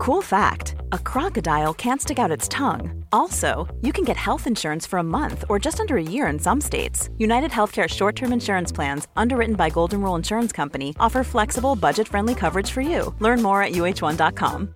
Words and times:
Cool 0.00 0.22
fact 0.22 0.76
a 0.92 0.98
crocodile 0.98 1.74
can't 1.74 2.00
stick 2.00 2.18
out 2.18 2.30
its 2.30 2.48
tongue. 2.48 3.04
Also, 3.12 3.68
you 3.82 3.92
can 3.92 4.02
get 4.02 4.16
health 4.16 4.46
insurance 4.46 4.86
for 4.86 4.98
a 4.98 5.02
month 5.02 5.44
or 5.50 5.58
just 5.58 5.78
under 5.78 5.98
a 5.98 6.02
year 6.02 6.26
in 6.32 6.38
some 6.38 6.58
states. 6.58 7.10
United 7.18 7.50
Healthcare 7.50 7.86
short 7.86 8.16
term 8.16 8.32
insurance 8.32 8.72
plans, 8.72 9.08
underwritten 9.14 9.56
by 9.56 9.68
Golden 9.68 10.00
Rule 10.00 10.16
Insurance 10.16 10.52
Company, 10.56 10.94
offer 10.98 11.22
flexible, 11.22 11.76
budget 11.76 12.08
friendly 12.08 12.34
coverage 12.34 12.70
for 12.70 12.80
you. 12.80 13.14
Learn 13.20 13.42
more 13.42 13.62
at 13.62 13.72
uh1.com. 13.72 14.68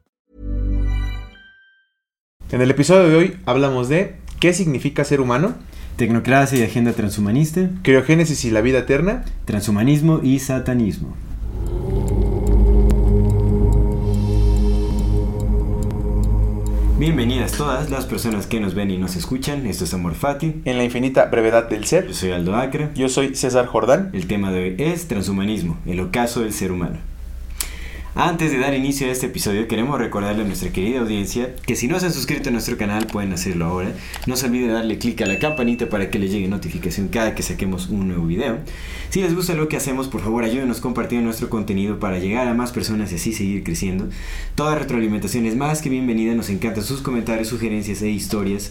En 2.53 2.61
el 2.61 2.71
episodio 2.71 3.09
de 3.09 3.17
hoy 3.17 3.39
hablamos 3.47 3.89
de 3.89 4.17
qué 4.41 4.53
significa 4.53 5.05
ser 5.05 5.23
humano, 5.23 5.55
Tecnocracia 5.97 6.59
y 6.59 6.65
agenda 6.65 6.93
transhumanista, 6.93 7.71
criogénesis 7.83 8.45
y 8.45 8.51
la 8.51 8.61
vida 8.61 8.81
eterna, 8.81 9.25
transhumanismo 9.47 10.21
y 10.23 10.41
satanismo. 10.41 11.17
Bienvenidas 16.97 17.51
todas 17.51 17.91
las 17.91 18.07
personas 18.07 18.47
que 18.47 18.61
nos 18.61 18.77
ven 18.77 18.89
y 18.89 18.99
nos 18.99 19.17
escuchan. 19.17 19.67
Esto 19.67 19.83
es 19.83 19.93
Amor 19.95 20.15
Fati. 20.15 20.63
en 20.65 20.79
la 20.79 20.85
infinita 20.85 21.25
brevedad 21.25 21.69
del 21.69 21.87
ser. 21.87 22.07
Yo 22.07 22.15
soy 22.15 22.31
Aldo 22.31 22.55
Acre. 22.55 22.91
Yo 22.95 23.09
soy 23.09 23.35
César 23.35 23.67
Jordán. 23.67 24.11
El 24.13 24.29
tema 24.29 24.53
de 24.53 24.63
hoy 24.63 24.77
es 24.79 25.09
transhumanismo, 25.09 25.77
el 25.87 25.99
ocaso 25.99 26.43
del 26.43 26.53
ser 26.53 26.71
humano. 26.71 26.99
Antes 28.17 28.53
de 28.53 28.59
dar 28.59 28.75
inicio 28.75 29.09
a 29.09 29.11
este 29.11 29.27
episodio, 29.27 29.67
queremos 29.67 29.99
recordarle 29.99 30.43
a 30.43 30.47
nuestra 30.47 30.71
querida 30.71 31.01
audiencia 31.01 31.57
que 31.67 31.75
si 31.75 31.89
no 31.89 31.99
se 31.99 32.07
han 32.07 32.13
suscrito 32.13 32.49
a 32.49 32.53
nuestro 32.53 32.77
canal 32.77 33.09
pueden 33.09 33.33
hacerlo 33.33 33.65
ahora. 33.65 33.93
No 34.29 34.37
se 34.37 34.47
olvide 34.47 34.69
darle 34.69 34.99
clic 34.99 35.21
a 35.23 35.27
la 35.27 35.41
campanita 35.41 35.89
para 35.89 36.11
que 36.11 36.21
les 36.21 36.31
llegue 36.31 36.47
notificación 36.47 37.09
cada 37.09 37.35
que 37.35 37.43
saquemos 37.43 37.89
un 37.89 38.07
nuevo 38.07 38.25
video. 38.25 38.59
Si 39.11 39.21
les 39.21 39.35
gusta 39.35 39.55
lo 39.55 39.69
que 39.69 39.77
hacemos, 39.77 40.07
por 40.07 40.21
favor 40.21 40.45
ayúdenos 40.45 40.81
compartiendo 40.81 41.25
nuestro 41.25 41.51
contenido 41.51 41.99
para 41.99 42.21
llegar 42.21 42.47
a 42.47 42.55
más 42.55 42.71
personas 42.71 43.11
y 43.11 43.17
así 43.17 43.33
seguir 43.33 43.65
creciendo. 43.65 44.09
Toda 44.55 44.77
retroalimentación 44.77 45.47
es 45.47 45.57
más 45.57 45.83
que 45.83 45.91
bienvenida, 45.91 46.35
nos 46.35 46.51
encantan 46.51 46.85
sus 46.85 47.03
comentarios, 47.03 47.49
sugerencias 47.49 48.01
e 48.01 48.11
historias. 48.11 48.71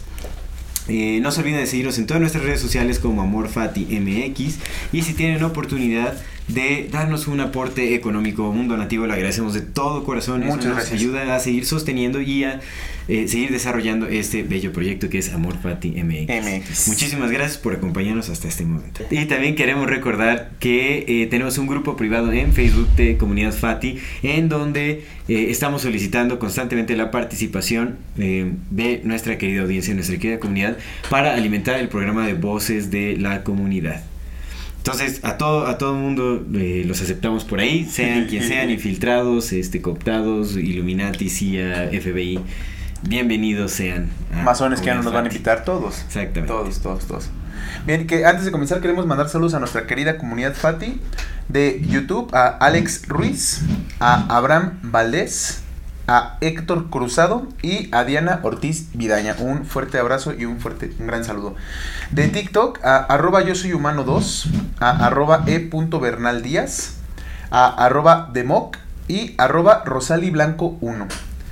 Eh, 0.88 1.18
no 1.22 1.30
se 1.32 1.40
olviden 1.40 1.60
de 1.60 1.66
seguirnos 1.66 1.98
en 1.98 2.06
todas 2.06 2.20
nuestras 2.20 2.44
redes 2.44 2.60
sociales 2.60 2.98
como 2.98 3.22
AmorFatiMX 3.22 4.58
y 4.92 5.02
si 5.02 5.14
tienen 5.14 5.42
oportunidad 5.42 6.14
de 6.48 6.88
darnos 6.90 7.26
un 7.26 7.40
aporte 7.40 7.94
económico, 7.94 8.48
un 8.48 8.68
donativo, 8.68 9.06
lo 9.06 9.12
agradecemos 9.12 9.54
de 9.54 9.62
todo 9.62 10.04
corazón. 10.04 10.42
Eso 10.42 10.52
Muchas 10.52 10.66
nos 10.66 10.76
gracias. 10.76 11.00
ayuda 11.00 11.34
a 11.34 11.40
seguir 11.40 11.64
sosteniendo 11.64 12.20
y 12.20 12.44
a 12.44 12.60
eh, 13.08 13.28
seguir 13.28 13.50
desarrollando 13.50 14.06
este 14.06 14.42
bello 14.42 14.72
proyecto 14.72 15.08
que 15.08 15.18
es 15.18 15.32
Amor 15.32 15.56
Fati 15.62 15.90
MX. 15.90 16.28
MX. 16.28 16.88
Muchísimas 16.88 17.30
gracias 17.30 17.58
por 17.58 17.74
acompañarnos 17.74 18.28
hasta 18.28 18.48
este 18.48 18.64
momento. 18.64 19.04
Y 19.10 19.24
también 19.26 19.54
queremos 19.54 19.88
recordar 19.88 20.50
que 20.58 21.04
eh, 21.06 21.26
tenemos 21.26 21.58
un 21.58 21.66
grupo 21.66 21.96
privado 21.96 22.32
en 22.32 22.52
Facebook 22.52 22.88
de 22.96 23.16
Comunidad 23.16 23.52
Fati 23.52 23.98
en 24.22 24.48
donde 24.48 25.04
eh, 25.28 25.46
estamos 25.48 25.82
solicitando 25.82 26.38
constantemente 26.38 26.96
la 26.96 27.10
participación 27.10 27.96
eh, 28.18 28.52
de 28.70 29.00
nuestra 29.04 29.38
querida 29.38 29.62
audiencia, 29.62 29.94
nuestra 29.94 30.18
querida 30.18 30.38
comunidad 30.38 30.76
para 31.08 31.34
alimentar 31.34 31.78
el 31.78 31.88
programa 31.88 32.26
de 32.26 32.34
voces 32.34 32.90
de 32.90 33.16
la 33.16 33.42
comunidad. 33.42 34.04
Entonces, 34.86 35.20
a 35.24 35.38
todo, 35.38 35.66
a 35.66 35.78
todo 35.78 35.94
mundo 35.94 36.44
eh, 36.56 36.82
los 36.86 37.00
aceptamos 37.00 37.44
por 37.44 37.58
ahí, 37.58 37.86
sean 37.86 38.26
quien 38.26 38.46
sean, 38.46 38.68
infiltrados, 38.70 39.50
este, 39.54 39.80
cooptados, 39.80 40.58
Illuminati, 40.58 41.30
CIA, 41.30 41.88
FBI. 41.88 42.38
Bienvenidos 43.00 43.72
sean. 43.72 44.10
Masones 44.44 44.80
que 44.80 44.86
ya 44.88 44.94
no 44.96 45.02
nos 45.02 45.14
van 45.14 45.24
a 45.24 45.28
invitar 45.28 45.64
todos. 45.64 46.02
Exactamente. 46.02 46.52
Todos, 46.52 46.80
todos, 46.80 47.06
todos. 47.06 47.30
Bien, 47.86 48.06
que 48.06 48.26
antes 48.26 48.44
de 48.44 48.50
comenzar 48.52 48.82
queremos 48.82 49.06
mandar 49.06 49.30
saludos 49.30 49.54
a 49.54 49.58
nuestra 49.58 49.86
querida 49.86 50.18
comunidad 50.18 50.52
Fati 50.52 51.00
de 51.48 51.80
YouTube, 51.88 52.28
a 52.34 52.48
Alex 52.48 53.08
Ruiz, 53.08 53.62
a 54.00 54.36
Abraham 54.36 54.80
Valdés, 54.82 55.62
a 56.06 56.36
Héctor 56.40 56.90
Cruzado 56.90 57.46
y 57.62 57.88
a 57.94 58.04
Diana 58.04 58.40
Ortiz 58.42 58.88
Vidaña. 58.94 59.36
Un 59.38 59.64
fuerte 59.64 59.98
abrazo 59.98 60.34
y 60.34 60.44
un 60.44 60.60
fuerte, 60.60 60.92
un 60.98 61.06
gran 61.06 61.24
saludo. 61.24 61.54
De 62.10 62.28
TikTok, 62.28 62.84
a 62.84 62.96
arroba 62.96 63.42
yo 63.42 63.54
soy 63.54 63.72
humano 63.72 64.04
2, 64.04 64.48
a 64.80 65.06
arroba 65.06 65.44
e 65.46 65.70
Bernal 66.00 66.42
Díaz, 66.42 66.96
a 67.50 67.84
arroba 67.84 68.30
democ 68.32 68.76
y 69.08 69.34
arroba 69.38 69.82
Rosali 69.84 70.30
Blanco 70.30 70.76
1. 70.80 71.08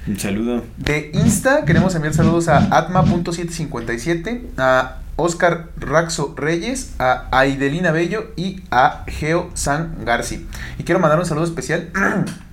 Un 0.09 0.19
saludo. 0.19 0.65
De 0.79 1.11
Insta 1.15 1.65
queremos 1.65 1.95
enviar 1.95 2.15
saludos 2.15 2.49
a 2.49 2.77
atma.757, 2.77 4.43
a 4.59 4.97
Oscar 5.17 5.69
Raxo 5.77 6.35
Reyes, 6.37 6.95
a 6.99 7.29
Aidelina 7.31 7.93
Bello 7.93 8.33
y 8.37 8.63
a 8.71 9.05
Geo 9.07 9.51
San 9.55 10.05
Garci. 10.05 10.47
Y 10.79 10.85
quiero 10.85 10.99
mandar 11.01 11.21
un 11.21 11.27
saludo 11.27 11.45
especial. 11.45 11.91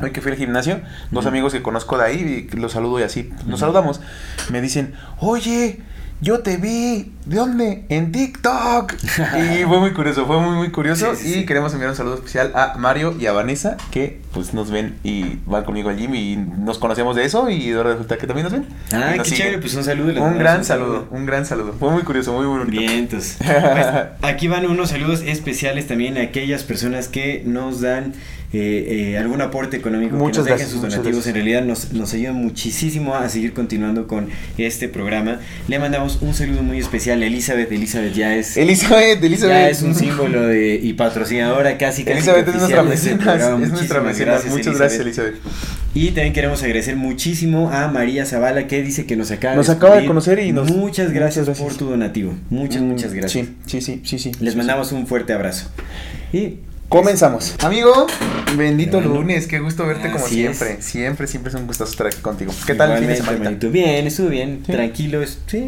Hoy 0.00 0.12
que 0.12 0.20
fui 0.20 0.32
al 0.32 0.38
gimnasio, 0.38 0.80
dos 1.10 1.26
amigos 1.26 1.52
que 1.52 1.62
conozco 1.62 1.98
de 1.98 2.04
ahí, 2.04 2.48
y 2.52 2.56
los 2.56 2.72
saludo 2.72 3.00
y 3.00 3.02
así, 3.02 3.30
nos 3.46 3.60
saludamos. 3.60 4.00
Me 4.50 4.60
dicen, 4.60 4.94
oye, 5.18 5.80
yo 6.20 6.40
te 6.40 6.56
vi, 6.56 7.12
¿de 7.26 7.36
dónde? 7.36 7.84
En 7.88 8.10
TikTok. 8.10 8.92
y 9.02 9.64
fue 9.64 9.78
muy 9.78 9.92
curioso, 9.92 10.26
fue 10.26 10.40
muy, 10.40 10.56
muy 10.56 10.70
curioso. 10.72 11.14
Sí, 11.14 11.32
sí, 11.32 11.38
y 11.40 11.46
queremos 11.46 11.72
enviar 11.72 11.90
un 11.90 11.96
saludo 11.96 12.16
especial 12.16 12.50
a 12.56 12.74
Mario 12.76 13.14
y 13.18 13.26
a 13.26 13.32
Vanessa, 13.32 13.76
que 13.92 14.20
pues 14.32 14.52
nos 14.52 14.72
ven 14.72 14.96
y 15.04 15.38
van 15.46 15.62
conmigo 15.62 15.90
al 15.90 15.96
gym 15.96 16.16
y 16.16 16.36
nos 16.36 16.78
conocemos 16.78 17.14
de 17.14 17.24
eso 17.24 17.48
y 17.50 17.72
ahora 17.72 17.90
resulta 17.90 18.18
que 18.18 18.26
también 18.26 18.44
nos 18.44 18.52
ven. 18.52 18.66
Ah, 18.92 19.14
nos 19.16 19.28
qué 19.28 19.30
siguen. 19.30 19.38
chévere, 19.38 19.58
pues 19.58 19.74
un 19.74 19.84
saludo. 19.84 20.24
Un 20.24 20.38
gran 20.38 20.64
saludo, 20.64 21.06
un 21.12 21.24
gran 21.24 21.46
saludo. 21.46 21.74
Fue 21.78 21.90
muy 21.92 22.02
curioso, 22.02 22.32
muy 22.32 22.46
bonito. 22.46 22.70
Vientos. 22.70 23.36
Pues, 23.38 23.86
aquí 24.22 24.48
van 24.48 24.66
unos 24.66 24.90
saludos 24.90 25.22
especiales 25.24 25.86
también 25.86 26.18
a 26.18 26.22
aquellas 26.22 26.64
personas 26.64 27.06
que 27.06 27.44
nos 27.46 27.80
dan 27.80 28.14
eh, 28.52 29.10
eh, 29.12 29.18
algún 29.18 29.42
aporte 29.42 29.76
económico, 29.76 30.16
Muchas 30.16 30.44
que 30.44 30.50
nos 30.52 30.58
dejen 30.58 30.72
sus 30.72 30.82
donativos. 30.82 31.26
En 31.26 31.34
realidad 31.34 31.62
nos, 31.64 31.92
nos 31.92 32.14
ayudan 32.14 32.36
muchísimo 32.36 33.14
a 33.14 33.28
seguir 33.28 33.52
continuando 33.52 34.06
con 34.06 34.28
este 34.56 34.88
programa. 34.88 35.38
Le 35.68 35.78
mandamos 35.78 36.18
un 36.22 36.32
saludo 36.32 36.62
muy 36.62 36.78
especial 36.78 37.20
a 37.22 37.26
Elizabeth. 37.26 37.70
Elizabeth 37.70 38.14
ya 38.14 38.34
es, 38.36 38.56
Elizabeth, 38.56 39.22
Elizabeth. 39.22 39.54
ya 39.54 39.68
es 39.68 39.82
un 39.82 39.94
símbolo 39.94 40.46
de, 40.46 40.80
y 40.82 40.94
patrocinadora 40.94 41.76
casi. 41.76 42.04
casi 42.04 42.16
Elizabeth 42.16 42.48
es 42.48 42.54
nuestra 42.54 42.78
este 42.80 42.88
mecenas, 42.88 43.42
es 43.42 43.70
nuestra 43.70 44.00
Muchísimas 44.00 44.04
mecenas. 44.04 44.46
Muchas 44.46 44.78
gracias, 44.78 45.00
Elizabeth. 45.02 45.34
Y 45.94 46.06
también 46.08 46.32
queremos 46.32 46.62
agradecer 46.62 46.96
muchísimo 46.96 47.70
a 47.70 47.88
María 47.88 48.24
Zavala 48.24 48.66
que 48.66 48.82
dice 48.82 49.04
que 49.04 49.16
nos 49.16 49.30
acaba 49.30 49.56
Nos 49.56 49.68
acaba 49.68 49.96
de 49.96 50.06
conocer 50.06 50.38
y 50.38 50.52
nos- 50.52 50.70
Muchas 50.70 51.12
gracias, 51.12 51.46
muchas 51.48 51.58
gracias. 51.58 51.58
por 51.58 51.74
tu 51.76 51.90
donativo. 51.90 52.34
Muchas, 52.50 52.82
muchas 52.82 53.12
gracias. 53.12 53.46
Mm, 53.48 53.50
Sí, 53.66 53.80
sí, 53.80 54.00
sí, 54.04 54.18
sí. 54.18 54.18
sí. 54.18 54.32
Les 54.40 54.52
Sí, 54.52 54.56
mandamos 54.58 54.92
un 54.92 55.06
fuerte 55.06 55.32
abrazo. 55.32 55.70
Y 56.32 56.60
Comenzamos. 56.88 57.54
Amigo, 57.62 58.06
bendito 58.56 58.98
Hermano. 58.98 59.20
lunes, 59.20 59.46
qué 59.46 59.58
gusto 59.58 59.86
verte 59.86 60.10
como 60.10 60.24
Así 60.24 60.36
siempre. 60.36 60.76
es. 60.78 60.84
Siempre, 60.86 61.26
siempre 61.26 61.50
es 61.50 61.54
un 61.56 61.66
gustazo 61.66 61.90
estar 61.90 62.06
aquí 62.06 62.20
contigo. 62.22 62.52
¿Qué 62.66 62.74
tal 62.74 62.92
el 62.92 62.98
fin 63.00 63.08
de 63.08 63.16
semana? 63.16 63.50
Bien, 63.50 64.06
estuvo 64.06 64.28
bien. 64.28 64.62
Sí. 64.64 64.72
Tranquilo. 64.72 65.20
Sí. 65.46 65.66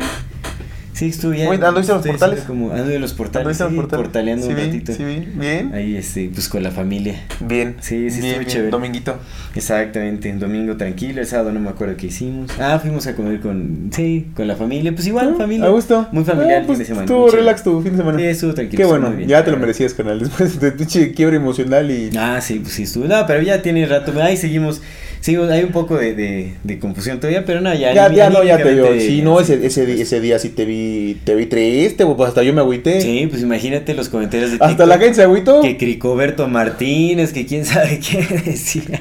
Sí, 1.01 1.07
estuvo 1.07 1.31
bien. 1.31 1.47
Muy- 1.47 1.57
¿anduviste 1.57 1.93
a 1.93 1.95
los 1.95 2.05
Estoy 2.05 2.11
portales? 2.11 2.45
Como, 2.45 2.73
ando 2.73 2.85
de 2.89 2.99
los 2.99 3.15
portales. 3.15 3.57
Sí, 3.57 3.65
portaleando 3.89 4.45
sí, 4.45 4.53
un 4.53 4.59
ratito. 4.59 4.93
Sí, 4.93 5.03
bien. 5.35 5.73
Ahí, 5.73 5.97
este, 5.97 6.29
pues 6.29 6.47
con 6.51 6.63
la 6.63 6.71
familia. 6.71 7.15
Bien. 7.41 7.77
Sí, 7.81 8.11
sí, 8.11 8.21
bien, 8.21 8.25
estuvo 8.27 8.39
bien. 8.41 8.45
chévere. 8.45 8.71
Dominguito. 8.71 9.17
Exactamente, 9.55 10.31
un 10.31 10.41
domingo 10.41 10.77
tranquilo, 10.77 11.23
el 11.23 11.27
sábado 11.27 11.53
no 11.53 11.61
me 11.61 11.71
acuerdo 11.71 11.97
qué 11.97 12.09
hicimos. 12.09 12.51
Ah, 12.61 12.79
fuimos 12.79 13.07
a 13.07 13.17
comer 13.17 13.41
con, 13.41 13.89
sí, 13.95 14.27
con 14.37 14.47
la 14.47 14.57
familia, 14.57 14.93
pues 14.93 15.07
igual, 15.07 15.37
familia. 15.39 15.65
A 15.65 15.71
gusto. 15.71 16.07
Muy 16.13 16.23
familiar 16.25 16.57
Ah, 16.57 16.61
el 16.61 16.67
pues, 16.67 16.77
fin 16.77 16.79
de 16.81 16.85
semana. 16.85 17.05
Estuvo 17.07 17.31
relax 17.31 17.63
tu 17.63 17.81
fin 17.81 17.93
de 17.93 17.97
semana. 17.97 18.19
Sí, 18.19 18.25
estuvo 18.27 18.53
tranquilo. 18.53 18.77
Qué 18.83 18.85
bueno, 18.85 19.11
bien, 19.11 19.27
ya 19.27 19.43
te 19.43 19.51
lo 19.53 19.57
merecías, 19.57 19.95
canal. 19.95 20.19
Después 20.21 20.61
de 20.61 20.73
tu 20.73 20.85
quiebre 21.15 21.37
emocional 21.37 21.91
y. 21.91 22.11
Ah, 22.15 22.43
sí, 22.43 22.59
pues 22.59 22.75
sí 22.75 22.83
estuvo. 22.83 23.07
No, 23.07 23.25
pero 23.27 23.41
ya 23.41 23.63
tiene 23.63 23.87
rato. 23.87 24.13
Ahí 24.21 24.37
seguimos. 24.37 24.83
Seguimos, 25.21 25.51
hay 25.51 25.65
un 25.65 25.71
poco 25.73 25.97
de, 25.99 26.15
de, 26.15 26.55
de 26.65 26.79
confusión 26.79 27.19
todavía, 27.21 27.45
pero 27.45 27.61
no, 27.61 27.75
ya. 27.75 27.93
Ya, 27.93 28.11
ya, 28.13 28.31
no, 28.31 28.43
ya 28.43 28.57
te 28.57 28.65
veo. 28.65 28.99
Sí, 28.99 29.21
no, 29.23 29.39
ese, 29.39 29.65
ese, 29.67 29.85
di- 29.85 30.01
ese 30.01 30.21
día 30.21 30.39
sí 30.39 30.49
te 30.49 30.65
vi, 30.65 31.19
te 31.25 31.35
vi 31.35 31.45
triste, 31.47 32.07
pues 32.07 32.29
hasta 32.29 32.43
yo 32.43 32.55
me 32.55 32.61
agüité. 32.61 33.01
Sí, 33.03 33.27
pues 33.29 33.43
imagínate 33.43 33.93
los 33.95 34.09
comentarios 34.09 34.51
de 34.51 34.55
Hasta 34.57 34.69
TikTok 34.69 34.89
la 34.89 34.99
gente 34.99 35.15
se 35.17 35.23
agüitó. 35.25 35.61
Que 35.61 35.77
Cricoberto 35.77 36.49
Martínez, 36.49 37.33
que 37.35 37.45
quién 37.45 37.67
sabe 37.67 37.99
qué 38.01 38.25
decía. 38.47 39.01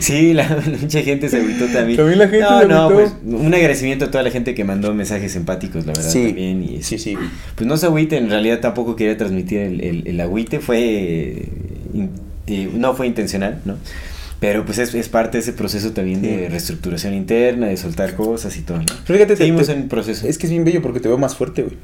Sí, 0.00 0.32
la, 0.32 0.56
mucha 0.80 1.02
gente 1.02 1.28
se 1.28 1.36
agüitó 1.36 1.66
también. 1.66 1.98
También 1.98 2.18
la 2.18 2.28
gente 2.28 2.46
no, 2.48 2.60
se 2.60 2.66
no, 2.68 2.88
pues 2.90 3.12
un 3.26 3.52
agradecimiento 3.52 4.06
a 4.06 4.10
toda 4.10 4.24
la 4.24 4.30
gente 4.30 4.54
que 4.54 4.64
mandó 4.64 4.94
mensajes 4.94 5.36
empáticos, 5.36 5.84
la 5.84 5.92
verdad, 5.92 6.08
Sí, 6.10 6.24
también. 6.28 6.62
Y, 6.64 6.82
sí, 6.82 6.98
sí. 6.98 7.14
Pues 7.56 7.66
no 7.66 7.76
se 7.76 7.84
agüite, 7.86 8.16
en 8.16 8.30
realidad 8.30 8.60
tampoco 8.60 8.96
quería 8.96 9.18
transmitir 9.18 9.58
el, 9.60 9.80
el, 9.82 10.06
el 10.06 10.20
agüite, 10.22 10.60
fue. 10.60 10.78
eh, 10.80 11.48
eh, 12.46 12.70
no 12.74 12.94
fue 12.94 13.06
intencional, 13.06 13.60
¿no? 13.66 13.76
Pero 14.40 14.64
pues 14.64 14.78
es, 14.78 14.94
es 14.94 15.08
parte 15.10 15.36
de 15.38 15.42
ese 15.42 15.52
proceso 15.52 15.92
también 15.92 16.22
de 16.22 16.48
reestructuración 16.48 17.12
interna, 17.14 17.66
de 17.66 17.76
soltar 17.76 18.14
cosas 18.16 18.56
y 18.56 18.62
todo, 18.62 18.78
¿no? 18.78 18.84
Pero 19.06 19.18
fíjate, 19.18 19.26
te- 19.34 19.36
Seguimos 19.36 19.66
te- 19.66 19.72
en 19.74 19.88
proceso. 19.88 20.26
Es 20.26 20.38
que 20.38 20.46
es 20.46 20.50
bien 20.50 20.64
bello 20.64 20.80
porque 20.80 20.98
te 21.00 21.08
veo 21.08 21.18
más 21.18 21.36
fuerte, 21.36 21.62
güey. 21.62 21.76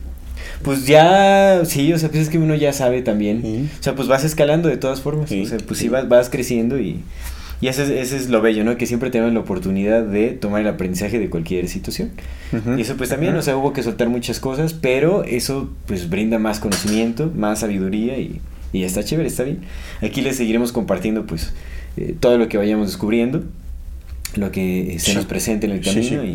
Pues 0.62 0.86
ya, 0.86 1.62
sí, 1.66 1.92
o 1.92 1.98
sea, 1.98 2.08
pues 2.08 2.22
es 2.22 2.28
que 2.30 2.38
uno 2.38 2.54
ya 2.54 2.72
sabe 2.72 3.02
también. 3.02 3.42
Sí. 3.42 3.68
O 3.78 3.82
sea, 3.82 3.94
pues 3.94 4.08
vas 4.08 4.24
escalando 4.24 4.68
de 4.70 4.78
todas 4.78 5.02
formas. 5.02 5.28
Sí, 5.28 5.42
o 5.42 5.46
sea, 5.46 5.58
pues 5.58 5.78
sí 5.78 5.90
vas, 5.90 6.08
vas 6.08 6.30
creciendo 6.30 6.78
y, 6.80 7.00
y 7.60 7.68
ese, 7.68 7.82
es, 7.82 7.90
ese 7.90 8.16
es 8.16 8.30
lo 8.30 8.40
bello, 8.40 8.64
¿no? 8.64 8.78
Que 8.78 8.86
siempre 8.86 9.10
tenemos 9.10 9.34
la 9.34 9.40
oportunidad 9.40 10.02
de 10.02 10.30
tomar 10.30 10.62
el 10.62 10.68
aprendizaje 10.68 11.18
de 11.18 11.28
cualquier 11.28 11.68
situación. 11.68 12.12
Y 12.78 12.80
eso 12.80 12.96
pues 12.96 13.10
también, 13.10 13.32
Ujú. 13.32 13.40
o 13.40 13.42
sea, 13.42 13.56
hubo 13.58 13.74
que 13.74 13.82
soltar 13.82 14.08
muchas 14.08 14.40
cosas, 14.40 14.72
pero 14.72 15.24
eso 15.24 15.70
pues 15.86 16.08
brinda 16.08 16.38
más 16.38 16.58
conocimiento, 16.58 17.30
más 17.36 17.60
sabiduría 17.60 18.18
y, 18.18 18.40
y 18.72 18.84
está 18.84 19.04
chévere, 19.04 19.28
está 19.28 19.42
bien. 19.42 19.58
Aquí 20.00 20.22
les 20.22 20.36
seguiremos 20.36 20.72
compartiendo 20.72 21.26
pues 21.26 21.52
eh, 21.96 22.14
todo 22.18 22.38
lo 22.38 22.48
que 22.48 22.56
vayamos 22.58 22.86
descubriendo. 22.88 23.44
lo 24.36 24.50
que 24.52 24.94
eh, 24.94 24.98
se 24.98 25.12
Sí. 25.12 25.16
nos 25.16 25.24
presente 25.24 25.66
en 25.66 25.72
el 25.72 25.82
Sí, 25.84 25.90
camino 25.94 26.22
sí. 26.22 26.28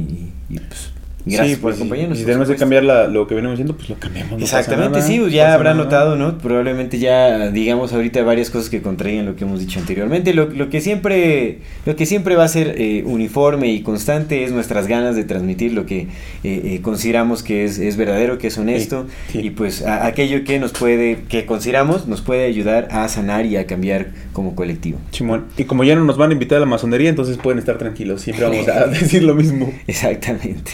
Y, 0.50 0.56
y, 0.56 0.60
pues 0.60 0.92
gracias 1.26 1.60
por 1.60 1.72
pues, 1.72 1.76
acompañarnos. 1.78 2.18
Si 2.18 2.24
por 2.24 2.32
tenemos 2.34 2.50
que 2.50 2.56
cambiar 2.58 2.84
la- 2.84 3.08
lo 3.08 3.28
que 3.28 3.36
venimos 3.36 3.54
haciendo, 3.54 3.76
pues 3.76 3.90
lo 3.90 3.96
cambiamos. 3.96 4.38
no 4.40 4.44
Exactamente, 4.44 5.02
sí, 5.02 5.20
pues 5.20 5.34
ya 5.34 5.54
habrán 5.54 5.78
notado, 5.78 6.16
¿no? 6.16 6.38
Probablemente 6.38 7.00
ya 7.00 7.50
digamos 7.52 7.94
ahorita 7.94 8.24
varias 8.24 8.50
cosas 8.50 8.70
que 8.70 8.82
contraigan 8.82 9.26
lo 9.26 9.36
que 9.36 9.44
hemos 9.44 9.60
dicho 9.60 9.80
anteriormente. 9.80 10.34
Lo, 10.34 10.46
lo 10.48 10.70
que 10.70 10.82
siempre 10.82 11.60
lo 11.86 11.96
que 11.96 12.06
siempre 12.06 12.36
va 12.36 12.44
a 12.46 12.48
ser 12.48 12.76
eh, 12.78 13.04
uniforme 13.06 13.72
y 13.72 13.82
constante 13.82 14.44
es 14.44 14.52
nuestras 14.52 14.88
ganas 14.88 15.16
de 15.16 15.24
transmitir 15.24 15.74
lo 15.74 15.86
que 15.86 16.02
eh, 16.02 16.08
eh, 16.44 16.80
consideramos 16.82 17.44
que 17.44 17.66
es, 17.66 17.78
es 17.80 17.98
verdadero, 17.98 18.38
que 18.38 18.48
es 18.48 18.58
honesto 18.58 19.06
Sí, 19.32 19.40
sí. 19.40 19.48
y 19.48 19.50
pues 19.52 19.84
a- 19.84 20.06
aquello 20.06 20.44
que 20.44 20.60
nos 20.60 20.72
puede 20.72 21.20
que 21.30 21.46
consideramos 21.46 22.08
nos 22.08 22.22
puede 22.22 22.46
ayudar 22.46 22.88
a 22.92 23.08
sanar 23.08 23.46
y 23.46 23.58
a 23.58 23.66
cambiar 23.68 24.08
como 24.34 24.56
colectivo. 24.56 24.98
Simón. 25.12 25.46
Y 25.58 25.66
como 25.66 25.84
ya 25.84 25.96
no 25.96 26.04
nos 26.04 26.18
van 26.18 26.30
a 26.32 26.34
invitar 26.34 26.58
a 26.58 26.62
la 26.62 26.66
masonería, 26.66 27.10
entonces 27.10 27.38
pueden 27.38 27.60
estar 27.60 27.78
tranquilos. 27.78 28.22
Siempre 28.22 28.46
vamos 28.46 28.68
a 28.68 28.88
decir 28.88 29.24
lo 29.24 29.36
mismo. 29.36 29.72
Exactamente. 29.88 30.72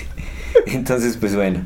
Entonces, 0.74 1.18
pues 1.18 1.36
bueno, 1.36 1.62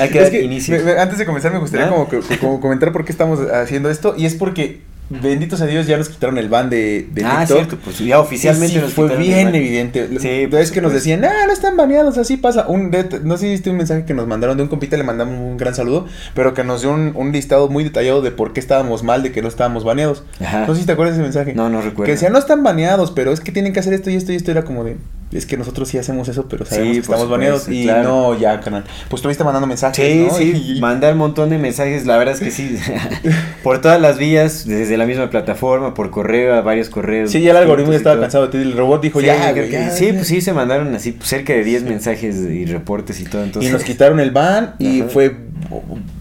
hay 0.00 0.08
que 0.10 0.22
Es 0.22 0.30
que, 0.30 0.42
inicio. 0.42 0.76
me- 0.78 0.82
me- 0.94 1.00
antes 1.00 1.18
de 1.18 1.26
comenzar, 1.26 1.52
me 1.52 1.58
gustaría 1.58 1.86
¿Ah? 1.86 1.90
como, 1.90 2.08
como 2.40 2.60
comentar 2.60 2.92
por 2.92 3.04
qué 3.04 3.12
estamos 3.12 3.40
haciendo 3.50 3.90
esto. 3.90 4.14
Y 4.16 4.26
es 4.26 4.34
porque, 4.34 4.80
benditos 5.10 5.60
a 5.60 5.66
Dios, 5.66 5.86
ya 5.88 5.96
nos 5.96 6.08
quitaron 6.08 6.38
el 6.38 6.48
ban 6.48 6.70
de, 6.70 7.08
de 7.12 7.24
ah, 7.24 7.40
TikTok. 7.40 7.56
cierto, 7.56 7.78
pues 7.84 7.98
ya 7.98 8.20
oficialmente 8.20 8.74
sí, 8.76 8.80
nos 8.80 8.92
fue 8.94 9.16
bien 9.16 9.52
evidente. 9.54 10.08
Sí, 10.20 10.46
La 10.50 10.58
vez 10.58 10.70
que 10.70 10.80
nos 10.80 10.92
decían, 10.92 11.24
ah, 11.24 11.46
no 11.46 11.52
están 11.52 11.76
baneados, 11.76 12.16
así 12.18 12.36
pasa. 12.36 12.66
Un, 12.68 12.90
no 13.24 13.36
sé 13.36 13.46
si 13.46 13.50
viste 13.50 13.70
un 13.70 13.76
mensaje 13.76 14.04
que 14.04 14.14
nos 14.14 14.26
mandaron 14.28 14.56
de 14.56 14.62
un 14.64 14.68
compita, 14.68 14.96
le 14.96 15.02
mandamos 15.04 15.36
un 15.38 15.56
gran 15.56 15.74
saludo, 15.74 16.06
pero 16.34 16.54
que 16.54 16.62
nos 16.64 16.82
dio 16.82 16.92
un, 16.92 17.12
un 17.16 17.32
listado 17.32 17.68
muy 17.68 17.82
detallado 17.84 18.22
de 18.22 18.30
por 18.30 18.52
qué 18.52 18.60
estábamos 18.60 19.02
mal, 19.02 19.22
de 19.24 19.32
que 19.32 19.42
no 19.42 19.48
estábamos 19.48 19.82
baneados. 19.84 20.22
Ajá. 20.40 20.64
No 20.66 20.74
sé 20.74 20.80
si 20.82 20.86
te 20.86 20.92
acuerdas 20.92 21.16
de 21.16 21.22
ese 21.22 21.32
mensaje. 21.32 21.54
No, 21.54 21.68
no 21.68 21.78
recuerdo. 21.82 22.04
Que 22.06 22.12
decía, 22.12 22.30
no 22.30 22.38
están 22.38 22.62
baneados, 22.62 23.10
pero 23.10 23.32
es 23.32 23.40
que 23.40 23.50
tienen 23.52 23.72
que 23.72 23.80
hacer 23.80 23.92
esto 23.94 24.10
y 24.10 24.14
esto 24.16 24.32
y 24.32 24.36
esto. 24.36 24.50
Era 24.52 24.62
como 24.64 24.84
de, 24.84 24.96
es 25.32 25.46
que 25.46 25.56
nosotros 25.56 25.88
sí 25.88 25.96
hacemos 25.98 26.28
eso, 26.28 26.46
pero 26.48 26.64
sabemos 26.64 26.88
Sí, 26.88 26.94
que 26.94 27.00
estamos 27.00 27.28
baneados. 27.28 27.68
Y 27.68 27.84
claro. 27.84 28.02
no, 28.08 28.38
ya, 28.38 28.60
canal. 28.60 28.84
Pues 29.08 29.20
estuviste 29.20 29.44
mandando 29.44 29.66
mensajes, 29.66 30.04
Sí, 30.04 30.26
¿no? 30.28 30.34
sí, 30.34 30.74
Y- 30.76 30.80
mandar 30.80 31.12
un 31.12 31.18
montón 31.20 31.50
de 31.50 31.58
mensajes, 31.58 32.06
la 32.06 32.16
verdad 32.16 32.34
es 32.34 32.40
que 32.40 32.50
sí, 32.50 32.76
por 33.62 33.80
todas 33.80 34.00
las 34.00 34.18
vías, 34.18 34.66
desde 34.66 34.96
la 34.96 35.06
misma 35.06 35.30
plataforma, 35.30 35.94
por 35.94 36.10
correo, 36.10 36.54
a 36.54 36.60
varios 36.62 36.88
correos. 36.88 37.30
Sí, 37.30 37.40
ya 37.40 37.52
el 37.52 37.58
algoritmo 37.58 37.92
ya 37.92 37.98
estaba 37.98 38.14
todo. 38.16 38.22
cansado 38.22 38.46
de 38.48 38.52
ti. 38.52 38.58
El 38.58 38.76
robot 38.76 39.02
dijo, 39.02 39.20
Sí, 39.20 39.26
ya, 39.26 39.52
güey, 39.52 39.70
sí, 39.92 40.06
ya". 40.06 40.12
pues 40.14 40.26
sí, 40.26 40.40
se 40.40 40.52
mandaron 40.52 40.94
así 40.94 41.12
pues, 41.12 41.28
cerca 41.28 41.52
de 41.52 41.62
10 41.64 41.84
mensajes 41.84 42.36
y 42.36 42.66
reportes 42.66 43.20
y 43.20 43.24
todo, 43.24 43.44
entonces... 43.44 43.70
Y 43.70 43.72
nos 43.72 43.84
quitaron 43.84 44.20
el 44.20 44.30
ban 44.30 44.74
y 44.78 45.00
Ajá. 45.02 45.10
fue. 45.10 45.49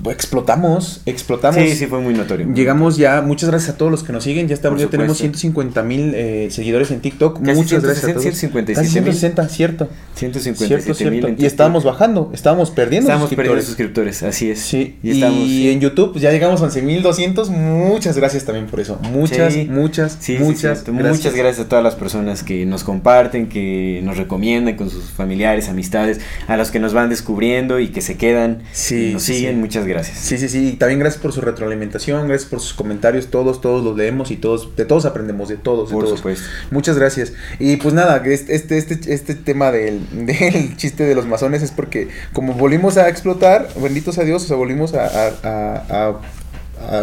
Explotamos, 0.10 1.02
explotamos. 1.06 1.62
Sí, 1.62 1.76
sí, 1.76 1.86
fue 1.88 2.00
muy 2.00 2.14
notorio. 2.14 2.48
Llegamos 2.54 2.98
ya, 2.98 3.22
muchas 3.22 3.50
gracias 3.50 3.76
a 3.76 3.78
todos 3.78 3.92
los 3.92 4.04
que 4.04 4.14
nos 4.14 4.24
siguen. 4.24 4.48
Ya 4.48 4.54
estamos, 4.54 4.80
ya 4.80 4.88
tenemos 4.88 5.18
supuesto. 5.18 5.38
150 5.40 5.84
mil 5.84 6.14
eh, 6.16 6.48
seguidores 6.52 6.92
en 6.92 7.02
TikTok. 7.02 7.42
Casi 7.44 7.54
muchas 7.58 7.84
gracias 7.84 8.04
a 8.04 8.08
160, 8.08 8.14
todos. 8.14 8.24
157 8.24 8.82
Casi 8.82 9.02
mil. 9.02 9.14
160, 9.14 9.50
cierto. 9.50 9.90
157 10.16 10.82
Cierto, 10.94 11.12
mil 11.12 11.22
cierto. 11.24 11.44
Y 11.44 11.46
estábamos 11.46 11.84
bajando, 11.84 12.32
estábamos 12.34 12.72
perdiendo 12.72 13.08
Estábamos 13.10 13.30
perdiendo 13.30 13.62
suscriptores. 13.62 14.20
suscriptores, 14.20 14.24
así 14.24 14.52
es. 14.52 14.60
Sí, 14.60 14.98
y 15.04 15.10
y, 15.10 15.12
estamos... 15.12 15.40
sí. 15.48 15.70
en 15.70 15.80
YouTube 15.80 16.12
pues, 16.12 16.22
ya 16.22 16.32
llegamos 16.32 16.62
a 16.62 16.70
11.200. 16.70 17.50
Muchas 17.50 18.18
gracias 18.18 18.46
también 18.46 18.68
por 18.68 18.80
eso. 18.80 19.00
Muchas, 19.12 19.54
Sí. 19.54 19.68
muchas, 19.70 20.18
Sí, 20.20 20.38
muchas, 20.40 20.84
cierto. 20.84 20.94
Muchas 20.94 21.34
gracias 21.36 21.66
a 21.66 21.70
todas 21.70 21.84
las 21.84 21.96
personas 21.96 22.44
que 22.44 22.66
nos 22.66 22.84
comparten, 22.84 23.48
que 23.50 24.02
nos 24.04 24.18
recomiendan 24.18 24.76
con 24.76 24.90
sus 24.90 25.06
familiares, 25.06 25.70
amistades, 25.70 26.20
a 26.48 26.58
los 26.58 26.72
que 26.72 26.80
nos 26.80 26.94
van 26.94 27.10
descubriendo 27.10 27.80
y 27.80 27.90
que 27.90 28.02
se 28.02 28.18
quedan 28.18 28.64
Sí, 28.72 29.10
y 29.10 29.14
nos 29.14 29.24
sí, 29.24 29.29
siguen. 29.34 29.56
sí. 29.56 29.60
Muchas 29.62 29.86
gracias. 29.88 30.18
Sí, 30.18 30.38
sí, 30.38 30.50
sí. 30.50 30.70
Y 30.70 30.72
también 30.74 31.00
gracias 31.00 31.22
por 31.22 31.32
su 31.34 31.42
retroalimentación, 31.42 32.28
gracias 32.28 32.50
por 32.50 32.60
sus 32.60 32.74
comentarios. 32.74 33.28
Todos, 33.28 33.62
todos 33.62 33.84
los 33.84 33.96
leemos 33.98 34.32
y 34.32 34.38
todos, 34.38 34.76
de 34.76 34.86
todos 34.86 35.06
aprendemos, 35.06 35.50
de 35.50 35.58
todos, 35.58 35.90
de 35.90 35.94
Por 35.94 36.06
todos. 36.06 36.20
supuesto. 36.20 36.46
Muchas 36.72 36.98
gracias. 36.98 37.34
Y 37.60 37.78
pues 37.78 37.94
nada, 37.94 38.22
este, 38.26 38.56
este, 38.56 38.78
este, 38.78 39.14
este 39.14 39.36
tema 39.36 39.72
del, 39.72 40.00
del 40.26 40.76
chiste 40.78 41.04
de 41.06 41.16
los 41.16 41.26
masones 41.26 41.62
es 41.64 41.72
porque 41.72 42.08
como 42.34 42.54
volvimos 42.54 42.98
a 42.98 43.10
explotar, 43.10 43.68
benditos 43.82 44.18
a 44.18 44.24
Dios, 44.24 44.44
o 44.44 44.48
sea, 44.48 44.58
volvimos 44.58 44.94
a, 44.94 45.06
a, 45.44 46.20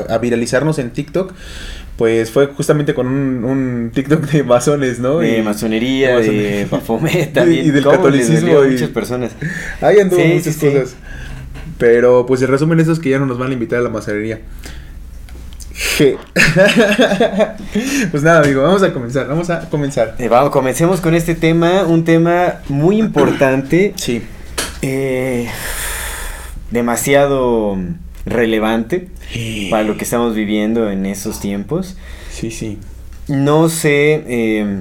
a, 0.08 0.18
viralizarnos 0.18 0.78
en 0.78 0.90
TikTok, 0.90 1.32
pues 1.96 2.30
fue 2.30 2.46
justamente 2.48 2.94
con 2.94 3.06
un, 3.06 3.44
un 3.44 3.90
TikTok 3.94 4.22
de 4.30 4.42
masones, 4.42 4.98
¿no? 4.98 5.18
De 5.18 5.38
Y 5.38 5.42
masonería, 5.42 6.16
de 6.18 6.22
de 6.22 6.66
masonería. 6.66 6.66
Baphomet 6.70 7.14
Y- 7.30 7.32
también. 7.32 7.66
y 7.66 7.70
del 7.70 7.84
¿Cómo 7.84 8.08
les 8.08 8.26
catolicismo 8.26 8.64
y- 8.64 8.70
muchas 8.72 8.88
personas. 8.90 9.32
ahí 9.80 10.00
anduvo 10.00 10.20
Sí, 10.20 10.28
muchas 10.28 10.54
sí, 10.54 10.60
sí. 10.60 10.94
Pero 11.78 12.26
pues 12.26 12.40
el 12.42 12.48
resumen 12.48 12.80
es 12.80 12.98
que 12.98 13.10
ya 13.10 13.18
no 13.18 13.26
nos 13.26 13.38
van 13.38 13.50
a 13.50 13.52
invitar 13.54 13.78
a 13.80 13.82
la 13.82 13.90
masonería. 13.90 14.40
Je. 15.74 16.16
pues 18.10 18.22
nada, 18.22 18.40
amigo, 18.40 18.62
vamos 18.62 18.82
a 18.82 18.92
comenzar, 18.94 19.28
vamos 19.28 19.50
a 19.50 19.68
comenzar. 19.68 20.14
Eh, 20.18 20.28
vamos, 20.28 20.50
comencemos 20.50 21.00
con 21.02 21.14
este 21.14 21.34
tema, 21.34 21.82
un 21.84 22.04
tema 22.04 22.60
muy 22.68 22.98
importante, 22.98 23.92
Sí. 23.96 24.22
eh, 24.80 25.48
demasiado 26.70 27.76
relevante 28.24 29.08
para 29.70 29.82
lo 29.84 29.96
que 29.96 30.04
estamos 30.04 30.34
viviendo 30.34 30.90
en 30.90 31.04
esos 31.06 31.40
tiempos. 31.40 31.96
Sí, 32.30 32.50
sí. 32.50 32.78
No 33.28 33.68
sé, 33.68 34.24
eh, 34.28 34.80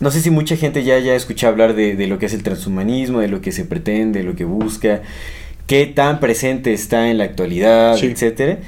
no 0.00 0.10
sé 0.10 0.20
si 0.20 0.30
mucha 0.30 0.56
gente 0.56 0.82
ya 0.82 0.98
ya 0.98 1.14
escuchó 1.14 1.48
hablar 1.48 1.74
de, 1.74 1.94
de 1.94 2.06
lo 2.06 2.18
que 2.18 2.26
es 2.26 2.34
el 2.34 2.42
transhumanismo, 2.42 3.20
de 3.20 3.28
lo 3.28 3.40
que 3.40 3.52
se 3.52 3.64
pretende, 3.64 4.20
de 4.20 4.24
lo 4.24 4.34
que 4.34 4.44
busca, 4.44 5.02
qué 5.66 5.86
tan 5.86 6.20
presente 6.20 6.72
está 6.72 7.08
en 7.10 7.18
la 7.18 7.24
actualidad, 7.24 7.96
Sí. 7.96 8.06
etcétera. 8.06 8.58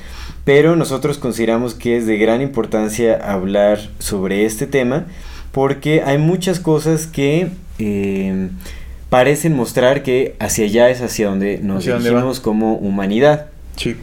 Pero 0.45 0.77
nosotros 0.77 1.19
consideramos 1.19 1.75
que 1.75 1.97
es 1.97 2.07
de 2.07 2.19
gran 2.19 2.43
importancia 2.43 3.15
hablar 3.17 3.79
sobre 3.99 4.45
este 4.45 4.67
tema 4.67 5.07
porque 5.53 6.03
hay 6.03 6.19
muchas 6.19 6.61
cosas 6.61 7.07
que 7.07 7.49
eh, 7.79 8.49
parecen 9.09 9.55
mostrar 9.57 10.03
que 10.03 10.35
hacia 10.41 10.65
allá 10.67 10.91
es 10.91 11.01
hacia 11.01 11.29
donde 11.29 11.59
nos 11.63 11.79
Hacia 11.79 11.99
dirigimos 11.99 12.41
como 12.41 12.75
humanidad. 12.75 13.47
Sí. 13.77 13.97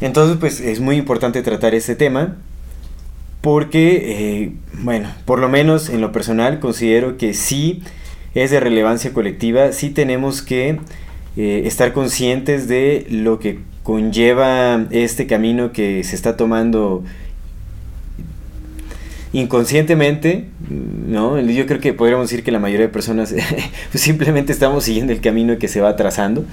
Entonces, 0.00 0.36
pues 0.38 0.60
es 0.60 0.80
muy 0.80 0.96
importante 0.96 1.42
tratar 1.42 1.74
este 1.74 1.94
tema 1.96 2.36
porque, 3.40 4.42
eh, 4.42 4.52
bueno, 4.82 5.08
por 5.24 5.38
lo 5.38 5.48
menos 5.48 5.88
en 5.88 6.00
lo 6.00 6.12
personal 6.12 6.60
considero 6.60 7.16
que 7.18 7.34
sí 7.34 7.82
es 8.34 8.50
de 8.50 8.60
relevancia 8.60 9.12
colectiva, 9.12 9.72
sí 9.72 9.90
tenemos 9.90 10.42
que 10.42 10.78
eh, 11.36 11.62
estar 11.66 11.92
conscientes 11.92 12.68
de 12.68 13.06
lo 13.10 13.38
que 13.38 13.58
conlleva 13.82 14.86
este 14.90 15.26
camino 15.26 15.72
que 15.72 16.02
se 16.04 16.16
está 16.16 16.36
tomando 16.36 17.04
inconscientemente, 19.32 20.44
¿no? 21.08 21.40
Yo 21.40 21.66
creo 21.66 21.80
que 21.80 21.92
podríamos 21.92 22.30
decir 22.30 22.44
que 22.44 22.52
la 22.52 22.60
mayoría 22.60 22.86
de 22.86 22.92
personas 22.92 23.34
pues, 23.92 24.02
simplemente 24.02 24.52
estamos 24.52 24.84
siguiendo 24.84 25.12
el 25.12 25.20
camino 25.20 25.58
que 25.58 25.68
se 25.68 25.80
va 25.80 25.96
trazando. 25.96 26.44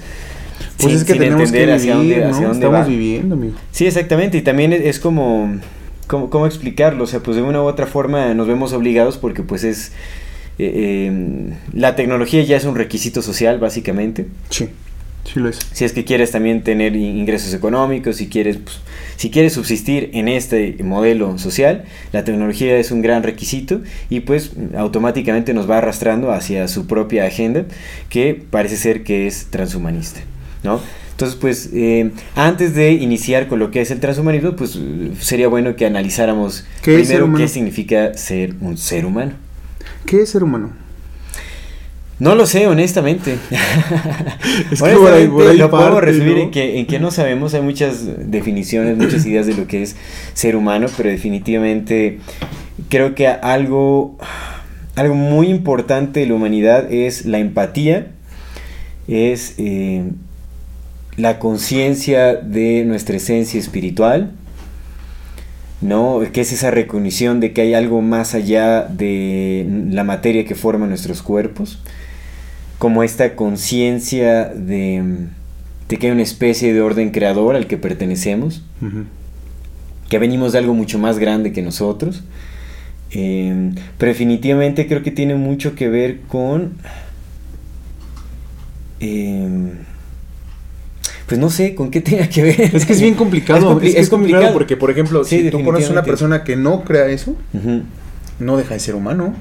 Pues 0.78 0.88
sin- 0.88 0.96
es 0.96 1.04
que 1.04 1.12
sin 1.12 1.22
tenemos 1.22 1.50
que 1.52 1.58
vivir, 1.58 1.72
hacia 1.74 1.94
dónde, 1.96 2.16
¿no? 2.18 2.30
hacia 2.30 2.48
dónde 2.48 2.66
Estamos 2.66 2.86
va. 2.86 2.88
viviendo, 2.88 3.34
amigo. 3.36 3.54
Sí, 3.70 3.86
exactamente, 3.86 4.38
y 4.38 4.42
también 4.42 4.72
es, 4.72 4.80
es 4.82 4.98
como, 4.98 5.56
como, 6.08 6.28
¿cómo 6.28 6.46
explicarlo? 6.46 7.04
O 7.04 7.06
sea, 7.06 7.20
pues 7.20 7.36
de 7.36 7.42
una 7.42 7.62
u 7.62 7.66
otra 7.66 7.86
forma 7.86 8.34
nos 8.34 8.48
vemos 8.48 8.72
obligados 8.72 9.16
porque 9.16 9.42
pues 9.44 9.62
es, 9.62 9.92
eh, 10.58 10.72
eh, 11.10 11.52
la 11.72 11.96
tecnología 11.96 12.42
ya 12.44 12.56
es 12.56 12.64
un 12.64 12.74
requisito 12.76 13.22
social, 13.22 13.58
básicamente. 13.58 14.26
Sí. 14.50 14.68
Sí 15.24 15.38
lo 15.38 15.48
es. 15.48 15.60
Si 15.72 15.84
es 15.84 15.92
que 15.92 16.04
quieres 16.04 16.32
también 16.32 16.64
tener 16.64 16.96
in- 16.96 17.16
ingresos 17.16 17.54
económicos, 17.54 18.16
si 18.16 18.26
quieres, 18.26 18.56
pues, 18.56 18.80
si 19.16 19.30
quieres 19.30 19.52
subsistir 19.52 20.10
en 20.14 20.26
este 20.26 20.76
modelo 20.82 21.38
social, 21.38 21.84
la 22.12 22.24
tecnología 22.24 22.76
es 22.76 22.90
un 22.90 23.02
gran 23.02 23.22
requisito 23.22 23.82
y 24.10 24.18
pues 24.20 24.50
automáticamente 24.76 25.54
nos 25.54 25.70
va 25.70 25.78
arrastrando 25.78 26.32
hacia 26.32 26.66
su 26.66 26.88
propia 26.88 27.24
agenda 27.24 27.66
que 28.08 28.34
parece 28.50 28.76
ser 28.76 29.04
que 29.04 29.28
es 29.28 29.46
transhumanista, 29.48 30.20
¿no? 30.64 30.80
Entonces, 31.12 31.38
pues, 31.40 31.70
eh, 31.72 32.10
antes 32.34 32.74
de 32.74 32.90
iniciar 32.94 33.46
con 33.46 33.60
lo 33.60 33.70
que 33.70 33.80
es 33.80 33.92
el 33.92 34.00
transhumanismo, 34.00 34.56
pues 34.56 34.76
sería 35.20 35.46
bueno 35.46 35.76
que 35.76 35.86
analizáramos 35.86 36.64
¿Qué 36.82 37.00
es 37.00 37.06
ser 37.06 37.18
primero 37.20 37.38
qué 37.38 37.46
significa 37.46 38.14
ser 38.14 38.54
un 38.60 38.76
ser 38.76 39.06
humano. 39.06 39.34
¿Qué 40.06 40.22
es 40.22 40.30
ser 40.30 40.42
humano? 40.42 40.70
No 42.18 42.34
lo 42.36 42.46
sé, 42.46 42.66
honestamente. 42.68 43.36
Es 44.70 44.82
que 44.82 44.90
por 44.96 45.12
ahí- 45.12 45.26
por 45.28 45.46
ahí 45.48 45.56
lo 45.56 45.70
parte, 45.70 46.00
resumir 46.00 46.36
¿no? 46.36 46.42
en, 46.42 46.50
que, 46.50 46.78
en 46.78 46.86
que 46.86 46.98
no 47.00 47.10
sabemos, 47.10 47.54
hay 47.54 47.62
muchas 47.62 48.30
definiciones, 48.30 48.96
muchas 48.96 49.24
ideas 49.26 49.46
de 49.46 49.54
lo 49.54 49.66
que 49.66 49.82
es 49.82 49.96
ser 50.34 50.54
humano, 50.56 50.86
pero 50.96 51.08
definitivamente 51.10 52.18
creo 52.88 53.14
que 53.14 53.26
algo, 53.28 54.18
algo 54.96 55.14
muy 55.14 55.48
importante 55.48 56.20
de 56.20 56.26
la 56.26 56.34
humanidad 56.34 56.92
es 56.92 57.24
la 57.26 57.38
empatía, 57.38 58.08
es 59.08 59.54
eh, 59.58 60.04
la 61.16 61.38
conciencia 61.38 62.34
de 62.34 62.84
nuestra 62.84 63.16
esencia 63.16 63.58
espiritual, 63.58 64.32
¿no? 65.82 66.20
Que 66.32 66.40
es 66.40 66.52
esa 66.52 66.70
recognición 66.70 67.40
de 67.40 67.52
que 67.52 67.62
hay 67.62 67.74
algo 67.74 68.00
más 68.00 68.34
allá 68.34 68.84
de 68.84 69.66
la 69.90 70.04
materia 70.04 70.44
que 70.44 70.54
forma 70.54 70.86
nuestros 70.86 71.22
cuerpos, 71.22 71.78
como 72.78 73.02
esta 73.02 73.36
conciencia 73.36 74.46
de, 74.46 75.02
de 75.88 75.96
que 75.98 76.06
hay 76.06 76.12
una 76.12 76.22
especie 76.22 76.72
de 76.72 76.80
orden 76.80 77.10
creador 77.10 77.56
al 77.56 77.66
que 77.66 77.76
pertenecemos, 77.76 78.62
que 80.08 80.18
venimos 80.18 80.52
de 80.52 80.58
algo 80.58 80.74
mucho 80.74 80.98
más 80.98 81.18
grande 81.18 81.52
que 81.52 81.62
nosotros, 81.62 82.22
Em, 83.14 83.74
pero 83.98 84.10
definitivamente 84.10 84.86
creo 84.86 85.02
que 85.02 85.10
tiene 85.10 85.34
mucho 85.34 85.74
que 85.74 85.88
ver 85.88 86.20
con... 86.22 86.72
em, 89.00 89.72
pues 91.32 91.40
no 91.40 91.48
sé 91.50 91.74
con 91.74 91.90
qué 91.90 92.00
tenga 92.02 92.28
que 92.28 92.42
ver. 92.42 92.60
Es 92.74 92.84
que 92.84 92.92
es 92.92 93.00
bien 93.00 93.14
complicado. 93.16 93.58
Es 93.58 93.64
compli- 93.64 93.86
es, 93.86 93.94
que 93.94 94.00
es 94.00 94.04
es 94.04 94.10
complicado 94.10 94.42
complicado. 94.42 94.52
porque, 94.52 94.76
por 94.76 94.90
ejemplo, 94.90 95.24
Sí, 95.24 95.42
si 95.42 95.50
tú 95.50 95.64
conoces 95.64 95.88
a 95.88 95.92
una 95.92 96.02
persona 96.02 96.44
que 96.44 96.56
no 96.56 96.84
crea 96.84 97.06
eso, 97.06 97.36
no 98.38 98.56
deja 98.56 98.74
de 98.74 98.80
ser 98.80 98.94
humano. 98.94 99.34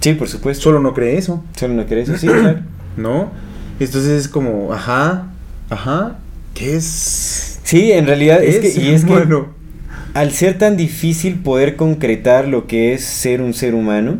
Sí, 0.00 0.14
por 0.14 0.28
supuesto. 0.28 0.64
Solo 0.64 0.80
no 0.80 0.92
cree 0.94 1.16
eso, 1.18 1.44
Solo 1.56 1.74
no 1.74 1.86
crees 1.86 2.08
eso, 2.08 2.18
sí, 2.18 2.26
claro. 2.26 2.60
¿no? 2.96 3.30
Entonces 3.78 4.22
es 4.22 4.28
como, 4.28 4.72
ajá, 4.72 5.28
ajá, 5.70 6.18
¿qué 6.54 6.76
es? 6.76 7.60
Sí, 7.62 7.92
en 7.92 8.06
realidad 8.06 8.42
es, 8.42 8.56
Es 8.56 8.74
que, 8.74 8.80
y 8.80 8.88
es 8.94 9.04
que 9.04 9.44
al 10.14 10.32
ser 10.32 10.58
tan 10.58 10.76
difícil 10.76 11.34
poder 11.40 11.76
concretar 11.76 12.48
lo 12.48 12.66
que 12.66 12.94
es 12.94 13.04
ser 13.04 13.40
un 13.42 13.52
ser 13.54 13.74
humano, 13.74 14.18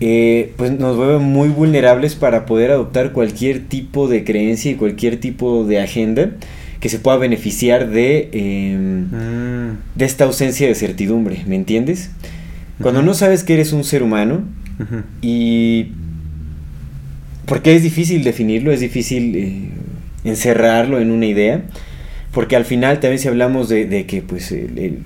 eh, 0.00 0.52
pues 0.56 0.72
nos 0.78 0.96
vuelve 0.96 1.18
muy 1.18 1.48
vulnerables 1.48 2.14
para 2.14 2.46
poder 2.46 2.70
adoptar 2.70 3.12
cualquier 3.12 3.60
tipo 3.68 4.08
de 4.08 4.24
creencia 4.24 4.70
y 4.70 4.74
cualquier 4.76 5.18
tipo 5.20 5.64
de 5.64 5.80
agenda 5.80 6.30
que 6.80 6.88
se 6.88 6.98
pueda 6.98 7.18
beneficiar 7.18 7.90
de, 7.90 8.30
em, 8.32 9.04
Mm, 9.10 9.76
de 9.94 10.04
esta 10.06 10.24
ausencia 10.24 10.66
de 10.66 10.74
certidumbre, 10.74 11.42
¿me 11.46 11.56
entiendes? 11.56 12.10
Cuando 12.80 13.02
no 13.02 13.12
sabes 13.14 13.44
que 13.44 13.52
eres 13.54 13.72
un 13.74 13.84
ser 13.84 14.02
humano 14.02 14.42
y... 15.20 15.88
Porque 17.46 17.74
es 17.74 17.82
difícil 17.82 18.22
definirlo, 18.24 18.72
es 18.72 18.80
difícil 18.80 19.34
eh, 19.36 19.68
encerrarlo 20.24 21.00
en 21.00 21.10
una 21.10 21.26
idea, 21.26 21.62
porque 22.32 22.54
al 22.56 22.64
final 22.64 23.00
también 23.00 23.18
si 23.18 23.28
hablamos 23.28 23.68
de, 23.68 23.86
de 23.86 24.06
que, 24.06 24.22
pues, 24.22 24.52
el- 24.52 24.78
el- 24.78 24.98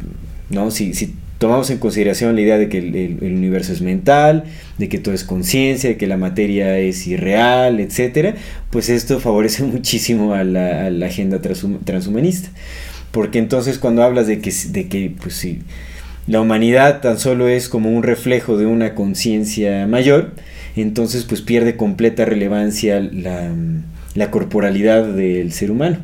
¿no? 0.51 0.71
Si, 0.71 0.93
si 0.95 1.15
tomamos 1.39 1.71
en 1.71 1.79
consideración 1.79 2.35
la 2.35 2.41
idea 2.41 2.59
de 2.59 2.69
que 2.69 2.79
el, 2.79 3.19
universo 3.23 3.73
es 3.73 3.81
mental, 3.81 4.45
de 4.79 4.89
que 4.89 4.99
todo 4.99 5.15
es 5.15 5.25
conciencia, 5.25 5.91
de 5.91 5.97
que 5.97 6.07
la 6.07 6.17
materia 6.17 6.79
es 6.79 7.07
irreal, 7.07 7.81
etcétera, 7.81 8.35
pues 8.71 8.89
esto 8.89 9.21
favorece 9.21 9.63
muchísimo 9.65 10.35
a 10.35 10.45
la, 10.45 10.87
agenda 11.07 11.41
transhum- 11.41 11.85
transhumanista. 11.85 12.51
Porque 13.11 13.39
entonces 13.39 13.79
cuando 13.79 14.03
hablas 14.03 14.27
de 14.27 14.41
que, 14.41 14.53
de 14.71 14.89
que 14.89 15.13
pues, 15.21 15.35
si 15.35 15.61
la 16.27 16.41
humanidad 16.41 17.01
tan 17.01 17.19
solo 17.19 17.49
es 17.49 17.69
como 17.69 17.91
un 17.91 18.03
reflejo 18.03 18.57
de 18.57 18.67
una 18.67 18.95
conciencia 18.95 19.87
mayor, 19.87 20.33
entonces 20.77 21.25
pues 21.25 21.43
pierde 21.43 21.77
completa 21.77 22.25
relevancia 22.25 23.01
la, 23.01 23.53
la 24.15 24.31
corporalidad 24.31 25.05
del 25.07 25.53
ser 25.53 25.71
humano. 25.71 25.99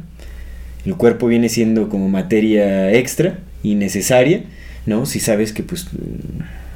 El 0.85 0.95
cuerpo 0.97 1.27
viene 1.27 1.49
siendo 1.49 1.89
como 1.89 2.09
materia 2.09 2.93
extra 2.93 3.39
y 3.63 3.75
necesaria, 3.75 4.45
¿no? 4.87 5.07
Si 5.07 5.21
sabes 5.21 5.53
que 5.53 5.63
pues 5.63 5.87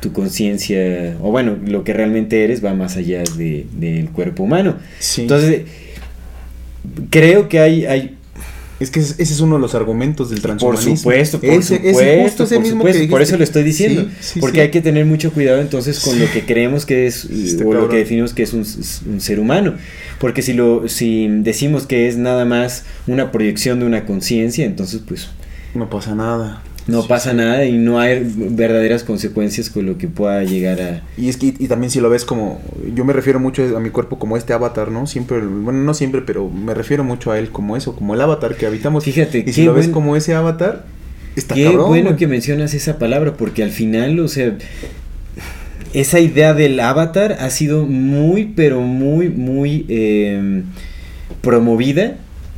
tu 0.01 0.13
conciencia, 0.13 1.17
o 1.23 1.31
bueno, 1.31 1.57
lo 1.67 1.83
que 1.85 1.93
realmente 1.95 2.45
eres 2.45 2.63
va 2.65 2.75
más 2.75 2.97
allá 2.97 3.23
de- 3.39 3.67
del 3.73 4.11
cuerpo 4.11 4.43
humano. 4.43 4.77
Sí. 4.99 5.23
Entonces, 5.23 5.63
creo 7.11 7.49
que 7.49 7.61
hay, 7.61 7.87
hay 7.87 8.17
es 8.81 8.91
que 8.91 8.99
ese 9.01 9.23
es 9.23 9.41
uno 9.41 9.55
de 9.55 9.61
los 9.63 9.75
argumentos 9.77 10.29
del 10.31 10.41
por 10.41 10.49
transhumanismo. 10.59 10.97
supuesto, 10.97 11.39
por 11.41 11.49
Ese- 11.49 11.77
ese 11.77 11.89
supuesto, 11.93 12.23
justo 12.25 12.45
ese 12.45 12.55
por 12.57 12.63
mismo 12.65 12.79
supuesto, 12.81 13.01
que 13.03 13.09
por 13.09 13.23
eso 13.23 13.37
lo 13.39 13.45
estoy 13.45 13.63
diciendo, 13.63 14.03
Sí, 14.21 14.33
sí, 14.35 14.41
porque 14.41 14.57
sí. 14.57 14.61
hay 14.63 14.71
que 14.71 14.81
tener 14.83 15.07
mucho 15.07 15.33
cuidado 15.33 15.61
entonces 15.61 16.01
con 16.01 16.19
lo 16.19 16.31
que 16.31 16.45
creemos 16.45 16.85
que 16.85 17.07
es 17.07 17.25
Está 17.25 17.65
o 17.65 17.73
lo 17.73 17.89
que 17.89 17.99
definimos 17.99 18.35
que 18.35 18.43
es 18.43 18.53
un, 18.53 18.67
un 19.11 19.21
ser 19.21 19.39
humano, 19.39 19.75
porque 20.19 20.43
si 20.43 20.53
lo 20.55 20.89
si 20.89 21.29
decimos 21.29 21.87
que 21.87 22.09
es 22.09 22.17
nada 22.19 22.45
más 22.45 22.85
una 23.07 23.31
proyección 23.31 23.79
de 23.79 23.87
una 23.87 24.05
conciencia, 24.05 24.67
entonces 24.67 25.01
pues 25.07 25.29
No 25.75 25.89
pasa 25.89 26.15
nada. 26.15 26.63
No 26.87 27.03
Sí, 27.03 27.09
pasa 27.09 27.31
sí. 27.31 27.37
nada 27.37 27.65
y 27.65 27.79
no 27.79 27.99
hay 27.99 28.23
verdaderas 28.37 29.05
consecuencias 29.05 29.71
con 29.71 29.87
lo 29.87 29.97
que 29.97 30.07
pueda 30.09 30.43
llegar 30.45 30.81
a 30.83 31.03
Y 31.17 31.29
es 31.29 31.37
que 31.39 31.47
y 31.59 31.67
también 31.69 31.91
si 31.91 32.01
lo 32.01 32.11
ves 32.11 32.25
como 32.25 32.61
yo 32.95 33.05
me 33.05 33.13
refiero 33.15 33.41
mucho 33.41 33.77
a 33.77 33.81
mi 33.81 33.91
cuerpo 33.91 34.19
como 34.19 34.37
este 34.37 34.53
avatar, 34.53 34.91
¿no? 34.91 35.07
Siempre 35.07 35.41
bueno, 35.41 35.81
no 35.81 35.95
siempre, 35.95 36.21
pero 36.23 36.49
me 36.51 36.75
refiero 36.75 37.03
mucho 37.05 37.33
a 37.33 37.39
él 37.39 37.49
como 37.51 37.77
eso, 37.77 37.97
como 37.97 38.15
el 38.15 38.21
avatar 38.21 38.57
que 38.57 38.67
habitamos. 38.67 39.05
Fíjate, 39.05 39.45
y 39.47 39.53
si 39.53 39.65
lo 39.65 39.73
ves 39.75 39.89
como 39.89 40.15
ese 40.17 40.35
avatar, 40.35 40.85
está 41.37 41.55
Qué 41.55 41.65
cabrón. 41.65 41.87
bueno 41.89 42.05
güey. 42.11 42.17
que 42.19 42.27
mencionas 42.27 42.75
esa 42.75 42.99
palabra, 42.99 43.35
porque 43.37 43.63
al 43.63 43.71
final, 43.71 44.21
o 44.21 44.29
sea, 44.29 44.57
esa 45.95 46.21
idea 46.21 46.55
del 46.55 46.79
avatar 46.81 47.37
ha 47.41 47.51
sido 47.51 47.87
muy, 47.87 48.53
pero 48.57 48.81
muy, 48.83 49.29
muy 49.31 49.87
eh, 49.89 50.63
promovida 51.41 52.17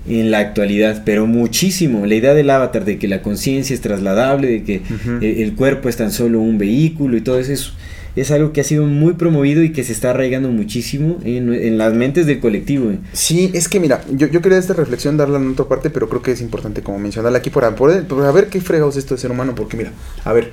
en 0.08 0.30
la 0.30 0.38
actualidad, 0.38 1.02
pero 1.04 1.26
muchísimo. 1.26 2.06
La 2.06 2.14
idea 2.14 2.34
del 2.34 2.50
avatar, 2.50 2.84
de 2.84 2.98
que 2.98 3.08
la 3.08 3.22
conciencia 3.22 3.74
es 3.74 3.80
trasladable, 3.80 4.48
de 4.48 4.62
que 4.64 4.82
eh, 5.20 5.42
el 5.42 5.54
cuerpo 5.54 5.88
es 5.88 5.96
tan 5.96 6.12
solo 6.12 6.40
un 6.40 6.58
vehículo 6.58 7.16
y 7.16 7.20
todo 7.20 7.38
eso 7.38 7.52
es, 7.52 7.72
es 8.14 8.30
algo 8.30 8.52
que 8.52 8.60
ha 8.60 8.64
sido 8.64 8.86
muy 8.86 9.14
promovido 9.14 9.62
y 9.62 9.72
que 9.72 9.84
se 9.84 9.92
está 9.92 10.10
arraigando 10.10 10.48
muchísimo 10.50 11.18
en, 11.24 11.52
en 11.52 11.76
las 11.76 11.92
mentes 11.92 12.26
del 12.26 12.40
colectivo. 12.40 12.90
eh. 12.90 12.98
Sí, 13.12 13.50
es 13.52 13.68
que 13.68 13.80
mira, 13.80 14.02
yo, 14.10 14.26
yo 14.28 14.40
quería 14.40 14.58
esta 14.58 14.74
reflexión 14.74 15.16
darla 15.16 15.38
en 15.38 15.50
otra 15.50 15.66
parte, 15.66 15.90
pero 15.90 16.08
creo 16.08 16.22
que 16.22 16.32
es 16.32 16.40
importante 16.40 16.82
como 16.82 16.98
mencionarla 16.98 17.38
aquí 17.38 17.50
para 17.50 17.74
poder, 17.76 18.04
para 18.04 18.30
ver 18.32 18.46
qué 18.46 18.60
fregados 18.60 18.96
esto 18.96 19.14
de 19.14 19.20
ser 19.20 19.30
humano, 19.30 19.54
porque 19.54 19.76
mira, 19.76 19.92
a 20.24 20.32
ver, 20.32 20.52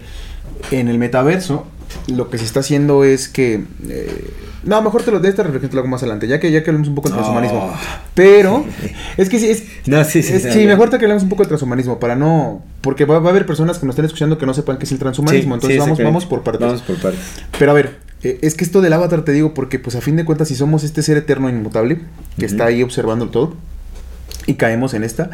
en 0.72 0.88
el 0.88 0.98
metaverso 0.98 1.66
lo 2.08 2.30
que 2.30 2.38
se 2.38 2.46
está 2.46 2.62
haciendo 2.62 3.04
es 3.04 3.30
que... 3.30 3.62
eh, 3.88 4.10
no, 4.64 4.82
mejor 4.82 5.04
te 5.04 5.12
lo 5.12 5.20
de 5.20 5.30
esta 5.30 5.44
reflexión 5.44 5.70
te 5.70 5.76
lo 5.76 5.82
hago 5.82 5.90
más 5.90 6.02
adelante, 6.02 6.28
ya 6.28 6.40
que 6.40 6.52
ya 6.52 6.64
que 6.64 6.70
hablamos 6.70 6.88
un 6.88 6.96
poco 6.96 7.10
del 7.10 7.18
transhumanismo. 7.18 7.60
Oh. 7.60 7.74
Pero, 8.14 8.66
es 9.18 9.30
que 9.30 9.40
sí, 9.40 9.50
es, 9.50 9.64
No, 9.86 10.04
sí, 10.04 10.24
sí, 10.24 10.34
es- 10.34 10.54
sí, 10.54 10.66
mejor 10.66 10.90
te 10.90 10.98
que 10.98 11.06
hablemos 11.06 11.24
un 11.24 11.30
poco 11.30 11.44
del 11.44 11.50
transhumanismo, 11.50 12.00
para 12.00 12.16
no... 12.16 12.64
Porque 12.82 13.06
va, 13.06 13.20
va 13.20 13.28
a 13.28 13.32
haber 13.32 13.46
personas 13.46 13.80
que 13.80 13.86
nos 13.86 13.94
estén 13.94 14.06
escuchando 14.06 14.38
que 14.38 14.46
no 14.46 14.54
sepan 14.54 14.78
qué 14.78 14.86
es 14.86 14.92
el 14.92 15.00
transhumanismo, 15.00 15.56
entonces 15.56 15.80
vamos, 15.80 15.98
vamos 16.00 16.26
por 16.26 16.44
partes. 16.44 16.62
Vamos 16.66 16.82
por 16.82 16.98
partes. 16.98 17.20
Pero 17.58 17.72
a 17.72 17.74
ver, 17.74 17.98
eh, 18.24 18.40
es 18.42 18.56
que 18.56 18.64
esto 18.64 18.82
del 18.82 18.94
avatar 18.94 19.24
te 19.24 19.32
digo 19.32 19.54
porque 19.54 19.80
pues 19.80 19.96
a 19.96 20.02
fin 20.02 20.16
de 20.16 20.26
cuentas 20.26 20.48
si 20.48 20.56
somos 20.56 20.84
este 20.84 21.02
ser 21.04 21.18
eterno 21.18 21.50
e 21.50 21.52
inmutable 21.52 22.00
que 22.40 22.46
está 22.46 22.66
ahí 22.66 22.82
observando 22.84 23.30
todo 23.30 23.56
y 24.48 24.56
caemos 24.56 24.94
en 24.94 25.04
esta, 25.04 25.30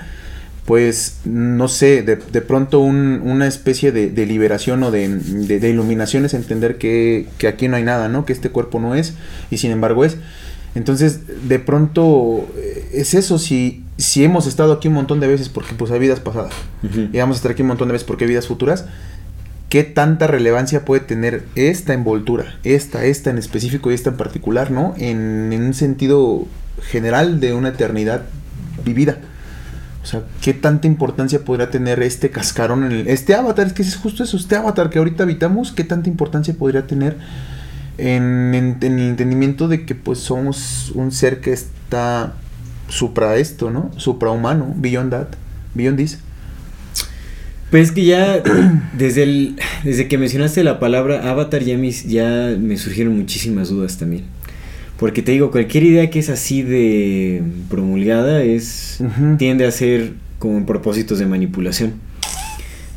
pues 0.65 1.17
no 1.25 1.67
sé, 1.67 2.03
de, 2.03 2.15
de 2.17 2.41
pronto 2.41 2.79
un- 2.79 3.21
una 3.23 3.47
especie 3.47 3.91
de, 3.91 4.09
de 4.09 4.25
liberación 4.25 4.83
o 4.83 4.91
de, 4.91 5.07
de- 5.09 5.69
iluminación 5.69 6.25
es 6.25 6.33
entender 6.33 6.77
que, 6.77 7.27
que 7.39 7.47
aquí 7.47 7.67
no 7.67 7.75
hay 7.75 7.83
nada, 7.83 8.07
¿no? 8.07 8.25
Que 8.25 8.33
este 8.33 8.49
cuerpo 8.51 8.79
no 8.79 8.93
es 8.95 9.13
y 9.49 9.57
sin 9.57 9.71
embargo 9.71 10.05
es. 10.05 10.17
Entonces, 10.75 11.21
de 11.47 11.57
pronto 11.57 12.47
eh, 12.55 12.89
es 12.93 13.15
eso, 13.15 13.39
si, 13.39 13.83
si 13.97 14.23
hemos 14.23 14.45
estado 14.45 14.71
aquí 14.73 14.87
un 14.87 14.93
montón 14.93 15.19
de 15.19 15.27
veces 15.27 15.49
porque 15.49 15.73
pues 15.73 15.89
hay 15.91 15.99
vidas 15.99 16.19
pasadas 16.19 16.53
y 17.11 17.17
vamos 17.17 17.37
a 17.37 17.39
estar 17.39 17.51
aquí 17.51 17.63
un 17.63 17.69
montón 17.69 17.87
de 17.87 17.93
veces 17.93 18.05
porque 18.07 18.25
hay 18.25 18.29
vidas 18.29 18.45
futuras, 18.47 18.85
¿qué 19.69 19.83
tanta 19.83 20.27
relevancia 20.27 20.85
puede 20.85 21.01
tener 21.01 21.43
esta 21.55 21.93
envoltura? 21.93 22.59
Esta, 22.63 23.03
esta 23.05 23.31
en 23.31 23.39
específico 23.39 23.89
y 23.89 23.95
esta 23.95 24.11
en 24.11 24.17
particular, 24.17 24.69
¿no? 24.69 24.93
En, 24.97 25.51
en 25.51 25.63
un 25.63 25.73
sentido 25.73 26.45
general 26.83 27.39
de 27.39 27.55
una 27.55 27.69
eternidad 27.69 28.25
vivida. 28.85 29.17
O 30.09 30.11
sea, 30.11 30.23
¿qué 30.41 30.55
tanta 30.55 30.87
importancia 30.87 31.45
podría 31.45 31.69
tener 31.69 32.01
este 32.01 32.31
cascarón 32.31 32.83
en 32.83 32.91
el, 32.91 33.07
este 33.09 33.35
avatar? 33.35 33.67
Es 33.67 33.73
que 33.73 33.83
es 33.83 33.95
justo 33.95 34.23
eso, 34.23 34.37
este 34.37 34.55
avatar 34.55 34.89
que 34.89 34.97
ahorita 34.97 35.21
habitamos, 35.21 35.71
¿qué 35.71 35.83
tanta 35.83 36.09
importancia 36.09 36.55
podría 36.55 36.87
tener 36.87 37.15
en, 37.99 38.55
el 38.55 38.99
entendimiento 38.99 39.67
de 39.67 39.85
que 39.85 39.93
pues 39.93 40.17
somos 40.17 40.91
un 40.95 41.11
ser 41.11 41.41
que 41.41 41.53
está 41.53 42.33
supra 42.87 43.37
esto, 43.37 43.69
¿no? 43.69 43.91
Suprahumano, 43.97 44.73
beyond 44.77 45.11
that, 45.11 45.27
beyond 45.75 45.97
this. 45.97 46.17
Pues 47.69 47.89
es 47.89 47.91
que 47.91 48.05
ya 48.05 48.41
desde 48.97 49.21
el 49.21 49.59
desde 49.83 50.07
que 50.07 50.17
mencionaste 50.17 50.63
la 50.63 50.79
palabra 50.79 51.29
avatar 51.29 51.61
ya 51.61 51.77
me, 51.77 51.91
ya 51.91 52.55
me 52.59 52.77
surgieron 52.77 53.15
muchísimas 53.15 53.69
dudas 53.69 53.99
también. 53.99 54.23
Porque 54.99 55.21
te 55.21 55.31
digo, 55.31 55.49
cualquier 55.49 55.83
idea 55.85 56.09
que 56.09 56.19
es 56.19 56.29
así 56.29 56.61
de 56.61 57.41
promulgada 57.69 58.43
es 58.43 58.97
Ujú. 58.99 59.37
tiende 59.37 59.65
a 59.65 59.71
ser 59.71 60.11
con 60.39 60.65
propósitos 60.65 61.19
de 61.19 61.25
manipulación, 61.25 61.93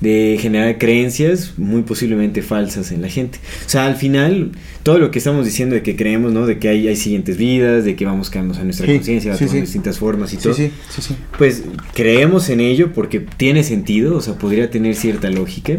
de 0.00 0.36
generar 0.40 0.78
creencias 0.78 1.54
muy 1.58 1.82
posiblemente 1.82 2.42
falsas 2.42 2.90
en 2.90 3.02
la 3.02 3.08
gente. 3.08 3.38
O 3.64 3.68
sea, 3.68 3.86
al 3.86 3.94
final 3.94 4.50
todo 4.82 4.98
lo 4.98 5.12
que 5.12 5.18
estamos 5.18 5.44
diciendo 5.44 5.76
de 5.76 5.82
que 5.84 5.94
creemos, 5.94 6.32
¿no? 6.32 6.44
De 6.44 6.58
que 6.58 6.68
hay, 6.68 6.88
hay 6.88 6.96
siguientes 6.96 7.36
vidas, 7.36 7.84
de 7.84 7.94
que 7.94 8.04
vamos 8.04 8.30
cambiando 8.30 8.60
a 8.60 8.64
nuestra 8.64 8.86
Sí, 8.86 8.94
conciencia, 8.94 9.36
sí, 9.36 9.46
sí. 9.48 9.60
distintas 9.60 9.98
formas 9.98 10.32
y 10.32 10.38
todo. 10.38 10.54
sí, 10.54 10.72
sí, 10.90 11.02
sí. 11.02 11.14
Pues 11.38 11.62
creemos 11.94 12.48
en 12.48 12.58
ello 12.60 12.92
porque 12.92 13.20
tiene 13.20 13.62
sentido, 13.62 14.16
o 14.16 14.20
sea, 14.20 14.34
podría 14.34 14.70
tener 14.70 14.96
cierta 14.96 15.30
lógica, 15.30 15.74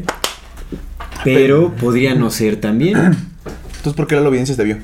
pero 1.23 1.73
podría 1.75 2.15
no 2.15 2.29
ser 2.31 2.55
también. 2.57 2.95
Entonces, 3.77 3.93
¿por 3.93 4.07
qué 4.07 4.15
la 4.15 4.21
audiencia 4.21 4.55
te 4.55 4.63
vio? 4.63 4.77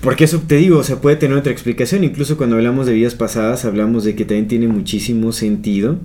Porque 0.00 0.24
eso 0.24 0.40
te 0.46 0.56
digo, 0.56 0.78
o 0.78 0.84
sea, 0.84 1.00
puede 1.00 1.16
tener 1.16 1.36
otra 1.36 1.52
explicación. 1.52 2.04
Incluso 2.04 2.36
cuando 2.36 2.56
hablamos 2.56 2.86
de 2.86 2.92
vidas 2.92 3.14
pasadas, 3.14 3.64
hablamos 3.64 4.04
de 4.04 4.14
que 4.14 4.24
también 4.24 4.48
tiene 4.48 4.68
muchísimo 4.68 5.32
sentido 5.32 5.98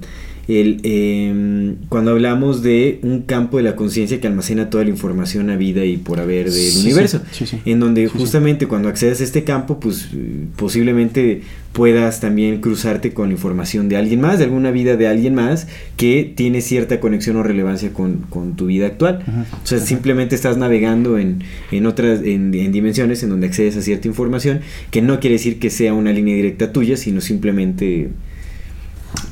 el, 0.47 0.81
em, 0.83 1.75
cuando 1.89 2.11
hablamos 2.11 2.63
de 2.63 2.99
un 3.01 3.21
campo 3.21 3.57
de 3.57 3.63
la 3.63 3.75
conciencia 3.75 4.19
que 4.19 4.27
almacena 4.27 4.69
toda 4.69 4.83
la 4.83 4.89
información 4.89 5.49
a 5.49 5.55
vida 5.55 5.85
y 5.85 5.97
por 5.97 6.19
haber 6.19 6.45
del 6.45 6.53
Sí, 6.53 6.81
universo. 6.85 7.21
sí, 7.31 7.45
sí, 7.45 7.57
sí. 7.57 7.61
En 7.71 7.79
donde 7.79 8.07
justamente 8.07 8.67
cuando 8.67 8.89
accedes 8.89 9.21
a 9.21 9.23
este 9.23 9.43
campo, 9.43 9.79
pues 9.79 10.09
posiblemente 10.57 11.41
puedas 11.71 12.19
también 12.19 12.61
cruzarte 12.61 13.13
con 13.13 13.31
información 13.31 13.89
de 13.89 13.97
alguien 13.97 14.21
más, 14.21 14.37
de 14.37 14.45
alguna 14.45 14.69
vida 14.71 14.95
de 14.95 15.07
alguien 15.07 15.33
más 15.33 15.67
que 15.97 16.31
tiene 16.35 16.61
cierta 16.61 16.99
conexión 16.99 17.35
o 17.37 17.43
relevancia 17.43 17.91
con, 17.93 18.17
con 18.29 18.55
tu 18.55 18.67
vida 18.67 18.85
actual. 18.87 19.23
O 19.63 19.65
sea, 19.65 19.79
simplemente 19.79 20.35
estás 20.35 20.57
navegando 20.57 21.17
en, 21.17 21.39
en 21.71 21.85
otras, 21.87 22.21
en, 22.23 22.53
en 22.53 22.71
dimensiones 22.71 23.23
en 23.23 23.29
donde 23.29 23.47
accedes 23.47 23.75
a 23.77 23.81
cierta 23.81 24.07
información, 24.07 24.59
que 24.91 25.01
no 25.01 25.19
quiere 25.19 25.35
decir 25.35 25.57
que 25.57 25.69
sea 25.71 25.93
una 25.93 26.11
línea 26.11 26.35
directa 26.35 26.71
tuya, 26.71 26.95
sino 26.95 27.21
simplemente 27.21 28.09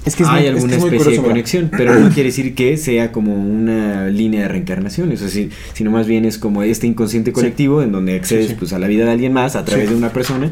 Es 0.06 0.16
que 0.16 0.24
es 0.24 0.30
hay 0.30 0.36
muy- 0.36 0.40
es 0.42 0.46
que 0.46 0.50
alguna 0.56 0.74
es 0.76 0.84
especie 0.84 0.98
curioso, 0.98 1.22
de 1.22 1.28
conexión, 1.28 1.72
pero 1.76 2.00
no 2.00 2.10
quiere 2.10 2.30
decir 2.30 2.56
que 2.56 2.76
sea 2.78 3.12
como 3.12 3.36
una 3.36 4.08
línea 4.08 4.42
de 4.44 4.48
reencarnación, 4.48 5.12
es 5.12 5.22
decir, 5.22 5.52
sino 5.74 5.92
más 5.92 6.08
bien 6.08 6.26
es 6.26 6.38
como 6.38 6.64
este 6.64 6.88
inconsciente 6.88 7.32
colectivo 7.32 7.82
en 7.84 7.92
donde 7.92 8.16
accedes 8.16 8.48
sí. 8.50 8.56
pues 8.58 8.74
a 8.74 8.80
la 8.80 8.88
vida 8.88 9.06
de 9.06 9.12
alguien 9.12 9.32
más 9.34 9.56
a 9.56 9.64
través 9.66 9.90
de 9.90 9.96
una 9.96 10.10
persona 10.10 10.52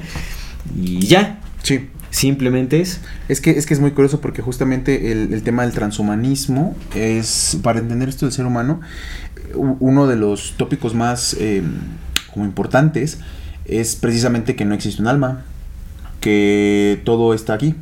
y 0.80 1.00
ya, 1.08 1.40
Sí. 1.64 1.88
simplemente 2.12 2.80
es. 2.80 3.02
Es 3.28 3.42
que, 3.42 3.52
es 3.52 3.66
que 3.66 3.74
es 3.74 3.80
muy 3.80 3.92
curioso 3.92 4.22
porque 4.22 4.42
justamente 4.42 5.12
el, 5.12 5.34
el 5.34 5.42
tema 5.44 5.64
del 5.64 5.72
transhumanismo 5.74 6.76
es, 6.96 7.58
para 7.64 7.80
entender 7.80 8.08
esto 8.10 8.26
del 8.26 8.34
ser 8.34 8.46
humano, 8.46 8.82
uno 9.56 10.06
de 10.08 10.16
los 10.16 10.54
tópicos 10.58 10.94
más 10.94 11.36
eh, 11.40 11.64
como 12.34 12.46
importantes 12.46 13.20
es 13.66 13.96
precisamente 13.96 14.56
que 14.56 14.64
no 14.66 14.74
existe 14.76 15.02
un 15.02 15.08
alma, 15.08 15.44
que 16.22 17.00
todo 17.04 17.34
está 17.34 17.54
aquí 17.54 17.76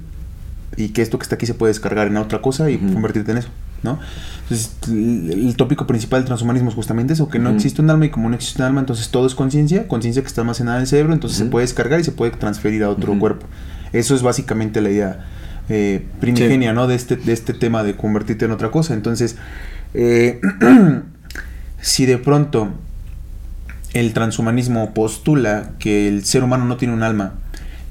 y 0.76 0.90
que 0.90 1.02
esto 1.02 1.18
que 1.18 1.24
está 1.24 1.36
aquí 1.36 1.46
se 1.46 1.54
puede 1.54 1.72
descargar 1.72 2.08
en 2.08 2.18
otra 2.18 2.42
cosa 2.42 2.70
y 2.70 2.78
convertirte 2.78 3.32
en 3.32 3.38
eso, 3.38 3.50
¿no? 3.84 4.00
Entonces, 4.44 4.76
el, 4.88 5.48
el 5.48 5.56
tópico 5.56 5.88
principal 5.88 6.22
del 6.22 6.28
transhumanismo 6.28 6.70
es 6.70 6.76
justamente 6.76 7.14
eso, 7.14 7.30
que 7.30 7.40
no 7.40 7.50
existe 7.50 7.82
un 7.82 7.90
alma 7.90 8.06
y 8.06 8.10
como 8.10 8.30
no 8.30 8.36
existe 8.36 8.62
un 8.62 8.68
alma, 8.68 8.82
entonces 8.82 9.10
todo 9.10 9.26
es 9.26 9.36
conciencia, 9.36 9.88
conciencia 9.88 10.22
que 10.22 10.28
está 10.28 10.42
almacenada 10.42 10.78
en 10.78 10.82
el 10.82 10.88
cerebro, 10.88 11.14
entonces 11.14 11.38
se 11.38 11.46
puede 11.46 11.66
descargar 11.66 12.00
y 12.00 12.04
se 12.04 12.12
puede 12.12 12.32
transferir 12.32 12.84
a 12.84 12.90
otro 12.90 13.18
cuerpo. 13.18 13.46
Eso 13.94 14.16
es 14.16 14.22
básicamente 14.22 14.82
la 14.82 14.90
idea 14.90 15.26
eh, 15.70 16.06
primigenia, 16.20 16.74
¿no? 16.74 16.88
De 16.88 16.96
este, 16.96 17.16
de 17.16 17.34
este 17.34 17.54
tema 17.54 17.84
de 17.84 17.96
convertirte 17.96 18.46
en 18.46 18.52
otra 18.52 18.72
cosa. 18.72 18.94
Entonces, 18.94 19.36
eh, 19.94 20.40
si 21.82 22.06
de 22.06 22.18
pronto 22.18 22.70
el 23.94 24.14
transhumanismo 24.14 24.94
postula 24.94 25.72
que 25.80 26.08
el 26.08 26.24
ser 26.24 26.44
humano 26.44 26.66
no 26.66 26.78
tiene 26.78 26.94
un 26.94 27.04
alma 27.04 27.34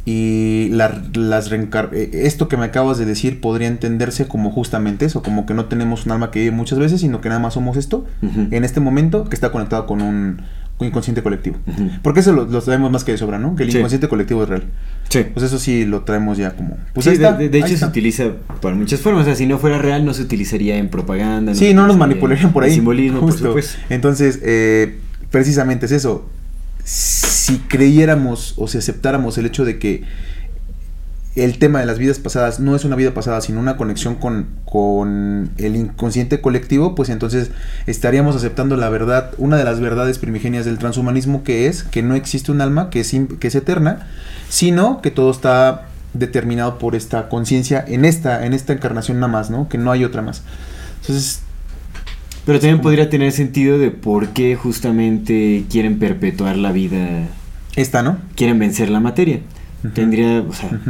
y 0.07 0.69
la- 0.71 1.03
las 1.15 1.51
reencar- 1.51 1.91
eh, 1.93 2.11
esto 2.25 2.49
que 2.49 2.57
me 2.57 2.65
acabas 2.65 2.97
de 2.97 3.05
decir 3.05 3.41
podría 3.41 3.69
entenderse 3.69 4.27
como 4.27 4.51
justamente 4.53 5.05
eso, 5.05 5.23
como 5.23 5.45
que 5.47 5.53
no 5.53 5.67
tenemos 5.67 6.07
un 6.07 6.13
alma 6.13 6.31
que 6.31 6.39
vive 6.39 6.53
muchas 6.53 6.79
veces, 6.79 7.01
sino 7.03 7.21
que 7.21 7.29
nada 7.29 7.41
más 7.41 7.55
somos 7.55 7.77
esto 7.77 8.07
en 8.23 8.65
este 8.65 8.81
momento 8.81 9.25
que 9.25 9.35
está 9.35 9.51
conectado 9.53 9.87
con 9.87 10.01
un, 10.01 10.43
inconsciente 10.79 11.23
colectivo. 11.23 11.57
Porque 12.03 12.21
eso 12.21 12.33
lo, 12.35 12.45
lo 12.45 12.61
sabemos 12.61 12.91
más 12.93 13.03
que 13.03 13.13
de 13.13 13.17
sobra, 13.19 13.39
¿no? 13.39 13.57
Que 13.57 13.63
el 13.63 13.71
Sí. 13.73 13.79
inconsciente 13.79 14.09
colectivo 14.09 14.43
es 14.43 14.49
real. 14.51 14.65
Sí. 15.09 15.25
Pues 15.33 15.47
eso 15.47 15.59
sí 15.59 15.87
lo 15.87 16.03
traemos 16.03 16.37
ya 16.37 16.51
como. 16.55 16.77
Pues 16.93 17.05
Sí, 17.05 17.11
ahí 17.13 17.17
de- 17.17 17.25
está, 17.25 17.37
de, 17.39 17.49
de 17.49 17.59
ahí 17.63 17.71
hecho 17.71 17.79
se 17.79 17.87
utiliza 17.87 18.25
para 18.61 18.75
muchas 18.77 19.01
formas. 19.01 19.23
O 19.23 19.25
sea, 19.25 19.35
si 19.35 19.47
no 19.47 19.59
fuera 19.59 19.79
real, 19.79 20.05
no 20.05 20.13
se 20.13 20.21
utilizaría 20.21 20.77
en 20.77 20.91
propaganda. 20.91 21.55
Sí, 21.55 21.69
se 21.69 21.75
no 21.75 21.87
nos 21.87 21.97
manipularían 21.97 22.53
por 22.53 22.63
ahí. 22.65 22.73
Simbolismo, 22.75 23.21
justo. 23.23 23.41
por 23.41 23.63
supuesto. 23.63 23.79
Entonces, 23.89 24.39
eh, 24.43 24.99
precisamente 25.31 25.87
es 25.87 25.93
eso. 25.93 26.29
Si 26.87 27.59
creyéramos 27.59 28.55
o 28.57 28.69
si 28.69 28.79
aceptáramos 28.79 29.37
el 29.39 29.47
hecho 29.47 29.65
de 29.65 29.79
que 29.79 30.05
el 31.35 31.59
tema 31.59 31.81
de 31.81 31.87
las 31.87 31.99
vidas 31.99 32.19
pasadas 32.19 32.61
no 32.61 32.75
es 32.77 32.85
una 32.85 32.97
vida 32.97 33.13
pasada, 33.13 33.41
sino 33.43 33.61
una 33.61 33.77
conexión 33.77 34.15
con, 34.15 34.47
con 34.65 35.51
el 35.59 35.77
inconsciente 35.77 36.41
colectivo, 36.41 36.95
pues 36.95 37.11
entonces 37.11 37.51
estaríamos 37.87 38.37
aceptando 38.37 38.77
la 38.77 38.89
verdad, 38.89 39.33
una 39.37 39.59
de 39.59 39.65
las 39.65 39.81
verdades 39.81 40.19
primigenias 40.19 40.65
del 40.65 40.79
transhumanismo, 40.79 41.45
que 41.45 41.67
es 41.67 41.83
que 41.83 42.03
no 42.03 42.15
existe 42.15 42.53
un 42.53 42.63
alma 42.63 42.89
que 42.89 43.01
es, 43.01 43.15
que 43.39 43.49
es 43.49 43.55
eterna, 43.55 44.07
sino 44.49 45.03
que 45.03 45.11
todo 45.11 45.31
está 45.31 45.89
determinado 46.15 46.79
por 46.79 46.95
esta 46.95 47.29
conciencia 47.29 47.85
en 47.87 48.05
esta, 48.05 48.47
en 48.47 48.55
esta 48.55 48.73
encarnación 48.73 49.21
nada 49.21 49.33
más, 49.33 49.51
¿no? 49.51 49.69
Que 49.69 49.77
no 49.77 49.91
hay 49.93 50.05
otra 50.05 50.23
más. 50.23 50.43
Entonces, 51.03 51.43
Pero 52.47 52.59
también 52.61 52.81
podría 52.81 53.11
tener 53.11 53.33
sentido 53.33 53.79
de 53.79 53.91
por 53.91 54.29
qué 54.29 54.55
justamente 54.57 55.65
quieren 55.69 55.99
perpetuar 55.99 56.57
la 56.57 56.73
vida, 56.73 57.27
esta, 57.75 58.03
¿no? 58.03 58.17
quieren 58.37 58.59
vencer 58.59 58.89
la 58.89 59.01
materia. 59.01 59.41
Tendría, 59.95 60.41
o 60.49 60.53
sea. 60.53 60.81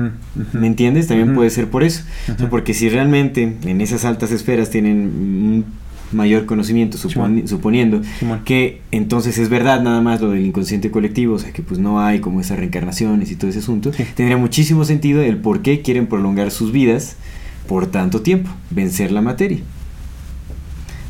¿me 0.55 0.67
entiendes? 0.67 1.07
También 1.09 1.35
puede 1.35 1.51
ser 1.51 1.69
por 1.69 1.83
eso. 1.83 2.03
O 2.23 2.27
sea, 2.27 2.35
Ujú. 2.37 2.49
porque 2.49 2.73
si 2.73 2.89
realmente 2.89 3.57
en 3.65 3.81
esas 3.81 4.05
altas 4.07 4.31
esferas 4.33 4.71
tienen 4.71 4.97
un 4.97 5.65
mayor 6.13 6.47
conocimiento, 6.47 6.97
suponiendo 6.97 8.01
que 8.45 8.81
entonces 8.93 9.37
es 9.39 9.49
verdad 9.51 9.83
nada 9.83 10.01
más 10.01 10.21
lo 10.23 10.31
del 10.31 10.47
inconsciente 10.47 10.91
colectivo, 10.91 11.35
o 11.35 11.39
sea, 11.39 11.53
que 11.53 11.63
pues 11.63 11.79
no 11.81 12.01
hay 12.01 12.21
como 12.21 12.41
esas 12.41 12.59
reencarnaciones 12.59 13.31
y 13.33 13.37
todo 13.37 13.51
ese 13.51 13.59
asunto, 13.59 13.93
Sí. 13.93 14.05
tendría 14.15 14.37
muchísimo 14.39 14.85
sentido 14.85 15.21
el 15.21 15.37
por 15.39 15.61
qué 15.63 15.83
quieren 15.83 16.07
prolongar 16.07 16.51
sus 16.51 16.71
vidas 16.73 17.17
por 17.69 17.87
tanto 17.89 18.23
tiempo, 18.23 18.49
vencer 18.71 19.11
la 19.11 19.21
materia. 19.21 19.59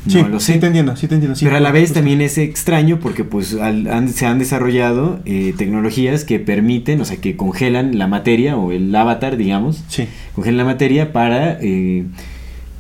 Sí, 0.09 0.23
no 0.23 0.29
lo 0.29 0.40
sé. 0.40 0.55
sí 0.55 0.59
te 0.61 0.66
entiendo, 0.66 0.97
sí 0.97 1.07
te 1.09 1.14
entiendo. 1.14 1.37
sí. 1.37 1.45
Pero 1.45 1.57
a 1.57 1.61
la 1.61 1.71
vez 1.73 1.92
también 1.92 2.21
es 2.21 2.38
extraño 2.38 2.99
porque 3.01 3.25
pues 3.25 3.55
al- 3.55 3.87
han- 3.88 4.09
se 4.09 4.27
han 4.27 4.38
desarrollado 4.38 5.21
eh, 5.25 5.55
tecnologías 5.57 6.25
que 6.25 6.38
permiten, 6.38 7.01
o 7.01 7.05
sea, 7.05 7.16
que 7.19 7.37
congelan 7.37 7.99
la 7.99 8.07
materia 8.07 8.57
o 8.57 8.73
el 8.73 8.95
avatar, 8.95 9.37
digamos, 9.37 9.85
Sí. 9.88 10.07
congelan 10.35 10.59
la 10.59 10.64
materia 10.64 11.12
para 11.12 11.59
eh, 11.61 12.05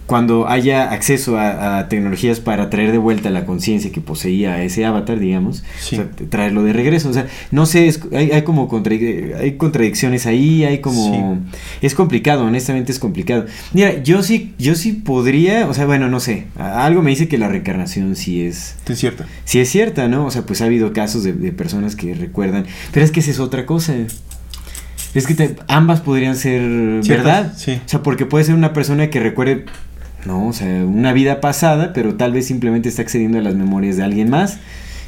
cuando 0.06 0.48
haya 0.48 0.92
acceso 0.92 1.36
a, 1.36 1.78
a 1.78 1.88
tecnologías 1.88 2.38
para 2.38 2.70
traer 2.70 2.92
de 2.92 2.98
vuelta 2.98 3.28
la 3.30 3.44
conciencia 3.44 3.90
que 3.90 4.00
poseía 4.00 4.62
ese 4.62 4.84
avatar, 4.84 5.18
digamos, 5.18 5.64
Sí. 5.80 5.96
o 5.96 5.98
sea, 6.02 6.10
t- 6.10 6.26
traerlo 6.26 6.62
de 6.62 6.72
regreso. 6.72 7.08
O 7.08 7.12
sea, 7.12 7.26
no 7.50 7.66
sé, 7.66 7.88
es- 7.88 8.00
hay, 8.12 8.30
hay 8.30 8.42
como 8.42 8.70
hay 9.40 9.52
contradicciones 9.56 10.26
ahí, 10.26 10.64
hay 10.64 10.78
como... 10.80 11.40
Es 11.82 11.94
complicado, 11.96 12.44
honestamente 12.44 12.92
es 12.92 13.00
complicado. 13.00 13.46
Mira, 13.72 14.00
yo 14.02 14.22
sí, 14.22 14.54
yo 14.58 14.76
sí 14.76 14.92
podría, 14.92 15.66
o 15.68 15.74
sea, 15.74 15.86
bueno, 15.86 16.08
no 16.08 16.20
sé, 16.20 16.44
algo 16.56 17.02
me 17.02 17.10
dice 17.10 17.26
que 17.26 17.36
la 17.36 17.48
reencarnación 17.48 18.14
sí 18.14 18.42
es... 18.42 18.76
Es 18.88 18.98
cierto. 19.00 19.24
Sí 19.44 19.58
es 19.58 19.68
cierta, 19.68 20.06
¿no? 20.06 20.26
O 20.26 20.30
sea, 20.30 20.42
pues 20.42 20.62
ha 20.62 20.66
habido 20.66 20.92
casos 20.92 21.24
de, 21.24 21.32
de 21.32 21.50
personas 21.50 21.96
que 21.96 22.14
recuerdan, 22.14 22.64
pero 22.92 23.04
es 23.04 23.10
que 23.10 23.18
esa 23.20 23.32
es 23.32 23.40
otra 23.40 23.66
cosa. 23.66 23.92
Es 25.14 25.26
que 25.26 25.34
te- 25.34 25.56
ambas 25.68 26.00
podrían 26.00 26.36
ser 26.36 26.60
Ciertas, 27.02 27.24
verdad. 27.24 27.52
sí. 27.56 27.80
O 27.84 27.88
sea, 27.88 28.02
porque 28.02 28.26
puede 28.26 28.44
ser 28.44 28.54
una 28.54 28.72
persona 28.72 29.08
que 29.08 29.18
recuerde, 29.18 29.64
no, 30.26 30.48
o 30.48 30.52
sea, 30.52 30.84
una 30.84 31.12
vida 31.12 31.40
pasada, 31.40 31.92
pero 31.92 32.14
tal 32.14 32.32
vez 32.32 32.46
simplemente 32.46 32.88
está 32.88 33.02
accediendo 33.02 33.38
a 33.38 33.42
las 33.42 33.54
memorias 33.54 33.96
de 33.96 34.02
alguien 34.02 34.28
más 34.30 34.58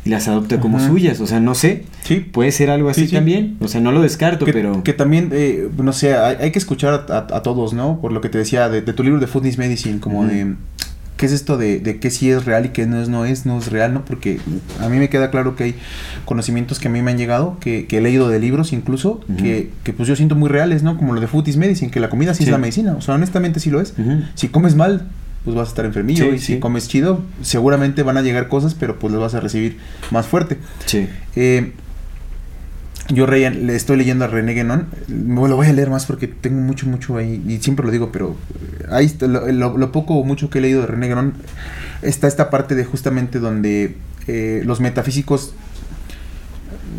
y 0.05 0.11
las 0.11 0.29
adopta 0.29 0.61
como 0.61 0.81
suyas. 0.81 1.21
O 1.21 1.27
sea, 1.27 1.41
no 1.41 1.55
sé. 1.55 1.85
Sí. 2.05 2.21
Puede 2.21 2.53
ser 2.53 2.71
algo 2.71 2.89
así 2.89 3.03
Sí, 3.03 3.07
sí. 3.09 3.15
también. 3.15 3.57
O 3.61 3.69
sea, 3.69 3.81
no 3.81 3.93
lo 3.93 4.01
descarto, 4.01 4.45
Que, 4.47 4.53
pero. 4.53 4.83
que 4.83 4.93
también, 4.93 5.31
eh, 5.33 5.69
no 5.77 5.93
sé, 5.93 6.15
hay, 6.17 6.37
hay 6.41 6.51
que 6.53 6.59
escuchar 6.59 7.07
a, 7.09 7.13
a- 7.13 7.37
a 7.37 7.43
todos, 7.43 7.73
¿no? 7.75 8.01
Por 8.01 8.13
lo 8.13 8.21
que 8.21 8.29
te 8.29 8.39
decía 8.39 8.69
de, 8.69 8.81
de 8.81 8.93
tu 8.93 9.03
libro 9.03 9.21
de 9.21 9.27
Food 9.27 9.45
is 9.47 9.59
Medicine, 9.59 9.99
como 10.01 10.25
de 10.25 10.55
qué 11.19 11.27
es 11.27 11.33
esto 11.33 11.59
de, 11.59 11.81
de 11.81 11.99
qué 11.99 12.11
sí 12.11 12.31
es 12.31 12.47
real 12.47 12.65
y 12.65 12.69
qué 12.71 12.87
no 12.87 13.03
es, 13.03 13.11
no 13.11 13.27
es, 13.27 13.45
no 13.45 13.59
es 13.59 13.71
real, 13.71 13.93
¿no? 13.93 14.05
Porque 14.07 14.39
a 14.81 14.89
mí 14.89 14.97
me 14.99 15.11
queda 15.11 15.31
claro 15.31 15.55
que 15.57 15.65
hay 15.65 15.75
conocimientos 16.25 16.79
que 16.79 16.89
a 16.89 16.91
mí 16.91 17.03
me 17.03 17.11
han 17.11 17.19
llegado, 17.19 17.59
que, 17.61 17.87
que 17.87 17.99
he 17.99 18.01
leído 18.01 18.29
de 18.31 18.39
libros 18.41 18.73
incluso, 18.73 19.21
que, 19.37 19.71
que 19.85 19.93
pues 19.93 20.09
yo 20.09 20.17
siento 20.17 20.35
muy 20.37 20.49
reales, 20.49 20.83
¿no? 20.83 20.97
Como 20.97 21.13
lo 21.13 21.21
de 21.21 21.27
Food 21.27 21.47
is 21.49 21.57
Medicine, 21.59 21.91
que 21.91 22.01
la 22.01 22.09
comida 22.09 22.33
sí, 22.33 22.39
Sí. 22.39 22.45
es 22.45 22.51
la 22.51 22.59
medicina, 22.59 22.95
o 22.97 23.01
sea, 23.03 23.17
honestamente 23.17 23.61
sí 23.61 23.69
lo 23.71 23.81
es. 23.81 23.93
Si 24.35 24.49
comes 24.49 24.75
mal, 24.75 25.09
pues 25.45 25.57
vas 25.57 25.69
a 25.69 25.71
estar 25.71 25.85
enfermillo, 25.85 26.25
Sí, 26.31 26.31
y 26.37 26.39
si 26.39 26.59
comes 26.61 26.89
chido, 26.89 27.23
seguramente 27.43 28.03
van 28.03 28.17
a 28.17 28.23
llegar 28.23 28.49
cosas, 28.49 28.75
pero 28.75 28.99
pues 28.99 29.13
las 29.13 29.21
vas 29.21 29.35
a 29.35 29.41
recibir 29.41 29.77
más 30.11 30.27
fuerte. 30.27 30.59
Sí. 30.87 31.09
Eh, 31.37 31.73
yo 33.09 33.27
re- 33.27 33.51
le 33.51 33.75
estoy 33.75 33.97
leyendo 33.97 34.25
a 34.25 34.29
René 34.29 34.53
Guénon. 34.55 34.87
Lo 35.09 35.57
voy 35.57 35.67
a 35.67 35.73
leer 35.73 35.91
más 35.91 36.07
porque 36.07 36.27
tengo 36.29 36.61
mucho, 36.61 36.87
mucho 36.87 37.17
ahí. 37.17 37.43
Y 37.49 37.59
siempre 37.59 37.85
lo 37.87 37.91
digo, 37.93 38.11
pero 38.13 38.37
eh, 38.81 38.87
ahí 38.91 39.11
lo, 39.21 39.51
lo- 39.51 39.79
lo 39.79 39.93
poco 39.93 40.15
o 40.15 40.25
mucho 40.25 40.51
que 40.51 40.59
he 40.59 40.63
leído 40.63 40.81
de 40.83 40.87
René 40.89 41.09
Guénon 41.09 41.35
está 42.03 42.27
esta 42.29 42.51
parte 42.51 42.75
de 42.75 42.85
justamente 42.85 43.39
donde 43.39 43.97
eh, 44.27 44.63
los 44.65 44.81
metafísicos 44.81 45.55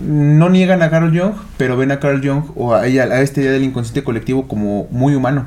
no 0.08 0.50
niegan 0.50 0.82
a 0.82 0.90
Carl 0.90 1.18
Jung, 1.18 1.34
pero 1.58 1.76
ven 1.78 1.92
a 1.92 2.00
Carl 2.00 2.26
Jung 2.26 2.44
o 2.56 2.74
a, 2.74 2.88
ella, 2.88 3.04
a 3.04 3.22
este 3.22 3.42
idea 3.42 3.52
del 3.52 3.64
inconsciente 3.64 4.04
colectivo 4.04 4.48
como 4.48 4.88
muy 4.92 5.14
humano. 5.16 5.46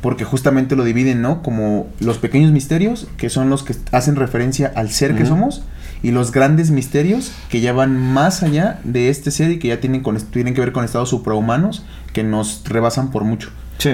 Porque 0.00 0.24
justamente 0.24 0.74
lo 0.74 0.82
dividen, 0.82 1.22
¿no? 1.22 1.42
Como 1.44 1.86
los 2.00 2.18
pequeños 2.18 2.50
misterios, 2.50 3.06
que 3.16 3.30
son 3.30 3.50
los 3.50 3.62
que 3.62 3.76
hacen 3.92 4.16
referencia 4.16 4.72
al 4.74 4.90
ser 4.90 5.14
que 5.14 5.24
somos, 5.26 5.62
y 6.02 6.10
los 6.10 6.32
grandes 6.32 6.70
misterios 6.70 7.32
que 7.48 7.60
ya 7.60 7.72
van 7.72 7.96
más 7.96 8.42
allá 8.42 8.80
de 8.84 9.08
este 9.08 9.30
ser 9.30 9.50
y 9.52 9.58
que 9.58 9.68
ya 9.68 9.80
tienen, 9.80 10.02
con, 10.02 10.16
tienen 10.30 10.54
que 10.54 10.60
ver 10.60 10.72
con 10.72 10.84
estados 10.84 11.10
suprahumanos 11.10 11.84
que 12.12 12.24
nos 12.24 12.62
rebasan 12.64 13.10
por 13.10 13.24
mucho. 13.24 13.50
Sí. 13.78 13.90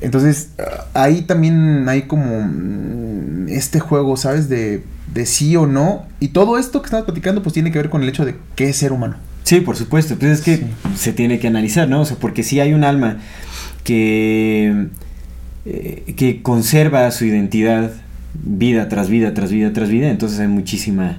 Entonces, 0.00 0.50
ah, 0.58 0.86
ahí 0.94 1.22
también 1.22 1.86
hay 1.88 2.02
como 2.02 2.40
mm, 2.42 3.48
este 3.48 3.80
juego, 3.80 4.16
¿sabes? 4.16 4.48
De, 4.48 4.82
de 5.12 5.26
sí 5.26 5.54
o 5.56 5.66
no. 5.66 6.06
Y 6.20 6.28
todo 6.28 6.58
esto 6.58 6.80
que 6.80 6.86
estamos 6.86 7.04
platicando, 7.04 7.42
pues 7.42 7.52
tiene 7.52 7.70
que 7.70 7.78
ver 7.78 7.90
con 7.90 8.02
el 8.02 8.08
hecho 8.08 8.24
de 8.24 8.36
qué 8.56 8.70
es 8.70 8.76
ser 8.76 8.92
humano. 8.92 9.16
Sí, 9.44 9.60
por 9.60 9.76
supuesto. 9.76 10.16
Pues 10.18 10.32
es 10.32 10.40
que 10.40 10.56
Sí. 10.58 10.66
se 10.96 11.12
tiene 11.12 11.38
que 11.38 11.48
analizar, 11.48 11.88
¿no? 11.88 12.00
O 12.00 12.04
sea, 12.06 12.16
porque 12.18 12.42
si 12.42 12.60
hay 12.60 12.72
un 12.72 12.84
alma 12.84 13.18
que 13.84 14.86
eh, 15.66 16.14
que 16.16 16.42
conserva 16.42 17.10
su 17.10 17.26
identidad 17.26 17.90
vida 18.34 18.88
tras 18.88 19.10
vida, 19.10 19.34
tras 19.34 19.50
vida, 19.52 19.72
tras 19.72 19.90
vida, 19.90 20.08
entonces 20.08 20.38
hay 20.40 20.48
muchísima 20.48 21.18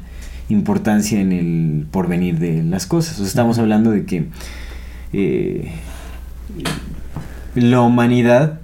importancia 0.52 1.20
en 1.20 1.32
el 1.32 1.86
porvenir 1.92 2.40
de 2.40 2.64
las 2.64 2.86
cosas. 2.86 3.16
O 3.16 3.18
sea, 3.18 3.28
estamos 3.28 3.58
hablando 3.60 3.92
de 3.92 4.06
que 4.06 4.26
eh, 5.14 5.72
la 7.56 7.82
humanidad 7.82 8.60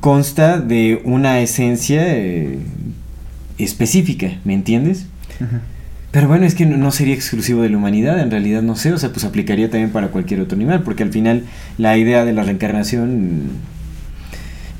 consta 0.00 0.60
de 0.60 1.02
una 1.04 1.40
esencia 1.40 2.16
eh, 2.16 2.58
específica, 3.58 4.38
¿me 4.44 4.54
entiendes? 4.54 5.06
Pero 6.12 6.28
bueno, 6.28 6.46
es 6.46 6.54
que 6.54 6.64
no, 6.64 6.90
sería 6.92 7.14
exclusivo 7.14 7.62
de 7.62 7.70
la 7.70 7.76
humanidad, 7.76 8.20
en 8.20 8.30
realidad 8.30 8.62
no 8.62 8.76
sé, 8.76 8.92
o 8.92 8.98
sea, 8.98 9.10
pues 9.10 9.24
aplicaría 9.24 9.68
también 9.70 9.90
para 9.90 10.08
cualquier 10.08 10.40
otro 10.40 10.56
animal, 10.56 10.82
porque 10.82 11.02
al 11.02 11.10
final 11.10 11.44
la 11.76 11.98
idea 11.98 12.24
de 12.24 12.32
la 12.32 12.42
reencarnación, 12.42 13.50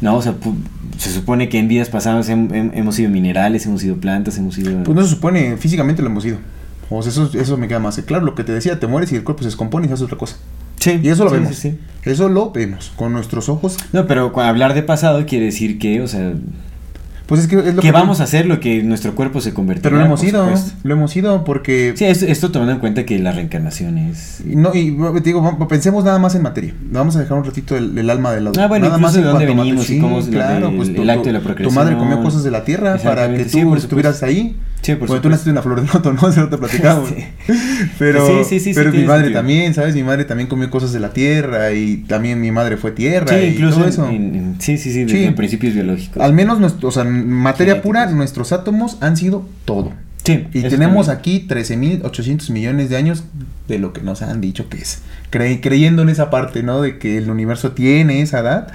no, 0.00 0.16
o 0.16 0.22
sea, 0.22 0.34
se 0.98 1.10
supone 1.10 1.48
que 1.48 1.58
en 1.58 1.68
vidas 1.68 1.88
pasadas 1.88 2.28
hemos 2.28 2.94
sido 2.94 3.10
minerales, 3.10 3.66
hemos 3.66 3.80
sido 3.80 3.96
plantas, 3.96 4.36
hemos 4.38 4.54
sido... 4.54 4.82
Pues 4.84 4.94
no 4.94 5.02
se 5.02 5.10
supone, 5.10 5.56
físicamente 5.56 6.02
lo 6.02 6.08
hemos 6.08 6.22
sido. 6.22 6.38
O 6.90 7.02
sea, 7.02 7.10
eso, 7.10 7.30
eso 7.34 7.56
me 7.56 7.66
queda 7.66 7.78
más 7.78 7.98
claro. 8.02 8.24
Lo 8.24 8.34
que 8.34 8.44
te 8.44 8.52
decía, 8.52 8.78
te 8.78 8.86
mueres 8.86 9.10
y 9.12 9.16
el 9.16 9.24
cuerpo 9.24 9.42
se 9.42 9.48
descompone 9.48 9.86
y 9.86 9.88
se 9.88 9.94
hace 9.94 10.04
otra 10.04 10.18
cosa. 10.18 10.36
Sí. 10.78 11.00
Y 11.02 11.08
eso 11.08 11.24
lo 11.24 11.30
vemos. 11.30 11.56
Sí, 11.56 11.78
Eso 12.04 12.28
lo 12.28 12.52
vemos 12.52 12.92
con 12.96 13.12
nuestros 13.12 13.48
ojos. 13.48 13.76
No, 13.92 14.06
pero 14.06 14.38
hablar 14.40 14.74
de 14.74 14.82
pasado 14.82 15.24
quiere 15.26 15.46
decir 15.46 15.78
que, 15.78 16.00
o 16.00 16.06
sea, 16.06 16.34
pues 17.26 17.40
es 17.40 17.48
que 17.48 17.58
es 17.58 17.74
lo 17.74 17.82
que, 17.82 17.90
vamos 17.90 18.20
a 18.20 18.24
hacer 18.24 18.46
lo 18.46 18.60
que 18.60 18.84
nuestro 18.84 19.14
cuerpo 19.14 19.40
se 19.40 19.52
convertirá. 19.52 19.90
Pero 19.90 19.96
lo 19.98 20.04
hemos 20.04 20.22
ido, 20.22 20.48
lo 20.84 20.94
hemos 20.94 21.16
ido 21.16 21.42
porque... 21.42 21.92
Sí, 21.96 22.04
esto, 22.04 22.52
tomando 22.52 22.72
en 22.72 22.78
cuenta 22.78 23.04
que 23.04 23.18
la 23.18 23.32
reencarnación 23.32 23.98
es... 23.98 24.42
No, 24.44 24.72
y 24.74 24.96
te 25.14 25.20
digo, 25.20 25.68
pensemos 25.68 26.04
nada 26.04 26.20
más 26.20 26.36
en 26.36 26.42
materia. 26.42 26.72
Vamos 26.90 27.16
a 27.16 27.20
dejar 27.20 27.36
un 27.36 27.44
ratito 27.44 27.76
el, 27.76 28.08
alma 28.08 28.32
de 28.32 28.42
lado. 28.42 28.60
Ah, 28.60 28.68
bueno, 28.68 28.86
nada 28.86 28.98
más 28.98 29.14
de 29.14 29.22
dónde 29.22 29.44
venimos 29.44 29.90
y 29.90 29.98
cómo 29.98 30.20
claro, 30.20 30.72
pues, 30.76 30.90
el 30.90 31.10
acto 31.10 31.24
de 31.24 31.32
la 31.32 31.40
procreación. 31.40 31.68
Tu 31.68 31.74
madre 31.74 31.96
comió 31.96 32.22
cosas 32.22 32.44
de 32.44 32.52
la 32.52 32.64
tierra 32.64 32.96
para 32.98 33.32
que 33.34 33.44
tú 33.44 33.74
estuvieras 33.74 34.22
ahí. 34.22 34.56
Sí, 34.86 34.94
por 34.94 35.08
Porque 35.08 35.20
tú 35.20 35.28
naciste 35.30 35.50
en 35.50 35.54
una 35.54 35.62
flor 35.62 35.80
de 35.80 35.92
loto, 35.92 36.12
¿no? 36.12 36.30
Se 36.30 36.38
lo 36.38 36.48
te 36.48 36.58
platicamos. 36.58 37.12
Pero, 37.98 38.44
sí, 38.44 38.60
sí, 38.60 38.72
pero 38.72 38.92
mi 38.92 39.02
madre 39.02 39.30
también, 39.30 39.74
¿sabes? 39.74 39.96
Mi 39.96 40.04
madre 40.04 40.24
también 40.24 40.48
comió 40.48 40.70
cosas 40.70 40.92
de 40.92 41.00
la 41.00 41.12
tierra 41.12 41.72
y 41.72 42.04
también 42.06 42.40
mi 42.40 42.52
madre 42.52 42.76
fue 42.76 42.92
tierra. 42.92 43.26
Sí, 43.26 43.34
y 43.34 43.48
incluso 43.48 43.78
todo 43.78 43.88
eso. 43.88 44.08
sí, 44.60 44.78
sí, 44.78 44.92
sí, 44.92 45.04
desde 45.04 45.32
principios 45.32 45.74
biológicos. 45.74 46.22
Al 46.22 46.32
menos, 46.34 46.76
o 46.82 46.90
sea, 46.92 47.02
materia 47.02 47.82
pura, 47.82 48.06
nuestros 48.06 48.52
átomos 48.52 48.96
han 49.00 49.16
sido 49.16 49.48
todo. 49.64 49.92
Sí. 50.22 50.46
Y 50.52 50.62
tenemos 50.62 51.08
aquí 51.08 51.46
13.800 51.48 52.50
millones 52.50 52.88
de 52.88 52.96
años 52.96 53.24
de 53.66 53.80
lo 53.80 53.92
que 53.92 54.02
nos 54.02 54.22
han 54.22 54.40
dicho 54.40 54.68
que 54.68 54.78
es. 54.78 55.02
creyendo 55.30 56.02
en 56.02 56.10
esa 56.10 56.30
parte, 56.30 56.62
¿no? 56.62 56.80
De 56.80 56.98
que 56.98 57.18
el 57.18 57.28
universo 57.28 57.72
tiene 57.72 58.22
esa 58.22 58.38
edad 58.38 58.68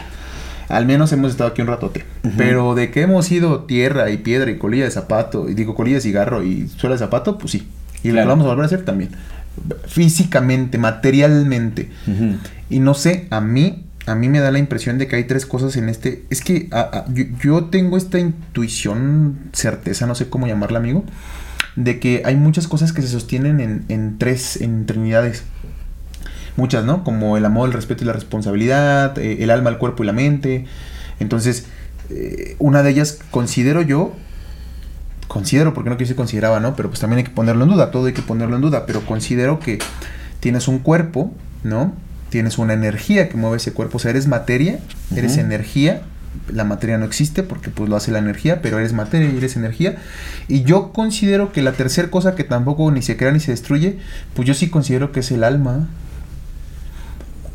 al 0.71 0.85
menos 0.85 1.11
hemos 1.11 1.31
estado 1.31 1.49
aquí 1.49 1.61
un 1.61 1.67
ratote. 1.67 2.05
Pero 2.37 2.75
de 2.75 2.91
que 2.91 3.01
hemos 3.01 3.25
sido 3.25 3.65
tierra 3.65 4.09
y 4.09 4.17
piedra 4.17 4.49
y 4.49 4.57
colilla 4.57 4.85
de 4.85 4.91
zapato, 4.91 5.49
y 5.49 5.53
digo 5.53 5.75
colilla 5.75 5.97
de 5.97 6.01
cigarro 6.01 6.43
y 6.43 6.67
suela 6.69 6.95
de 6.95 6.99
zapato, 6.99 7.37
pues 7.37 7.51
sí. 7.51 7.67
Y 8.03 8.11
lo 8.11 8.25
vamos 8.25 8.45
a 8.45 8.49
volver 8.49 8.63
a 8.63 8.65
hacer 8.67 8.85
también. 8.85 9.11
Físicamente, 9.85 10.77
materialmente. 10.77 11.89
Y 12.69 12.79
no 12.79 12.93
sé, 12.93 13.27
a 13.31 13.41
mí, 13.41 13.83
a 14.05 14.15
mí 14.15 14.29
me 14.29 14.39
da 14.39 14.49
la 14.51 14.59
impresión 14.59 14.97
de 14.97 15.07
que 15.07 15.17
hay 15.17 15.25
tres 15.25 15.45
cosas 15.45 15.75
en 15.75 15.89
este. 15.89 16.23
Es 16.29 16.41
que 16.41 16.69
yo, 17.43 17.65
tengo 17.65 17.97
esta 17.97 18.17
intuición, 18.17 19.39
certeza, 19.51 20.07
no 20.07 20.15
sé 20.15 20.29
cómo 20.29 20.47
llamarla, 20.47 20.79
amigo, 20.79 21.03
de 21.75 21.99
que 21.99 22.21
hay 22.23 22.37
muchas 22.37 22.67
cosas 22.69 22.93
que 22.93 23.01
se 23.01 23.09
sostienen 23.09 23.59
en, 23.59 23.83
en 23.89 24.17
tres, 24.17 24.61
en 24.61 24.85
trinidades 24.85 25.43
muchas, 26.57 26.85
¿no? 26.85 27.03
Como 27.03 27.37
el 27.37 27.45
amor, 27.45 27.69
el 27.69 27.73
respeto 27.73 28.03
y 28.03 28.07
la 28.07 28.13
responsabilidad, 28.13 29.17
eh, 29.17 29.43
el 29.43 29.49
alma, 29.49 29.69
el 29.69 29.77
cuerpo 29.77 30.03
y 30.03 30.05
la 30.05 30.13
mente. 30.13 30.65
Entonces, 31.19 31.65
eh, 32.09 32.55
una 32.59 32.83
de 32.83 32.89
ellas 32.91 33.19
considero 33.31 33.81
yo, 33.81 34.13
considero, 35.27 35.73
porque 35.73 35.89
no 35.89 35.95
quiero 35.95 36.07
decir 36.07 36.15
consideraba, 36.15 36.59
¿no? 36.59 36.75
Pero 36.75 36.89
pues 36.89 36.99
también 36.99 37.19
hay 37.19 37.23
que 37.23 37.31
ponerlo 37.31 37.63
en 37.63 37.71
duda, 37.71 37.91
todo 37.91 38.07
hay 38.07 38.13
que 38.13 38.21
ponerlo 38.21 38.55
en 38.55 38.61
duda, 38.61 38.85
pero 38.85 39.05
considero 39.05 39.59
que 39.59 39.79
tienes 40.39 40.67
un 40.67 40.79
cuerpo, 40.79 41.33
¿no? 41.63 41.93
Tienes 42.29 42.57
una 42.57 42.73
energía 42.73 43.29
que 43.29 43.37
mueve 43.37 43.57
ese 43.57 43.73
cuerpo, 43.73 43.97
o 43.97 43.99
sea, 43.99 44.11
eres 44.11 44.27
materia, 44.27 44.79
eres 45.15 45.37
energía, 45.37 46.01
la 46.47 46.63
materia 46.63 46.97
no 46.97 47.05
existe 47.05 47.43
porque 47.43 47.69
pues 47.69 47.89
lo 47.89 47.95
hace 47.95 48.11
la 48.11 48.19
energía, 48.19 48.61
pero 48.61 48.79
eres 48.79 48.93
materia 48.93 49.29
y 49.29 49.37
eres 49.37 49.55
energía. 49.55 49.97
Y 50.47 50.63
yo 50.63 50.91
considero 50.93 51.51
que 51.51 51.61
la 51.61 51.73
tercera 51.73 52.09
cosa 52.09 52.35
que 52.35 52.43
tampoco 52.43 52.89
ni 52.91 53.01
se 53.01 53.17
crea 53.17 53.31
ni 53.31 53.39
se 53.39 53.51
destruye, 53.51 53.99
pues 54.33 54.47
yo 54.47 54.53
sí 54.53 54.69
considero 54.69 55.11
que 55.11 55.21
es 55.21 55.31
el 55.31 55.43
alma 55.43 55.87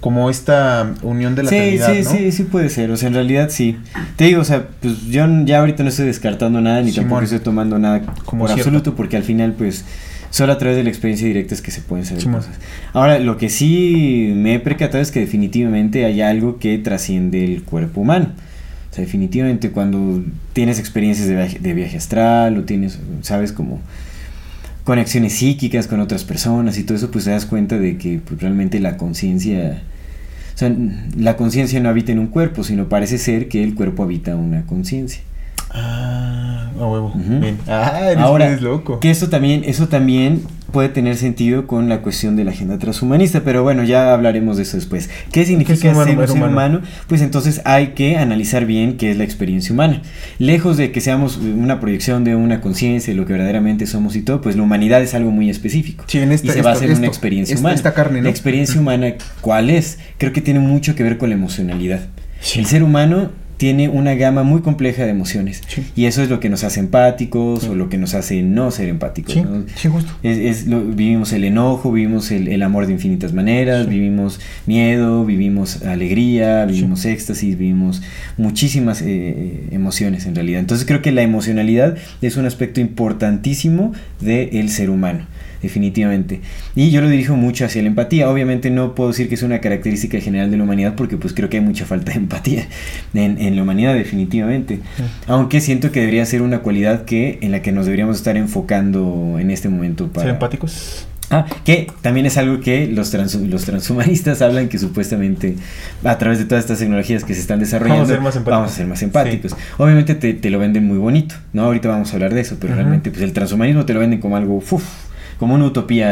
como 0.07 0.31
esta 0.31 0.95
unión 1.03 1.35
de 1.35 1.43
la 1.43 1.51
sí, 1.51 1.81
sí, 1.85 2.05
Sí, 2.05 2.31
sí, 2.31 2.45
puede 2.45 2.69
ser. 2.69 2.93
O 2.93 2.97
sea, 2.97 3.09
en 3.09 3.15
realidad 3.15 3.49
sí. 3.51 3.77
Te 4.15 4.27
digo, 4.27 4.41
o 4.41 4.45
sea, 4.45 4.69
pues 4.81 5.09
yo 5.09 5.27
ya 5.45 5.59
ahorita 5.59 5.83
no 5.83 5.89
estoy 5.89 6.07
descartando 6.07 6.61
nada 6.61 6.81
ni 6.81 6.93
tampoco 6.93 7.23
estoy 7.23 7.41
tomando 7.41 7.77
nada 7.81 8.03
como 8.25 8.45
por 8.45 8.53
absoluto 8.53 8.95
porque 8.95 9.17
al 9.17 9.25
final, 9.25 9.55
pues, 9.59 9.85
solo 10.31 10.53
a 10.53 10.59
través 10.59 10.77
de 10.77 10.85
la 10.85 10.91
experiencia 10.91 11.27
directa 11.27 11.57
es 11.57 11.61
que 11.61 11.73
se 11.73 11.81
pueden 11.81 12.07
saber 12.07 12.23
cosas. 12.23 12.57
Ahora, 12.93 13.19
lo 13.19 13.37
que 13.37 13.49
sí 13.49 14.33
me 14.37 14.55
he 14.55 14.61
percatado 14.61 15.03
es 15.03 15.11
que 15.11 15.19
definitivamente 15.19 16.05
hay 16.05 16.21
algo 16.21 16.61
que 16.61 16.79
trasciende 16.79 17.43
el 17.43 17.65
cuerpo 17.65 18.03
humano. 18.03 18.29
O 18.93 18.95
sea, 18.95 19.03
definitivamente 19.05 19.73
cuando 19.73 20.23
tienes 20.53 20.79
experiencias 20.79 21.27
de 21.27 21.35
viaje, 21.35 21.59
de 21.59 21.75
viaje 21.75 21.97
astral 21.97 22.57
o 22.59 22.63
tienes, 22.63 23.01
sabes, 23.23 23.51
como 23.51 23.81
conexiones 24.87 25.33
psíquicas 25.33 25.89
con 25.89 25.99
otras 25.99 26.23
personas 26.23 26.79
y 26.79 26.85
todo 26.85 26.97
eso, 26.97 27.11
pues 27.11 27.25
te 27.25 27.33
das 27.33 27.45
cuenta 27.45 27.77
de 27.77 27.99
que 27.99 28.21
pues, 28.25 28.41
realmente 28.41 28.79
la 28.79 28.97
conciencia, 28.97 29.83
sea, 30.59 30.75
la 31.17 31.37
conciencia 31.37 31.81
no 31.81 31.89
habita 31.89 32.13
en 32.13 32.19
un 32.19 32.29
cuerpo, 32.29 32.65
sino 32.65 32.89
parece 32.89 33.19
ser 33.19 33.49
que 33.49 33.63
el 33.63 33.75
cuerpo 33.75 34.03
habita 34.03 34.37
una 34.37 34.65
conciencia. 34.67 35.23
Ah, 35.77 36.71
a 36.81 36.87
huevo. 36.87 37.13
Bien. 37.15 37.59
Ah, 37.69 38.01
eres, 38.11 38.19
Ahora, 38.19 38.57
loco. 38.57 38.99
Que 39.01 39.11
eso 39.11 39.29
también, 39.29 39.63
eso 39.65 39.89
también 39.89 40.43
puede 40.73 40.89
tener 40.89 41.17
sentido 41.17 41.67
con 41.67 41.89
la 41.89 42.03
cuestión 42.03 42.37
de 42.37 42.45
la 42.45 42.51
agenda 42.51 42.79
transhumanista, 42.79 43.43
pero 43.43 43.63
bueno, 43.63 43.85
ya 43.85 44.13
hablaremos 44.13 44.57
de 44.57 44.65
eso 44.65 44.77
después. 44.77 45.09
¿Qué 45.33 45.45
significa 45.47 45.77
ser 45.77 46.19
un 46.19 46.27
ser 46.29 46.43
humano? 46.43 46.81
Pues 47.07 47.23
entonces 47.23 47.63
hay 47.65 47.89
que 47.89 48.17
analizar 48.17 48.67
bien 48.67 48.97
qué 48.97 49.11
es 49.11 49.17
la 49.17 49.25
experiencia 49.25 49.73
humana. 49.73 50.03
Lejos 50.39 50.77
de 50.77 50.93
que 50.93 51.01
seamos 51.01 51.37
una 51.39 51.81
proyección 51.81 52.25
de 52.25 52.35
una 52.35 52.61
conciencia, 52.61 53.13
de 53.13 53.19
lo 53.19 53.27
que 53.27 53.33
verdaderamente 53.33 53.87
somos 53.87 54.17
y 54.17 54.23
todo, 54.23 54.41
pues 54.41 54.57
la 54.57 54.63
humanidad 54.63 55.03
es 55.03 55.15
algo 55.15 55.31
muy 55.31 55.49
específico. 55.51 56.05
Sí, 56.07 56.19
en 56.19 56.33
esta, 56.33 56.49
y 56.49 56.51
se 56.51 56.63
basa 56.63 56.85
en 56.85 56.97
una 56.97 57.07
experiencia 57.07 57.57
humana. 57.57 57.75
Esta 57.75 57.95
carne, 57.95 58.23
La 58.23 58.31
experiencia 58.31 58.81
humana, 58.81 59.15
¿cuál 59.41 59.71
es? 59.71 59.99
Creo 60.19 60.33
que 60.33 60.41
tiene 60.41 60.61
mucho 60.61 60.95
que 60.95 61.03
ver 61.03 61.17
con 61.17 61.31
la 61.31 61.37
emocionalidad. 61.37 62.01
El 62.55 62.67
ser 62.67 62.83
humano 62.83 63.31
tiene 63.57 63.89
una 63.89 64.15
gama 64.15 64.43
muy 64.43 64.61
compleja 64.61 65.05
de 65.05 65.11
emociones. 65.11 65.63
Y 65.95 66.05
eso 66.05 66.23
es 66.23 66.29
lo 66.29 66.41
que 66.41 66.49
nos 66.49 66.65
hace 66.65 66.81
empáticos 66.81 67.65
o 67.65 67.75
lo 67.75 67.89
que 67.89 67.99
nos 67.99 68.15
hace 68.15 68.43
no 68.43 68.71
ser 68.71 68.89
empáticos. 68.89 69.35
Sí, 69.77 69.89
justo. 69.89 70.13
Es, 70.23 70.67
vivimos 70.67 71.33
el 71.33 71.45
enojo, 71.45 71.93
vivimos 71.93 72.31
el, 72.31 72.63
amor 72.63 72.87
de 72.87 72.93
infinitas 72.93 73.33
maneras, 73.33 73.89
vivimos 73.89 74.41
miedo, 74.67 75.25
vivimos 75.25 75.83
alegría, 75.83 76.65
vivimos 76.67 77.05
éxtasis, 77.05 77.57
vivimos 77.57 78.03
muchísimas 78.37 79.03
eh, 79.03 79.69
emociones 79.71 80.27
en 80.27 80.35
realidad. 80.35 80.61
Entonces 80.61 80.87
creo 80.87 81.03
que 81.03 81.13
la 81.13 81.23
emocionalidad 81.23 81.97
es 82.23 82.37
un 82.37 82.47
aspecto 82.47 82.81
importantísimo 82.81 83.93
del 84.21 84.69
ser 84.71 84.91
humano 84.91 85.27
definitivamente. 85.67 86.41
Y 86.75 86.91
yo 86.91 87.01
lo 87.01 87.09
dirijo 87.09 87.37
mucho 87.37 87.65
hacia 87.65 87.83
la 87.83 87.89
empatía. 87.89 88.31
Obviamente 88.31 88.71
no 88.71 88.95
puedo 88.95 89.11
decir 89.11 89.29
que 89.29 89.35
es 89.35 89.43
una 89.43 89.61
característica 89.61 90.19
general 90.21 90.51
de 90.51 90.57
la 90.57 90.65
humanidad 90.65 90.95
porque 90.95 91.17
pues 91.17 91.33
creo 91.33 91.49
que 91.49 91.59
hay 91.59 91.63
mucha 91.63 91.85
falta 91.87 92.13
de 92.13 92.19
empatía 92.19 92.67
en, 93.15 93.39
en 93.39 93.57
la 93.57 93.63
humanidad 93.63 93.95
definitivamente. 93.95 94.81
Aunque 95.27 95.61
siento 95.61 95.93
que 95.93 96.01
debería 96.01 96.25
ser 96.27 96.43
una 96.43 96.61
cualidad 96.61 97.05
que 97.05 97.39
en 97.43 97.53
la 97.53 97.63
que 97.63 97.73
nos 97.73 97.87
deberíamos 97.87 98.17
estar 98.17 98.37
enfocando 98.37 99.37
en 99.39 99.51
este 99.51 99.69
momento 99.69 100.09
para... 100.09 100.27
¿Ser 100.27 100.35
empáticos? 100.35 101.07
Ah, 101.29 101.45
que 101.65 101.91
también 102.03 102.25
es 102.27 102.37
algo 102.37 102.61
que 102.61 102.87
los, 102.87 103.13
los 103.13 103.65
transhumanistas 103.65 104.43
hablan 104.43 104.69
que 104.69 104.79
supuestamente 104.79 105.57
a 106.05 106.19
través 106.19 106.39
de 106.39 106.45
todas 106.45 106.63
estas 106.63 106.79
tecnologías 106.79 107.25
que 107.25 107.35
se 107.35 107.41
están 107.41 107.59
desarrollando 107.59 108.07
vamos 108.45 108.71
a 108.71 108.75
ser 108.75 108.87
más 108.87 109.03
empáticos. 109.03 109.57
Obviamente 109.77 110.15
te, 110.15 110.35
te, 110.35 110.51
lo 110.51 110.61
venden 110.61 110.87
muy 110.87 110.99
bonito, 110.99 111.35
¿no? 111.53 111.65
Ahorita 111.65 111.89
vamos 111.89 112.13
a 112.13 112.15
hablar 112.15 112.33
de 112.33 112.43
eso, 112.43 112.59
pero 112.61 112.75
realmente 112.77 113.11
pues 113.11 113.23
el 113.23 113.33
transhumanismo 113.33 113.85
te 113.85 113.95
lo 113.95 114.01
venden 114.01 114.21
como 114.21 114.37
algo 114.37 114.57
uf, 114.57 114.85
como 115.39 115.55
una 115.55 115.67
utopía 115.67 116.09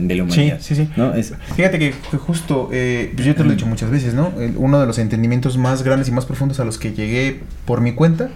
de 0.00 0.14
la 0.14 0.24
humanidad. 0.24 0.58
Sí, 0.60 0.74
sí, 0.74 0.84
sí. 0.84 0.90
¿no? 0.96 1.12
Fíjate 1.54 1.78
que, 1.78 1.94
justo, 2.18 2.68
eh, 2.72 3.12
pues 3.14 3.26
yo 3.26 3.34
te 3.34 3.42
lo 3.42 3.50
he 3.50 3.54
dicho 3.54 3.66
muchas 3.66 3.90
veces, 3.90 4.14
¿no? 4.14 4.32
uno 4.56 4.80
de 4.80 4.86
los 4.86 4.98
entendimientos 4.98 5.56
más 5.56 5.82
grandes 5.82 6.08
y 6.08 6.12
más 6.12 6.26
profundos 6.26 6.60
a 6.60 6.64
los 6.64 6.78
que 6.78 6.92
llegué 6.92 7.40
por 7.64 7.80
mi 7.80 7.92
cuenta, 7.92 8.30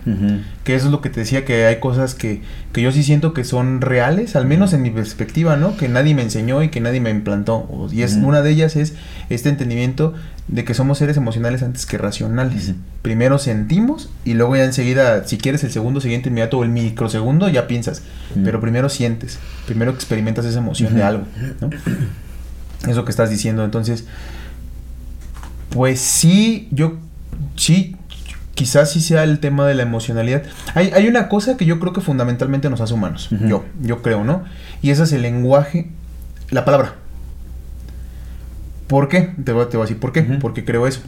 que 0.64 0.74
eso 0.74 0.87
es 0.87 0.92
lo 0.92 1.00
que 1.00 1.11
te 1.11 1.20
decía, 1.20 1.44
que 1.44 1.66
hay 1.66 1.79
cosas 1.81 2.14
que, 2.14 2.42
que 2.72 2.83
yo 2.83 2.92
sí 2.92 3.03
siento 3.03 3.33
que 3.35 3.44
son 3.44 3.81
reales, 3.81 4.37
al 4.37 4.46
menos 4.46 4.72
en 4.72 4.83
mi 4.83 4.90
perspectiva, 4.90 5.57
¿no? 5.57 5.76
Que 5.76 5.88
nadie 5.88 6.14
me 6.14 6.22
enseñó 6.22 6.62
y 6.62 6.68
que 6.68 6.81
nadie 6.81 7.00
me 7.00 7.11
implantó. 7.11 7.68
Y 7.92 8.03
es 8.03 8.14
una 8.14 8.42
de 8.42 8.50
ellas 8.50 8.76
es 8.76 8.94
este 9.29 9.48
entendimiento 9.48 10.14
de 10.50 10.64
que 10.64 10.74
somos 10.74 10.98
seres 10.98 11.16
emocionales 11.16 11.62
antes 11.62 11.86
que 11.86 11.96
racionales. 11.96 12.72
Primero 13.02 13.38
sentimos 13.38 14.10
y 14.24 14.34
luego 14.34 14.56
ya 14.56 14.64
enseguida, 14.64 15.24
si 15.24 15.38
quieres 15.38 15.62
el 15.62 15.70
segundo 15.70 16.00
siguiente 16.00 16.28
inmediato 16.28 16.58
o 16.58 16.64
el 16.64 16.70
microsegundo, 16.70 17.48
ya 17.48 17.68
piensas. 17.68 18.02
Pero 18.44 18.60
primero 18.60 18.88
sientes, 18.88 19.38
primero 19.66 19.92
experimentas 19.92 20.44
esa 20.44 20.58
emoción 20.58 20.94
de 20.96 21.02
algo, 21.04 21.24
¿no? 21.60 21.70
Eso 22.88 23.04
que 23.04 23.10
estás 23.10 23.30
diciendo. 23.30 23.64
Entonces, 23.64 24.06
Pues 25.70 26.00
sí, 26.00 26.66
yo 26.72 26.98
sí, 27.54 27.94
quizás 28.54 28.90
sí 28.90 29.00
sea 29.00 29.22
el 29.22 29.38
tema 29.38 29.68
de 29.68 29.74
la 29.74 29.82
emocionalidad. 29.84 30.42
Hay, 30.74 30.90
hay 30.92 31.06
una 31.06 31.28
cosa 31.28 31.56
que 31.56 31.64
yo 31.64 31.78
creo 31.78 31.92
que 31.92 32.00
fundamentalmente 32.00 32.68
nos 32.70 32.80
hace 32.80 32.92
humanos, 32.92 33.28
yo, 33.46 33.64
yo 33.80 34.02
creo, 34.02 34.24
¿no? 34.24 34.42
Y 34.82 34.90
ese 34.90 35.04
es 35.04 35.12
el 35.12 35.22
lenguaje, 35.22 35.90
la 36.50 36.64
palabra. 36.64 36.96
¿Por 38.90 39.07
qué? 39.07 39.31
Te 39.44 39.53
voy, 39.53 39.66
te 39.66 39.76
voy 39.76 39.85
a 39.85 39.87
decir 39.87 40.00
por 40.00 40.11
qué, 40.11 40.22
porque 40.40 40.64
creo 40.64 40.85
eso. 40.88 41.00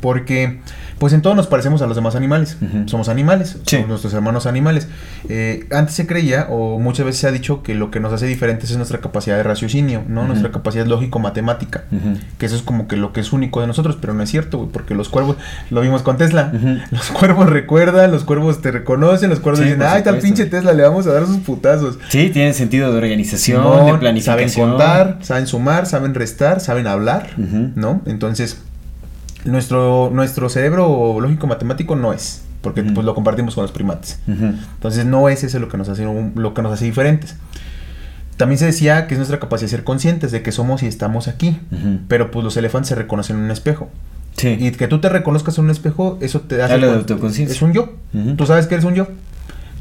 Porque, 0.00 0.60
pues 0.98 1.12
en 1.12 1.22
todo 1.22 1.34
nos 1.34 1.46
parecemos 1.46 1.82
a 1.82 1.86
los 1.86 1.96
demás 1.96 2.14
animales. 2.16 2.56
Somos 2.86 3.08
animales, 3.08 3.58
Sí. 3.66 3.76
somos 3.76 3.88
nuestros 3.88 4.14
hermanos 4.14 4.46
animales. 4.46 4.88
Eh, 5.28 5.66
antes 5.70 5.94
se 5.94 6.06
creía, 6.06 6.46
o 6.50 6.78
muchas 6.78 7.04
veces 7.06 7.20
se 7.20 7.26
ha 7.26 7.32
dicho, 7.32 7.62
que 7.62 7.74
lo 7.74 7.90
que 7.90 8.00
nos 8.00 8.12
hace 8.12 8.26
diferentes 8.26 8.70
es 8.70 8.76
nuestra 8.76 8.98
capacidad 9.00 9.36
de 9.36 9.42
raciocinio, 9.42 10.02
¿no? 10.08 10.26
Nuestra 10.26 10.50
capacidad 10.50 10.86
lógico-matemática. 10.86 11.84
Que 12.38 12.46
eso 12.46 12.56
es 12.56 12.62
como 12.62 12.88
que 12.88 12.96
lo 12.96 13.12
que 13.12 13.20
es 13.20 13.32
único 13.32 13.60
de 13.60 13.66
nosotros, 13.66 13.98
pero 14.00 14.14
no 14.14 14.22
es 14.22 14.30
cierto, 14.30 14.58
güey, 14.58 14.70
porque 14.70 14.94
los 14.94 15.08
cuervos, 15.08 15.36
lo 15.70 15.80
vimos 15.80 16.02
con 16.02 16.16
Tesla, 16.16 16.52
los 16.90 17.10
cuervos 17.10 17.48
recuerdan, 17.50 18.10
los 18.10 18.24
cuervos 18.24 18.62
te 18.62 18.70
reconocen, 18.70 19.30
los 19.30 19.40
cuervos 19.40 19.60
Sí, 19.60 19.66
dicen, 19.66 19.82
ay, 19.82 20.02
tal 20.02 20.18
pinche 20.18 20.46
Tesla, 20.46 20.72
le 20.72 20.82
vamos 20.82 21.06
a 21.06 21.12
dar 21.12 21.26
sus 21.26 21.38
putazos. 21.38 21.98
Sí, 22.08 22.30
tienen 22.30 22.54
sentido 22.54 22.90
de 22.90 22.96
organización, 22.98 23.86
de 23.86 23.94
planificación. 23.98 24.48
Saben 24.50 24.70
contar, 24.70 25.18
saben 25.22 25.46
sumar, 25.46 25.86
saben 25.86 26.14
restar, 26.14 26.60
saben 26.60 26.86
hablar. 26.86 27.30
¿no? 27.36 28.02
Entonces, 28.06 28.60
nuestro, 29.44 30.10
nuestro 30.12 30.48
cerebro 30.48 31.18
lógico-matemático 31.20 31.96
no 31.96 32.12
es, 32.12 32.42
porque 32.60 32.82
pues 32.82 33.04
lo 33.04 33.14
compartimos 33.14 33.54
con 33.54 33.62
los 33.62 33.72
primates. 33.72 34.18
Entonces 34.26 35.04
no 35.06 35.28
es 35.28 35.44
ese 35.44 35.58
lo 35.60 35.68
que 35.68 35.76
nos 35.76 35.88
hace 35.88 36.06
un- 36.06 36.32
lo 36.36 36.54
que 36.54 36.62
nos 36.62 36.72
hace 36.72 36.84
diferentes. 36.86 37.36
También 38.36 38.58
se 38.58 38.66
decía 38.66 39.06
que 39.06 39.14
es 39.14 39.18
nuestra 39.18 39.38
capacidad 39.38 39.66
de 39.66 39.76
ser 39.76 39.84
conscientes 39.84 40.32
de 40.32 40.42
que 40.42 40.50
somos 40.50 40.82
y 40.82 40.86
estamos 40.86 41.28
aquí. 41.28 41.58
Pero 42.08 42.30
pues 42.30 42.42
los 42.44 42.56
elefantes 42.56 42.88
se 42.88 42.94
reconocen 42.96 43.36
en 43.36 43.42
un 43.44 43.50
espejo. 43.50 43.90
Sí. 44.36 44.56
Y 44.58 44.72
que 44.72 44.88
tú 44.88 45.00
te 45.00 45.08
reconozcas 45.08 45.56
en 45.58 45.64
un 45.66 45.70
espejo, 45.70 46.18
eso 46.20 46.40
te 46.40 46.60
hace... 46.60 46.74
Es 47.52 47.62
un 47.62 47.72
yo. 47.72 47.92
Tú 48.36 48.46
sabes 48.46 48.66
que 48.66 48.74
eres 48.74 48.84
un 48.84 48.94
yo. 48.94 49.06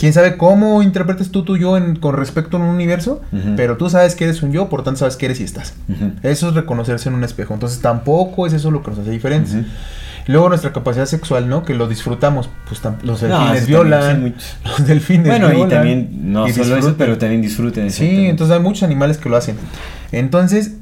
Quién 0.03 0.11
sabe 0.11 0.35
cómo 0.35 0.81
interpretes 0.83 1.31
tú 1.31 1.43
tu 1.45 1.55
yo 1.55 1.77
en- 1.77 1.95
con 1.95 2.17
respecto 2.17 2.57
a 2.57 2.59
un 2.59 2.65
universo, 2.65 3.21
pero 3.55 3.77
tú 3.77 3.89
sabes 3.89 4.15
que 4.15 4.25
eres 4.25 4.43
un 4.43 4.51
yo, 4.51 4.67
por 4.67 4.83
tanto 4.83 4.99
sabes 4.99 5.15
que 5.15 5.27
eres 5.27 5.39
y 5.39 5.45
estás. 5.45 5.75
Eso 6.23 6.49
es 6.49 6.55
reconocerse 6.55 7.07
en 7.07 7.15
un 7.15 7.23
espejo. 7.23 7.53
Entonces 7.53 7.79
tampoco 7.79 8.45
es 8.45 8.51
eso 8.51 8.69
lo 8.69 8.83
que 8.83 8.89
nos 8.91 8.99
hace 8.99 9.11
diferentes. 9.11 9.55
Luego 10.27 10.49
nuestra 10.49 10.73
capacidad 10.73 11.05
sexual, 11.05 11.47
¿no? 11.47 11.63
Que 11.63 11.73
lo 11.73 11.87
disfrutamos. 11.87 12.49
Pues 12.67 12.81
los 13.03 13.21
delfines 13.21 13.65
violan. 13.65 14.35
los 14.65 14.85
delfines 14.85 15.27
Bueno, 15.27 15.47
y 15.47 15.55
violan. 15.55 15.69
también, 15.69 16.33
no 16.33 16.49
y 16.49 16.51
solo 16.51 16.75
eso, 16.75 16.95
pero 16.97 17.17
también 17.17 17.41
disfruten. 17.41 17.89
Sí, 17.89 18.25
entonces 18.25 18.57
hay 18.57 18.61
muchos 18.61 18.83
animales 18.83 19.17
que 19.17 19.29
lo 19.29 19.37
hacen. 19.37 19.55
Entonces, 20.11 20.73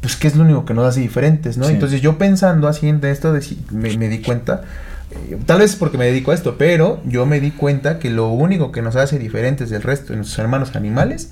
pues, 0.00 0.16
¿qué 0.16 0.26
es 0.28 0.36
lo 0.36 0.44
único 0.44 0.64
que 0.64 0.72
nos 0.72 0.86
hace 0.86 1.00
diferentes, 1.00 1.58
no? 1.58 1.66
Sí. 1.66 1.74
Entonces, 1.74 2.00
yo 2.00 2.16
pensando 2.16 2.66
así 2.66 2.88
en 2.88 3.04
esto, 3.04 3.34
me 3.72 4.08
di 4.08 4.20
cuenta, 4.20 4.62
eh, 5.10 5.38
tal 5.46 5.58
vez 5.58 5.76
porque 5.76 5.98
me 5.98 6.06
dedico 6.06 6.30
a 6.30 6.34
esto, 6.34 6.56
pero 6.56 7.00
yo 7.04 7.26
me 7.26 7.40
di 7.40 7.50
cuenta 7.50 7.98
que 7.98 8.10
lo 8.10 8.28
único 8.28 8.72
que 8.72 8.82
nos 8.82 8.96
hace 8.96 9.18
diferentes 9.18 9.70
del 9.70 9.82
resto 9.82 10.12
de 10.12 10.16
nuestros 10.16 10.38
hermanos 10.38 10.76
animales 10.76 11.30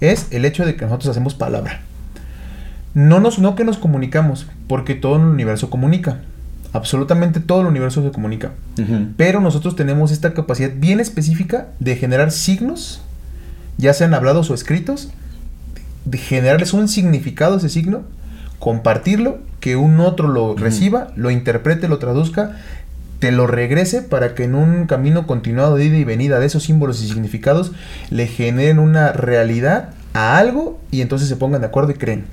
es 0.00 0.28
el 0.30 0.44
hecho 0.44 0.64
de 0.64 0.76
que 0.76 0.84
nosotros 0.84 1.10
hacemos 1.10 1.34
palabra. 1.34 1.80
No, 2.94 3.20
nos, 3.20 3.38
no 3.38 3.56
que 3.56 3.64
nos 3.64 3.78
comunicamos, 3.78 4.46
porque 4.68 4.94
todo 4.94 5.16
el 5.16 5.22
universo 5.22 5.68
comunica. 5.70 6.20
Absolutamente 6.72 7.40
todo 7.40 7.62
el 7.62 7.66
universo 7.66 8.02
se 8.02 8.10
comunica. 8.10 8.52
Pero 9.16 9.40
nosotros 9.40 9.76
tenemos 9.76 10.12
esta 10.12 10.34
capacidad 10.34 10.70
bien 10.74 11.00
específica 11.00 11.68
de 11.80 11.96
generar 11.96 12.30
signos, 12.30 13.00
ya 13.78 13.92
sean 13.92 14.14
hablados 14.14 14.50
o 14.50 14.54
escritos, 14.54 15.10
de 16.04 16.18
generarles 16.18 16.72
un 16.72 16.88
significado 16.88 17.54
a 17.54 17.58
ese 17.58 17.68
signo, 17.68 18.02
compartirlo, 18.58 19.38
que 19.60 19.76
un 19.76 20.00
otro 20.00 20.28
lo 20.28 20.54
reciba, 20.54 21.08
lo 21.16 21.30
interprete, 21.30 21.88
lo 21.88 21.98
traduzca, 21.98 22.56
te 23.18 23.32
lo 23.32 23.46
regrese 23.46 24.02
para 24.02 24.34
que 24.34 24.44
en 24.44 24.54
un 24.54 24.86
camino 24.86 25.26
continuado 25.26 25.76
de 25.76 25.86
ida 25.86 25.96
y 25.96 26.04
venida 26.04 26.38
de 26.38 26.46
esos 26.46 26.64
símbolos 26.64 27.02
y 27.02 27.08
significados 27.08 27.72
le 28.10 28.26
generen 28.26 28.78
una 28.78 29.12
realidad 29.12 29.90
a 30.12 30.38
algo 30.38 30.78
y 30.90 31.00
entonces 31.00 31.28
se 31.28 31.36
pongan 31.36 31.60
de 31.62 31.66
acuerdo 31.68 31.90
y 31.92 31.94
creen 31.94 32.26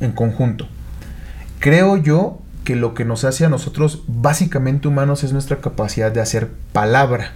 en 0.00 0.12
conjunto. 0.12 0.66
Creo 1.58 1.96
yo 1.96 2.40
que 2.64 2.76
lo 2.76 2.94
que 2.94 3.04
nos 3.04 3.24
hace 3.24 3.44
a 3.44 3.48
nosotros 3.48 4.02
básicamente 4.06 4.88
humanos 4.88 5.24
es 5.24 5.32
nuestra 5.32 5.58
capacidad 5.58 6.10
de 6.12 6.20
hacer 6.20 6.48
palabra. 6.72 7.32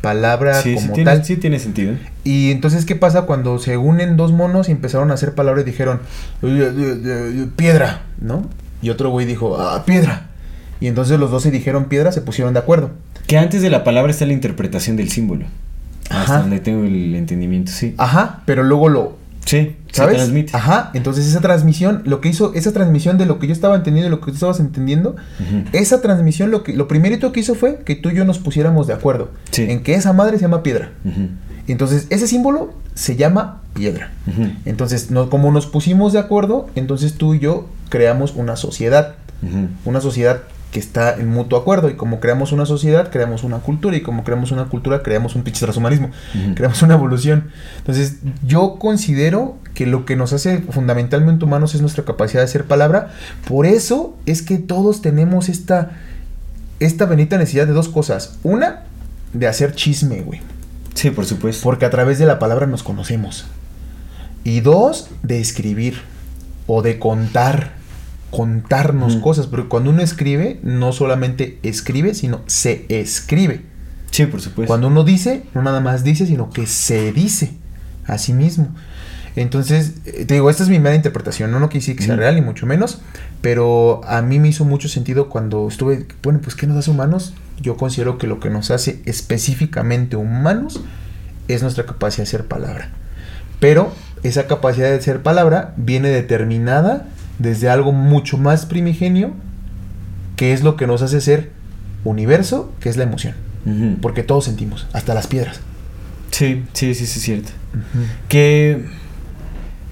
Palabra 0.00 0.60
Sí, 0.60 0.70
sí 0.70 0.74
como 0.82 0.94
tiene, 0.94 1.10
tal. 1.10 1.24
sí 1.24 1.36
tiene 1.36 1.58
sentido. 1.60 1.94
Y 2.24 2.50
entonces, 2.50 2.84
¿qué 2.84 2.96
pasa 2.96 3.22
cuando 3.22 3.58
se 3.60 3.76
unen 3.76 4.16
dos 4.16 4.32
monos 4.32 4.68
y 4.68 4.72
empezaron 4.72 5.10
a 5.10 5.14
hacer 5.14 5.34
palabra 5.34 5.60
y 5.62 5.64
dijeron, 5.64 6.00
"Eh, 6.42 6.72
eh, 6.76 7.00
eh, 7.04 7.46
piedra, 7.54 8.02
¿no? 8.20 8.48
Y 8.82 8.90
otro 8.90 9.10
güey 9.10 9.26
dijo, 9.26 9.58
ah, 9.60 9.84
piedra. 9.86 10.26
Y 10.82 10.88
entonces 10.88 11.18
los 11.20 11.30
dos 11.30 11.44
se 11.44 11.52
dijeron 11.52 11.84
piedra, 11.84 12.10
se 12.10 12.22
pusieron 12.22 12.54
de 12.54 12.58
acuerdo. 12.58 12.90
Que 13.28 13.38
antes 13.38 13.62
de 13.62 13.70
la 13.70 13.84
palabra 13.84 14.10
está 14.10 14.26
la 14.26 14.32
interpretación 14.32 14.96
del 14.96 15.10
símbolo. 15.10 15.44
Hasta 16.10 16.22
Ajá. 16.22 16.38
donde 16.40 16.58
tengo 16.58 16.82
el 16.84 17.14
entendimiento, 17.14 17.70
sí. 17.70 17.94
Ajá, 17.98 18.42
pero 18.46 18.64
luego 18.64 18.88
lo, 18.88 19.16
Sí, 19.44 19.76
¿sabes? 19.92 20.14
se 20.16 20.18
transmite. 20.24 20.56
Ajá, 20.56 20.90
entonces 20.94 21.26
esa 21.28 21.40
transmisión, 21.40 22.02
lo 22.04 22.20
que 22.20 22.28
hizo, 22.30 22.52
esa 22.54 22.72
transmisión 22.72 23.16
de 23.16 23.26
lo 23.26 23.38
que 23.38 23.46
yo 23.46 23.52
estaba 23.52 23.76
entendiendo 23.76 24.08
y 24.08 24.10
lo 24.10 24.18
que 24.20 24.26
tú 24.26 24.34
estabas 24.34 24.58
entendiendo, 24.58 25.14
esa 25.72 26.00
transmisión 26.00 26.50
lo 26.50 26.64
que 26.64 26.72
lo 26.72 26.88
primerito 26.88 27.30
que 27.30 27.38
hizo 27.40 27.54
fue 27.54 27.82
que 27.84 27.94
tú 27.94 28.10
y 28.10 28.14
yo 28.16 28.24
nos 28.24 28.38
pusiéramos 28.40 28.88
de 28.88 28.94
acuerdo 28.94 29.30
Sí. 29.52 29.62
en 29.70 29.84
que 29.84 29.94
esa 29.94 30.12
madre 30.12 30.36
se 30.38 30.42
llama 30.42 30.64
piedra. 30.64 30.90
Ujú. 31.04 31.28
Entonces, 31.68 32.08
ese 32.10 32.26
símbolo 32.26 32.74
se 32.94 33.14
llama 33.14 33.60
piedra. 33.72 34.10
Ujú. 34.26 34.50
Entonces, 34.64 35.12
no, 35.12 35.30
como 35.30 35.52
nos 35.52 35.66
pusimos 35.68 36.12
de 36.12 36.18
acuerdo, 36.18 36.68
entonces 36.74 37.14
tú 37.14 37.34
y 37.34 37.38
yo 37.38 37.68
creamos 37.88 38.34
una 38.34 38.56
sociedad. 38.56 39.14
Una 39.84 40.00
sociedad 40.00 40.42
que 40.72 40.80
está 40.80 41.14
en 41.14 41.28
mutuo 41.28 41.58
acuerdo. 41.58 41.90
Y 41.90 41.94
como 41.94 42.18
creamos 42.18 42.50
una 42.50 42.66
sociedad, 42.66 43.10
creamos 43.10 43.44
una 43.44 43.58
cultura. 43.58 43.94
Y 43.96 44.00
como 44.00 44.24
creamos 44.24 44.50
una 44.50 44.64
cultura, 44.64 45.02
creamos 45.02 45.36
un 45.36 45.42
pinche 45.42 45.60
transhumanismo. 45.60 46.10
Creamos 46.56 46.82
una 46.82 46.94
evolución. 46.94 47.50
Entonces, 47.78 48.16
yo 48.44 48.76
considero 48.78 49.58
que 49.74 49.86
lo 49.86 50.06
que 50.06 50.16
nos 50.16 50.32
hace 50.32 50.62
fundamentalmente 50.62 51.44
humanos 51.44 51.74
es 51.74 51.82
nuestra 51.82 52.04
capacidad 52.04 52.40
de 52.40 52.46
hacer 52.46 52.64
palabra. 52.64 53.12
Por 53.46 53.66
eso 53.66 54.16
es 54.24 54.40
que 54.40 54.56
todos 54.56 55.02
tenemos 55.02 55.50
esta, 55.50 55.92
esta 56.80 57.04
bendita 57.04 57.36
necesidad 57.36 57.66
de 57.66 57.74
dos 57.74 57.90
cosas. 57.90 58.38
Una, 58.42 58.84
de 59.34 59.46
hacer 59.46 59.74
chisme, 59.74 60.22
güey. 60.22 60.40
Sí, 60.94 61.10
por 61.10 61.26
supuesto. 61.26 61.62
Porque 61.64 61.84
a 61.84 61.90
través 61.90 62.18
de 62.18 62.24
la 62.24 62.38
palabra 62.38 62.66
nos 62.66 62.82
conocemos. 62.82 63.44
Y 64.42 64.60
dos, 64.60 65.10
de 65.22 65.38
escribir 65.38 66.00
o 66.66 66.80
de 66.80 66.98
contar, 66.98 67.74
contarnos 68.32 69.16
cosas. 69.16 69.46
Porque 69.46 69.68
cuando 69.68 69.90
uno 69.90 70.02
escribe, 70.02 70.58
no 70.64 70.92
solamente 70.92 71.60
escribe, 71.62 72.14
sino 72.14 72.40
se 72.46 72.86
escribe. 72.88 73.62
Sí, 74.10 74.26
por 74.26 74.40
supuesto. 74.40 74.66
Cuando 74.66 74.88
uno 74.88 75.04
dice, 75.04 75.44
no 75.54 75.62
nada 75.62 75.80
más 75.80 76.02
dice, 76.02 76.26
sino 76.26 76.50
que 76.50 76.66
se 76.66 77.12
dice 77.12 77.52
a 78.06 78.18
sí 78.18 78.32
mismo. 78.32 78.74
Entonces, 79.36 79.92
eh, 80.06 80.24
te 80.24 80.34
digo, 80.34 80.50
esta 80.50 80.62
es 80.62 80.68
mi 80.68 80.78
mera 80.78 80.96
interpretación. 80.96 81.50
No, 81.50 81.60
no 81.60 81.68
decir 81.68 81.94
que 81.94 82.02
sea 82.02 82.16
real, 82.16 82.34
ni 82.34 82.40
mucho 82.40 82.66
menos. 82.66 83.00
Pero 83.42 84.00
a 84.04 84.22
mí 84.22 84.38
me 84.38 84.48
hizo 84.48 84.64
mucho 84.64 84.88
sentido 84.88 85.28
cuando 85.28 85.68
estuve, 85.68 86.06
bueno, 86.22 86.40
pues 86.42 86.56
¿qué 86.56 86.66
nos 86.66 86.76
hace 86.76 86.90
humanos? 86.90 87.34
Yo 87.60 87.76
considero 87.76 88.18
que 88.18 88.26
lo 88.26 88.40
que 88.40 88.50
nos 88.50 88.70
hace 88.70 89.02
específicamente 89.04 90.16
humanos 90.16 90.80
es 91.48 91.62
nuestra 91.62 91.84
capacidad 91.86 92.24
de 92.24 92.30
ser 92.30 92.48
palabra. 92.48 92.90
Pero 93.60 93.92
esa 94.22 94.46
capacidad 94.46 94.90
de 94.90 95.00
ser 95.00 95.22
palabra 95.22 95.74
viene 95.76 96.08
determinada 96.08 97.08
desde 97.42 97.68
algo 97.68 97.92
mucho 97.92 98.38
más 98.38 98.66
primigenio, 98.66 99.32
que 100.36 100.52
es 100.52 100.62
lo 100.62 100.76
que 100.76 100.86
nos 100.86 101.02
hace 101.02 101.20
ser 101.20 101.50
universo, 102.04 102.72
que 102.80 102.88
es 102.88 102.96
la 102.96 103.04
emoción. 103.04 103.34
Porque 104.00 104.22
todos 104.24 104.44
sentimos, 104.46 104.86
hasta 104.92 105.14
las 105.14 105.26
piedras. 105.28 105.60
Sí, 106.32 106.62
sí, 106.72 106.94
sí, 106.94 107.06
sí, 107.06 107.18
es 107.18 107.24
cierto. 107.24 107.50
Que, 108.28 108.86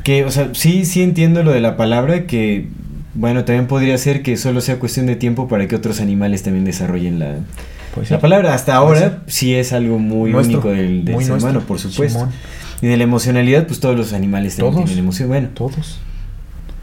que, 0.02 0.24
o 0.24 0.30
sea, 0.30 0.50
sí, 0.54 0.84
sí 0.84 1.02
entiendo 1.02 1.42
lo 1.44 1.52
de 1.52 1.60
la 1.60 1.76
palabra, 1.76 2.26
que, 2.26 2.68
bueno, 3.14 3.44
también 3.44 3.66
podría 3.68 3.96
ser 3.98 4.22
que 4.22 4.36
solo 4.36 4.60
sea 4.60 4.78
cuestión 4.80 5.06
de 5.06 5.14
tiempo 5.16 5.46
para 5.46 5.68
que 5.68 5.76
otros 5.76 6.00
animales 6.00 6.42
también 6.42 6.64
desarrollen 6.64 7.18
la, 7.20 7.36
Pues 7.94 8.08
sí. 8.08 8.14
la 8.14 8.20
palabra. 8.20 8.54
Hasta 8.54 8.74
ahora 8.74 9.22
sí 9.28 9.54
es 9.54 9.72
algo 9.72 9.98
muy 10.00 10.32
Nuestro, 10.32 10.58
único 10.60 10.70
del, 10.70 11.04
del 11.04 11.14
muy 11.14 11.24
ser 11.24 11.32
nuestro. 11.32 11.50
humano, 11.50 11.66
por 11.66 11.78
supuesto. 11.78 12.18
Simón. 12.18 12.32
Y 12.82 12.86
de 12.88 12.96
la 12.96 13.04
emocionalidad, 13.04 13.66
pues 13.68 13.78
todos 13.78 13.96
los 13.96 14.12
animales 14.14 14.56
también 14.56 14.74
Todos. 14.74 14.86
tienen 14.86 15.04
emoción. 15.04 15.28
Bueno, 15.28 15.48
Todos. 15.54 16.00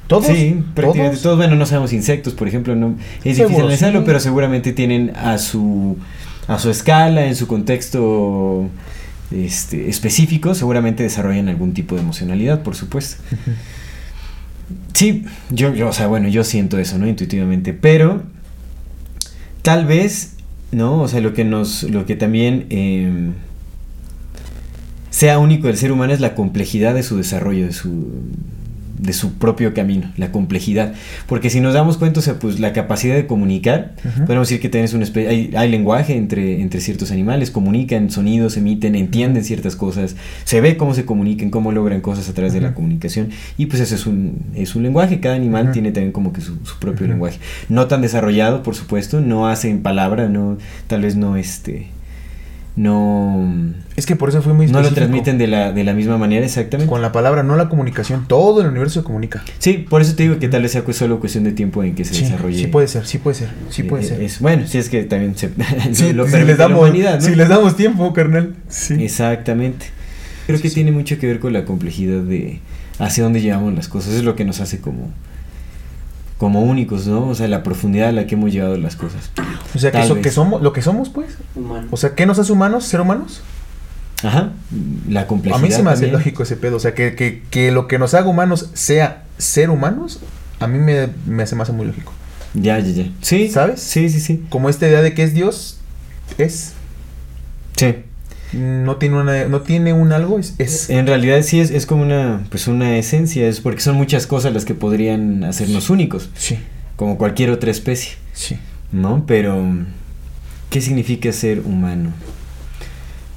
Todos. 0.08 0.28
Sí, 0.28 0.63
prácticamente 0.74 1.17
todos. 1.17 1.24
todos. 1.24 1.38
Bueno, 1.38 1.56
no 1.56 1.65
sabemos 1.65 1.93
insectos, 1.93 2.34
por 2.34 2.48
ejemplo, 2.48 2.76
no 2.76 2.96
es 3.24 3.36
Seguro, 3.36 3.50
difícil 3.50 3.62
analizarlo, 3.62 4.00
sí. 4.00 4.06
pero 4.06 4.20
seguramente 4.20 4.74
tienen 4.74 5.12
a 5.15 5.38
su 5.38 5.98
a 6.48 6.60
su 6.60 6.70
escala, 6.70 7.26
en 7.26 7.36
su 7.36 7.48
contexto 7.48 8.70
este, 9.32 9.89
específico, 9.89 10.56
seguramente 10.56 11.04
desarrollan 11.04 11.50
algún 11.50 11.74
tipo 11.74 11.96
de 11.96 12.02
emocionalidad, 12.02 12.63
por 12.63 12.76
supuesto. 12.76 13.22
Sí, 14.93 15.26
yo, 15.50 15.74
yo, 15.74 15.89
o 15.89 15.93
sea, 15.93 16.08
bueno, 16.08 16.28
yo 16.28 16.43
siento 16.43 16.80
eso, 16.80 16.98
¿no? 16.98 17.08
Intuitivamente, 17.08 17.74
pero 17.74 18.24
tal 19.62 19.86
vez, 19.86 20.36
¿no? 20.72 21.02
O 21.02 21.08
sea, 21.08 21.22
lo 21.22 21.34
que 21.34 21.43
nos, 21.43 21.84
lo 21.84 22.06
que 22.06 22.15
también 22.15 22.65
eh, 22.70 23.32
sea 25.10 25.39
único 25.39 25.67
del 25.67 25.78
ser 25.78 25.91
humano 25.91 26.13
es 26.13 26.20
la 26.20 26.34
complejidad 26.34 26.96
de 26.96 27.04
su 27.04 27.17
desarrollo, 27.17 27.65
de 27.65 27.74
su, 27.74 28.12
de 28.97 29.13
su 29.13 29.33
propio 29.33 29.73
camino, 29.73 30.12
la 30.17 30.31
complejidad. 30.31 30.93
Porque 31.27 31.49
si 31.49 31.60
nos 31.60 31.73
damos 31.73 31.97
cuenta, 31.97 32.19
o 32.19 32.23
sea, 32.23 32.39
pues 32.39 32.60
la 32.60 32.73
capacidad 32.73 33.15
de 33.15 33.27
comunicar, 33.27 33.93
podemos 34.25 34.47
decir 34.47 34.62
que 34.62 34.69
tenés 34.69 34.93
una 34.93 35.03
especie, 35.03 35.29
hay, 35.29 35.51
hay, 35.55 35.69
lenguaje 35.69 36.15
entre, 36.15 36.62
entre 36.62 36.81
ciertos 36.81 37.12
animales, 37.12 37.51
comunican 37.51 38.10
sonidos, 38.10 38.57
emiten, 38.57 38.95
entienden 38.95 39.43
ciertas 39.43 39.75
cosas, 39.75 40.15
se 40.43 40.62
ve 40.62 40.77
cómo 40.77 40.93
se 40.93 41.05
comunican, 41.05 41.49
cómo 41.49 41.71
logran 41.71 42.01
cosas 42.01 42.29
a 42.29 42.33
través 42.33 42.53
de 42.53 42.62
la 42.62 42.73
comunicación, 42.73 43.29
y 43.57 43.67
pues 43.67 43.81
eso 43.81 43.95
es 43.95 44.05
un, 44.05 44.38
es 44.55 44.75
un 44.75 44.83
lenguaje, 44.83 45.19
cada 45.19 45.36
animal 45.36 45.71
tiene 45.71 45.91
también 45.91 46.12
como 46.12 46.33
que 46.33 46.41
su, 46.41 46.57
su 46.65 46.79
propio 46.79 47.07
lenguaje. 47.07 47.39
No 47.69 47.88
tan 47.88 48.01
desarrollado, 48.01 48.63
por 48.63 48.75
supuesto, 48.75 49.21
no 49.21 49.47
hacen 49.47 49.81
palabra, 49.81 50.29
no, 50.29 50.57
tal 50.88 51.01
vez 51.01 51.15
no 51.15 51.38
este 51.38 51.96
no 52.77 53.73
es 53.95 54.05
que 54.05 54.15
por 54.15 54.29
eso 54.29 54.43
fue 54.43 54.53
muy 54.53 54.67
no 54.67 54.83
lo 54.83 54.93
transmiten 54.93 55.39
de 55.39 55.47
la, 55.47 55.71
de 55.73 55.83
la 55.83 55.93
misma 55.93 56.19
manera 56.19 56.45
exactamente. 56.45 56.89
Con 56.89 57.01
la 57.01 57.11
palabra 57.11 57.41
no 57.41 57.55
la 57.55 57.69
comunicación. 57.69 58.25
Todo 58.27 58.61
el 58.61 58.67
universo 58.67 59.01
se 59.01 59.03
comunica. 59.03 59.43
Sí 59.57 59.85
por 59.89 60.01
eso 60.01 60.15
te 60.15 60.23
digo 60.23 60.37
que 60.37 60.47
tal 60.47 60.61
vez 60.61 60.71
sea 60.71 60.83
solo 60.93 61.19
cuestión 61.19 61.43
de 61.43 61.51
tiempo 61.51 61.83
en 61.83 61.95
que 61.95 62.05
se 62.05 62.21
desarrolle. 62.21 62.57
sí 62.57 62.67
puede 62.67 62.87
ser 62.87 63.05
sí 63.07 63.17
puede 63.17 63.35
ser 63.35 63.49
sí 63.69 63.83
puede 63.83 64.03
ser. 64.03 64.21
es, 64.21 64.39
bueno 64.39 64.67
si 64.67 64.77
es 64.77 64.89
que 64.89 65.03
también 65.03 65.35
se 65.35 65.49
sí, 65.91 66.13
lo, 66.13 66.27
si 66.27 66.37
les 66.43 66.57
damos 66.57 66.79
humanidad, 66.79 67.19
si 67.19 67.35
les 67.35 67.49
damos 67.49 67.75
tiempo 67.75 68.13
carnal 68.13 68.55
sí. 68.69 69.03
Exactamente. 69.03 69.87
Creo 70.45 70.61
que 70.61 70.69
tiene 70.69 70.91
mucho 70.91 71.17
que 71.17 71.27
ver 71.27 71.39
con 71.39 71.51
la 71.51 71.65
complejidad 71.65 72.21
de 72.21 72.61
hacia 72.99 73.23
dónde 73.23 73.41
llevamos 73.41 73.73
las 73.73 73.87
cosas. 73.87 74.13
Es 74.13 74.23
lo 74.23 74.35
que 74.35 74.45
nos 74.45 74.59
hace 74.61 74.79
como 74.79 75.11
como 76.38 76.62
únicos, 76.62 77.08
¿no? 77.08 77.28
O 77.28 77.36
sea, 77.36 77.47
la 77.47 77.63
profundidad 77.63 78.10
a 78.10 78.12
la 78.12 78.28
que 78.28 78.36
hemos 78.36 78.52
llevado 78.52 78.78
las 78.78 78.95
cosas. 78.95 79.32
O 79.76 79.80
sea, 79.80 79.91
que, 79.91 80.02
eso, 80.02 80.21
que 80.21 80.32
somos, 80.32 80.62
lo 80.62 80.73
que 80.73 80.82
somos, 80.82 81.10
pues. 81.10 81.38
O 81.91 81.97
sea, 81.97 82.15
¿qué 82.15 82.26
nos 82.26 82.39
hace 82.39 82.52
humanos, 82.52 82.86
ser 82.86 83.02
humanos? 83.02 83.41
Ajá, 84.23 84.52
la 85.08 85.28
complejidad. 85.28 85.60
A 85.60 85.67
mí 85.67 85.71
se 85.71 85.84
me 85.84 85.91
hace 85.91 86.08
lógico 86.08 86.43
ese 86.43 86.56
pedo. 86.56 86.78
O 86.78 86.80
sea, 86.80 86.93
que, 86.93 87.15
que, 87.15 87.43
que, 87.50 87.71
lo 87.71 87.88
que 87.88 88.00
nos 88.00 88.13
haga 88.13 88.28
humanos 88.28 88.69
sea 88.73 89.23
ser 89.38 89.69
humanos, 89.69 90.19
a 90.60 90.67
mí 90.67 90.80
me, 90.80 91.10
me 91.26 91.43
hace 91.43 91.56
más 91.56 91.69
muy 91.71 91.86
lógico. 91.86 92.13
Ya, 92.54 92.80
ya, 92.80 93.04
ya. 93.04 93.12
Sí. 93.21 93.50
¿Sabes? 93.50 93.82
Sí, 93.82 94.10
sí, 94.10 94.19
sí. 94.19 94.45
Como 94.50 94.69
esta 94.69 94.88
idea 94.88 95.02
de 95.02 95.13
que 95.13 95.23
es 95.23 95.34
Dios, 95.34 95.80
es. 96.38 96.73
Sí 97.76 97.95
no 98.53 98.95
tiene 98.95 99.17
una 99.17 99.45
no 99.45 99.62
tiene 99.62 99.93
un 99.93 100.12
algo 100.12 100.39
es, 100.39 100.89
en 100.89 101.05
realidad 101.05 101.41
sí 101.41 101.60
es, 101.60 101.71
es 101.71 101.86
como 101.86 102.03
una 102.03 102.45
pues 102.49 102.67
una 102.67 102.97
esencia 102.97 103.47
es 103.47 103.60
porque 103.60 103.81
son 103.81 103.95
muchas 103.95 104.25
cosas 104.25 104.53
las 104.53 104.65
que 104.65 104.73
podrían 104.73 105.43
hacernos 105.43 105.89
únicos. 105.89 106.29
Sí. 106.36 106.57
Como 106.95 107.17
cualquier 107.17 107.51
otra 107.51 107.71
especie. 107.71 108.13
Sí. 108.33 108.57
No 108.91 109.25
pero 109.27 109.62
qué 110.69 110.81
significa 110.81 111.31
ser 111.31 111.60
humano 111.60 112.12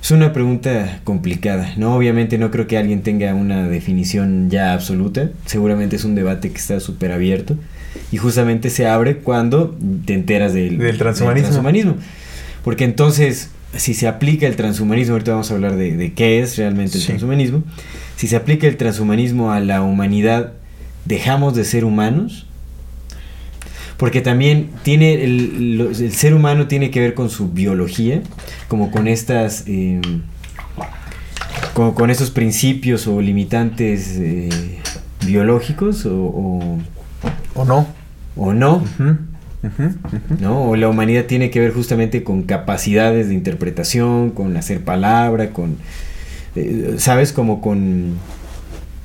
es 0.02 0.10
una 0.12 0.32
pregunta 0.32 1.00
complicada 1.04 1.74
no 1.76 1.94
obviamente 1.94 2.38
no 2.38 2.50
creo 2.50 2.66
que 2.66 2.78
alguien 2.78 3.02
tenga 3.02 3.34
una 3.34 3.68
definición 3.68 4.48
ya 4.48 4.72
absoluta. 4.72 5.30
Seguramente 5.44 5.96
es 5.96 6.04
un 6.04 6.14
debate 6.14 6.50
que 6.50 6.58
está 6.58 6.78
súper 6.80 7.12
abierto 7.12 7.56
y 8.12 8.16
justamente 8.16 8.70
se 8.70 8.86
abre 8.86 9.18
cuando 9.18 9.76
te 10.06 10.14
enteras 10.14 10.54
del, 10.54 10.78
del 10.78 10.98
transhumanismo. 10.98 11.34
del 11.34 11.42
transhumanismo. 11.42 11.96
Porque 12.62 12.84
entonces 12.84 13.50
si 13.76 13.94
se 13.94 14.08
aplica 14.08 14.46
el 14.46 14.56
transhumanismo, 14.56 15.14
ahorita 15.14 15.32
vamos 15.32 15.50
a 15.50 15.54
hablar 15.54 15.76
de, 15.76 16.12
qué 16.14 16.40
es 16.40 16.56
realmente 16.56 16.98
el 16.98 17.04
transhumanismo, 17.04 17.62
si 18.16 18.26
se 18.26 18.36
aplica 18.36 18.66
el 18.66 18.76
transhumanismo 18.76 19.52
a 19.52 19.60
la 19.60 19.82
humanidad, 19.82 20.54
¿dejamos 21.04 21.54
de 21.54 21.64
ser 21.64 21.84
humanos? 21.84 22.46
Porque 23.96 24.20
también 24.20 24.70
tiene 24.82 25.24
el, 25.24 26.10
ser 26.12 26.34
humano 26.34 26.66
tiene 26.66 26.90
que 26.90 27.00
ver 27.00 27.14
con 27.14 27.30
su 27.30 27.50
biología, 27.50 28.22
como 28.68 28.90
con 28.90 29.08
estas... 29.08 29.64
Eh, 29.66 30.00
como 31.74 31.94
con 31.94 32.10
esos 32.10 32.30
principios 32.30 33.06
o 33.06 33.20
limitantes 33.20 34.16
eh, 34.18 34.48
biológicos 35.24 36.04
o, 36.04 36.78
o, 37.54 37.64
no. 37.64 37.86
O 38.36 38.52
no. 38.52 38.84
¿No? 40.40 40.70
O 40.70 40.76
la 40.76 40.88
humanidad 40.88 41.26
tiene 41.26 41.50
que 41.50 41.60
ver 41.60 41.72
justamente 41.72 42.22
con 42.24 42.42
capacidades 42.42 43.28
de 43.28 43.34
interpretación, 43.34 44.30
con 44.30 44.56
hacer 44.56 44.82
palabra, 44.82 45.50
con, 45.50 45.76
eh, 46.56 46.94
¿sabes? 46.98 47.32
Como 47.32 47.60
con, 47.60 48.14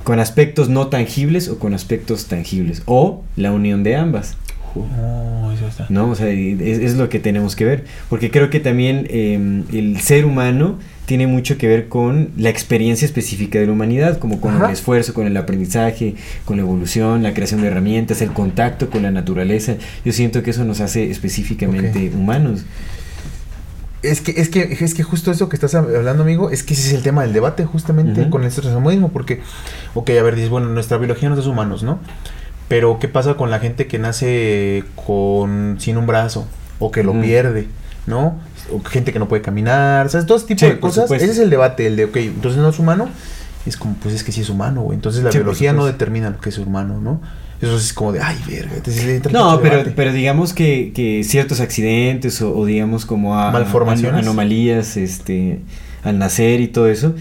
con 0.04 0.18
aspectos 0.18 0.68
no 0.68 0.88
tangibles 0.88 1.48
o 1.48 1.58
con 1.58 1.74
aspectos 1.74 2.26
tangibles, 2.26 2.82
o 2.86 3.24
la 3.36 3.52
unión 3.52 3.82
de 3.82 3.96
ambas. 3.96 4.36
Oh, 4.74 5.52
¿No? 5.88 6.10
O 6.10 6.14
sea, 6.14 6.28
es, 6.28 6.96
lo 6.96 7.08
que 7.08 7.18
tenemos 7.18 7.56
que 7.56 7.64
ver. 7.64 7.84
Porque 8.10 8.30
creo 8.30 8.50
que 8.50 8.60
también 8.60 9.06
em, 9.10 9.64
el 9.72 10.00
ser 10.00 10.26
humano 10.26 10.78
tiene 11.06 11.26
mucho 11.28 11.56
que 11.56 11.68
ver 11.68 11.88
con 11.88 12.30
la 12.36 12.50
experiencia 12.50 13.06
específica 13.06 13.58
de 13.60 13.66
la 13.66 13.72
humanidad, 13.72 14.18
como 14.18 14.40
con 14.40 14.62
el 14.62 14.70
esfuerzo, 14.70 15.14
con 15.14 15.26
el 15.26 15.36
aprendizaje, 15.36 16.16
con 16.44 16.56
la 16.56 16.62
evolución, 16.62 17.22
la 17.22 17.32
creación 17.32 17.62
de 17.62 17.68
herramientas, 17.68 18.20
el 18.22 18.32
contacto 18.32 18.90
con 18.90 19.02
la 19.02 19.12
naturaleza. 19.12 19.76
Yo 20.04 20.12
siento 20.12 20.42
que 20.42 20.50
eso 20.50 20.64
nos 20.64 20.80
hace 20.80 21.10
específicamente 21.10 22.10
humanos. 22.14 22.64
Es 24.02 24.20
que, 24.20 24.32
es 24.36 24.48
que, 24.48 24.76
es 24.80 24.94
que 24.94 25.02
justo 25.02 25.30
eso 25.30 25.48
que 25.48 25.56
estás 25.56 25.74
hablando, 25.74 26.22
amigo, 26.22 26.50
es 26.50 26.62
que 26.62 26.74
ese 26.74 26.88
es 26.88 26.94
el 26.94 27.02
tema 27.02 27.22
del 27.22 27.32
debate 27.32 27.64
justamente 27.64 28.28
con 28.28 28.44
el 28.44 28.52
transhumanismo, 28.52 29.10
porque, 29.10 29.40
ok, 29.94 30.10
a 30.10 30.22
ver, 30.22 30.34
dices, 30.34 30.50
bueno, 30.50 30.68
nuestra 30.68 30.98
biología 30.98 31.28
no 31.28 31.38
es 31.38 31.46
humanos, 31.46 31.82
¿no? 31.82 31.98
Pero, 32.68 32.98
¿qué 32.98 33.08
pasa 33.08 33.34
con 33.34 33.50
la 33.50 33.60
gente 33.60 33.86
que 33.86 33.98
nace 33.98 34.84
con 34.96 35.76
sin 35.78 35.96
un 35.96 36.06
brazo 36.06 36.46
o 36.78 36.90
que 36.90 37.04
lo 37.04 37.20
pierde, 37.20 37.68
¿no? 38.06 38.38
O 38.72 38.82
gente 38.82 39.12
que 39.12 39.18
no 39.18 39.28
puede 39.28 39.42
caminar, 39.42 40.08
¿sabes? 40.08 40.26
Todo 40.26 40.38
ese 40.38 40.46
tipo 40.46 40.66
de 40.66 40.80
cosas. 40.80 41.10
Ese 41.10 41.30
es 41.30 41.38
el 41.38 41.50
debate, 41.50 41.86
el 41.86 41.96
de, 41.96 42.04
ok, 42.06 42.16
entonces 42.16 42.60
no 42.60 42.68
es 42.68 42.78
humano. 42.78 43.08
es 43.66 43.76
como, 43.76 43.94
pues 43.94 44.14
es 44.14 44.24
que 44.24 44.32
sí 44.32 44.40
es 44.40 44.50
humano, 44.50 44.82
güey. 44.82 44.96
Entonces 44.96 45.22
la 45.22 45.30
biología 45.30 45.72
no 45.72 45.86
determina 45.86 46.30
lo 46.30 46.38
que 46.38 46.50
es 46.50 46.58
humano, 46.58 47.00
¿no? 47.00 47.20
Eso 47.60 47.76
es 47.76 47.92
como 47.94 48.12
de, 48.12 48.20
ay, 48.20 48.36
verga. 48.46 48.72
no, 49.32 49.60
pero, 49.62 49.82
pero 49.96 50.12
digamos 50.12 50.52
que, 50.52 50.92
que 50.94 51.24
ciertos 51.24 51.60
accidentes 51.60 52.42
o, 52.42 52.64
digamos 52.66 53.06
como 53.06 53.38
a, 53.38 53.50
Malformaciones. 53.50 54.20
anomalías 54.20 54.98
este, 54.98 55.60
al 56.04 56.18
nacer 56.18 56.60
y 56.60 56.68
todo 56.68 56.88
eso, 56.88 57.14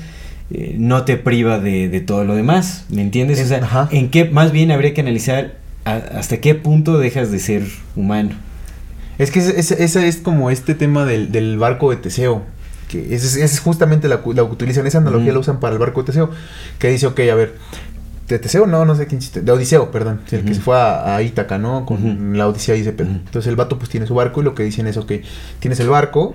eh, 0.52 0.76
no 0.78 1.06
te 1.06 1.16
priva 1.16 1.60
de, 1.60 1.88
de, 1.88 2.02
todo 2.02 2.26
lo 2.26 2.36
demás, 2.36 2.84
¿me 2.90 3.02
entiendes? 3.02 3.42
o 3.42 3.46
sea, 3.46 3.88
en 3.92 4.10
qué, 4.10 4.26
más 4.26 4.52
bien 4.52 4.72
habría 4.72 4.94
que 4.94 5.02
analizar 5.02 5.56
hasta 5.86 6.38
qué 6.38 6.54
punto 6.56 6.98
dejas 6.98 7.32
de 7.32 7.40
ser 7.40 7.64
humano. 7.96 8.32
Es 9.18 9.32
que 9.32 9.40
ese, 9.40 10.08
es 10.08 10.18
como 10.18 10.50
este 10.50 10.76
tema 10.76 11.06
del, 11.06 11.32
del 11.32 11.58
barco 11.58 11.90
de 11.90 11.98
Teseo. 11.98 12.44
Que 12.90 13.16
esa 13.16 13.44
es, 13.44 13.60
justamente 13.60 14.08
la, 14.08 14.18
la, 14.18 14.22
que 14.22 14.42
utilizan, 14.42 14.86
esa 14.86 15.00
analogía 15.00 15.34
la 15.34 15.40
usan 15.40 15.60
para 15.60 15.74
el 15.74 15.80
barco 15.80 16.02
de 16.02 16.08
Teseo. 16.08 16.30
Que 16.80 16.90
dice, 16.90 17.08
ok, 17.08 17.20
a 17.32 17.36
ver, 17.36 17.56
de 18.28 18.40
Teseo, 18.40 18.66
no, 18.66 18.86
no 18.86 18.96
sé 18.96 19.06
quién 19.06 19.22
chiste, 19.22 19.42
de 19.42 19.52
Odiseo, 19.52 19.92
perdón, 19.92 20.22
el 20.32 20.44
que 20.44 20.56
se 20.56 20.62
fue 20.62 20.76
a, 20.78 21.22
Ítaca, 21.22 21.58
¿no? 21.58 21.86
Con 21.86 22.38
la 22.38 22.48
Odisea 22.48 22.76
y 22.76 22.82
ese 22.82 22.92
pedo. 22.92 23.10
Entonces 23.10 23.48
el 23.48 23.56
vato 23.56 23.78
pues 23.78 23.90
tiene 23.90 24.08
su 24.08 24.16
barco 24.16 24.42
y 24.42 24.44
lo 24.44 24.56
que 24.56 24.64
dicen 24.64 24.88
es, 24.88 24.98
ok, 24.98 25.12
tienes 25.60 25.80
el 25.80 25.90
barco, 25.90 26.34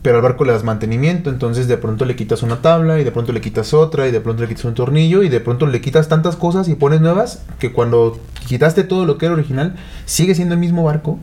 pero 0.00 0.16
al 0.16 0.22
barco 0.22 0.44
le 0.44 0.52
das 0.52 0.64
mantenimiento, 0.64 1.28
entonces 1.28 1.68
de 1.68 1.76
pronto 1.76 2.06
le 2.06 2.16
quitas 2.16 2.42
una 2.42 2.62
tabla 2.62 2.98
y 2.98 3.04
de 3.04 3.12
pronto 3.12 3.32
le 3.32 3.42
quitas 3.42 3.74
otra 3.74 4.08
y 4.08 4.10
de 4.10 4.20
pronto 4.20 4.42
le 4.42 4.48
quitas 4.48 4.64
un 4.64 4.74
tornillo 4.74 5.22
y 5.22 5.28
de 5.28 5.40
pronto 5.40 5.66
le 5.66 5.80
quitas 5.82 6.08
tantas 6.08 6.36
cosas 6.36 6.66
y 6.68 6.76
pones 6.76 7.02
nuevas 7.02 7.42
que 7.58 7.72
cuando 7.72 8.18
quitaste 8.46 8.84
todo 8.84 9.04
lo 9.04 9.18
que 9.18 9.26
era 9.26 9.34
original 9.34 9.76
sigue 10.06 10.34
siendo 10.34 10.54
el 10.54 10.60
mismo 10.60 10.84
barco, 10.84 11.18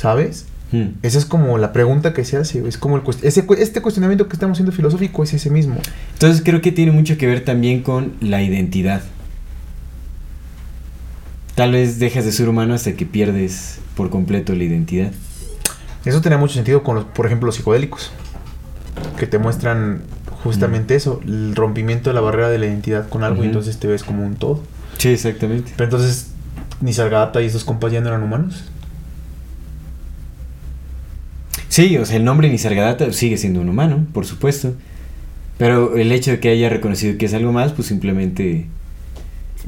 ¿Sabes? 0.00 0.46
Hmm. 0.72 0.92
Esa 1.02 1.18
es 1.18 1.26
como 1.26 1.58
la 1.58 1.74
pregunta 1.74 2.14
que 2.14 2.24
se 2.24 2.38
hace, 2.38 2.66
es 2.66 2.78
como 2.78 2.96
el 2.96 3.02
ese, 3.22 3.44
este 3.58 3.82
cuestionamiento 3.82 4.28
que 4.28 4.32
estamos 4.32 4.54
haciendo 4.56 4.72
filosófico 4.72 5.22
es 5.22 5.34
ese 5.34 5.50
mismo. 5.50 5.76
Entonces 6.14 6.40
creo 6.42 6.62
que 6.62 6.72
tiene 6.72 6.90
mucho 6.90 7.18
que 7.18 7.26
ver 7.26 7.44
también 7.44 7.82
con 7.82 8.14
la 8.22 8.40
identidad. 8.42 9.02
Tal 11.54 11.72
vez 11.72 11.98
dejas 11.98 12.24
de 12.24 12.32
ser 12.32 12.48
humano 12.48 12.72
hasta 12.72 12.94
que 12.94 13.04
pierdes 13.04 13.80
por 13.94 14.08
completo 14.08 14.54
la 14.54 14.64
identidad. 14.64 15.12
Eso 16.06 16.22
tiene 16.22 16.38
mucho 16.38 16.54
sentido 16.54 16.82
con, 16.82 16.94
los, 16.94 17.04
por 17.04 17.26
ejemplo, 17.26 17.44
los 17.44 17.56
psicodélicos, 17.56 18.10
que 19.18 19.26
te 19.26 19.38
muestran 19.38 20.00
justamente 20.42 20.94
hmm. 20.94 20.96
eso, 20.96 21.20
el 21.26 21.54
rompimiento 21.54 22.08
de 22.08 22.14
la 22.14 22.22
barrera 22.22 22.48
de 22.48 22.56
la 22.56 22.64
identidad 22.64 23.06
con 23.10 23.22
algo 23.22 23.44
y 23.44 23.48
entonces 23.48 23.78
te 23.78 23.86
ves 23.86 24.02
como 24.02 24.24
un 24.24 24.36
todo. 24.36 24.62
Sí, 24.96 25.10
exactamente. 25.10 25.72
Pero 25.76 25.84
entonces, 25.84 26.28
Nisargata 26.80 27.42
y 27.42 27.46
esos 27.46 27.64
compas 27.64 27.92
ya 27.92 28.00
no 28.00 28.08
eran 28.08 28.22
humanos. 28.22 28.64
Sí, 31.70 31.96
o 31.96 32.04
sea, 32.04 32.16
el 32.16 32.24
nombre 32.24 32.50
Nisargadatta 32.50 33.12
sigue 33.12 33.36
siendo 33.36 33.60
un 33.60 33.68
humano, 33.68 34.04
por 34.12 34.26
supuesto. 34.26 34.74
Pero 35.56 35.96
el 35.96 36.10
hecho 36.10 36.32
de 36.32 36.40
que 36.40 36.48
haya 36.48 36.68
reconocido 36.68 37.16
que 37.16 37.26
es 37.26 37.34
algo 37.34 37.52
más, 37.52 37.72
pues 37.72 37.86
simplemente. 37.86 38.66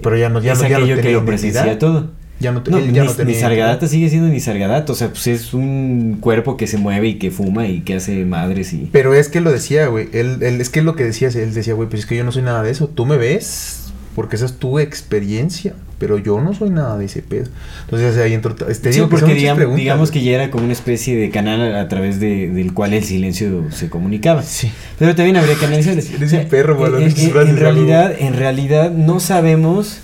Pero 0.02 0.16
ya 0.16 0.28
no, 0.28 0.40
ya 0.40 0.52
es 0.52 0.58
no, 0.58 0.64
aquello 0.64 1.00
que 1.00 1.12
lo 1.12 1.24
presencia 1.24 1.78
todo. 1.78 2.10
Ya 2.40 2.50
no, 2.50 2.60
no, 2.68 2.80
ya 2.80 3.04
no 3.04 3.24
Nisargadatta 3.24 3.86
sigue 3.86 4.08
siendo 4.08 4.28
Nisargadatta, 4.28 4.92
o 4.92 4.96
sea, 4.96 5.10
pues 5.10 5.28
es 5.28 5.54
un 5.54 6.18
cuerpo 6.20 6.56
que 6.56 6.66
se 6.66 6.76
mueve 6.76 7.06
y 7.06 7.14
que 7.14 7.30
fuma 7.30 7.68
y 7.68 7.82
que 7.82 7.94
hace 7.94 8.24
madres 8.24 8.72
y... 8.72 8.88
Pero 8.90 9.14
es 9.14 9.28
que 9.28 9.40
lo 9.40 9.52
decía, 9.52 9.86
güey, 9.86 10.08
él, 10.12 10.38
él, 10.40 10.60
es 10.60 10.68
que 10.70 10.82
lo 10.82 10.96
que 10.96 11.04
decía, 11.04 11.28
él 11.28 11.54
decía, 11.54 11.74
güey, 11.74 11.88
pues 11.88 12.00
es 12.00 12.06
que 12.06 12.16
yo 12.16 12.24
no 12.24 12.32
soy 12.32 12.42
nada 12.42 12.64
de 12.64 12.72
eso, 12.72 12.88
tú 12.88 13.06
me 13.06 13.16
ves 13.16 13.81
porque 14.14 14.36
esa 14.36 14.46
es 14.46 14.54
tu 14.54 14.78
experiencia, 14.78 15.74
pero 15.98 16.18
yo 16.18 16.40
no 16.40 16.52
soy 16.52 16.70
nada 16.70 16.98
de 16.98 17.04
ese 17.04 17.22
pedo. 17.22 17.46
Entonces 17.84 18.16
ahí 18.18 18.34
entro, 18.34 18.54
este, 18.68 18.92
Sí, 18.92 19.00
digo 19.00 19.08
son 19.10 19.20
porque 19.20 19.34
digamos, 19.34 20.10
que 20.10 20.22
ya 20.22 20.32
era 20.32 20.50
como 20.50 20.64
una 20.64 20.72
especie 20.72 21.16
de 21.16 21.30
canal 21.30 21.74
a, 21.76 21.88
través 21.88 22.20
de, 22.20 22.48
del 22.48 22.74
cual 22.74 22.92
el 22.92 23.04
silencio 23.04 23.66
se 23.70 23.88
comunicaba. 23.88 24.42
Sí. 24.42 24.70
Pero 24.98 25.14
también 25.14 25.36
habría 25.36 25.54
que 25.54 25.66
analizar. 25.66 25.92
Eres 26.16 26.32
un 26.32 26.48
perro, 26.48 26.74
en, 26.74 26.92
mano, 26.92 26.98
en- 26.98 27.56
realidad, 27.56 28.14
en 28.18 28.34
realidad 28.34 28.90
no 28.90 29.20
sabemos. 29.20 29.98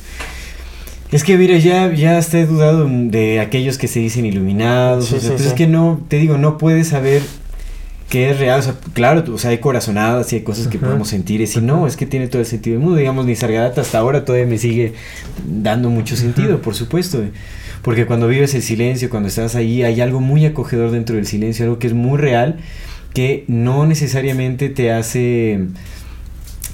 Es 1.11 1.25
que 1.25 1.37
mira, 1.39 1.57
ya, 1.59 1.93
ya 1.93 2.19
hasta 2.19 2.39
he 2.39 2.47
dudado 2.47 2.87
de 2.89 3.41
aquellos 3.41 3.79
que 3.79 3.89
se 3.89 3.99
dicen 3.99 4.27
iluminados. 4.27 5.07
Sí, 5.07 5.17
o 5.17 5.21
sea, 5.21 5.31
sí, 5.31 5.35
pues 5.35 5.43
sí. 5.43 5.49
es 5.49 5.55
que 5.55 5.67
no, 5.67 6.01
te 6.09 6.19
digo, 6.19 6.37
no 6.39 6.59
puedes 6.59 6.89
saber 6.89 7.23
qué 8.09 8.31
es 8.31 8.39
real. 8.39 8.61
O 8.61 8.63
sea, 8.63 8.75
claro, 8.93 9.25
o 9.33 9.39
sea, 9.39 9.51
hay 9.51 9.59
corazonadas 9.59 10.33
y 10.33 10.37
hay 10.37 10.43
cosas 10.43 10.69
que 10.69 10.79
Ajá. 10.79 10.87
podemos 10.87 11.09
sentir. 11.09 11.41
Y 11.41 11.47
si 11.47 11.61
no, 11.61 11.87
es 11.87 11.97
que 11.97 12.07
tiene 12.07 12.29
todo 12.29 12.41
el 12.41 12.47
sentido 12.47 12.75
del 12.75 12.85
mundo. 12.85 12.99
Digamos, 12.99 13.27
Nisargadatta 13.27 13.81
hasta 13.81 13.99
ahora 13.99 14.25
todavía 14.25 14.47
me 14.47 14.59
sigue 14.59 14.95
dando 15.47 15.91
mucho 15.91 16.17
sentido, 16.17 16.55
Ajá. 16.55 16.63
por 16.63 16.75
supuesto. 16.75 17.23
Porque 17.83 18.07
cuando 18.07 18.27
vives 18.29 18.55
el 18.55 18.63
silencio, 18.63 19.09
cuando 19.09 19.29
estás 19.29 19.55
ahí, 19.55 19.83
hay 19.83 20.01
algo 20.01 20.21
muy 20.21 20.45
acogedor 20.47 20.91
dentro 20.91 21.17
del 21.17 21.27
silencio, 21.27 21.65
algo 21.65 21.79
que 21.79 21.87
es 21.87 21.95
muy 21.95 22.19
real, 22.19 22.57
que 23.15 23.45
no 23.47 23.87
necesariamente 23.87 24.69
te 24.69 24.93
hace 24.93 25.61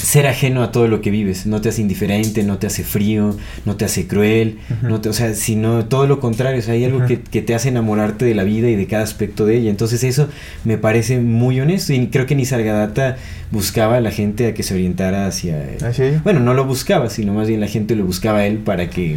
ser 0.04 0.26
ajeno 0.26 0.62
a 0.62 0.70
todo 0.70 0.86
lo 0.86 1.00
que 1.00 1.10
vives, 1.10 1.46
no 1.46 1.60
te 1.60 1.70
hace 1.70 1.80
indiferente, 1.80 2.42
no 2.42 2.58
te 2.58 2.66
hace 2.66 2.84
frío, 2.84 3.36
no 3.64 3.76
te 3.76 3.84
hace 3.84 4.06
cruel, 4.06 4.58
no 4.82 5.00
te, 5.00 5.08
o 5.08 5.12
sea, 5.12 5.34
sino 5.34 5.86
todo 5.86 6.06
lo 6.06 6.20
contrario, 6.20 6.58
o 6.58 6.62
sea, 6.62 6.74
hay 6.74 6.84
algo 6.84 7.06
que, 7.06 7.20
que 7.20 7.40
te 7.42 7.54
hace 7.54 7.70
enamorarte 7.70 8.24
de 8.24 8.34
la 8.34 8.44
vida 8.44 8.68
y 8.68 8.76
de 8.76 8.86
cada 8.86 9.02
aspecto 9.02 9.46
de 9.46 9.56
ella, 9.56 9.70
entonces 9.70 10.04
eso 10.04 10.28
me 10.64 10.76
parece 10.78 11.20
muy 11.20 11.58
honesto 11.60 11.92
y 11.92 12.06
creo 12.08 12.26
que 12.26 12.34
Nisargadatta 12.34 13.16
buscaba 13.50 13.96
a 13.96 14.00
la 14.00 14.10
gente 14.10 14.46
a 14.48 14.54
que 14.54 14.62
se 14.62 14.74
orientara 14.74 15.26
hacia... 15.26 15.64
¿Ah, 15.82 15.92
sí? 15.92 16.04
Bueno, 16.22 16.40
no 16.40 16.54
lo 16.54 16.64
buscaba, 16.66 17.08
sino 17.08 17.32
más 17.32 17.48
bien 17.48 17.60
la 17.60 17.68
gente 17.68 17.96
lo 17.96 18.04
buscaba 18.04 18.40
a 18.40 18.46
él 18.46 18.58
para 18.58 18.90
que 18.90 19.16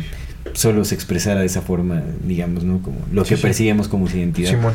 solo 0.53 0.85
se 0.85 0.95
expresara 0.95 1.41
de 1.41 1.47
esa 1.47 1.61
forma, 1.61 2.01
digamos, 2.25 2.63
¿no? 2.63 2.81
Como 2.81 2.97
lo 3.11 3.25
Sí, 3.25 3.29
que 3.31 3.35
sí. 3.35 3.41
percibimos 3.41 3.87
como 3.87 4.07
su 4.07 4.17
identidad. 4.17 4.51
Simón. 4.51 4.73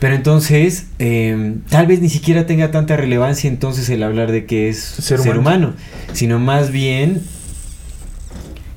Pero 0.00 0.14
entonces, 0.14 0.86
eh, 0.98 1.54
tal 1.70 1.86
vez 1.86 2.00
ni 2.00 2.08
siquiera 2.08 2.46
tenga 2.46 2.70
tanta 2.70 2.96
relevancia 2.96 3.48
entonces 3.48 3.88
el 3.88 4.02
hablar 4.02 4.32
de 4.32 4.44
que 4.44 4.68
es 4.68 4.78
Ser 4.78 5.18
ser, 5.18 5.38
humano. 5.38 5.68
humano. 5.68 5.74
sino 6.12 6.38
más 6.38 6.70
bien 6.70 7.22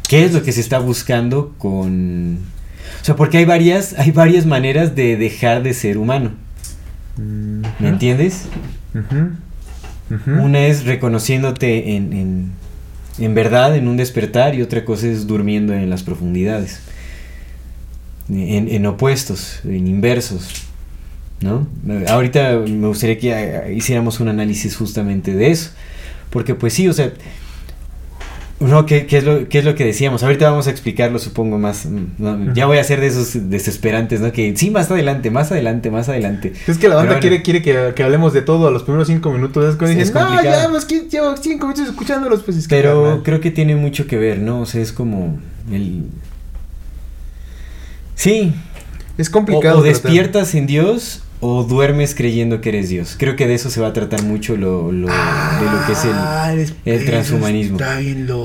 qué 0.07 0.23
es 0.23 0.33
lo 0.33 0.43
que 0.43 0.51
se 0.51 0.61
está 0.61 0.79
buscando 0.79 1.53
con... 1.57 2.37
O 3.01 3.05
sea, 3.05 3.15
porque 3.15 3.39
hay 3.39 3.45
varias, 3.45 3.93
hay 3.97 4.11
varias 4.11 4.45
maneras 4.45 4.95
de 4.95 5.17
dejar 5.17 5.63
de 5.63 5.73
ser 5.73 5.97
humano, 5.97 6.31
¿me 7.17 7.89
entiendes? 7.89 8.45
Una 10.27 10.65
es 10.67 10.85
reconociéndote 10.85 11.95
en, 11.95 12.13
en, 12.13 12.51
en 13.19 13.35
verdad, 13.35 13.75
en 13.75 13.87
un 13.87 13.97
despertar, 13.97 14.55
y 14.55 14.61
otra 14.61 14.85
cosa 14.85 15.07
es 15.07 15.27
durmiendo 15.27 15.73
en 15.73 15.89
las 15.89 16.03
profundidades. 16.03 16.79
En, 18.29 18.69
en 18.69 18.85
opuestos, 18.85 19.59
en 19.63 19.87
inversos. 19.87 20.66
¿No? 21.39 21.67
Ahorita 22.07 22.57
me 22.67 22.87
gustaría 22.87 23.19
que 23.19 23.31
eh, 23.31 23.73
hiciéramos 23.75 24.19
un 24.19 24.29
análisis 24.29 24.75
justamente 24.75 25.33
de 25.33 25.51
eso. 25.51 25.71
Porque 26.29 26.55
pues 26.55 26.73
sí, 26.73 26.87
o 26.87 26.93
sea, 26.93 27.11
no, 28.59 28.87
¿qué, 28.87 29.05
qué 29.05 29.17
es 29.17 29.23
lo, 29.23 29.47
qué 29.47 29.59
es 29.59 29.65
lo 29.65 29.75
que 29.75 29.85
decíamos? 29.85 30.23
Ahorita 30.23 30.49
vamos 30.49 30.65
a 30.65 30.71
explicarlo, 30.71 31.19
supongo, 31.19 31.59
más. 31.59 31.85
mm, 31.85 32.05
¿no? 32.17 32.53
Ya 32.55 32.65
voy 32.65 32.79
a 32.79 32.83
ser 32.83 32.99
de 33.01 33.07
esos 33.07 33.49
desesperantes, 33.51 34.19
¿no? 34.19 34.31
Que 34.31 34.57
sí, 34.57 34.71
más 34.71 34.89
adelante, 34.89 35.29
más 35.29 35.51
adelante, 35.51 35.91
más 35.91 36.09
adelante. 36.09 36.53
Es 36.65 36.79
que 36.79 36.89
la 36.89 36.95
banda 36.95 37.13
bueno. 37.13 37.21
quiere, 37.21 37.43
quiere 37.43 37.61
que, 37.61 37.93
que 37.95 38.03
hablemos 38.03 38.33
de 38.33 38.41
todo 38.41 38.67
a 38.67 38.71
los 38.71 38.81
primeros 38.81 39.07
cinco 39.07 39.31
minutos. 39.31 39.63
Es 39.63 39.75
cuando 39.75 39.99
dicen, 39.99 40.13
no, 40.13 40.43
ya, 40.43 40.67
pues 40.71 40.85
que 40.85 41.07
llevo 41.07 41.37
cinco 41.37 41.67
minutos 41.67 41.87
escuchándolos, 41.87 42.41
pues 42.41 42.57
es. 42.57 42.67
Pero 42.67 43.03
carnal". 43.03 43.23
creo 43.23 43.41
que 43.41 43.51
tiene 43.51 43.75
mucho 43.75 44.07
que 44.07 44.17
ver, 44.17 44.39
¿no? 44.39 44.61
O 44.61 44.65
sea, 44.65 44.81
es 44.81 44.91
como 44.91 45.37
el... 45.71 46.05
Sí, 48.15 48.55
es 49.19 49.29
o, 49.29 49.31
complicado. 49.33 49.79
o 49.79 49.83
tratar. 49.83 50.01
despiertas 50.01 50.55
en 50.55 50.65
Dios 50.65 51.21
o 51.39 51.63
duermes 51.63 52.15
creyendo 52.15 52.61
que 52.61 52.69
eres 52.69 52.89
Dios. 52.89 53.15
Creo 53.19 53.35
que 53.35 53.45
de 53.47 53.53
eso 53.53 53.69
se 53.69 53.79
va 53.79 53.87
a 53.87 53.93
tratar 53.93 54.23
mucho 54.23 54.57
lo, 54.57 54.91
lo- 54.91 55.07
de 55.07 55.65
lo 55.71 55.85
que 55.85 55.91
es 55.93 56.03
el... 56.05 56.11
Ah, 56.13 56.53
el 56.85 57.05
transhumanismo. 57.05 57.77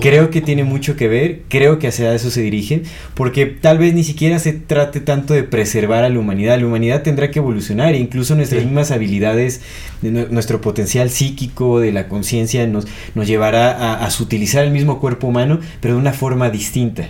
Creo 0.00 0.28
que 0.30 0.40
tiene 0.42 0.64
mucho 0.64 0.94
que 0.96 1.08
ver, 1.08 1.42
creo 1.48 1.78
que 1.78 1.88
hacia 1.88 2.14
eso 2.14 2.30
se 2.30 2.42
dirige, 2.42 2.82
porque 3.14 3.46
tal 3.46 3.78
vez 3.78 3.94
ni 3.94 4.04
siquiera 4.04 4.38
se 4.38 4.52
trate 4.52 5.00
tanto 5.00 5.32
de 5.34 5.42
preservar 5.42 6.04
a 6.04 6.08
la 6.10 6.18
humanidad, 6.18 6.58
la 6.60 6.66
humanidad 6.66 7.02
tendrá 7.02 7.30
que 7.30 7.38
evolucionar, 7.38 7.94
e 7.94 7.98
incluso 7.98 8.34
nuestras 8.34 8.60
Sí. 8.60 8.66
mismas 8.66 8.90
habilidades, 8.90 9.62
de 10.02 10.10
nu- 10.10 10.26
nuestro 10.30 10.60
potencial 10.60 11.08
psíquico, 11.10 11.80
de 11.80 11.92
la 11.92 12.08
conciencia, 12.08 12.66
nos, 12.66 12.86
nos 13.14 13.26
llevará 13.26 13.70
a, 13.72 14.04
a 14.06 14.10
utilizar 14.22 14.64
el 14.64 14.70
mismo 14.70 15.00
cuerpo 15.00 15.28
humano, 15.28 15.60
pero 15.80 15.94
de 15.94 16.00
una 16.00 16.12
forma 16.12 16.50
distinta. 16.50 17.08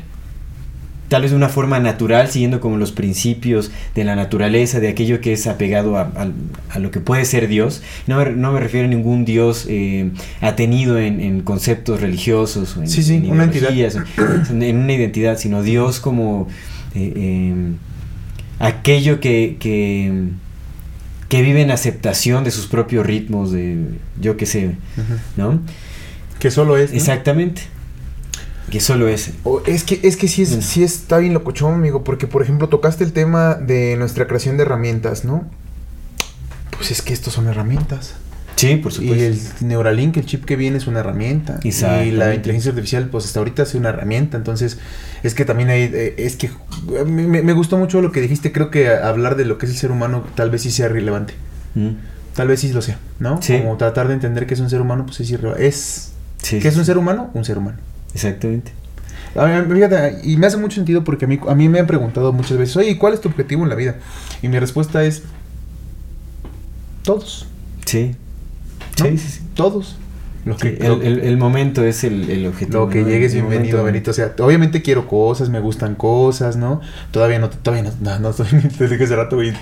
Tal 1.12 1.20
vez 1.20 1.30
de 1.32 1.36
una 1.36 1.50
forma 1.50 1.78
natural, 1.78 2.28
siguiendo 2.28 2.58
como 2.58 2.78
los 2.78 2.90
principios 2.90 3.70
de 3.94 4.02
la 4.04 4.16
naturaleza, 4.16 4.80
de 4.80 4.88
aquello 4.88 5.20
que 5.20 5.34
es 5.34 5.46
apegado 5.46 5.98
a, 5.98 6.02
a- 6.16 6.30
a 6.70 6.78
lo 6.78 6.90
que 6.90 7.00
puede 7.00 7.26
ser 7.26 7.48
Dios. 7.48 7.82
No 8.06 8.16
me, 8.16 8.30
no 8.30 8.50
me 8.50 8.60
refiero 8.60 8.86
a 8.86 8.90
ningún 8.90 9.26
Dios 9.26 9.66
eh, 9.68 10.10
atenido 10.40 10.98
en, 10.98 11.20
en 11.20 11.42
conceptos 11.42 12.00
religiosos, 12.00 12.78
o 12.78 12.80
en, 12.82 12.88
Sí, 12.88 13.02
sí, 13.02 13.16
en 13.16 13.30
una 13.30 13.44
ideologías, 13.44 13.98
en, 14.50 14.62
en 14.62 14.76
una 14.78 14.92
identidad, 14.94 15.36
sino 15.36 15.62
Dios 15.62 16.00
como 16.00 16.48
eh, 16.94 17.12
eh, 17.14 17.54
aquello 18.58 19.20
que, 19.20 19.56
que, 19.60 20.28
que 21.28 21.42
vive 21.42 21.60
en 21.60 21.70
aceptación 21.72 22.42
de 22.44 22.50
sus 22.50 22.66
propios 22.66 23.04
ritmos, 23.04 23.52
de 23.52 23.76
yo 24.20 24.36
qué 24.38 24.46
sé. 24.46 24.76
¿no? 25.36 25.60
Que 26.38 26.50
solo 26.50 26.76
es. 26.78 26.90
¿no? 26.90 26.96
Exactamente. 26.96 27.62
Que 28.70 28.80
solo 28.80 29.08
es. 29.08 29.32
O 29.44 29.62
es 29.66 29.84
que, 29.84 30.00
es 30.02 30.16
que 30.16 30.28
sí, 30.28 30.42
es, 30.42 30.56
Mm. 30.56 30.62
sí 30.62 30.82
está 30.82 31.18
bien 31.18 31.34
locochón, 31.34 31.74
amigo, 31.74 32.04
porque 32.04 32.26
por 32.26 32.42
ejemplo 32.42 32.68
tocaste 32.68 33.04
el 33.04 33.12
tema 33.12 33.54
de 33.54 33.96
nuestra 33.96 34.26
creación 34.26 34.56
de 34.56 34.62
herramientas, 34.62 35.24
¿no? 35.24 35.44
Pues 36.76 36.90
es 36.90 37.02
que 37.02 37.12
estos 37.12 37.34
son 37.34 37.48
herramientas. 37.48 38.14
Sí, 38.56 38.76
por 38.76 38.92
Y 38.92 38.94
supuesto. 38.94 39.24
el 39.24 39.68
Neuralink, 39.68 40.16
el 40.18 40.26
chip 40.26 40.44
que 40.44 40.56
viene 40.56 40.76
es 40.76 40.86
una 40.86 41.00
herramienta. 41.00 41.58
Y 41.64 41.72
la 42.12 42.34
inteligencia 42.34 42.70
artificial, 42.70 43.08
pues 43.10 43.24
hasta 43.24 43.40
ahorita 43.40 43.64
es 43.64 43.74
una 43.74 43.88
herramienta. 43.88 44.36
Entonces, 44.36 44.78
es 45.22 45.34
que 45.34 45.44
también 45.44 45.68
hay, 45.70 45.82
eh, 45.92 46.14
es 46.18 46.36
que 46.36 46.50
me, 47.06 47.42
me 47.42 47.52
gustó 47.54 47.76
mucho 47.76 48.00
lo 48.00 48.12
que 48.12 48.20
dijiste. 48.20 48.52
Creo 48.52 48.70
que 48.70 48.88
hablar 48.88 49.36
de 49.36 49.44
lo 49.46 49.58
que 49.58 49.66
es 49.66 49.72
el 49.72 49.78
ser 49.78 49.90
humano 49.90 50.24
tal 50.36 50.50
vez 50.50 50.62
sí 50.62 50.70
sea 50.70 50.88
relevante. 50.88 51.34
Mm. 51.74 51.88
Tal 52.34 52.48
vez 52.48 52.60
sí 52.60 52.72
lo 52.72 52.82
sea, 52.82 52.98
¿no? 53.18 53.42
Sí. 53.42 53.58
Como 53.58 53.76
tratar 53.76 54.06
de 54.08 54.14
entender 54.14 54.46
que 54.46 54.54
es 54.54 54.60
un 54.60 54.70
ser 54.70 54.80
humano, 54.80 55.06
pues 55.06 55.20
es 55.20 55.30
irrelevante. 55.30 55.66
Es, 55.66 56.12
Sí, 56.42 56.58
¿Qué 56.58 56.68
es 56.68 56.76
un 56.76 56.84
ser 56.84 56.98
humano? 56.98 57.30
Un 57.34 57.44
ser 57.44 57.56
humano. 57.58 57.78
Exactamente. 58.14 58.72
A 59.34 59.46
mí, 59.46 59.74
fíjate, 59.74 60.18
y 60.24 60.36
me 60.36 60.46
hace 60.46 60.56
mucho 60.58 60.74
sentido 60.76 61.04
porque 61.04 61.24
a 61.24 61.28
mí, 61.28 61.40
a 61.48 61.54
mí 61.54 61.68
me 61.68 61.80
han 61.80 61.86
preguntado 61.86 62.32
muchas 62.32 62.58
veces, 62.58 62.76
oye, 62.76 62.98
¿cuál 62.98 63.14
es 63.14 63.20
tu 63.20 63.28
objetivo 63.28 63.62
en 63.62 63.70
la 63.70 63.74
vida? 63.74 63.96
Y 64.42 64.48
mi 64.48 64.58
respuesta 64.58 65.04
es, 65.04 65.22
todos, 67.02 67.46
Sí. 67.84 68.14
¿no? 69.00 69.06
Sí, 69.06 69.18
sí, 69.18 69.28
sí. 69.28 69.40
Todos. 69.54 69.96
Lo 70.44 70.56
que, 70.56 70.70
Sí, 70.70 70.76
el, 70.80 71.02
el- 71.02 71.20
el 71.20 71.36
momento 71.36 71.84
es 71.84 72.02
el, 72.04 72.28
el 72.28 72.46
objetivo. 72.46 72.80
lo 72.80 72.88
que 72.90 73.02
¿no? 73.02 73.08
llegues, 73.08 73.32
bienvenido, 73.32 73.78
momento- 73.78 73.84
Benito. 73.84 74.10
O 74.10 74.14
sea, 74.14 74.32
obviamente 74.40 74.82
quiero 74.82 75.06
cosas, 75.06 75.50
me 75.50 75.60
gustan 75.60 75.94
cosas, 75.94 76.56
¿no? 76.56 76.80
Todavía 77.12 77.38
no, 77.38 77.48
todavía 77.48 77.90
no, 77.90 77.96
no, 78.00 78.18
no 78.18 78.30
estoy, 78.30 78.46
desde 78.78 78.98
que 78.98 79.04
hace 79.04 79.14
rato, 79.16 79.36
güey, 79.36 79.52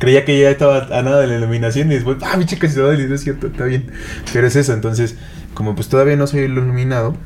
creía 0.00 0.24
que 0.24 0.38
ya 0.40 0.50
estaba 0.50 0.86
a 0.96 1.02
nada 1.02 1.20
de 1.20 1.28
la 1.28 1.36
iluminación 1.36 1.90
y 1.92 1.94
después, 1.94 2.18
ah, 2.22 2.36
mi 2.36 2.46
chica 2.46 2.68
se 2.68 2.80
va 2.80 2.92
a 2.92 2.96
no 2.96 3.14
es 3.14 3.20
cierto, 3.22 3.46
está 3.46 3.64
bien. 3.64 3.86
Pero 4.32 4.46
es 4.48 4.56
eso, 4.56 4.72
entonces, 4.72 5.14
como 5.54 5.74
pues 5.76 5.88
todavía 5.88 6.16
no 6.16 6.26
soy 6.26 6.40
el 6.40 6.52
iluminado, 6.52 7.16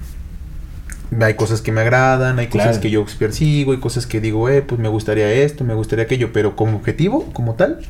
hay 1.20 1.34
cosas 1.34 1.62
que 1.62 1.72
me 1.72 1.80
agradan, 1.80 2.38
hay 2.38 2.48
cosas 2.48 2.78
que 2.78 2.90
yo 2.90 3.04
persigo, 3.18 3.72
hay 3.72 3.80
cosas 3.80 4.06
que 4.06 4.20
digo, 4.20 4.48
eh, 4.48 4.62
pues 4.62 4.80
me 4.80 4.88
gustaría 4.88 5.30
esto, 5.32 5.64
me 5.64 5.74
gustaría 5.74 6.04
aquello, 6.04 6.32
pero 6.32 6.56
como 6.56 6.76
objetivo, 6.76 7.24
como 7.32 7.54
tal, 7.54 7.80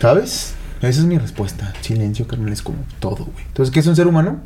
¿sabes? 0.00 0.54
Esa 0.80 1.00
es 1.00 1.06
mi 1.06 1.18
respuesta. 1.18 1.72
Silencio, 1.80 2.26
carnal, 2.26 2.52
es 2.52 2.62
como 2.62 2.78
todo, 3.00 3.24
güey. 3.24 3.44
Entonces, 3.48 3.72
¿qué 3.72 3.80
es 3.80 3.86
un 3.86 3.96
ser 3.96 4.06
humano? 4.06 4.40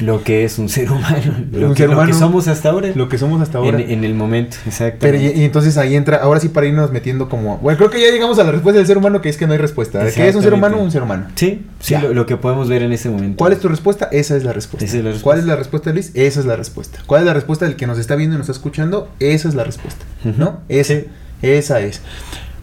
Lo 0.00 0.22
que 0.22 0.44
es 0.44 0.58
un 0.60 0.68
ser 0.68 0.92
humano. 0.92 1.34
Lo, 1.52 1.68
Un 1.70 1.74
que, 1.74 1.78
ser 1.82 1.88
lo 1.90 1.96
que 1.96 2.02
humano, 2.02 2.14
somos 2.18 2.46
hasta 2.46 2.68
ahora. 2.70 2.90
Lo 2.94 3.08
que 3.08 3.18
somos 3.18 3.42
hasta 3.42 3.58
ahora. 3.58 3.80
En, 3.80 3.90
en 3.90 4.04
el 4.04 4.14
momento, 4.14 4.56
exacto. 4.64 4.98
Pero 5.00 5.18
y, 5.18 5.26
y 5.26 5.44
entonces 5.44 5.76
ahí 5.76 5.96
entra, 5.96 6.18
ahora 6.18 6.38
sí 6.38 6.48
para 6.50 6.66
irnos 6.66 6.92
metiendo 6.92 7.28
como... 7.28 7.58
Bueno, 7.58 7.76
creo 7.78 7.90
que 7.90 8.00
ya 8.00 8.12
llegamos 8.12 8.38
a 8.38 8.44
la 8.44 8.52
respuesta 8.52 8.78
del 8.78 8.86
ser 8.86 8.96
humano, 8.96 9.20
que 9.20 9.28
es 9.28 9.36
que 9.36 9.46
no 9.48 9.54
hay 9.54 9.58
respuesta. 9.58 10.04
¿De 10.04 10.12
¿Qué 10.12 10.28
es 10.28 10.36
un 10.36 10.42
ser 10.42 10.54
humano? 10.54 10.78
Un 10.78 10.92
ser 10.92 11.02
humano. 11.02 11.26
Sí, 11.34 11.66
sí, 11.80 11.96
lo, 12.00 12.14
lo 12.14 12.26
que 12.26 12.36
podemos 12.36 12.68
ver 12.68 12.82
en 12.82 12.92
ese 12.92 13.10
momento. 13.10 13.38
¿Cuál 13.38 13.52
es 13.54 13.58
tu 13.58 13.68
respuesta? 13.68 14.08
Esa 14.12 14.36
es 14.36 14.44
la 14.44 14.52
respuesta. 14.52 14.84
Esa 14.84 14.98
es 14.98 15.02
la 15.04 15.10
respuesta. 15.10 15.24
¿Cuál 15.24 15.38
es 15.40 15.44
la 15.46 15.56
respuesta, 15.56 15.92
Luis? 15.92 16.12
Esa 16.14 16.40
es 16.40 16.46
la 16.46 16.54
respuesta. 16.54 17.00
¿Cuál 17.04 17.22
es 17.22 17.26
la 17.26 17.34
respuesta 17.34 17.64
del 17.64 17.74
que 17.74 17.86
nos 17.88 17.98
está 17.98 18.14
viendo 18.14 18.36
y 18.36 18.38
nos 18.38 18.48
está 18.48 18.56
escuchando? 18.56 19.08
Esa 19.18 19.48
es 19.48 19.54
la 19.56 19.64
respuesta. 19.64 20.04
¿No? 20.22 20.60
Esa, 20.68 20.94
Sí. 20.94 21.04
esa 21.42 21.80
es. 21.80 22.00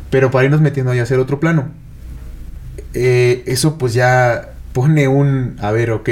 Pero 0.10 0.32
para 0.32 0.46
irnos 0.46 0.62
metiendo 0.62 0.94
ya 0.94 1.02
a 1.02 1.04
hacer 1.04 1.20
otro 1.20 1.42
plano. 1.42 1.68
eh, 2.94 3.44
eso 3.46 3.78
pues 3.78 3.94
ya 3.94 4.52
pone 4.74 5.08
un... 5.10 5.58
A 5.62 5.72
ver, 5.72 5.92
ok. 5.92 6.10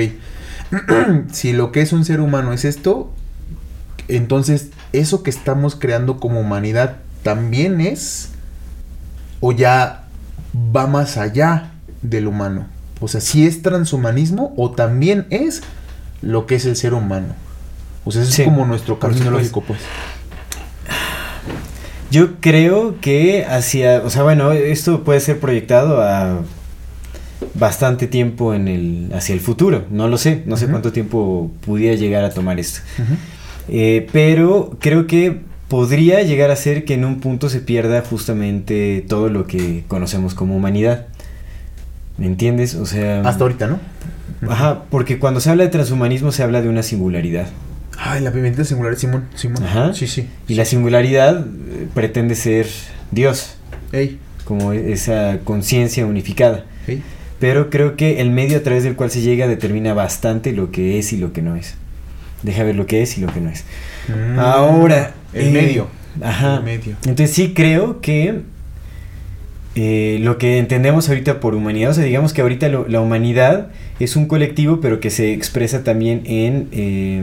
si 1.32 1.53
lo 1.53 1.71
que 1.71 1.82
es 1.82 1.93
un 1.93 2.05
ser 2.05 2.19
humano 2.19 2.53
es 2.53 2.65
esto, 2.65 3.11
entonces 4.07 4.69
eso 4.91 5.24
que 5.24 5.30
estamos 5.30 5.76
creando 5.76 6.19
como 6.19 6.39
humanidad 6.39 6.97
también 7.24 7.82
es... 7.82 8.30
O 9.39 9.51
ya 9.51 10.05
va 10.55 10.88
más 10.88 11.17
allá 11.17 11.71
del 12.01 12.28
humano. 12.28 12.67
O 13.01 13.09
sea, 13.09 13.19
si 13.19 13.45
es 13.45 13.61
transhumanismo 13.61 14.53
o 14.55 14.71
también 14.71 15.28
es 15.30 15.63
lo 16.21 16.45
que 16.45 16.55
es 16.55 16.65
el 16.65 16.78
ser 16.78 16.93
humano. 16.93 17.36
O 18.05 18.11
sea, 18.11 18.21
ese 18.21 18.32
Sí, 18.32 18.41
es 18.43 18.47
como 18.47 18.65
nuestro 18.65 18.99
camino 18.99 19.32
lógico, 19.32 19.61
pues. 19.61 19.80
Yo 22.11 22.39
creo 22.39 23.01
que 23.01 23.45
hacia, 23.45 24.01
o 24.05 24.09
sea, 24.09 24.24
bueno, 24.24 24.51
esto 24.51 25.03
puede 25.03 25.19
ser 25.19 25.39
proyectado 25.39 26.01
a 26.01 26.41
bastante 27.54 28.08
tiempo 28.08 28.54
en 28.54 28.68
el, 28.68 29.12
hacia 29.14 29.34
el 29.34 29.39
futuro, 29.39 29.86
no 29.89 30.08
lo 30.08 30.18
sé, 30.18 30.44
no 30.46 30.58
sé 30.58 30.68
cuánto 30.68 30.91
tiempo 30.91 31.52
pudiera 31.66 31.96
llegar 31.96 32.24
a 32.24 32.30
tomar 32.30 32.60
esto. 32.60 32.80
Eh, 33.70 34.08
pero 34.12 34.78
creo 34.80 35.08
que 35.08 35.39
podría 35.68 36.22
llegar 36.22 36.52
a 36.52 36.56
ser 36.56 36.86
que 36.86 36.94
en 36.94 37.06
un 37.06 37.20
punto 37.20 37.50
se 37.50 37.60
pierda 37.60 38.02
justamente 38.02 39.04
todo 39.08 39.30
lo 39.30 39.48
que 39.48 39.84
conocemos 39.88 40.34
como 40.36 40.56
humanidad. 40.56 41.08
¿Me 42.18 42.26
entiendes? 42.28 42.76
O 42.76 42.86
sea... 42.86 43.22
Hasta 43.22 43.44
ahorita, 43.44 43.68
¿no? 43.68 43.80
Ajá, 44.50 44.84
porque 44.89 45.18
cuando 45.20 45.39
se 45.39 45.50
habla 45.50 45.64
de 45.64 45.70
transhumanismo 45.70 46.32
se 46.32 46.44
habla 46.44 46.62
de 46.62 46.70
una 46.70 46.84
singularidad. 46.84 47.48
Ay, 47.98 48.22
la 48.22 48.32
pimienta 48.32 48.66
singular, 48.66 48.96
Simón. 48.98 49.26
Simón. 49.36 49.64
Ajá. 49.64 49.94
Sí, 49.94 50.08
sí. 50.08 50.28
Y 50.48 50.56
la 50.56 50.66
singularidad 50.66 51.39
eh, 51.39 51.88
pretende 51.94 52.36
ser 52.36 52.68
Dios, 53.12 53.56
Ey, 53.91 54.20
como 54.44 54.74
esa 54.74 55.39
conciencia 55.44 56.06
unificada. 56.06 56.66
ey. 56.88 57.02
Pero 57.44 57.70
creo 57.70 57.98
que 57.98 58.22
el 58.22 58.30
medio 58.32 58.58
a 58.58 58.62
través 58.62 58.86
del 58.86 58.96
cual 58.96 59.12
se 59.12 59.20
llega 59.20 59.48
determina 59.50 59.94
bastante 59.94 60.54
lo 60.54 60.72
que 60.72 60.98
es 60.98 61.12
y 61.12 61.18
lo 61.18 61.34
que 61.34 61.41
no 61.41 61.58
es. 61.58 61.76
Deja 62.41 62.64
ver 62.64 62.76
lo 62.76 62.86
que 62.86 63.02
es 63.02 63.18
y 63.18 63.22
lo 63.22 63.28
que 63.28 63.41
no 63.41 63.50
es. 63.50 63.66
Mm, 64.08 64.39
Ahora. 64.39 65.14
El 65.34 65.48
eh, 65.48 65.52
medio. 65.52 65.88
Ajá. 66.22 66.58
El 66.58 66.64
medio. 66.64 66.96
Entonces 67.06 67.32
sí 67.32 67.54
creo 67.54 68.00
que 68.00 68.44
eh, 69.76 70.20
lo 70.22 70.38
que 70.38 70.58
entendemos 70.60 71.10
ahorita 71.10 71.39
por 71.39 71.56
humanidad, 71.56 71.91
o 71.91 71.94
sea, 71.94 72.04
digamos 72.06 72.32
que 72.32 72.41
ahorita 72.41 72.70
lo- 72.70 72.88
la 72.88 73.02
humanidad 73.02 73.70
es 74.00 74.16
un 74.16 74.28
colectivo, 74.28 74.80
pero 74.82 75.00
que 75.00 75.10
se 75.10 75.34
expresa 75.34 75.84
también 75.84 76.22
en, 76.26 76.68
eh, 76.72 77.18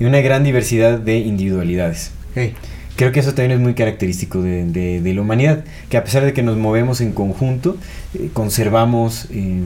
en 0.00 0.06
una 0.06 0.20
gran 0.22 0.42
diversidad 0.42 0.98
de 0.98 1.18
individualidades. 1.18 2.10
Ey. 2.34 2.54
Creo 2.96 3.12
que 3.12 3.20
eso 3.20 3.34
también 3.34 3.52
es 3.52 3.60
muy 3.60 3.74
característico 3.74 4.42
de, 4.42 4.64
de- 4.64 5.00
de 5.02 5.14
la 5.14 5.20
humanidad, 5.20 5.64
que 5.90 5.96
a 5.98 6.04
pesar 6.04 6.24
de 6.24 6.32
que 6.32 6.42
nos 6.42 6.56
movemos 6.56 7.00
en 7.00 7.12
conjunto, 7.12 7.76
eh, 8.14 8.30
conservamos 8.32 9.26
eh, 9.30 9.60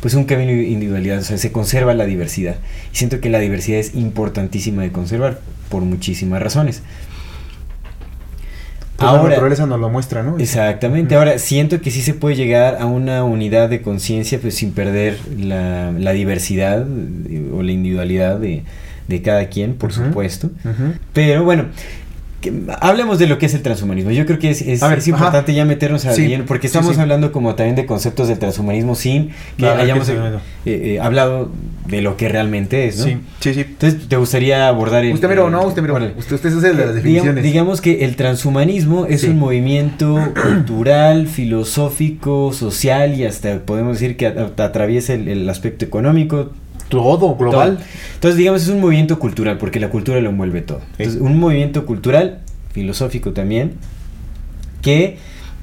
pues 0.00 0.14
un 0.14 0.24
camino 0.24 0.52
de 0.52 0.62
individualidad, 0.68 1.18
o 1.18 1.22
sea, 1.22 1.38
se 1.38 1.50
conserva 1.50 1.92
la 1.94 2.06
diversidad. 2.06 2.56
Y 2.92 2.96
siento 2.96 3.20
que 3.20 3.30
la 3.30 3.40
diversidad 3.40 3.80
es 3.80 3.94
importantísima 3.96 4.82
de 4.82 4.92
conservar, 4.92 5.40
por 5.70 5.82
muchísimas 5.82 6.40
razones. 6.40 6.82
Pues 8.96 9.06
la 9.12 9.18
naturaleza 9.30 9.66
nos 9.66 9.78
lo 9.78 9.88
muestra, 9.90 10.22
¿no? 10.24 10.38
Exactamente. 10.38 11.14
Ahora, 11.14 11.38
siento 11.38 11.80
que 11.80 11.90
sí 11.92 12.00
se 12.02 12.14
puede 12.14 12.34
llegar 12.34 12.78
a 12.80 12.86
una 12.86 13.22
unidad 13.22 13.68
de 13.68 13.80
conciencia, 13.80 14.40
pues 14.40 14.54
sin 14.56 14.72
perder 14.72 15.18
la, 15.38 15.92
la 15.92 16.12
diversidad 16.12 16.84
eh, 17.28 17.48
o 17.54 17.62
la 17.62 17.70
individualidad 17.70 18.38
de, 18.38 18.64
de 19.06 19.22
cada 19.22 19.46
quien, 19.50 19.74
por 19.74 19.92
supuesto. 19.92 20.50
Pero 21.12 21.44
bueno, 21.44 21.66
que- 22.40 22.52
hablemos 22.80 23.18
de 23.18 23.26
lo 23.26 23.38
que 23.38 23.46
es 23.46 23.54
el 23.54 23.62
transhumanismo. 23.62 24.10
Yo 24.12 24.24
creo 24.26 24.38
que 24.38 24.50
es, 24.50 24.62
es- 24.62 24.82
A 24.82 24.88
ver, 24.88 24.98
es 24.98 25.08
importante 25.08 25.52
ya 25.54 25.64
meternos 25.64 26.04
a 26.06 26.12
Sí, 26.12 26.26
bien, 26.26 26.44
porque 26.46 26.66
estamos 26.68 26.94
sí. 26.94 27.00
hablando 27.00 27.32
como 27.32 27.54
también 27.54 27.74
de 27.76 27.86
conceptos 27.86 28.28
del 28.28 28.38
transhumanismo 28.38 28.94
sin 28.94 29.30
que 29.56 29.64
ver, 29.64 29.80
hayamos 29.80 30.08
¿qué 30.08 30.14
eh, 30.14 30.94
eh, 30.94 31.00
hablado 31.00 31.50
de 31.86 32.02
lo 32.02 32.16
que 32.16 32.28
realmente 32.28 32.86
es, 32.86 32.98
¿no? 32.98 33.04
Sí, 33.06 33.16
sí, 33.40 33.54
sí. 33.54 33.60
Entonces, 33.62 34.08
¿te 34.08 34.16
gustaría 34.16 34.68
abordar 34.68 35.04
el... 35.04 35.14
Usted 35.14 35.28
miró, 35.28 35.46
el- 35.46 35.52
no, 35.52 35.66
usted 35.66 35.82
miró. 35.82 35.94
órale. 35.94 36.12
Usted, 36.18 36.34
usted 36.36 36.48
es 36.50 36.54
el 36.64 36.76
de 36.76 36.86
las 36.86 36.94
definiciones. 36.94 37.42
digamos, 37.42 37.42
digamos 37.42 37.80
que 37.80 38.04
el 38.04 38.14
transhumanismo 38.16 39.06
es 39.06 39.22
Sí. 39.22 39.28
un 39.28 39.38
movimiento 39.38 40.18
cultural, 40.42 41.26
filosófico, 41.78 42.52
social 42.52 43.14
y 43.18 43.24
hasta 43.24 43.60
podemos 43.60 43.98
decir 43.98 44.16
que 44.16 44.26
atraviesa 44.26 45.14
el, 45.14 45.28
el 45.28 45.48
aspecto 45.48 45.84
económico. 45.84 46.50
Todo, 46.88 47.36
global. 47.36 47.76
todo. 47.76 47.86
Entonces, 48.14 48.36
digamos, 48.38 48.62
es 48.62 48.68
un 48.68 48.80
movimiento 48.80 49.18
cultural 49.18 49.58
porque 49.58 49.80
la 49.80 49.90
cultura 49.90 50.20
lo 50.20 50.30
envuelve 50.30 50.62
todo. 50.62 50.80
Entonces, 50.98 51.20
un 51.20 51.38
movimiento 51.38 51.86
cultural, 51.86 52.40
filosófico 52.72 53.32
también, 53.32 53.72
que 54.82 55.18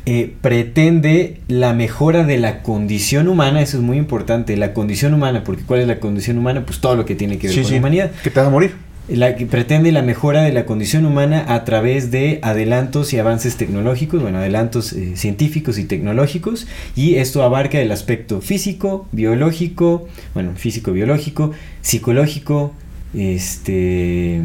eh, 0.06 0.34
pretende 0.42 1.40
la 1.48 1.74
mejora 1.74 2.24
de 2.26 2.38
la 2.38 2.62
condición 2.62 3.28
humana, 3.28 3.62
eso 3.62 3.78
es 3.78 3.84
muy 3.84 3.98
importante, 3.98 4.56
la 4.56 4.74
condición 4.74 5.14
humana, 5.16 5.44
porque 5.44 5.64
¿cuál 5.64 5.80
es 5.82 5.88
la 5.88 6.00
condición 6.00 6.38
humana? 6.38 6.64
Pues 6.66 6.80
todo 6.80 6.96
lo 6.96 7.06
que 7.06 7.16
tiene 7.16 7.38
que 7.40 7.48
ver 7.48 7.56
Sí, 7.56 7.62
con 7.62 7.68
sí. 7.70 7.74
la 7.74 7.80
humanidad. 7.80 8.12
Que 8.24 8.30
te 8.30 8.40
vas 8.40 8.48
a 8.48 8.52
morir. 8.52 8.74
La 9.08 9.36
que 9.36 9.46
pretende 9.46 9.92
la 9.92 10.02
mejora 10.02 10.42
de 10.42 10.52
la 10.52 10.66
condición 10.66 11.06
humana 11.06 11.46
a 11.48 11.64
través 11.64 12.10
de 12.10 12.40
adelantos 12.42 13.14
y 13.14 13.20
avances 13.20 13.56
tecnológicos, 13.56 14.20
bueno, 14.20 14.40
adelantos 14.40 14.94
eh, 14.94 15.16
científicos 15.16 15.78
y 15.78 15.84
tecnológicos, 15.84 16.66
y 16.96 17.16
esto 17.16 17.44
abarca 17.44 17.80
el 17.80 17.92
aspecto 17.92 18.42
físico, 18.42 19.08
biológico, 19.12 20.08
bueno, 20.34 20.54
físico, 20.56 20.92
biológico, 20.92 21.52
psicológico, 21.82 22.74
este, 23.16 24.42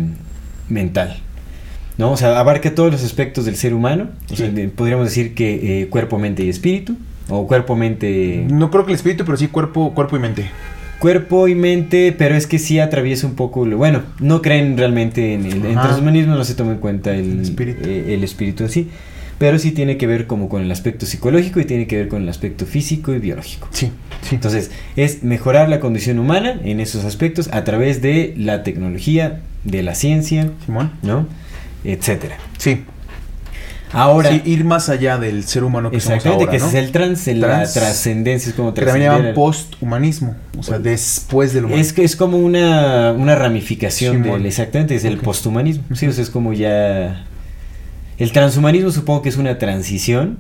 mental. 0.68 1.20
¿No? 1.96 2.12
O 2.12 2.16
sea, 2.16 2.38
abarca 2.38 2.74
todos 2.74 2.92
los 2.92 3.02
aspectos 3.02 3.44
del 3.46 3.56
ser 3.56 3.74
humano. 3.74 4.10
O 4.30 4.36
sea, 4.36 4.50
Sí. 4.54 4.68
podríamos 4.74 5.06
decir 5.06 5.34
que 5.34 5.82
eh, 5.82 5.88
cuerpo, 5.88 6.18
mente 6.18 6.44
y 6.44 6.48
espíritu. 6.48 6.96
O 7.28 7.46
cuerpo, 7.46 7.76
mente. 7.76 8.44
No 8.50 8.70
creo 8.70 8.84
que 8.84 8.92
el 8.92 8.96
espíritu, 8.96 9.24
pero 9.24 9.36
sí 9.36 9.48
cuerpo, 9.48 9.92
cuerpo 9.94 10.16
y 10.16 10.20
mente. 10.20 10.50
Cuerpo 11.00 11.48
y 11.48 11.54
mente, 11.54 12.14
pero 12.16 12.36
es 12.36 12.46
que 12.46 12.58
sí 12.58 12.78
atraviesa 12.78 13.26
un 13.26 13.34
poco. 13.34 13.66
lo- 13.66 13.76
Bueno, 13.78 14.02
no 14.20 14.42
creen 14.42 14.76
realmente 14.76 15.34
en 15.34 15.46
el 15.46 15.64
en 15.64 15.72
transhumanismo, 15.74 16.34
no 16.36 16.44
se 16.44 16.54
toma 16.54 16.72
en 16.72 16.78
cuenta 16.78 17.12
el, 17.14 17.30
El 17.32 17.40
espíritu. 17.40 17.80
eh, 17.88 18.14
el 18.14 18.22
espíritu 18.22 18.64
en 18.64 18.68
sí. 18.70 18.88
Pero 19.38 19.58
sí 19.58 19.70
tiene 19.72 19.96
que 19.96 20.06
ver 20.06 20.26
como 20.26 20.50
con 20.50 20.60
el 20.60 20.70
aspecto 20.70 21.06
psicológico 21.06 21.58
y 21.60 21.64
tiene 21.64 21.86
que 21.86 21.96
ver 21.96 22.08
con 22.08 22.22
el 22.22 22.28
aspecto 22.28 22.66
físico 22.66 23.14
y 23.14 23.18
biológico. 23.18 23.68
Sí, 23.70 23.90
sí. 24.20 24.34
Entonces, 24.34 24.70
es 24.96 25.22
mejorar 25.22 25.70
la 25.70 25.80
condición 25.80 26.18
humana 26.18 26.60
en 26.62 26.78
esos 26.78 27.06
aspectos 27.06 27.48
a 27.50 27.64
través 27.64 28.02
de 28.02 28.34
la 28.36 28.62
tecnología, 28.62 29.40
de 29.64 29.82
la 29.82 29.94
ciencia, 29.94 30.50
Simón. 30.66 30.92
¿no? 31.02 31.26
Etcétera. 31.84 32.36
Sí. 32.58 32.82
Ahora, 33.92 34.30
Sí, 34.30 34.42
ir 34.44 34.64
más 34.64 34.88
allá 34.88 35.18
del 35.18 35.44
ser 35.44 35.64
humano 35.64 35.90
que 35.90 35.98
somos 36.00 36.16
exactamente, 36.18 36.44
ahora, 36.44 36.58
que 36.58 36.64
es 36.64 36.74
el 36.74 36.92
trans, 36.92 37.26
el- 37.28 37.40
la 37.40 37.64
trascendencia, 37.72 38.50
es 38.50 38.54
como 38.54 38.72
Que 38.72 38.82
también 38.82 39.10
llaman 39.10 39.26
el- 39.26 39.34
posthumanismo. 39.34 40.36
O 40.58 40.62
sea, 40.62 40.78
después 40.78 41.52
del 41.52 41.64
humano. 41.64 41.80
Es 41.80 41.92
que 41.92 42.04
es 42.04 42.14
como 42.14 42.38
una, 42.38 43.12
una 43.12 43.34
ramificación 43.34 44.22
del 44.22 44.46
exactamente, 44.46 44.94
es 44.94 45.04
el 45.04 45.16
Ok. 45.16 45.22
posthumanismo. 45.22 45.84
Sí, 45.94 46.06
o 46.06 46.12
sea, 46.12 46.22
es 46.22 46.30
como 46.30 46.52
ya. 46.52 47.24
El 48.18 48.32
transhumanismo 48.32 48.90
supongo 48.92 49.22
que 49.22 49.28
es 49.30 49.36
una 49.36 49.58
transición 49.58 50.38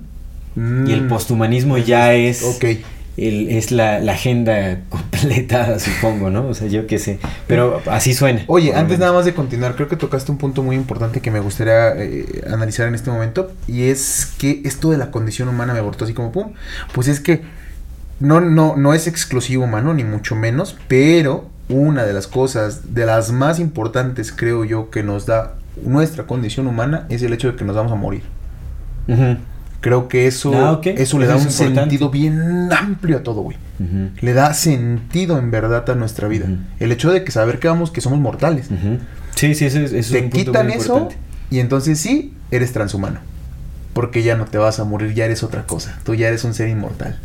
y 0.56 0.92
el 0.92 1.02
Mm. 1.02 1.08
posthumanismo 1.08 1.78
ya 1.78 2.14
es, 2.14 2.42
Ok. 2.44 2.64
El, 3.16 3.48
es 3.50 3.70
la, 3.70 3.98
la 4.00 4.12
agenda 4.12 4.80
completa, 4.88 5.78
supongo, 5.78 6.30
¿no? 6.30 6.48
O 6.48 6.54
sea, 6.54 6.68
yo 6.68 6.86
qué 6.86 6.98
sé. 6.98 7.18
Pero 7.46 7.82
así 7.90 8.14
suena. 8.14 8.44
Oye, 8.46 8.74
antes 8.74 8.98
nada 8.98 9.12
más 9.12 9.24
de 9.24 9.34
continuar, 9.34 9.74
creo 9.74 9.88
que 9.88 9.96
tocaste 9.96 10.32
un 10.32 10.38
punto 10.38 10.62
muy 10.62 10.76
importante 10.76 11.20
que 11.20 11.30
me 11.30 11.40
gustaría 11.40 11.92
eh, 11.96 12.42
analizar 12.50 12.88
en 12.88 12.94
este 12.94 13.10
momento. 13.10 13.52
Y 13.66 13.84
es 13.84 14.32
que 14.38 14.62
esto 14.64 14.90
de 14.90 14.98
la 14.98 15.10
condición 15.10 15.48
humana 15.48 15.72
me 15.72 15.78
abortó 15.78 16.04
así 16.04 16.14
como 16.14 16.32
pum. 16.32 16.52
Pues 16.92 17.08
es 17.08 17.20
que 17.20 17.42
no, 18.20 18.40
no, 18.40 18.76
no 18.76 18.94
es 18.94 19.06
exclusivo 19.06 19.64
humano, 19.64 19.94
ni 19.94 20.04
mucho 20.04 20.36
menos. 20.36 20.76
Pero 20.88 21.48
una 21.68 22.04
de 22.04 22.12
las 22.12 22.26
cosas, 22.26 22.94
de 22.94 23.06
las 23.06 23.30
más 23.30 23.58
importantes, 23.58 24.32
creo 24.32 24.64
yo, 24.64 24.90
que 24.90 25.02
nos 25.02 25.26
da 25.26 25.54
nuestra 25.82 26.26
condición 26.26 26.66
humana 26.66 27.06
es 27.08 27.22
el 27.22 27.32
hecho 27.32 27.50
de 27.50 27.56
que 27.56 27.64
nos 27.64 27.76
vamos 27.76 27.92
a 27.92 27.96
morir. 27.96 28.22
Creo 29.80 30.08
que 30.08 30.26
eso, 30.26 30.52
Ah, 30.54 30.80
eso 30.84 31.18
le 31.18 31.26
da 31.26 31.36
es 31.36 31.42
un 31.42 31.48
importante. 31.48 31.80
sentido 31.80 32.10
bien 32.10 32.70
amplio 32.72 33.16
a 33.18 33.22
todo, 33.22 33.40
güey. 33.42 33.56
Le 34.20 34.32
da 34.34 34.52
sentido 34.52 35.38
en 35.38 35.50
verdad 35.50 35.88
a 35.88 35.94
nuestra 35.94 36.28
vida. 36.28 36.46
El 36.78 36.92
hecho 36.92 37.10
de 37.10 37.24
que 37.24 37.32
saber 37.32 37.58
que 37.58 37.68
vamos, 37.68 37.90
que 37.90 38.00
somos 38.02 38.18
mortales. 38.20 38.68
Sí, 39.36 39.54
sí, 39.54 39.64
eso 39.64 39.78
es, 39.78 39.92
eso 39.92 39.96
es 39.96 40.10
te 40.10 40.18
un 40.18 40.30
punto 40.30 40.46
quitan 40.52 40.66
muy 40.66 40.74
eso 40.76 40.92
importante. 40.98 41.16
y 41.50 41.58
entonces 41.60 41.98
sí, 41.98 42.34
eres 42.50 42.72
transhumano. 42.72 43.20
Porque 43.94 44.22
ya 44.22 44.36
no 44.36 44.44
te 44.44 44.58
vas 44.58 44.80
a 44.80 44.84
morir, 44.84 45.14
ya 45.14 45.24
eres 45.24 45.42
otra 45.42 45.62
cosa. 45.66 45.98
Tú 46.04 46.14
ya 46.14 46.28
eres 46.28 46.44
un 46.44 46.52
ser 46.52 46.68
inmortal. 46.68 47.18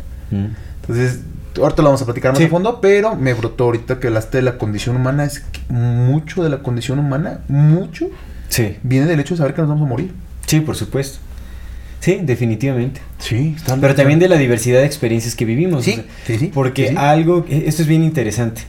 Entonces, 0.80 1.20
ahorita 1.60 1.82
lo 1.82 1.88
vamos 1.88 2.02
a 2.02 2.04
platicar 2.06 2.32
más 2.32 2.38
Sí. 2.38 2.44
a 2.44 2.48
fondo, 2.48 2.80
pero 2.80 3.16
me 3.16 3.34
brotó 3.34 3.64
ahorita 3.64 4.00
que 4.00 4.06
hablaste 4.08 4.38
de 4.38 4.42
la 4.42 4.56
condición 4.58 4.96
humana. 4.96 5.24
Es 5.24 5.40
que 5.40 5.60
mucho 5.72 6.42
de 6.42 6.48
la 6.50 6.58
condición 6.62 6.98
humana, 6.98 7.40
mucho, 7.48 8.08
Sí, 8.48 8.76
viene 8.82 9.06
del 9.06 9.20
hecho 9.20 9.34
de 9.34 9.38
saber 9.38 9.54
que 9.54 9.60
nos 9.60 9.68
vamos 9.70 9.86
a 9.86 9.88
morir. 9.88 10.12
sí, 10.46 10.60
por 10.60 10.76
supuesto. 10.76 11.18
Sí, 12.06 12.20
definitivamente. 12.22 13.00
Sí, 13.18 13.56
Pero 13.80 13.94
también 13.96 14.20
de 14.20 14.28
la 14.28 14.36
diversidad 14.38 14.78
de 14.78 14.86
experiencias 14.86 15.34
que 15.34 15.44
vivimos. 15.44 15.80
o 15.80 15.82
Sí, 15.82 15.94
sea, 15.94 16.04
sí, 16.26 16.38
sí. 16.38 16.50
Porque 16.54 16.90
sí, 16.90 16.94
algo, 16.96 17.44
e- 17.50 17.64
esto 17.66 17.82
es 17.82 17.88
bien 17.88 18.04
interesante. 18.04 18.62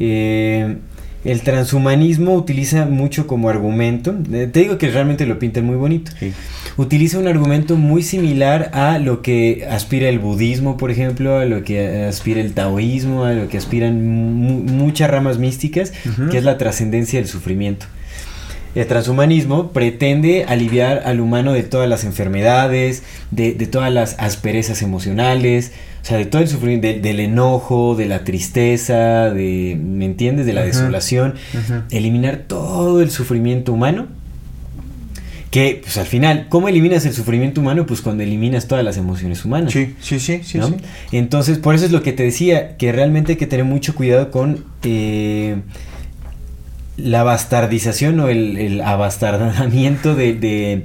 Eh, 0.00 0.76
el 1.24 1.40
transhumanismo 1.42 2.32
utiliza 2.34 2.86
mucho 2.86 3.26
como 3.26 3.50
argumento, 3.50 4.14
eh, 4.32 4.48
te 4.50 4.60
digo 4.60 4.78
que 4.78 4.88
realmente 4.90 5.26
lo 5.26 5.38
pintan 5.38 5.66
muy 5.66 5.76
bonito, 5.76 6.12
Sí. 6.18 6.32
utiliza 6.78 7.18
un 7.18 7.26
argumento 7.28 7.76
muy 7.76 8.02
similar 8.02 8.70
a 8.72 8.98
lo 8.98 9.20
que 9.20 9.66
aspira 9.70 10.08
el 10.08 10.20
budismo, 10.20 10.76
por 10.78 10.90
ejemplo, 10.90 11.36
a 11.38 11.44
lo 11.44 11.64
que 11.64 12.04
aspira 12.04 12.40
el 12.40 12.54
taoísmo, 12.54 13.24
a 13.24 13.32
lo 13.32 13.48
que 13.48 13.58
aspiran 13.58 14.06
mu- 14.34 14.62
muchas 14.62 15.10
ramas 15.10 15.38
místicas, 15.38 15.92
que 16.30 16.38
es 16.38 16.44
la 16.44 16.56
trascendencia 16.56 17.18
del 17.18 17.28
sufrimiento. 17.28 17.84
El 18.80 18.86
transhumanismo 18.86 19.72
pretende 19.72 20.44
aliviar 20.44 21.02
al 21.04 21.20
humano 21.20 21.52
de 21.52 21.62
todas 21.64 21.88
las 21.88 22.04
enfermedades, 22.04 23.02
de, 23.30 23.52
de 23.54 23.66
todas 23.66 23.92
las 23.92 24.14
asperezas 24.18 24.82
emocionales, 24.82 25.72
O 26.02 26.06
sea, 26.08 26.16
de 26.16 26.26
todo 26.26 26.40
el 26.42 26.48
sufrimiento, 26.48 26.86
de- 26.86 27.00
del 27.00 27.18
enojo, 27.20 27.96
de 27.96 28.06
la 28.06 28.22
tristeza, 28.24 29.30
de, 29.30 29.76
¿me 29.78 30.04
entiendes? 30.04 30.46
De 30.46 30.52
la 30.52 30.62
desolación. 30.62 31.34
Eliminar 31.90 32.44
todo 32.46 33.02
el 33.02 33.10
sufrimiento 33.10 33.72
humano. 33.72 34.06
Que, 35.50 35.80
pues 35.82 35.96
al 35.96 36.06
final, 36.06 36.46
¿cómo 36.50 36.68
eliminas 36.68 37.06
el 37.06 37.14
sufrimiento 37.14 37.60
humano? 37.62 37.84
Pues 37.86 38.02
cuando 38.02 38.22
eliminas 38.22 38.68
todas 38.68 38.84
las 38.84 38.96
emociones 38.98 39.44
humanas. 39.46 39.72
Sí, 39.72 39.94
sí, 40.00 40.20
sí, 40.20 40.40
sí, 40.44 40.58
¿no? 40.58 40.68
sí. 40.68 40.74
Entonces, 41.12 41.56
por 41.58 41.74
eso 41.74 41.86
es 41.86 41.90
lo 41.90 42.02
que 42.02 42.12
te 42.12 42.22
decía, 42.22 42.76
que 42.76 42.92
realmente 42.92 43.32
hay 43.32 43.38
que 43.38 43.46
tener 43.46 43.64
mucho 43.64 43.94
cuidado 43.94 44.30
con 44.30 44.64
eh, 44.84 45.56
la 46.98 47.22
bastardización 47.22 48.20
o 48.20 48.28
el, 48.28 48.56
el 48.58 48.80
abastardamiento 48.82 50.14
de, 50.14 50.34
de- 50.34 50.84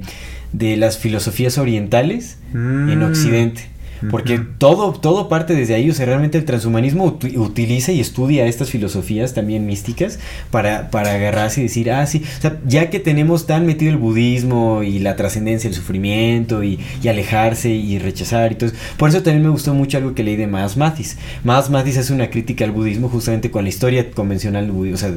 de 0.52 0.76
las 0.76 0.98
filosofías 0.98 1.58
orientales 1.58 2.38
en 2.54 3.00
Mm. 3.00 3.02
Occidente. 3.02 3.68
Porque 4.10 4.38
todo, 4.58 4.92
todo 4.92 5.28
parte 5.28 5.54
desde 5.54 5.74
ahí, 5.74 5.88
o 5.90 5.94
sea, 5.94 6.04
realmente 6.06 6.36
el 6.36 6.44
transhumanismo 6.44 7.06
uti- 7.18 7.38
utiliza 7.38 7.90
y 7.92 8.00
estudia 8.00 8.46
estas 8.46 8.70
filosofías 8.70 9.32
también 9.34 9.64
místicas 9.66 10.18
para, 10.50 10.90
para 10.90 11.14
agarrarse 11.14 11.60
y 11.60 11.64
decir, 11.64 11.90
ah, 11.90 12.06
sí, 12.06 12.22
o 12.38 12.40
sea, 12.42 12.58
ya 12.66 12.90
que 12.90 13.00
tenemos 13.00 13.46
tan 13.46 13.64
metido 13.66 13.90
el 13.90 13.96
budismo 13.98 14.82
y 14.82 14.98
la 14.98 15.16
trascendencia, 15.16 15.68
el 15.68 15.74
sufrimiento 15.74 16.62
y, 16.62 16.78
y 17.02 17.08
alejarse 17.08 17.70
y 17.70 17.98
rechazar 17.98 18.52
y 18.52 18.54
todo 18.56 18.70
eso. 18.70 18.78
Por 18.98 19.08
eso 19.08 19.22
también 19.22 19.42
me 19.44 19.50
gustó 19.50 19.72
mucho 19.74 19.96
algo 19.98 20.14
que 20.14 20.22
leí 20.22 20.36
de 20.36 20.46
Miles 20.46 20.76
Mathis. 20.76 21.16
Miles 21.42 21.70
Mathis 21.70 21.96
hace 21.98 22.12
una 22.12 22.28
crítica 22.30 22.64
al 22.64 22.72
budismo 22.72 23.08
justamente 23.08 23.50
con 23.50 23.64
la 23.64 23.70
historia 23.70 24.10
convencional 24.10 24.64
del 24.64 24.72
budismo. 24.72 24.96
O 24.96 24.98
sea, 24.98 25.14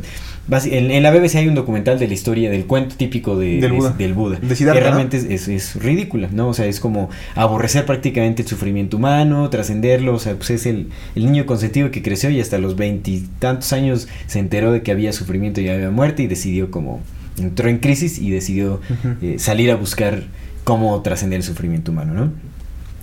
en, 0.72 0.92
en 0.92 1.04
la 1.04 1.12
BBC 1.12 1.36
hay 1.36 1.48
un 1.50 1.56
documental 1.56 2.00
de 2.00 2.08
la 2.08 2.14
historia 2.14 2.50
del 2.50 2.66
cuento 2.66 2.96
típico 2.96 3.38
de, 3.38 3.60
Del 3.60 3.62
de- 3.62 3.70
Buda. 3.72 3.90
del 3.98 4.14
Buda. 4.14 4.40
De 4.42 4.56
Siddhartha, 4.56 4.80
que 4.80 4.86
¿no? 4.86 4.92
realmente 4.96 5.18
es, 5.18 5.26
es, 5.26 5.48
es 5.50 5.76
ridícula, 5.84 6.30
¿no? 6.32 6.48
O 6.48 6.54
sea, 6.54 6.66
es 6.68 6.80
como 6.80 7.10
aborrecer 7.36 7.86
prácticamente 7.86 8.44
el 8.44 8.48
sufrimiento 8.48 8.77
humano, 8.98 9.50
trascenderlo, 9.50 10.14
o 10.14 10.20
sea, 10.20 10.36
pues 10.36 10.52
es 10.52 10.66
el, 10.66 10.90
el 11.16 11.26
niño 11.26 11.46
consentido 11.46 11.92
que 11.92 12.02
creció 12.02 12.30
y 12.30 12.40
hasta 12.40 12.58
los 12.58 12.76
veintitantos 12.76 13.74
años 13.74 14.08
se 14.28 14.40
enteró 14.40 14.72
de 14.72 14.84
que 14.84 14.92
había 14.92 15.12
sufrimiento 15.14 15.62
y 15.62 15.70
había 15.70 15.90
muerte 15.90 16.24
y 16.24 16.28
decidió 16.28 16.70
como, 16.70 17.02
entró 17.38 17.70
en 17.70 17.80
crisis 17.80 18.20
y 18.20 18.30
decidió 18.30 18.82
eh, 19.22 19.36
salir 19.40 19.72
a 19.72 19.76
buscar 19.76 20.24
cómo 20.64 21.02
trascender 21.02 21.38
el 21.38 21.44
sufrimiento 21.44 21.92
humano, 21.92 22.14
¿no? 22.14 22.32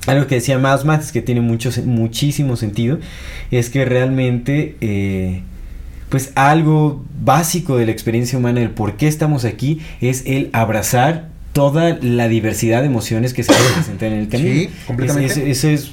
Algo 0.06 0.26
que 0.26 0.34
decía 0.34 0.58
más 0.58 0.84
más 0.84 1.12
que 1.12 1.22
tiene 1.22 1.40
mucho, 1.40 1.70
muchísimo 1.84 2.56
sentido, 2.56 2.98
es 3.50 3.70
que 3.70 3.84
realmente, 3.86 4.76
eh, 4.80 5.42
pues 6.10 6.32
algo 6.34 7.02
básico 7.22 7.78
de 7.78 7.86
la 7.86 7.92
experiencia 7.92 8.38
humana, 8.38 8.60
el 8.60 8.70
por 8.70 8.96
qué 8.96 9.08
estamos 9.08 9.46
aquí, 9.46 9.80
es 10.00 10.24
el 10.26 10.50
abrazar 10.52 11.30
toda 11.54 11.96
la 12.02 12.28
diversidad 12.28 12.80
de 12.82 12.86
emociones 12.88 13.32
que 13.32 13.42
se 13.44 13.52
presentan 13.74 14.12
en 14.12 14.18
el 14.20 14.28
camino. 14.28 14.50
Sí, 14.54 14.70
completamente. 14.86 15.32
Es- 15.32 15.38
es- 15.38 15.64
eso 15.64 15.68
es... 15.70 15.92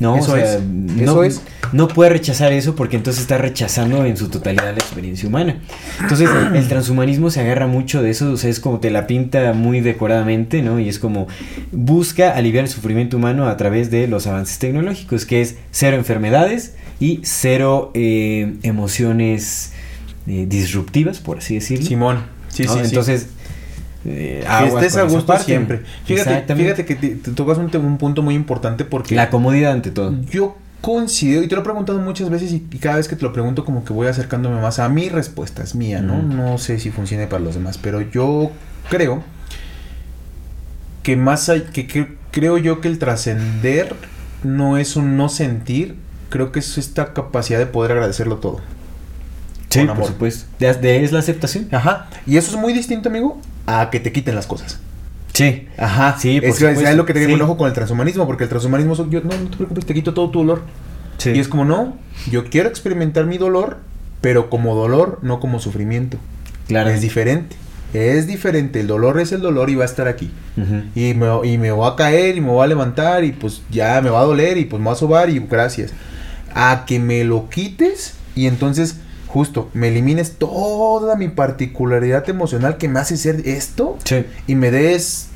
No, 0.00 0.16
Eso 0.16 0.32
o 0.32 0.36
sea, 0.36 0.54
es, 0.54 0.62
no, 0.62 1.02
eso 1.22 1.24
es. 1.24 1.42
no 1.74 1.86
puede 1.86 2.08
rechazar 2.08 2.54
eso 2.54 2.74
porque 2.74 2.96
entonces 2.96 3.20
está 3.20 3.36
rechazando 3.36 4.06
en 4.06 4.16
su 4.16 4.30
totalidad 4.30 4.64
la 4.72 4.78
experiencia 4.78 5.28
humana. 5.28 5.56
Entonces 6.00 6.26
el 6.54 6.66
transhumanismo 6.68 7.28
se 7.30 7.40
agarra 7.42 7.66
mucho 7.66 8.00
de 8.00 8.08
eso, 8.08 8.32
o 8.32 8.36
sea, 8.38 8.48
es 8.48 8.60
como 8.60 8.80
te 8.80 8.88
la 8.88 9.06
pinta 9.06 9.52
muy 9.52 9.82
decoradamente, 9.82 10.62
¿no? 10.62 10.80
Y 10.80 10.88
es 10.88 10.98
como 10.98 11.28
busca 11.70 12.30
aliviar 12.34 12.64
el 12.64 12.70
sufrimiento 12.70 13.18
humano 13.18 13.46
a 13.46 13.58
través 13.58 13.90
de 13.90 14.08
los 14.08 14.26
avances 14.26 14.58
tecnológicos, 14.58 15.26
que 15.26 15.42
es 15.42 15.56
cero 15.70 15.96
enfermedades 15.98 16.76
y 16.98 17.20
cero 17.22 17.90
eh, 17.92 18.54
emociones 18.62 19.72
eh, 20.26 20.46
disruptivas, 20.48 21.18
por 21.18 21.38
así 21.38 21.56
decirlo. 21.56 21.84
Simón. 21.86 22.22
Sí, 22.48 22.62
¿no? 22.62 22.72
sí, 22.84 22.88
sí. 23.18 23.26
Eh, 24.04 24.38
que 24.42 24.46
aguas 24.48 24.82
estés 24.84 24.96
a 24.96 25.02
gusto 25.02 25.26
parte. 25.26 25.44
siempre. 25.44 25.82
Fíjate, 26.06 26.84
que 26.86 26.94
te, 26.94 27.08
te 27.16 27.30
tocas 27.32 27.58
un, 27.58 27.98
punto 27.98 28.22
muy 28.22 28.34
importante 28.34 28.84
porque 28.84 29.14
La 29.14 29.28
comodidad 29.30 29.72
ante 29.72 29.90
todo. 29.90 30.14
yo 30.30 30.56
considero, 30.80 31.42
y 31.42 31.48
te 31.48 31.54
lo 31.54 31.60
he 31.60 31.64
preguntado 31.64 31.98
muchas 31.98 32.30
veces 32.30 32.52
y, 32.52 32.66
y 32.70 32.78
cada 32.78 32.96
vez 32.96 33.08
que 33.08 33.16
te 33.16 33.22
lo 33.22 33.32
pregunto 33.34 33.64
como 33.66 33.84
que 33.84 33.92
voy 33.92 34.06
acercándome 34.06 34.60
más 34.60 34.78
a 34.78 34.88
mi 34.88 35.10
respuesta, 35.10 35.62
es 35.62 35.74
mía, 35.74 36.00
¿no? 36.00 36.22
No 36.22 36.56
sé 36.56 36.78
si 36.78 36.90
funcione 36.90 37.26
para 37.26 37.42
los 37.42 37.54
demás, 37.54 37.76
pero 37.76 38.00
yo 38.00 38.50
creo 38.88 39.22
que 41.02 41.16
más 41.16 41.48
hay, 41.48 41.62
que, 41.72 41.86
que- 41.86 42.16
creo 42.30 42.56
yo 42.58 42.80
que 42.80 42.88
el 42.88 42.98
trascender 42.98 43.94
no 44.42 44.78
es 44.78 44.96
un 44.96 45.16
no 45.18 45.28
sentir, 45.28 45.96
creo 46.30 46.52
que 46.52 46.60
es 46.60 46.78
esta 46.78 47.12
capacidad 47.12 47.58
de 47.58 47.66
poder 47.66 47.92
agradecerlo 47.92 48.36
todo. 48.36 48.60
Sí, 49.68 49.84
por 49.84 50.06
supuesto. 50.06 50.46
De, 50.58 50.72
de- 50.74 51.04
es 51.04 51.12
la 51.12 51.18
aceptación. 51.20 51.68
Ajá, 51.72 52.08
y 52.26 52.36
eso 52.38 52.50
es 52.52 52.56
muy 52.60 52.72
distinto, 52.72 53.08
amigo, 53.08 53.40
a 53.78 53.90
que 53.90 54.00
te 54.00 54.12
quiten 54.12 54.34
las 54.34 54.46
cosas. 54.46 54.78
Sí. 55.32 55.68
Ajá, 55.78 56.16
Sí, 56.18 56.40
por 56.40 56.50
es, 56.50 56.60
lo 56.96 57.06
que 57.06 57.14
te 57.14 57.20
digo 57.26 57.46
Sí. 57.46 57.54
con 57.56 57.68
el 57.68 57.72
transhumanismo, 57.72 58.26
porque 58.26 58.44
el 58.44 58.50
transhumanismo, 58.50 58.94
son- 58.96 59.10
yo, 59.10 59.20
no, 59.20 59.30
no 59.30 59.48
te 59.50 59.56
preocupes, 59.56 59.86
te 59.86 59.94
quito 59.94 60.12
todo 60.12 60.30
tu 60.30 60.40
dolor. 60.40 60.62
Sí. 61.18 61.30
Y 61.30 61.38
es 61.38 61.48
como, 61.48 61.64
no, 61.64 61.96
yo 62.30 62.44
quiero 62.46 62.68
experimentar 62.68 63.26
mi 63.26 63.38
dolor, 63.38 63.78
pero 64.20 64.50
como 64.50 64.74
dolor, 64.74 65.18
no 65.22 65.38
como 65.40 65.60
sufrimiento. 65.60 66.18
claro. 66.68 66.90
Es 66.90 67.00
diferente. 67.00 67.56
Es 67.92 68.26
diferente. 68.28 68.78
El 68.80 68.86
dolor 68.86 69.18
es 69.18 69.32
el 69.32 69.40
dolor 69.40 69.68
y 69.70 69.74
va 69.74 69.82
a 69.82 69.86
estar 69.86 70.06
aquí. 70.06 70.30
Y 70.94 71.14
me, 71.14 71.26
y 71.48 71.58
me 71.58 71.72
voy 71.72 71.90
a 71.90 71.96
caer 71.96 72.36
y 72.36 72.40
me 72.40 72.48
voy 72.48 72.62
a 72.62 72.68
levantar 72.68 73.24
y 73.24 73.32
pues 73.32 73.62
ya 73.70 74.00
me 74.00 74.10
va 74.10 74.20
a 74.20 74.24
doler 74.24 74.56
y 74.58 74.64
pues 74.66 74.78
me 74.80 74.86
va 74.86 74.92
a 74.92 74.96
sobar 74.96 75.28
y 75.30 75.40
gracias. 75.40 75.92
A 76.54 76.84
que 76.86 76.98
me 77.00 77.24
lo 77.24 77.48
quites 77.48 78.14
y 78.36 78.46
entonces 78.46 79.00
justo 79.32 79.70
me 79.74 79.88
elimines 79.88 80.32
toda 80.32 81.14
mi 81.16 81.28
particularidad 81.28 82.28
emocional 82.28 82.76
que 82.78 82.88
me 82.88 82.98
hace 83.00 83.16
ser 83.16 83.42
esto 83.46 83.96
Sí. 84.04 84.24
y 84.46 84.54
me 84.56 84.70
des 84.70 85.28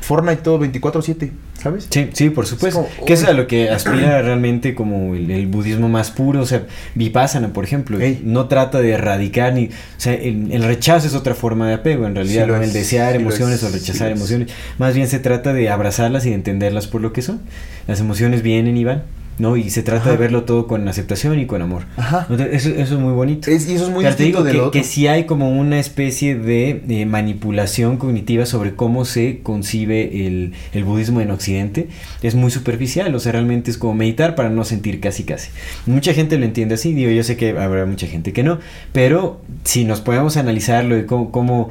Fortnite 0.00 0.42
todo 0.42 0.58
24/7, 0.58 1.30
¿sabes? 1.62 1.86
Sí, 1.90 2.08
sí, 2.14 2.30
por 2.30 2.46
supuesto. 2.46 2.80
como, 2.88 3.06
que 3.06 3.12
eso 3.12 3.24
es 3.24 3.28
a 3.28 3.32
lo 3.34 3.46
que 3.46 3.68
aspira 3.76 4.20
realmente 4.22 4.74
como 4.74 5.14
el, 5.14 5.30
el 5.30 5.46
budismo 5.46 5.88
más 5.90 6.10
puro. 6.10 6.40
O 6.40 6.46
sea, 6.46 6.66
Vipassana, 6.94 7.52
por 7.52 7.64
ejemplo, 7.64 8.00
Ey. 8.00 8.20
no 8.24 8.48
trata 8.48 8.80
de 8.80 8.92
erradicar 8.92 9.52
ni. 9.52 9.66
O 9.66 9.70
sea, 9.98 10.14
el, 10.14 10.50
el 10.52 10.62
rechazo 10.64 11.06
es 11.06 11.14
otra 11.14 11.34
forma 11.34 11.68
de 11.68 11.74
apego, 11.74 12.06
en 12.06 12.14
realidad. 12.14 12.46
Sí 12.46 12.50
¿no? 12.50 12.56
es, 12.56 12.62
el 12.68 12.72
desear 12.72 13.12
sí 13.14 13.20
emociones 13.20 13.56
es, 13.56 13.62
o 13.62 13.68
rechazar 13.72 14.10
es. 14.10 14.16
emociones. 14.16 14.48
Más 14.78 14.94
bien 14.94 15.06
se 15.06 15.18
trata 15.20 15.52
de 15.52 15.68
abrazarlas 15.68 16.24
y 16.26 16.30
de 16.30 16.34
entenderlas 16.36 16.86
por 16.86 17.02
lo 17.02 17.12
que 17.12 17.20
son. 17.22 17.40
Las 17.86 18.00
emociones 18.00 18.42
vienen 18.42 18.76
y 18.78 18.84
van, 18.84 19.02
¿no? 19.40 19.56
Y 19.56 19.70
se 19.70 19.82
trata 19.82 20.02
Ajá. 20.02 20.10
de 20.12 20.16
verlo 20.18 20.44
todo 20.44 20.66
con 20.66 20.86
aceptación 20.86 21.38
y 21.40 21.46
con 21.46 21.62
amor. 21.62 21.82
Ajá. 21.96 22.26
Entonces, 22.30 22.66
Eso, 22.66 22.68
eso 22.80 22.94
es 22.94 23.00
muy 23.00 23.12
bonito. 23.12 23.50
Es- 23.50 23.68
y 23.68 23.74
eso 23.74 23.86
es 23.86 23.90
muy 23.90 24.04
Pero 24.04 24.16
te 24.16 24.22
digo 24.24 24.42
de 24.44 24.52
que, 24.52 24.58
lo 24.58 24.70
que 24.70 24.84
sí 24.84 25.06
hay 25.06 25.24
como 25.24 25.50
una 25.50 25.78
especie 25.80 26.36
de, 26.36 26.82
eh, 26.88 27.06
manipulación 27.06 27.96
cognitiva 27.96 28.46
sobre 28.46 28.74
cómo 28.74 29.04
se 29.04 29.40
concibe 29.42 30.26
el, 30.26 30.52
el 30.72 30.84
budismo 30.84 31.20
en 31.20 31.30
Occidente. 31.30 31.88
Es 32.22 32.34
muy 32.34 32.50
superficial, 32.50 33.14
o 33.14 33.18
sea, 33.20 33.32
realmente 33.32 33.70
es 33.70 33.78
como 33.78 33.94
meditar 33.94 34.34
para 34.34 34.50
no 34.50 34.64
sentir 34.64 35.00
casi 35.00 35.24
casi. 35.24 35.50
Mucha 35.86 36.12
gente 36.14 36.38
lo 36.38 36.44
entiende 36.44 36.74
así, 36.74 36.92
digo, 36.92 37.10
yo 37.10 37.24
sé 37.24 37.36
que 37.36 37.50
habrá 37.58 37.86
mucha 37.86 38.06
gente 38.06 38.32
que 38.32 38.42
no, 38.42 38.58
pero 38.92 39.40
si 39.64 39.84
nos 39.84 40.00
podemos 40.00 40.36
analizarlo 40.36 40.98
y 40.98 41.06
cómo, 41.06 41.30
cómo, 41.30 41.70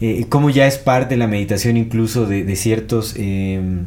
eh, 0.00 0.26
cómo 0.28 0.50
ya 0.50 0.66
es 0.66 0.78
parte 0.78 1.14
de 1.14 1.18
la 1.18 1.26
meditación 1.26 1.76
incluso 1.76 2.26
de, 2.26 2.44
de 2.44 2.56
ciertos... 2.56 3.14
em, 3.16 3.86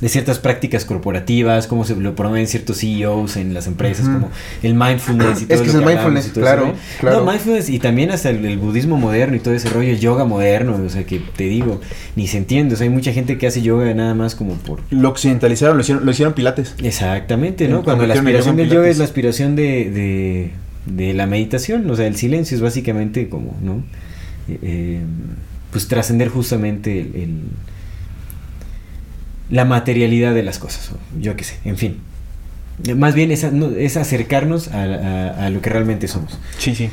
de 0.00 0.08
ciertas 0.08 0.38
prácticas 0.38 0.84
corporativas, 0.84 1.66
cómo 1.66 1.84
se 1.84 1.96
lo 1.96 2.14
promueven 2.14 2.46
ciertos 2.46 2.78
CEOs 2.78 3.36
en 3.36 3.52
las 3.52 3.66
empresas, 3.66 4.08
como 4.08 4.30
el 4.62 4.74
mindfulness 4.74 5.40
y 5.40 5.44
Es 5.44 5.48
todo 5.48 5.62
que 5.62 5.66
lo 5.66 5.72
es 5.72 5.74
el 5.74 5.84
mindfulness, 5.84 6.26
y 6.26 6.30
todo 6.30 6.40
claro, 6.44 6.72
claro. 7.00 7.24
No, 7.24 7.30
mindfulness 7.32 7.68
y 7.68 7.78
también 7.80 8.10
hasta 8.12 8.30
el, 8.30 8.44
el 8.44 8.58
budismo 8.58 8.96
moderno 8.96 9.34
y 9.34 9.40
todo 9.40 9.54
ese 9.54 9.68
rollo, 9.70 9.90
el 9.90 9.98
yoga 9.98 10.24
moderno, 10.24 10.80
o 10.86 10.88
sea, 10.88 11.04
que 11.04 11.18
te 11.36 11.44
digo, 11.44 11.80
ni 12.14 12.28
se 12.28 12.38
entiende, 12.38 12.74
o 12.74 12.76
sea, 12.78 12.84
hay 12.84 12.90
mucha 12.92 13.12
gente 13.12 13.38
que 13.38 13.46
hace 13.48 13.60
yoga 13.62 13.92
nada 13.94 14.14
más 14.14 14.34
como 14.36 14.54
por... 14.54 14.80
Lo 14.90 15.08
occidentalizaron, 15.08 15.76
lo 15.76 15.82
hicieron, 15.82 16.04
lo 16.04 16.10
hicieron 16.12 16.34
pilates. 16.34 16.74
Exactamente, 16.82 17.64
En 17.64 17.72
¿no? 17.72 17.82
Cuando 17.82 18.06
la 18.06 18.14
aspiración 18.14 18.56
del 18.56 18.70
yoga 18.70 18.88
es 18.88 18.98
la 18.98 19.04
aspiración 19.04 19.56
de, 19.56 19.90
de, 19.90 20.50
de 20.86 21.12
la 21.14 21.26
meditación, 21.26 21.90
o 21.90 21.96
sea, 21.96 22.06
el 22.06 22.14
silencio 22.16 22.56
es 22.56 22.60
básicamente 22.62 23.28
como, 23.28 23.56
¿no? 23.62 23.82
Eh, 24.48 24.58
eh, 24.62 25.00
pues 25.72 25.88
trascender 25.88 26.28
justamente 26.28 27.00
el, 27.00 27.06
el- 27.16 27.40
la 29.50 29.64
materialidad 29.64 30.34
de 30.34 30.42
las 30.42 30.58
cosas, 30.58 30.90
yo 31.20 31.36
qué 31.36 31.44
sé, 31.44 31.56
en 31.64 31.76
fin. 31.76 31.98
Más 32.96 33.14
bien 33.14 33.30
es, 33.32 33.44
acercarnos 33.96 34.68
a, 34.68 34.82
a- 34.84 35.46
a 35.46 35.50
lo 35.50 35.60
que 35.60 35.70
realmente 35.70 36.06
somos. 36.06 36.38
Sí, 36.58 36.74
sí. 36.74 36.90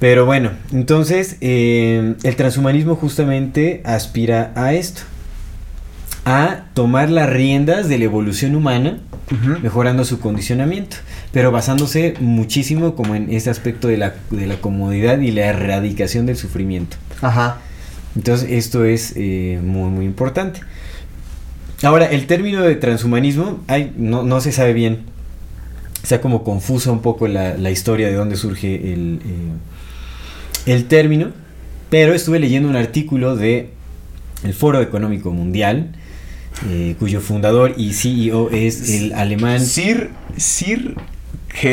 Pero 0.00 0.26
bueno, 0.26 0.50
entonces 0.72 1.36
eh, 1.40 2.14
el 2.22 2.36
transhumanismo 2.36 2.96
justamente 2.96 3.80
aspira 3.84 4.52
a 4.56 4.72
esto, 4.74 5.02
a 6.24 6.64
tomar 6.74 7.08
las 7.10 7.30
riendas 7.30 7.88
de 7.88 7.98
la 7.98 8.04
evolución 8.04 8.54
humana, 8.56 8.98
mejorando 9.62 10.04
su 10.04 10.20
condicionamiento, 10.20 10.96
pero 11.32 11.50
basándose 11.50 12.14
muchísimo 12.20 12.94
como 12.94 13.14
en 13.14 13.32
ese 13.32 13.50
aspecto 13.50 13.88
de 13.88 13.96
la, 13.96 14.14
de 14.30 14.46
la 14.46 14.56
comodidad 14.60 15.18
y 15.20 15.30
la 15.32 15.46
erradicación 15.46 16.26
del 16.26 16.36
sufrimiento. 16.36 16.96
Ajá. 17.22 17.58
Entonces 18.16 18.50
esto 18.50 18.84
es 18.84 19.12
eh, 19.16 19.60
muy 19.62 19.90
muy 19.90 20.04
importante. 20.04 20.60
Ahora, 21.82 22.06
el 22.06 22.26
término 22.26 22.62
de 22.62 22.74
transhumanismo 22.76 23.60
no, 23.96 24.40
se 24.40 24.52
sabe 24.52 24.72
bien. 24.72 25.00
Está 26.02 26.20
como 26.20 26.44
confusa 26.44 26.90
un 26.92 27.02
poco 27.02 27.28
la, 27.28 27.56
la 27.56 27.70
historia 27.70 28.06
de 28.06 28.14
dónde 28.14 28.36
surge 28.36 28.92
el, 28.92 29.20
eh, 29.24 30.72
el 30.72 30.86
término. 30.86 31.30
Pero 31.90 32.14
estuve 32.14 32.38
leyendo 32.38 32.68
un 32.68 32.76
artículo 32.76 33.36
de 33.36 33.70
el 34.44 34.54
Foro 34.54 34.80
Económico 34.80 35.30
Mundial 35.30 35.94
eh, 36.64 36.96
cuyo 36.98 37.20
fundador 37.20 37.74
y 37.76 37.92
CEO 37.92 38.50
es 38.50 38.88
el 38.90 39.12
alemán 39.12 39.60
Sir, 39.60 40.10
Sir, 40.38 40.94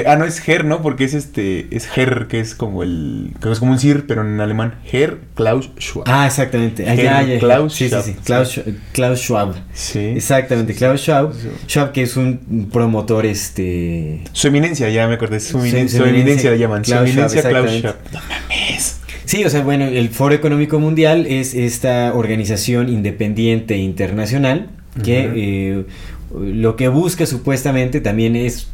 Ah, 0.05 0.15
no 0.15 0.25
es 0.25 0.39
Ger, 0.39 0.65
¿no? 0.65 0.81
Porque 0.81 1.03
es 1.03 1.13
este, 1.13 1.67
es 1.75 1.87
Ger, 1.87 2.27
que 2.29 2.39
es 2.39 2.55
como 2.55 2.83
el, 2.83 3.31
que 3.41 3.51
es 3.51 3.59
como 3.59 3.71
un 3.73 3.79
Sir, 3.79 4.05
pero 4.07 4.21
en 4.21 4.39
alemán, 4.39 4.75
Ger 4.85 5.17
Klaus 5.35 5.69
Schwab. 5.79 6.05
Ah, 6.07 6.25
exactamente. 6.25 6.87
Ah, 6.89 6.95
ya, 6.95 7.21
ya, 7.21 7.33
ya. 7.33 7.39
Klaus 7.39 7.73
sí, 7.73 7.85
sí, 7.85 7.89
Schwab. 7.89 8.03
sí. 8.05 8.15
Klaus, 8.23 8.61
Klaus 8.93 9.19
Schwab. 9.19 9.55
Sí. 9.73 9.99
Exactamente, 9.99 10.73
Klaus 10.73 11.01
Schwab. 11.01 11.33
Schwab 11.67 11.91
que 11.91 12.03
es 12.03 12.15
un 12.15 12.69
promotor 12.71 13.25
este 13.25 14.21
Su 14.31 14.47
eminencia, 14.47 14.89
ya 14.89 15.07
me 15.07 15.15
acordé, 15.15 15.39
su, 15.39 15.59
Su- 15.59 15.65
eminen- 15.65 15.87
su 15.89 15.97
su 15.97 16.03
eminencia 16.03 16.09
eminencia, 16.21 16.51
la 16.51 16.57
llaman, 16.57 16.85
su 16.85 16.91
Klaus 16.91 17.09
Schwab, 17.09 17.25
eminencia 17.25 17.49
Klaus 17.49 17.71
Schwab. 17.71 17.95
No 18.13 18.19
mames. 18.29 18.99
Sí, 19.25 19.43
o 19.45 19.49
sea, 19.49 19.63
bueno, 19.63 19.85
el 19.85 20.09
Foro 20.09 20.35
Económico 20.35 20.79
Mundial 20.79 21.25
es 21.27 21.53
esta 21.55 22.13
organización 22.13 22.89
independiente 22.89 23.77
internacional 23.77 24.69
que 25.03 25.31
eh, 25.35 25.85
lo 26.39 26.75
que 26.75 26.87
busca 26.89 27.25
supuestamente 27.25 27.99
también 27.99 28.35
es 28.35 28.67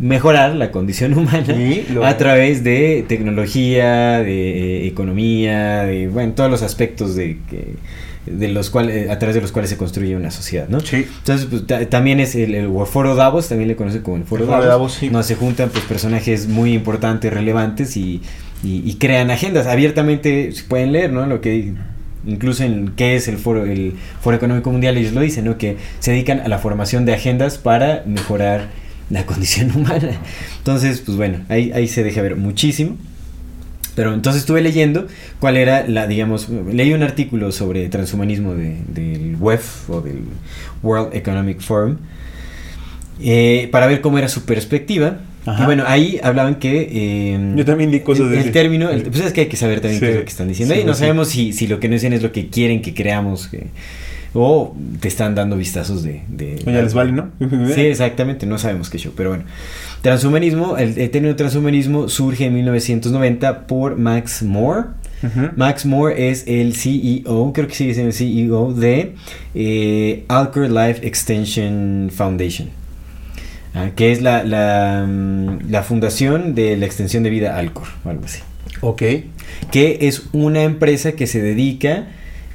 mejorar 0.00 0.54
la 0.54 0.70
condición 0.70 1.14
humana 1.18 1.44
Sí, 1.46 1.84
lo- 1.92 2.04
a 2.04 2.16
través 2.16 2.64
de 2.64 3.04
tecnología, 3.08 4.20
de 4.22 4.84
eh, 4.84 4.86
economía, 4.86 5.84
de 5.84 6.08
bueno, 6.08 6.32
todos 6.34 6.50
los 6.50 6.62
aspectos 6.62 7.14
de 7.14 7.38
que 7.50 7.74
de 8.26 8.48
los 8.48 8.70
cuales 8.70 9.10
a 9.10 9.18
través 9.18 9.34
de 9.34 9.42
los 9.42 9.52
cuales 9.52 9.68
se 9.68 9.76
construye 9.76 10.16
una 10.16 10.30
sociedad, 10.30 10.66
¿no? 10.70 10.80
Sí. 10.80 11.04
Entonces, 11.18 11.46
pues, 11.50 11.66
ta- 11.66 11.84
también 11.90 12.20
es 12.20 12.34
el, 12.34 12.54
el 12.54 12.70
Foro 12.86 13.14
Davos, 13.14 13.50
también 13.50 13.68
le 13.68 13.76
conoce 13.76 14.00
como 14.00 14.16
el 14.16 14.24
Foro, 14.24 14.44
El 14.44 14.48
Foro 14.48 14.62
de 14.62 14.66
Davos, 14.68 14.92
Davos, 14.92 14.94
sí. 14.94 15.08
donde 15.10 15.28
se 15.28 15.34
juntan 15.34 15.68
pues 15.68 15.84
personajes 15.84 16.48
muy 16.48 16.72
importantes, 16.72 17.30
relevantes 17.30 17.98
y, 17.98 18.22
y- 18.64 18.82
y 18.82 18.94
crean 18.94 19.30
agendas. 19.30 19.66
Abiertamente 19.66 20.52
se 20.52 20.64
pueden 20.64 20.92
leer, 20.92 21.12
¿no? 21.12 21.26
Lo 21.26 21.42
que 21.42 21.74
incluso 22.26 22.64
en 22.64 22.92
qué 22.96 23.14
es 23.16 23.28
el 23.28 23.36
Foro, 23.36 23.66
el 23.66 23.92
Foro 24.22 24.36
Económico 24.38 24.70
Mundial, 24.70 24.96
ellos 24.96 25.12
lo 25.12 25.20
dicen, 25.20 25.44
¿no? 25.44 25.58
Que 25.58 25.76
se 25.98 26.12
dedican 26.12 26.40
a 26.40 26.48
la 26.48 26.56
formación 26.56 27.04
de 27.04 27.12
agendas 27.12 27.58
para 27.58 28.04
mejorar 28.06 28.68
la 29.14 29.24
condición 29.26 29.70
humana. 29.74 30.10
Entonces, 30.58 31.00
pues 31.00 31.16
bueno, 31.16 31.38
ahí, 31.48 31.72
ahí 31.74 31.88
se 31.88 32.02
deja 32.04 32.20
ver 32.22 32.36
muchísimo. 32.36 32.96
Pero 33.96 34.12
entonces 34.12 34.40
estuve 34.42 34.60
leyendo 34.60 35.06
cuál 35.38 35.56
era 35.56 35.86
la, 35.86 36.08
digamos, 36.08 36.48
leí 36.48 36.92
un 36.92 37.04
artículo 37.04 37.52
sobre 37.52 37.88
transhumanismo 37.88 38.52
de- 38.54 38.78
del 38.88 39.36
WEF 39.38 39.88
o 39.88 40.00
del 40.00 40.18
World 40.82 41.14
Economic 41.14 41.60
Forum 41.60 41.98
eh, 43.22 43.68
para 43.70 43.86
ver 43.86 44.00
cómo 44.00 44.18
era 44.18 44.28
su 44.28 44.44
perspectiva. 44.44 45.20
Ajá. 45.46 45.62
Y 45.62 45.66
bueno, 45.66 45.84
ahí 45.86 46.18
hablaban 46.22 46.56
que... 46.56 46.88
eh, 46.90 47.52
Yo 47.54 47.64
también 47.64 47.90
di 47.92 48.00
cosas 48.00 48.26
el, 48.26 48.32
de 48.32 48.40
el 48.40 48.50
término, 48.52 48.90
el- 48.90 49.02
pues 49.02 49.20
es 49.24 49.32
que 49.32 49.42
hay 49.42 49.46
que 49.46 49.56
saber 49.56 49.80
también 49.80 50.00
Sí. 50.00 50.06
qué 50.06 50.12
es 50.12 50.18
lo 50.18 50.24
que 50.24 50.30
están 50.30 50.48
diciendo. 50.48 50.74
Sí, 50.74 50.80
y 50.80 50.84
no 50.84 50.94
sí. 50.94 51.00
sabemos 51.00 51.28
si, 51.28 51.52
si 51.52 51.66
lo 51.68 51.78
que 51.78 51.88
nos 51.88 52.00
dicen 52.00 52.12
es 52.14 52.22
lo 52.22 52.32
que 52.32 52.48
quieren 52.48 52.82
que 52.82 52.94
creamos 52.94 53.46
que- 53.48 53.66
o 54.34 54.76
te 55.00 55.08
están 55.08 55.34
dando 55.34 55.56
vistazos 55.56 56.02
de... 56.02 56.22
de 56.28 56.60
les 56.66 56.92
vale, 56.92 57.12
¿no? 57.12 57.30
Sí, 57.74 57.82
exactamente, 57.82 58.46
no 58.46 58.58
sabemos 58.58 58.90
qué 58.90 58.98
show, 58.98 59.12
pero 59.16 59.30
bueno. 59.30 59.44
Transhumanismo, 60.02 60.76
el, 60.76 60.98
el 60.98 61.10
término 61.10 61.34
transhumanismo 61.36 62.08
surge 62.08 62.44
en 62.46 62.54
1990 62.54 63.66
por 63.66 63.96
Max 63.96 64.42
Moore. 64.42 64.88
Max 65.56 65.86
Moore 65.86 66.28
es 66.28 66.44
el 66.46 66.74
CEO, 66.76 67.52
creo 67.54 67.66
que 67.66 67.74
sigue 67.74 67.94
siendo 67.94 68.10
el 68.10 68.14
CEO 68.14 68.74
de 68.74 69.14
eh, 69.54 70.24
Alcor 70.28 70.68
Life 70.68 71.06
Extension 71.06 72.10
Foundation, 72.14 72.68
ah, 73.74 73.88
que 73.96 74.12
es 74.12 74.20
la, 74.20 74.44
la, 74.44 75.06
mm, 75.08 75.70
la 75.70 75.82
fundación 75.82 76.54
de 76.54 76.76
la 76.76 76.84
extensión 76.84 77.22
de 77.22 77.30
vida 77.30 77.56
Alcor, 77.56 77.86
o 78.04 78.10
algo 78.10 78.26
así 78.26 78.40
Ok. 78.82 79.02
que 79.70 79.98
es 80.02 80.24
una 80.32 80.64
empresa 80.64 81.12
que 81.12 81.26
se 81.26 81.40
dedica 81.40 82.04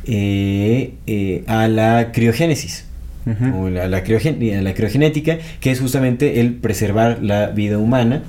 eh, 0.10 0.94
eh, 1.08 1.44
a 1.48 1.68
la 1.68 2.12
criogénesis. 2.12 2.86
Ujú. 3.26 3.66
o 3.66 3.70
la, 3.70 3.88
la 3.88 4.04
criogen- 4.04 4.58
a 4.58 4.62
la 4.62 4.74
criogenética, 4.74 5.38
que 5.60 5.70
es 5.72 5.80
justamente 5.80 6.40
el 6.40 6.54
preservar 6.54 7.20
la 7.22 7.48
vida 7.48 7.78
humana 7.78 8.24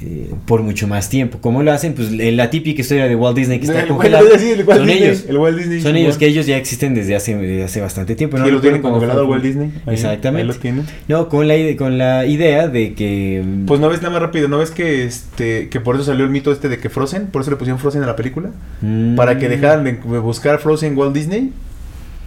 eh, 0.00 0.30
por 0.46 0.62
mucho 0.62 0.86
más 0.86 1.08
tiempo. 1.08 1.38
¿Cómo 1.40 1.62
lo 1.62 1.72
hacen? 1.72 1.94
Pues 1.94 2.08
eh, 2.12 2.30
la 2.32 2.50
típica 2.50 2.82
historia 2.82 3.06
de 3.08 3.16
Walt 3.16 3.36
Disney 3.36 3.58
que 3.58 3.66
está 3.66 3.82
El- 3.82 3.88
congelado. 3.88 4.26
el- 4.26 4.32
el 4.60 4.64
son 4.64 4.86
Disney, 4.86 5.02
ellos. 5.02 5.24
el 5.28 5.36
Walt 5.38 5.58
Disney, 5.58 5.80
son 5.80 5.96
ellos, 5.96 6.18
que 6.18 6.26
ellos 6.26 6.46
ya 6.46 6.56
existen 6.56 6.94
desde 6.94 7.16
hace, 7.16 7.36
desde 7.36 7.64
hace 7.64 7.80
bastante 7.80 8.14
tiempo. 8.14 8.38
No 8.38 8.46
lo 8.46 8.60
tienen 8.60 8.80
congelado. 8.82 9.26
Walt 9.26 9.42
Disney. 9.42 9.72
Ahí- 9.86 9.94
Exactamente. 9.94 10.42
Ahí 10.42 10.46
lo 10.48 10.54
tienen. 10.60 10.84
No, 11.08 11.28
con 11.28 11.48
la, 11.48 11.54
con 11.76 11.98
la 11.98 12.26
idea 12.26 12.68
de 12.68 12.94
que... 12.94 13.42
mm, 13.44 13.66
Pues 13.66 13.80
no 13.80 13.88
ves 13.88 13.98
nada 14.02 14.10
más 14.12 14.22
rápido, 14.22 14.46
¿no 14.48 14.58
ves 14.58 14.70
que 14.70 15.04
este 15.04 15.68
que 15.68 15.80
por 15.80 15.96
eso 15.96 16.04
salió 16.04 16.24
el 16.24 16.30
mito 16.30 16.52
este 16.52 16.68
de 16.68 16.78
que 16.78 16.88
Frozen, 16.90 17.26
por 17.26 17.42
eso 17.42 17.50
le 17.50 17.56
pusieron 17.56 17.80
Frozen 17.80 18.02
a 18.02 18.06
la 18.06 18.14
película? 18.16 18.50
mm, 18.82 19.16
Para 19.16 19.38
que 19.38 19.48
dejaran 19.48 19.84
de 19.84 19.92
buscar 20.20 20.58
Frozen 20.60 20.96
Walt 20.96 21.14
Disney 21.14 21.52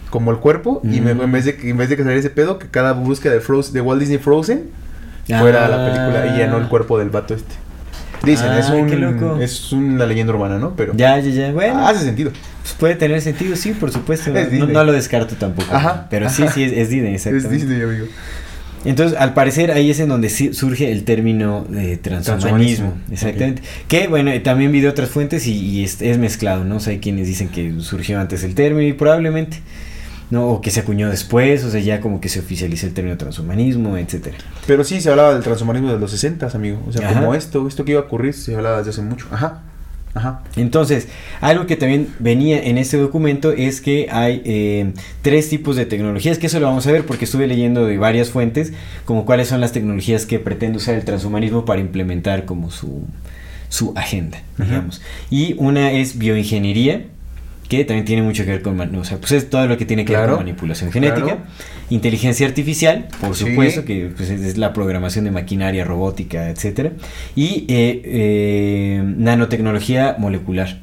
como 0.10 0.32
el 0.32 0.38
cuerpo 0.38 0.82
y 0.84 1.00
me- 1.00 1.14
Mm. 1.14 1.22
en 1.22 1.32
vez 1.32 1.46
de 1.46 1.56
que 1.56 1.70
en 1.70 1.78
vez 1.78 1.88
de 1.90 1.96
que 1.96 2.04
saliera 2.04 2.20
ese 2.20 2.30
pedo 2.30 2.60
que 2.60 2.68
cada 2.68 2.92
búsqueda 2.92 3.32
de 3.34 3.40
Frozen, 3.40 3.74
de 3.74 3.80
Walt 3.82 4.00
Disney 4.02 4.18
Frozen 4.18 4.64
fuera 5.40 5.68
la 5.68 5.86
película 5.86 6.36
y 6.36 6.40
ya 6.40 6.48
no 6.48 6.58
el 6.58 6.68
cuerpo 6.68 6.98
del 7.00 7.10
vato 7.10 7.34
este. 7.34 7.56
Dicen, 8.24 8.50
Ah, 8.50 8.60
es 8.60 8.70
un 8.70 9.42
es 9.42 9.72
una 9.72 10.06
leyenda 10.06 10.32
urbana, 10.34 10.60
¿no? 10.60 10.76
Pero 10.76 10.94
Ya, 10.96 11.18
ya, 11.20 11.32
ya. 11.32 11.52
Bueno, 11.52 11.88
hace 11.88 12.06
sentido. 12.06 12.32
pues 12.62 12.74
puede 12.76 12.96
tener 12.96 13.20
sentido, 13.22 13.56
sí, 13.56 13.72
por 13.72 13.92
supuesto. 13.92 14.36
Es 14.36 14.52
No, 14.52 14.84
lo 14.84 14.92
descarto 14.92 15.36
tampoco. 15.36 15.74
Ajá, 15.74 16.06
Pero 16.10 16.30
sí, 16.30 16.44
ajá. 16.44 16.52
sí, 16.54 16.64
es, 16.64 16.72
es 16.72 16.90
Disney, 16.90 17.16
exactamente. 17.16 17.56
Es 17.56 17.62
Disney, 17.68 17.82
amigo. 17.82 18.06
Entonces, 18.86 19.18
al 19.20 19.34
parecer, 19.36 19.72
ahí 19.72 19.92
es 19.92 20.00
en 20.00 20.10
donde 20.10 20.30
surge 20.30 20.92
el 20.92 21.04
término 21.04 21.66
de 21.70 21.98
transhumanismo. 21.98 22.40
Transhumanismo, 22.40 22.94
Exactamente. 23.12 23.62
Que, 23.88 24.08
bueno, 24.08 24.32
eh, 24.32 24.40
también 24.40 24.72
vi 24.72 24.82
de 24.82 24.88
otras 24.90 25.10
fuentes 25.10 25.46
y, 25.48 25.54
y 25.54 25.84
es, 25.84 26.02
es 26.02 26.18
mezclado, 26.18 26.64
¿no? 26.64 26.78
O 26.78 26.80
sea, 26.80 26.94
hay 26.94 27.00
quienes 27.00 27.28
dicen 27.28 27.50
que 27.50 27.74
surgió 27.80 28.20
antes 28.20 28.44
el 28.44 28.56
término 28.56 28.88
y 28.88 28.94
probablemente, 28.94 29.58
¿no? 30.32 30.48
O 30.48 30.62
que 30.62 30.72
se 30.72 30.80
acuñó 30.80 31.10
después, 31.10 31.64
o 31.64 31.70
sea, 31.70 31.82
ya 31.82 32.02
como 32.02 32.20
que 32.20 32.30
se 32.30 32.40
oficializó 32.40 32.88
el 32.88 32.94
término 32.94 33.18
transhumanismo, 33.18 33.98
etcétera. 33.98 34.38
Pero 34.66 34.84
sí 34.84 35.02
se 35.02 35.10
hablaba 35.10 35.34
del 35.34 35.44
transhumanismo 35.44 35.92
de 35.92 36.00
los 36.00 36.10
60, 36.12 36.48
amigo. 36.54 36.82
O 36.88 36.92
sea, 36.92 37.08
Ajá. 37.08 37.20
como 37.20 37.36
esto, 37.36 37.68
esto 37.68 37.86
que 37.86 37.92
iba 37.92 38.02
a 38.02 38.06
ocurrir 38.06 38.34
se 38.34 38.56
hablaba 38.56 38.78
desde 38.78 38.92
hace 38.92 39.02
mucho. 39.02 39.28
Ajá. 39.30 39.62
Ajá. 40.14 40.42
Entonces, 40.58 41.08
algo 41.40 41.68
que 41.68 41.78
también 41.78 42.14
venía 42.20 42.62
en 42.62 42.78
este 42.78 42.98
documento 42.98 43.52
es 43.52 43.80
que 43.80 44.08
hay 44.12 44.42
eh, 44.44 44.94
tres 45.22 45.50
tipos 45.50 45.76
de 45.76 45.86
tecnologías, 45.86 46.38
que 46.38 46.48
eso 46.48 46.60
lo 46.60 46.66
vamos 46.68 46.86
a 46.88 46.92
ver 46.92 47.06
porque 47.06 47.26
estuve 47.26 47.48
leyendo 47.48 47.86
de 47.86 47.98
varias 47.98 48.30
fuentes, 48.30 48.74
como 49.06 49.26
cuáles 49.26 49.48
son 49.48 49.62
las 49.62 49.72
tecnologías 49.72 50.26
que 50.26 50.40
pretende 50.40 50.78
usar 50.78 50.96
el 50.96 51.06
transhumanismo 51.06 51.64
para 51.64 51.80
implementar 51.80 52.44
como 52.46 52.72
su, 52.72 53.04
su 53.70 53.94
agenda, 53.96 54.42
digamos. 54.58 55.02
Y 55.30 55.56
una 55.58 55.92
es 55.94 56.18
bioingeniería, 56.18 57.06
que 57.72 57.86
también 57.86 58.04
tiene 58.04 58.22
mucho 58.22 58.44
que 58.44 58.50
ver 58.52 58.62
con, 58.62 58.78
o 58.98 59.04
sea, 59.06 59.18
pues 59.18 59.32
es 59.32 59.50
todo 59.50 59.66
lo 59.66 59.78
que 59.78 59.86
tiene 59.86 60.04
que 60.04 60.14
ver 60.14 60.28
con 60.28 60.40
manipulación 60.40 60.92
genética, 60.92 61.26
claro. 61.26 61.40
inteligencia 61.90 62.46
artificial, 62.46 63.08
por 63.22 63.34
Sí. 63.34 63.46
supuesto, 63.46 63.86
que 63.86 64.12
pues, 64.14 64.30
es 64.30 64.42
es 64.42 64.58
la 64.58 64.74
programación 64.74 65.24
de 65.24 65.32
maquinaria 65.32 65.86
robótica, 65.86 66.50
etcétera, 66.50 66.92
y 67.34 67.64
eh, 67.70 68.02
eh, 68.04 69.04
nanotecnología 69.06 70.18
molecular. 70.20 70.80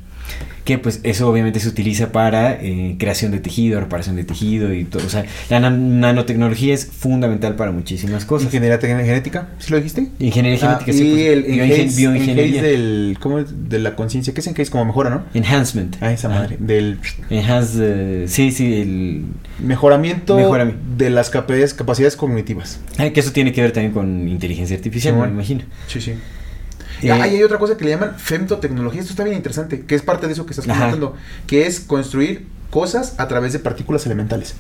Que 0.65 0.77
pues 0.77 1.01
eso 1.03 1.27
obviamente 1.31 1.61
se 1.61 1.69
utiliza 1.69 2.13
para 2.13 2.53
eh, 2.61 2.97
creación 2.99 3.33
de 3.33 3.39
tejido, 3.39 3.81
reparación 3.81 4.17
de 4.17 4.25
tejido 4.25 4.75
y 4.75 4.85
todo. 4.85 5.07
O 5.07 5.09
sea, 5.09 5.25
la 5.49 5.61
nan- 5.61 5.99
nanotecnología 6.01 6.75
es 6.75 6.85
fundamental 6.85 7.57
para 7.57 7.73
muchísimas 7.73 8.27
cosas. 8.27 8.53
Ingeniería 8.53 8.79
genética, 8.79 9.49
¿sí 9.59 9.71
lo 9.71 9.79
dijiste? 9.79 10.09
Ingeniería 10.19 10.59
Ah, 10.63 10.79
genética, 10.81 10.91
y 10.91 10.95
sí, 10.95 11.11
pues, 11.11 11.27
el 11.29 11.45
bioingen- 11.47 11.97
bioingeniería. 11.97 12.63
del, 12.63 13.17
¿cómo 13.19 13.39
es? 13.39 13.47
de 13.71 13.79
la 13.79 13.97
conciencia, 13.97 14.35
¿qué 14.35 14.41
es 14.41 14.47
enhace? 14.47 14.71
Como 14.71 14.85
mejora, 14.85 15.09
¿no? 15.09 15.23
Enhancement. 15.33 15.97
Ah, 16.03 16.13
esa 16.13 16.29
madre. 16.29 16.57
Del 16.61 16.99
Enhance, 17.31 17.79
eh, 17.81 18.25
sí, 18.29 18.51
sí, 18.53 18.75
el... 18.83 19.25
mejoramiento 19.65 20.39
Mejorami- 20.39 20.75
de 20.99 21.11
las 21.11 21.31
capacidades, 21.31 21.73
capacidades 21.75 22.17
cognitivas. 22.17 22.79
ah, 22.99 23.09
que 23.11 23.21
eso 23.21 23.33
tiene 23.33 23.53
que 23.53 23.63
ver 23.63 23.73
también 23.73 23.93
con 23.95 24.29
inteligencia 24.29 24.77
artificial, 24.77 25.13
Sí, 25.13 25.15
me 25.15 25.19
bueno. 25.19 25.33
imagino. 25.35 25.63
Sí, 25.87 26.01
sí. 26.01 26.13
Eh, 27.03 27.11
ah, 27.13 27.27
y 27.29 27.37
hay 27.37 27.43
otra 27.43 27.59
cosa 27.59 27.77
que 27.77 27.85
le 27.85 27.91
llaman 27.91 28.15
femtotecnología. 28.19 29.01
Esto 29.01 29.13
está 29.13 29.25
bien 29.25 29.37
interesante, 29.37 29.83
que 29.83 29.95
es 29.95 30.03
parte 30.03 30.27
de 30.27 30.33
eso 30.33 30.47
que 30.47 30.53
estás 30.53 30.69
Ajá. 30.69 30.91
comentando, 30.91 31.17
que 31.47 31.67
es 31.67 31.81
construir 31.81 32.47
cosas 32.71 33.15
a 33.19 33.29
través 33.29 33.53
de 33.53 33.59
partículas 33.59 34.05
elementales. 34.07 34.55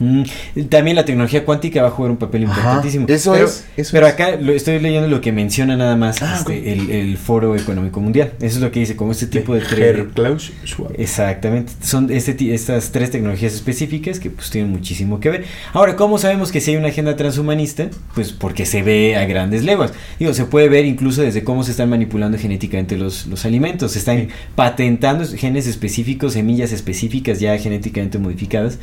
Mm, 0.00 0.22
también 0.70 0.96
la 0.96 1.04
tecnología 1.04 1.44
cuántica 1.44 1.82
va 1.82 1.88
a 1.88 1.90
jugar 1.90 2.10
un 2.10 2.16
papel 2.16 2.44
Ajá, 2.46 2.54
importantísimo. 2.58 3.06
eso 3.08 3.32
pero, 3.32 3.44
es, 3.46 3.66
eso 3.76 3.90
pero 3.92 4.06
es. 4.06 4.12
acá 4.14 4.36
lo, 4.40 4.52
estoy 4.52 4.78
leyendo 4.80 5.06
lo 5.08 5.20
que 5.20 5.30
menciona 5.30 5.76
nada 5.76 5.94
más 5.94 6.22
Ah, 6.22 6.36
este, 6.38 6.72
el, 6.72 6.90
el 6.90 7.16
Foro 7.18 7.54
Económico 7.54 8.00
Mundial. 8.00 8.32
Eso 8.40 8.56
es 8.56 8.62
lo 8.62 8.70
que 8.70 8.80
dice, 8.80 8.96
como 8.96 9.12
este 9.12 9.26
tipo 9.26 9.54
de, 9.54 9.62
tre- 9.62 9.78
Herr 9.82 10.08
Klaus 10.08 10.52
Schwab. 10.64 10.92
Exactamente, 10.98 11.72
son 11.82 12.10
este, 12.10 12.54
estas 12.54 12.92
tres 12.92 13.10
tecnologías 13.10 13.52
específicas 13.54 14.18
que 14.18 14.30
pues 14.30 14.48
tienen 14.50 14.70
muchísimo 14.72 15.20
que 15.20 15.28
ver. 15.30 15.44
Ahora, 15.74 15.96
¿cómo 15.96 16.16
sabemos 16.18 16.50
que 16.50 16.60
si 16.62 16.70
hay 16.70 16.76
una 16.78 16.88
agenda 16.88 17.14
transhumanista? 17.16 17.88
Pues 18.14 18.32
porque 18.32 18.64
se 18.64 18.82
ve 18.82 19.16
a 19.16 19.26
grandes 19.26 19.64
leguas. 19.64 19.92
Digo, 20.18 20.32
se 20.32 20.46
puede 20.46 20.70
ver 20.70 20.86
incluso 20.86 21.20
desde 21.20 21.44
cómo 21.44 21.62
se 21.62 21.72
están 21.72 21.90
manipulando 21.90 22.38
genéticamente 22.38 22.96
los, 22.96 23.26
los 23.26 23.44
alimentos. 23.44 23.92
Se 23.92 23.98
están 23.98 24.18
Sí. 24.20 24.28
patentando 24.54 25.26
genes 25.36 25.66
específicos, 25.66 26.32
semillas 26.32 26.72
específicas 26.72 27.38
ya 27.38 27.56
genéticamente 27.58 28.18
modificadas. 28.18 28.78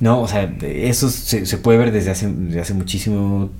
No, 0.00 0.20
o 0.20 0.26
sea, 0.28 0.52
eso 0.62 1.08
se, 1.10 1.46
se 1.46 1.58
puede 1.58 1.78
ver 1.78 1.92
desde 1.92 2.10
hace, 2.10 2.26
desde 2.28 2.60
hace 2.60 2.74
muchísimo, 2.74 3.50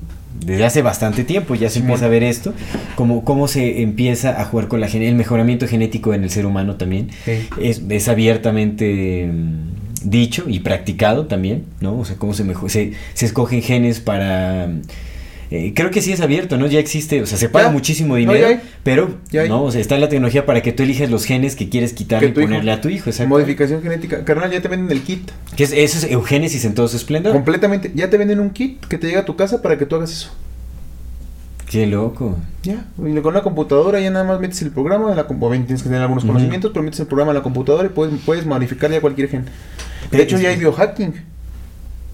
desde 0.44 0.64
hace 0.64 0.80
bastante 0.82 1.22
tiempo, 1.24 1.54
ya 1.54 1.68
se 1.68 1.80
empieza 1.80 2.06
a 2.06 2.08
ver 2.08 2.22
esto, 2.22 2.54
como 2.96 3.24
cómo 3.24 3.46
se 3.46 3.82
empieza 3.82 4.40
a 4.40 4.44
jugar 4.46 4.68
con 4.68 4.80
la 4.80 4.88
gen- 4.88 5.02
el 5.02 5.14
mejoramiento 5.16 5.68
genético 5.68 6.14
en 6.14 6.22
el 6.24 6.30
ser 6.30 6.46
humano 6.46 6.76
también. 6.76 7.10
Sí. 7.26 7.46
Es, 7.60 7.82
es 7.88 8.08
abiertamente 8.08 9.28
mm, 9.30 10.08
dicho 10.10 10.44
y 10.48 10.60
practicado 10.60 11.26
también, 11.26 11.64
¿no? 11.80 11.98
O 11.98 12.04
sea, 12.06 12.16
cómo 12.16 12.32
se, 12.32 12.44
mejor, 12.44 12.70
se, 12.70 12.92
se 13.14 13.26
escogen 13.26 13.60
genes 13.62 14.00
para... 14.00 14.68
eh, 15.50 15.72
creo 15.74 15.90
que 15.90 16.00
sí 16.00 16.12
es 16.12 16.20
abierto, 16.20 16.56
¿no? 16.58 16.66
Ya 16.66 16.78
existe, 16.78 17.20
o 17.22 17.26
sea, 17.26 17.36
se 17.36 17.48
paga 17.48 17.66
Ya. 17.66 17.72
muchísimo 17.72 18.14
No, 18.14 18.18
dinero, 18.18 18.38
ya 18.40 18.46
hay. 18.48 18.60
pero 18.84 19.16
Ya 19.32 19.42
hay. 19.42 19.48
no, 19.48 19.64
o 19.64 19.72
sea, 19.72 19.80
está 19.80 19.98
la 19.98 20.08
tecnología 20.08 20.46
para 20.46 20.62
que 20.62 20.72
tú 20.72 20.82
elijas 20.84 21.10
los 21.10 21.24
genes 21.24 21.56
que 21.56 21.68
quieres 21.68 21.92
quitarle 21.92 22.32
Que 22.32 22.40
y 22.40 22.42
hijo. 22.42 22.48
ponerle 22.48 22.70
a 22.72 22.80
tu 22.80 22.88
hijo, 22.88 23.10
exacto. 23.10 23.28
Modificación 23.28 23.82
genética. 23.82 24.24
Carnal, 24.24 24.50
ya 24.52 24.60
te 24.62 24.68
venden 24.68 24.96
el 24.96 25.02
kit. 25.02 25.28
Que 25.56 25.64
es, 25.64 25.72
eso 25.72 25.98
es 25.98 26.12
eugénesis 26.12 26.64
en 26.64 26.74
todo 26.74 26.86
su 26.88 26.96
esplendor. 26.96 27.32
Completamente. 27.32 27.90
Ya 27.94 28.08
te 28.08 28.16
venden 28.16 28.38
un 28.40 28.50
kit 28.50 28.84
que 28.86 28.96
te 28.96 29.08
llega 29.08 29.20
a 29.20 29.24
tu 29.24 29.34
casa 29.36 29.60
para 29.60 29.76
que 29.76 29.86
tú 29.86 29.96
hagas 29.96 30.12
eso. 30.12 30.30
Qué 31.68 31.86
loco. 31.86 32.36
Ya. 32.62 32.84
Y 32.98 33.14
con 33.20 33.26
una 33.32 33.42
computadora 33.42 34.00
ya 34.00 34.10
nada 34.10 34.24
más 34.24 34.40
metes 34.40 34.60
el 34.62 34.70
programa 34.70 35.14
la 35.14 35.22
obviamente 35.22 35.66
tienes 35.68 35.82
que 35.82 35.88
tener 35.88 36.02
algunos 36.02 36.24
conocimientos, 36.24 36.72
pero 36.72 36.82
metes 36.82 36.98
el 37.00 37.06
programa 37.06 37.30
en 37.30 37.36
la 37.38 37.42
computadora 37.44 37.86
y 37.86 37.90
puedes, 37.90 38.12
puedes 38.26 38.44
modificar 38.44 38.90
ya 38.90 39.00
cualquier 39.00 39.28
gen. 39.28 39.44
De 40.10 40.22
hecho, 40.22 40.36
ya 40.38 40.48
hay 40.50 40.56
biohacking. 40.56 41.14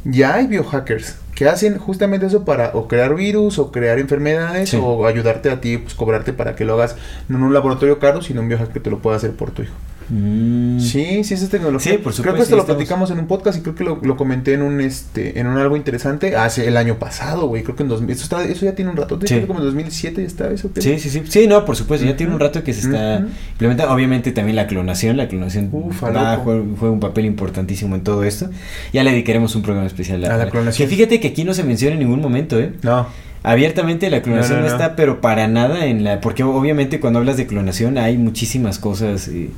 Ya 0.05 0.35
hay 0.35 0.47
biohackers 0.47 1.17
que 1.37 1.47
hacen 1.49 1.79
justamente 1.79 2.27
eso 2.27 2.45
para 2.45 2.71
o 2.75 2.89
crear 2.89 3.15
virus 3.15 3.59
o 3.61 3.71
crear 3.71 3.99
enfermedades 4.01 4.71
Sí. 4.71 4.81
o 4.83 5.07
ayudarte 5.07 5.51
a 5.51 5.61
ti, 5.61 5.79
pues 5.79 5.95
cobrarte 5.95 6.33
para 6.33 6.57
que 6.57 6.65
lo 6.65 6.75
hagas 6.75 6.97
no 7.29 7.37
en 7.39 7.45
un 7.45 7.53
laboratorio 7.55 8.01
caro, 8.01 8.23
sino 8.23 8.41
un 8.41 8.49
biohacker 8.49 8.73
que 8.73 8.81
te 8.81 8.91
lo 8.91 8.99
pueda 8.99 9.17
hacer 9.19 9.31
por 9.33 9.53
tu 9.53 9.63
hijo. 9.63 9.75
Mm. 10.09 10.79
Sí, 10.81 11.25
sí, 11.25 11.35
esa 11.35 11.45
es 11.45 11.51
tecnología. 11.51 11.93
Sí, 11.93 11.99
por 11.99 12.13
Creo 12.13 12.17
supuesto, 12.17 12.37
que 12.37 12.43
esto 12.45 12.57
lo 12.57 12.63
estamos- 12.63 12.77
platicamos 12.77 13.11
en 13.11 13.19
un 13.19 13.27
podcast 13.27 13.59
y 13.59 13.63
creo 13.63 13.75
que 13.75 13.85
lo, 13.85 14.01
lo 14.03 14.17
comenté 14.17 14.55
en 14.55 14.63
un 14.63 14.81
este 14.81 15.39
en 15.41 15.47
un 15.47 15.59
algo 15.59 15.77
interesante 15.77 16.37
hace 16.37 16.69
el 16.69 16.77
año 16.77 16.99
pasado, 16.99 17.47
güey. 17.49 17.63
Creo 17.63 17.77
que 17.77 17.83
en 17.83 17.89
2000. 17.89 18.11
Eso, 18.11 18.23
está, 18.25 18.45
eso 18.45 18.65
ya 18.65 18.75
tiene 18.75 18.91
un 18.91 18.97
rato. 18.97 19.19
Sí. 19.21 19.27
Creo 19.27 19.41
que 19.43 19.47
como 19.47 19.59
en 19.61 19.67
2007 19.67 20.21
ya 20.23 20.27
está 20.27 20.51
eso. 20.51 20.71
Sí, 20.79 20.99
sí, 20.99 21.11
sí. 21.11 21.23
Sí, 21.29 21.47
no, 21.47 21.65
por 21.65 21.77
supuesto, 21.77 22.07
ya 22.07 22.17
tiene 22.17 22.33
un 22.35 22.41
rato 22.41 22.63
que 22.63 22.73
se 22.73 22.81
está 22.91 23.27
implementando. 23.53 23.93
Obviamente 23.93 24.33
también 24.33 24.57
la 24.57 24.67
clonación, 24.67 25.17
la 25.17 25.29
clonación 25.29 25.69
Ufa, 25.73 26.11
va 26.11 26.37
juega 26.37 26.61
un 26.91 27.01
papel 27.01 27.25
importantísimo 27.25 27.95
en 27.97 28.03
todo 28.03 28.23
esto. 28.25 28.49
Ya 28.93 29.03
le 29.05 29.11
dedicaremos 29.11 29.55
un 29.57 29.63
programa 29.63 29.87
especial 29.87 30.25
A 30.25 30.37
la 30.37 30.49
clonación. 30.51 30.89
Que 30.89 30.95
fíjate 30.95 31.21
que 31.21 31.29
aquí 31.29 31.45
no 31.45 31.55
se 31.55 31.65
menciona 31.65 31.95
en 31.95 32.01
ningún 32.01 32.21
momento, 32.21 32.59
¿eh? 32.61 32.73
No. 32.83 33.07
Abiertamente 33.43 34.11
la 34.11 34.23
clonación 34.23 34.59
No, 34.61 34.63
no, 34.67 34.69
no, 34.73 34.77
no. 34.77 34.83
está, 34.83 34.97
pero 34.97 35.21
para 35.21 35.47
nada 35.47 35.87
en 35.87 36.03
la... 36.03 36.21
Porque 36.21 36.43
obviamente 36.43 36.99
cuando 36.99 37.21
hablas 37.21 37.37
de 37.37 37.47
clonación 37.47 37.97
hay 37.97 38.19
muchísimas 38.19 38.79
cosas... 38.81 39.29
eh, 39.29 39.51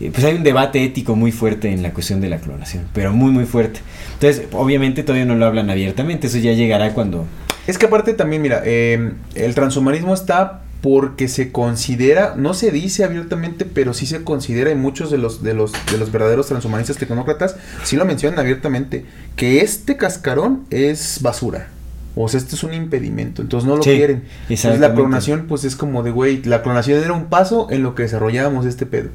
pues 0.00 0.24
hay 0.24 0.34
un 0.34 0.42
debate 0.42 0.82
ético 0.84 1.16
muy 1.16 1.32
fuerte 1.32 1.70
en 1.70 1.82
la 1.82 1.92
cuestión 1.92 2.20
de 2.20 2.28
la 2.28 2.38
clonación, 2.38 2.84
pero 2.92 3.12
muy 3.12 3.30
muy 3.30 3.44
fuerte. 3.44 3.80
Entonces, 4.14 4.48
obviamente 4.52 5.02
todavía 5.02 5.24
no 5.24 5.34
lo 5.34 5.46
hablan 5.46 5.70
abiertamente, 5.70 6.26
eso 6.26 6.38
ya 6.38 6.52
llegará 6.52 6.92
cuando... 6.94 7.26
Es 7.66 7.78
que 7.78 7.86
aparte 7.86 8.12
también, 8.14 8.42
mira, 8.42 8.62
eh, 8.64 9.12
el 9.34 9.54
transhumanismo 9.54 10.12
está 10.12 10.60
porque 10.82 11.28
se 11.28 11.50
considera, 11.50 12.34
no 12.36 12.52
se 12.52 12.70
dice 12.70 13.04
abiertamente, 13.04 13.64
pero 13.64 13.94
sí 13.94 14.04
se 14.04 14.22
considera 14.22 14.70
y 14.70 14.74
muchos 14.74 15.10
de 15.10 15.16
los 15.16 15.42
de 15.42 15.54
los 15.54 15.72
de 15.90 15.96
los 15.96 16.12
verdaderos 16.12 16.48
transhumanistas 16.48 16.98
tecnócratas 16.98 17.56
sí 17.84 17.96
lo 17.96 18.04
mencionan 18.04 18.38
abiertamente 18.38 19.06
que 19.34 19.60
este 19.60 19.96
cascarón 19.96 20.64
es 20.68 21.20
basura. 21.22 21.68
O 22.16 22.28
sea, 22.28 22.38
este 22.38 22.54
es 22.54 22.62
un 22.62 22.74
impedimento, 22.74 23.40
entonces 23.40 23.66
no 23.66 23.76
lo 23.76 23.82
Sí, 23.82 23.96
quieren. 23.96 24.24
Entonces 24.48 24.78
la 24.78 24.92
clonación 24.94 25.46
pues 25.48 25.64
es 25.64 25.74
como 25.74 26.02
de, 26.02 26.10
güey, 26.10 26.42
la 26.42 26.62
clonación 26.62 27.02
era 27.02 27.14
un 27.14 27.26
paso 27.26 27.68
en 27.70 27.82
lo 27.82 27.94
que 27.94 28.02
desarrollábamos 28.02 28.66
este 28.66 28.84
pedo. 28.84 29.08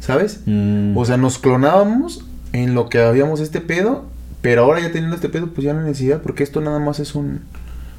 ¿Sabes? 0.00 0.40
Mm, 0.46 0.96
O 0.96 1.04
sea, 1.04 1.16
nos 1.16 1.38
clonábamos 1.38 2.24
en 2.52 2.74
lo 2.74 2.88
que 2.88 2.98
habíamos 3.00 3.40
este 3.40 3.60
pedo, 3.60 4.06
pero 4.40 4.64
ahora 4.64 4.80
ya 4.80 4.92
teniendo 4.92 5.16
este 5.16 5.28
pedo, 5.28 5.48
pues 5.48 5.64
ya 5.64 5.72
no 5.74 5.80
hay 5.80 5.86
necesidad, 5.86 6.22
porque 6.22 6.42
esto 6.44 6.60
nada 6.60 6.78
más 6.78 7.00
es 7.00 7.14
un. 7.14 7.40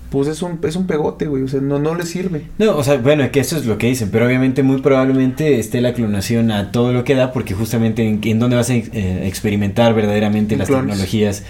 Pues 0.09 0.27
es 0.27 0.41
un, 0.41 0.59
es 0.63 0.75
un 0.75 0.87
pegote, 0.87 1.27
güey. 1.27 1.43
O 1.43 1.47
sea, 1.47 1.61
no, 1.61 1.77
no 1.77 1.93
le 1.93 2.03
sirve. 2.03 2.47
No, 2.57 2.75
o 2.77 2.83
sea, 2.83 2.97
bueno, 2.97 3.29
que 3.31 3.39
eso 3.41 3.55
es 3.57 3.67
lo 3.67 3.77
que 3.77 3.85
dicen, 3.85 4.09
pero 4.11 4.25
obviamente 4.25 4.63
muy 4.63 4.81
probablemente 4.81 5.59
esté 5.59 5.81
la 5.81 5.93
clonación 5.93 6.49
a 6.49 6.71
todo 6.71 6.93
lo 6.93 7.03
que 7.03 7.13
da, 7.13 7.31
porque 7.31 7.53
justamente 7.53 8.07
en, 8.07 8.19
en 8.23 8.39
donde 8.39 8.55
vas 8.55 8.71
a 8.71 8.73
eh, 8.73 9.27
experimentar 9.27 9.93
verdaderamente 9.93 10.55
En 10.55 10.59
las 10.59 10.67
clones. 10.67 10.87
tecnologías 10.87 11.43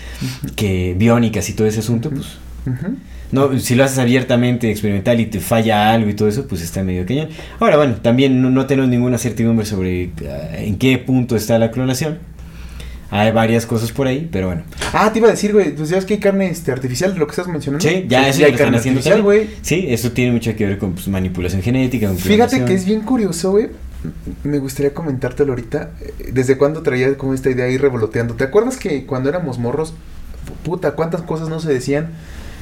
que 0.58 0.94
biónicas 0.98 1.48
y 1.50 1.54
todo 1.54 1.68
ese 1.68 1.80
asunto, 1.80 2.10
pues 2.10 2.26
Ujú. 2.66 2.96
No, 3.32 3.60
si 3.60 3.76
lo 3.76 3.84
haces 3.84 4.00
abiertamente, 4.00 4.72
experimental 4.72 5.20
y 5.20 5.28
te 5.28 5.40
falla 5.40 5.94
algo 5.94 6.10
y 6.10 6.14
todo 6.14 6.28
eso, 6.28 6.48
pues 6.48 6.62
está 6.62 6.84
medio 6.84 7.06
cañón. 7.06 7.30
Ahora, 7.60 7.78
bueno, 7.78 7.96
también 8.02 8.42
no, 8.42 8.50
no 8.50 8.66
tenemos 8.66 8.90
ninguna 8.90 9.18
certidumbre 9.18 9.66
sobre 9.66 10.12
ah, 10.28 10.58
en 10.58 10.78
qué 10.78 10.98
punto 10.98 11.36
está 11.36 11.60
la 11.60 11.72
clonación. 11.72 12.20
Hay 13.12 13.32
varias 13.32 13.66
cosas 13.66 13.92
por 13.92 14.06
ahí, 14.08 14.30
pero 14.32 14.48
bueno. 14.48 14.62
Ah, 14.94 15.12
te 15.12 15.18
iba 15.18 15.28
a 15.28 15.32
decir, 15.32 15.52
güey. 15.52 15.76
Pues 15.76 15.90
ya 15.90 15.96
ves 15.96 16.06
que 16.06 16.16
hay 16.16 16.20
carne 16.20 16.50
este, 16.50 16.72
artificial 16.72 17.16
lo 17.18 17.26
que 17.26 17.32
estás 17.32 17.48
mencionando. 17.48 17.88
Sí, 17.88 18.06
ya 18.08 18.30
eso 18.30 18.40
ya 18.40 18.46
hay 18.46 18.52
lo 18.52 18.56
están 18.58 18.66
carne 18.66 18.78
haciendo 18.78 19.00
artificial, 19.00 19.24
también. 19.24 19.46
güey. 19.48 19.58
Sí, 19.64 19.86
eso 19.90 20.12
tiene 20.12 20.32
mucho 20.32 20.56
que 20.56 20.66
ver 20.68 20.78
con 20.78 20.94
pues, 20.94 21.08
manipulación 21.08 21.62
genética. 21.64 22.08
con 22.08 22.18
Fíjate 22.18 22.66
que 22.66 22.74
es 22.74 22.86
bien 22.86 23.02
curioso, 23.02 23.52
güey. 23.52 23.70
Me 24.44 24.60
gustaría 24.60 24.94
comentártelo 24.94 25.54
ahorita. 25.54 25.92
eh, 26.02 26.32
¿Desde 26.32 26.58
cuándo 26.58 26.84
traía 26.84 27.18
como 27.18 27.34
esta 27.34 27.50
idea 27.50 27.66
ahí 27.66 27.78
revoloteando? 27.78 28.36
¿Te 28.36 28.44
acuerdas 28.44 28.78
que 28.78 29.06
cuando 29.08 29.30
éramos 29.30 29.58
morros, 29.58 29.94
puta, 30.64 30.92
cuántas 30.92 31.24
cosas 31.24 31.50
no 31.50 31.60
se 31.60 31.74
decían? 31.74 32.12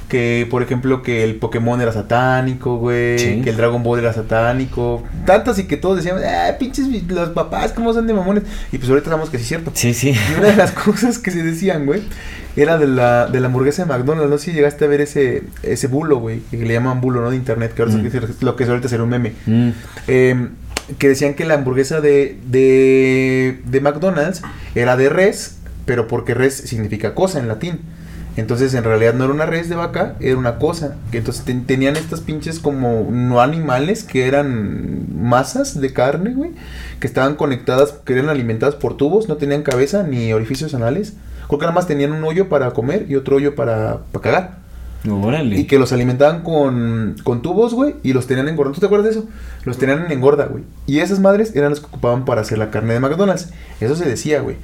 Que, 0.07 0.47
por 0.49 0.63
ejemplo, 0.63 1.01
que 1.03 1.25
el 1.25 1.35
Pokémon 1.35 1.81
era 1.81 1.91
satánico, 1.91 2.77
güey. 2.77 3.19
Sí. 3.19 3.41
Que 3.43 3.49
el 3.49 3.57
Dragon 3.57 3.83
Ball 3.83 3.99
era 3.99 4.13
satánico. 4.13 5.03
Tantas 5.25 5.59
y 5.59 5.65
que 5.67 5.75
todos 5.75 5.97
decíamos, 5.97 6.21
ah, 6.25 6.55
pinches 6.57 6.87
los 7.09 7.29
papás, 7.31 7.73
¿cómo 7.73 7.93
son 7.93 8.07
de 8.07 8.13
mamones? 8.13 8.43
Y 8.71 8.77
pues 8.77 8.89
ahorita 8.89 9.09
sabemos 9.09 9.29
que 9.29 9.37
sí 9.37 9.43
es 9.43 9.47
cierto. 9.49 9.71
Sí, 9.73 9.93
sí. 9.93 10.11
Y 10.11 10.39
una 10.39 10.47
de 10.51 10.55
las 10.55 10.71
cosas 10.85 11.19
que 11.19 11.29
se 11.31 11.43
decían, 11.43 11.85
güey, 11.85 12.03
era 12.55 12.77
de 12.77 12.87
la, 12.87 13.27
de 13.27 13.41
la 13.41 13.47
hamburguesa 13.47 13.83
de 13.83 13.89
McDonald's. 13.89 14.29
No 14.29 14.37
sé 14.37 14.45
si 14.45 14.53
llegaste 14.53 14.85
a 14.85 14.87
ver 14.87 15.01
ese, 15.01 15.43
ese 15.61 15.87
bulo, 15.87 16.19
güey, 16.19 16.39
que 16.51 16.55
le 16.57 16.73
llaman 16.73 17.01
bulo, 17.01 17.19
¿no? 17.21 17.29
De 17.29 17.35
internet, 17.35 17.73
que 17.73 17.81
ahora 17.81 17.93
Mm. 17.95 18.05
es 18.05 18.41
lo 18.41 18.55
que 18.55 18.63
es 18.63 18.69
ahorita 18.69 18.87
ser 18.87 19.01
un 19.01 19.09
meme. 19.09 19.33
Mm. 19.45 19.69
Eh, 20.07 20.47
que 20.99 21.09
decían 21.09 21.33
que 21.33 21.43
la 21.43 21.55
hamburguesa 21.55 21.99
de, 21.99 22.37
de, 22.47 23.59
de 23.65 23.81
McDonald's 23.81 24.41
era 24.73 24.95
de 24.95 25.09
res, 25.09 25.57
pero 25.85 26.07
porque 26.07 26.33
res 26.33 26.55
significa 26.55 27.13
cosa 27.13 27.39
en 27.39 27.49
latín. 27.49 27.81
Entonces 28.37 28.73
en 28.75 28.83
realidad 28.83 29.13
no 29.15 29.23
era 29.25 29.33
una 29.33 29.45
res 29.45 29.67
de 29.67 29.75
vaca, 29.75 30.15
era 30.19 30.37
una 30.37 30.57
cosa. 30.59 30.95
Que 31.11 31.17
entonces 31.17 31.43
ten- 31.43 31.65
tenían 31.65 31.95
estas 31.97 32.21
pinches 32.21 32.59
como 32.59 33.07
no 33.11 33.41
animales 33.41 34.03
que 34.03 34.27
eran 34.27 35.07
masas 35.13 35.81
de 35.81 35.91
carne, 35.91 36.33
güey, 36.33 36.51
que 36.99 37.07
estaban 37.07 37.35
conectadas, 37.35 37.93
que 38.05 38.13
eran 38.13 38.29
alimentadas 38.29 38.75
por 38.75 38.95
tubos, 38.95 39.27
no 39.27 39.35
tenían 39.37 39.63
cabeza 39.63 40.03
ni 40.03 40.31
orificios 40.33 40.73
anales. 40.73 41.13
Creo 41.47 41.59
que 41.59 41.65
nada 41.65 41.75
más 41.75 41.87
tenían 41.87 42.11
un 42.11 42.23
hoyo 42.23 42.47
para 42.49 42.71
comer 42.71 43.05
y 43.09 43.15
otro 43.15 43.37
hoyo 43.37 43.55
para, 43.55 43.99
para 44.11 44.21
cagar. 44.23 44.57
Órale. 45.09 45.57
Y 45.57 45.65
que 45.65 45.79
los 45.79 45.91
alimentaban 45.93 46.43
con, 46.43 47.15
con 47.23 47.41
tubos, 47.41 47.73
güey, 47.73 47.95
y 48.03 48.13
los 48.13 48.27
tenían 48.27 48.47
engordados. 48.49 48.75
¿Tú 48.77 48.81
te 48.81 48.85
acuerdas 48.87 49.05
de 49.05 49.19
eso? 49.19 49.29
Los 49.63 49.77
tenían 49.77 50.05
en 50.05 50.11
engorda, 50.11 50.45
güey. 50.47 50.63
Y 50.85 50.99
esas 50.99 51.19
madres 51.19 51.55
eran 51.55 51.69
las 51.69 51.79
que 51.79 51.85
ocupaban 51.85 52.25
para 52.25 52.41
hacer 52.41 52.57
la 52.57 52.69
carne 52.71 52.93
de 52.93 52.99
McDonald's. 52.99 53.49
Eso 53.79 53.95
se 53.95 54.05
decía, 54.05 54.41
güey. 54.41 54.57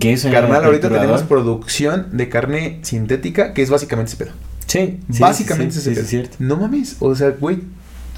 ¿Qué 0.00 0.12
es 0.12 0.24
Carnal, 0.24 0.64
ahorita 0.64 0.88
tenemos 0.88 1.22
producción 1.22 2.08
de 2.12 2.28
carne 2.28 2.78
sintética, 2.82 3.54
que 3.54 3.62
es 3.62 3.70
básicamente 3.70 4.10
ese 4.12 4.24
pedo. 4.24 4.32
Sí, 4.66 5.00
sí, 5.10 5.20
básicamente 5.20 5.74
sí, 5.74 5.78
ese 5.80 5.90
sí, 5.90 5.94
pedo. 5.94 6.04
es 6.04 6.10
cierto. 6.10 6.36
No 6.40 6.56
mames, 6.56 6.96
o 6.98 7.14
sea, 7.14 7.30
güey, 7.30 7.60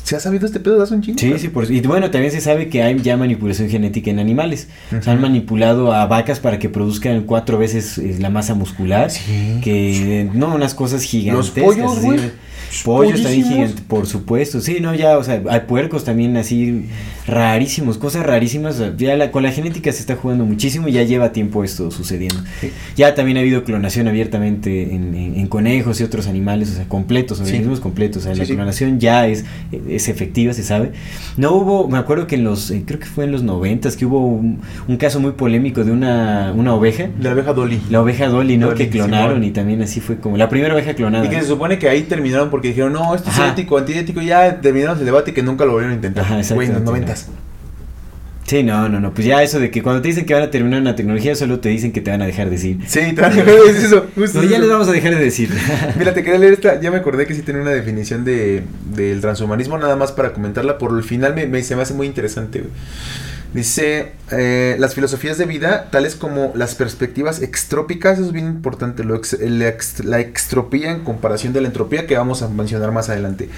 ¿se 0.03 0.17
ha 0.17 0.21
sabido 0.21 0.47
este 0.47 0.59
pedo 0.59 0.83
hace 0.83 0.95
un 0.95 1.03
chingo? 1.03 1.19
Sí, 1.19 1.35
sí, 1.39 1.49
por, 1.49 1.71
y 1.71 1.81
bueno, 1.83 2.11
también 2.11 2.33
se 2.33 2.41
sabe 2.41 2.69
que 2.69 2.83
hay 2.83 2.99
ya 3.01 3.17
manipulación 3.17 3.69
genética 3.69 4.11
en 4.11 4.19
animales. 4.19 4.69
O 4.99 5.03
sea, 5.03 5.13
han 5.13 5.21
manipulado 5.21 5.93
a 5.93 6.07
vacas 6.07 6.41
para 6.41 6.59
que 6.59 6.69
produzcan 6.69 7.23
cuatro 7.25 7.59
veces 7.59 7.99
eh, 7.99 8.17
la 8.19 8.31
masa 8.31 8.55
muscular. 8.55 9.11
Sí. 9.11 9.61
Que, 9.63 10.29
no, 10.33 10.55
unas 10.55 10.75
cosas 10.75 11.03
gigantescas. 11.03 11.65
pollos, 11.65 11.99
así, 11.99 12.07
güey. 12.07 12.21
Pollos 12.85 13.23
también 13.23 13.45
gigantes, 13.49 13.81
por 13.81 14.07
supuesto. 14.07 14.61
Sí, 14.61 14.79
no, 14.81 14.95
ya, 14.95 15.19
o 15.19 15.25
sea, 15.25 15.43
hay 15.51 15.61
puercos 15.61 16.05
también 16.05 16.37
así 16.37 16.85
rarísimos, 17.27 17.99
cosas 17.99 18.25
rarísimas. 18.25 18.81
Ya 18.97 19.17
la, 19.17 19.31
con 19.31 19.43
la 19.43 19.51
genética 19.53 19.93
se 19.93 20.01
está 20.01 20.17
jugando 20.17 20.45
muchísimo 20.45 20.89
y 20.89 20.93
ya 20.93 21.03
lleva 21.03 21.33
tiempo 21.33 21.65
esto 21.65 21.91
sucediendo. 21.91 22.37
Sí. 22.61 22.71
Ya 22.97 23.15
también 23.15 23.37
ha 23.39 23.41
habido 23.41 23.65
clonación 23.65 24.09
abiertamente 24.09 24.95
en, 24.95 25.15
en- 25.15 25.35
en 25.39 25.47
conejos 25.47 26.01
y 26.01 26.05
otros 26.05 26.27
animales, 26.27 26.71
o 26.71 26.75
sea, 26.75 26.85
completos, 26.89 27.39
Sí. 27.39 27.45
organismos 27.45 27.81
completos. 27.81 28.23
O 28.23 28.27
sea, 28.27 28.35
Sí, 28.35 28.41
la 28.41 28.47
clonación 28.47 29.01
ya 29.01 29.27
es, 29.27 29.45
es 29.89 30.09
efectiva, 30.09 30.53
se 30.53 30.63
sabe. 30.63 30.93
No 31.37 31.53
hubo, 31.53 31.89
me 31.89 31.99
acuerdo 31.99 32.27
que 32.27 32.37
en 32.37 32.45
los, 32.45 32.71
eh, 32.71 32.83
creo 32.87 32.99
que 33.01 33.07
fue 33.07 33.25
en 33.25 33.33
los 33.33 33.43
noventas, 33.43 33.97
que 33.97 34.07
hubo 34.07 34.25
un, 34.27 34.61
un 34.89 34.97
caso 34.97 35.19
muy 35.21 35.33
polémico 35.33 35.85
de 35.85 35.93
una, 35.93 36.53
una 36.57 36.75
oveja. 36.75 37.09
La 37.21 37.33
abeja 37.33 37.53
Dolly. 37.53 37.81
La 37.91 38.01
oveja 38.01 38.29
Dolly, 38.29 38.57
¿no? 38.57 38.69
Dolly, 38.69 38.79
que 38.85 38.91
clonaron 38.91 39.43
y 39.45 39.51
también 39.51 39.83
así 39.83 40.01
fue 40.01 40.17
como 40.19 40.37
la 40.37 40.49
primera 40.49 40.75
oveja 40.75 40.95
clonada. 40.95 41.25
Y 41.27 41.29
que 41.29 41.41
se 41.41 41.47
supone 41.47 41.79
que 41.79 41.89
ahí 41.89 42.03
terminaron 42.03 42.51
porque 42.51 42.60
dijeron, 42.69 42.93
no, 42.93 43.15
esto 43.15 43.31
es 43.31 43.39
ético, 43.39 43.79
antiético, 43.79 44.21
ya 44.21 44.61
terminaron 44.61 44.99
el 44.99 45.05
debate 45.05 45.31
y 45.31 45.35
que 45.35 45.43
nunca 45.43 45.65
lo 45.65 45.73
volvieron 45.73 45.93
a 45.93 45.97
intentar. 45.97 46.25
Ajá, 46.25 46.55
Güey, 46.55 46.69
en 46.69 46.75
los 46.75 46.83
noventas. 46.83 47.29
Sí, 48.47 48.65
no, 48.65 48.89
no, 48.89 48.99
no. 48.99 49.15
Pues 49.15 49.25
ya 49.29 49.41
eso 49.45 49.61
de 49.61 49.71
que 49.71 49.81
cuando 49.81 50.03
te 50.03 50.09
dicen 50.09 50.27
que 50.27 50.35
van 50.35 50.43
a 50.43 50.51
terminar 50.51 50.81
una 50.81 50.97
tecnología, 50.97 51.37
solo 51.37 51.61
te 51.61 51.69
dicen 51.69 51.93
que 51.93 52.01
te 52.01 52.11
van 52.11 52.21
a 52.21 52.27
dejar 52.27 52.51
decir. 52.51 52.79
Sí, 52.85 53.13
te 53.15 53.21
van 53.21 53.31
a 53.33 53.37
dejar 53.37 53.47
de 53.55 53.65
decir 53.73 53.85
eso. 53.87 54.07
justo 54.17 54.43
No, 54.43 54.49
ya 54.49 54.57
eso. 54.57 54.61
les 54.63 54.71
vamos 54.71 54.89
a 54.89 54.93
dejar 54.93 55.15
de 55.15 55.21
decir. 55.25 55.51
Mira, 55.97 56.13
te 56.15 56.25
quería 56.25 56.41
leer 56.41 56.55
esta, 56.55 56.81
ya 56.81 56.91
me 56.91 56.97
acordé 56.97 57.27
que 57.27 57.35
sí 57.35 57.43
tiene 57.43 57.61
una 57.61 57.71
definición 57.71 58.25
de, 58.25 58.65
del 58.93 59.21
transhumanismo, 59.21 59.79
nada 59.79 59.95
más 59.95 60.11
para 60.11 60.33
comentarla, 60.33 60.79
por 60.79 60.97
el 60.97 61.05
final 61.05 61.33
me, 61.35 61.47
me- 61.47 61.63
se 61.63 61.77
me 61.77 61.83
hace 61.83 61.95
muy 61.95 62.09
interesante. 62.09 62.59
güey. 62.59 62.73
Dice, 63.53 64.13
eh, 64.31 64.77
las 64.79 64.95
filosofías 64.95 65.37
de 65.37 65.45
vida, 65.45 65.89
tales 65.91 66.15
como 66.15 66.53
las 66.55 66.77
perspectivas 66.77 67.43
extrópicas, 67.43 68.19
eso 68.19 68.27
es 68.29 68.33
bien 68.33 68.47
importante, 68.47 69.03
lo 69.03 69.17
ex- 69.17 69.33
el 69.33 69.61
ex- 69.63 70.05
la 70.05 70.21
extropía 70.21 70.93
en 70.93 71.01
comparación 71.01 71.53
de 71.53 71.61
la 71.61 71.67
entropía 71.67 72.07
que 72.07 72.17
vamos 72.17 72.43
a 72.43 72.49
mencionar 72.49 72.93
más 72.93 73.09
adelante, 73.09 73.49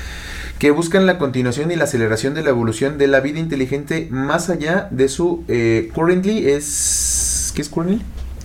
que 0.59 0.71
buscan 0.71 1.05
la 1.05 1.19
continuación 1.19 1.71
y 1.71 1.77
la 1.77 1.85
aceleración 1.85 2.33
de 2.33 2.43
la 2.43 2.51
evolución 2.51 2.97
de 2.97 3.07
la 3.07 3.21
vida 3.21 3.39
inteligente 3.39 4.09
más 4.11 4.49
allá 4.49 4.89
de 4.91 5.09
su, 5.11 5.45
eh, 5.49 5.91
currently 5.95 6.49
es 6.49 6.63
es, 6.63 7.53
¿qué 7.55 7.61
es 7.63 7.69
currently? 7.69 8.03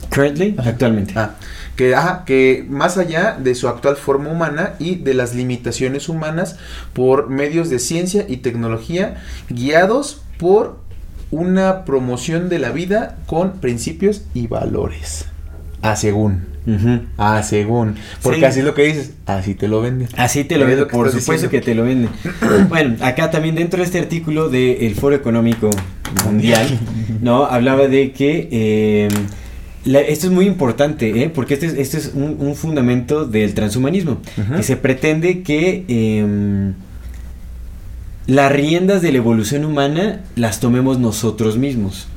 Currently, 0.10 0.56
actualmente. 0.58 1.14
Ah, 1.16 1.36
que, 1.76 1.96
ajá, 1.96 2.24
que 2.26 2.66
más 2.70 2.98
allá 2.98 3.38
de 3.40 3.56
su 3.56 3.68
actual 3.68 3.96
forma 3.96 4.30
humana 4.32 4.74
y 4.80 4.96
de 4.96 5.14
las 5.14 5.36
limitaciones 5.36 6.10
humanas 6.10 6.58
por 6.94 7.30
medios 7.30 7.70
de 7.70 7.80
ciencia 7.80 8.26
y 8.28 8.38
tecnología 8.38 9.24
guiados 9.50 10.24
por 10.40 10.80
una 11.32 11.86
promoción 11.86 12.50
de 12.50 12.60
la 12.60 12.72
vida 12.72 13.18
con 13.26 13.54
principios 13.54 14.24
y 14.34 14.48
valores. 14.48 15.26
Ah, 15.82 15.96
según. 15.96 16.46
Ah, 17.18 17.44
según. 17.44 17.96
Porque 18.22 18.40
Sí. 18.40 18.46
así 18.46 18.60
es 18.60 18.66
lo 18.66 18.74
que 18.74 18.84
dices. 18.84 19.14
Así 19.26 19.54
te 19.56 19.68
lo 19.70 19.82
venden. 19.82 20.10
Así 20.18 20.44
te 20.44 20.58
lo 20.58 20.66
venden, 20.66 20.88
por 20.90 21.10
supuesto 21.12 21.50
que 21.50 21.62
te 21.62 21.74
lo 21.76 21.84
venden. 21.84 22.10
bueno, 22.70 22.96
acá 23.02 23.32
también 23.32 23.56
dentro 23.56 23.80
de 23.80 23.86
este 23.86 24.00
artículo 24.00 24.50
del 24.50 24.94
Foro 24.96 25.16
Económico 25.16 25.70
Mundial, 26.26 26.68
¿no? 27.22 27.46
Hablaba 27.46 27.88
de 27.88 28.12
que 28.12 28.50
eh, 28.52 29.08
la- 29.86 30.02
esto 30.02 30.28
es 30.28 30.34
muy 30.34 30.46
importante, 30.46 31.24
¿eh? 31.24 31.30
Porque 31.30 31.54
este 31.54 31.68
es, 31.68 31.74
este 31.76 31.98
es 32.00 32.12
un, 32.14 32.36
un 32.40 32.56
fundamento 32.56 33.26
del 33.26 33.54
transhumanismo. 33.54 34.18
Que 34.56 34.64
se 34.64 34.76
pretende 34.76 35.44
que 35.44 35.86
em, 35.88 36.74
las 38.28 38.52
riendas 38.52 39.02
de 39.02 39.12
la 39.12 39.18
evolución 39.20 39.66
humana 39.66 40.22
las 40.36 40.60
tomemos 40.60 41.00
nosotros 41.00 41.58
mismos. 41.58 42.08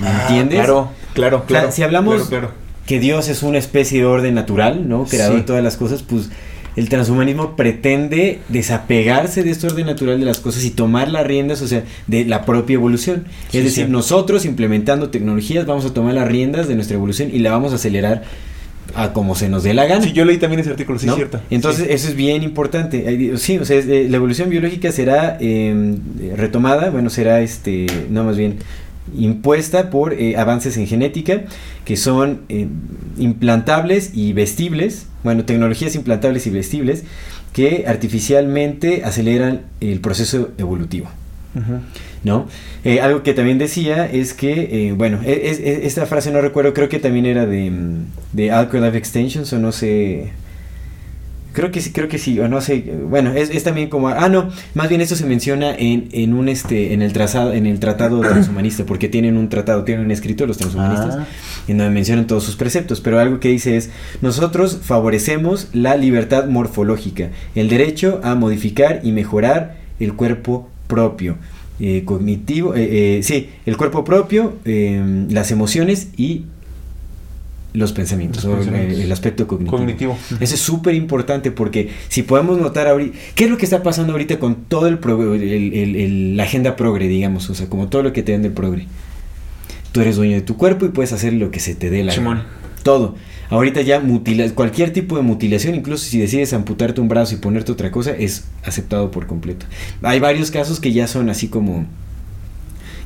¿Me 0.00 0.06
Ah, 0.08 0.20
entiendes? 0.22 0.58
Claro, 0.58 0.90
claro, 1.14 1.36
O 1.38 1.40
sea, 1.40 1.46
claro. 1.46 1.72
si 1.72 1.82
hablamos 1.82 2.14
claro, 2.14 2.28
claro. 2.28 2.50
que 2.86 3.00
Dios 3.00 3.28
es 3.28 3.42
una 3.42 3.58
especie 3.58 3.98
de 4.00 4.04
orden 4.06 4.34
natural, 4.34 4.88
¿no? 4.88 5.04
Creador 5.04 5.34
Sí. 5.36 5.40
de 5.40 5.46
todas 5.46 5.64
las 5.64 5.76
cosas, 5.76 6.02
pues 6.02 6.28
el 6.76 6.88
transhumanismo 6.88 7.56
pretende 7.56 8.40
desapegarse 8.48 9.42
de 9.42 9.50
este 9.50 9.66
orden 9.66 9.86
natural 9.86 10.20
de 10.20 10.26
las 10.26 10.38
cosas 10.38 10.64
y 10.64 10.70
tomar 10.70 11.08
las 11.08 11.26
riendas, 11.26 11.60
o 11.62 11.66
sea, 11.66 11.82
de 12.06 12.24
la 12.24 12.44
propia 12.44 12.74
evolución. 12.74 13.24
Sí, 13.50 13.58
es 13.58 13.64
decir, 13.64 13.86
sí. 13.86 13.90
nosotros 13.90 14.44
implementando 14.44 15.08
tecnologías 15.10 15.66
vamos 15.66 15.84
a 15.86 15.92
tomar 15.92 16.14
las 16.14 16.28
riendas 16.28 16.68
de 16.68 16.76
nuestra 16.76 16.96
evolución 16.96 17.30
y 17.32 17.40
la 17.40 17.50
vamos 17.50 17.72
a 17.72 17.76
acelerar 17.76 18.22
a 18.94 19.12
como 19.12 19.34
se 19.34 19.48
nos 19.48 19.62
dé 19.62 19.74
la 19.74 19.86
gana. 19.86 20.02
Sí, 20.02 20.12
yo 20.12 20.24
leí 20.24 20.38
también 20.38 20.60
ese 20.60 20.70
artículo, 20.70 20.98
sí, 20.98 21.06
¿no? 21.06 21.12
es 21.12 21.16
cierto. 21.16 21.40
Entonces, 21.50 21.86
Sí. 21.86 21.92
eso 21.92 22.08
es 22.08 22.14
bien 22.16 22.42
importante. 22.42 23.36
Sí, 23.36 23.58
o 23.58 23.64
sea, 23.64 23.76
eh, 23.78 24.06
la 24.08 24.16
evolución 24.16 24.50
biológica 24.50 24.90
será 24.92 25.36
eh, 25.40 25.96
retomada, 26.36 26.90
bueno, 26.90 27.10
será, 27.10 27.40
este, 27.40 27.86
no 28.10 28.24
más 28.24 28.36
bien, 28.36 28.56
impuesta 29.16 29.90
por 29.90 30.12
eh, 30.12 30.36
avances 30.36 30.76
en 30.76 30.86
genética 30.86 31.42
que 31.84 31.96
son 31.96 32.40
eh, 32.48 32.66
implantables 33.18 34.10
y 34.14 34.32
vestibles, 34.32 35.06
bueno, 35.24 35.44
tecnologías 35.44 35.94
implantables 35.94 36.46
y 36.46 36.50
vestibles 36.50 37.04
que 37.52 37.84
artificialmente 37.86 39.02
aceleran 39.04 39.62
el 39.80 40.00
proceso 40.00 40.50
evolutivo. 40.58 41.08
¿No? 42.24 42.46
Eh, 42.84 43.00
algo 43.00 43.22
que 43.22 43.34
también 43.34 43.58
decía 43.58 44.06
es 44.10 44.34
que, 44.34 44.88
eh, 44.88 44.92
bueno, 44.92 45.20
e- 45.24 45.42
es- 45.50 45.58
es- 45.60 45.84
esta 45.84 46.06
frase 46.06 46.30
no 46.30 46.40
recuerdo, 46.40 46.74
creo 46.74 46.88
que 46.88 46.98
también 46.98 47.26
era 47.26 47.46
de, 47.46 47.70
mm, 47.70 48.04
de 48.32 48.50
Alcohol 48.50 48.84
Life 48.84 48.98
Extensions 48.98 49.52
o 49.52 49.58
no 49.58 49.72
sé. 49.72 50.30
Creo 51.54 51.72
que 51.72 51.80
sí, 51.80 51.90
creo 51.92 52.08
que 52.08 52.18
sí, 52.18 52.38
o 52.38 52.46
no 52.46 52.60
sé. 52.60 52.84
Bueno, 53.08 53.32
es, 53.32 53.50
es 53.50 53.64
también 53.64 53.88
como. 53.88 54.08
Ah, 54.08 54.28
no, 54.28 54.50
más 54.74 54.88
bien 54.88 55.00
esto 55.00 55.16
se 55.16 55.24
menciona 55.24 55.74
en, 55.74 56.08
en 56.12 56.34
un 56.34 56.48
este, 56.48 56.92
en 56.92 57.02
el 57.02 57.12
trazado, 57.12 57.52
en 57.52 57.66
el 57.66 57.80
tratado 57.80 58.20
transhumanista, 58.20 58.84
porque 58.84 59.08
tienen 59.08 59.36
un 59.36 59.48
tratado, 59.48 59.82
tienen 59.82 60.04
un 60.04 60.10
escrito 60.12 60.46
los 60.46 60.58
transhumanistas, 60.58 61.16
Ah. 61.16 61.26
en 61.66 61.78
donde 61.78 61.92
mencionan 61.92 62.26
todos 62.28 62.44
sus 62.44 62.54
preceptos. 62.54 63.00
Pero 63.00 63.18
algo 63.18 63.40
que 63.40 63.48
dice 63.48 63.76
es: 63.76 63.90
nosotros 64.20 64.78
favorecemos 64.82 65.68
la 65.72 65.96
libertad 65.96 66.46
morfológica, 66.46 67.30
el 67.56 67.68
derecho 67.68 68.20
a 68.22 68.34
modificar 68.36 69.00
y 69.02 69.10
mejorar 69.10 69.78
el 69.98 70.12
cuerpo 70.14 70.68
propio. 70.86 71.38
Eh, 71.80 72.02
cognitivo, 72.04 72.74
eh, 72.74 73.18
eh, 73.18 73.22
sí, 73.22 73.48
el 73.66 73.76
cuerpo 73.76 74.04
propio, 74.04 74.54
eh, 74.64 75.26
las 75.30 75.50
emociones 75.50 76.08
y 76.16 76.42
los 77.74 77.92
pensamientos, 77.92 78.44
Los 78.44 78.52
o, 78.52 78.56
eh, 78.56 78.64
pensamientos. 78.64 78.98
el 79.00 79.12
aspecto 79.12 79.46
cognitivo. 79.46 79.76
Cognitivo. 79.76 80.18
Eso 80.40 80.54
es 80.54 80.60
súper 80.60 80.94
importante 80.94 81.50
porque 81.50 81.90
si 82.08 82.22
podemos 82.22 82.58
notar 82.58 82.88
ahorita, 82.88 83.16
¿qué 83.34 83.44
es 83.44 83.50
lo 83.50 83.56
que 83.58 83.64
está 83.66 83.82
pasando 83.82 84.12
ahorita 84.12 84.38
con 84.38 84.54
todo 84.64 84.88
el, 84.88 84.98
pro- 84.98 85.34
el- 85.34 86.36
la 86.36 86.44
agenda 86.44 86.76
progre, 86.76 87.06
digamos? 87.08 87.48
O 87.50 87.54
sea, 87.54 87.66
como 87.68 87.88
todo 87.88 88.02
lo 88.02 88.12
que 88.12 88.22
te 88.22 88.32
vende 88.32 88.48
el 88.48 88.54
progre. 88.54 88.86
Tú 89.92 90.00
eres 90.00 90.16
dueño 90.16 90.34
de 90.34 90.42
tu 90.42 90.56
cuerpo 90.56 90.86
y 90.86 90.88
puedes 90.88 91.12
hacer 91.12 91.32
lo 91.34 91.50
que 91.50 91.60
se 91.60 91.74
te 91.74 91.90
dé 91.90 92.02
la 92.02 92.12
Simón. 92.12 92.42
Todo. 92.82 93.16
Ahorita 93.50 93.80
ya 93.80 94.00
mutila, 94.00 94.48
cualquier 94.50 94.92
tipo 94.92 95.16
de 95.16 95.22
mutilación, 95.22 95.74
incluso 95.74 96.04
si 96.04 96.18
decides 96.18 96.52
amputarte 96.52 97.00
un 97.00 97.08
brazo 97.08 97.34
y 97.34 97.38
ponerte 97.38 97.72
otra 97.72 97.90
cosa, 97.90 98.10
es 98.12 98.44
aceptado 98.64 99.10
por 99.10 99.26
completo. 99.26 99.64
Hay 100.02 100.20
varios 100.20 100.50
casos 100.50 100.80
que 100.80 100.92
ya 100.92 101.06
son 101.06 101.30
así 101.30 101.48
como 101.48 101.86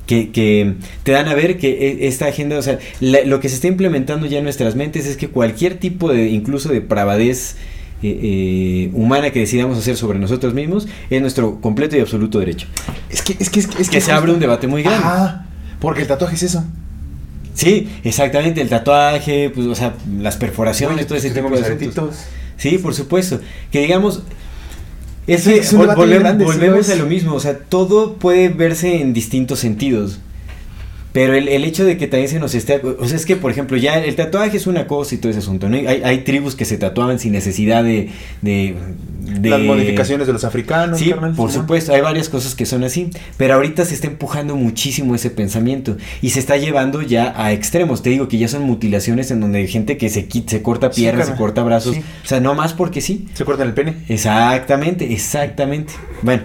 que, 0.07 0.31
que 0.33 0.75
te 1.05 1.13
dan 1.13 1.29
a 1.29 1.35
ver 1.35 1.59
que 1.59 1.71
e- 1.71 2.09
esta 2.09 2.27
agenda, 2.27 2.59
o 2.59 2.63
sea, 2.63 2.79
la- 3.01 3.23
lo 3.25 3.39
que 3.41 3.49
se 3.49 3.55
está 3.55 3.69
implementando 3.69 4.27
ya 4.27 4.39
en 4.39 4.45
nuestras 4.45 4.75
mentes 4.75 5.07
es 5.07 5.17
que 5.17 5.29
cualquier 5.29 5.79
tipo 5.79 6.13
de, 6.13 6.29
incluso 6.31 6.69
de 6.71 6.81
pravadez 6.81 7.57
eh, 8.03 8.19
eh, 8.21 8.91
humana 8.95 9.31
que 9.31 9.39
decidamos 9.39 9.79
hacer 9.79 9.97
sobre 9.97 10.19
nosotros 10.19 10.55
mismos, 10.55 10.89
es 11.09 11.21
nuestro 11.21 11.61
completo 11.61 11.97
y 11.97 12.01
absoluto 12.01 12.41
derecho. 12.41 12.67
Es 13.11 13.23
que, 13.23 13.37
es 13.39 13.49
que, 13.49 13.61
es 13.61 13.69
que, 13.69 13.81
es 13.83 13.89
que 13.89 14.01
se 14.01 14.11
abre 14.11 14.33
un 14.33 14.41
debate 14.41 14.67
muy 14.67 14.83
grande. 14.83 15.03
Ah, 15.07 15.47
porque 15.79 16.01
el 16.03 16.09
tatuaje 16.09 16.35
es 16.35 16.43
eso. 16.43 16.65
Sí, 17.55 17.89
exactamente, 18.05 18.61
el 18.63 18.69
tatuaje, 18.69 19.51
pues, 19.55 19.67
o 19.67 19.75
sea, 19.75 19.95
las 20.21 20.37
perforaciones, 20.37 20.97
Bueno, 20.97 21.09
todo 21.09 21.19
ese 21.19 21.31
tipo 21.31 21.51
de 21.51 21.61
asuntos. 21.63 22.17
Sí, 22.57 22.79
por 22.79 22.95
supuesto. 22.95 23.41
Que 23.71 23.81
digamos, 23.81 24.23
es 25.27 25.45
Sí, 25.45 25.51
que 25.51 25.59
es 25.59 25.75
vol- 25.75 25.95
volvemos, 25.95 26.87
sí 26.87 26.93
a 26.93 26.97
lo 26.97 27.07
mismo, 27.07 27.35
o 27.35 27.41
sea, 27.41 27.59
todo 27.59 28.15
puede 28.15 28.49
verse 28.49 29.01
en 29.01 29.13
distintos 29.13 29.59
sentidos. 29.59 30.19
Pero 31.13 31.35
el, 31.35 31.49
el 31.49 31.65
hecho 31.65 31.85
de 31.85 31.99
que 31.99 32.07
también 32.07 32.31
se 32.31 32.39
nos 32.39 32.55
esté... 32.55 32.77
O 32.99 33.07
sea, 33.07 33.17
es 33.17 33.27
que, 33.27 33.37
por 33.37 33.51
ejemplo, 33.51 33.77
ya 33.77 33.99
el 34.03 34.15
tatuaje 34.17 34.57
es 34.57 34.67
una 34.67 34.87
cosa 34.87 35.15
y 35.15 35.19
todo 35.19 35.29
ese 35.31 35.41
asunto, 35.41 35.69
¿no? 35.69 35.77
Hay, 35.77 36.01
hay 36.03 36.19
tribus 36.25 36.55
que 36.57 36.65
se 36.65 36.79
tatuaban 36.79 37.19
sin 37.19 37.33
necesidad 37.33 37.85
de... 37.85 38.09
de, 38.41 38.75
de- 39.21 39.51
Las 39.51 39.61
modificaciones 39.61 40.27
de 40.27 40.33
los 40.33 40.45
africanos, 40.45 40.99
Sí, 40.99 41.13
por 41.13 41.49
¿no? 41.49 41.49
supuesto, 41.51 41.93
hay 41.93 42.01
varias 42.01 42.29
cosas 42.31 42.55
que 42.55 42.65
son 42.65 42.83
así, 42.85 43.11
pero 43.37 43.55
ahorita 43.55 43.85
se 43.85 43.93
está 43.95 44.07
empujando 44.07 44.57
muchísimo 44.57 45.15
ese 45.15 45.29
pensamiento 45.31 45.99
y 46.23 46.31
se 46.31 46.41
está 46.41 46.57
llevando 46.57 47.03
ya 47.03 47.35
a 47.37 47.53
extremos. 47.53 48.03
Te 48.03 48.09
digo 48.11 48.29
que 48.29 48.39
ya 48.39 48.49
son 48.49 48.63
mutilaciones 48.63 49.31
en 49.31 49.41
donde 49.41 49.59
hay 49.59 49.69
gente 49.69 49.99
que 49.99 50.09
se, 50.09 50.27
se 50.47 50.63
corta 50.63 50.91
Sí, 50.93 51.03
piernas, 51.03 51.29
se 51.29 51.35
corta 51.35 51.63
brazos, 51.63 51.95
Sí. 51.95 52.03
o 52.25 52.27
sea, 52.27 52.41
no 52.41 52.55
más 52.55 52.73
porque 52.73 53.03
sí. 53.03 53.27
Se 53.35 53.45
cortan 53.45 53.69
el 53.69 53.75
pene. 53.75 53.97
Exactamente, 54.09 55.13
exactamente. 55.13 55.93
Bueno, 56.23 56.43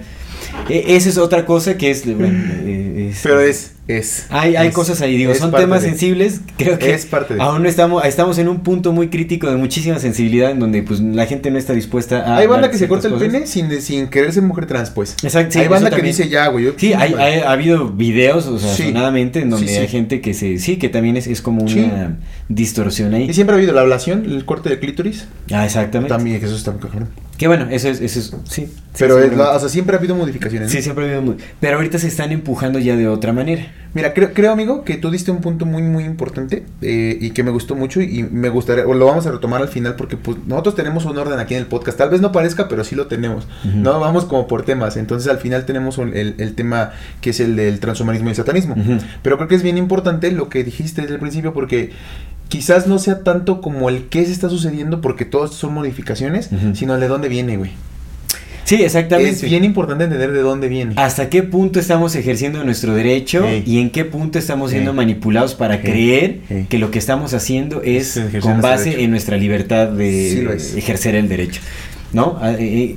e- 0.70 0.84
esa 0.98 1.08
es 1.10 1.18
otra 1.18 1.46
cosa 1.46 1.78
que 1.78 1.90
es... 1.92 2.06
bueno, 2.06 2.38
eh, 2.66 3.10
es- 3.12 3.20
Pero 3.24 3.40
es, 3.40 3.72
es. 3.88 4.26
hay, 4.30 4.56
hay 4.56 4.68
es- 4.70 4.74
cosas 4.74 5.02
ahí, 5.02 5.18
digo, 5.18 5.34
son 5.36 5.52
temas 5.52 5.82
de- 5.82 5.90
sensibles, 5.90 6.42
creo 6.58 6.78
que 6.78 6.94
Es 6.94 7.06
parte 7.06 7.36
de- 7.36 7.42
aún 7.42 7.64
no 7.64 7.70
estamos, 7.70 8.04
estamos 8.06 8.38
en 8.38 8.48
un 8.48 8.60
punto 8.60 8.92
muy 8.92 9.08
crítico 9.10 9.50
de 9.50 9.56
muchísima 9.58 9.98
sensibilidad 10.00 10.52
en 10.52 10.60
donde 10.60 10.84
pues 10.84 11.00
la 11.00 11.26
gente 11.26 11.52
no 11.52 11.58
está 11.58 11.74
dispuesta 11.74 12.20
a... 12.26 12.38
Hay 12.38 12.48
banda 12.48 12.70
que 12.70 12.78
se 12.78 12.88
corta 12.88 13.08
el 13.08 13.14
pene 13.16 13.48
sin, 13.48 13.82
sin 13.82 14.08
querer 14.10 14.34
ser 14.34 14.44
mujer 14.44 14.66
trans, 14.66 14.90
pues. 14.90 15.16
Exacto, 15.24 15.54
sí, 15.54 15.60
hay 15.60 15.68
banda 15.68 15.90
que 15.92 16.02
dice 16.02 16.28
ya, 16.30 16.48
güey. 16.48 16.74
Sí, 16.78 16.94
hay, 16.94 17.14
hay- 17.14 17.40
ha 17.40 17.52
habido 17.52 17.90
videos, 17.90 18.48
o 18.48 18.60
sea, 18.60 18.74
Sí. 18.74 18.84
sonadamente, 18.88 19.40
en 19.42 19.50
donde 19.50 19.68
Sí, 19.68 19.76
hay 19.78 19.88
gente 19.88 20.22
que 20.22 20.34
se... 20.34 20.58
Sí, 20.60 20.78
que 20.78 20.90
también 20.90 21.16
es, 21.18 21.28
es 21.28 21.42
como 21.42 21.64
una 21.64 22.18
distorsión 22.50 23.14
ahí. 23.14 23.30
Y 23.30 23.34
siempre 23.34 23.56
ha 23.56 23.58
habido 23.58 23.74
la 23.74 23.82
ablación, 23.82 24.26
el 24.26 24.46
corte 24.46 24.70
de 24.70 24.80
clítoris. 24.80 25.28
Ah, 25.52 25.66
exactamente. 25.66 26.10
También, 26.14 26.40
que 26.40 26.46
eso 26.46 26.56
está 26.56 26.72
muy 26.72 26.82
cabrón. 26.82 27.10
Que 27.38 27.48
bueno, 27.48 27.68
eso 27.70 27.88
es... 27.90 28.02
Eso 28.02 28.20
es 28.20 28.34
sí. 28.50 28.68
Pero 28.98 29.20
es 29.22 29.36
la- 29.36 29.52
o 29.52 29.60
sea, 29.60 29.70
siempre 29.70 29.96
ha 29.96 30.00
habido 30.00 30.16
modificaciones. 30.16 30.70
¿no? 30.70 30.76
Sí, 30.76 30.82
siempre 30.82 31.14
ha 31.14 31.18
habido... 31.18 31.36
Pero 31.60 31.78
ahorita 31.78 32.00
se 32.00 32.08
están 32.08 32.32
empujando 32.32 32.80
ya 32.80 32.96
de 32.96 33.08
otra 33.08 33.32
manera. 33.32 33.72
Mira, 33.94 34.14
creo, 34.14 34.32
creo, 34.34 34.52
amigo, 34.52 34.84
que 34.84 34.98
tú 34.98 35.10
diste 35.10 35.32
un 35.32 35.40
punto 35.42 35.66
muy, 35.66 35.82
muy 35.82 36.04
importante 36.04 36.66
eh, 36.82 37.18
y 37.20 37.32
que 37.32 37.42
me 37.42 37.50
gustó 37.52 37.74
mucho 37.76 38.00
y 38.02 38.22
me 38.24 38.50
gustaría, 38.50 38.86
o 38.86 38.94
lo 38.94 39.06
vamos 39.08 39.26
a 39.26 39.32
retomar 39.32 39.62
al 39.62 39.70
final 39.70 39.96
porque 39.96 40.18
pues, 40.18 40.38
nosotros 40.46 40.76
tenemos 40.76 41.06
un 41.06 41.18
orden 41.18 41.40
aquí 41.40 41.56
en 41.56 41.62
el 41.62 41.66
podcast. 41.66 41.98
Tal 41.98 42.10
vez 42.10 42.22
no 42.22 42.32
parezca, 42.32 42.68
pero 42.68 42.84
sí 42.84 42.96
lo 42.96 43.08
tenemos. 43.08 43.48
No 43.64 44.00
vamos 44.00 44.26
como 44.26 44.48
por 44.48 44.64
temas. 44.64 44.98
Entonces 44.98 45.30
al 45.32 45.38
final 45.40 45.66
tenemos 45.66 45.98
un- 45.98 46.16
el, 46.16 46.36
el 46.38 46.54
tema 46.54 46.92
que 47.22 47.32
es 47.32 47.40
el 47.40 47.56
del 47.56 47.80
transhumanismo 47.80 48.28
y 48.28 48.32
el 48.32 48.36
satanismo. 48.36 48.76
Pero 49.24 49.38
creo 49.38 49.48
que 49.48 49.56
es 49.56 49.64
bien 49.64 49.78
importante 49.80 50.32
lo 50.32 50.50
que 50.50 50.64
dijiste 50.64 51.02
desde 51.02 51.16
el 51.16 51.20
principio 51.20 51.54
porque 51.54 51.92
quizás 52.50 52.86
no 52.88 53.00
sea 53.00 53.24
tanto 53.24 53.62
como 53.62 53.90
el 53.90 54.04
qué 54.10 54.24
se 54.26 54.32
está 54.32 54.48
sucediendo 54.50 55.02
porque 55.02 55.26
todos 55.26 55.56
son 55.56 55.74
modificaciones, 55.74 56.50
sino 56.76 56.94
el 56.96 57.02
de 57.02 57.08
dónde 57.08 57.30
viene, 57.30 57.58
güey. 57.58 57.72
Sí, 58.68 58.84
exactamente. 58.84 59.32
Es 59.32 59.42
bien 59.42 59.64
importante 59.64 60.04
entender 60.04 60.34
de 60.34 60.42
dónde 60.42 60.68
viene. 60.68 60.94
¿Hasta 60.98 61.30
qué 61.30 61.42
punto 61.42 61.80
estamos 61.80 62.16
ejerciendo 62.16 62.64
nuestro 62.66 62.94
derecho 62.94 63.46
y 63.66 63.80
en 63.80 63.90
qué 63.90 64.04
punto 64.04 64.38
estamos 64.38 64.72
siendo 64.72 64.94
manipulados 64.94 65.56
para 65.56 65.82
creer 65.82 66.42
que 66.68 66.78
lo 66.78 66.92
que 66.92 67.00
estamos 67.00 67.34
haciendo 67.34 67.82
es 67.82 68.20
con 68.42 68.62
base 68.62 69.04
en 69.04 69.12
nuestra 69.12 69.38
libertad 69.38 69.88
de 69.88 70.58
Sí 70.60 70.78
ejercer 70.78 71.16
el 71.16 71.30
derecho? 71.30 71.62
¿No? 72.14 72.38
Ah, 72.42 72.52
eh, 72.54 72.58
eh, 72.60 72.96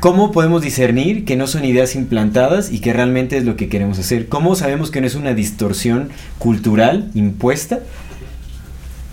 ¿Cómo 0.00 0.30
podemos 0.30 0.62
discernir 0.62 1.24
que 1.24 1.36
no 1.36 1.46
son 1.46 1.64
ideas 1.64 1.96
implantadas 1.96 2.72
y 2.72 2.80
que 2.80 2.92
realmente 2.92 3.36
es 3.36 3.44
lo 3.44 3.56
que 3.56 3.68
queremos 3.68 3.98
hacer? 3.98 4.28
¿Cómo 4.28 4.54
sabemos 4.54 4.90
que 4.90 5.00
no 5.00 5.06
es 5.06 5.16
una 5.16 5.34
distorsión 5.34 6.10
cultural 6.38 7.10
impuesta? 7.14 7.80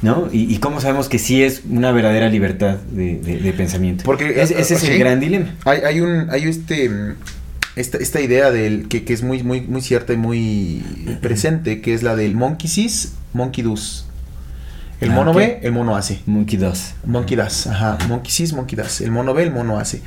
¿No? 0.01 0.27
¿Y, 0.31 0.53
y 0.53 0.57
cómo 0.57 0.81
sabemos 0.81 1.09
que 1.09 1.19
sí 1.19 1.43
es 1.43 1.61
una 1.69 1.91
verdadera 1.91 2.27
libertad 2.29 2.77
de, 2.91 3.19
de- 3.19 3.37
de 3.37 3.53
pensamiento? 3.53 4.03
Porque, 4.03 4.41
Es- 4.41 4.49
ese 4.51 4.73
es 4.75 4.79
sí. 4.81 4.87
el 4.87 4.97
gran 4.99 5.19
dilema. 5.19 5.53
Hay, 5.65 5.81
hay 5.81 6.01
un, 6.01 6.27
hay 6.31 6.43
este, 6.43 6.89
esta, 7.75 7.97
esta 7.99 8.19
idea 8.19 8.49
del 8.49 8.87
que, 8.87 9.03
que 9.03 9.13
es 9.13 9.21
muy, 9.21 9.43
muy, 9.43 9.61
muy 9.61 9.81
cierta 9.81 10.13
y 10.13 10.17
muy 10.17 10.83
presente, 11.21 11.81
que 11.81 11.93
es 11.93 12.01
la 12.01 12.15
del 12.15 12.35
monkey 12.35 12.67
sees, 12.69 13.13
monkey 13.33 13.63
does. 13.63 14.05
El 15.01 15.11
Ah, 15.11 15.15
mono 15.15 15.31
ok. 15.31 15.37
ve, 15.37 15.59
el 15.63 15.71
mono 15.71 15.95
hace. 15.95 16.19
Monkey 16.27 16.57
2. 16.59 16.93
Monkey 17.05 17.35
does, 17.37 17.67
ajá. 17.67 17.97
Monkey 18.07 18.31
sees, 18.31 18.53
monkey 18.53 18.75
does. 18.77 19.01
El 19.01 19.11
mono 19.11 19.33
ve, 19.33 19.43
el 19.43 19.51
mono 19.51 19.79
hace. 19.79 20.01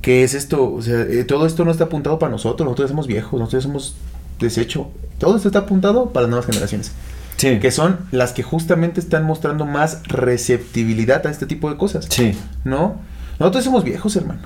¿Qué 0.00 0.22
es 0.24 0.34
esto? 0.34 0.72
O 0.72 0.80
sea, 0.82 1.00
eh, 1.02 1.24
todo 1.24 1.44
esto 1.46 1.64
no 1.64 1.70
está 1.72 1.84
apuntado 1.84 2.18
para 2.20 2.30
nosotros. 2.30 2.64
Nosotros 2.64 2.88
somos 2.90 3.06
viejos, 3.08 3.38
nosotros 3.38 3.64
somos 3.64 3.96
desecho. 4.38 4.90
Todo 5.18 5.36
esto 5.36 5.48
está 5.48 5.60
apuntado 5.60 6.12
para 6.12 6.22
las 6.22 6.30
nuevas 6.30 6.46
generaciones. 6.46 6.92
Sí. 7.38 7.58
Que 7.60 7.70
son 7.70 7.98
las 8.10 8.32
que 8.32 8.42
justamente 8.42 9.00
están 9.00 9.24
mostrando 9.24 9.64
más 9.64 10.02
receptibilidad 10.08 11.26
a 11.26 11.30
este 11.30 11.46
tipo 11.46 11.70
de 11.70 11.76
cosas. 11.78 12.06
Sí. 12.10 12.36
¿No? 12.64 13.00
Nosotros 13.38 13.64
somos 13.64 13.84
viejos, 13.84 14.14
hermano. 14.16 14.42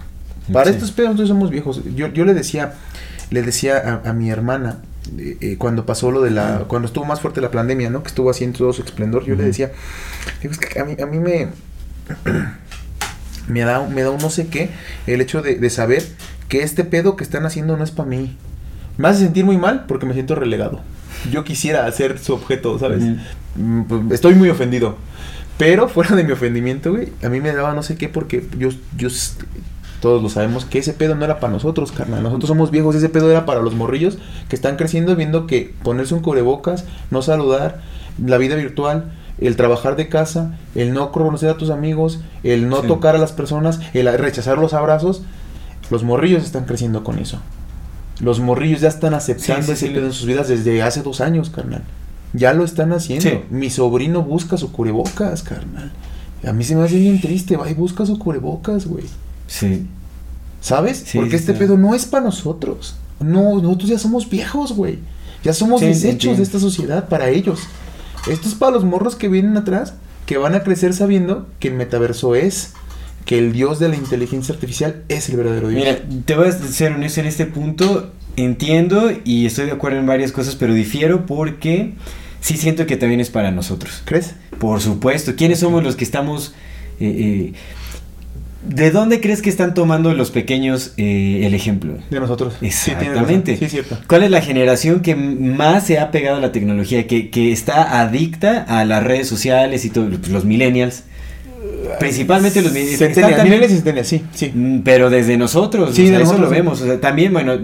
Para 0.52 0.66
Sí. 0.66 0.72
estos 0.76 0.92
pedos 0.92 1.10
nosotros 1.10 1.28
somos 1.30 1.50
viejos. 1.50 1.80
Yo, 1.96 2.08
yo 2.08 2.24
le 2.24 2.34
decía, 2.34 2.74
le 3.30 3.42
decía 3.42 4.00
a, 4.04 4.10
a 4.10 4.12
mi 4.12 4.30
hermana, 4.30 4.78
eh, 5.18 5.36
eh, 5.40 5.56
cuando 5.58 5.84
pasó 5.86 6.10
lo 6.12 6.20
de 6.20 6.30
la, 6.30 6.64
cuando 6.68 6.86
estuvo 6.86 7.04
más 7.04 7.20
fuerte 7.20 7.40
la 7.40 7.50
pandemia, 7.50 7.90
¿no? 7.90 8.02
Que 8.02 8.08
estuvo 8.08 8.28
así 8.30 8.44
en 8.44 8.52
todo 8.52 8.72
su 8.72 8.82
esplendor, 8.82 9.24
yo 9.24 9.34
le 9.34 9.44
decía, 9.44 9.72
digo, 10.42 10.52
es 10.52 10.58
que 10.58 10.78
a 10.78 10.84
mí, 10.84 10.96
a 11.02 11.06
mí 11.06 11.18
me, 11.18 11.48
me 13.48 13.60
da, 13.60 13.86
me 13.88 14.02
da 14.02 14.10
un 14.10 14.20
no 14.20 14.30
sé 14.30 14.46
qué 14.48 14.70
el 15.06 15.20
hecho 15.20 15.42
de, 15.42 15.56
de 15.56 15.70
saber 15.70 16.04
que 16.48 16.62
este 16.62 16.84
pedo 16.84 17.16
que 17.16 17.24
están 17.24 17.46
haciendo 17.46 17.76
no 17.76 17.84
es 17.84 17.90
para 17.90 18.08
mí. 18.08 18.36
Me 18.98 19.08
hace 19.08 19.20
sentir 19.20 19.44
muy 19.44 19.56
mal 19.56 19.86
porque 19.88 20.06
me 20.06 20.12
siento 20.14 20.34
relegado. 20.34 20.80
Yo 21.30 21.44
quisiera 21.44 21.90
ser 21.92 22.18
su 22.18 22.34
objeto, 22.34 22.78
¿sabes? 22.78 23.02
Mm, 23.56 23.82
pues, 23.82 24.02
estoy 24.12 24.34
muy 24.34 24.48
ofendido. 24.48 24.96
Pero 25.58 25.88
fuera 25.88 26.16
de 26.16 26.24
mi 26.24 26.32
ofendimiento, 26.32 26.90
güey, 26.92 27.12
a 27.22 27.28
mí 27.28 27.40
me 27.40 27.52
daba 27.52 27.74
no 27.74 27.82
sé 27.82 27.96
qué 27.96 28.08
porque 28.08 28.44
yo, 28.58 28.70
todos 30.00 30.22
lo 30.22 30.28
sabemos 30.28 30.64
que 30.64 30.78
ese 30.78 30.92
pedo 30.94 31.14
no 31.14 31.24
era 31.24 31.38
para 31.38 31.52
nosotros, 31.52 31.92
carnal. 31.92 32.22
Nosotros 32.22 32.48
somos 32.48 32.70
viejos, 32.70 32.96
ese 32.96 33.08
pedo 33.08 33.30
era 33.30 33.46
para 33.46 33.62
los 33.62 33.74
morrillos 33.74 34.18
que 34.48 34.56
están 34.56 34.76
creciendo 34.76 35.14
viendo 35.14 35.46
que 35.46 35.74
ponerse 35.84 36.14
un 36.14 36.20
cubrebocas, 36.20 36.84
no 37.10 37.22
saludar, 37.22 37.80
la 38.24 38.38
vida 38.38 38.56
virtual, 38.56 39.12
el 39.38 39.54
trabajar 39.56 39.94
de 39.96 40.08
casa, 40.08 40.58
el 40.74 40.92
no 40.92 41.12
conocer 41.12 41.50
a 41.50 41.56
tus 41.56 41.70
amigos, 41.70 42.20
el 42.42 42.68
no 42.68 42.80
Sí. 42.80 42.88
tocar 42.88 43.14
a 43.14 43.18
las 43.18 43.32
personas, 43.32 43.78
el 43.94 44.12
rechazar 44.18 44.58
los 44.58 44.74
abrazos, 44.74 45.22
los 45.90 46.02
morrillos 46.02 46.42
están 46.42 46.64
creciendo 46.64 47.04
con 47.04 47.18
eso. 47.18 47.40
Los 48.22 48.40
morrillos 48.40 48.80
ya 48.80 48.88
están 48.88 49.12
aceptando 49.14 49.66
Sí, 49.66 49.72
ese 49.72 49.88
pedo 49.90 50.06
en 50.06 50.12
sus 50.12 50.26
vidas 50.26 50.48
desde 50.48 50.80
hace 50.82 51.02
dos 51.02 51.20
años, 51.20 51.50
carnal. 51.50 51.82
Ya 52.32 52.54
lo 52.54 52.64
están 52.64 52.92
haciendo. 52.92 53.44
Mi 53.50 53.68
sobrino 53.68 54.22
busca 54.22 54.56
su 54.56 54.72
cubrebocas, 54.72 55.42
carnal. 55.42 55.92
A 56.46 56.52
mí 56.52 56.64
se 56.64 56.74
me 56.74 56.84
hace 56.84 56.96
bien 56.98 57.20
triste, 57.20 57.56
va 57.56 57.68
y 57.70 57.74
busca 57.74 58.06
su 58.06 58.18
cubrebocas, 58.18 58.86
güey. 58.86 59.04
Sí. 59.46 59.86
¿Sabes? 60.60 61.02
Sí, 61.04 61.18
Porque 61.18 61.36
este 61.36 61.52
sí. 61.52 61.58
pedo 61.58 61.76
no 61.76 61.94
es 61.94 62.06
para 62.06 62.24
nosotros. 62.24 62.94
No, 63.20 63.60
nosotros 63.60 63.90
ya 63.90 63.98
somos 63.98 64.30
viejos, 64.30 64.72
güey. 64.72 64.98
Ya 65.44 65.52
somos 65.52 65.80
Sí, 65.80 65.86
desechos 65.88 66.36
de 66.36 66.44
esta 66.44 66.58
sociedad 66.60 67.08
para 67.08 67.28
ellos. 67.28 67.60
Esto 68.30 68.48
es 68.48 68.54
para 68.54 68.72
los 68.72 68.84
morros 68.84 69.16
que 69.16 69.28
vienen 69.28 69.56
atrás, 69.56 69.94
que 70.26 70.38
van 70.38 70.54
a 70.54 70.62
crecer 70.62 70.94
sabiendo 70.94 71.48
que 71.58 71.68
el 71.68 71.74
metaverso 71.74 72.36
es, 72.36 72.74
que 73.24 73.38
el 73.38 73.52
dios 73.52 73.78
de 73.78 73.88
la 73.88 73.96
inteligencia 73.96 74.54
artificial 74.54 75.02
es 75.08 75.28
el 75.28 75.36
verdadero 75.36 75.68
dios. 75.68 75.82
Mira, 75.84 75.98
te 76.24 76.34
voy 76.34 76.48
a 76.48 76.52
ser 76.52 76.92
honesto 76.92 77.20
en 77.20 77.26
este 77.26 77.46
punto. 77.46 78.12
Entiendo 78.34 79.12
y 79.24 79.44
estoy 79.44 79.66
de 79.66 79.72
acuerdo 79.72 79.98
en 79.98 80.06
varias 80.06 80.32
cosas, 80.32 80.56
pero 80.56 80.72
difiero 80.72 81.26
porque 81.26 81.92
sí 82.40 82.56
siento 82.56 82.86
que 82.86 82.96
también 82.96 83.20
es 83.20 83.28
para 83.28 83.50
nosotros. 83.50 84.02
¿Crees? 84.06 84.34
Por 84.58 84.80
supuesto. 84.80 85.34
¿Quiénes 85.36 85.58
somos 85.58 85.84
los 85.84 85.96
que 85.96 86.04
estamos... 86.04 86.54
eh, 86.98 87.50
eh, 87.50 87.52
¿De 88.66 88.92
dónde 88.92 89.20
crees 89.20 89.42
que 89.42 89.50
están 89.50 89.74
tomando 89.74 90.14
los 90.14 90.30
pequeños 90.30 90.94
eh, 90.96 91.40
el 91.44 91.52
ejemplo? 91.52 91.98
De 92.10 92.20
nosotros. 92.20 92.54
Sí. 92.60 92.66
Exactamente. 92.66 93.56
Sí, 93.56 93.64
es 93.64 93.72
cierto. 93.72 93.98
¿Cuál 94.06 94.22
es 94.22 94.30
la 94.30 94.40
generación 94.40 95.00
que 95.00 95.16
más 95.16 95.86
se 95.86 95.98
ha 95.98 96.10
pegado 96.12 96.36
a 96.36 96.40
la 96.40 96.52
tecnología, 96.52 97.06
que, 97.08 97.28
que 97.28 97.52
está 97.52 98.00
adicta 98.00 98.62
a 98.62 98.84
las 98.84 99.02
redes 99.02 99.28
sociales 99.28 99.84
y 99.84 99.90
todo? 99.90 100.08
Los 100.30 100.44
millennials. 100.44 101.02
Principalmente 101.98 102.62
los 102.62 102.72
millennials. 102.72 103.00
Están 103.00 103.14
Centennials, 103.34 103.70
y 103.70 103.74
centennials, 103.74 104.08
sí, 104.08 104.22
sí. 104.34 104.50
Mm, 104.54 104.80
Pero 104.80 105.10
desde 105.10 105.36
nosotros, 105.36 105.94
Sí, 105.94 106.02
o 106.02 106.06
sea, 106.08 106.16
de 106.18 106.22
eso 106.22 106.32
nosotros, 106.32 106.50
lo 106.50 106.56
vemos. 106.56 106.80
O 106.80 106.84
sea, 106.86 107.00
también, 107.00 107.32
bueno, 107.32 107.58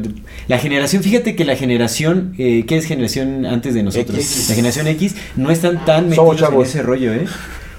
la 0.49 0.59
generación, 0.59 1.03
fíjate 1.03 1.35
que 1.37 1.45
la 1.45 1.57
generación, 1.57 2.35
eh, 2.39 2.65
¿qué 2.67 2.77
es 2.77 2.85
generación 2.87 3.47
antes 3.47 3.75
de 3.75 3.83
nosotros? 3.83 4.17
X. 4.19 4.47
La 4.49 4.55
generación 4.55 4.87
X 4.89 5.15
no 5.37 5.51
están 5.51 5.85
tan 5.85 6.13
Somos 6.15 6.41
metidos 6.41 6.55
en 6.55 6.61
ese 6.63 6.83
rollo, 6.83 7.13
¿eh? 7.15 7.25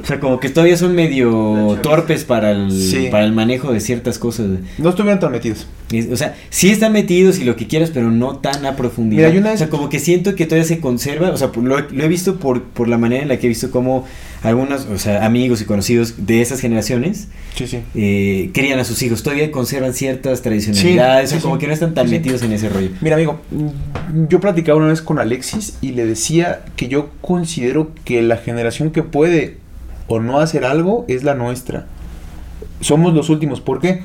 O 0.01 0.05
sea, 0.05 0.17
como 0.21 0.39
que 0.39 0.47
todavía 0.47 0.77
son 0.77 0.95
medio 0.95 1.77
torpes 1.83 2.23
para 2.23 2.51
el, 2.51 2.71
Sí. 2.71 3.09
para 3.11 3.25
el 3.25 3.33
manejo 3.33 3.73
de 3.73 3.81
ciertas 3.81 4.17
cosas. 4.17 4.45
No 4.77 4.91
estuvieron 4.91 5.19
tan 5.19 5.29
metidos. 5.33 5.67
O 6.09 6.15
sea, 6.15 6.35
sí 6.49 6.69
están 6.69 6.93
metidos 6.93 7.37
y 7.39 7.43
lo 7.43 7.57
que 7.57 7.67
quieras, 7.67 7.91
pero 7.93 8.09
no 8.09 8.37
tan 8.37 8.65
a 8.65 8.77
profundidad. 8.77 9.27
Mira, 9.27 9.41
una 9.41 9.51
O 9.53 9.57
sea, 9.57 9.65
vez- 9.67 9.71
como 9.75 9.89
que 9.89 9.99
siento 9.99 10.35
que 10.35 10.45
todavía 10.45 10.65
se 10.65 10.79
conserva. 10.79 11.31
O 11.31 11.37
sea, 11.37 11.51
lo, 11.53 11.79
lo 11.89 12.03
he 12.03 12.07
visto 12.07 12.37
por, 12.39 12.63
por 12.63 12.87
la 12.87 12.97
manera 12.97 13.23
en 13.23 13.27
la 13.27 13.39
que 13.39 13.47
he 13.47 13.49
visto 13.49 13.71
cómo 13.71 14.05
algunos, 14.43 14.85
o 14.85 14.97
sea, 14.97 15.25
amigos 15.25 15.61
y 15.61 15.65
conocidos 15.65 16.25
de 16.25 16.41
esas 16.41 16.61
generaciones 16.61 17.27
Sí, 17.55 17.67
sí. 17.67 17.79
eh, 17.95 18.51
crían 18.53 18.79
a 18.79 18.85
sus 18.85 19.01
hijos. 19.01 19.21
Todavía 19.21 19.51
conservan 19.51 19.93
ciertas 19.93 20.41
tradicionalidades. 20.41 21.31
Sí, 21.31 21.37
o 21.37 21.41
como 21.41 21.57
que 21.57 21.67
no 21.67 21.73
están 21.73 21.93
tan 21.93 22.09
metidos 22.09 22.41
en 22.43 22.53
ese 22.53 22.69
rollo. 22.69 22.89
Mira, 23.01 23.15
amigo, 23.17 23.41
yo 24.29 24.39
platicaba 24.39 24.77
una 24.77 24.87
vez 24.87 25.01
con 25.01 25.19
Alexis 25.19 25.77
y 25.81 25.91
le 25.91 26.05
decía 26.05 26.61
que 26.77 26.87
yo 26.87 27.09
considero 27.21 27.91
que 28.05 28.21
la 28.21 28.37
generación 28.37 28.91
que 28.91 29.03
puede 29.03 29.57
o 30.07 30.19
no 30.19 30.39
hacer 30.39 30.63
algo 30.63 31.05
es 31.09 31.23
la 31.23 31.35
nuestra. 31.35 31.87
Somos 32.81 33.13
los 33.13 33.29
últimos. 33.29 33.59
¿Por 33.61 33.81
qué? 33.81 33.89
Porque 33.99 34.03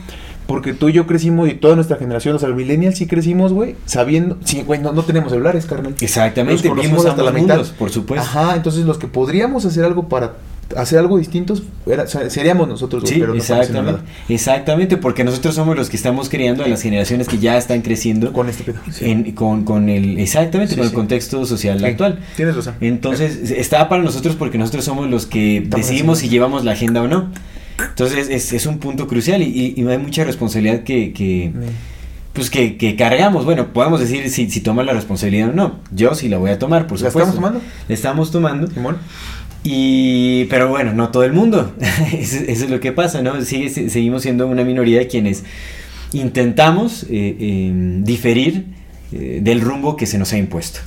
tú 0.78 0.88
y 0.88 0.92
yo 0.92 1.06
crecimos 1.06 1.48
y 1.48 1.54
toda 1.54 1.74
nuestra 1.74 1.96
generación, 1.96 2.36
o 2.36 2.38
sea, 2.38 2.48
los 2.48 2.56
millennials 2.56 2.96
sí 2.98 3.06
crecimos, 3.06 3.52
güey, 3.52 3.76
sabiendo, 3.86 4.38
sí, 4.44 4.62
güey, 4.62 4.80
no, 4.80 4.92
no 4.92 5.02
tenemos 5.02 5.30
celulares, 5.30 5.66
carnal. 5.66 5.94
Exactamente, 6.00 6.62
Los 6.64 6.70
conocimos 6.70 7.06
hasta 7.06 7.22
la 7.22 7.28
ambos 7.30 7.42
mitad. 7.42 7.54
mundos, 7.56 7.72
por 7.78 7.90
supuesto. 7.90 8.26
Ajá, 8.26 8.56
entonces 8.56 8.84
los 8.84 8.98
que 8.98 9.06
podríamos 9.06 9.64
hacer 9.64 9.84
algo 9.84 10.08
para 10.08 10.34
hacer 10.76 10.98
algo 10.98 11.18
distintos 11.18 11.62
era- 11.86 12.06
seríamos 12.06 12.66
nosotros, 12.66 13.02
güey, 13.02 13.14
Sí, 13.14 13.20
pero 13.20 13.32
no 13.34 13.38
exactamente. 13.38 13.92
nada. 13.92 14.04
Exactamente, 14.28 14.96
porque 14.96 15.22
nosotros 15.22 15.54
somos 15.54 15.76
los 15.76 15.90
que 15.90 15.96
estamos 15.96 16.28
criando 16.30 16.64
a 16.64 16.68
las 16.68 16.80
generaciones 16.82 17.28
que 17.28 17.38
ya 17.38 17.56
están 17.58 17.82
creciendo 17.82 18.32
Con 18.32 18.48
este 18.48 18.64
pedo. 18.64 18.76
Sí. 18.90 19.10
en- 19.10 19.32
con, 19.32 19.64
con 19.64 19.88
el 19.90 20.18
exactamente 20.18 20.72
Sí, 20.74 20.78
con 20.78 20.88
el 20.88 20.94
contexto 20.94 21.44
social 21.46 21.84
actual. 21.84 22.18
Tienes 22.36 22.56
razón. 22.56 22.74
Entonces, 22.80 23.50
está 23.50 23.88
para 23.90 24.02
nosotros 24.02 24.36
porque 24.36 24.56
nosotros 24.58 24.84
somos 24.84 25.08
los 25.10 25.26
que 25.26 25.58
Estamos 25.58 25.86
decidimos 25.86 26.18
haciendo. 26.18 26.20
si 26.20 26.28
llevamos 26.28 26.64
la 26.64 26.72
agenda 26.72 27.02
o 27.02 27.08
no. 27.08 27.28
Entonces, 27.94 28.28
es, 28.28 28.52
es 28.52 28.66
un 28.66 28.78
punto 28.78 29.06
crucial 29.06 29.40
y, 29.42 29.46
y- 29.46 29.80
y 29.80 29.86
hay 29.86 29.98
mucha 29.98 30.24
responsabilidad 30.24 30.82
que, 30.82 31.12
que, 31.12 31.52
pues 32.32 32.50
que, 32.50 32.76
que 32.76 32.96
cargamos. 32.96 33.44
Bueno, 33.44 33.72
podemos 33.72 34.00
decir 34.00 34.28
si, 34.30 34.50
si 34.50 34.60
toma 34.60 34.82
la 34.82 34.92
responsabilidad 34.92 35.50
o 35.50 35.52
no. 35.52 35.78
Yo 35.92 36.14
sí 36.14 36.28
la 36.28 36.38
voy 36.38 36.50
a 36.50 36.58
tomar, 36.58 36.86
por 36.88 37.00
¿La 37.00 37.08
supuesto. 37.10 37.18
estamos 37.30 37.34
tomando? 37.36 37.60
La 37.88 37.94
estamos 37.94 38.30
tomando. 38.32 38.66
Simón. 38.68 38.96
Y, 39.62 40.44
pero 40.46 40.68
bueno, 40.68 40.92
no 40.92 41.08
todo 41.10 41.22
el 41.24 41.32
mundo. 41.32 41.74
eso, 42.12 42.36
eso 42.46 42.64
es 42.64 42.70
lo 42.70 42.80
que 42.80 42.92
pasa, 42.92 43.22
¿no? 43.22 43.40
Sigue, 43.42 43.70
se- 43.70 43.88
seguimos 43.88 44.22
siendo 44.22 44.46
una 44.46 44.64
minoría 44.64 44.98
de 44.98 45.06
quienes 45.06 45.44
intentamos 46.12 47.04
eh, 47.04 47.36
eh, 47.38 47.72
diferir 48.02 48.64
eh, 49.12 49.40
del 49.42 49.60
rumbo 49.60 49.96
que 49.96 50.06
se 50.06 50.18
nos 50.18 50.32
ha 50.32 50.38
impuesto, 50.38 50.80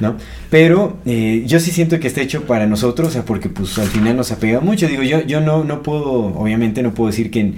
¿no? 0.00 0.16
Pero 0.50 0.98
eh, 1.06 1.44
yo 1.46 1.60
sí 1.60 1.70
siento 1.70 1.98
que 2.00 2.06
está 2.08 2.20
hecho 2.20 2.44
para 2.44 2.66
nosotros, 2.66 3.08
o 3.08 3.10
sea, 3.10 3.24
porque 3.24 3.48
pues 3.48 3.78
al 3.78 3.88
final 3.88 4.16
nos 4.16 4.32
apega 4.32 4.60
mucho. 4.60 4.88
Digo, 4.88 5.02
yo, 5.02 5.20
yo 5.22 5.40
no, 5.40 5.64
no 5.64 5.82
puedo, 5.82 6.12
obviamente 6.36 6.82
no 6.82 6.94
puedo 6.94 7.10
decir 7.10 7.30
que 7.30 7.54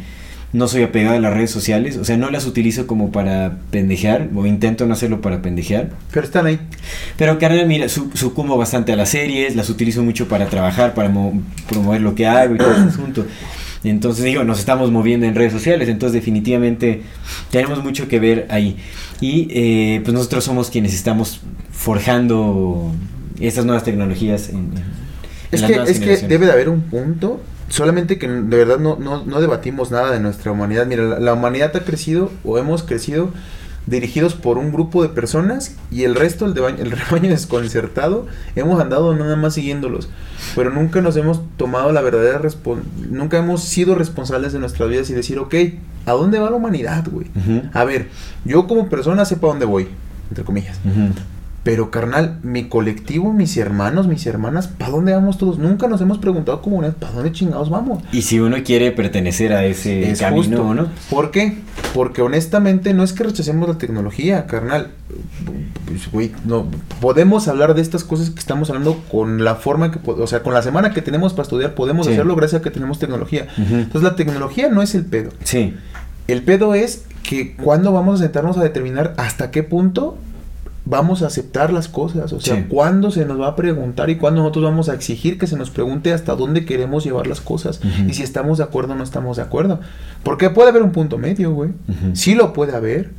no 0.53 0.69
soy 0.69 0.85
apegado 0.85 1.17
a 1.17 1.21
las 1.21 1.35
redes 1.35 1.51
sociales, 1.51 1.99
o 1.99 2.05
sea, 2.05 2.17
no 2.17 2.31
las 2.31 2.47
utilizo 2.47 2.87
como 2.87 3.11
para 3.13 3.59
pendejear, 3.71 4.31
o 4.35 4.47
intento 4.47 4.87
no 4.87 4.95
hacerlo 4.95 5.21
para 5.21 5.43
pendejear. 5.43 5.91
Pero 6.13 6.25
están 6.25 6.47
ahí. 6.47 6.59
Pero 7.19 7.39
carnal, 7.39 7.67
mira, 7.67 7.89
su- 7.89 8.11
sucumbo 8.15 8.57
bastante 8.57 8.93
a 8.93 8.97
las 8.97 9.11
series, 9.11 9.55
las 9.57 9.69
utilizo 9.69 10.03
mucho 10.03 10.29
para 10.29 10.47
trabajar, 10.47 10.95
para 10.95 11.09
mo- 11.11 11.43
promover 11.69 12.01
lo 12.01 12.15
que 12.15 12.27
hago 12.27 12.55
y 12.55 12.59
todo 12.59 12.71
ese 12.73 12.81
asunto. 12.89 13.27
Entonces 13.85 14.25
digo, 14.25 14.43
nos 14.45 14.59
estamos 14.59 14.91
moviendo 14.91 15.27
en 15.27 15.35
redes 15.35 15.53
sociales, 15.53 15.89
entonces 15.89 16.15
definitivamente 16.15 17.03
tenemos 17.51 17.85
mucho 17.85 18.09
que 18.09 18.19
ver 18.19 18.47
ahí. 18.49 18.77
Y 19.21 19.49
eh, 19.51 20.01
pues 20.03 20.15
nosotros 20.15 20.43
somos 20.45 20.71
quienes 20.71 20.95
estamos 20.95 21.41
forjando 21.87 22.91
estas 23.41 23.65
nuevas 23.65 23.85
tecnologías 23.85 24.49
en, 24.49 24.57
en- 24.57 24.97
Es 25.53 25.63
que, 25.63 25.75
es 25.93 25.99
que 26.01 26.27
debe 26.29 26.47
de 26.47 26.53
haber 26.53 26.69
un 26.69 26.81
punto, 26.83 27.41
solamente 27.69 28.19
que 28.19 28.27
de 28.29 28.57
verdad 28.57 28.79
no, 28.81 28.97
no, 28.97 29.25
no 29.25 29.41
debatimos 29.41 29.93
nada 29.93 30.11
de 30.11 30.19
nuestra 30.19 30.51
humanidad. 30.51 30.85
Mira, 30.87 31.05
la, 31.05 31.21
la 31.21 31.33
humanidad 31.35 31.71
ha 31.77 31.81
crecido 31.85 32.33
o 32.45 32.59
hemos 32.59 32.83
crecido 32.83 33.31
dirigidos 33.87 34.35
por 34.35 34.59
un 34.59 34.73
grupo 34.73 35.05
de 35.05 35.11
personas 35.11 35.77
y 35.93 36.03
el 36.03 36.17
resto, 36.17 36.45
el, 36.47 36.59
el 36.59 36.91
rebaño 37.03 37.31
desconcertado, 37.31 38.27
hemos 38.57 38.81
andado 38.81 39.15
nada 39.15 39.37
más 39.37 39.55
siguiéndolos. 39.55 40.09
Pero 40.57 40.71
nunca 40.71 41.01
nos 41.01 41.17
hemos 41.17 41.41
tomado 41.57 41.93
la 41.93 42.01
verdadera 42.01 42.41
nunca 43.11 43.39
hemos 43.39 43.63
sido 43.63 43.95
responsables 43.95 44.53
de 44.53 44.59
nuestras 44.59 44.89
vidas 44.89 45.09
y 45.11 45.13
decir, 45.15 45.39
ok, 45.39 45.55
¿a 46.05 46.13
dónde 46.13 46.41
va 46.41 46.51
la 46.51 46.57
humanidad, 46.57 47.05
güey? 47.09 47.29
Ujú, 47.37 47.63
A 47.73 47.85
ver, 47.85 48.09
yo 48.45 48.67
como 48.67 48.89
persona 48.89 49.25
sé 49.25 49.37
para 49.37 49.53
dónde 49.53 49.67
voy, 49.67 49.87
entre 50.31 50.43
comillas. 50.45 50.79
ujú. 50.85 51.13
Pero 51.67 51.91
carnal, 51.91 52.39
mi 52.45 52.69
colectivo, 52.69 53.33
mis 53.33 53.57
hermanos, 53.57 54.07
mis 54.07 54.25
hermanas, 54.25 54.69
¿para 54.69 54.93
dónde 54.93 55.13
vamos 55.13 55.37
todos? 55.37 55.59
Nunca 55.59 55.89
nos 55.89 56.01
hemos 56.01 56.19
preguntado 56.19 56.63
como 56.63 56.77
una, 56.77 56.93
¿para 56.93 57.15
dónde 57.15 57.33
chingados 57.33 57.71
vamos? 57.71 58.05
Y 58.13 58.23
si 58.23 58.39
uno 58.39 58.59
quiere 58.65 58.93
pertenecer 58.93 59.53
a 59.53 59.65
ese 59.65 60.09
Es 60.13 60.21
camino, 60.21 60.59
justo. 60.59 60.75
¿no? 60.75 60.87
¿Por 61.11 61.33
qué? 61.33 61.59
Porque 61.93 62.23
honestamente 62.23 62.95
no 62.95 63.03
es 63.03 63.13
que 63.13 63.25
rechacemos 63.25 63.69
la 63.69 63.79
tecnología, 63.79 64.47
carnal. 64.47 64.93
Pues, 65.87 66.09
güey, 66.13 66.31
no, 66.45 66.69
podemos 67.01 67.49
hablar 67.49 67.75
de 67.75 67.83
estas 67.83 68.05
cosas 68.05 68.31
que 68.31 68.39
estamos 68.39 68.71
hablando 68.71 69.03
con 69.11 69.43
la 69.43 69.57
forma 69.57 69.91
que, 69.91 69.99
o 70.09 70.27
sea, 70.29 70.45
con 70.45 70.55
la 70.55 70.63
semana 70.63 70.93
que 70.95 71.03
tenemos 71.03 71.33
para 71.33 71.43
estudiar, 71.43 71.75
podemos 71.75 72.07
Sí. 72.07 72.13
hacerlo 72.13 72.37
gracias 72.37 72.61
a 72.61 72.63
que 72.63 72.71
tenemos 72.71 73.01
tecnología. 73.01 73.49
Entonces 73.59 74.05
la 74.05 74.15
tecnología 74.15 74.69
no 74.69 74.83
es 74.83 74.95
el 74.95 75.05
pedo. 75.05 75.31
Sí. 75.43 75.75
El 76.29 76.43
pedo 76.43 76.77
es 76.77 77.07
que 77.25 77.57
cuando 77.57 77.91
vamos 77.91 78.21
a 78.21 78.23
sentarnos 78.23 78.57
a 78.57 78.63
determinar 78.63 79.15
hasta 79.17 79.51
qué 79.51 79.65
punto 79.65 80.17
vamos 80.89 81.23
a 81.23 81.27
aceptar 81.27 81.73
las 81.73 81.89
cosas, 81.89 82.33
o 82.33 82.41
sea, 82.41 82.55
Sí. 82.57 82.65
cuándo 82.69 83.11
se 83.11 83.27
nos 83.27 83.41
va 83.41 83.49
a 83.49 83.57
preguntar 83.57 84.09
y 84.09 84.17
cuándo 84.17 84.41
nosotros 84.41 84.65
vamos 84.65 84.89
a 84.89 84.95
exigir 84.95 85.37
que 85.37 85.47
se 85.49 85.57
nos 85.57 85.69
pregunte 85.71 86.13
hasta 86.13 86.35
dónde 86.37 86.65
queremos 86.65 87.05
llevar 87.05 87.27
las 87.27 87.41
cosas 87.41 87.81
y 88.09 88.15
si 88.15 88.23
estamos 88.23 88.59
de 88.59 88.65
acuerdo 88.65 88.93
o 88.93 88.97
no 88.97 89.03
estamos 89.05 89.37
de 89.37 89.43
acuerdo. 89.43 89.81
Porque 90.23 90.49
puede 90.49 90.71
haber 90.71 90.83
un 90.83 90.93
punto 90.93 91.19
medio, 91.19 91.51
güey. 91.53 91.71
Sí 92.15 92.35
lo 92.37 92.53
puede 92.53 92.75
haber, 92.75 93.11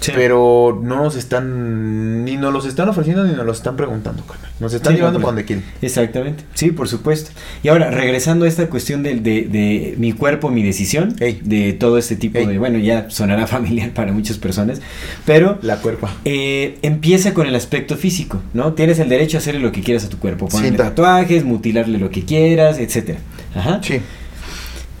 Sí. 0.00 0.12
pero 0.14 0.78
no 0.82 0.96
nos 1.02 1.16
están, 1.16 2.24
ni 2.24 2.36
nos 2.36 2.52
los 2.52 2.66
están 2.66 2.88
ofreciendo 2.88 3.24
ni 3.24 3.32
nos 3.32 3.46
los 3.46 3.56
están 3.56 3.76
preguntando, 3.76 4.24
carnal. 4.24 4.50
Nos 4.60 4.72
están 4.74 4.92
Sí, 4.92 4.98
llevando 4.98 5.18
para 5.18 5.28
donde 5.28 5.44
quieren. 5.44 5.64
Exactamente, 5.82 6.44
sí, 6.54 6.70
por 6.70 6.86
supuesto. 6.88 7.30
Y 7.62 7.68
ahora, 7.68 7.90
regresando 7.90 8.44
a 8.44 8.48
esta 8.48 8.68
cuestión 8.68 9.02
de, 9.02 9.14
de, 9.16 9.42
de 9.42 9.94
mi 9.98 10.12
cuerpo, 10.12 10.50
mi 10.50 10.62
decisión, 10.62 11.16
Ey. 11.20 11.40
de 11.42 11.72
todo 11.72 11.98
este 11.98 12.14
tipo 12.16 12.38
Ey. 12.38 12.46
de, 12.46 12.58
bueno, 12.58 12.78
ya 12.78 13.10
sonará 13.10 13.46
familiar 13.56 13.90
para 13.90 14.12
muchas 14.12 14.38
personas, 14.38 14.80
pero 15.24 15.58
La 15.62 15.76
cuerpa. 15.76 16.12
eh, 16.24 16.78
empieza 16.82 17.34
con 17.34 17.46
el 17.46 17.54
aspecto 17.56 17.96
físico, 17.96 18.40
¿no? 18.54 18.74
Tienes 18.74 18.98
el 18.98 19.08
derecho 19.08 19.38
a 19.38 19.40
hacerle 19.40 19.60
lo 19.60 19.72
que 19.72 19.80
quieras 19.82 20.04
a 20.04 20.08
tu 20.08 20.18
cuerpo, 20.18 20.46
ponerle 20.48 20.76
tatuajes, 20.78 21.44
mutilarle 21.44 21.98
lo 21.98 22.10
que 22.10 22.24
quieras, 22.24 22.78
etcétera. 22.78 23.18
Ajá. 23.54 23.80
Sí. 23.82 23.94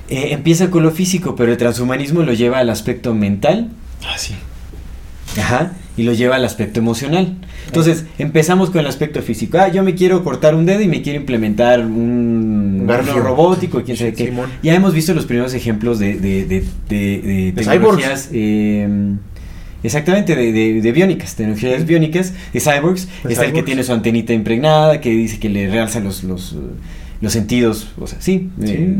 Eh, 0.08 0.28
empieza 0.32 0.70
con 0.70 0.82
lo 0.82 0.90
físico, 0.90 1.34
pero 1.36 1.50
el 1.52 1.58
transhumanismo 1.58 2.22
lo 2.22 2.32
lleva 2.32 2.58
al 2.58 2.70
aspecto 2.70 3.14
mental, 3.14 3.68
Ah, 4.06 4.16
sí. 4.18 4.34
Ajá, 5.38 5.72
y 5.96 6.02
lo 6.02 6.12
lleva 6.12 6.36
al 6.36 6.44
aspecto 6.44 6.80
emocional. 6.80 7.36
Entonces, 7.66 8.04
empezamos 8.18 8.70
con 8.70 8.80
el 8.80 8.86
aspecto 8.86 9.20
físico. 9.22 9.58
Ah, 9.58 9.68
yo 9.68 9.82
me 9.82 9.94
quiero 9.94 10.22
cortar 10.24 10.54
un 10.54 10.64
dedo 10.66 10.80
y 10.82 10.88
me 10.88 11.02
quiero 11.02 11.18
implementar 11.18 11.80
un 11.80 12.84
garfio. 12.86 13.18
robótico, 13.20 13.82
quién 13.82 13.96
sabe 13.96 14.12
qué. 14.14 14.26
Simón. 14.26 14.50
Ya 14.62 14.74
hemos 14.74 14.94
visto 14.94 15.12
los 15.14 15.26
primeros 15.26 15.52
ejemplos 15.54 15.98
de, 15.98 16.14
de, 16.14 16.44
de, 16.44 16.64
de- 16.88 17.20
de 17.22 17.52
De 17.52 17.64
tecnologías. 17.64 18.30
eh, 18.32 18.88
exactamente, 19.82 20.34
de, 20.36 20.52
de, 20.52 20.80
de 20.80 20.92
biónicas, 20.92 21.34
tecnologías 21.34 21.84
biónicas, 21.86 22.32
de 22.52 22.60
cyborgs. 22.60 23.08
De 23.24 23.32
Está 23.32 23.44
el 23.46 23.52
que 23.52 23.62
tiene 23.62 23.82
su 23.84 23.92
antenita 23.92 24.32
impregnada, 24.32 25.00
que 25.00 25.10
dice 25.10 25.38
que 25.38 25.48
le 25.48 25.68
realza 25.68 26.00
los, 26.00 26.24
los, 26.24 26.56
los 27.20 27.32
sentidos. 27.32 27.88
O 27.98 28.06
sea, 28.06 28.20
sí. 28.20 28.50
Sí. 28.62 28.72
eh, 28.72 28.96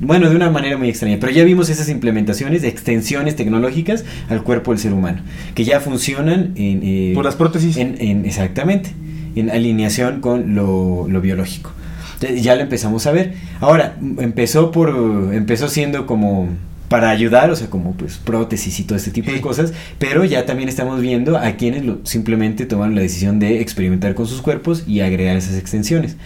bueno, 0.00 0.30
de 0.30 0.36
una 0.36 0.50
manera 0.50 0.76
muy 0.78 0.88
extraña. 0.88 1.16
Pero 1.20 1.32
ya 1.32 1.44
vimos 1.44 1.68
esas 1.70 1.88
implementaciones, 1.88 2.62
extensiones 2.64 3.36
tecnológicas 3.36 4.04
al 4.28 4.42
cuerpo 4.42 4.70
del 4.72 4.80
ser 4.80 4.92
humano, 4.92 5.22
que 5.54 5.64
ya 5.64 5.80
funcionan 5.80 6.52
en... 6.56 6.80
eh, 6.82 7.12
Por 7.14 7.24
las 7.24 7.36
prótesis. 7.36 7.76
en, 7.76 7.96
en- 8.00 8.24
exactamente, 8.26 8.90
en 9.36 9.50
alineación 9.50 10.20
con 10.20 10.54
lo, 10.54 11.06
lo 11.08 11.20
biológico. 11.20 11.72
Entonces, 12.14 12.42
ya 12.42 12.54
lo 12.56 12.62
empezamos 12.62 13.06
a 13.06 13.12
ver. 13.12 13.34
Ahora, 13.60 13.96
empezó 14.18 14.70
por 14.72 15.30
empezó 15.32 15.68
siendo 15.68 16.06
como 16.06 16.48
para 16.88 17.10
ayudar, 17.10 17.50
o 17.50 17.54
sea, 17.56 17.68
como 17.68 17.92
pues 17.92 18.16
prótesis 18.16 18.80
y 18.80 18.84
todo 18.84 18.96
este 18.96 19.10
tipo 19.10 19.30
de 19.30 19.40
cosas, 19.42 19.74
pero 19.98 20.24
ya 20.24 20.46
también 20.46 20.68
estamos 20.70 21.00
viendo 21.02 21.36
a 21.36 21.52
quienes 21.52 21.84
lo, 21.84 21.98
simplemente 22.04 22.64
tomaron 22.64 22.94
la 22.94 23.02
decisión 23.02 23.38
de 23.38 23.60
experimentar 23.60 24.14
con 24.14 24.26
sus 24.26 24.40
cuerpos 24.40 24.84
y 24.86 25.00
agregar 25.00 25.36
esas 25.36 25.56
extensiones. 25.58 26.16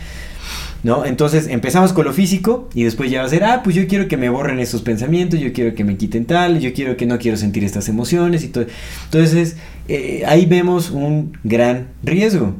¿No? 0.82 1.04
Entonces 1.04 1.46
empezamos 1.46 1.92
con 1.92 2.04
lo 2.04 2.12
físico 2.12 2.68
y 2.74 2.82
después 2.82 3.08
ya 3.08 3.20
va 3.20 3.26
a 3.26 3.28
ser, 3.28 3.44
ah, 3.44 3.60
pues 3.62 3.76
yo 3.76 3.86
quiero 3.86 4.08
que 4.08 4.16
me 4.16 4.28
borren 4.28 4.58
esos 4.58 4.82
pensamientos, 4.82 5.38
yo 5.38 5.52
quiero 5.52 5.76
que 5.76 5.84
me 5.84 5.96
quiten 5.96 6.24
tal, 6.24 6.58
yo 6.58 6.72
quiero 6.72 6.96
que 6.96 7.06
no 7.06 7.18
quiero 7.18 7.36
sentir 7.36 7.62
estas 7.62 7.88
emociones 7.88 8.42
y 8.42 8.48
todo. 8.48 8.66
Entonces 9.04 9.56
eh, 9.86 10.24
ahí 10.26 10.44
vemos 10.46 10.90
un 10.90 11.38
gran 11.44 11.86
riesgo. 12.02 12.56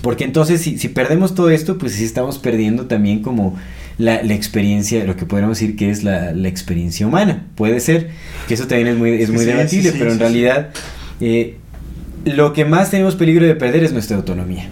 Porque 0.00 0.24
entonces 0.24 0.62
si, 0.62 0.78
si 0.78 0.88
perdemos 0.88 1.34
todo 1.34 1.50
esto, 1.50 1.76
pues 1.76 1.92
sí 1.92 2.04
estamos 2.04 2.38
perdiendo 2.38 2.86
también 2.86 3.20
como 3.20 3.56
la, 3.98 4.22
la 4.22 4.34
experiencia, 4.34 5.04
lo 5.04 5.16
que 5.16 5.26
podríamos 5.26 5.58
decir 5.58 5.76
que 5.76 5.90
es 5.90 6.04
la, 6.04 6.32
la 6.32 6.48
experiencia 6.48 7.06
humana. 7.06 7.46
Puede 7.54 7.80
ser, 7.80 8.10
que 8.48 8.54
eso 8.54 8.66
también 8.66 8.88
es 8.88 8.96
muy, 8.96 9.10
es 9.10 9.30
muy 9.30 9.40
sí, 9.40 9.44
debatible, 9.46 9.90
sí, 9.90 9.92
sí, 9.92 9.96
pero 9.98 10.12
en 10.12 10.18
realidad 10.18 10.70
eh, 11.20 11.56
lo 12.24 12.52
que 12.52 12.64
más 12.64 12.90
tenemos 12.90 13.14
peligro 13.14 13.46
de 13.46 13.54
perder 13.54 13.84
es 13.84 13.92
nuestra 13.92 14.16
autonomía. 14.16 14.68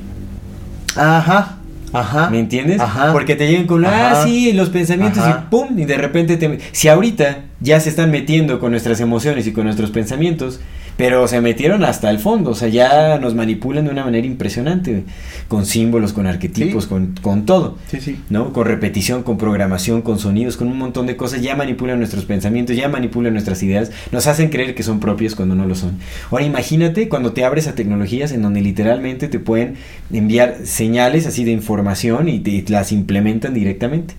Ajá. 0.97 1.59
Ajá. 1.95 2.31
¿Me 2.31 2.39
entiendes? 2.39 2.81
Ajá. 2.81 3.13
Porque 3.13 3.37
te 3.37 3.47
llegan 3.49 3.67
con, 3.67 3.85
ah, 3.85 4.13
Ajá. 4.13 4.25
sí, 4.25 4.53
los 4.53 4.71
pensamientos 4.71 5.23
Ajá. 5.23 5.45
y 5.47 5.51
pum, 5.51 5.79
y 5.79 5.85
de 5.85 5.97
repente 5.97 6.37
te... 6.37 6.59
Si 6.73 6.89
ahorita 6.89 7.45
ya 7.61 7.81
se 7.81 7.89
están 7.89 8.11
metiendo 8.11 8.61
con 8.61 8.73
nuestras 8.73 9.01
emociones 9.01 9.47
y 9.47 9.53
con 9.53 9.65
nuestros 9.65 9.91
pensamientos, 9.91 10.61
pero 10.97 11.27
se 11.27 11.41
metieron 11.41 11.85
hasta 11.85 12.09
el 12.11 12.19
fondo, 12.21 12.51
o 12.51 12.55
sea, 12.55 12.69
ya 12.69 13.19
nos 13.19 13.35
manipulan 13.35 13.85
de 13.85 13.91
una 13.91 14.05
manera 14.05 14.27
impresionante, 14.27 15.03
con 15.49 15.67
símbolos, 15.67 16.13
con 16.13 16.27
arquetipos, 16.27 16.85
Sí. 16.85 16.89
con, 16.89 17.15
con 17.21 17.47
todo. 17.47 17.77
Sí, 17.89 18.01
sí. 18.01 18.17
¿no? 18.31 18.53
Con 18.53 18.67
repetición, 18.67 19.25
con 19.25 19.37
programación, 19.37 20.03
con 20.03 20.19
sonidos, 20.21 20.57
con 20.57 20.69
un 20.69 20.79
montón 20.79 21.07
de 21.07 21.17
cosas, 21.17 21.43
ya 21.43 21.57
manipulan 21.57 21.99
nuestros 21.99 22.25
pensamientos, 22.25 22.77
ya 22.77 22.89
manipulan 22.89 23.33
nuestras 23.33 23.63
ideas, 23.65 23.91
nos 24.13 24.27
hacen 24.29 24.51
creer 24.51 24.75
que 24.77 24.83
son 24.85 25.01
propios 25.01 25.35
cuando 25.35 25.55
no 25.57 25.67
lo 25.67 25.75
son. 25.75 25.99
Ahora 26.31 26.45
imagínate 26.45 27.09
cuando 27.09 27.33
te 27.33 27.45
abres 27.45 27.67
a 27.67 27.75
tecnologías 27.75 28.31
en 28.33 28.43
donde 28.43 28.61
literalmente 28.61 29.27
te 29.29 29.39
pueden 29.41 29.75
enviar 30.13 30.59
señales 30.65 31.27
así 31.27 31.43
de 31.45 31.51
información 31.51 32.29
y 32.29 32.39
te 32.39 32.65
las 32.69 32.93
implementan 32.93 33.53
directamente, 33.53 34.15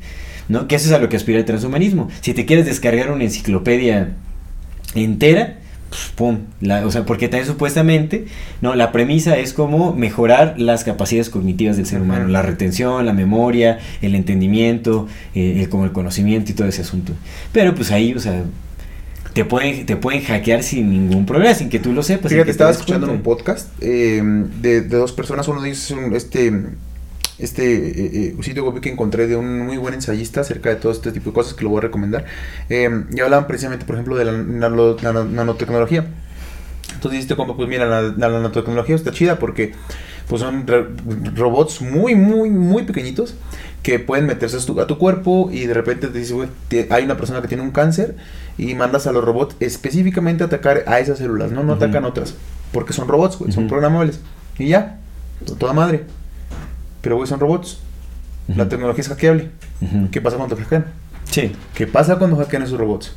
¿no? 0.50 0.68
Que 0.68 0.76
eso 0.76 0.88
es 0.90 0.94
a 0.94 1.00
lo 1.00 1.08
que 1.10 1.16
aspira 1.16 1.40
el 1.40 1.46
transhumanismo. 1.46 2.10
Si 2.22 2.34
te 2.34 2.46
quieres 2.46 2.66
descargar 2.66 3.12
una 3.12 3.24
enciclopedia 3.24 4.10
entera, 4.94 5.56
pum, 6.16 6.40
la- 6.62 6.86
o 6.86 6.92
sea, 6.92 7.06
porque 7.06 7.28
también 7.28 7.48
supuestamente, 7.48 8.26
no, 8.62 8.76
la 8.76 8.92
premisa 8.92 9.38
es 9.38 9.54
como 9.54 9.94
mejorar 9.94 10.56
las 10.58 10.84
capacidades 10.84 11.30
cognitivas 11.30 11.78
del 11.78 11.86
ser 11.86 11.98
Ajá. 11.98 12.06
humano, 12.06 12.28
la 12.28 12.42
retención, 12.42 13.06
la 13.06 13.14
memoria, 13.14 13.80
el 14.02 14.16
entendimiento, 14.16 15.08
eh, 15.34 15.62
el- 15.62 15.70
como 15.70 15.86
el 15.86 15.92
conocimiento 15.92 16.52
y 16.52 16.56
todo 16.56 16.68
ese 16.68 16.82
asunto. 16.82 17.14
Pero 17.52 17.74
pues 17.76 17.92
ahí, 17.92 18.14
o 18.14 18.20
sea, 18.20 18.44
te 19.34 19.44
pueden, 19.44 19.86
te 19.86 19.98
pueden 19.98 20.24
hackear 20.24 20.64
sin 20.64 20.90
ningún 20.90 21.26
problema, 21.26 21.54
sin 21.54 21.70
que 21.70 21.80
tú 21.80 21.92
lo 21.92 22.04
sepas. 22.04 22.32
Fíjate, 22.32 22.46
que 22.46 22.52
estaba 22.52 22.72
escuchando 22.72 23.08
cuenta. 23.08 23.18
un 23.18 23.24
podcast 23.24 23.68
eh, 23.82 24.22
de, 24.62 24.82
de 24.82 24.98
dos 24.98 25.12
personas. 25.12 25.48
Uno 25.50 25.62
dice 25.62 25.94
este 26.14 26.54
este 27.38 27.66
eh, 27.90 28.34
eh, 28.40 28.44
sitio 28.44 28.64
web 28.70 28.80
que 28.82 28.90
encontré 28.90 29.28
de 29.28 29.36
un 29.36 29.60
muy 29.66 29.78
buen 29.78 29.94
ensayista 29.94 30.42
acerca 30.42 30.70
de 30.70 30.76
todo 30.78 30.92
este 30.92 31.12
tipo 31.12 31.32
de 31.32 31.34
cosas 31.34 31.54
que 31.54 31.64
lo 31.64 31.70
voy 31.70 31.80
a 31.80 31.82
recomendar. 31.82 32.26
Eh, 32.70 32.90
y 33.14 33.20
hablaban 33.20 33.48
precisamente, 33.48 33.86
por 33.86 33.96
ejemplo, 33.96 34.16
de 34.16 34.26
la 34.26 34.32
nano- 34.32 34.96
nano- 35.02 35.26
nanotecnología. 35.26 36.06
Entonces 36.94 37.12
dijiste 37.12 37.36
como, 37.36 37.58
pues 37.58 37.68
mira, 37.68 37.86
la, 37.86 38.02
la 38.04 38.30
nanotecnología 38.30 38.96
está 38.96 39.12
chida 39.12 39.38
porque 39.38 39.74
pues 40.30 40.42
son 40.42 40.66
re- 40.66 40.88
robots 41.36 41.82
muy, 41.82 42.16
muy, 42.16 42.50
muy 42.50 42.84
pequeñitos 42.84 43.36
que 43.84 44.00
pueden 44.00 44.26
meterse 44.26 44.58
a 44.58 44.60
tu, 44.66 44.80
a 44.82 44.88
tu 44.88 44.98
cuerpo 44.98 45.50
y 45.52 45.66
de 45.68 45.74
repente 45.76 46.08
te 46.08 46.18
dice, 46.18 46.34
güey, 46.34 46.50
hay 46.90 47.04
una 47.04 47.18
persona 47.18 47.42
que 47.42 47.48
tiene 47.48 47.62
un 47.62 47.70
cáncer 47.72 48.16
y 48.58 48.74
mandas 48.74 49.06
a 49.06 49.12
los 49.12 49.24
robots 49.24 49.56
específicamente 49.60 50.44
a 50.44 50.48
atacar 50.48 50.84
a 50.88 51.00
esas 51.00 51.20
células, 51.20 51.52
no, 51.52 51.64
no 51.64 51.74
Ujú. 51.74 51.84
atacan 51.84 52.06
otras, 52.06 52.34
porque 52.72 52.94
son 52.94 53.08
robots, 53.08 53.38
güey, 53.38 53.52
son 53.52 53.68
programables. 53.68 54.20
Y 54.58 54.70
ya, 54.70 54.98
to- 55.46 55.56
toda 55.56 55.74
madre. 55.74 56.06
Pero, 57.06 57.18
güey, 57.18 57.28
son 57.30 57.40
robots. 57.40 57.78
La 58.48 58.68
tecnología 58.68 59.02
es 59.02 59.10
hackeable. 59.10 59.52
¿Qué 60.12 60.22
pasa 60.22 60.38
cuando 60.38 60.58
hackean? 60.58 60.86
Sí. 61.30 61.52
¿Qué 61.76 61.86
pasa 61.86 62.16
cuando 62.18 62.36
hackean 62.38 62.64
esos 62.64 62.80
robots? 62.80 63.14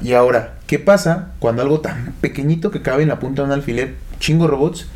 Y 0.00 0.14
ahora, 0.14 0.54
¿qué 0.66 0.78
pasa 0.78 1.32
cuando 1.38 1.60
algo 1.60 1.80
tan 1.80 2.14
pequeñito 2.22 2.70
que 2.70 2.80
cabe 2.80 3.02
en 3.02 3.10
la 3.10 3.18
punta 3.18 3.42
de 3.42 3.48
un 3.48 3.52
alfiler, 3.52 3.94
chingo 4.20 4.46
robots, 4.46 4.86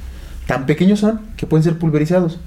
tan 0.47 0.65
pequeños 0.65 1.01
son 1.01 1.21
que 1.37 1.47
pueden 1.47 1.63
ser 1.65 1.79
pulverizados? 1.79 2.39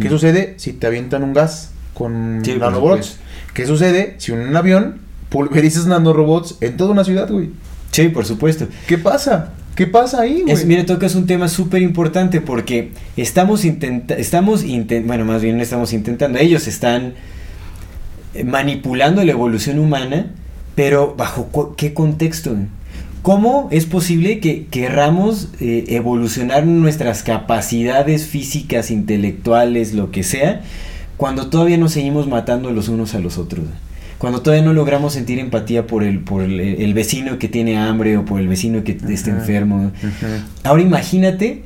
¿Qué 0.00 0.08
Mm. 0.08 0.12
sucede 0.12 0.54
si 0.56 0.72
te 0.72 0.86
avientan 0.86 1.24
un 1.24 1.34
gas 1.34 1.72
con 1.92 2.40
Sí, 2.42 2.52
nanorobots? 2.56 3.18
¿Qué 3.52 3.66
sucede 3.66 4.14
si 4.16 4.32
un 4.32 4.56
avión 4.56 5.02
pulverizas 5.28 5.84
nanorobots 5.86 6.56
en 6.62 6.78
toda 6.78 6.92
una 6.92 7.04
ciudad, 7.04 7.28
güey? 7.30 7.50
Sí, 7.90 8.08
por 8.08 8.24
supuesto. 8.24 8.66
¿Qué 8.86 8.96
pasa? 8.96 9.50
¿Qué 9.80 9.86
pasa 9.86 10.20
ahí, 10.20 10.42
güey? 10.42 10.52
Es, 10.52 10.86
tocas 10.86 11.14
un 11.14 11.24
tema 11.24 11.48
súper 11.48 11.80
importante 11.80 12.42
porque 12.42 12.90
estamos 13.16 13.64
intentando, 13.64 14.20
estamos 14.20 14.62
inten- 14.62 15.06
bueno, 15.06 15.24
más 15.24 15.40
bien 15.40 15.56
no 15.56 15.62
estamos 15.62 15.94
intentando, 15.94 16.38
ellos 16.38 16.66
están 16.66 17.14
eh, 18.34 18.44
manipulando 18.44 19.24
la 19.24 19.32
evolución 19.32 19.78
humana, 19.78 20.32
pero 20.74 21.14
¿bajo 21.16 21.74
qué 21.78 21.94
contexto? 21.94 22.54
¿Cómo 23.22 23.68
es 23.70 23.86
posible 23.86 24.38
que 24.38 24.66
querramos 24.66 25.48
eh, 25.60 25.86
evolucionar 25.88 26.66
nuestras 26.66 27.22
capacidades 27.22 28.26
físicas, 28.26 28.90
intelectuales, 28.90 29.94
lo 29.94 30.10
que 30.10 30.24
sea, 30.24 30.60
cuando 31.16 31.48
todavía 31.48 31.78
nos 31.78 31.92
seguimos 31.92 32.28
matando 32.28 32.70
los 32.70 32.90
unos 32.90 33.14
a 33.14 33.18
los 33.18 33.38
otros? 33.38 33.64
Cuando 34.20 34.42
todavía 34.42 34.62
no 34.62 34.74
logramos 34.74 35.14
sentir 35.14 35.38
empatía 35.38 35.86
por 35.86 36.04
el, 36.04 36.20
por 36.20 36.42
el, 36.42 36.60
el 36.60 36.92
vecino 36.92 37.38
que 37.38 37.48
tiene 37.48 37.78
hambre 37.78 38.18
o 38.18 38.26
por 38.26 38.38
el 38.38 38.48
vecino 38.48 38.84
que 38.84 38.98
está 39.08 39.30
enfermo. 39.30 39.92
Ahora 40.62 40.82
imagínate 40.82 41.62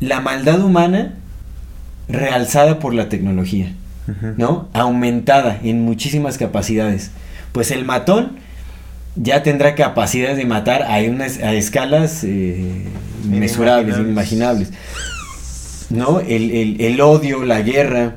la 0.00 0.20
maldad 0.20 0.60
humana 0.64 1.14
realzada 2.08 2.80
por 2.80 2.92
la 2.92 3.08
tecnología, 3.08 3.72
¿no? 4.36 4.68
Aumentada 4.72 5.60
en 5.62 5.82
muchísimas 5.82 6.38
capacidades. 6.38 7.12
Pues 7.52 7.70
el 7.70 7.84
matón 7.84 8.32
ya 9.14 9.44
tendrá 9.44 9.76
capacidades 9.76 10.36
de 10.36 10.46
matar 10.46 10.82
a, 10.82 10.98
unas, 11.08 11.38
a 11.38 11.52
escalas 11.54 12.24
eh, 12.24 12.82
inmensurables, 13.24 13.96
inimaginables. 13.96 14.72
¿No? 15.88 16.18
El, 16.18 16.50
el, 16.50 16.80
el 16.80 17.00
odio, 17.00 17.44
la 17.44 17.62
guerra, 17.62 18.16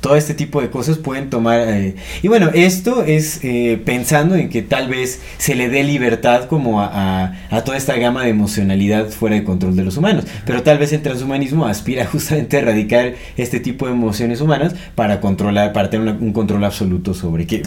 todo 0.00 0.16
este 0.16 0.34
tipo 0.34 0.60
de 0.60 0.70
cosas 0.70 0.98
pueden 0.98 1.30
tomar... 1.30 1.60
Eh, 1.68 1.96
y 2.22 2.28
bueno, 2.28 2.50
esto 2.54 3.02
es 3.02 3.40
eh, 3.42 3.80
pensando 3.84 4.36
en 4.36 4.48
que 4.48 4.62
tal 4.62 4.88
vez 4.88 5.20
se 5.38 5.54
le 5.54 5.68
dé 5.68 5.82
libertad 5.82 6.46
como 6.46 6.80
a, 6.80 7.34
a, 7.50 7.64
toda 7.64 7.76
esta 7.76 7.96
gama 7.96 8.22
de 8.24 8.30
emocionalidad 8.30 9.08
fuera 9.08 9.36
de 9.36 9.44
control 9.44 9.76
de 9.76 9.84
los 9.84 9.96
humanos. 9.96 10.24
Pero 10.46 10.62
tal 10.62 10.78
vez 10.78 10.92
el 10.92 11.02
transhumanismo 11.02 11.66
aspira 11.66 12.06
justamente 12.12 12.56
a 12.56 12.60
erradicar 12.60 13.14
este 13.36 13.60
tipo 13.60 13.86
de 13.86 13.92
emociones 13.92 14.40
humanas 14.40 14.74
para 14.94 15.20
controlar, 15.20 15.72
para 15.72 15.90
tener 15.90 16.16
un 16.20 16.32
control 16.32 16.64
absoluto 16.64 17.14
sobre, 17.14 17.46
qué, 17.46 17.62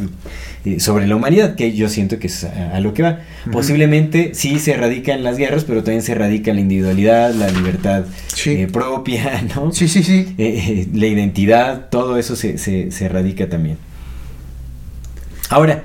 eh, 0.65 0.79
sobre 0.79 1.07
la 1.07 1.15
humanidad, 1.15 1.55
que 1.55 1.73
yo 1.73 1.89
siento 1.89 2.19
que 2.19 2.27
es 2.27 2.45
a, 2.45 2.79
lo 2.79 2.93
que 2.93 3.03
va. 3.03 3.19
Posiblemente 3.51 4.31
sí 4.35 4.59
se 4.59 4.71
erradica 4.71 5.13
en 5.13 5.23
las 5.23 5.37
guerras, 5.37 5.65
pero 5.65 5.83
también 5.83 6.01
se 6.01 6.13
erradica 6.13 6.53
la 6.53 6.61
individualidad, 6.61 7.33
la 7.33 7.49
libertad 7.49 8.05
propia, 8.71 9.43
¿no? 9.55 9.71
Sí, 9.73 9.87
sí, 9.87 10.03
sí. 10.03 10.87
la 10.93 11.07
identidad, 11.07 11.89
todo 11.89 12.17
eso 12.21 12.35
se, 12.35 12.57
se, 12.57 12.91
se 12.91 13.05
erradica 13.05 13.49
también. 13.49 13.77
Ahora, 15.49 15.83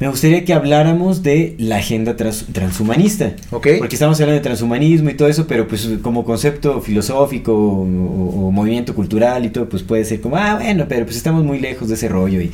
me 0.00 0.08
gustaría 0.08 0.44
que 0.44 0.52
habláramos 0.52 1.22
de 1.22 1.54
la 1.58 1.76
agenda 1.76 2.16
transhumanista. 2.16 3.32
Okay. 3.50 3.78
Porque 3.78 3.94
estamos 3.94 4.20
hablando 4.20 4.40
de 4.40 4.42
transhumanismo 4.42 5.10
y 5.10 5.14
todo 5.14 5.28
eso, 5.28 5.46
pero 5.46 5.68
pues 5.68 5.88
como 6.02 6.24
concepto 6.24 6.80
filosófico 6.80 7.54
o, 7.54 7.82
o, 7.82 8.50
movimiento 8.50 8.94
cultural 8.94 9.44
y 9.44 9.50
todo, 9.50 9.68
pues 9.68 9.82
puede 9.84 10.04
ser 10.04 10.20
como, 10.20 10.36
ah, 10.36 10.56
bueno, 10.56 10.86
pero 10.88 11.04
pues 11.04 11.16
estamos 11.16 11.44
muy 11.44 11.60
lejos 11.60 11.88
de 11.88 11.94
ese 11.94 12.08
rollo 12.08 12.40
y, 12.40 12.50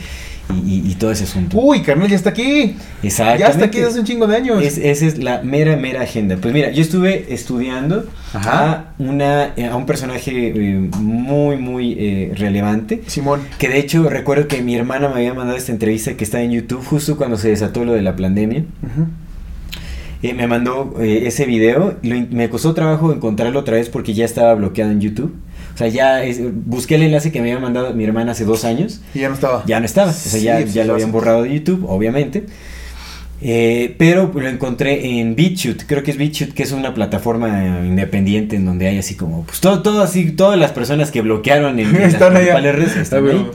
y, 0.66 0.90
y, 0.90 0.94
todo 0.96 1.10
ese 1.12 1.24
asunto. 1.24 1.56
Uy, 1.58 1.80
carnal, 1.82 2.08
ya 2.08 2.16
está 2.16 2.30
aquí. 2.30 2.76
Exactamente. 3.02 3.40
Ya 3.40 3.48
está 3.48 3.64
aquí 3.64 3.80
hace 3.80 4.00
un 4.00 4.04
chingo 4.04 4.26
de 4.26 4.36
años. 4.36 4.62
Es, 4.62 4.76
esa 4.76 5.06
es 5.06 5.18
la 5.18 5.42
mera, 5.42 5.76
mera 5.76 6.02
agenda. 6.02 6.36
Pues 6.36 6.52
mira, 6.52 6.70
yo 6.70 6.82
estuve 6.82 7.32
estudiando 7.32 8.06
a 8.34 8.92
una 8.98 9.54
a 9.70 9.76
un 9.76 9.86
personaje 9.86 10.48
eh, 10.48 10.90
muy, 10.98 11.56
muy 11.56 11.96
eh, 11.98 12.32
relevante. 12.36 13.02
Simón. 13.06 13.40
Que 13.58 13.68
de 13.68 13.78
hecho 13.78 14.08
recuerdo 14.08 14.46
que 14.48 14.62
mi 14.62 14.74
hermana 14.76 15.08
me 15.08 15.16
había 15.16 15.34
mandado 15.34 15.56
esta 15.58 15.72
entrevista 15.72 16.14
que 16.16 16.24
está 16.24 16.40
en 16.42 16.52
YouTube 16.52 16.84
justo 16.84 17.16
cuando 17.16 17.36
se 17.36 17.48
desató 17.48 17.84
lo 17.84 17.92
de 17.92 18.02
la 18.02 18.14
pandemia. 18.16 18.60
Uh 18.82 18.86
-huh. 18.86 19.06
eh, 20.22 20.34
me 20.34 20.46
mandó 20.46 20.94
eh, 21.00 21.22
ese 21.26 21.44
video. 21.46 21.96
Lo, 22.02 22.16
me 22.30 22.48
costó 22.50 22.74
trabajo 22.74 23.12
encontrarlo 23.12 23.58
otra 23.60 23.76
vez 23.76 23.88
porque 23.88 24.14
ya 24.14 24.24
estaba 24.24 24.54
bloqueado 24.54 24.90
en 24.92 25.00
YouTube. 25.00 25.34
O 25.74 25.78
sea, 25.80 25.88
ya 25.88 26.22
es, 26.24 26.40
busqué 26.66 26.96
el 26.96 27.02
enlace 27.04 27.32
que 27.32 27.40
me 27.40 27.50
había 27.50 27.62
mandado 27.62 27.94
mi 27.94 28.04
hermana 28.04 28.32
hace 28.32 28.44
dos 28.44 28.64
años. 28.64 29.00
Y 29.14 29.20
ya 29.20 29.28
no 29.28 29.34
estaba. 29.34 29.64
Ya 29.66 29.80
no 29.80 29.86
estaba. 29.86 30.10
O 30.10 30.14
sea, 30.14 30.32
Sí, 30.38 30.44
ya, 30.44 30.60
ya 30.60 30.84
lo 30.84 30.94
habían 30.94 31.10
borrado 31.10 31.42
de 31.44 31.54
YouTube, 31.54 31.86
obviamente. 31.88 32.44
Eh, 33.42 33.94
pero 33.98 34.30
lo 34.34 34.48
encontré 34.48 35.18
en 35.18 35.34
BitChute, 35.34 35.86
creo 35.86 36.02
que 36.02 36.10
es 36.10 36.18
BitChute, 36.18 36.52
que 36.52 36.62
es 36.62 36.72
una 36.72 36.92
plataforma 36.92 37.80
independiente 37.86 38.56
en 38.56 38.66
donde 38.66 38.86
hay 38.86 38.98
así 38.98 39.14
como, 39.14 39.44
pues 39.44 39.60
todo, 39.60 39.80
todo 39.82 40.02
así, 40.02 40.32
todas 40.32 40.58
las 40.58 40.72
personas 40.72 41.10
que 41.10 41.22
bloquearon 41.22 41.78
en, 41.78 41.86
en 41.88 42.02
las 42.02 42.12
Están 42.14 42.36
allá. 42.36 42.52
principales 42.54 42.74
redes 42.74 42.96
están 42.96 43.26
Ah, 43.26 43.30
ahí. 43.32 43.46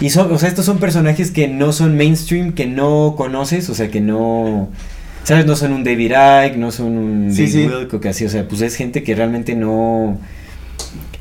Y 0.00 0.10
son, 0.10 0.32
o 0.32 0.38
sea, 0.38 0.48
estos 0.48 0.64
son 0.64 0.78
personajes 0.78 1.30
que 1.32 1.48
no 1.48 1.72
son 1.72 1.96
mainstream, 1.96 2.52
que 2.52 2.66
no 2.66 3.14
conoces, 3.16 3.68
o 3.70 3.74
sea, 3.74 3.90
que 3.90 4.00
no, 4.00 4.68
¿sabes? 5.24 5.46
No 5.46 5.56
son 5.56 5.72
un 5.72 5.82
David 5.82 6.12
Icke, 6.46 6.56
no 6.58 6.70
son 6.70 6.96
un 6.98 7.32
Sí, 7.32 7.46
Dave 7.46 7.50
sí. 7.52 7.66
Wilcock, 7.66 8.06
así, 8.06 8.24
o 8.24 8.28
sea, 8.28 8.46
pues 8.46 8.60
es 8.62 8.76
gente 8.76 9.02
que 9.02 9.14
realmente 9.16 9.56
no, 9.56 10.18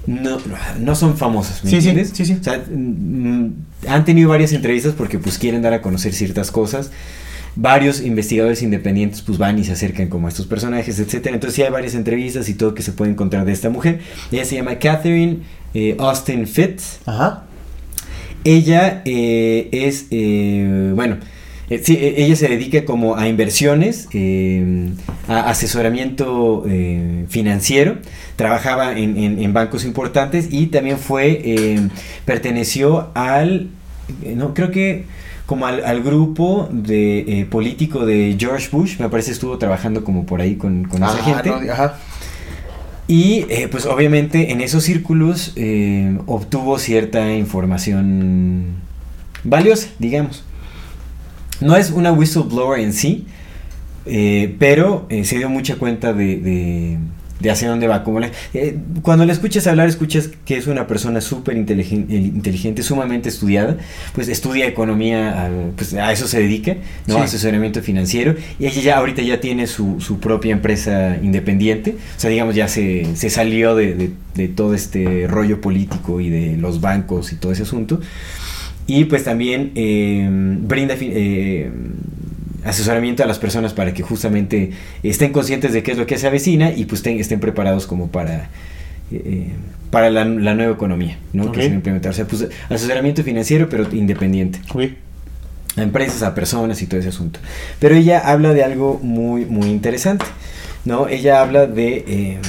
no, 0.06 0.38
no 0.80 0.96
son 0.96 1.18
famosos, 1.18 1.64
¿me 1.64 1.70
Sí, 1.70 1.76
entiendes? 1.78 2.12
sí, 2.14 2.26
sí. 2.26 2.38
O 2.40 2.44
sea, 2.44 2.58
mm, 2.72 3.48
han 3.88 4.06
tenido 4.06 4.30
varias 4.30 4.52
entrevistas 4.54 4.94
porque 4.98 5.18
pues 5.18 5.38
quieren 5.38 5.62
dar 5.62 5.74
a 5.74 5.82
conocer 5.82 6.14
ciertas 6.14 6.52
cosas. 6.52 6.92
Varios 7.56 8.02
investigadores 8.02 8.62
independientes 8.62 9.22
pues 9.22 9.38
van 9.38 9.60
y 9.60 9.64
se 9.66 9.74
acercan 9.74 10.08
como 10.08 10.28
a 10.28 10.30
estos 10.30 10.46
personajes, 10.48 10.98
etcétera. 11.00 11.36
Entonces 11.36 11.56
sí 11.56 11.64
hay 11.64 11.70
varias 11.72 11.96
entrevistas 11.96 12.48
y 12.48 12.54
todo 12.54 12.74
que 12.74 12.82
se 12.82 12.94
puede 12.94 13.12
encontrar 13.12 13.44
de 13.46 13.52
esta 13.52 13.70
mujer. 13.70 14.00
Ella 14.32 14.46
se 14.46 14.56
llama 14.56 14.80
Catherine 14.80 15.40
eh, 15.74 15.96
Austin 16.00 16.48
Fitz. 16.48 17.00
Ajá. 17.06 17.44
Ella 18.44 19.02
eh, 19.06 19.68
es, 19.72 20.06
eh, 20.12 20.94
bueno, 20.96 21.18
sí, 21.84 21.98
ella 22.02 22.36
se 22.36 22.48
dedica 22.48 22.86
como 22.86 23.16
a 23.18 23.28
inversiones, 23.28 24.08
a 25.28 25.50
asesoramiento 25.50 26.66
financiero, 27.28 27.98
trabajaba 28.36 28.98
en, 28.98 29.18
en- 29.18 29.40
en 29.44 29.54
bancos 29.54 29.86
importantes 29.86 30.48
y 30.52 30.68
también 30.68 30.98
fue, 30.98 31.78
perteneció 32.26 33.10
al, 33.14 33.68
no, 34.36 34.54
creo 34.54 34.72
que 34.72 35.04
como 35.52 35.68
al, 35.68 35.84
al 35.84 36.02
grupo 36.02 36.70
de 36.72 37.42
eh, 37.42 37.46
político 37.46 38.06
de 38.06 38.38
George 38.40 38.70
Bush, 38.72 38.98
me 39.00 39.10
parece 39.10 39.34
estuvo 39.34 39.58
trabajando 39.58 40.06
como 40.06 40.26
por 40.26 40.40
ahí 40.40 40.56
con, 40.56 40.86
con 40.86 41.04
esa 41.04 41.22
gente. 41.22 41.50
no, 41.50 41.74
ajá. 41.74 41.98
Y 43.10 43.46
eh, 43.50 43.68
pues 43.70 43.86
obviamente 43.86 44.54
en 44.54 44.62
esos 44.62 44.86
círculos 44.86 45.52
eh, 45.58 46.18
obtuvo 46.26 46.80
cierta 46.80 47.34
información 47.34 48.76
valiosa, 49.44 49.90
digamos. 50.00 50.46
No 51.60 51.76
es 51.76 51.92
una 51.92 52.14
whistleblower 52.14 52.80
en 52.80 52.94
sí, 52.94 53.28
pero 54.58 55.06
se 55.10 55.38
dio 55.38 55.50
mucha 55.50 55.76
cuenta 55.76 56.14
de, 56.14 56.38
de, 56.38 56.98
de 57.42 57.52
hacia 57.52 57.70
dónde 57.70 57.88
va. 57.88 58.04
Como 58.04 58.20
la- 58.20 58.32
eh, 58.54 58.78
cuando 59.02 59.26
la 59.26 59.34
escuchas 59.34 59.68
hablar, 59.68 59.88
escuchas 59.90 60.30
que 60.46 60.58
es 60.58 60.68
una 60.68 60.88
persona 60.88 61.22
súper 61.22 61.56
eh, 61.58 61.60
inteligente, 61.60 62.84
sumamente 62.84 63.30
estudiada, 63.30 63.78
pues 64.14 64.28
estudia 64.30 64.68
economía, 64.68 65.50
pues 65.76 65.94
a 65.94 66.12
eso 66.12 66.28
se 66.28 66.40
dedica, 66.40 66.76
¿no? 67.08 67.16
Sí. 67.16 67.22
asesoramiento 67.22 67.82
financiero, 67.82 68.36
y 68.60 68.66
ella 68.66 68.82
ya 68.82 68.98
ahorita 68.98 69.22
ya 69.22 69.40
tiene 69.40 69.68
su, 69.68 70.00
su 70.02 70.20
propia 70.20 70.52
empresa 70.54 71.18
independiente, 71.22 71.96
o 72.18 72.20
sea, 72.20 72.30
digamos, 72.30 72.56
ya 72.56 72.68
se, 72.68 73.08
se 73.16 73.30
salió 73.30 73.76
de, 73.76 73.94
de- 73.96 74.12
de 74.36 74.48
todo 74.48 74.74
este 74.74 75.28
rollo 75.28 75.60
político 75.60 76.22
y 76.22 76.30
de 76.30 76.56
los 76.58 76.80
bancos 76.80 77.34
y 77.34 77.36
todo 77.36 77.52
ese 77.52 77.64
asunto. 77.64 78.00
Y 78.88 79.06
pues 79.06 79.24
también 79.26 79.72
eh, 79.76 80.28
brinda 80.32 80.96
eh, 81.00 81.70
asesoramiento 82.64 83.24
a 83.24 83.26
las 83.26 83.40
personas 83.40 83.74
para 83.74 83.94
que 83.94 84.04
justamente 84.04 84.72
estén 85.04 85.32
conscientes 85.32 85.74
de 85.74 85.84
qué 85.84 85.92
es 85.94 85.98
lo 85.98 86.06
que 86.06 86.18
se 86.18 86.28
avecina 86.28 86.72
y 86.72 86.86
pues 86.86 87.02
ten- 87.02 87.20
estén 87.20 87.40
preparados 87.40 87.88
como 87.88 88.08
para, 88.10 88.50
eh, 89.12 89.48
para 89.90 90.10
la, 90.10 90.26
la 90.26 90.54
nueva 90.56 90.74
economía, 90.74 91.18
¿no? 91.34 91.52
Que 91.52 91.62
se 91.62 91.68
va 91.70 91.74
a 91.74 91.76
implementar. 91.78 92.12
O 92.12 92.14
sea, 92.16 92.26
pues 92.26 92.48
asesoramiento 92.70 93.24
financiero 93.24 93.68
pero 93.70 93.88
independiente 93.94 94.60
a 95.78 95.82
empresas, 95.84 96.22
a 96.24 96.36
personas 96.36 96.82
y 96.82 96.86
todo 96.88 97.00
ese 97.00 97.10
asunto. 97.10 97.40
Pero 97.80 97.96
ella 97.96 98.20
habla 98.20 98.54
de 98.54 98.64
algo 98.64 99.00
muy, 99.02 99.46
muy 99.46 99.68
interesante, 99.70 100.26
¿no? 100.86 101.08
Ella 101.08 101.42
habla 101.42 101.66
de... 101.68 102.04
eh, 102.08 102.40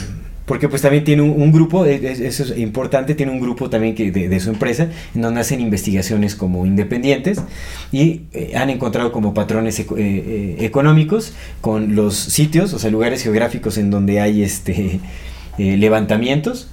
porque 0.52 0.68
pues 0.68 0.82
también 0.82 1.02
tiene 1.02 1.22
un, 1.22 1.30
un 1.30 1.50
grupo, 1.50 1.86
eh, 1.86 1.98
es- 2.12 2.20
eso 2.20 2.42
es 2.44 2.58
importante, 2.58 3.14
tiene 3.14 3.32
un 3.32 3.40
grupo 3.40 3.70
también 3.70 3.94
que 3.94 4.10
de, 4.12 4.28
de 4.28 4.38
su 4.38 4.50
empresa, 4.50 4.86
en 5.14 5.22
donde 5.22 5.40
hacen 5.40 5.62
investigaciones 5.62 6.34
como 6.34 6.66
independientes 6.66 7.40
y 7.90 8.20
eh, 8.34 8.52
han 8.54 8.68
encontrado 8.68 9.12
como 9.12 9.32
patrones 9.32 9.80
eco- 9.80 9.96
eh, 9.96 10.02
eh, 10.04 10.56
económicos 10.58 11.32
con 11.62 11.94
los 11.96 12.16
sitios, 12.16 12.74
o 12.74 12.78
sea, 12.78 12.90
lugares 12.90 13.22
geográficos 13.22 13.78
en 13.78 13.90
donde 13.90 14.20
hay 14.20 14.42
este 14.42 15.00
levantamientos, 15.56 16.68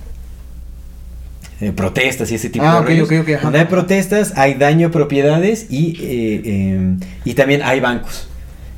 protestas 1.75 2.31
y 2.31 2.35
ese 2.35 2.49
tipo 2.49 2.65
Ah, 2.65 2.75
de 2.75 2.79
ok, 2.79 2.85
rollos. 2.87 3.07
ok, 3.07 3.13
ok, 3.21 3.29
ajá. 3.35 3.43
Donde 3.43 3.59
hay 3.59 3.65
protestas, 3.65 4.33
hay 4.37 4.53
daño 4.55 4.87
a 4.87 4.91
propiedades 4.91 5.67
y, 5.69 5.97
eh, 6.01 6.95
y 7.25 7.33
también 7.33 7.61
hay 7.63 7.79
bancos. 7.81 8.28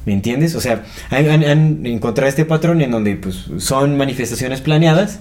¿Me 0.06 0.14
entiendes? 0.14 0.56
O 0.56 0.62
sea, 0.62 0.84
han, 1.10 1.86
encontrado 1.86 2.28
este 2.28 2.46
patrón 2.46 2.82
en 2.82 2.92
donde 2.92 3.16
pues, 3.16 3.46
son 3.58 3.98
manifestaciones 3.98 4.62
planeadas 4.62 5.20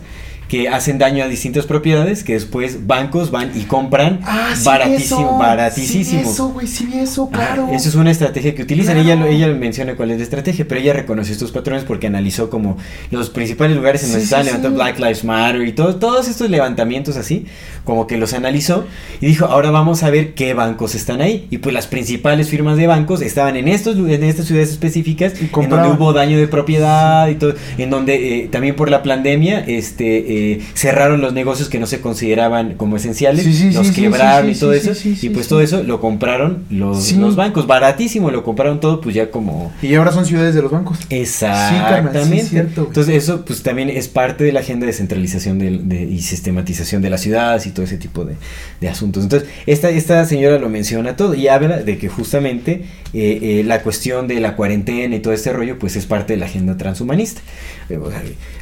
que 0.50 0.68
hacen 0.68 0.98
daño 0.98 1.22
a 1.22 1.28
distintas 1.28 1.64
propiedades 1.64 2.24
que 2.24 2.32
después 2.32 2.88
bancos 2.88 3.30
van 3.30 3.52
y 3.54 3.62
compran 3.62 4.18
Ah, 4.24 4.50
sí, 4.56 4.64
baratísimo, 4.64 5.20
eso. 5.20 5.38
baratísimo. 5.38 6.04
Sí, 6.04 6.16
eso, 6.16 6.48
güey, 6.48 6.66
sí, 6.66 6.88
eso, 6.92 7.30
claro. 7.30 7.68
Eso 7.72 7.88
es 7.88 7.94
una 7.94 8.10
estrategia 8.10 8.52
que 8.56 8.62
utilizan. 8.62 9.00
Claro. 9.00 9.26
Ella, 9.26 9.46
ella 9.46 9.54
menciona 9.54 9.94
cuál 9.94 10.10
es 10.10 10.16
la 10.18 10.24
estrategia, 10.24 10.66
pero 10.66 10.80
ella 10.80 10.92
reconoce 10.92 11.30
estos 11.30 11.52
patrones 11.52 11.84
porque 11.84 12.08
analizó 12.08 12.50
como 12.50 12.76
los 13.12 13.30
principales 13.30 13.76
lugares 13.76 14.02
en 14.02 14.08
Sí, 14.08 14.12
donde 14.14 14.24
estaban 14.24 14.46
levantando 14.46 14.76
Black 14.76 14.98
Lives 14.98 15.22
Matter 15.22 15.62
y 15.62 15.72
todo, 15.72 15.94
todos 15.96 16.26
estos 16.26 16.50
levantamientos 16.50 17.16
así, 17.16 17.46
como 17.84 18.08
que 18.08 18.16
los 18.18 18.32
analizó 18.32 18.86
y 19.20 19.26
dijo, 19.26 19.46
ahora 19.46 19.70
vamos 19.70 20.02
a 20.02 20.10
ver 20.10 20.34
qué 20.34 20.52
bancos 20.52 20.96
están 20.96 21.20
ahí. 21.20 21.46
Y 21.50 21.58
pues 21.58 21.72
las 21.72 21.86
principales 21.86 22.48
firmas 22.48 22.76
de 22.76 22.88
bancos 22.88 23.22
estaban 23.22 23.56
en, 23.56 23.68
estos, 23.68 23.96
en 23.96 24.24
estas 24.24 24.46
ciudades 24.46 24.70
específicas, 24.70 25.34
Y 25.40 25.44
en 25.62 25.70
donde 25.70 25.90
hubo 25.90 26.12
daño 26.12 26.36
de 26.38 26.48
propiedad 26.48 27.28
y 27.28 27.36
todo, 27.36 27.54
en 27.78 27.88
donde 27.90 28.40
eh, 28.40 28.48
también 28.50 28.74
por 28.74 28.90
la 28.90 29.04
pandemia 29.04 29.60
este, 29.60 30.18
eh, 30.18 30.39
cerraron 30.74 31.20
los 31.20 31.32
negocios 31.32 31.68
que 31.68 31.78
no 31.78 31.86
se 31.86 32.00
consideraban 32.00 32.74
como 32.74 32.96
esenciales, 32.96 33.44
Sí, 33.44 33.52
sí, 33.54 33.70
los 33.72 33.88
sí, 33.88 33.94
quebraron 33.94 34.50
y 34.50 34.54
todo 34.54 34.72
eso, 34.72 34.92
y 35.04 35.28
pues 35.30 35.48
todo 35.48 35.60
eso 35.60 35.82
lo 35.82 36.00
compraron 36.00 36.64
los, 36.70 37.36
bancos, 37.36 37.66
baratísimo, 37.66 38.30
lo 38.30 38.42
compraron 38.44 38.80
todo, 38.80 39.00
pues 39.00 39.14
ya 39.14 39.30
como... 39.30 39.72
Y 39.82 39.94
ahora 39.94 40.12
son 40.12 40.26
ciudades 40.26 40.54
de 40.54 40.62
los 40.62 40.70
bancos. 40.70 40.98
Exactamente. 41.10 42.44
cierto. 42.44 42.84
Entonces 42.88 43.14
eso 43.16 43.44
pues 43.44 43.62
también 43.62 43.90
es 43.90 44.08
parte 44.08 44.44
de 44.44 44.52
la 44.52 44.60
agenda 44.60 44.86
de 44.86 44.92
centralización 44.92 45.58
de- 45.58 46.02
y 46.10 46.20
sistematización 46.20 47.02
de 47.02 47.10
las 47.10 47.20
ciudades 47.20 47.66
y 47.66 47.70
todo 47.70 47.84
ese 47.84 47.96
tipo 47.96 48.24
de, 48.24 48.34
de 48.80 48.88
asuntos. 48.88 49.22
Entonces 49.24 49.48
esta, 49.66 49.90
esta 49.90 50.24
señora 50.24 50.58
lo 50.58 50.68
menciona 50.68 51.16
todo 51.16 51.34
y 51.34 51.48
habla 51.48 51.78
de 51.78 51.98
que 51.98 52.08
justamente 52.08 52.84
eh, 53.12 53.38
eh, 53.42 53.62
la 53.64 53.82
cuestión 53.82 54.28
de 54.28 54.40
la 54.40 54.56
cuarentena 54.56 55.14
y 55.16 55.20
todo 55.20 55.32
este 55.34 55.52
rollo 55.52 55.78
pues 55.78 55.96
es 55.96 56.06
parte 56.06 56.34
de 56.34 56.38
la 56.38 56.46
agenda 56.46 56.76
transhumanista. 56.76 57.40
Eh, 57.88 57.98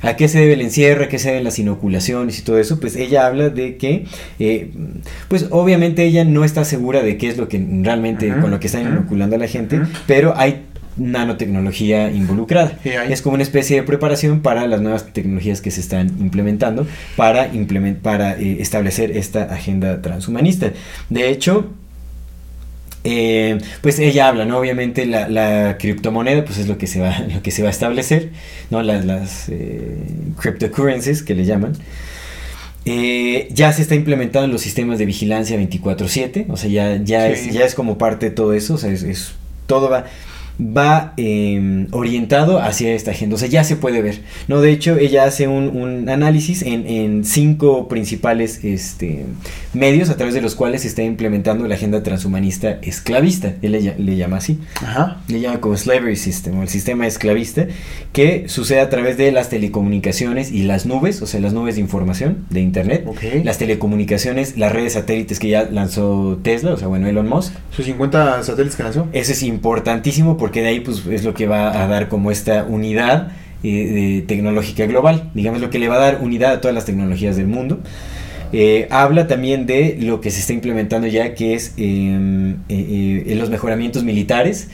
¿A 0.03 0.17
qué 0.17 0.29
se 0.29 0.39
debe 0.41 0.55
el 0.55 0.63
encierro? 0.63 1.05
¿A 1.05 1.09
qué 1.09 1.19
se 1.19 1.29
deben 1.29 1.45
las 1.45 1.59
inoculaciones 1.69 2.39
y 2.39 2.43
todo 2.43 2.59
eso? 2.59 2.81
Pues 2.81 2.97
ella 2.97 3.27
habla 3.27 3.51
de 3.51 3.77
que 3.77 4.07
eh, 4.39 4.71
pues 5.29 5.47
obviamente 5.51 6.05
ella 6.05 6.25
no 6.25 6.45
está 6.45 6.65
segura 6.65 7.03
de 7.03 7.17
qué 7.17 7.29
es 7.29 7.37
lo 7.37 7.49
que 7.49 7.65
realmente 7.83 8.29
con 8.41 8.51
lo 8.51 8.59
que 8.61 8.67
están 8.67 8.83
inoculando 8.83 9.37
a 9.37 9.39
la 9.39 9.49
gente, 9.49 9.81
pero 10.07 10.35
hay 10.37 10.63
nanotecnología 11.23 12.11
involucrada. 12.11 12.79
Sí. 12.83 12.91
Es 13.09 13.23
como 13.23 13.35
una 13.35 13.43
especie 13.43 13.77
de 13.77 13.83
preparación 13.83 14.41
para 14.41 14.67
las 14.67 14.81
nuevas 14.81 15.13
tecnologías 15.13 15.61
que 15.61 15.71
se 15.71 15.81
están 15.81 16.09
implementando 16.21 16.87
para, 17.17 17.53
implement- 17.53 17.99
para 18.01 18.33
eh, 18.39 18.57
establecer 18.61 19.17
esta 19.17 19.45
agenda 19.45 20.03
transhumanista. 20.03 20.73
De 21.09 21.29
hecho, 21.31 21.73
eh, 23.11 23.59
pues 23.81 23.99
ella 23.99 24.29
habla, 24.29 24.45
¿no? 24.45 24.59
Obviamente 24.59 25.07
la, 25.07 25.29
la 25.29 25.77
criptomoneda, 25.79 26.45
pues 26.45 26.59
es 26.59 26.69
lo 26.69 26.77
que 26.77 26.87
se 26.87 27.01
va, 27.01 27.19
lo 27.35 27.43
que 27.43 27.51
se 27.51 27.63
va 27.63 27.69
a 27.69 27.71
establecer, 27.71 28.31
¿no? 28.71 28.83
Las, 28.83 29.05
las 29.05 29.49
eh, 29.49 29.97
cryptocurrencies 30.39 31.23
que 31.23 31.35
le 31.35 31.45
llaman. 31.45 31.73
Eh, 32.85 33.49
ya 33.53 33.73
se 33.73 33.83
está 33.83 33.95
implementando 33.95 34.47
en 34.47 34.53
los 34.53 34.63
sistemas 34.63 34.99
de 34.99 35.05
vigilancia 35.07 35.59
24/7, 35.59 36.47
o 36.49 36.57
sea, 36.57 36.71
ya, 36.71 36.97
ya, 37.03 37.27
Sí. 37.35 37.49
es, 37.49 37.55
ya 37.55 37.65
es 37.65 37.75
como 37.75 37.99
parte 37.99 38.31
de 38.31 38.35
todo 38.35 38.53
eso, 38.55 38.75
o 38.75 38.79
sea, 38.79 38.91
es, 38.91 39.03
es- 39.03 39.33
todo 39.67 39.91
va, 39.91 40.07
va 40.61 41.13
eh, 41.17 41.87
orientado 41.93 42.61
hacia 42.61 42.93
esta 42.93 43.13
agenda, 43.13 43.37
o 43.37 43.39
sea, 43.39 43.49
ya 43.49 43.63
se 43.65 43.77
puede 43.77 44.03
ver, 44.03 44.21
¿no? 44.49 44.61
De 44.61 44.73
hecho, 44.73 44.97
ella 44.97 45.25
hace 45.25 45.47
un, 45.47 45.69
un 45.69 46.09
análisis 46.09 46.63
en, 46.63 46.87
en 46.87 47.25
cinco 47.25 47.87
principales 47.89 48.65
este, 48.65 49.25
medios 49.73 50.11
a 50.11 50.17
través 50.17 50.35
de 50.35 50.41
los 50.41 50.55
cuales 50.55 50.83
se 50.83 50.89
está 50.89 51.03
implementando 51.03 51.67
la 51.69 51.75
agenda 51.77 52.03
transhumanista 52.03 52.79
esclavista, 52.83 53.55
él 53.63 53.73
le, 53.73 53.83
lla- 53.83 53.97
le 53.99 54.17
llama 54.17 54.39
así 54.39 54.59
Ajá. 54.83 55.21
le 55.29 55.41
llama 55.41 55.61
como 55.61 55.77
slavery 55.77 56.17
system 56.17 56.59
o 56.59 56.63
el 56.63 56.69
sistema 56.69 57.07
esclavista 57.07 57.67
que 58.13 58.49
sucede 58.49 58.81
a 58.81 58.91
través 58.91 59.17
de 59.17 59.31
las 59.31 59.49
telecomunicaciones 59.51 60.51
y 60.51 60.65
las 60.65 60.87
nubes, 60.87 61.23
o 61.23 61.27
sea, 61.27 61.41
las 61.41 61.53
nubes 61.53 61.77
de 61.77 61.83
información 61.83 62.47
de 62.51 62.61
internet, 62.61 63.05
las 63.45 63.59
telecomunicaciones, 63.59 64.57
las 64.57 64.73
redes 64.73 64.95
satélites 64.95 65.39
que 65.39 65.49
ya 65.49 65.69
lanzó 65.71 66.41
Tesla, 66.43 66.73
o 66.73 66.77
sea, 66.77 66.89
bueno, 66.89 67.07
Elon 67.07 67.29
Musk. 67.29 67.53
Sus 67.71 67.85
50 67.87 68.43
satélites 68.43 68.77
que 68.77 68.83
lanzó. 68.83 69.07
Eso 69.13 69.33
es 69.33 69.43
importantísimo 69.43 70.37
porque 70.37 70.48
de 70.51 70.67
ahí 70.67 70.81
pues 70.81 71.07
es 71.07 71.25
lo 71.25 71.35
que 71.35 71.47
va 71.47 71.83
a 71.83 71.87
dar 71.87 72.09
como 72.09 72.31
esta 72.31 72.65
unidad 72.65 73.33
eh, 73.63 74.25
tecnológica 74.27 74.87
global, 74.87 75.31
digamos 75.35 75.61
lo 75.61 75.71
que 75.71 75.79
le 75.79 75.89
va 75.89 75.97
a 75.97 75.99
dar 75.99 76.19
unidad 76.23 76.53
a 76.53 76.61
todas 76.61 76.75
las 76.75 76.85
tecnologías 76.85 77.37
del 77.37 77.49
mundo. 77.49 77.81
Eh, 78.53 78.87
habla 78.91 79.27
también 79.27 79.67
de 79.67 79.99
lo 80.01 80.21
que 80.21 80.31
se 80.31 80.41
está 80.41 80.53
implementando 80.53 81.07
ya, 81.07 81.35
que 81.35 81.55
es 81.55 81.75
eh, 81.77 83.35
los 83.37 83.51
mejoramientos 83.51 84.05
militares, 84.05 84.69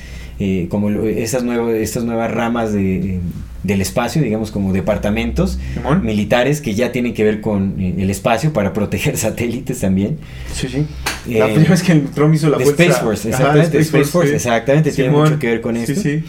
como 0.68 0.90
esas, 0.90 1.44
nuevas 1.44 1.74
estas 1.76 2.04
nuevas 2.04 2.30
ramas 2.30 2.72
de, 2.72 3.20
del 3.64 3.80
espacio, 3.80 4.22
digamos 4.22 4.50
como 4.50 4.72
departamentos 4.72 5.58
militares 6.02 6.60
que 6.60 6.74
ya 6.74 6.92
tienen 6.92 7.14
que 7.14 7.24
ver 7.24 7.40
con 7.40 7.80
eh, 7.80 7.94
el 7.98 8.10
espacio 8.10 8.52
para 8.52 8.72
proteger 8.72 9.16
satélites 9.16 9.80
también. 9.80 10.18
Sí, 10.52 10.68
sí. 10.68 10.86
Eh, 11.28 11.38
la 11.38 11.46
primera 11.46 11.70
vez 11.70 11.82
que 11.82 11.92
el 11.92 12.06
Trump 12.10 12.34
hizo 12.34 12.48
la 12.50 12.58
de. 12.58 12.64
Space 12.64 12.92
Force, 12.92 13.28
exactamente, 13.28 13.76
de 13.76 13.82
Space 13.82 14.04
Force, 14.04 14.28
sí. 14.28 14.36
exactamente, 14.36 14.92
tiene 14.92 15.10
mucho 15.10 15.38
que 15.38 15.48
ver 15.48 15.60
con 15.60 15.76
esto. 15.76 15.94
Sí, 15.94 16.20
sí. 16.20 16.24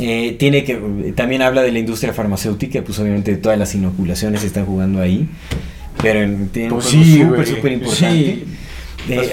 Eh, 0.00 0.36
tiene 0.38 0.64
que 0.64 1.12
también 1.14 1.42
habla 1.42 1.62
de 1.62 1.70
la 1.70 1.78
industria 1.78 2.14
farmacéutica, 2.14 2.82
pues 2.82 2.98
obviamente 2.98 3.36
todas 3.36 3.58
las 3.58 3.74
inoculaciones 3.74 4.40
se 4.40 4.46
están 4.46 4.64
jugando 4.64 5.02
ahí, 5.02 5.28
pero 6.00 6.22
en, 6.22 6.48
tiene 6.48 6.72
un 6.72 6.80
Pues 6.80 6.86
juego 6.86 7.44
sí, 7.44 7.54
súper 7.54 7.72
importante. 7.72 8.24
Sí. 8.24 8.44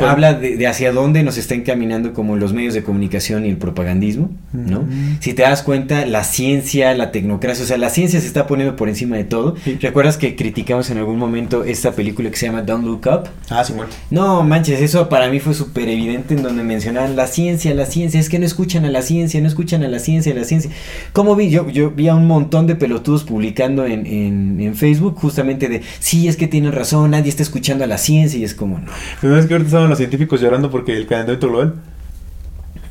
Habla 0.01 0.33
de, 0.33 0.57
de 0.57 0.67
hacia 0.67 0.91
dónde 0.91 1.23
nos 1.23 1.37
está 1.37 1.55
encaminando 1.55 2.13
como 2.13 2.35
los 2.35 2.53
medios 2.53 2.73
de 2.73 2.83
comunicación 2.83 3.45
y 3.45 3.49
el 3.49 3.57
propagandismo, 3.57 4.31
¿no? 4.53 4.85
Si 5.19 5.33
te 5.33 5.43
das 5.43 5.63
cuenta, 5.63 6.05
la 6.05 6.23
ciencia, 6.23 6.93
la 6.93 7.11
tecnocracia, 7.11 7.63
o 7.63 7.67
sea, 7.67 7.77
la 7.77 7.89
ciencia 7.89 8.19
se 8.19 8.27
está 8.27 8.47
poniendo 8.47 8.75
por 8.75 8.89
encima 8.89 9.17
de 9.17 9.23
todo. 9.23 9.55
Sí. 9.63 9.77
¿Recuerdas 9.81 10.17
que 10.17 10.35
criticamos 10.35 10.89
en 10.89 10.97
algún 10.97 11.17
momento 11.17 11.63
esta 11.63 11.91
película 11.91 12.29
que 12.29 12.37
se 12.37 12.47
llama 12.47 12.61
Don't 12.61 12.85
Look 12.85 13.07
Up? 13.07 13.29
Ah, 13.49 13.63
Simón. 13.63 13.87
No, 14.09 14.43
manches, 14.43 14.81
eso 14.81 15.09
para 15.09 15.29
mí 15.29 15.39
fue 15.39 15.53
súper 15.53 15.87
evidente 15.89 16.33
en 16.33 16.43
donde 16.43 16.63
mencionaban 16.63 17.15
la 17.15 17.27
ciencia, 17.27 17.73
la 17.73 17.85
ciencia, 17.85 18.19
es 18.19 18.29
que 18.29 18.39
no 18.39 18.45
escuchan 18.45 18.85
a 18.85 18.89
la 18.89 19.01
ciencia, 19.01 19.39
no 19.41 19.47
escuchan 19.47 19.83
a 19.83 19.87
la 19.87 19.99
ciencia, 19.99 20.33
la 20.33 20.43
ciencia. 20.43 20.71
¿Cómo 21.13 21.35
vi? 21.35 21.49
Yo, 21.49 21.69
yo 21.69 21.91
vi 21.91 22.07
a 22.07 22.15
un 22.15 22.27
montón 22.27 22.67
de 22.67 22.75
pelotudos 22.75 23.23
publicando 23.23 23.85
en, 23.85 24.05
en, 24.05 24.59
en 24.59 24.75
Facebook 24.75 25.15
justamente 25.19 25.67
de, 25.67 25.81
sí, 25.99 26.27
es 26.27 26.37
que 26.37 26.47
tienen 26.47 26.71
razón, 26.71 27.11
nadie 27.11 27.29
está 27.29 27.43
escuchando 27.43 27.83
a 27.83 27.87
la 27.87 27.97
ciencia 27.97 28.39
y 28.39 28.43
es 28.43 28.55
como, 28.55 28.79
no. 28.79 28.91
¿No 29.21 29.37
es 29.37 29.45
que 29.45 29.58
ahorita 29.59 29.67
estaban 29.67 29.89
los 29.89 29.97
científicos 29.97 30.41
llorando 30.41 30.69
porque 30.69 30.95
el 30.95 31.07
calentamiento 31.07 31.47
global? 31.47 31.75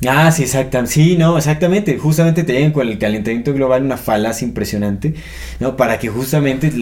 Ah, 0.07 0.31
sí, 0.31 0.45
exactamente. 0.45 0.93
Sí, 0.93 1.17
no, 1.17 1.37
exactamente. 1.37 1.99
Justamente 1.99 2.45
te 2.45 2.53
llegan 2.53 2.71
con 2.71 2.87
el 2.87 2.99
calentamiento 2.99 3.53
global 3.53 3.83
una 3.83 3.97
falacia 3.97 4.47
impresionante, 4.47 5.15
¿no? 5.59 5.77
Para 5.77 5.99
que 5.99 6.09
justamente 6.09 6.73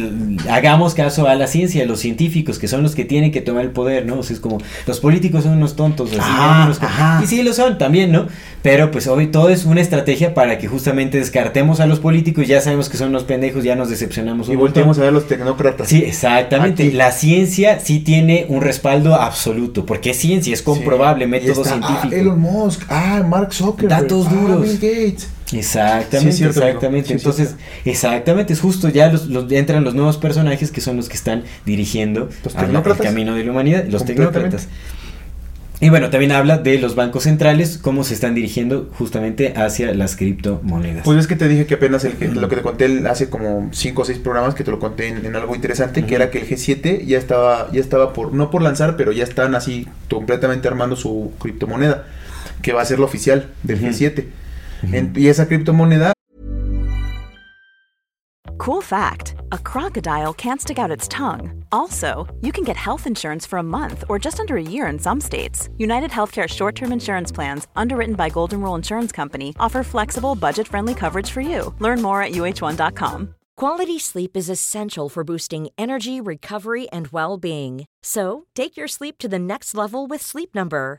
hagamos 0.51 0.95
caso 0.95 1.27
a 1.27 1.35
la 1.35 1.47
ciencia, 1.47 1.83
a 1.83 1.87
los 1.87 2.01
científicos, 2.01 2.59
que 2.59 2.69
son 2.69 2.83
los 2.83 2.95
que 2.95 3.07
tienen 3.07 3.33
que 3.33 3.41
tomar 3.41 3.65
el 3.65 3.71
poder, 3.71 4.05
¿no? 4.05 4.19
O 4.19 4.23
sea, 4.23 4.35
es 4.35 4.41
como, 4.41 4.59
los 4.87 5.01
políticos 5.01 5.45
son 5.45 5.57
unos 5.57 5.77
tontos, 5.77 6.11
así, 6.11 6.21
ajá. 6.21 7.21
Y 7.23 7.27
sí 7.27 7.43
lo 7.43 7.55
son 7.55 7.79
también, 7.79 8.13
¿no? 8.13 8.27
Pero 8.67 8.91
pues 8.91 9.07
hoy 9.07 9.29
todo 9.29 9.49
es 9.49 9.65
una 9.65 9.81
estrategia 9.81 10.35
para 10.35 10.59
que 10.59 10.67
justamente 10.67 11.19
descartemos 11.19 11.79
a 11.79 11.87
los 11.87 12.01
políticos, 12.01 12.49
ya 12.49 12.61
sabemos 12.61 12.89
que 12.89 12.97
son 12.97 13.11
unos 13.11 13.23
pendejos, 13.23 13.63
ya 13.63 13.77
nos 13.77 13.89
decepcionamos 13.91 14.49
Y 14.49 14.51
montón. 14.51 14.61
volteamos 14.67 14.99
a 14.99 15.03
ver 15.03 15.13
los 15.13 15.29
tecnócratas. 15.29 15.87
Sí, 15.87 16.03
exactamente. 16.05 16.83
Aquí. 16.83 16.93
La 16.97 17.13
ciencia 17.13 17.79
sí 17.79 18.01
tiene 18.01 18.45
un 18.49 18.63
respaldo 18.63 19.15
absoluto, 19.15 19.87
porque 19.87 20.11
es 20.11 20.17
ciencia, 20.17 20.53
es 20.53 20.63
comprobable, 20.63 21.27
Sí. 21.27 21.31
método 21.31 21.63
está, 21.63 21.75
científico. 21.77 22.09
Ah, 22.11 22.17
Elon 22.17 22.41
Musk. 22.41 22.83
Ah, 22.89 23.25
Mark 23.25 23.55
Zuckerberg. 23.55 24.03
Datos 24.03 24.27
ah, 24.29 24.35
duros. 24.35 24.63
Bill 24.63 24.75
Gates. 24.81 25.29
Exactamente, 25.53 26.33
Sí, 26.33 26.39
cierto, 26.39 26.59
exactamente. 26.59 27.07
Sí, 27.07 27.15
Entonces, 27.15 27.55
exactamente, 27.85 28.53
es 28.53 28.61
justo 28.61 28.89
ya 28.89 29.13
los, 29.13 29.29
los- 29.29 29.53
entran 29.53 29.85
los 29.85 29.95
nuevos 29.95 30.17
personajes 30.17 30.73
que 30.73 30.81
son 30.81 30.97
los 30.97 31.09
que 31.09 31.15
están 31.15 31.45
dirigiendo 31.65 32.31
Los 32.43 32.57
a 32.57 32.65
el 32.65 32.97
camino 32.97 33.37
de 33.37 33.45
la 33.45 33.53
humanidad, 33.53 33.85
los 33.89 34.05
tecnócratas. 34.05 34.67
Y 35.79 35.91
bueno, 35.91 36.09
también 36.09 36.33
habla 36.33 36.57
de 36.57 36.79
los 36.79 36.95
bancos 36.95 37.25
centrales, 37.25 37.77
cómo 37.77 38.03
se 38.03 38.15
están 38.15 38.35
dirigiendo 38.35 38.89
justamente 38.97 39.53
hacia 39.57 39.93
las 39.95 40.17
criptomonedas. 40.17 41.05
Pues 41.05 41.19
es 41.19 41.27
que 41.27 41.37
te 41.37 41.49
dije 41.49 41.67
que 41.67 41.75
apenas 41.75 42.03
el, 42.05 42.15
lo 42.35 42.49
que 42.49 42.57
te 42.57 42.63
conté 42.63 43.07
hace 43.07 43.29
como 43.29 43.69
5 43.73 44.01
o 44.01 44.05
6 44.07 44.19
programas 44.21 44.55
que 44.55 44.65
te 44.65 44.71
lo 44.71 44.79
conté 44.79 45.09
en, 45.09 45.27
en 45.27 45.37
algo 45.37 45.55
interesante, 45.55 46.07
que 46.07 46.15
era 46.15 46.31
que 46.31 46.39
el 46.39 46.49
G7 46.49 47.05
ya 47.05 47.19
estaba, 47.19 47.69
ya 47.73 47.81
estaba 47.81 48.15
por, 48.15 48.33
no 48.33 48.51
por 48.51 48.63
lanzar, 48.63 48.97
pero 48.97 49.13
ya 49.13 49.25
están 49.25 49.55
así 49.55 49.87
completamente 50.09 50.67
armando 50.67 50.97
su 50.97 51.33
criptomoneda, 51.39 52.07
que 52.63 52.73
va 52.73 52.81
a 52.81 52.85
ser 52.87 52.99
la 52.99 53.05
oficial 53.05 53.51
del 53.63 53.77
Ujú. 53.77 53.87
G7. 53.89 54.25
Ujú. 54.83 54.95
En- 54.97 55.13
y 55.15 55.27
esa 55.29 55.47
criptomoneda 55.47 56.13
Cool 58.59 58.83
fact 58.83 59.35
a 59.53 59.59
crocodile 59.59 60.33
can't 60.35 60.61
stick 60.61 60.79
out 60.79 60.91
its 60.91 61.09
tongue. 61.09 61.65
Also, 61.73 62.27
you 62.41 62.53
can 62.53 62.65
get 62.65 62.77
health 62.77 63.07
insurance 63.07 63.47
for 63.47 63.59
a 63.59 63.63
month 63.63 64.05
or 64.09 64.19
just 64.19 64.41
under 64.41 64.57
a 64.57 64.63
year 64.63 64.87
in 64.87 64.99
some 64.99 65.21
states. 65.21 65.69
United 65.79 66.11
Healthcare 66.11 66.49
short 66.49 66.75
term 66.75 66.93
insurance 66.93 67.33
plans, 67.33 67.67
underwritten 67.77 68.15
by 68.15 68.29
Golden 68.29 68.61
Rule 68.61 68.75
Insurance 68.75 69.13
Company, 69.13 69.55
offer 69.59 69.83
flexible, 69.83 70.35
budget 70.35 70.69
friendly 70.69 70.95
coverage 70.95 71.31
for 71.31 71.41
you. 71.41 71.75
Learn 71.81 72.03
more 72.03 72.23
at 72.23 72.33
uh1.com. 72.33 73.35
Quality 73.57 73.99
sleep 73.99 74.37
is 74.37 74.51
essential 74.51 75.09
for 75.09 75.25
boosting 75.25 75.69
energy, 75.79 76.21
recovery, 76.21 76.89
and 76.91 77.09
well 77.09 77.39
being. 77.39 77.87
So, 78.03 78.47
take 78.55 78.77
your 78.77 78.89
sleep 78.89 79.19
to 79.19 79.29
the 79.29 79.39
next 79.39 79.75
level 79.75 80.07
with 80.07 80.23
Sleep 80.23 80.55
Number. 80.55 80.99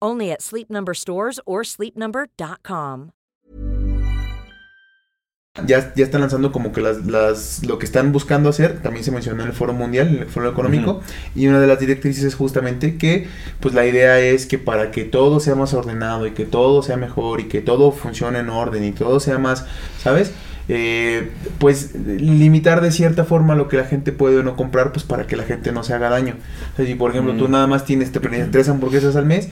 Only 0.00 0.30
at 0.30 0.42
Sleep 0.42 0.70
Number 0.70 0.94
stores 0.94 1.40
or 1.46 1.62
sleepnumber.com. 1.64 3.10
ya, 5.66 5.92
ya 5.94 6.04
están 6.04 6.20
lanzando 6.20 6.52
como 6.52 6.72
que 6.72 6.80
las, 6.80 7.06
las, 7.06 7.64
lo 7.66 7.78
que 7.78 7.86
están 7.86 8.12
buscando 8.12 8.48
hacer, 8.48 8.80
también 8.80 9.04
se 9.04 9.10
mencionó 9.10 9.42
en 9.42 9.48
el 9.48 9.54
Foro 9.54 9.72
Mundial, 9.72 10.08
en 10.08 10.18
el 10.18 10.26
Foro 10.26 10.48
Económico, 10.48 11.00
y 11.34 11.46
una 11.46 11.60
de 11.60 11.66
las 11.66 11.80
directrices 11.80 12.24
es 12.24 12.34
justamente 12.34 12.96
que, 12.96 13.26
pues 13.60 13.74
la 13.74 13.86
idea 13.86 14.20
es 14.20 14.46
que 14.46 14.58
para 14.58 14.90
que 14.90 15.04
todo 15.04 15.40
sea 15.40 15.54
más 15.54 15.74
ordenado 15.74 16.26
y 16.26 16.32
que 16.32 16.44
todo 16.44 16.82
sea 16.82 16.96
mejor 16.96 17.40
y 17.40 17.44
que 17.44 17.60
todo 17.60 17.92
funcione 17.92 18.40
en 18.40 18.50
orden 18.50 18.84
y 18.84 18.92
todo 18.92 19.20
sea 19.20 19.38
más, 19.38 19.66
¿sabes? 19.98 20.32
Eh, 20.70 21.30
pues 21.58 21.94
limitar 21.94 22.82
de 22.82 22.92
cierta 22.92 23.24
forma 23.24 23.54
lo 23.54 23.68
que 23.68 23.78
la 23.78 23.84
gente 23.84 24.12
puede 24.12 24.38
o 24.38 24.42
no 24.42 24.54
comprar, 24.54 24.92
pues 24.92 25.04
para 25.04 25.26
que 25.26 25.34
la 25.34 25.44
gente 25.44 25.72
no 25.72 25.82
se 25.82 25.94
haga 25.94 26.10
daño. 26.10 26.34
O 26.74 26.76
sea, 26.76 26.84
si 26.84 26.94
por 26.94 27.10
ejemplo 27.10 27.34
tú 27.36 27.48
nada 27.48 27.66
más 27.66 27.86
tienes 27.86 28.12
te 28.12 28.20
tres 28.20 28.68
hamburguesas 28.68 29.16
al 29.16 29.24
mes, 29.24 29.48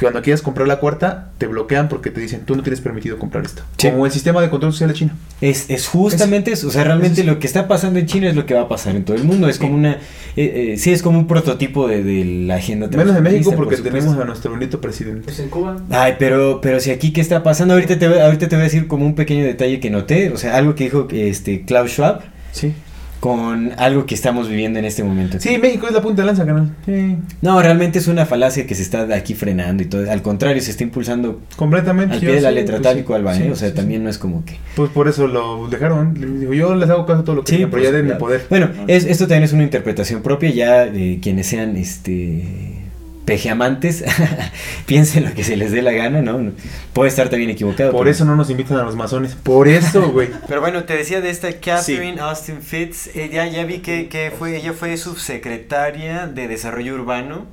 que 0.00 0.06
cuando 0.06 0.22
quieras 0.22 0.40
comprar 0.40 0.66
la 0.66 0.80
cuarta, 0.80 1.30
te 1.36 1.46
bloquean 1.46 1.88
porque 1.90 2.10
te 2.10 2.20
dicen, 2.22 2.40
tú 2.46 2.56
no 2.56 2.62
tienes 2.62 2.80
permitido 2.80 3.18
comprar 3.18 3.44
esto. 3.44 3.62
Sí. 3.76 3.90
Como 3.90 4.06
el 4.06 4.12
sistema 4.12 4.40
de 4.40 4.48
control 4.48 4.72
social 4.72 4.88
de 4.88 4.94
China. 4.96 5.14
Es, 5.42 5.68
es 5.68 5.86
justamente 5.88 6.52
eso, 6.52 6.68
o 6.68 6.70
sea, 6.70 6.84
realmente 6.84 7.20
es- 7.20 7.26
lo 7.26 7.38
que 7.38 7.46
está 7.46 7.68
pasando 7.68 7.98
en 7.98 8.06
China 8.06 8.28
es 8.28 8.34
lo 8.34 8.46
que 8.46 8.54
va 8.54 8.62
a 8.62 8.68
pasar 8.68 8.96
en 8.96 9.04
todo 9.04 9.16
el 9.16 9.24
mundo, 9.24 9.46
es 9.48 9.58
como 9.58 9.74
una, 9.74 9.92
eh, 9.92 10.72
eh, 10.72 10.76
sí, 10.78 10.90
es 10.92 11.02
como 11.02 11.18
un 11.18 11.26
prototipo 11.26 11.86
de, 11.86 12.02
de 12.02 12.24
la 12.46 12.54
agenda 12.56 12.88
Menos 12.88 13.14
en 13.14 13.22
México 13.22 13.52
porque 13.54 13.76
por 13.76 13.84
tenemos 13.84 14.16
a 14.16 14.24
nuestro 14.24 14.50
bonito 14.52 14.80
presidente. 14.80 15.22
Pues 15.24 15.38
en 15.38 15.50
Cuba. 15.50 15.76
Ay, 15.90 16.14
pero, 16.18 16.60
pero 16.62 16.80
si 16.80 16.90
aquí 16.90 17.12
qué 17.12 17.20
está 17.20 17.42
pasando, 17.42 17.74
ahorita 17.74 17.98
te, 17.98 18.08
voy- 18.08 18.18
ahorita 18.20 18.48
te 18.48 18.56
voy 18.56 18.62
a 18.62 18.64
decir 18.64 18.86
como 18.86 19.04
un 19.04 19.14
pequeño 19.14 19.44
detalle 19.44 19.80
que 19.80 19.90
noté, 19.90 20.30
o 20.30 20.38
sea, 20.38 20.56
algo 20.56 20.74
que 20.74 20.84
dijo 20.84 21.08
este 21.12 21.64
Klaus 21.66 21.90
Schwab 21.92 22.22
Sí. 22.52 22.72
Con 23.20 23.72
algo 23.76 24.06
que 24.06 24.14
estamos 24.14 24.48
viviendo 24.48 24.78
en 24.78 24.86
este 24.86 25.04
momento. 25.04 25.38
Sí, 25.38 25.58
México 25.58 25.86
es 25.86 25.92
la 25.92 26.00
punta 26.00 26.22
de 26.22 26.26
lanza, 26.26 26.46
canal. 26.46 26.74
Sí. 26.86 27.18
No, 27.42 27.60
realmente 27.60 27.98
es 27.98 28.08
una 28.08 28.24
falacia 28.24 28.66
que 28.66 28.74
se 28.74 28.82
está 28.82 29.14
aquí 29.14 29.34
frenando 29.34 29.82
y 29.82 29.86
todo, 29.86 30.10
al 30.10 30.22
contrario, 30.22 30.60
se 30.62 30.70
está 30.70 30.84
impulsando 30.84 31.40
Completamente. 31.56 32.14
al 32.14 32.20
pie 32.20 32.34
de 32.34 32.40
la 32.40 32.48
sí, 32.48 32.54
letra 32.54 32.76
pues 32.76 32.82
tal 32.82 32.94
sí, 32.94 33.00
y 33.00 33.04
cual 33.04 33.26
va, 33.26 33.36
¿eh? 33.36 33.50
o 33.52 33.56
sea, 33.56 33.72
también 33.74 34.02
no 34.02 34.10
es 34.10 34.16
como 34.16 34.44
que... 34.44 34.56
Pues 34.74 34.90
por 34.90 35.06
eso 35.06 35.26
lo 35.26 35.68
dejaron. 35.68 36.14
Digo, 36.40 36.54
yo 36.54 36.74
les 36.74 36.88
hago 36.88 37.04
caso 37.04 37.20
a 37.20 37.24
todo 37.24 37.36
lo 37.36 37.44
que 37.44 37.52
digan, 37.52 37.70
pero 37.70 37.82
ya 37.82 37.90
pues, 37.90 37.98
den 37.98 38.06
claro. 38.06 38.18
poder. 38.18 38.46
Bueno, 38.48 38.70
es, 38.86 39.04
esto 39.04 39.24
también 39.24 39.44
es 39.44 39.52
una 39.52 39.64
interpretación 39.64 40.22
propia, 40.22 40.50
ya 40.50 40.86
de 40.86 41.18
quienes 41.20 41.46
sean 41.46 41.76
este 41.76 42.89
pejeamantes, 43.30 44.02
piensen 44.86 45.24
lo 45.24 45.32
que 45.34 45.44
se 45.44 45.56
les 45.56 45.70
dé 45.70 45.82
la 45.82 45.92
gana, 45.92 46.20
¿no? 46.20 46.50
Puede 46.92 47.10
estar 47.10 47.28
también 47.28 47.48
equivocado. 47.50 47.92
Por 47.92 48.00
pero- 48.00 48.10
eso 48.10 48.24
no 48.24 48.34
nos 48.34 48.50
invitan 48.50 48.76
a 48.78 48.82
los 48.82 48.96
masones. 48.96 49.36
Por 49.36 49.68
eso, 49.68 50.08
güey. 50.12 50.30
Pero 50.48 50.60
bueno, 50.60 50.82
te 50.82 50.96
decía 50.96 51.20
de 51.20 51.30
esta 51.30 51.52
Catherine 51.60 52.20
Austin 52.20 52.60
Fitz, 52.60 53.14
ella 53.14 53.46
ya 53.46 53.64
vi 53.64 53.78
que, 53.78 54.08
que 54.08 54.32
fue, 54.36 54.56
ella 54.56 54.72
fue 54.72 54.96
subsecretaria 54.96 56.26
de 56.26 56.48
Desarrollo 56.48 56.94
Urbano 56.94 57.46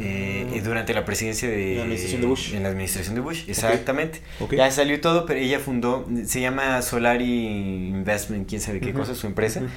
eh, 0.00 0.46
eh, 0.54 0.60
durante 0.62 0.94
la 0.94 1.04
presidencia 1.04 1.48
de 1.48 1.74
la 1.76 1.82
administración 1.82 2.20
de 2.20 2.26
Bush. 2.26 2.54
En 2.54 2.62
la 2.62 2.68
administración 2.70 3.14
de 3.14 3.20
Bush, 3.20 3.44
exactamente. 3.48 4.20
Ok. 4.40 4.54
Ya 4.54 4.70
salió 4.70 5.00
todo, 5.00 5.26
pero 5.26 5.38
ella 5.40 5.58
fundó, 5.58 6.06
se 6.24 6.40
llama 6.40 6.80
Solari 6.82 7.88
Investment, 7.88 8.48
quién 8.48 8.60
sabe 8.60 8.80
qué 8.80 8.90
Ujú. 8.90 9.00
cosa, 9.00 9.14
su 9.14 9.26
empresa. 9.26 9.60
Ujú. 9.60 9.68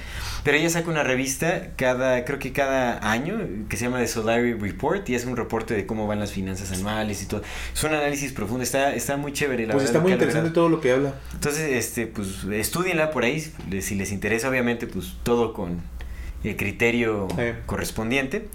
Pero 0.44 0.56
ella 0.56 0.70
saca 0.70 0.90
una 0.90 1.02
revista 1.02 1.70
cada, 1.76 2.24
creo 2.24 2.38
que 2.38 2.52
cada 2.52 3.10
año, 3.10 3.38
que 3.68 3.76
se 3.76 3.84
llama 3.84 3.98
The 3.98 4.08
Solari 4.08 4.54
Report, 4.54 5.08
y 5.10 5.14
es 5.14 5.24
un 5.24 5.36
reporte 5.36 5.74
de 5.74 5.86
cómo 5.86 6.06
van 6.06 6.20
las 6.20 6.32
finanzas 6.32 6.72
anuales 6.72 7.22
y 7.22 7.26
todo. 7.26 7.42
Es 7.74 7.82
un 7.84 7.92
análisis 7.92 8.32
profundo, 8.32 8.62
está, 8.62 8.94
está 8.94 9.16
muy 9.16 9.32
chévere, 9.32 9.66
la 9.66 9.74
Pues 9.74 9.84
verdad, 9.84 9.96
está 9.96 10.00
muy 10.02 10.12
interesante 10.12 10.50
todo 10.50 10.68
lo 10.68 10.80
que 10.80 10.92
habla. 10.92 11.14
Entonces, 11.34 11.70
este, 11.72 12.06
pues, 12.06 12.44
estudienla 12.50 13.10
por 13.10 13.24
ahí, 13.24 13.40
si 13.80 13.94
les 13.94 14.12
interesa, 14.12 14.48
obviamente, 14.48 14.86
pues, 14.86 15.14
todo 15.22 15.52
con 15.52 15.80
el 16.44 16.56
criterio 16.56 17.28
Sí. 17.36 17.42
correspondiente. 17.66 18.46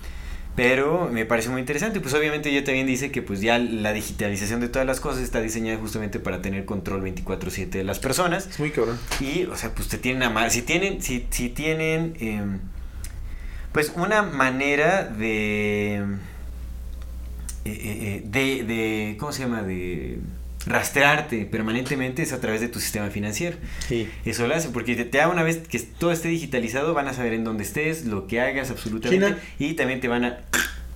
Pero 0.58 1.08
me 1.12 1.24
parece 1.24 1.50
muy 1.50 1.60
interesante, 1.60 2.00
pues 2.00 2.16
obviamente 2.16 2.50
ella 2.50 2.64
también 2.64 2.88
dice 2.88 3.12
que 3.12 3.22
pues 3.22 3.42
ya 3.42 3.60
la 3.60 3.94
digitalización 3.94 4.60
de 4.60 4.70
todas 4.70 4.88
las 4.88 5.00
cosas 5.00 5.22
está 5.22 5.40
diseñada 5.40 5.78
justamente 5.78 6.20
para 6.20 6.42
tener 6.42 6.66
control 6.66 7.04
24/7 7.04 7.78
de 7.78 7.84
las 7.84 8.00
personas. 8.00 8.48
Es 8.48 8.60
muy 8.60 8.72
cabrón. 8.72 8.98
Y, 9.20 9.44
o 9.44 9.56
sea, 9.56 9.76
pues 9.76 9.88
te 9.88 10.00
tienen 10.00 10.24
a 10.24 10.32
mal. 10.32 10.50
Si 10.50 10.64
tienen, 10.64 11.04
si, 11.04 11.28
si 11.30 11.50
tienen, 11.50 12.16
em, 12.20 12.58
pues 13.72 13.94
una 13.96 14.24
manera 14.24 15.04
de, 15.04 15.98
eh, 15.98 16.06
eh, 17.66 17.72
eh, 17.76 18.22
de, 18.26 18.64
de, 18.64 19.18
¿cómo 19.20 19.32
se 19.32 19.44
llama? 19.44 19.62
De 19.62 20.18
rastrearte 20.68 21.46
permanentemente 21.46 22.22
es 22.22 22.34
a 22.34 22.40
través 22.40 22.62
de 22.62 22.68
tu 22.68 22.80
sistema 22.80 23.10
financiero. 23.10 23.58
Sí. 23.88 24.10
Eso 24.26 24.48
lo 24.48 24.56
hace, 24.56 24.70
porque 24.70 24.96
te, 24.96 25.06
te 25.06 25.18
da 25.18 25.30
una 25.30 25.44
vez 25.44 25.58
que 25.68 25.80
todo 25.80 26.12
esté 26.12 26.28
digitalizado, 26.28 26.94
van 26.94 27.08
a 27.08 27.14
saber 27.14 27.34
en 27.34 27.44
dónde 27.44 27.64
estés, 27.64 28.06
lo 28.06 28.28
que 28.28 28.42
hagas 28.42 28.70
absolutamente. 28.72 29.26
China. 29.28 29.40
Y 29.60 29.74
también 29.76 30.00
te 30.02 30.08
van 30.08 30.26
a, 30.26 30.40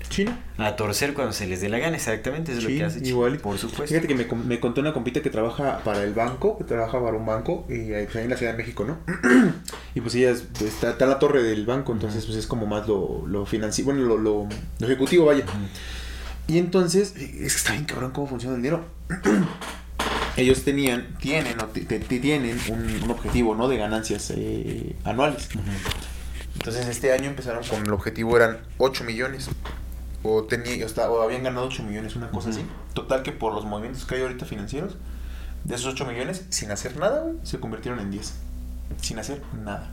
China. 0.10 0.38
a 0.58 0.76
torcer 0.76 1.14
cuando 1.14 1.32
se 1.32 1.48
les 1.48 1.62
dé 1.62 1.70
la 1.70 1.80
gana, 1.80 1.96
exactamente, 1.96 2.52
eso 2.52 2.60
es 2.60 2.64
lo 2.66 2.70
que 2.70 2.84
hace 2.84 2.98
China, 3.00 3.10
igual. 3.10 3.38
por 3.38 3.58
supuesto. 3.58 3.88
Fíjate 3.88 4.08
que 4.08 4.16
me, 4.16 4.26
me 4.46 4.60
contó 4.60 4.82
una 4.82 4.92
compita 4.94 5.22
que 5.22 5.30
trabaja 5.30 5.80
para 5.86 6.04
el 6.04 6.14
banco, 6.14 6.58
que 6.58 6.66
trabaja 6.66 7.02
para 7.02 7.16
un 7.16 7.26
banco, 7.26 7.66
y 7.70 7.94
ahí, 7.94 8.06
pues, 8.12 8.18
en 8.18 8.30
la 8.30 8.36
Ciudad 8.38 8.52
de 8.52 8.58
México, 8.58 8.84
¿no? 8.86 8.98
y 9.96 10.02
pues 10.02 10.14
ella 10.16 10.32
es- 10.32 10.42
pues, 10.58 10.74
está, 10.74 10.92
está 10.92 11.06
la 11.06 11.18
torre 11.18 11.44
del 11.44 11.66
banco, 11.66 11.94
entonces 11.94 12.26
pues 12.26 12.38
es 12.38 12.46
como 12.46 12.66
más 12.66 12.88
lo, 12.90 13.26
lo 13.26 13.46
financiero, 13.46 13.92
bueno, 13.94 14.06
lo, 14.06 14.18
lo, 14.18 14.48
lo 14.80 14.86
ejecutivo, 14.86 15.26
vaya. 15.28 15.46
Y 16.48 16.58
entonces, 16.58 17.14
es 17.16 17.30
que 17.32 17.46
está 17.46 17.72
bien 17.74 17.86
cabrón 17.86 18.12
cómo 18.12 18.28
funciona 18.28 18.56
el 18.56 18.62
dinero. 18.62 18.86
Ellos 20.38 20.64
tenían, 20.64 21.16
tienen, 21.20 21.60
o 21.60 21.66
tienen 21.68 22.58
un, 22.70 23.04
un 23.04 23.12
objetivo, 23.12 23.54
¿no? 23.56 23.68
De 23.68 23.78
ganancias 23.78 24.32
eh, 24.36 24.96
anuales. 25.04 25.50
Entonces 26.56 26.88
este 26.88 27.12
año 27.12 27.26
empezaron 27.30 27.64
con 27.66 27.82
el 27.86 27.92
objetivo 27.92 28.38
eran 28.38 28.60
8 28.78 29.04
millones. 29.04 29.50
O, 30.24 30.44
tenía, 30.44 30.84
o, 30.84 30.88
está- 30.88 31.10
o 31.12 31.22
habían 31.22 31.44
ganado 31.44 31.66
8 31.68 31.84
millones, 31.84 32.16
una 32.16 32.30
cosa 32.30 32.50
así. 32.52 32.64
Total 32.94 33.24
que 33.24 33.32
por 33.32 33.54
los 33.54 33.66
movimientos 33.66 34.06
que 34.06 34.16
hay 34.16 34.22
ahorita 34.22 34.46
financieros, 34.46 34.96
de 35.64 35.76
esos 35.76 35.94
8 35.94 36.06
millones, 36.06 36.46
sin 36.50 36.72
hacer 36.72 36.98
nada, 36.98 37.26
se 37.44 37.60
convirtieron 37.60 38.00
en 38.00 38.12
10. 38.12 38.34
Sin 39.02 39.20
hacer 39.20 39.42
nada. 39.64 39.90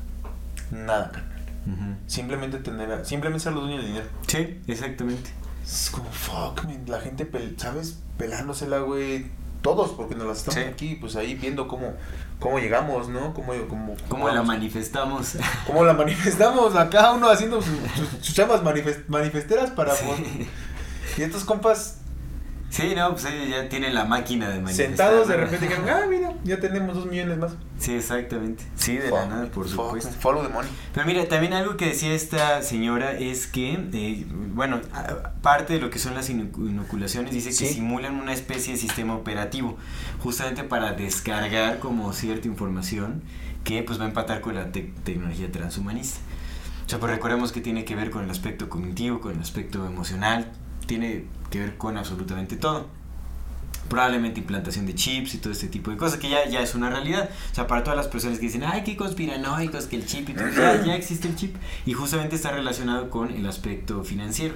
Nada, 0.70 1.10
carnal. 1.10 1.98
Simplemente 2.06 2.58
tener, 2.58 3.04
simplemente 3.04 3.42
ser 3.42 3.52
los 3.54 3.62
dueños 3.64 3.82
del 3.82 3.92
dinero. 3.92 4.06
Sí, 4.26 4.60
exactamente. 4.66 5.30
Es 5.70 5.90
como, 5.90 6.10
fuck, 6.10 6.64
man, 6.64 6.82
la 6.86 6.98
gente, 7.00 7.30
pel- 7.30 7.58
¿sabes? 7.58 7.98
Pelándosela, 8.16 8.78
güey. 8.78 9.26
Todos, 9.60 9.90
porque 9.90 10.14
nos 10.14 10.26
las 10.28 10.38
estamos 10.38 10.60
Sí. 10.60 10.66
aquí, 10.66 10.94
pues 10.94 11.16
ahí 11.16 11.34
viendo 11.34 11.66
cómo, 11.68 11.92
cómo 12.38 12.58
llegamos, 12.58 13.08
¿no? 13.08 13.34
Cómo, 13.34 13.52
cómo, 13.68 13.96
¿Cómo 14.08 14.28
la 14.30 14.42
manifestamos? 14.42 15.34
cómo 15.66 15.84
la 15.84 15.92
manifestamos 15.94 16.74
a 16.76 16.88
cada 16.88 17.12
uno 17.12 17.28
haciendo 17.28 17.60
sus, 17.60 17.74
sus, 17.96 18.08
sus 18.24 18.34
chambas 18.34 18.62
manifest- 18.62 19.04
manifesteras 19.08 19.70
para... 19.70 19.94
Sí. 19.94 20.48
Y 21.18 21.22
estos 21.22 21.44
compas 21.44 21.97
Sí, 22.70 22.92
no, 22.94 23.12
pues 23.12 23.24
ellos 23.24 23.48
ya 23.48 23.68
tienen 23.70 23.94
la 23.94 24.04
máquina 24.04 24.48
de 24.50 24.56
manifestar. 24.60 24.86
sentados 24.88 25.26
de 25.28 25.36
repente 25.38 25.66
dijeron, 25.68 25.88
ah, 25.90 26.02
mira, 26.08 26.34
ya 26.44 26.60
tenemos 26.60 26.96
dos 26.96 27.06
millones 27.06 27.38
más. 27.38 27.52
Sí, 27.78 27.94
exactamente. 27.94 28.62
Sí, 28.76 28.98
de 28.98 29.10
la 29.10 29.24
nada, 29.26 29.46
por 29.46 29.66
fuck, 29.66 29.86
supuesto. 29.86 30.10
Follow 30.20 30.42
the 30.46 30.52
money. 30.52 30.70
Pero 30.92 31.06
mira, 31.06 31.26
también 31.28 31.54
algo 31.54 31.78
que 31.78 31.86
decía 31.86 32.12
esta 32.12 32.60
señora 32.62 33.12
es 33.12 33.46
que, 33.46 33.72
eh, 33.92 34.26
bueno, 34.52 34.80
parte 35.40 35.72
de 35.74 35.80
lo 35.80 35.88
que 35.88 35.98
son 35.98 36.14
las 36.14 36.28
inoculaciones 36.28 37.32
dice 37.32 37.48
que 37.50 37.72
simulan 37.72 38.16
una 38.16 38.34
especie 38.34 38.74
de 38.74 38.78
sistema 38.78 39.14
operativo, 39.14 39.78
justamente 40.20 40.62
para 40.62 40.92
descargar 40.92 41.78
como 41.78 42.12
cierta 42.12 42.48
información 42.48 43.22
que 43.64 43.82
pues 43.82 43.98
va 43.98 44.04
a 44.04 44.08
empatar 44.08 44.40
con 44.42 44.54
la 44.54 44.70
tec- 44.72 44.92
tecnología 45.04 45.50
transhumanista. 45.50 46.18
O 46.86 46.88
sea, 46.88 46.98
pues 46.98 47.12
recordemos 47.12 47.50
que 47.52 47.60
tiene 47.60 47.84
que 47.84 47.94
ver 47.96 48.10
con 48.10 48.24
el 48.24 48.30
aspecto 48.30 48.68
cognitivo, 48.68 49.20
con 49.20 49.32
el 49.34 49.40
aspecto 49.40 49.86
emocional, 49.86 50.50
tiene 50.86 51.24
que 51.50 51.60
ver 51.60 51.76
con 51.76 51.96
absolutamente 51.96 52.56
todo. 52.56 52.86
Probablemente 53.88 54.40
implantación 54.40 54.84
de 54.84 54.94
chips 54.94 55.34
y 55.34 55.38
todo 55.38 55.52
este 55.52 55.68
tipo 55.68 55.90
de 55.90 55.96
cosas, 55.96 56.18
que 56.18 56.28
ya, 56.28 56.46
ya 56.46 56.60
es 56.60 56.74
una 56.74 56.90
realidad. 56.90 57.30
O 57.50 57.54
sea, 57.54 57.66
para 57.66 57.82
todas 57.82 57.96
las 57.96 58.06
personas 58.06 58.38
que 58.38 58.46
dicen, 58.46 58.62
ay, 58.64 58.82
qué 58.84 58.96
conspiranoicos, 58.96 59.86
que 59.86 59.96
el 59.96 60.04
chip 60.04 60.28
y 60.28 60.34
todo, 60.34 60.48
ya, 60.50 60.84
ya 60.84 60.94
existe 60.94 61.26
el 61.26 61.36
chip. 61.36 61.56
Y 61.86 61.94
justamente 61.94 62.36
está 62.36 62.50
relacionado 62.50 63.08
con 63.08 63.30
el 63.30 63.46
aspecto 63.46 64.04
financiero. 64.04 64.54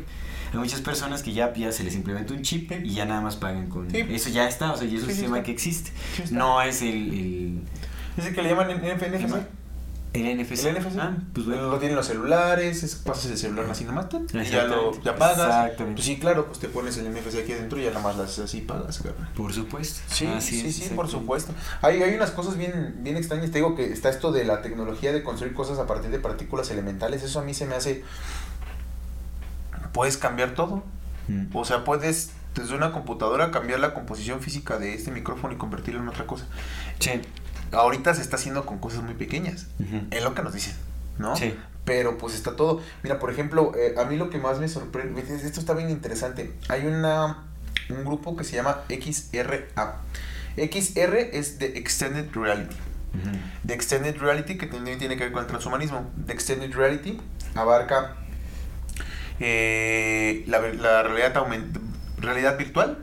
Hay 0.53 0.59
muchas 0.59 0.83
personas 0.83 1.23
que 1.23 1.33
ya, 1.33 1.55
ya 1.55 1.73
se 1.73 1.83
les 1.83 1.95
implementa 1.95 2.35
un 2.35 2.43
chip 2.43 2.71
y 2.85 2.93
ya 2.93 3.07
nada 3.07 3.23
más 3.23 3.37
pagan 3.37 3.69
con... 3.69 3.91
Sí. 3.91 4.05
Eso 4.11 4.29
ya 4.29 4.47
está, 4.47 4.73
o 4.73 4.77
sea, 4.77 4.87
ya 4.87 4.99
es 4.99 5.03
un 5.03 5.09
Sí, 5.09 5.15
sistema 5.15 5.43
que 5.43 5.51
existe. 5.51 5.93
No 6.31 6.61
es 6.61 6.83
el... 6.83 7.63
el 8.19 8.35
que 8.35 8.43
le 8.43 8.51
llaman 8.51 8.69
NFC. 8.69 9.35
El 10.13 10.39
NFC. 10.39 10.67
El 10.67 10.79
NFC. 10.79 10.99
Ah, 10.99 11.17
pues 11.33 11.47
bueno. 11.47 11.71
Lo 11.71 11.79
tienen 11.79 11.97
los 11.97 12.07
celulares, 12.07 12.83
es, 12.83 12.97
pasas 12.97 13.31
el 13.31 13.39
celular 13.39 13.67
así 13.71 13.85
nomás, 13.85 14.07
y 14.13 14.45
ya 14.45 14.65
lo 14.65 14.93
ya 15.03 15.17
pagas. 15.17 15.39
Exactamente. 15.39 15.95
Pues 15.95 16.05
sí, 16.05 16.19
claro, 16.19 16.47
pues 16.47 16.59
te 16.59 16.69
pones 16.69 16.99
el 16.99 17.11
NFC 17.11 17.37
aquí 17.43 17.53
adentro 17.53 17.79
y 17.79 17.85
ya 17.85 17.91
nada 17.91 18.03
más 18.03 18.17
las 18.17 18.31
haces 18.31 18.45
así 18.45 18.61
pagas, 18.61 18.99
cabrón. 18.99 19.29
Por 19.35 19.53
supuesto. 19.53 20.01
Sí, 20.09 20.27
Así 20.27 20.61
sí, 20.61 20.69
es, 20.69 20.77
sí, 20.89 20.95
por 20.95 21.09
supuesto. 21.09 21.55
Hay, 21.81 22.03
hay 22.03 22.15
unas 22.15 22.31
cosas 22.31 22.59
bien, 22.59 22.97
bien 22.99 23.17
extrañas. 23.17 23.51
Te 23.51 23.59
digo 23.59 23.75
que 23.75 23.91
está 23.91 24.11
esto 24.11 24.33
de 24.33 24.45
la 24.45 24.61
tecnología 24.61 25.13
de 25.13 25.23
construir 25.23 25.55
cosas 25.55 25.79
a 25.79 25.87
partir 25.87 26.11
de 26.11 26.19
partículas 26.19 26.71
elementales. 26.71 27.23
Eso 27.23 27.41
a 27.41 27.43
mí 27.43 27.55
se 27.55 27.65
me 27.65 27.75
hace. 27.75 28.05
Puedes 29.93 30.19
cambiar 30.19 30.55
todo. 30.55 30.83
Mm. 31.29 31.57
O 31.57 31.65
sea, 31.65 31.85
puedes 31.85 32.33
desde 32.55 32.75
una 32.75 32.93
computadora 32.93 33.51
cambiar 33.51 33.81
la 33.81 33.95
composición 33.95 34.41
física 34.41 34.79
de 34.79 34.95
este 34.95 35.11
micrófono 35.11 35.55
y 35.55 35.57
convertirlo 35.57 36.03
en 36.03 36.09
otra 36.09 36.27
cosa. 36.27 36.47
Sí. 36.99 37.21
Ahorita 37.73 38.15
se 38.15 38.23
está 38.23 38.37
haciendo 38.37 38.65
con 38.67 38.79
cosas 38.79 39.03
muy 39.03 39.15
pequeñas. 39.15 39.67
Es 40.11 40.23
lo 40.23 40.35
que 40.35 40.43
nos 40.43 40.53
dicen, 40.55 40.75
¿no? 41.19 41.35
Sí. 41.37 41.55
Pero 41.85 42.17
pues 42.19 42.35
está 42.35 42.55
todo. 42.55 42.81
Mira, 43.03 43.19
por 43.19 43.31
ejemplo, 43.31 43.73
eh, 43.77 43.95
a 43.99 44.05
mí 44.05 44.17
lo 44.17 44.31
que 44.31 44.39
más 44.39 44.59
me 44.61 44.69
sorprende, 44.69 45.21
esto 45.23 45.59
está 45.61 45.75
bien 45.75 45.91
interesante. 45.91 46.53
Hay 46.69 46.87
una 46.87 47.45
un 47.91 48.05
grupo 48.05 48.37
que 48.37 48.45
se 48.45 48.55
llama 48.57 48.83
XRA. 48.89 49.97
XR 50.57 51.17
es 51.33 51.59
de 51.59 51.79
Extended 51.79 52.27
Reality. 52.35 52.77
The 53.67 53.75
Extended 53.75 54.17
Reality, 54.19 54.57
que 54.57 54.67
también 54.67 54.99
tiene 54.99 55.17
que 55.17 55.25
ver 55.25 55.33
con 55.33 55.43
el 55.43 55.47
transhumanismo. 55.49 56.11
The 56.27 56.33
Extended 56.33 56.73
Reality 56.75 57.21
abarca 57.55 58.17
eh, 59.41 60.45
la, 60.47 60.61
la 60.61 61.03
realidad, 61.03 61.35
aument- 61.37 61.79
realidad 62.19 62.57
virtual, 62.59 62.99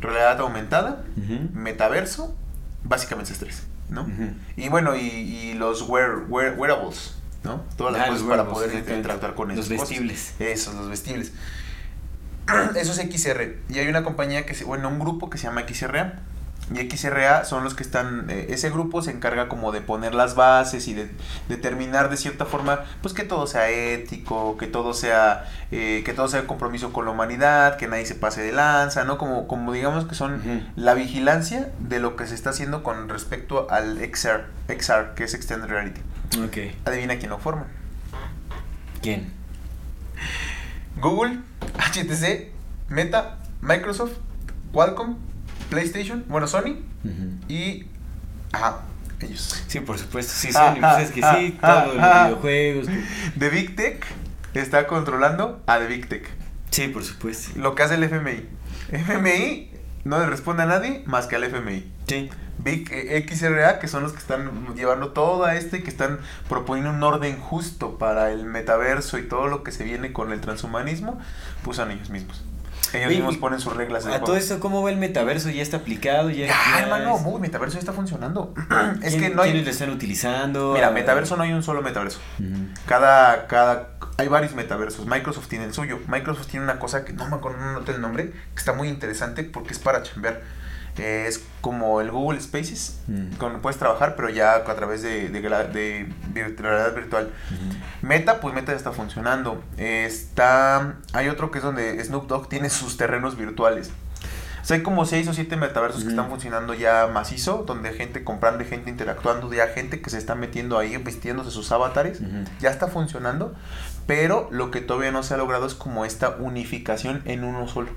realidad 0.00 0.40
aumentada, 0.40 1.04
metaverso, 1.52 2.36
básicamente 2.84 3.32
es 3.32 3.38
tres, 3.38 3.62
Y 4.56 4.68
bueno, 4.68 4.96
y, 4.96 5.00
y 5.00 5.54
los 5.54 5.82
wear, 5.88 6.26
wear- 6.28 6.56
wearables, 6.56 7.14
¿no? 7.42 7.62
Todas 7.76 7.92
las 7.94 8.02
Ah, 8.06 8.10
cosas 8.10 8.26
para 8.26 8.46
poder 8.48 8.74
interactuar 8.96 9.34
con 9.34 9.48
Los 9.54 9.66
esas 9.66 9.78
cosas. 9.78 9.88
vestibles. 9.90 10.34
Esos, 10.38 10.74
los 10.74 10.88
vestibles. 10.88 11.32
Eso 12.76 12.92
es 12.92 12.98
XR. 12.98 13.56
Y 13.68 13.78
hay 13.78 13.88
una 13.88 14.02
compañía 14.04 14.44
que 14.46 14.54
se, 14.54 14.64
bueno, 14.64 14.88
un 14.88 14.98
grupo 14.98 15.30
que 15.30 15.38
se 15.38 15.44
llama 15.46 15.64
XRA. 15.68 16.20
Y 16.72 16.90
XRA 16.90 17.44
son 17.44 17.62
los 17.62 17.74
que 17.74 17.82
están, 17.82 18.30
eh, 18.30 18.46
ese 18.48 18.70
grupo 18.70 19.02
se 19.02 19.10
encarga 19.10 19.48
como 19.48 19.70
de 19.70 19.82
poner 19.82 20.14
las 20.14 20.34
bases 20.34 20.88
y 20.88 20.94
de 20.94 21.10
determinar 21.48 22.08
de 22.08 22.16
cierta 22.16 22.46
forma, 22.46 22.84
pues 23.02 23.12
que 23.12 23.24
todo 23.24 23.46
sea 23.46 23.68
ético, 23.68 24.56
que 24.56 24.66
todo 24.66 24.94
sea, 24.94 25.44
eh, 25.70 26.02
que 26.06 26.14
todo 26.14 26.26
sea 26.28 26.46
compromiso 26.46 26.92
con 26.92 27.04
la 27.04 27.10
humanidad, 27.10 27.76
que 27.76 27.86
nadie 27.86 28.06
se 28.06 28.14
pase 28.14 28.40
de 28.40 28.52
lanza, 28.52 29.04
¿no? 29.04 29.18
Como, 29.18 29.46
como 29.46 29.72
digamos 29.72 30.06
que 30.06 30.14
son 30.14 30.64
la 30.76 30.94
vigilancia 30.94 31.70
de 31.80 32.00
lo 32.00 32.16
que 32.16 32.26
se 32.26 32.34
está 32.34 32.50
haciendo 32.50 32.82
con 32.82 33.10
respecto 33.10 33.66
al 33.70 33.98
XR, 33.98 34.46
XR, 34.68 35.14
que 35.14 35.24
es 35.24 35.34
Extended 35.34 35.68
Reality. 35.68 36.00
Ok. 36.46 36.74
Adivina 36.86 37.18
quién 37.18 37.30
lo 37.30 37.38
forma. 37.38 37.66
¿Quién? 39.02 39.30
Google, 40.98 41.40
HTC, 41.76 42.52
Meta, 42.88 43.36
Microsoft, 43.60 44.12
Qualcomm, 44.72 45.16
PlayStation, 45.70 46.24
bueno, 46.28 46.46
Sony 46.46 46.76
y. 47.48 47.86
Ajá, 48.52 48.82
ellos. 49.20 49.64
Sí, 49.66 49.80
por 49.80 49.98
supuesto, 49.98 50.32
sí, 50.34 50.48
Ah, 50.54 50.74
Sony, 50.74 50.80
pues 50.80 51.08
es 51.08 51.10
que 51.14 51.24
ah, 51.24 51.36
sí, 51.38 51.58
ah, 51.62 51.84
todos 51.84 51.96
ah. 52.00 52.28
los 52.30 52.42
videojuegos. 52.42 52.86
The 53.38 53.48
Big 53.48 53.76
Tech 53.76 54.04
está 54.54 54.86
controlando 54.86 55.62
a 55.66 55.78
The 55.78 55.86
Big 55.86 56.08
Tech. 56.08 56.28
Sí, 56.70 56.88
por 56.88 57.04
supuesto. 57.04 57.58
Lo 57.58 57.74
que 57.74 57.82
hace 57.82 57.94
el 57.94 58.04
FMI. 58.04 58.48
FMI 58.90 59.70
no 60.04 60.18
le 60.18 60.26
responde 60.26 60.64
a 60.64 60.66
nadie 60.66 61.02
más 61.06 61.26
que 61.26 61.36
al 61.36 61.44
FMI. 61.44 61.90
Sí. 62.06 62.30
Big 62.58 62.88
eh, 62.92 63.26
XRA, 63.28 63.78
que 63.78 63.88
son 63.88 64.02
los 64.02 64.12
que 64.12 64.18
están 64.18 64.74
llevando 64.74 65.10
todo 65.10 65.44
a 65.44 65.56
este, 65.56 65.82
que 65.82 65.90
están 65.90 66.20
proponiendo 66.48 66.90
un 66.90 67.02
orden 67.02 67.38
justo 67.38 67.98
para 67.98 68.30
el 68.30 68.44
metaverso 68.44 69.18
y 69.18 69.22
todo 69.22 69.48
lo 69.48 69.64
que 69.64 69.72
se 69.72 69.84
viene 69.84 70.12
con 70.12 70.32
el 70.32 70.40
transhumanismo, 70.40 71.18
pues 71.62 71.76
son 71.76 71.90
ellos 71.90 72.10
mismos. 72.10 72.42
Ellos 72.98 73.08
Oye, 73.08 73.16
mismos 73.16 73.36
ponen 73.38 73.60
sus 73.60 73.74
reglas. 73.76 74.04
de 74.04 74.10
A 74.10 74.12
juego. 74.14 74.26
todo 74.26 74.36
esto, 74.36 74.60
¿cómo 74.60 74.82
va 74.82 74.90
el 74.90 74.96
metaverso? 74.96 75.50
¿Ya 75.50 75.62
está 75.62 75.78
aplicado? 75.78 76.30
¿Ya, 76.30 76.46
ya 76.46 76.54
hermano, 76.80 77.16
es- 77.16 77.40
metaverso 77.40 77.74
ya 77.74 77.80
está 77.80 77.92
funcionando. 77.92 78.54
es 79.02 79.14
¿Quién- 79.14 79.20
que 79.20 79.30
no 79.34 79.42
hay. 79.42 79.50
¿Quiénes 79.50 79.66
lo 79.66 79.70
están 79.72 79.90
utilizando? 79.90 80.72
Mira, 80.74 80.88
Ah, 80.88 80.90
metaverso 80.90 81.36
no 81.36 81.42
hay 81.42 81.52
un 81.52 81.62
solo 81.62 81.82
metaverso. 81.82 82.20
Cada, 82.86 83.46
cada, 83.46 83.90
hay 84.18 84.28
varios 84.28 84.54
metaversos. 84.54 85.06
Microsoft 85.06 85.48
tiene 85.48 85.64
el 85.66 85.74
suyo. 85.74 85.98
Microsoft 86.06 86.46
tiene 86.48 86.64
una 86.64 86.78
cosa 86.78 87.04
que 87.04 87.12
no 87.12 87.28
me 87.28 87.36
acuerdo, 87.36 87.58
no 87.58 87.72
noté 87.72 87.92
el 87.92 88.00
nombre, 88.00 88.30
que 88.32 88.58
está 88.58 88.72
muy 88.72 88.88
interesante 88.88 89.44
porque 89.44 89.72
es 89.72 89.78
para 89.78 90.02
chambear. 90.02 90.42
Es 90.98 91.42
como 91.60 92.00
el 92.00 92.10
Google 92.10 92.40
Spaces, 92.40 93.00
Mm. 93.08 93.34
con 93.36 93.60
puedes 93.60 93.78
trabajar, 93.78 94.14
pero 94.16 94.28
ya 94.28 94.54
a 94.54 94.62
través 94.76 95.02
de, 95.02 95.28
de, 95.28 95.40
de 95.40 96.06
vir- 96.32 96.56
realidad 96.56 96.94
virtual. 96.94 97.30
Meta, 98.02 98.40
pues 98.40 98.54
Meta 98.54 98.72
ya 98.72 98.76
está 98.78 98.92
funcionando. 98.92 99.62
Está, 99.76 100.96
hay 101.12 101.28
otro 101.28 101.50
que 101.50 101.58
es 101.58 101.64
donde 101.64 102.02
Snoop 102.04 102.26
Dogg 102.28 102.48
tiene 102.48 102.70
sus 102.70 102.96
terrenos 102.96 103.36
virtuales. 103.36 103.90
O 104.62 104.66
sea, 104.66 104.76
hay 104.78 104.82
como 104.82 105.04
seis 105.04 105.28
o 105.28 105.34
siete 105.34 105.56
metaversos 105.58 106.04
que 106.04 106.10
están 106.10 106.28
funcionando 106.30 106.72
ya 106.72 107.06
macizo, 107.12 107.64
donde 107.66 107.92
gente 107.92 108.24
comprando, 108.24 108.64
gente 108.64 108.88
interactuando, 108.88 109.52
ya 109.52 109.66
gente 109.68 110.00
que 110.00 110.08
se 110.08 110.16
está 110.16 110.34
metiendo 110.34 110.78
ahí, 110.78 110.96
vistiéndose 110.96 111.50
sus 111.50 111.70
avatares. 111.72 112.20
Ya 112.60 112.70
está 112.70 112.88
funcionando, 112.88 113.54
pero 114.06 114.48
lo 114.52 114.70
que 114.70 114.80
todavía 114.80 115.10
no 115.10 115.22
se 115.22 115.34
ha 115.34 115.36
logrado 115.36 115.66
es 115.66 115.74
como 115.74 116.06
esta 116.06 116.30
unificación 116.38 117.20
en 117.26 117.44
uno 117.44 117.68
solo. 117.68 117.90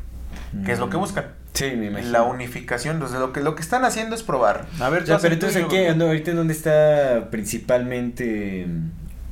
Que 0.66 0.72
es 0.74 0.80
lo 0.80 0.90
que 0.90 0.98
buscan. 0.98 1.26
Sí, 1.54 1.72
me 1.76 1.88
imagino. 1.88 2.12
La 2.12 2.24
unificación, 2.24 2.96
entonces 2.98 3.20
lo 3.20 3.34
que, 3.34 3.42
lo 3.42 3.56
que 3.56 3.62
están 3.62 3.84
haciendo 3.84 4.16
es 4.16 4.24
probar. 4.24 4.68
A 4.80 4.90
ver, 4.90 5.06
tú 5.06 5.14
pero 5.22 5.34
entonces 5.34 5.64
aquí, 5.64 5.76
ando- 5.78 6.06
ahorita 6.08 6.32
en 6.32 6.38
dónde 6.38 6.54
está 6.54 7.30
principalmente... 7.32 8.68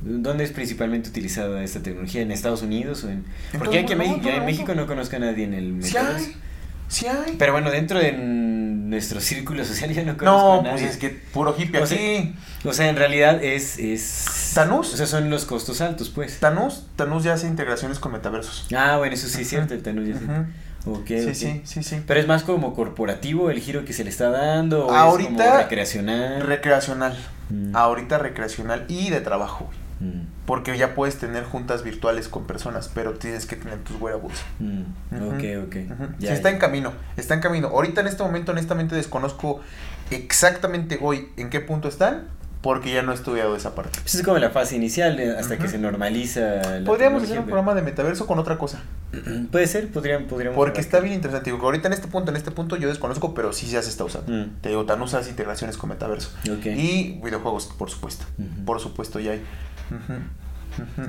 ¿Dónde 0.02 0.44
es 0.44 0.52
principalmente 0.52 1.08
utilizada 1.08 1.62
esta 1.64 1.80
tecnología? 1.82 2.22
¿En 2.22 2.30
Estados 2.30 2.62
Unidos? 2.62 3.02
O 3.04 3.10
en... 3.10 3.24
Porque 3.58 3.80
aquí 3.80 3.92
en, 3.92 3.98
México, 3.98 4.70
en 4.72 4.76
no 4.76 4.86
conozco 4.86 5.16
a 5.16 5.18
nadie 5.18 5.44
en 5.44 5.54
el 5.54 5.82
Sí 5.82 5.94
metaverso. 5.94 6.26
hay, 6.26 6.36
sí 6.88 7.06
hay. 7.06 7.36
Pero 7.38 7.52
bueno, 7.52 7.70
dentro 7.70 7.98
de 7.98 8.12
nuestro 8.12 9.20
círculo 9.20 9.64
social 9.64 9.92
ya 9.92 10.04
no 10.04 10.16
conozco 10.16 10.38
no, 10.38 10.60
a 10.60 10.62
nadie. 10.62 10.72
pues 10.82 10.90
es 10.92 10.96
que 10.98 11.10
puro 11.10 11.56
hippie 11.58 11.80
O 11.80 11.86
sea. 11.86 11.98
O 12.64 12.72
sea, 12.72 12.88
en 12.88 12.96
realidad 12.96 13.42
es... 13.42 13.78
es... 13.78 14.52
¿Tanús? 14.54 14.94
O 14.94 14.96
sea, 14.96 15.06
son 15.06 15.28
los 15.28 15.44
costos 15.44 15.80
altos, 15.80 16.10
pues. 16.10 16.38
Tanús, 16.38 16.86
Tanús 16.94 17.24
ya 17.24 17.32
hace 17.32 17.48
integraciones 17.48 17.98
con 17.98 18.12
metaversos. 18.12 18.68
Ah, 18.76 18.96
bueno, 18.98 19.14
eso 19.14 19.26
sí 19.28 19.42
es 19.42 19.48
cierto, 19.48 19.74
el 19.74 19.82
Tanús 19.82 20.06
ya 20.08 20.18
sí. 20.18 20.24
Ujú. 20.24 20.44
Ok, 20.86 21.06
Sí, 21.08 21.34
sí, 21.34 21.60
sí, 21.64 21.82
sí. 21.82 22.02
Pero 22.06 22.20
es 22.20 22.26
más 22.28 22.44
como 22.44 22.74
corporativo 22.74 23.50
el 23.50 23.58
giro 23.60 23.84
que 23.84 23.92
se 23.92 24.04
le 24.04 24.10
está 24.10 24.30
dando. 24.30 24.86
¿o 24.86 24.90
es 24.90 24.96
Ahorita- 24.96 25.44
como 25.46 25.56
recreacional. 25.58 26.40
Recreacional. 26.42 27.16
Mm. 27.50 27.74
Ahorita 27.76 28.18
recreacional 28.18 28.84
y 28.88 29.10
de 29.10 29.20
trabajo. 29.20 29.68
Mm, 29.98 30.26
Porque 30.46 30.76
ya 30.76 30.94
puedes 30.94 31.16
tener 31.18 31.42
juntas 31.44 31.82
virtuales 31.82 32.28
con 32.28 32.46
personas, 32.46 32.90
pero 32.94 33.14
tienes 33.14 33.46
que 33.46 33.56
tener 33.56 33.78
tus 33.78 34.00
wearables. 34.00 34.38
mm, 34.60 34.82
Ujú, 35.16 35.26
Ok, 35.28 35.66
ok. 35.66 35.76
Ya, 36.18 36.28
sí, 36.28 36.34
está 36.34 36.50
ya. 36.50 36.54
en 36.54 36.58
camino, 36.60 36.92
está 37.16 37.34
en 37.34 37.40
camino. 37.40 37.68
Ahorita 37.68 38.00
en 38.02 38.06
este 38.08 38.22
momento 38.22 38.52
honestamente 38.52 38.94
desconozco 38.94 39.60
exactamente 40.10 40.98
hoy 41.00 41.28
en 41.36 41.50
qué 41.50 41.60
punto 41.60 41.88
están, 41.88 42.28
porque 42.66 42.92
ya 42.92 43.02
no 43.02 43.12
he 43.12 43.14
estudiado 43.14 43.54
esa 43.54 43.76
parte. 43.76 44.00
Pues 44.02 44.16
es 44.16 44.24
como 44.24 44.38
la 44.38 44.50
fase 44.50 44.74
inicial, 44.74 45.20
eh, 45.20 45.36
hasta 45.38 45.56
que 45.56 45.68
se 45.68 45.78
normaliza. 45.78 46.40
la 46.80 46.84
Podríamos 46.84 47.22
hacer 47.22 47.38
un 47.38 47.44
programa 47.44 47.76
de 47.76 47.82
metaverso 47.82 48.26
con 48.26 48.40
otra 48.40 48.58
cosa, 48.58 48.80
Puede 49.52 49.68
ser, 49.68 49.88
podrían, 49.92 50.24
podríamos. 50.24 50.56
porque 50.56 50.80
está 50.80 50.98
bien 50.98 51.14
interesante. 51.14 51.52
Digo, 51.52 51.64
ahorita 51.64 51.86
en 51.86 51.94
este 51.94 52.08
punto, 52.08 52.32
en 52.32 52.36
este 52.36 52.50
punto 52.50 52.74
yo 52.74 52.88
desconozco, 52.88 53.34
pero 53.34 53.52
sí 53.52 53.68
ya 53.68 53.82
se 53.82 53.90
está 53.90 54.02
usando. 54.02 54.32
Mm, 54.32 54.60
Te 54.62 54.70
digo, 54.70 54.84
tan 54.84 55.00
usas 55.00 55.28
integraciones 55.28 55.76
con 55.76 55.90
metaverso. 55.90 56.30
Y 56.44 57.20
videojuegos, 57.22 57.66
por 57.78 57.88
supuesto. 57.88 58.24
Por 58.64 58.80
supuesto, 58.80 59.20
ya 59.20 59.30
hay. 59.30 59.42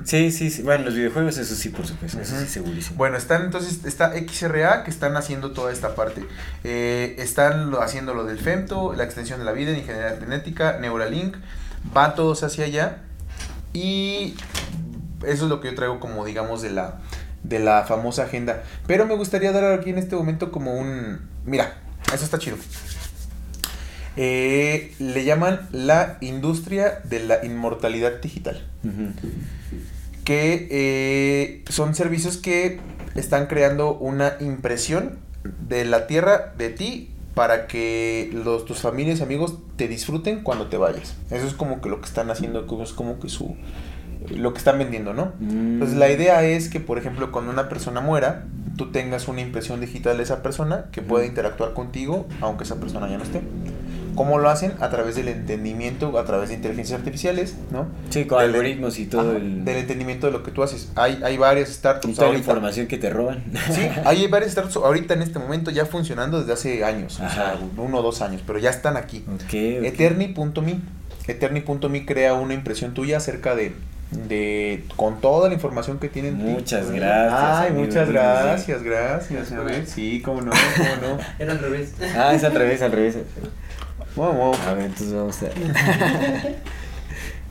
Sí, 0.05 0.31
sí, 0.31 0.49
sí. 0.49 0.61
Bueno, 0.61 0.85
los 0.85 0.95
videojuegos, 0.95 1.37
eso 1.37 1.55
sí, 1.55 1.69
por 1.69 1.85
supuesto. 1.85 2.19
Eso 2.21 2.39
sí, 2.39 2.47
segurísimo. 2.47 2.97
Bueno, 2.97 3.17
están 3.17 3.43
entonces, 3.43 3.83
está 3.85 4.13
XRA 4.13 4.83
que 4.83 4.89
están 4.89 5.15
haciendo 5.17 5.51
toda 5.51 5.71
esta 5.71 5.95
parte. 5.95 6.25
Eh, 6.63 7.15
están 7.19 7.69
lo- 7.71 7.81
haciendo 7.81 8.13
lo 8.13 8.23
del 8.25 8.39
FEMTO, 8.39 8.93
la 8.93 9.03
extensión 9.03 9.39
de 9.39 9.45
la 9.45 9.51
vida, 9.51 9.71
ingeniería 9.71 10.17
genética, 10.19 10.77
Neuralink, 10.79 11.35
van 11.93 12.15
todos 12.15 12.43
hacia 12.43 12.65
allá. 12.65 12.97
Y 13.73 14.35
eso 15.25 15.43
es 15.45 15.49
lo 15.49 15.59
que 15.61 15.69
yo 15.69 15.75
traigo 15.75 15.99
como, 15.99 16.23
digamos, 16.25 16.61
de 16.61 16.69
la, 16.71 16.99
de 17.43 17.59
la 17.59 17.83
famosa 17.83 18.23
agenda. 18.23 18.63
Pero 18.87 19.05
me 19.05 19.15
gustaría 19.15 19.51
dar 19.51 19.65
aquí 19.79 19.89
en 19.89 19.97
este 19.97 20.15
momento 20.15 20.51
como 20.51 20.75
un... 20.75 21.19
Mira, 21.45 21.75
eso 22.13 22.23
está 22.25 22.39
chido. 22.39 22.57
Eh, 24.19 24.95
le 24.97 25.25
llaman 25.25 25.67
la 25.71 26.17
industria 26.21 27.01
de 27.03 27.19
la 27.19 27.45
inmortalidad 27.45 28.13
digital 28.19 28.65
Ujú. 28.83 29.11
Que 30.27 30.67
eh, 30.69 31.63
son 31.69 31.95
servicios 31.95 32.35
que 32.35 32.81
están 33.15 33.47
creando 33.47 33.93
una 33.97 34.33
impresión 34.41 35.19
de 35.69 35.85
la 35.85 36.05
tierra 36.05 36.53
de 36.57 36.69
ti 36.69 37.11
para 37.33 37.65
que 37.67 38.29
los, 38.33 38.65
tus 38.65 38.79
familias 38.79 39.21
y 39.21 39.23
amigos 39.23 39.57
te 39.77 39.87
disfruten 39.87 40.43
cuando 40.43 40.67
te 40.67 40.75
vayas. 40.75 41.15
Eso 41.31 41.47
es 41.47 41.53
como 41.53 41.79
que 41.79 41.87
lo 41.87 42.01
que 42.01 42.07
están 42.07 42.29
haciendo, 42.29 42.67
es 42.83 42.91
como 42.91 43.21
que 43.21 43.29
su 43.29 43.55
lo 44.35 44.51
que 44.51 44.57
están 44.57 44.77
vendiendo, 44.77 45.13
¿no? 45.13 45.31
Mm. 45.39 45.75
Entonces 45.75 45.97
la 45.97 46.11
idea 46.11 46.43
es 46.43 46.67
que, 46.67 46.81
por 46.81 46.97
ejemplo, 46.97 47.31
cuando 47.31 47.49
una 47.49 47.69
persona 47.69 48.01
muera, 48.01 48.47
tú 48.75 48.91
tengas 48.91 49.29
una 49.29 49.39
impresión 49.39 49.79
digital 49.79 50.17
de 50.17 50.23
esa 50.23 50.43
persona 50.43 50.87
que 50.91 51.01
pueda 51.01 51.23
Ujú. 51.23 51.29
interactuar 51.29 51.71
contigo, 51.73 52.27
aunque 52.41 52.65
esa 52.65 52.75
persona 52.81 53.07
ya 53.07 53.17
no 53.17 53.23
esté. 53.23 53.39
¿Cómo 54.17 54.39
lo 54.39 54.49
hacen? 54.49 54.73
A 54.81 54.89
través 54.89 55.15
del 55.15 55.27
entendimiento, 55.29 56.17
a 56.19 56.25
través 56.25 56.49
de 56.49 56.55
inteligencias 56.55 56.99
artificiales, 56.99 57.55
¿no? 57.71 57.87
Sí, 58.09 58.25
con 58.25 58.39
Del- 58.39 58.49
algoritmos 58.49 58.99
y 58.99 59.05
todo 59.05 59.29
Ajá, 59.29 59.37
el. 59.37 59.63
Del 59.63 59.77
entendimiento 59.77 60.25
de 60.27 60.33
lo 60.33 60.43
que 60.43 60.51
tú 60.51 60.63
haces. 60.63 60.89
Hay, 60.95 61.21
hay 61.23 61.37
varias 61.37 61.69
y 61.69 61.73
startups 61.73 62.15
toda 62.15 62.31
la 62.31 62.37
información 62.39 62.87
que 62.87 62.97
te 62.97 63.09
roban. 63.11 63.43
Sí, 63.71 63.87
hay 64.05 64.27
varias 64.27 64.51
startups 64.53 64.75
ahorita 64.77 65.13
en 65.13 65.21
este 65.21 65.37
momento 65.39 65.71
ya 65.71 65.85
funcionando 65.85 66.39
desde 66.39 66.51
hace 66.53 66.83
años. 66.83 67.13
O 67.19 67.29
sea, 67.29 67.57
uno 67.77 67.99
o 67.99 68.01
dos 68.01 68.21
años, 68.21 68.41
pero 68.45 68.59
ya 68.59 68.71
están 68.71 68.97
aquí. 68.97 69.23
Ok, 69.27 69.43
ok. 69.43 69.53
Eterni.me. 69.53 70.79
Eterni.me 71.27 72.05
crea 72.05 72.33
una 72.33 72.53
impresión 72.53 72.93
tuya 72.93 73.17
acerca 73.17 73.55
de, 73.55 73.73
de. 74.27 74.83
con 74.95 75.21
toda 75.21 75.47
la 75.49 75.53
información 75.53 75.99
que 75.99 76.09
tienen. 76.09 76.37
Muchas 76.37 76.89
gracias, 76.89 77.33
Ay, 77.39 77.69
amigo. 77.69 77.85
muchas 77.85 78.07
Sí, 78.07 78.13
gracias, 78.13 78.83
gracias. 78.83 79.51
A 79.51 79.61
ver, 79.61 79.85
sí, 79.85 80.21
cómo 80.23 80.41
no, 80.41 80.51
cómo 80.51 81.15
no. 81.15 81.23
Era 81.39 81.51
al 81.51 81.59
revés. 81.59 81.93
Ah, 82.15 82.33
es 82.33 82.43
al 82.43 82.55
revés, 82.55 82.81
al 82.81 82.91
revés. 82.93 83.17
Wow, 84.17 84.33
wow. 84.33 84.55
A 84.67 84.73
ver, 84.73 84.85
entonces 84.85 85.13
vamos 85.13 85.37
a. 85.43 85.49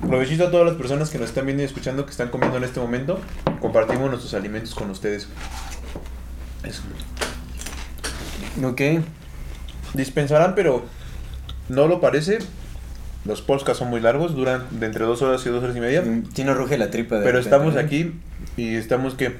Provechito 0.07 0.49
a 0.49 0.51
todas 0.51 0.67
las 0.67 0.75
personas 0.75 1.11
que 1.11 1.19
nos 1.19 1.29
están 1.29 1.47
viendo 1.47 1.63
y 1.63 1.67
escuchando 1.67 2.05
que 2.05 2.11
están 2.11 2.29
comiendo 2.29 2.59
en 2.59 2.65
este 2.65 2.81
momento. 2.81 3.21
Compartimos 3.61 4.11
nuestros 4.11 4.35
alimentos 4.35 4.75
con 4.75 4.91
ustedes. 4.91 5.29
Eso. 6.65 6.83
Ok. 8.65 8.83
Dispensarán, 9.95 10.57
pero 10.57 10.85
no 11.69 11.87
lo 11.87 12.01
parece. 12.01 12.39
Los 13.25 13.43
podcasts 13.43 13.79
son 13.79 13.89
muy 13.89 14.01
largos, 14.01 14.35
duran 14.35 14.67
de 14.71 14.87
entre 14.87 15.05
dos 15.05 15.23
horas 15.23 15.47
y 15.47 15.51
dos 15.51 15.63
horas 15.63 15.77
y 15.77 15.81
media. 15.81 16.03
Si 16.35 16.43
no 16.43 16.55
ruge 16.55 16.79
la 16.79 16.91
tripa 16.91 17.17
de 17.17 17.25
Pero 17.25 17.39
repente, 17.39 17.57
estamos 17.57 17.77
aquí 17.77 18.13
y 18.57 18.75
estamos 18.75 19.15
que 19.15 19.37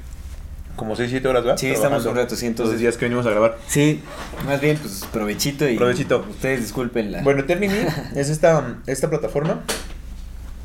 como 0.77 0.94
6, 0.94 1.11
7 1.11 1.27
horas, 1.28 1.43
¿verdad? 1.43 1.59
Sí, 1.59 1.69
estamos 1.69 2.05
un 2.07 2.15
rato, 2.15 2.36
sí, 2.36 2.47
entonces- 2.47 2.74
Los 2.74 2.81
días 2.81 2.97
que 2.97 3.07
venimos 3.07 3.27
a 3.27 3.31
grabar. 3.31 3.59
Sí, 3.66 4.03
más 4.47 4.61
bien, 4.61 4.77
pues 4.78 5.05
provechito 5.12 5.69
y. 5.69 5.77
Provechito. 5.77 6.24
Ustedes 6.31 6.61
disculpen 6.61 7.11
la. 7.12 7.23
Bueno, 7.23 7.44
Termini 7.44 7.74
es 8.15 8.28
esta, 8.28 8.77
esta 8.86 9.09
plataforma 9.11 9.61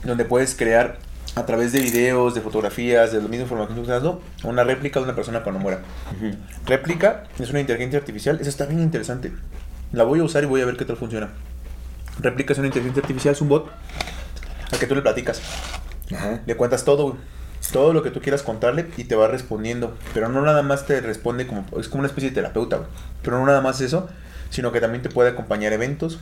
donde 0.04 0.26
puedes 0.26 0.56
crear 0.56 0.98
a 1.36 1.46
través 1.46 1.72
de 1.72 1.80
videos, 1.80 2.36
de 2.36 2.42
fotografías, 2.42 3.12
de 3.14 3.22
la 3.22 3.28
misma 3.28 3.44
información 3.44 3.76
que 3.78 3.82
estás 3.84 4.04
dando, 4.04 4.22
una 4.44 4.64
réplica 4.66 5.00
de 5.00 5.06
una 5.06 5.16
persona 5.16 5.44
cuando 5.44 5.60
muera. 5.62 5.80
Ujú. 6.18 6.36
Réplica 6.66 7.24
es 7.40 7.50
una 7.52 7.62
inteligencia 7.62 8.00
artificial, 8.00 8.38
eso 8.42 8.50
está 8.50 8.66
bien 8.66 8.82
interesante. 8.82 9.32
La 9.94 10.04
voy 10.04 10.20
a 10.20 10.24
usar 10.24 10.44
y 10.44 10.48
voy 10.48 10.62
a 10.62 10.66
ver 10.66 10.76
qué 10.76 10.84
tal 10.86 10.98
funciona. 10.98 11.30
Réplica 12.20 12.52
es 12.54 12.60
una 12.60 12.68
inteligencia 12.68 13.02
artificial, 13.02 13.34
es 13.34 13.42
un 13.42 13.48
bot 13.50 13.70
al 14.72 14.80
que 14.80 14.88
tú 14.88 14.96
le 14.96 15.02
platicas. 15.02 15.42
Ajá. 16.14 16.42
Le 16.46 16.56
cuentas 16.56 16.84
todo, 16.84 17.04
güey. 17.04 17.16
Todo 17.72 17.94
lo 17.94 18.04
que 18.04 18.12
tú 18.12 18.22
quieras 18.22 18.42
contarle 18.42 18.88
y 18.98 19.04
te 19.04 19.16
va 19.16 19.28
respondiendo. 19.28 19.96
Pero 20.14 20.30
no 20.30 20.42
nada 20.42 20.64
más 20.64 20.86
te 20.86 21.00
responde 21.02 21.48
como, 21.48 21.66
es 21.80 21.88
como 21.88 22.00
una 22.00 22.08
especie 22.08 22.30
de 22.30 22.36
terapeuta, 22.36 22.78
güey. 22.78 22.90
Pero 23.22 23.40
no 23.40 23.46
nada 23.46 23.62
más 23.62 23.82
eso, 23.82 24.10
sino 24.50 24.72
que 24.72 24.82
también 24.82 25.02
te 25.02 25.10
puede 25.10 25.30
acompañar 25.30 25.72
a 25.72 25.76
eventos, 25.76 26.20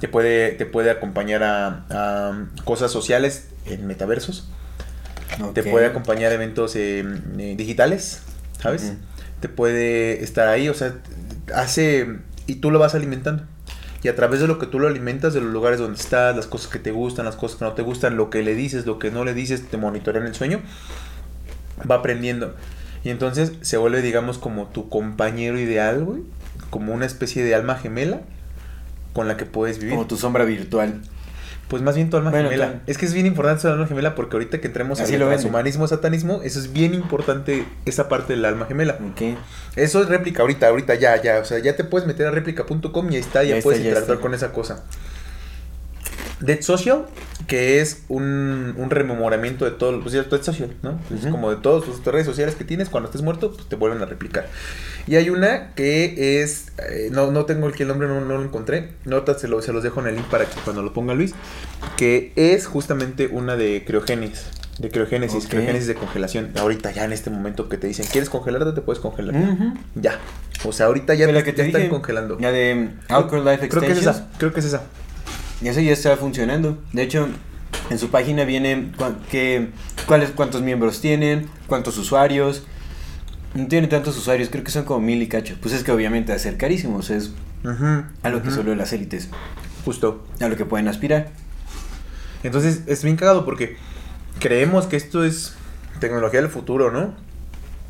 te 0.00 0.08
puede, 0.08 0.52
te 0.52 0.66
puede 0.66 0.90
acompañar 0.90 1.42
a, 1.42 1.84
a 1.88 2.46
cosas 2.64 2.90
sociales 2.90 3.48
en 3.66 3.86
metaversos, 3.86 4.48
te 5.54 5.62
puede 5.62 5.86
acompañar 5.86 6.32
a 6.32 6.34
eventos 6.34 6.76
eh, 6.76 7.04
eh, 7.38 7.54
digitales, 7.56 8.20
¿sabes? 8.60 8.92
Te 9.40 9.48
puede 9.48 10.22
estar 10.22 10.48
ahí, 10.48 10.68
o 10.68 10.74
sea, 10.74 10.94
hace, 11.54 12.18
y 12.46 12.56
tú 12.56 12.70
lo 12.70 12.78
vas 12.78 12.94
alimentando. 12.94 13.44
Y 14.04 14.08
a 14.08 14.14
través 14.14 14.38
de 14.38 14.46
lo 14.46 14.58
que 14.58 14.66
tú 14.66 14.78
lo 14.78 14.86
alimentas, 14.86 15.32
de 15.32 15.40
los 15.40 15.50
lugares 15.50 15.78
donde 15.78 15.98
estás, 15.98 16.36
las 16.36 16.46
cosas 16.46 16.70
que 16.70 16.78
te 16.78 16.92
gustan, 16.92 17.24
las 17.24 17.36
cosas 17.36 17.58
que 17.58 17.64
no 17.64 17.72
te 17.72 17.80
gustan, 17.80 18.18
lo 18.18 18.28
que 18.28 18.42
le 18.42 18.54
dices, 18.54 18.84
lo 18.84 18.98
que 18.98 19.10
no 19.10 19.24
le 19.24 19.32
dices, 19.32 19.66
te 19.66 19.78
monitorean 19.78 20.26
el 20.26 20.34
sueño, 20.34 20.60
va 21.90 21.96
aprendiendo. 21.96 22.54
Y 23.02 23.08
entonces 23.08 23.52
se 23.62 23.78
vuelve, 23.78 24.02
digamos, 24.02 24.36
como 24.36 24.66
tu 24.66 24.90
compañero 24.90 25.58
ideal, 25.58 26.04
güey. 26.04 26.22
Como 26.68 26.92
una 26.92 27.06
especie 27.06 27.42
de 27.44 27.54
alma 27.54 27.76
gemela 27.76 28.20
con 29.14 29.26
la 29.26 29.38
que 29.38 29.46
puedes 29.46 29.78
vivir. 29.78 29.94
Como 29.94 30.06
tu 30.06 30.18
sombra 30.18 30.44
virtual. 30.44 31.00
Pues 31.68 31.82
más 31.82 31.96
bien 31.96 32.10
tu 32.10 32.16
alma 32.18 32.30
Bueno, 32.30 32.50
gemela. 32.50 32.66
claro. 32.66 32.80
Es 32.86 32.98
que 32.98 33.06
es 33.06 33.14
bien 33.14 33.26
importante 33.26 33.62
del 33.66 33.74
alma 33.74 33.86
gemela 33.86 34.14
porque 34.14 34.36
ahorita 34.36 34.60
que 34.60 34.66
entremos 34.66 35.00
Así 35.00 35.14
al 35.14 35.20
transhumanismo, 35.20 35.88
satanismo, 35.88 36.40
eso 36.44 36.58
es 36.58 36.72
bien 36.72 36.94
importante, 36.94 37.66
esa 37.86 38.08
parte 38.08 38.34
del 38.34 38.44
alma 38.44 38.66
gemela. 38.66 38.98
Ok. 39.12 39.36
Eso 39.76 40.02
es 40.02 40.08
réplica 40.08 40.42
ahorita, 40.42 40.68
ahorita 40.68 40.94
ya, 40.94 41.20
ya. 41.22 41.38
O 41.38 41.44
sea, 41.44 41.58
ya 41.58 41.74
te 41.74 41.84
puedes 41.84 42.06
meter 42.06 42.26
a 42.26 42.30
réplica.com 42.30 43.10
y 43.10 43.14
ahí 43.14 43.20
está, 43.20 43.42
ya, 43.44 43.60
puedes 43.60 43.80
interactuar 43.80 44.20
con 44.20 44.34
esa 44.34 44.52
cosa. 44.52 44.84
Dead 46.40 46.60
Social, 46.60 47.06
que 47.46 47.80
es 47.80 48.02
un, 48.08 48.74
un 48.76 48.90
rememoramiento 48.90 49.64
de 49.64 49.70
todo, 49.70 50.00
pues 50.00 50.12
ya 50.12 50.22
Dead 50.24 50.42
Social, 50.42 50.74
¿no? 50.82 51.00
Es 51.14 51.26
como 51.30 51.50
de 51.50 51.56
todas 51.56 51.84
tus 51.84 52.04
redes 52.04 52.26
sociales 52.26 52.54
que 52.56 52.64
tienes, 52.64 52.90
cuando 52.90 53.08
estés 53.08 53.22
muerto, 53.22 53.52
pues 53.52 53.68
te 53.68 53.76
vuelven 53.76 54.02
a 54.02 54.06
replicar. 54.06 54.48
Y 55.06 55.16
hay 55.16 55.28
una 55.30 55.74
que 55.74 56.40
es, 56.42 56.72
eh, 56.78 57.08
no, 57.12 57.30
no 57.30 57.44
tengo 57.44 57.68
aquí 57.68 57.82
el 57.82 57.88
nombre, 57.88 58.08
no, 58.08 58.20
no 58.22 58.36
lo 58.38 58.42
encontré, 58.42 58.90
nota, 59.04 59.38
se, 59.38 59.48
lo- 59.48 59.60
se 59.60 59.72
los 59.72 59.82
dejo 59.82 60.00
en 60.00 60.06
el 60.06 60.14
link 60.16 60.26
para 60.26 60.46
que 60.46 60.58
cuando 60.64 60.82
lo 60.82 60.92
ponga 60.94 61.12
Luis, 61.14 61.34
que 61.96 62.32
es 62.36 62.66
justamente 62.66 63.26
una 63.30 63.56
de 63.56 63.84
criogénesis. 63.86 64.46
De 64.78 64.90
criogénesis, 64.90 65.44
Ok. 65.44 65.50
criogénesis 65.50 65.86
de 65.86 65.94
congelación. 65.94 66.50
Ahorita 66.58 66.90
ya 66.90 67.04
en 67.04 67.12
este 67.12 67.30
momento 67.30 67.68
que 67.68 67.76
te 67.76 67.86
dicen, 67.86 68.06
¿quieres 68.10 68.28
congelarte? 68.30 68.72
Te 68.72 68.80
puedes 68.80 69.00
congelar. 69.00 69.36
Ujú. 69.36 69.74
Ya. 69.94 70.18
O 70.64 70.72
sea, 70.72 70.86
ahorita 70.86 71.14
ya, 71.14 71.26
te, 71.26 71.32
que 71.44 71.52
te 71.52 71.58
ya 71.58 71.64
están 71.66 71.82
dije, 71.82 71.90
congelando. 71.90 72.38
La 72.40 72.50
de 72.50 72.88
Alcohol 73.08 73.44
Life 73.44 73.68
Creo 73.68 73.82
que 73.82 73.92
es 73.92 73.98
esa. 73.98 74.28
Creo 74.38 74.52
que 74.52 74.60
es 74.60 74.66
esa. 74.66 74.82
Y 75.62 75.68
eso 75.68 75.80
ya 75.80 75.92
está 75.92 76.16
funcionando. 76.16 76.78
De 76.92 77.02
hecho, 77.02 77.28
en 77.90 77.98
su 77.98 78.08
página 78.08 78.44
viene 78.44 78.90
cuán- 78.96 79.18
que, 79.30 79.68
cuáles, 80.06 80.30
cuántos 80.30 80.62
miembros 80.62 81.00
tienen, 81.00 81.46
cuántos 81.68 81.96
usuarios. 81.98 82.64
No 83.54 83.66
tiene 83.68 83.86
tantos 83.86 84.16
usuarios, 84.16 84.48
creo 84.50 84.64
que 84.64 84.70
son 84.72 84.84
como 84.84 85.00
mil 85.00 85.22
y 85.22 85.28
cacho. 85.28 85.56
Pues 85.60 85.74
es 85.74 85.84
que 85.84 85.92
obviamente 85.92 86.32
va 86.32 86.36
a 86.36 86.40
ser 86.40 86.56
carísimo, 86.56 86.96
o 86.98 87.02
sea, 87.02 87.16
es 87.16 87.30
Ujú, 87.64 88.02
a 88.22 88.28
lo 88.30 88.42
que 88.42 88.50
solo 88.50 88.74
las 88.74 88.92
élites, 88.92 89.28
Justo. 89.84 90.26
a 90.40 90.48
lo 90.48 90.56
que 90.56 90.64
pueden 90.64 90.88
aspirar. 90.88 91.28
Entonces 92.42 92.82
es 92.86 93.02
bien 93.04 93.16
cagado 93.16 93.44
porque 93.44 93.76
creemos 94.40 94.86
que 94.86 94.96
esto 94.96 95.24
es 95.24 95.54
tecnología 96.00 96.40
del 96.40 96.50
futuro, 96.50 96.90
¿no? 96.90 97.14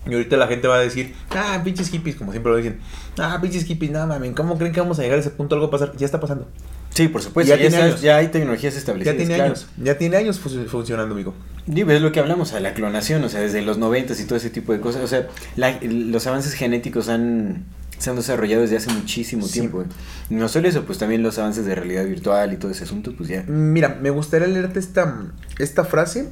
Y 0.07 0.13
ahorita 0.13 0.37
la 0.37 0.47
gente 0.49 0.69
va 0.69 0.77
a 0.77 0.81
decir, 0.81 1.15
ah, 1.31 1.61
pinches 1.65 1.89
hippies, 1.89 2.17
como 2.17 2.31
siempre 2.33 2.53
lo 2.53 2.59
dicen. 2.59 2.79
Ah, 3.19 3.39
pinches 3.41 3.65
hippies, 3.65 3.91
nada 3.91 4.07
mames, 4.07 4.33
¿cómo 4.37 4.59
creen 4.59 4.73
que 4.73 4.81
vamos 4.81 4.99
a 4.99 5.03
llegar 5.03 5.17
a 5.17 5.21
ese 5.23 5.31
punto? 5.31 5.55
Algo 5.55 5.69
va 5.71 5.77
a 5.77 5.81
pasar. 5.81 5.97
Ya 5.97 6.05
está 6.05 6.21
pasando. 6.21 6.47
Sí, 6.91 7.09
por 7.09 7.23
supuesto, 7.23 7.49
Ya 7.49 7.57
ya, 7.61 7.69
tiene 7.71 7.85
años. 7.85 8.01
ya 8.03 8.17
hay 8.19 8.29
tecnologías 8.29 8.77
establecidas. 8.77 9.15
Ya 9.15 9.19
tiene 9.19 9.35
claro. 9.35 9.51
años. 9.55 9.67
Ya 9.83 9.97
tiene 9.99 10.17
años 10.19 10.39
fu- 10.39 10.51
funcionando, 10.69 11.15
amigo. 11.15 11.35
Digo, 11.67 11.91
es 11.93 12.03
lo 12.03 12.13
que 12.13 12.21
hablamos, 12.21 12.53
a 12.53 12.61
la 12.61 12.75
clonación, 12.75 13.25
o 13.25 13.29
sea, 13.29 13.41
desde 13.41 13.63
los 13.63 13.79
noventas 13.79 14.21
y 14.21 14.25
todo 14.25 14.37
ese 14.37 14.51
tipo 14.51 14.73
de 14.73 14.81
cosas. 14.81 15.03
O 15.03 15.09
sea, 15.09 15.29
la- 15.57 15.79
los 15.83 16.27
avances 16.27 16.53
genéticos 16.53 17.09
han, 17.09 17.65
se 17.99 18.11
han 18.11 18.17
desarrollado 18.17 18.63
desde 18.63 18.77
hace 18.77 18.93
muchísimo 18.93 19.47
Sí. 19.47 19.61
tiempo. 19.61 19.83
¿eh? 19.83 19.87
Y 20.29 20.35
no 20.35 20.49
solo 20.49 20.69
eso, 20.69 20.85
pues 20.85 20.99
también 20.99 21.23
los 21.23 21.39
avances 21.39 21.65
de 21.65 21.75
realidad 21.75 22.05
virtual 22.05 22.53
y 22.53 22.57
todo 22.59 22.71
ese 22.71 22.85
asunto, 22.85 23.15
pues 23.17 23.29
ya. 23.31 23.45
Mira, 23.47 23.99
me 24.03 24.11
gustaría 24.11 24.47
leerte 24.47 24.79
esta, 24.79 25.23
esta 25.59 25.85
frase 25.85 26.29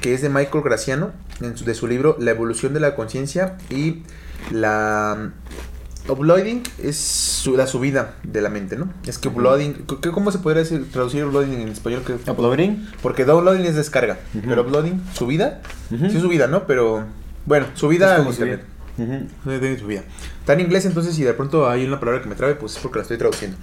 que 0.00 0.14
es 0.14 0.22
de 0.22 0.28
Michael 0.28 0.62
Graciano, 0.62 1.12
en 1.40 1.56
su- 1.56 1.64
de 1.64 1.74
su 1.74 1.86
libro 1.88 2.16
La 2.20 2.30
evolución 2.30 2.72
de 2.74 2.80
la 2.80 2.94
conciencia 2.94 3.56
y 3.70 4.02
la 4.52 5.32
uploading 6.08 6.62
es 6.82 6.96
su- 6.96 7.56
la 7.56 7.66
subida 7.66 8.14
de 8.22 8.40
la 8.40 8.48
mente, 8.48 8.76
¿no? 8.76 8.92
Es 9.06 9.18
que 9.18 9.28
uploading, 9.28 9.84
¿qué- 10.00 10.10
¿cómo 10.10 10.30
se 10.32 10.38
podría 10.38 10.62
decir, 10.62 10.90
traducir 10.90 11.24
uploading 11.24 11.60
en 11.60 11.68
español? 11.68 12.02
¿Qué- 12.06 12.30
¿Uploading? 12.30 12.88
Porque 13.02 13.24
downloading 13.24 13.64
es 13.66 13.74
descarga, 13.76 14.18
pero 14.46 14.62
uploading, 14.62 15.02
subida, 15.14 15.60
Ujú. 15.90 16.10
sí 16.10 16.20
subida, 16.20 16.46
¿no? 16.46 16.66
Pero 16.66 17.04
bueno, 17.46 17.66
subida 17.74 18.14
Es 18.14 18.18
como 18.18 18.32
subida. 18.32 18.58
Está 20.40 20.54
en 20.54 20.60
inglés, 20.60 20.84
entonces 20.86 21.14
si 21.14 21.22
de 21.22 21.32
pronto 21.34 21.68
hay 21.68 21.84
una 21.86 22.00
palabra 22.00 22.22
que 22.22 22.28
me 22.28 22.34
trabe, 22.34 22.54
pues 22.56 22.74
es 22.76 22.78
porque 22.78 22.98
la 22.98 23.02
estoy 23.02 23.18
traduciendo. 23.18 23.56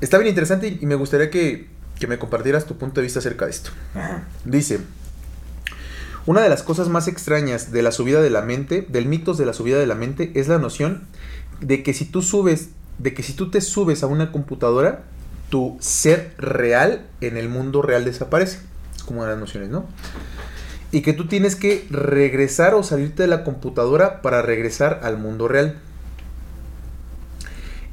Está 0.00 0.18
bien 0.18 0.28
interesante 0.28 0.78
y- 0.80 0.86
me 0.86 0.94
gustaría 0.94 1.30
que, 1.30 1.68
que 1.98 2.06
me 2.06 2.18
compartieras 2.18 2.64
tu 2.64 2.76
punto 2.76 3.00
de 3.00 3.04
vista 3.04 3.18
acerca 3.18 3.44
de 3.44 3.50
esto. 3.50 3.70
Dice, 4.44 4.80
una 6.26 6.40
de 6.40 6.48
las 6.48 6.62
cosas 6.62 6.88
más 6.88 7.06
extrañas 7.06 7.70
de 7.70 7.82
la 7.82 7.92
subida 7.92 8.22
de 8.22 8.30
la 8.30 8.40
mente, 8.42 8.86
del 8.88 9.06
mitos 9.06 9.36
de 9.36 9.44
la 9.46 9.52
subida 9.52 9.78
de 9.78 9.86
la 9.86 9.94
mente, 9.94 10.32
es 10.34 10.48
la 10.48 10.58
noción 10.58 11.02
de 11.64 11.82
que 11.82 11.94
si 11.94 12.04
tú 12.04 12.22
subes, 12.22 12.68
de 12.98 13.14
que 13.14 13.22
si 13.22 13.32
tú 13.32 13.50
te 13.50 13.60
subes 13.60 14.02
a 14.02 14.06
una 14.06 14.30
computadora, 14.30 15.04
tu 15.48 15.76
ser 15.80 16.34
real 16.36 17.06
en 17.20 17.36
el 17.36 17.48
mundo 17.48 17.80
real 17.80 18.04
desaparece. 18.04 18.58
Es 18.94 19.02
como 19.02 19.24
de 19.24 19.30
las 19.30 19.38
nociones, 19.38 19.70
¿no? 19.70 19.86
Y 20.92 21.00
que 21.00 21.12
tú 21.12 21.26
tienes 21.26 21.56
que 21.56 21.86
regresar 21.90 22.74
o 22.74 22.82
salirte 22.82 23.22
de 23.22 23.28
la 23.28 23.44
computadora 23.44 24.22
para 24.22 24.42
regresar 24.42 25.00
al 25.02 25.18
mundo 25.18 25.48
real. 25.48 25.80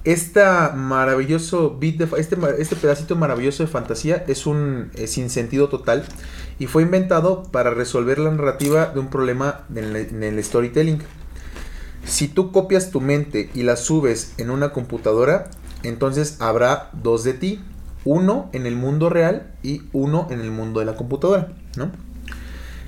Esta 0.03 0.73
maravilloso 0.75 1.77
bit 1.77 1.99
de 1.99 2.19
este, 2.19 2.35
este 2.57 2.75
pedacito 2.75 3.15
maravilloso 3.15 3.63
de 3.63 3.69
fantasía 3.69 4.23
es 4.27 4.47
un 4.47 4.89
eh, 4.95 5.05
sinsentido 5.05 5.69
total 5.69 6.03
y 6.57 6.65
fue 6.65 6.81
inventado 6.81 7.43
para 7.43 7.69
resolver 7.69 8.17
la 8.17 8.31
narrativa 8.31 8.87
de 8.87 8.99
un 8.99 9.09
problema 9.09 9.61
en 9.75 10.23
el 10.23 10.43
storytelling. 10.43 11.01
Si 12.05 12.27
tú 12.27 12.51
copias 12.51 12.91
tu 12.91 13.01
mente 13.01 13.49
y 13.53 13.63
la 13.63 13.75
subes 13.75 14.33
en 14.37 14.49
una 14.49 14.71
computadora, 14.71 15.49
entonces 15.83 16.37
habrá 16.39 16.89
dos 16.93 17.23
de 17.23 17.33
ti, 17.33 17.61
uno 18.05 18.49
en 18.53 18.65
el 18.65 18.75
mundo 18.75 19.09
real 19.09 19.51
y 19.63 19.83
uno 19.93 20.27
en 20.31 20.41
el 20.41 20.51
mundo 20.51 20.79
de 20.79 20.85
la 20.85 20.95
computadora, 20.95 21.53
¿no? 21.77 21.91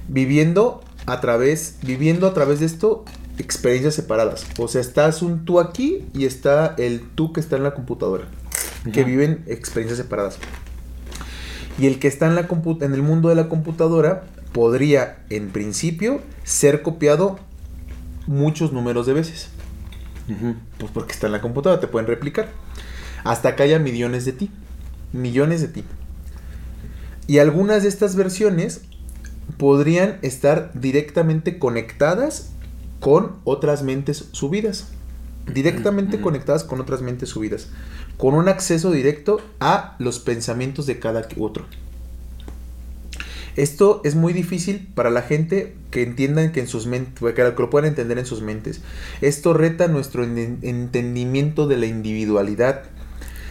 Viviendo 0.08 0.82
a 1.06 1.22
través, 1.22 1.78
viviendo 1.84 2.28
a 2.28 2.34
través 2.34 2.60
de 2.60 2.66
esto 2.66 3.06
experiencias 3.38 3.96
separadas. 3.96 4.46
O 4.58 4.68
sea, 4.68 4.82
estás 4.82 5.22
un 5.22 5.46
tú 5.46 5.60
aquí 5.60 6.06
y 6.14 6.26
está 6.26 6.76
el 6.78 7.02
tú 7.16 7.34
que 7.34 7.40
está 7.40 7.58
en 7.58 7.64
la 7.64 7.74
computadora, 7.74 8.26
que 8.92 9.04
viven 9.04 9.44
experiencias 9.48 9.98
separadas. 9.98 10.38
Y 11.80 11.88
el 11.88 12.00
que 12.00 12.08
está 12.08 12.28
en, 12.28 12.36
la 12.36 12.48
en 12.82 12.94
el 12.94 13.02
mundo 13.02 13.30
de 13.30 13.36
la 13.36 13.50
computadora 13.50 14.24
podría, 14.52 15.24
en 15.30 15.50
principio, 15.50 16.22
ser 16.44 16.84
copiado 16.84 17.40
muchos 18.28 18.72
números 18.72 19.06
de 19.06 19.14
veces. 19.14 19.50
Pues 20.78 20.92
porque 20.92 21.14
está 21.14 21.28
en 21.28 21.34
la 21.34 21.42
computadora, 21.42 21.82
te 21.82 21.88
pueden 21.88 22.08
replicar. 22.08 22.50
Hasta 23.24 23.56
que 23.56 23.64
haya 23.64 23.80
millones 23.80 24.26
de 24.26 24.34
ti. 24.34 24.52
Millones 25.12 25.62
de 25.62 25.68
ti. 25.68 25.84
Y 27.28 27.40
algunas 27.40 27.84
de 27.84 27.90
estas 27.90 28.16
versiones 28.16 28.82
podrían 29.58 30.20
estar 30.22 30.72
directamente 30.74 31.60
conectadas 31.60 32.52
con 33.00 33.38
otras 33.44 33.84
mentes 33.84 34.26
subidas. 34.32 34.90
Directamente 35.54 36.22
conectadas 36.22 36.64
con 36.64 36.80
otras 36.80 37.02
mentes 37.02 37.30
subidas. 37.30 37.68
Con 38.18 38.34
un 38.34 38.48
acceso 38.48 38.92
directo 38.92 39.42
a 39.60 39.96
los 40.00 40.20
pensamientos 40.20 40.86
de 40.86 41.00
cada 41.00 41.28
otro. 41.38 41.66
Esto 43.56 44.02
es 44.04 44.16
muy 44.16 44.34
difícil 44.34 44.88
para 44.96 45.10
la 45.10 45.22
gente 45.22 45.76
que 45.92 46.04
entiendan 46.04 46.52
que 46.52 46.60
en 46.60 46.68
sus 46.68 46.88
mentes, 46.88 47.34
que 47.34 47.44
lo 47.44 47.70
puedan 47.70 47.88
entender 47.88 48.18
en 48.18 48.26
sus 48.26 48.42
mentes. 48.42 48.82
Esto 49.22 49.54
reta 49.54 49.88
nuestro 49.88 50.24
en- 50.24 50.60
entendimiento 50.62 51.68
de 51.68 51.78
la 51.78 51.86
individualidad. 51.86 52.84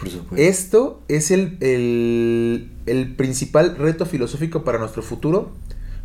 Por 0.01 0.11
supuesto. 0.11 0.37
Esto 0.37 1.03
es 1.09 1.31
el, 1.31 1.57
el, 1.61 2.73
el 2.87 3.15
principal 3.15 3.77
reto 3.77 4.05
filosófico 4.05 4.65
para 4.65 4.79
nuestro 4.79 5.03
futuro, 5.03 5.53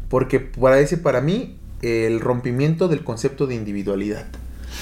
porque 0.10 0.40
parece 0.40 0.98
para 0.98 1.22
mí 1.22 1.58
el 1.82 2.20
rompimiento 2.20 2.88
del 2.88 3.04
concepto 3.04 3.48
de 3.48 3.56
individualidad. 3.56 4.26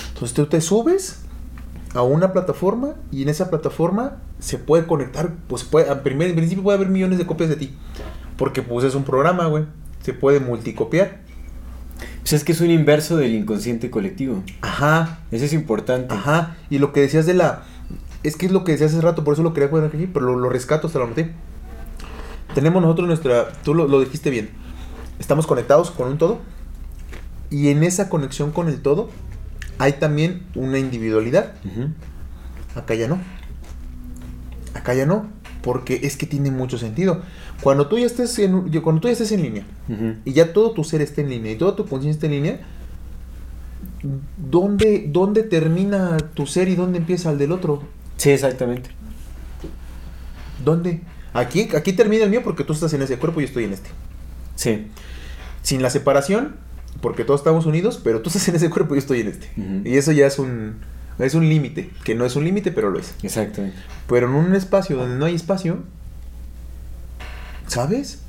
Entonces 0.10 0.34
tú 0.34 0.48
te 0.48 0.60
subes 0.60 1.20
a 1.94 2.02
una 2.04 2.34
plataforma 2.34 2.96
y 3.12 3.22
en 3.22 3.30
esa 3.30 3.50
plataforma 3.50 4.18
se 4.40 4.58
puede 4.58 4.86
conectar, 4.86 5.34
pues 5.48 5.64
puede, 5.64 5.90
en 5.90 6.04
primer 6.04 6.30
en 6.30 6.36
principio 6.36 6.64
puede 6.64 6.78
haber 6.78 6.90
millones 6.90 7.18
de 7.18 7.26
copias 7.26 7.50
de 7.50 7.56
ti, 7.56 7.74
porque 8.38 8.62
pues 8.62 8.86
es 8.86 8.95
un 8.95 9.03
programa, 9.03 9.45
güey, 9.48 9.66
se 10.02 10.14
puede 10.14 10.40
multicopiar. 10.40 11.20
Pues 12.20 12.34
es 12.34 12.44
que 12.44 12.52
es 12.52 12.62
un 12.62 12.72
inverso 12.72 13.18
del 13.18 13.34
inconsciente 13.36 13.90
colectivo. 13.90 14.44
Ajá, 14.62 15.20
Eso 15.32 15.45
es 15.45 15.53
importante. 15.53 16.14
Ajá, 16.14 16.57
y 16.70 16.80
lo 16.80 16.91
que 16.91 17.02
decías 17.02 17.26
de 17.26 17.36
la. 17.36 17.64
Es 18.24 18.36
que 18.36 18.48
es 18.48 18.52
lo 18.52 18.64
que 18.64 18.72
decías 18.72 18.94
hace 18.94 19.02
rato, 19.02 19.24
por 19.24 19.34
eso 19.36 19.44
lo 19.44 19.53
quería 19.53 19.70
poner 19.70 19.91
aquí, 19.94 20.07
pero 20.07 20.26
lo, 20.26 20.36
lo 20.38 20.49
rescato, 20.49 20.88
hasta 20.88 20.99
lo 20.99 21.07
noté. 21.07 21.32
Tenemos 22.56 22.82
nosotros 22.82 23.07
nuestra. 23.07 23.52
Tú 23.64 23.74
lo, 23.74 23.88
lo 23.88 23.99
dijiste 23.99 24.30
bien. 24.30 24.49
Estamos 25.20 25.45
conectados 25.45 25.91
con 25.91 26.07
un 26.07 26.18
todo. 26.18 26.40
Y 27.52 27.70
en 27.70 27.84
esa 27.84 28.10
conexión 28.10 28.52
con 28.52 28.68
el 28.68 28.82
todo, 28.82 29.10
hay 29.78 29.94
también 29.94 30.44
una 30.56 30.80
individualidad. 30.80 31.53
Acá 32.76 32.95
ya 32.95 33.07
no. 33.07 33.20
Acá 34.74 34.94
ya 34.94 35.06
no. 35.06 35.28
Porque 35.62 36.02
es 36.03 36.18
que 36.18 36.26
tiene 36.26 36.52
mucho 36.52 36.78
sentido. 36.78 37.22
Cuando 37.61 37.88
tú 37.88 37.98
ya 37.98 38.06
estés 38.06 38.38
en, 38.40 38.69
cuando 38.82 39.02
tú 39.02 39.07
ya 39.07 39.14
estés 39.14 39.32
en 39.32 39.41
línea, 39.41 39.65
y 40.23 40.34
ya 40.34 40.53
todo 40.53 40.72
tu 40.72 40.84
ser 40.84 41.02
está 41.02 41.22
en 41.22 41.30
línea 41.30 41.52
y 41.52 41.56
toda 41.56 41.76
tu 41.76 41.86
conciencia 41.86 42.18
está 42.18 42.26
en 42.27 42.32
línea, 42.32 42.60
¿dónde, 44.38 45.06
¿dónde 45.07 45.44
termina 45.44 46.18
tu 46.18 46.45
ser 46.45 46.68
y 46.68 46.76
dónde 46.76 46.98
empieza 46.98 47.32
el 47.32 47.38
del 47.38 47.52
otro? 47.52 47.84
Sí, 48.18 48.30
exactamente. 48.30 48.90
¿Dónde? 50.64 51.02
Aquí, 51.34 51.69
aquí 51.76 51.94
termina 51.94 52.23
el 52.23 52.30
mío 52.30 52.41
porque 52.44 52.64
tú 52.64 52.73
estás 52.73 52.94
en 52.94 53.02
ese 53.02 53.18
cuerpo 53.18 53.41
y 53.41 53.44
yo 53.44 53.48
estoy 53.48 53.64
en 53.65 53.73
este. 53.73 53.90
Sí. 54.56 54.88
Sin 55.64 55.82
la 55.82 55.90
separación, 55.90 56.56
porque 57.02 57.26
todos 57.26 57.41
estamos 57.41 57.65
unidos, 57.65 57.99
pero 58.03 58.22
tú 58.22 58.30
estás 58.30 58.48
en 58.48 58.56
ese 58.56 58.69
cuerpo 58.69 58.95
y 58.95 58.98
yo 58.98 58.99
estoy 58.99 59.22
en 59.22 59.27
este. 59.27 59.49
Y 59.84 59.98
eso 59.98 60.11
ya 60.11 60.27
es 60.27 60.40
un, 60.40 60.76
es 61.19 61.34
un 61.34 61.49
límite, 61.49 61.90
que 62.03 62.15
no 62.15 62.26
es 62.26 62.36
un 62.36 62.45
límite, 62.45 62.72
pero 62.72 62.90
lo 62.90 62.99
es. 62.99 63.14
Exactamente. 63.23 63.77
Pero 64.07 64.27
en 64.27 64.34
un 64.34 64.56
espacio 64.56 64.95
donde 64.95 65.18
no 65.18 65.26
hay 65.26 65.36
espacio, 65.36 65.80
¿sabes? 67.68 68.20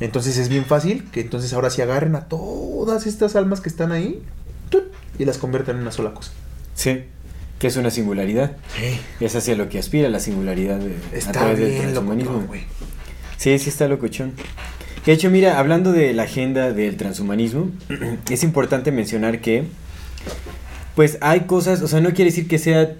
Entonces 0.00 0.38
es 0.38 0.48
bien 0.48 0.64
fácil 0.64 1.04
que 1.12 1.20
entonces 1.20 1.52
ahora 1.52 1.70
sí 1.70 1.82
agarren 1.82 2.16
a 2.16 2.26
todas 2.26 3.06
estas 3.06 3.36
almas 3.36 3.60
que 3.60 3.68
están 3.68 3.92
ahí 3.92 4.22
¡tut! 4.70 4.84
y 5.18 5.26
las 5.26 5.38
conviertan 5.38 5.76
en 5.76 5.82
una 5.82 5.92
sola 5.92 6.14
cosa. 6.14 6.32
Sí. 6.74 7.04
Que 7.58 7.66
es 7.66 7.76
una 7.76 7.90
singularidad. 7.90 8.56
Es 9.20 9.36
hacia 9.36 9.54
lo 9.54 9.68
que 9.68 9.78
aspira 9.78 10.08
la 10.08 10.20
singularidad 10.20 10.78
de, 10.78 10.96
a 11.26 11.32
través 11.32 11.58
del 11.58 11.70
bien 11.70 11.82
transhumanismo. 11.82 12.46
Sí, 13.36 13.58
sí 13.58 13.68
está 13.68 13.86
locochón. 13.86 14.32
De 15.04 15.12
hecho, 15.12 15.30
mira, 15.30 15.58
hablando 15.58 15.92
de 15.92 16.14
la 16.14 16.22
agenda 16.22 16.72
del 16.72 16.96
transhumanismo, 16.96 17.70
es 18.30 18.42
importante 18.42 18.92
mencionar 18.92 19.42
que, 19.42 19.64
pues 20.94 21.18
hay 21.20 21.40
cosas, 21.40 21.82
o 21.82 21.88
sea, 21.88 22.00
no 22.00 22.10
quiere 22.10 22.30
decir 22.30 22.48
que 22.48 22.58
sea 22.58 22.94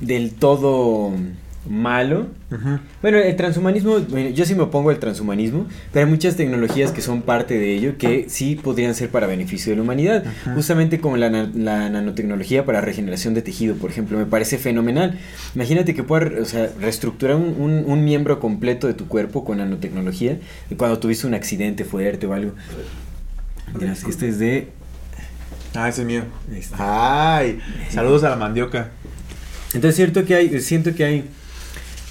del 0.00 0.34
todo 0.34 1.12
malo. 1.68 2.26
Bueno, 3.02 3.18
el 3.18 3.34
transhumanismo, 3.36 3.98
bueno, 4.00 4.30
yo 4.30 4.44
sí 4.44 4.54
me 4.54 4.62
opongo 4.62 4.90
al 4.90 4.98
transhumanismo, 4.98 5.66
pero 5.92 6.04
hay 6.06 6.10
muchas 6.10 6.36
tecnologías 6.36 6.92
que 6.92 7.00
son 7.00 7.22
parte 7.22 7.58
de 7.58 7.74
ello 7.74 7.96
que 7.98 8.26
sí 8.28 8.54
podrían 8.54 8.94
ser 8.94 9.08
para 9.08 9.26
beneficio 9.26 9.70
de 9.72 9.76
la 9.76 9.82
humanidad. 9.82 10.24
Ajá. 10.26 10.54
Justamente 10.54 11.00
como 11.00 11.16
la, 11.16 11.30
na- 11.30 11.50
la 11.54 11.88
nanotecnología 11.90 12.64
para 12.64 12.80
regeneración 12.80 13.34
de 13.34 13.42
tejido, 13.42 13.74
por 13.76 13.90
ejemplo, 13.90 14.16
me 14.18 14.26
parece 14.26 14.58
fenomenal. 14.58 15.18
Imagínate 15.54 15.94
que 15.94 16.02
puedas 16.04 16.32
o 16.40 16.44
sea, 16.44 16.70
reestructurar 16.80 17.36
un, 17.36 17.56
un- 17.58 17.84
un 17.86 18.04
miembro 18.04 18.38
completo 18.40 18.86
de 18.86 18.94
tu 18.94 19.08
cuerpo 19.08 19.44
con 19.44 19.58
nanotecnología 19.58 20.38
cuando 20.76 20.98
tuviste 20.98 21.26
un 21.26 21.34
accidente 21.34 21.84
fuerte 21.84 22.26
o 22.26 22.32
algo. 22.34 22.52
Este 24.08 24.28
es 24.28 24.38
de... 24.38 24.68
Ah, 25.74 25.88
ese 25.88 26.02
es 26.02 26.06
mío. 26.06 26.22
está. 26.54 27.36
Ay, 27.38 27.58
saludos 27.90 28.22
a 28.22 28.28
la 28.30 28.36
mandioca. 28.36 28.90
Entonces 29.74 29.96
cierto 29.96 30.24
que 30.24 30.34
hay, 30.36 30.60
siento 30.60 30.94
que 30.94 31.02
hay 31.04 31.24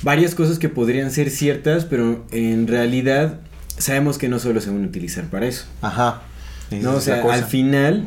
varias 0.03 0.35
cosas 0.35 0.59
que 0.59 0.69
podrían 0.69 1.11
ser 1.11 1.30
ciertas, 1.30 1.85
pero 1.85 2.25
en 2.31 2.67
realidad 2.67 3.39
sabemos 3.77 4.17
que 4.17 4.27
no 4.30 4.39
solo 4.39 4.61
se 4.61 4.69
van 4.69 4.84
a 4.84 4.88
utilizar 4.88 5.25
para 5.25 5.47
eso. 5.47 5.65
Ajá. 5.81 6.23
No, 6.71 6.95
o 6.95 7.01
sea, 7.01 7.21
al 7.31 7.43
final 7.43 8.05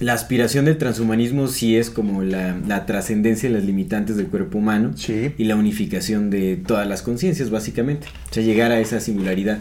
la 0.00 0.12
aspiración 0.12 0.64
del 0.64 0.76
transhumanismo 0.76 1.46
sí 1.46 1.76
es 1.76 1.88
como 1.88 2.22
la, 2.22 2.56
la 2.66 2.84
trascendencia 2.84 3.48
de 3.48 3.54
las 3.54 3.64
limitantes 3.64 4.16
del 4.16 4.26
cuerpo 4.26 4.58
humano 4.58 4.92
Sí. 4.96 5.32
y 5.38 5.44
la 5.44 5.54
unificación 5.56 6.30
de 6.30 6.56
todas 6.56 6.86
las 6.86 7.02
conciencias, 7.02 7.50
básicamente. 7.50 8.08
O 8.30 8.34
sea, 8.34 8.42
llegar 8.42 8.72
a 8.72 8.80
esa 8.80 8.98
singularidad, 9.00 9.58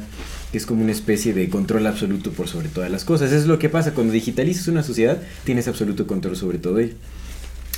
que 0.51 0.57
es 0.57 0.65
como 0.65 0.81
una 0.83 0.91
especie 0.91 1.33
de 1.33 1.49
control 1.49 1.85
absoluto 1.85 2.31
por 2.31 2.47
sobre 2.47 2.67
todas 2.67 2.89
las 2.89 3.05
cosas. 3.05 3.31
Eso 3.31 3.41
es 3.41 3.45
lo 3.47 3.59
que 3.59 3.69
pasa 3.69 3.93
cuando 3.93 4.11
digitalizas 4.11 4.67
una 4.67 4.81
sociedad, 4.83 5.19
tienes 5.43 5.67
absoluto 5.67 6.07
control 6.07 6.35
sobre 6.35 6.57
todo 6.57 6.79
ello. 6.79 6.95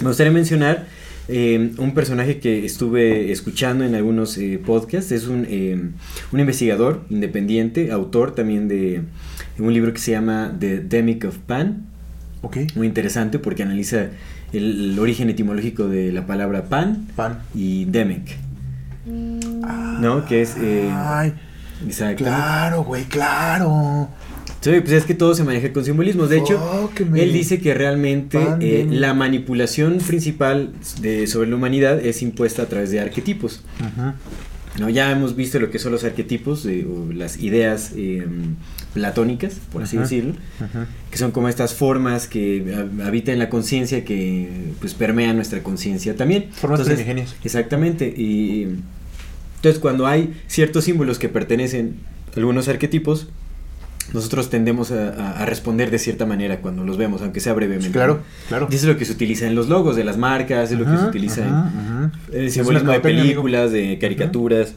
Me 0.02 0.08
gustaría 0.08 0.32
mencionar 0.32 0.88
eh, 1.28 1.72
un 1.78 1.94
personaje 1.94 2.40
que 2.40 2.66
estuve 2.66 3.32
escuchando 3.32 3.84
en 3.84 3.96
algunos 3.96 4.38
eh, 4.38 4.60
podcasts. 4.64 5.12
Es 5.12 5.28
un, 5.28 5.46
eh, 5.50 5.90
un 6.32 6.40
investigador 6.40 7.06
independiente, 7.10 7.92
autor 7.92 8.36
también 8.36 8.68
de 8.68 9.02
un 9.60 9.74
libro 9.74 9.94
que 9.94 10.00
se 10.00 10.12
llama 10.12 10.56
The 10.60 10.80
Demic 10.80 11.26
of 11.26 11.38
Pan. 11.40 11.86
Ok. 12.42 12.58
Muy 12.76 12.88
interesante 12.88 13.40
porque 13.40 13.64
analiza 13.64 14.08
el, 14.54 14.92
el 14.92 15.00
origen 15.00 15.30
etimológico 15.30 15.88
de 15.88 16.12
la 16.12 16.28
palabra 16.28 16.66
pan 16.66 17.08
Pan. 17.16 17.40
y 17.56 17.86
Demic. 17.86 18.38
¿No? 20.00 20.26
Que 20.26 20.42
es... 20.42 20.56
eh, 20.60 20.90
Ay, 20.92 21.34
exacto. 21.86 22.24
claro, 22.24 22.84
güey, 22.84 23.04
claro. 23.06 24.10
Sí, 24.66 24.80
pues 24.82 24.92
es 24.94 25.04
que 25.06 25.14
todo 25.14 25.36
se 25.36 25.44
maneja 25.44 25.72
con 25.72 25.86
simbolismos. 25.86 26.30
De 26.30 26.40
hecho, 26.40 26.58
Fóqueme. 26.60 27.22
él 27.22 27.32
dice 27.34 27.60
que 27.60 27.74
realmente 27.76 28.40
eh, 28.62 28.88
la 28.90 29.14
manipulación 29.14 30.00
principal 30.00 30.72
de, 31.02 31.28
sobre 31.28 31.50
la 31.50 31.56
humanidad 31.56 32.04
es 32.04 32.22
impuesta 32.24 32.64
a 32.64 32.66
través 32.66 32.90
de 32.90 33.00
arquetipos. 33.00 33.62
Ajá. 33.80 34.16
¿no? 34.80 34.90
Ya 34.90 35.12
hemos 35.12 35.36
visto 35.36 35.60
lo 35.60 35.70
que 35.72 35.78
son 35.80 35.92
los 35.92 36.04
arquetipos, 36.04 36.66
eh, 36.66 36.86
o 36.86 37.14
las 37.14 37.38
ideas 37.38 37.92
eh, 37.96 38.26
platónicas, 38.94 39.54
por 39.72 39.84
así 39.84 39.98
Ajá. 39.98 40.04
decirlo, 40.04 40.34
Ajá. 40.60 40.88
que 41.12 41.18
son 41.18 41.32
como 41.32 41.48
estas 41.48 41.74
formas 41.76 42.28
que 42.28 42.64
hab- 42.66 43.02
habitan 43.06 43.38
la 43.40 43.50
conciencia 43.50 44.04
que 44.04 44.50
pues 44.80 44.94
permean 44.94 45.36
nuestra 45.36 45.62
conciencia 45.64 46.16
también. 46.16 46.48
Formas 46.52 46.80
Entonces. 46.82 47.36
Exactamente. 47.44 48.08
Y 48.18 48.68
entonces 49.58 49.80
cuando 49.80 50.08
hay 50.08 50.34
ciertos 50.48 50.84
símbolos 50.86 51.20
que 51.20 51.30
pertenecen 51.30 51.98
a 52.36 52.38
algunos 52.40 52.68
arquetipos, 52.68 53.28
nosotros 54.14 54.50
tendemos 54.50 54.92
a, 54.92 55.44
responder 55.46 55.92
de 55.92 56.00
cierta 56.00 56.26
manera 56.26 56.62
cuando 56.62 56.84
los 56.84 56.98
vemos, 56.98 57.22
aunque 57.22 57.40
sea 57.40 57.54
brevemente. 57.54 57.92
Claro, 57.92 58.22
claro. 58.48 58.68
Y 58.72 58.76
eso 58.76 58.88
es 58.88 58.94
lo 58.94 59.00
que 59.00 59.06
se 59.06 59.12
utiliza 59.14 59.48
en 59.48 59.56
los 59.56 59.68
logos 59.68 59.96
de 59.96 60.04
las 60.04 60.18
marcas, 60.18 60.72
es 60.72 60.78
lo 60.80 60.86
que 60.86 60.98
se 60.98 61.06
utiliza 61.06 61.46
ajá, 61.46 61.72
en 61.74 61.80
ajá. 61.80 62.12
el 62.34 62.52
simbolismo 62.52 62.92
de 62.92 63.00
películas, 63.00 63.72
de 63.72 63.98
caricaturas, 64.00 64.76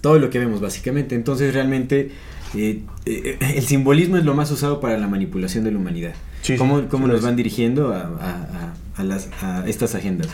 todo 0.00 0.18
lo 0.18 0.30
que 0.30 0.38
vemos 0.38 0.60
básicamente. 0.60 1.14
Entonces 1.14 1.52
realmente 1.54 2.10
eh, 2.54 2.82
eh, 3.06 3.38
el 3.56 3.64
simbolismo 3.64 4.16
es 4.16 4.24
lo 4.24 4.34
más 4.34 4.50
usado 4.50 4.80
para 4.80 4.96
la 4.98 5.08
manipulación 5.08 5.64
de 5.64 5.72
la 5.72 5.78
humanidad. 5.78 6.12
Sí, 6.42 6.56
cómo 6.56 6.86
cómo 6.88 7.06
sí 7.06 7.12
nos 7.12 7.22
van 7.22 7.34
dirigiendo 7.36 7.92
a, 7.92 8.02
a- 8.02 8.04
a- 8.06 8.74
a 9.00 9.04
las, 9.04 9.28
a 9.42 9.64
estas 9.66 9.94
agendas. 9.94 10.28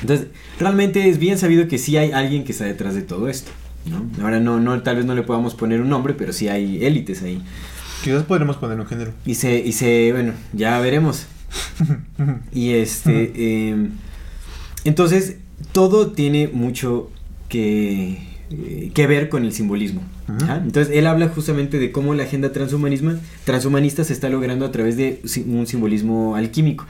Entonces, 0.00 0.26
realmente 0.58 1.08
es 1.08 1.18
bien 1.18 1.38
sabido 1.38 1.68
que 1.68 1.78
sí 1.78 1.96
hay 1.96 2.12
alguien 2.12 2.44
que 2.44 2.52
está 2.52 2.64
detrás 2.64 2.94
de 2.94 3.02
todo 3.02 3.28
esto. 3.28 3.50
¿No? 3.86 4.06
Ahora 4.22 4.40
no, 4.40 4.60
no, 4.60 4.82
tal 4.82 4.96
vez 4.96 5.04
no 5.04 5.14
le 5.14 5.22
podamos 5.22 5.54
poner 5.54 5.80
un 5.80 5.88
nombre, 5.88 6.14
pero 6.14 6.32
sí 6.32 6.48
hay 6.48 6.84
élites 6.84 7.22
ahí. 7.22 7.42
Quizás 8.02 8.22
podremos 8.24 8.56
poner 8.56 8.78
un 8.78 8.86
género. 8.86 9.12
Y 9.24 9.34
se, 9.34 9.58
y 9.60 9.72
se, 9.72 10.12
bueno, 10.12 10.32
ya 10.52 10.78
veremos. 10.80 11.26
Y 12.52 12.70
este, 12.72 13.32
eh, 13.36 13.88
entonces, 14.84 15.36
todo 15.72 16.08
tiene 16.12 16.48
mucho 16.52 17.10
que, 17.48 18.18
eh, 18.50 18.90
que 18.94 19.06
ver 19.06 19.28
con 19.28 19.44
el 19.44 19.52
simbolismo. 19.52 20.02
¿ah? 20.48 20.60
Entonces, 20.62 20.94
él 20.96 21.06
habla 21.06 21.28
justamente 21.28 21.78
de 21.78 21.92
cómo 21.92 22.14
la 22.14 22.24
agenda 22.24 22.52
transhumanismo, 22.52 23.12
transhumanista 23.44 24.04
se 24.04 24.12
está 24.12 24.28
logrando 24.28 24.66
a 24.66 24.72
través 24.72 24.96
de 24.96 25.20
un 25.46 25.66
simbolismo 25.66 26.36
alquímico. 26.36 26.86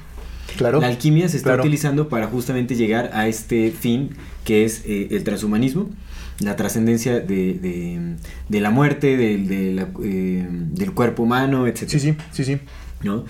Claro. 0.56 0.80
La 0.80 0.86
alquimia 0.88 1.28
se 1.28 1.36
está 1.36 1.50
Claro. 1.50 1.62
utilizando 1.62 2.08
para 2.08 2.26
justamente 2.26 2.74
llegar 2.76 3.10
a 3.12 3.26
este 3.28 3.70
fin 3.72 4.10
que 4.44 4.64
es 4.64 4.82
eh, 4.86 5.08
el 5.10 5.24
transhumanismo, 5.24 5.90
la 6.40 6.56
trascendencia 6.56 7.20
de, 7.20 7.54
de- 7.54 8.16
de 8.48 8.60
la 8.60 8.70
muerte, 8.70 9.16
del- 9.16 9.46
de 9.48 9.72
la- 9.74 9.88
eh, 10.02 10.46
del 10.50 10.92
cuerpo 10.92 11.22
humano, 11.22 11.66
etc. 11.66 11.84
Sí, 11.88 12.00
sí, 12.00 12.14
sí, 12.32 12.44
sí. 12.44 12.58
¿no? 13.02 13.24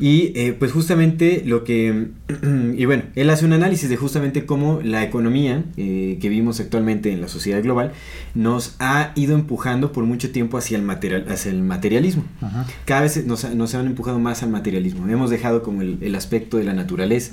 Y 0.00 0.30
eh, 0.36 0.52
pues 0.56 0.70
justamente 0.70 1.42
lo 1.44 1.64
que, 1.64 2.10
y 2.76 2.84
bueno, 2.84 3.02
él 3.16 3.28
hace 3.30 3.44
un 3.44 3.52
análisis 3.52 3.88
de 3.88 3.96
justamente 3.96 4.46
cómo 4.46 4.80
la 4.80 5.02
economía 5.02 5.64
eh, 5.76 6.18
que 6.20 6.28
vivimos 6.28 6.60
actualmente 6.60 7.10
en 7.12 7.20
la 7.20 7.26
sociedad 7.26 7.60
global 7.64 7.90
nos 8.32 8.76
ha 8.78 9.10
ido 9.16 9.34
empujando 9.34 9.90
por 9.90 10.04
mucho 10.04 10.30
tiempo 10.30 10.56
hacia 10.56 10.76
el, 10.78 10.84
material, 10.84 11.26
hacia 11.28 11.50
el 11.50 11.62
materialismo. 11.62 12.22
Ajá. 12.40 12.64
Cada 12.84 13.00
vez 13.00 13.26
nos, 13.26 13.52
nos 13.56 13.74
han 13.74 13.86
empujado 13.88 14.20
más 14.20 14.44
al 14.44 14.50
materialismo. 14.50 15.08
Hemos 15.08 15.30
dejado 15.30 15.64
como 15.64 15.82
el, 15.82 15.98
el 16.00 16.14
aspecto 16.14 16.58
de 16.58 16.64
la 16.64 16.74
naturaleza, 16.74 17.32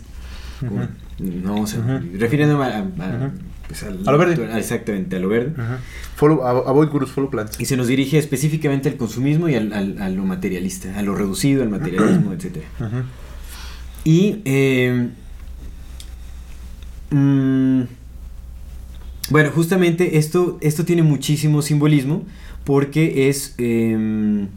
como. 0.60 0.88
No, 1.20 1.62
o 1.62 1.68
sea, 1.68 2.02
refiriéndome 2.18 2.64
a, 2.66 2.80
a-. 2.80 3.32
pues, 3.68 3.84
al- 3.84 4.00
A 4.08 4.12
lo 4.12 4.18
verde. 4.18 4.58
exactamente, 4.58 5.16
a 5.16 5.20
lo 5.20 5.28
verde. 5.30 5.54
Ajá. 5.62 5.80
Follow, 6.16 6.44
a- 6.46 6.70
avoid 6.70 6.90
gurus, 6.90 7.12
follow 7.12 7.30
plants. 7.30 7.60
Y 7.60 7.66
se 7.66 7.76
nos 7.78 7.88
dirige 7.88 8.18
específicamente 8.18 8.90
al 8.90 8.96
consumismo 8.98 9.50
y 9.50 9.56
al, 9.56 9.74
al- 9.74 10.02
a 10.02 10.10
lo 10.10 10.24
materialista, 10.26 10.98
a 10.98 11.02
lo 11.02 11.16
reducido, 11.16 11.64
al 11.64 11.70
materialismo, 11.70 12.34
etc. 12.40 12.58
Ajá. 12.80 13.04
Y, 14.04 14.42
eh, 14.46 15.10
mm, 17.12 17.82
bueno, 19.32 19.50
justamente 19.52 20.18
esto, 20.18 20.58
esto 20.62 20.86
tiene 20.86 21.02
muchísimo 21.04 21.62
simbolismo 21.62 22.24
porque 22.64 23.30
es, 23.30 23.56
eh, 23.58 24.48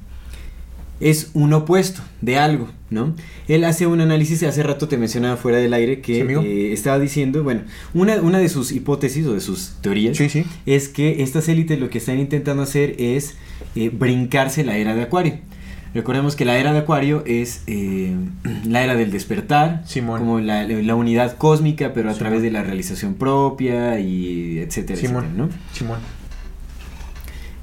es 1.01 1.31
un 1.35 1.53
opuesto 1.53 2.01
de 2.21 2.39
algo, 2.39 2.69
¿no? 2.91 3.15
Él 3.47 3.65
hace 3.65 3.87
un 3.87 4.01
análisis, 4.01 4.43
hace 4.43 4.63
rato 4.63 4.89
te 4.89 4.97
mencionaba 4.99 5.37
fuera 5.37 5.59
del 5.59 5.73
aire, 5.75 6.01
que 6.01 6.27
Sí, 6.27 6.35
eh, 6.47 6.73
estaba 6.73 6.99
diciendo, 6.99 7.43
bueno, 7.45 7.63
una, 7.95 8.17
una 8.17 8.39
de 8.39 8.49
sus 8.49 8.73
hipótesis 8.73 9.27
o 9.27 9.35
de 9.35 9.41
sus 9.41 9.75
teorías 9.81 10.17
Sí, 10.17 10.29
sí. 10.29 10.45
es 10.67 10.89
que 10.89 11.23
estas 11.23 11.49
élites 11.49 11.79
lo 11.79 11.89
que 11.91 11.99
están 11.99 12.19
intentando 12.19 12.63
hacer 12.63 12.97
es 12.99 13.35
eh, 13.77 13.91
brincarse 13.91 14.65
la 14.65 14.77
era 14.77 14.95
de 14.95 15.03
Acuario. 15.03 15.39
Recordemos 15.95 16.37
que 16.37 16.45
la 16.45 16.59
era 16.59 16.73
de 16.73 16.81
Acuario 16.81 17.23
es 17.27 17.63
eh, 17.67 18.15
la 18.67 18.83
era 18.85 18.95
del 18.97 19.11
despertar, 19.11 19.83
Simón. 19.87 20.19
como 20.21 20.41
la, 20.41 20.65
la 20.65 20.95
unidad 20.95 21.37
cósmica, 21.39 21.93
pero 21.95 22.11
a 22.11 22.13
Simón. 22.13 22.19
través 22.19 22.43
de 22.43 22.51
la 22.51 22.63
realización 22.63 23.15
propia 23.15 23.99
y 24.01 24.59
etcétera, 24.59 24.99
Simón. 25.01 25.25
etcétera, 25.25 25.47
¿no? 25.47 25.51
Simón. 25.73 25.99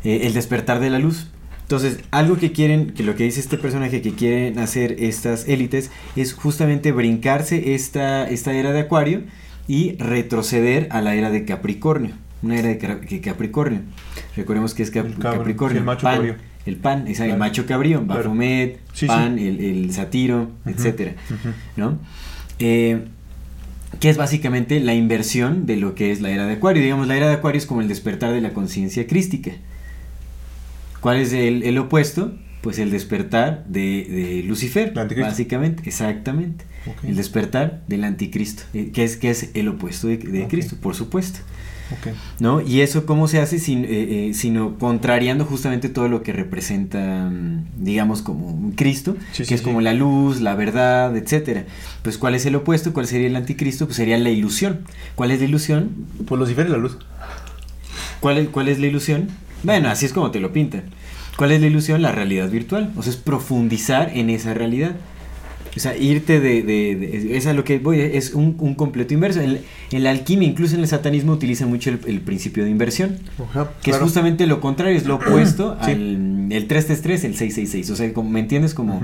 El 0.04 0.34
despertar 0.34 0.80
de 0.80 0.90
la 0.92 1.00
luz. 1.00 1.28
Entonces, 1.66 2.00
algo 2.12 2.38
que 2.38 2.52
quieren, 2.52 2.92
que 2.92 3.02
lo 3.04 3.16
que 3.16 3.24
dice 3.24 3.40
este 3.40 3.58
personaje 3.58 4.02
que 4.04 4.14
quieren 4.14 4.60
hacer 4.60 4.98
estas 5.00 5.48
élites 5.50 5.90
es 6.16 6.34
justamente 6.34 6.92
brincarse 6.92 7.74
esta, 7.74 8.30
esta 8.30 8.54
era 8.54 8.72
de 8.72 8.82
Acuario 8.82 9.24
y 9.68 9.96
retroceder 9.98 10.88
a 10.92 11.02
la 11.02 11.16
era 11.16 11.32
de 11.32 11.44
Capricornio. 11.44 12.12
Una 12.44 12.60
era 12.60 12.68
de 12.70 13.22
Capricornio. 13.22 13.80
Recordemos 14.36 14.76
que 14.76 14.84
es 14.84 14.92
Cap- 14.92 15.08
El 15.08 15.16
cabro, 15.18 15.40
Capricornio. 15.40 15.80
el 15.80 15.86
macho 15.86 16.04
pan, 16.04 16.16
cabrío. 16.18 16.36
El 16.68 16.76
pan, 16.78 17.08
esa- 17.08 17.26
el 17.26 17.38
macho 17.38 17.66
cabrío, 17.66 18.04
Claro. 18.06 18.22
Sí, 18.94 19.08
Pan, 19.08 19.40
El, 19.40 19.60
el 19.60 19.92
Satiro, 19.92 20.52
etcétera. 20.68 21.14
¿no? 21.78 21.98
Eh, 22.60 23.06
que 24.00 24.10
es 24.10 24.18
básicamente 24.18 24.80
la 24.82 24.94
inversión 24.94 25.66
de 25.66 25.78
lo 25.78 25.96
que 25.96 26.12
es 26.12 26.22
la 26.22 26.30
era 26.30 26.46
de 26.46 26.54
Acuario. 26.54 26.84
Digamos, 26.84 27.08
la 27.08 27.18
era 27.18 27.28
de 27.28 27.34
Acuario 27.36 27.58
es 27.58 27.66
como 27.66 27.82
el 27.82 27.88
despertar 27.88 28.34
de 28.34 28.42
la 28.42 28.54
conciencia 28.54 29.08
crística. 29.08 29.52
¿Cuál 31.06 31.18
es 31.18 31.34
el, 31.34 31.62
el 31.62 31.78
opuesto? 31.78 32.34
Pues 32.62 32.80
el 32.80 32.90
despertar 32.90 33.64
de, 33.68 34.08
de 34.10 34.44
Lucifer, 34.44 34.92
básicamente, 34.92 35.84
exactamente. 35.86 36.66
El 37.04 37.16
despertar 37.16 37.84
del 37.88 38.04
anticristo, 38.06 38.64
eh, 38.74 38.90
que 38.92 39.04
es, 39.04 39.16
que 39.16 39.30
es 39.30 39.52
el 39.54 39.68
opuesto 39.68 40.08
de. 40.08 40.48
Cristo, 40.50 40.78
por 40.82 40.96
supuesto. 40.96 41.42
¿No? 42.40 42.60
Y 42.60 42.82
eso 42.82 43.06
cómo 43.06 43.28
se 43.28 43.40
hace 43.40 43.60
sin, 43.60 43.86
eh, 43.86 43.90
eh, 43.90 44.32
sino 44.34 44.80
contrariando 44.80 45.46
justamente 45.46 45.90
todo 45.90 46.08
lo 46.08 46.24
que 46.24 46.34
representa, 46.34 47.30
mm, 47.30 47.84
digamos, 47.84 48.24
como 48.24 48.74
Cristo, 48.76 49.16
Sí, 49.32 49.44
que 49.44 49.46
sí, 49.46 49.54
es 49.54 49.60
sí. 49.60 49.64
como 49.64 49.82
la 49.82 49.94
luz, 49.94 50.42
la 50.42 50.56
verdad, 50.56 51.16
etcétera. 51.16 51.66
Pues 52.02 52.18
¿cuál 52.18 52.34
es 52.34 52.48
el 52.48 52.56
opuesto? 52.56 52.94
¿Cuál 52.94 53.06
sería 53.06 53.28
el 53.28 53.36
anticristo? 53.36 53.86
Pues 53.86 53.98
sería 53.98 54.18
la 54.18 54.32
ilusión. 54.32 54.80
¿Cuál 55.14 55.30
es 55.30 55.40
la 55.40 55.46
ilusión? 55.46 55.92
Pues 56.26 56.40
Lucifer 56.40 56.66
y 56.66 56.72
la 56.72 56.78
luz. 56.78 56.98
¿Cuál 58.22 58.40
es, 58.40 58.50
cuál 58.50 58.70
es 58.70 58.80
la 58.80 58.88
ilusión? 58.88 59.28
Bueno, 59.64 59.90
así 59.90 60.06
es 60.06 60.14
como 60.14 60.32
te 60.32 60.40
lo 60.40 60.52
pintan. 60.54 60.84
¿Cuál 61.38 61.52
es 61.52 61.62
la 61.62 61.68
ilusión? 61.68 62.02
La 62.02 62.12
realidad 62.12 62.50
virtual. 62.50 62.92
O 62.96 63.04
sea, 63.04 63.12
es 63.12 63.18
profundizar 63.18 64.12
en 64.16 64.30
esa 64.30 64.54
realidad. 64.54 64.96
O 65.76 65.80
sea, 65.80 65.98
irte 65.98 66.40
de... 66.40 66.62
de- 66.64 66.96
de- 66.96 67.36
es 67.38 67.48
a 67.48 67.54
lo 67.54 67.66
que 67.66 67.80
voy, 67.80 68.00
es 68.00 68.34
un, 68.34 68.56
un 68.60 68.76
completo 68.76 69.14
inverso. 69.14 69.42
En, 69.42 69.60
en 69.92 70.04
la 70.04 70.12
alquimia, 70.12 70.48
incluso 70.48 70.76
en 70.76 70.82
el 70.82 70.88
satanismo, 70.88 71.34
utiliza 71.34 71.66
mucho 71.66 71.90
el, 71.90 72.00
el 72.08 72.22
principio 72.22 72.64
de 72.64 72.70
inversión. 72.70 73.18
Ajá, 73.50 73.72
Que 73.82 73.92
claro. 73.92 73.98
es 73.98 74.04
justamente 74.04 74.48
lo 74.48 74.62
contrario, 74.62 74.96
es 74.98 75.06
lo 75.06 75.16
opuesto 75.16 75.78
Sí. 75.84 75.92
al 75.92 76.48
el 76.52 76.68
333, 76.68 77.24
el 77.26 77.36
666. 77.36 77.90
O 77.90 77.96
sea, 77.98 78.14
como, 78.14 78.30
¿me 78.30 78.40
entiendes? 78.40 78.74
Como 78.74 79.02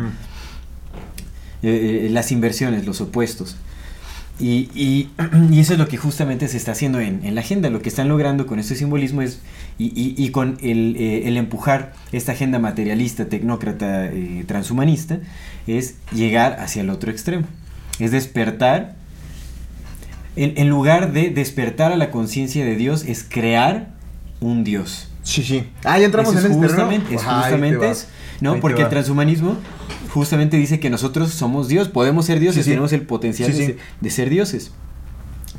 eh, 1.63 2.05
eh, 2.05 2.09
las 2.09 2.31
inversiones, 2.31 2.85
los 2.85 3.01
opuestos. 3.01 3.57
Y, 4.39 4.69
y- 4.73 5.09
y 5.51 5.59
eso 5.59 5.73
es 5.73 5.79
lo 5.79 5.87
que 5.87 5.97
justamente 5.97 6.47
se 6.47 6.57
está 6.57 6.71
haciendo 6.71 6.99
en, 6.99 7.19
en 7.25 7.35
la 7.35 7.41
agenda. 7.41 7.69
Lo 7.69 7.81
que 7.81 7.89
están 7.89 8.07
logrando 8.07 8.47
con 8.47 8.59
este 8.59 8.75
simbolismo 8.75 9.21
es, 9.21 9.39
y, 9.85 10.13
y- 10.17 10.25
y 10.25 10.29
con 10.31 10.57
el, 10.61 10.95
eh, 10.97 11.27
el 11.27 11.37
empujar 11.37 11.93
esta 12.11 12.33
agenda 12.33 12.59
materialista, 12.59 13.25
tecnócrata, 13.29 14.05
eh, 14.07 14.43
transhumanista, 14.47 15.19
es 15.67 15.95
llegar 16.13 16.57
hacia 16.59 16.81
el 16.81 16.89
otro 16.89 17.11
extremo. 17.11 17.45
Es 17.99 18.11
despertar. 18.11 18.95
En, 20.35 20.53
en 20.57 20.69
lugar 20.69 21.11
de 21.11 21.29
despertar 21.29 21.91
a 21.91 21.97
la 21.97 22.09
conciencia 22.09 22.63
de 22.63 22.75
Dios, 22.75 23.03
es 23.05 23.25
crear 23.27 23.89
un 24.39 24.63
Dios. 24.63 25.09
Sí, 25.23 25.43
sí. 25.43 25.63
Ah, 25.83 25.99
ya 25.99 26.05
entramos 26.05 26.33
Eso 26.35 26.45
en 26.47 26.51
es 26.53 26.57
ese 26.57 26.67
justamente, 26.67 27.03
terreno. 27.09 27.21
es 27.21 27.27
Ajá, 27.27 27.35
te 27.35 27.41
justamente 27.51 27.91
eso, 27.91 28.07
¿no? 28.39 28.53
Ahí 28.53 28.61
Porque 28.61 28.81
el 28.81 28.89
transhumanismo 28.89 29.57
justamente 30.09 30.57
dice 30.57 30.79
que 30.79 30.89
nosotros 30.89 31.31
somos 31.31 31.67
Dios, 31.67 31.89
podemos 31.89 32.25
ser 32.25 32.39
dioses, 32.39 32.63
Sí, 32.63 32.63
sí. 32.63 32.69
tenemos 32.71 32.91
el 32.93 33.01
potencial 33.01 33.51
Sí, 33.51 33.57
de, 33.59 33.65
ser- 33.65 33.77
de 33.99 34.09
ser 34.09 34.29
dioses. 34.29 34.71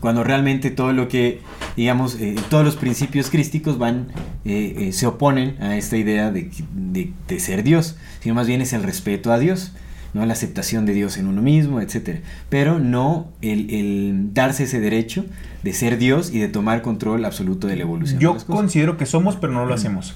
Cuando 0.03 0.23
realmente 0.24 0.70
todo 0.70 0.93
lo 0.93 1.07
que, 1.09 1.41
digamos, 1.77 2.16
eh, 2.20 2.35
todos 2.51 2.65
los 2.65 2.77
principios 2.77 3.31
crísticos 3.31 3.79
van, 3.79 4.09
eh, 4.45 4.74
eh, 4.89 4.93
se 4.93 5.07
oponen 5.07 5.57
a 5.62 5.77
esta 5.79 5.97
idea 5.97 6.31
de, 6.31 6.51
de- 6.74 7.12
de 7.29 7.41
ser 7.41 7.62
Dios, 7.62 7.97
sino 8.20 8.35
más 8.35 8.47
bien 8.47 8.61
es 8.61 8.73
el 8.74 8.83
respeto 8.83 9.33
a 9.33 9.39
Dios, 9.39 9.73
¿no? 10.12 10.27
la 10.27 10.33
aceptación 10.33 10.87
de 10.87 10.93
Dios 10.93 11.16
en 11.19 11.29
uno 11.29 11.41
mismo, 11.41 11.81
etc. 11.81 12.19
Pero 12.49 12.81
no 12.81 13.29
el, 13.43 13.70
el 13.73 14.35
darse 14.35 14.65
ese 14.65 14.81
derecho 14.81 15.24
de 15.62 15.73
ser 15.73 15.97
Dios 15.99 16.31
y 16.35 16.41
de 16.41 16.49
tomar 16.49 16.83
control 16.83 17.24
absoluto 17.24 17.69
de 17.69 17.77
la 17.77 17.83
evolución. 17.83 18.19
Yo 18.20 18.37
considero 18.57 18.97
que 18.97 19.07
somos, 19.07 19.37
pero 19.37 19.53
no 19.53 19.65
lo 19.66 19.73
hacemos. 19.73 20.15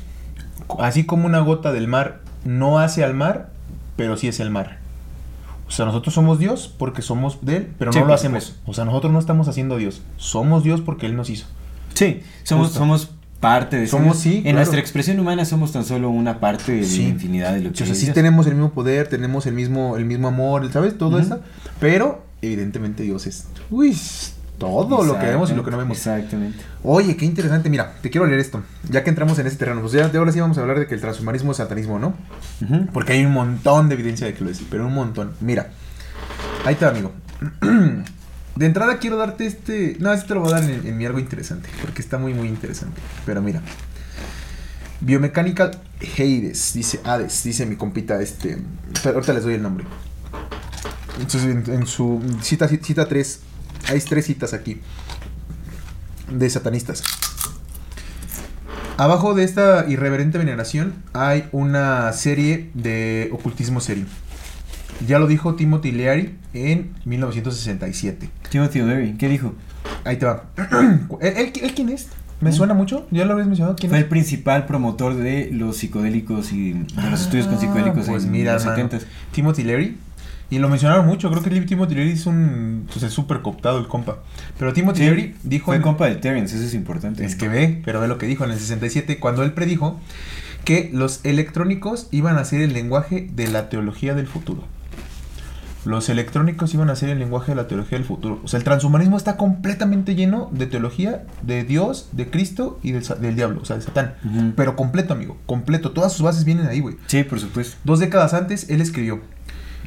Así 0.81 1.05
como 1.05 1.27
una 1.27 1.39
gota 1.39 1.73
del 1.73 1.87
mar 1.87 2.21
no 2.45 2.81
hace 2.81 3.05
al 3.05 3.15
mar, 3.15 3.51
pero 3.95 4.17
sí 4.17 4.27
es 4.27 4.41
el 4.41 4.51
mar. 4.51 4.79
O 5.67 5.71
sea, 5.71 5.85
nosotros 5.87 6.15
somos 6.15 6.39
Dios 6.39 6.73
porque 6.79 7.03
somos 7.03 7.39
de 7.43 7.57
Él, 7.57 7.73
pero 7.79 7.93
Sí, 7.93 7.99
no 7.99 8.05
lo 8.05 8.09
por 8.11 8.15
hacemos. 8.15 8.45
supuesto. 8.45 8.71
O 8.71 8.75
sea, 8.75 8.85
nosotros 8.85 9.13
no 9.13 9.19
estamos 9.19 9.49
haciendo 9.49 9.77
Dios. 9.77 10.03
Somos 10.17 10.63
Dios 10.63 10.81
porque 10.81 11.07
Él 11.07 11.17
nos 11.17 11.29
hizo. 11.31 11.47
Sí, 11.95 12.21
somos, 12.45 12.67
Justo. 12.69 12.79
somos 12.81 13.11
parte 13.41 13.77
de 13.77 13.87
Somos, 13.87 14.19
sí, 14.19 14.37
En 14.37 14.43
claro. 14.43 14.57
nuestra 14.59 14.81
expresión 14.81 15.19
humana 15.21 15.45
somos 15.45 15.73
tan 15.73 15.85
solo 15.85 16.09
una 16.09 16.41
parte 16.41 16.73
de 16.73 16.85
Sí. 16.85 17.03
la 17.03 17.09
infinidad 17.11 17.53
de 17.55 17.61
lo 17.61 17.69
O 17.71 17.73
que 17.73 17.79
sea, 17.85 17.93
es 17.93 17.99
sí 18.01 18.13
tenemos 18.13 18.47
el 18.47 18.55
mismo 18.55 18.71
poder, 18.73 19.09
tenemos 19.09 19.47
el 19.47 19.55
mismo, 19.55 19.97
el 19.97 20.05
mismo 20.05 20.29
amor, 20.29 20.71
¿sabes? 20.73 20.97
Todo 20.97 21.19
esto. 21.19 21.41
Pero, 21.81 22.23
evidentemente, 22.43 23.03
Dios 23.03 23.27
es. 23.27 23.47
Uy, 23.71 23.97
todo 24.59 25.05
lo 25.05 25.19
que 25.19 25.27
vemos 25.27 25.51
y 25.51 25.55
lo 25.55 25.65
que 25.65 25.71
no 25.71 25.79
vemos. 25.79 25.97
Exactamente. 25.99 26.59
Oye, 26.83 27.17
qué 27.17 27.25
interesante. 27.25 27.71
Mira, 27.71 27.95
te 28.01 28.11
quiero 28.11 28.27
leer 28.27 28.41
esto. 28.41 28.63
Ya 28.91 29.05
que 29.05 29.11
entramos 29.11 29.39
en 29.39 29.47
ese 29.47 29.57
terreno. 29.57 29.81
Pues 29.81 29.93
ya 29.93 30.09
de 30.09 30.19
ahora 30.19 30.33
sí 30.33 30.41
vamos 30.41 30.59
a 30.59 30.63
hablar 30.63 30.79
de 30.79 30.87
que 30.87 30.95
el 30.95 31.01
transhumanismo 31.01 31.53
es 31.53 31.59
satanismo, 31.59 31.99
¿no? 31.99 32.15
Porque 32.93 33.15
hay 33.15 33.25
un 33.25 33.33
montón 33.33 33.89
de 33.89 33.95
evidencia 33.95 34.27
de 34.27 34.35
que 34.35 34.45
lo 34.45 34.51
es, 34.51 34.61
pero 34.71 34.87
un 34.87 34.95
montón. 34.95 35.33
Mira, 35.41 35.71
ahí 36.65 36.75
está, 36.75 36.89
amigo. 36.89 37.13
De 38.57 38.65
entrada 38.65 38.97
quiero 38.97 39.19
darte 39.19 39.45
este. 39.45 39.99
No, 40.01 40.11
este 40.15 40.29
te 40.29 40.35
lo 40.35 40.41
voy 40.41 40.51
a 40.51 40.61
dar 40.61 40.65
en, 40.65 40.87
en 40.87 40.97
mi 40.97 41.05
algo 41.05 41.19
interesante, 41.19 41.69
porque 41.83 42.01
está 42.01 42.17
muy, 42.17 42.33
muy 42.33 42.49
interesante. 42.49 43.03
Pero 43.27 43.43
mira, 43.43 43.61
Biomechanical 45.01 45.79
Hades, 46.01 46.73
dice 46.73 47.01
Hades, 47.05 47.45
dice 47.45 47.67
mi 47.67 47.77
compita, 47.77 48.21
este. 48.23 48.57
Ahorita 49.05 49.35
les 49.35 49.45
doy 49.45 49.55
el 49.55 49.63
nombre. 49.63 49.85
Entonces, 51.21 51.45
en, 51.45 51.65
en 51.71 51.87
su 51.87 52.23
cita, 52.41 52.67
cita 52.67 53.07
3, 53.07 53.41
hay 53.89 54.01
tres 54.01 54.27
citas 54.27 54.53
aquí 54.55 54.81
de 56.31 56.51
satanistas. 56.51 57.03
Abajo 58.99 59.35
de 59.35 59.45
esta 59.45 59.85
irreverente 59.89 60.39
veneración 60.39 60.95
hay 61.13 61.45
una 61.53 62.13
serie 62.13 62.71
de 62.75 63.29
ocultismo 63.33 63.81
serio. 63.81 64.07
Ya 65.07 65.19
lo 65.19 65.27
dijo 65.27 65.55
Timothy 65.55 65.93
Leary 65.93 66.35
en 66.55 66.95
1967. 67.05 68.31
Timothy 68.49 68.81
O'Leary, 68.81 69.17
¿qué 69.19 69.29
dijo? 69.29 69.55
Ahí 70.05 70.17
te 70.17 70.25
va. 70.25 70.45
¿Él, 71.21 71.35
él- 71.37 71.53
él 71.63 71.75
quién 71.75 71.91
es? 71.91 72.09
¿Me 72.41 72.53
suena 72.53 72.75
mucho? 72.75 73.07
¿Ya 73.11 73.25
lo 73.25 73.33
habías 73.33 73.47
mencionado? 73.49 73.77
¿Quién 73.77 73.91
Fue 73.91 73.99
el 73.99 74.07
principal 74.07 74.67
promotor 74.67 75.15
de 75.15 75.51
los 75.53 75.77
psicodélicos 75.79 76.53
y 76.53 76.73
de 76.73 77.11
los 77.11 77.21
estudios 77.23 77.47
con 77.47 77.59
psicodélicos 77.61 78.07
pues 78.09 78.25
en 78.25 78.31
mira, 78.31 78.55
los 78.55 78.63
hermano, 78.63 78.89
70 78.91 79.07
Timothy 79.33 79.65
Leary. 79.65 79.99
Y 80.49 80.59
lo 80.59 80.69
mencionaron 80.69 81.07
mucho. 81.07 81.29
Creo 81.31 81.43
que 81.43 81.51
Timothy 81.51 81.95
Leary 81.95 82.13
es 82.13 82.27
un. 82.27 82.87
Pues 82.93 83.03
es 83.03 83.13
súper 83.13 83.43
cooptado 83.43 83.79
el 83.79 83.89
compa. 83.89 84.19
Pero 84.59 84.73
Timothy 84.73 85.01
Leary 85.01 85.35
dijo. 85.43 85.67
Fue 85.67 85.77
en- 85.77 85.83
compa 85.83 86.07
de 86.07 86.15
Terence, 86.17 86.55
eso 86.57 86.65
es 86.65 86.75
importante. 86.75 87.25
Es 87.25 87.35
que 87.35 87.49
ve, 87.49 87.83
pero 87.85 88.01
ve 88.01 88.07
lo 88.09 88.17
que 88.19 88.27
dijo 88.27 88.45
en 88.45 88.53
el 88.53 88.59
67, 88.59 89.19
cuando 89.19 89.43
él 89.43 89.53
predijo 89.53 90.01
que 90.65 90.91
los 90.93 91.21
electrónicos 91.25 92.09
iban 92.13 92.39
a 92.39 92.45
ser 92.45 92.61
el 92.61 92.73
lenguaje 92.73 93.29
de 93.35 93.49
la 93.49 93.69
teología 93.69 94.15
del 94.15 94.27
futuro. 94.29 94.65
Los 95.85 96.09
electrónicos 96.09 96.75
iban 96.75 96.91
a 96.91 96.97
ser 96.97 97.11
el 97.11 97.21
lenguaje 97.21 97.53
de 97.53 97.57
la 97.57 97.69
teología 97.69 97.97
del 97.97 98.05
futuro. 98.07 98.41
O 98.43 98.49
sea, 98.49 98.59
el 98.59 98.65
transhumanismo 98.65 99.17
está 99.17 99.37
completamente 99.37 100.17
lleno 100.17 100.49
de 100.53 100.67
teología 100.67 101.23
de 101.43 101.63
Dios, 101.63 102.09
de 102.11 102.29
Cristo 102.29 102.81
y 102.83 102.91
del, 102.91 103.05
del 103.21 103.37
diablo, 103.37 103.61
o 103.63 103.65
sea, 103.65 103.77
de 103.77 103.83
Satán. 103.83 104.15
Pero 104.57 104.75
completo, 104.75 105.13
amigo, 105.15 105.37
completo. 105.47 105.93
Todas 105.93 106.13
sus 106.13 106.23
bases 106.23 106.45
vienen 106.45 106.67
ahí, 106.67 106.81
güey. 106.81 106.97
Sí, 107.07 107.23
por 107.23 107.39
supuesto. 107.39 107.77
Dos 107.85 108.01
décadas 108.01 108.35
antes, 108.35 108.69
él 108.69 108.81
escribió, 108.81 109.21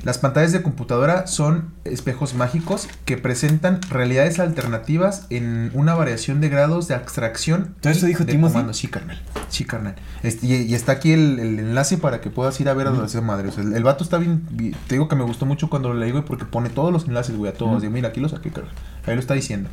Las 0.04 0.18
pantallas 0.18 0.54
de 0.54 0.62
computadora 0.62 1.28
son 1.28 1.72
espejos 1.84 2.34
mágicos 2.34 2.88
que 3.04 3.18
presentan 3.18 3.82
realidades 3.90 4.40
alternativas 4.40 5.26
en 5.30 5.72
una 5.74 5.94
variación 5.94 6.40
de 6.40 6.48
grados 6.48 6.88
de 6.88 6.96
abstracción. 6.96 7.76
¿Todo 7.82 7.92
eso 7.92 8.06
dijo 8.06 8.26
Timothy? 8.26 8.54
comando. 8.54 8.74
Sí, 8.74 8.88
carnal. 8.88 9.22
Sí, 9.50 9.66
carnal. 9.66 9.96
Este, 10.24 10.48
y, 10.48 10.54
y 10.54 10.74
está 10.74 10.94
aquí 10.94 11.12
el, 11.12 11.38
el 11.40 11.60
enlace 11.60 11.98
para 11.98 12.22
que 12.22 12.30
puedas 12.30 12.60
ir 12.62 12.70
a 12.70 12.74
ver 12.74 12.88
a 12.88 13.06
esa 13.06 13.20
madre. 13.22 13.50
O 13.50 13.52
sea, 13.52 13.64
el, 13.64 13.74
el 13.74 13.84
vato 13.84 14.04
está 14.06 14.18
bien, 14.18 14.46
bi- 14.52 14.72
Te 14.88 14.96
digo 14.96 15.10
que 15.10 15.16
me 15.18 15.24
gustó 15.24 15.46
mucho 15.46 15.70
cuando 15.70 15.90
lo 15.90 15.96
leí, 16.00 16.12
güey, 16.12 16.24
porque 16.24 16.46
pone 16.46 16.70
todos 16.70 16.94
los 16.94 17.06
enlaces, 17.08 17.36
güey, 17.36 17.52
a 17.52 17.54
todos. 17.56 17.84
Mira, 17.84 18.10
aquí 18.10 18.22
lo 18.22 18.30
saqué, 18.30 18.52
carnal. 18.52 18.74
Ahí 19.06 19.16
lo 19.16 19.20
está 19.20 19.34
diciendo. 19.34 19.70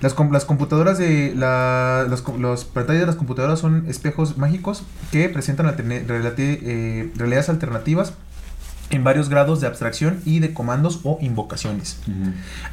Las, 0.00 0.14
com- 0.14 0.30
las 0.32 0.44
computadoras 0.44 0.98
de 0.98 1.32
la, 1.36 2.06
las, 2.08 2.22
los 2.38 2.64
pantallas 2.66 3.00
de 3.00 3.06
las 3.06 3.16
computadoras 3.16 3.58
son 3.58 3.84
espejos 3.88 4.36
mágicos 4.38 4.84
que 5.10 5.28
presentan 5.28 5.66
alterne- 5.66 6.06
relati- 6.06 6.58
eh, 6.62 7.12
realidades 7.16 7.48
alternativas 7.48 8.12
en 8.90 9.02
varios 9.04 9.28
grados 9.28 9.60
de 9.60 9.66
abstracción 9.66 10.20
y 10.24 10.40
de 10.40 10.52
comandos 10.54 11.00
o 11.04 11.18
invocaciones. 11.20 11.98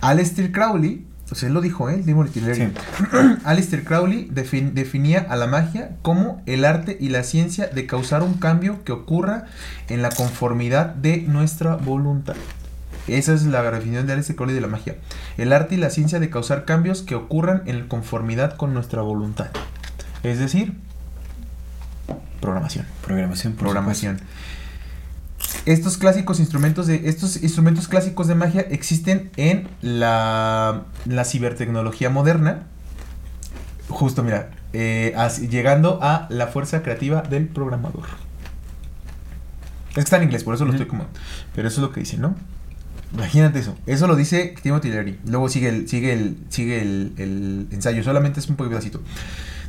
Aleister 0.02 0.52
Crowley, 0.52 1.06
sea, 1.34 1.48
él 1.48 1.54
lo 1.54 1.62
dijo, 1.62 1.90
¿eh? 1.90 2.02
Demon 2.06 2.28
Tillery. 2.28 2.74
Aleister 3.46 3.84
Crowley 3.86 4.30
defin- 4.30 4.74
definía 4.74 5.26
a 5.30 5.36
la 5.38 5.48
magia 5.48 5.92
como 6.02 6.42
el 6.46 6.66
arte 6.66 6.98
y 7.00 7.10
la 7.10 7.24
ciencia 7.24 7.68
de 7.68 7.88
causar 7.88 8.22
un 8.24 8.34
cambio 8.36 8.84
que 8.84 8.92
ocurra 8.92 9.46
en 9.88 10.02
la 10.02 10.10
conformidad 10.10 10.88
de 10.88 11.22
nuestra 11.22 11.76
voluntad. 11.78 12.36
Esa 13.08 13.34
es 13.34 13.44
la 13.46 13.64
definición 13.64 14.06
de 14.08 14.14
Aleister 14.14 14.36
Crowley 14.36 14.54
de 14.54 14.62
la 14.62 14.68
magia. 14.68 14.98
El 15.38 15.54
arte 15.54 15.76
y 15.76 15.78
la 15.78 15.90
ciencia 15.90 16.20
de 16.20 16.30
causar 16.30 16.66
cambios 16.66 17.02
que 17.02 17.16
ocurran 17.16 17.64
en 17.66 17.88
conformidad 17.88 18.58
con 18.58 18.74
nuestra 18.74 19.02
voluntad. 19.02 19.48
Es 20.24 20.38
decir, 20.38 20.74
programación 22.42 22.86
Programación. 23.06 23.54
programación. 23.54 24.20
Estos 25.66 25.98
clásicos 25.98 26.40
instrumentos 26.40 26.88
de 26.88 27.08
estos 27.08 27.42
instrumentos 27.44 27.88
clásicos 27.88 28.28
de 28.28 28.36
magia 28.36 28.62
existen 28.62 29.30
en 29.38 29.68
la, 29.82 30.86
la 31.06 31.24
cibertecnología 31.26 32.10
moderna. 32.10 32.64
Justo, 33.88 34.24
mira, 34.24 34.50
eh, 34.74 35.14
así- 35.18 35.48
llegando 35.50 36.00
a 36.02 36.26
la 36.30 36.48
fuerza 36.48 36.82
creativa 36.82 37.22
del 37.22 37.48
programador. 37.48 38.06
Es 39.90 39.96
que 39.96 40.00
está 40.02 40.18
en 40.18 40.24
inglés, 40.24 40.44
por 40.44 40.56
eso 40.56 40.66
lo 40.66 40.72
estoy 40.72 40.88
como. 40.88 41.06
Pero 41.54 41.68
eso 41.68 41.82
es 41.82 41.88
lo 41.88 41.92
que 41.94 42.00
dice, 42.00 42.18
¿no? 42.18 42.36
Imagínate 43.14 43.60
eso. 43.60 43.76
Eso 43.86 44.08
lo 44.08 44.16
dice 44.16 44.56
Timothy 44.64 44.90
Leary. 44.90 45.20
Luego 45.28 45.50
sigue 45.50 45.68
el, 45.68 45.88
sigue 45.90 46.14
el, 46.14 46.38
sigue 46.50 46.82
el, 46.82 47.14
el 47.18 47.68
ensayo. 47.72 48.02
Solamente 48.04 48.40
es 48.40 48.48
un 48.48 48.56
pedacito. 48.56 49.02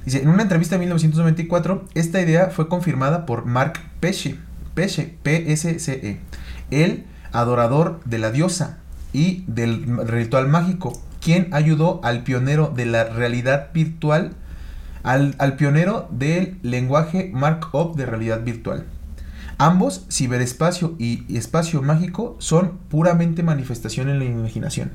Dice, 0.04 0.22
en 0.22 0.28
una 0.28 0.42
entrevista 0.42 0.76
en 0.76 0.80
1994, 0.82 1.84
esta 1.94 2.20
idea 2.20 2.50
fue 2.50 2.68
confirmada 2.68 3.26
por 3.26 3.44
Mark 3.46 3.80
Pesce, 4.00 4.36
P-S-C-E, 4.74 6.20
el 6.70 7.04
adorador 7.32 8.00
de 8.04 8.18
la 8.18 8.30
diosa 8.30 8.78
y 9.12 9.44
del 9.46 10.06
ritual 10.06 10.48
mágico, 10.48 10.92
quien 11.20 11.52
ayudó 11.52 12.00
al 12.02 12.22
pionero 12.22 12.72
de 12.74 12.86
la 12.86 13.04
realidad 13.04 13.70
virtual, 13.72 14.32
al, 15.02 15.56
pionero 15.56 16.08
del 16.10 16.58
lenguaje 16.62 17.30
Mark-up 17.32 17.96
de 17.96 18.06
realidad 18.06 18.42
virtual. 18.42 18.86
Ambos, 19.58 20.06
ciberespacio 20.10 20.96
y 20.98 21.36
espacio 21.36 21.82
mágico, 21.82 22.36
son 22.38 22.78
puramente 22.88 23.42
manifestación 23.42 24.08
en 24.08 24.18
la 24.18 24.24
imaginación. 24.24 24.90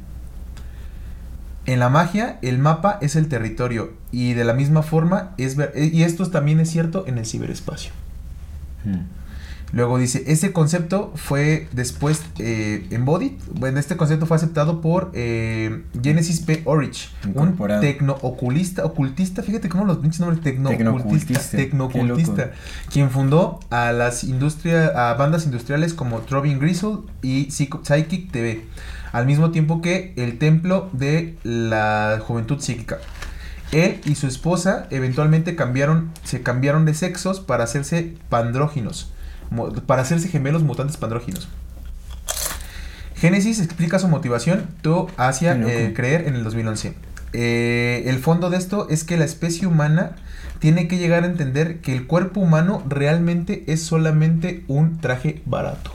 En 1.65 1.79
la 1.79 1.89
magia, 1.89 2.39
el 2.41 2.59
mapa 2.59 2.97
es 3.01 3.15
el 3.15 3.27
territorio 3.27 3.93
y 4.11 4.33
de 4.33 4.45
la 4.45 4.53
misma 4.53 4.83
forma 4.83 5.31
es 5.37 5.57
ver- 5.57 5.73
y 5.75 6.03
esto 6.03 6.29
también 6.29 6.59
es 6.61 6.69
cierto 6.69 7.05
en 7.07 7.17
el 7.17 7.25
ciberespacio. 7.25 7.91
Mm. 8.85 9.16
Luego 9.73 9.97
dice, 9.97 10.23
ese 10.27 10.53
concepto 10.53 11.11
fue 11.15 11.67
después 11.73 12.23
eh, 12.39 12.87
embodied, 12.89 13.33
bueno, 13.53 13.79
este 13.79 13.97
concepto 13.97 14.25
fue 14.25 14.37
aceptado 14.37 14.79
por 14.79 15.11
eh, 15.13 15.83
Genesis 16.01 16.39
P. 16.39 16.61
Orridge, 16.63 17.09
un 17.33 17.57
tecno-oculista, 17.81 18.85
ocultista, 18.85 19.43
fíjate 19.43 19.67
cómo 19.67 19.83
los 19.83 19.97
pinches 19.97 20.21
nombres, 20.21 20.41
tecno-ocultista, 20.41 21.57
Tecno-ocultista, 21.57 22.51
quien 22.91 23.09
fundó 23.09 23.59
a 23.69 23.91
las 23.91 24.23
industria, 24.23 25.09
a 25.09 25.15
bandas 25.15 25.45
industriales 25.45 25.93
como 25.93 26.19
Troving 26.19 26.59
Gristle 26.59 26.99
y 27.21 27.49
Psychic 27.51 28.31
TV, 28.31 28.65
al 29.11 29.25
mismo 29.25 29.51
tiempo 29.51 29.81
que 29.81 30.13
el 30.15 30.37
templo 30.37 30.89
de 30.93 31.35
la 31.43 32.21
juventud 32.25 32.61
psíquica. 32.61 32.99
Él 33.73 33.99
y 34.05 34.15
su 34.15 34.27
esposa 34.27 34.87
eventualmente 34.91 35.57
cambiaron, 35.57 36.11
se 36.23 36.41
cambiaron 36.41 36.85
de 36.85 36.93
sexos 36.93 37.41
para 37.41 37.65
hacerse 37.65 38.13
pandróginos, 38.29 39.11
para 39.85 40.01
hacerse 40.01 40.29
gemelos 40.29 40.63
mutantes 40.63 40.97
pandróginos. 40.97 41.47
Génesis 43.15 43.59
explica 43.59 43.97
su 43.97 44.07
motivación 44.07 44.67
tú 44.81 45.07
hacia 45.17 45.53
eh, 45.53 45.93
creer 45.95 46.27
en 46.27 46.35
el 46.35 46.43
2011. 46.43 46.93
Eh, 47.33 48.03
el 48.05 48.19
fondo 48.19 48.49
de 48.49 48.57
esto 48.57 48.87
es 48.89 49.03
que 49.03 49.17
la 49.17 49.25
especie 49.25 49.67
humana 49.67 50.15
tiene 50.59 50.87
que 50.87 50.97
llegar 50.97 51.23
a 51.23 51.27
entender 51.27 51.81
que 51.81 51.93
el 51.93 52.07
cuerpo 52.07 52.39
humano 52.39 52.83
realmente 52.87 53.63
es 53.67 53.83
solamente 53.83 54.63
un 54.67 54.99
traje 54.99 55.41
barato. 55.45 55.91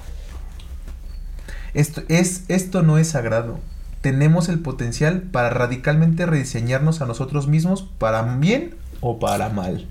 Esto, 1.75 2.03
es, 2.09 2.45
esto 2.49 2.83
no 2.83 2.99
es 2.99 3.09
sagrado. 3.09 3.61
Tenemos 4.03 4.49
el 4.49 4.59
potencial 4.59 5.23
para 5.23 5.49
radicalmente 5.51 6.27
rediseñarnos 6.27 7.01
a 7.01 7.07
nosotros 7.07 7.47
mismos 7.47 7.89
para 7.99 8.23
bien 8.23 8.75
o 9.01 9.19
para 9.19 9.49
mal. 9.49 9.87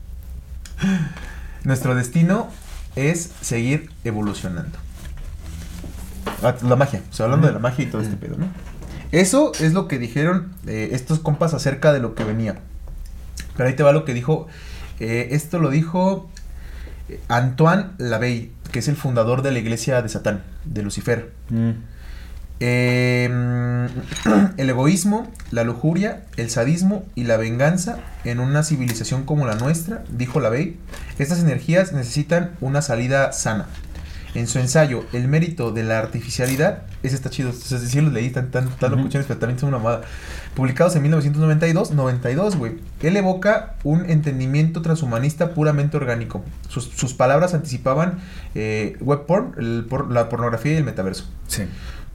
Nuestro 1.64 1.96
destino 1.96 2.50
es 2.96 3.32
seguir 3.42 3.90
evolucionando. 4.04 4.78
Ah, 6.44 6.56
La 6.64 6.76
magia, 6.76 7.02
o 7.10 7.14
sea, 7.14 7.26
hablando 7.26 7.48
de 7.48 7.54
la 7.54 7.60
magia 7.60 7.86
y 7.86 7.88
todo 7.88 8.02
este 8.02 8.16
pedo, 8.18 8.38
¿no? 8.38 8.48
Eso 9.12 9.52
es 9.60 9.74
lo 9.74 9.88
que 9.88 10.00
dijeron 10.00 10.54
eh, 10.68 10.90
estos 10.94 11.20
compas 11.20 11.54
acerca 11.54 11.92
de 11.94 12.00
lo 12.00 12.16
que 12.16 12.24
venía. 12.24 12.60
Pero 13.58 13.68
ahí 13.70 13.76
te 13.76 13.84
va 13.84 13.92
lo 13.92 14.06
que 14.06 14.14
dijo. 14.14 14.48
eh, 15.00 15.30
esto 15.32 15.60
lo 15.60 15.70
dijo 15.70 16.30
eh, 17.10 17.20
Antoine 17.28 17.88
Lavey, 17.98 18.52
que 18.72 18.80
es 18.80 18.88
el 18.88 18.96
fundador 18.96 19.42
de 19.42 19.52
la 19.52 19.60
iglesia 19.60 20.02
de 20.02 20.10
Satán, 20.10 20.44
de 20.66 20.82
Lucifer. 20.84 21.32
Mm. 21.50 21.72
Eh, 22.64 23.28
el 24.58 24.70
egoísmo, 24.70 25.30
la 25.52 25.64
lujuria, 25.64 26.22
el 26.38 26.50
sadismo 26.50 27.04
y 27.16 27.24
la 27.26 27.36
venganza 27.38 27.98
en 28.24 28.40
una 28.40 28.64
civilización 28.64 29.24
como 29.24 29.46
la 29.48 29.56
nuestra, 29.56 30.04
dijo 30.10 30.40
Lavey, 30.40 30.78
estas 31.20 31.40
energías 31.42 31.92
necesitan 31.92 32.52
una 32.62 32.82
salida 32.82 33.32
sana. 33.34 33.66
En 34.34 34.48
su 34.48 34.60
ensayo, 34.60 35.04
El 35.12 35.28
mérito 35.28 35.72
de 35.72 35.84
la 35.84 36.00
artificialidad, 36.00 36.84
ese 37.04 37.16
está 37.16 37.30
chido, 37.30 37.52
sí 37.52 38.00
lo 38.00 38.12
leí, 38.12 38.30
tan, 38.30 38.50
tan, 38.50 38.70
tan 38.70 39.10
pero 39.10 39.38
también 39.38 39.60
son 39.60 39.68
una 39.70 39.80
mamada. 39.80 40.02
Publicados 40.56 40.96
en 40.96 41.02
1992, 41.02 41.92
92, 41.92 42.56
güey. 42.56 42.78
Él 43.02 43.18
evoca 43.18 43.76
un 43.84 44.10
entendimiento 44.10 44.82
transhumanista 44.82 45.54
puramente 45.54 45.98
orgánico. 45.98 46.46
Sus, 46.70 46.86
sus 46.86 47.14
palabras 47.14 47.54
anticipaban 47.54 48.20
eh, 48.56 48.96
web 49.02 49.26
porn, 49.26 49.54
el 49.58 49.86
por- 49.90 50.10
la 50.10 50.30
pornografía 50.30 50.74
y 50.74 50.78
el 50.78 50.86
metaverso. 50.86 51.26
Sí. 51.48 51.64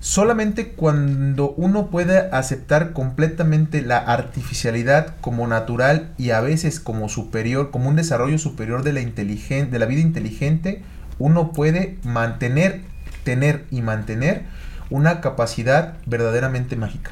Solamente 0.06 0.68
cuando 0.68 1.50
uno 1.56 1.88
puede 1.88 2.30
aceptar 2.30 2.92
completamente 2.92 3.82
la 3.82 3.98
artificialidad 3.98 5.16
como 5.20 5.48
natural 5.48 6.12
y 6.16 6.30
a 6.30 6.40
veces 6.40 6.78
como 6.78 7.08
superior, 7.08 7.72
como 7.72 7.88
un 7.88 7.96
desarrollo 7.96 8.38
superior 8.38 8.84
de 8.84 8.92
la 8.92 9.00
inteligen- 9.00 9.70
de 9.70 9.80
la 9.80 9.86
vida 9.86 10.02
inteligente, 10.02 10.80
uno 11.18 11.50
puede 11.50 11.98
mantener, 12.04 12.82
tener 13.24 13.64
y 13.72 13.82
mantener 13.82 14.44
una 14.90 15.20
capacidad 15.20 15.94
verdaderamente 16.06 16.76
mágica. 16.76 17.10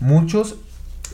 Muchos, 0.00 0.56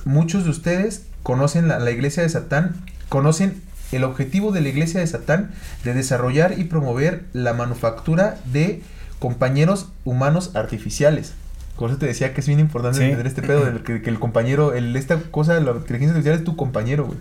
muchos 0.06 0.44
de 0.44 0.50
ustedes 0.50 1.04
conocen 1.22 1.68
la, 1.68 1.78
la 1.78 1.90
iglesia 1.90 2.22
de 2.22 2.30
Satán, 2.30 2.74
conocen 3.10 3.60
el 3.92 4.02
objetivo 4.02 4.50
de 4.50 4.62
la 4.62 4.70
iglesia 4.70 5.00
de 5.00 5.06
Satán 5.06 5.50
de 5.84 5.92
desarrollar 5.92 6.58
y 6.58 6.64
promover 6.64 7.26
la 7.34 7.52
manufactura 7.52 8.38
de 8.50 8.82
compañeros 9.24 9.88
humanos 10.04 10.50
artificiales. 10.54 11.32
Por 11.78 11.88
eso 11.88 11.98
te 11.98 12.04
decía 12.04 12.34
que 12.34 12.42
es 12.42 12.46
bien 12.46 12.60
importante 12.60 12.98
Sí. 12.98 13.04
entender 13.04 13.26
este 13.26 13.40
pedo 13.40 13.64
de 13.64 13.82
que, 13.82 14.02
que 14.02 14.10
el 14.10 14.18
compañero, 14.20 14.74
el, 14.74 14.94
esta 14.96 15.16
cosa 15.30 15.54
de 15.54 15.62
la 15.62 15.70
inteligencia 15.70 16.10
artificial 16.10 16.36
es 16.36 16.44
tu 16.44 16.56
compañero, 16.56 17.06
güey. 17.06 17.18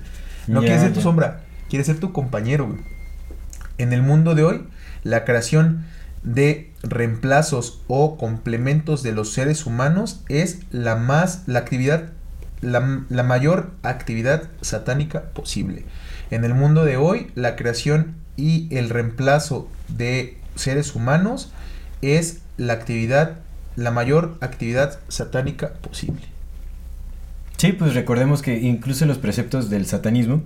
No 0.48 0.60
Ya, 0.62 0.68
quiere 0.68 0.82
ser 0.82 0.94
tu 0.94 1.00
sombra, 1.00 1.44
quiere 1.70 1.86
ser 1.86 2.02
tu 2.02 2.12
compañero, 2.12 2.68
güey. 2.68 2.80
En 3.78 3.94
el 3.94 4.02
mundo 4.02 4.36
de 4.36 4.44
hoy, 4.44 4.64
la 5.04 5.24
creación 5.24 5.86
de 6.24 6.74
reemplazos 6.84 7.82
o 7.88 8.18
complementos 8.18 9.02
de 9.02 9.14
los 9.14 9.32
seres 9.32 9.66
humanos 9.66 10.24
es 10.28 10.60
la 10.72 10.98
más, 10.98 11.44
la 11.48 11.60
actividad, 11.60 12.10
la, 12.60 13.06
la 13.08 13.24
mayor 13.24 13.72
actividad 13.82 14.50
satánica 14.60 15.22
posible. 15.34 15.86
En 16.32 16.44
el 16.44 16.54
mundo 16.54 16.84
de 16.84 16.98
hoy, 16.98 17.32
la 17.36 17.56
creación 17.56 18.16
y 18.36 18.68
el 18.76 18.90
reemplazo 18.90 19.70
de 19.88 20.38
seres 20.56 20.96
humanos 20.96 21.54
es 22.04 22.40
la 22.58 22.74
actividad, 22.74 23.40
la 23.76 23.92
mayor 23.92 24.38
actividad 24.42 25.00
satánica 25.08 25.74
posible. 25.74 26.22
Sí, 27.58 27.72
pues 27.72 27.94
recordemos 27.94 28.42
que 28.42 28.60
incluso 28.60 29.06
los 29.06 29.18
preceptos 29.18 29.70
del 29.70 29.86
satanismo 29.86 30.44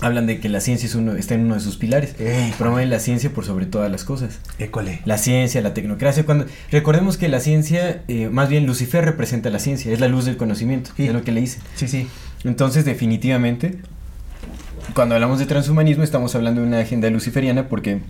hablan 0.00 0.26
de 0.26 0.40
que 0.40 0.48
la 0.48 0.60
ciencia 0.60 0.86
es 0.86 0.94
uno, 0.94 1.12
está 1.12 1.34
en 1.34 1.42
uno 1.42 1.54
de 1.54 1.60
sus 1.60 1.76
pilares. 1.76 2.18
Ey. 2.18 2.52
Promueven 2.58 2.90
la 2.90 2.98
ciencia 2.98 3.30
por 3.30 3.44
sobre 3.44 3.66
todas 3.66 3.90
las 3.90 4.04
cosas. 4.04 4.40
École. 4.58 5.00
La 5.04 5.18
ciencia, 5.18 5.60
la 5.60 5.74
tecnocracia. 5.74 6.24
Cuando 6.24 6.46
recordemos 6.70 7.16
que 7.16 7.28
la 7.28 7.40
ciencia, 7.40 8.02
eh, 8.08 8.28
más 8.28 8.48
bien 8.48 8.66
Lucifer 8.66 9.04
representa 9.04 9.50
la 9.50 9.58
ciencia, 9.58 9.92
es 9.92 10.00
la 10.00 10.08
luz 10.08 10.24
del 10.24 10.36
conocimiento, 10.36 10.90
Sí. 10.96 11.06
es 11.06 11.12
lo 11.12 11.22
que 11.22 11.32
le 11.32 11.40
dice. 11.42 11.60
Sí, 11.76 11.86
sí. 11.86 12.08
Entonces, 12.44 12.84
definitivamente, 12.84 13.78
cuando 14.94 15.14
hablamos 15.14 15.38
de 15.38 15.46
transhumanismo, 15.46 16.02
estamos 16.02 16.34
hablando 16.34 16.60
de 16.62 16.66
una 16.66 16.80
agenda 16.80 17.08
luciferiana 17.10 17.68
porque 17.68 18.00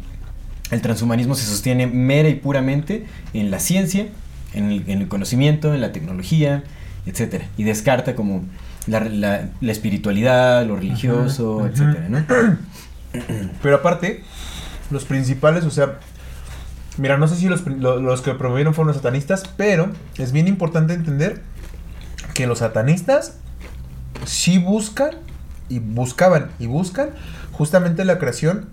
el 0.70 0.81
transhumanismo 0.81 1.35
se 1.35 1.45
sostiene 1.47 1.86
mera 1.86 2.28
y 2.28 2.35
puramente 2.36 3.07
en 3.32 3.51
la 3.51 3.61
ciencia, 3.61 4.07
en 4.55 4.70
el, 4.70 4.85
en 4.89 5.01
el 5.03 5.09
conocimiento, 5.09 5.74
en 5.74 5.81
la 5.81 5.93
tecnología, 5.93 6.65
etcétera, 7.07 7.47
y 7.57 7.65
descarta 7.65 8.15
como 8.15 8.45
la, 8.86 9.01
la- 9.01 9.49
la 9.61 9.73
espiritualidad, 9.73 10.65
lo 10.66 10.77
religioso, 10.77 11.66
¿no? 12.09 12.24
Pero 13.62 13.77
aparte, 13.77 14.23
los 14.91 15.05
principales, 15.05 15.65
o 15.65 15.70
sea, 15.70 15.99
mira, 16.99 17.16
no 17.16 17.28
sé 17.28 17.36
si 17.36 17.49
los, 17.49 17.66
lo- 17.66 18.01
los 18.01 18.23
que 18.23 18.32
promovieron 18.35 18.74
fueron 18.74 18.89
los 18.89 18.97
satanistas, 18.97 19.45
pero 19.57 19.91
es 20.19 20.32
bien 20.32 20.49
importante 20.49 20.95
entender 20.95 21.43
que 22.35 22.47
los 22.47 22.59
satanistas 22.61 23.36
sí 24.24 24.59
buscan 24.59 25.11
y 25.69 25.78
buscaban 25.78 26.51
y 26.59 26.66
buscan 26.66 27.11
justamente 27.53 28.05
la 28.05 28.19
creación. 28.19 28.66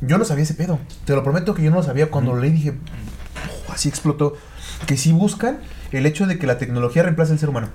Yo 0.00 0.18
no 0.18 0.24
sabía 0.24 0.44
ese 0.44 0.54
pedo, 0.54 0.78
te 1.04 1.14
lo 1.14 1.22
prometo 1.22 1.54
que 1.54 1.62
yo 1.62 1.70
no 1.70 1.76
lo 1.76 1.82
sabía. 1.82 2.10
Cuando 2.10 2.34
lo 2.34 2.40
leí 2.40 2.50
dije, 2.50 2.74
"Oh", 3.68 3.72
así 3.72 3.88
explotó, 3.88 4.34
que 4.86 4.96
sí 4.96 5.12
buscan 5.12 5.58
el 5.92 6.06
hecho 6.06 6.26
de 6.26 6.38
que 6.38 6.46
la 6.46 6.58
tecnología 6.58 7.02
reemplace 7.02 7.32
al 7.32 7.38
ser 7.38 7.48
humano. 7.48 7.68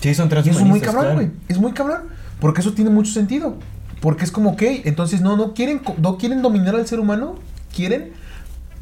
Sí, 0.00 0.14
son 0.14 0.30
Y 0.44 0.48
eso 0.48 0.60
es 0.60 0.64
muy 0.66 0.80
cabrón, 0.80 1.02
claro. 1.02 1.16
güey. 1.16 1.30
Es 1.48 1.58
muy 1.58 1.72
cabrón. 1.72 2.02
Porque 2.40 2.62
eso 2.62 2.72
tiene 2.72 2.90
mucho 2.90 3.12
sentido. 3.12 3.58
Porque 4.00 4.24
es 4.24 4.30
como, 4.32 4.52
ok, 4.52 4.62
entonces 4.84 5.20
no, 5.20 5.36
no 5.36 5.52
quieren, 5.52 5.82
no 5.98 6.16
quieren 6.16 6.40
dominar 6.40 6.74
al 6.74 6.86
ser 6.86 7.00
humano, 7.00 7.38
quieren 7.74 8.12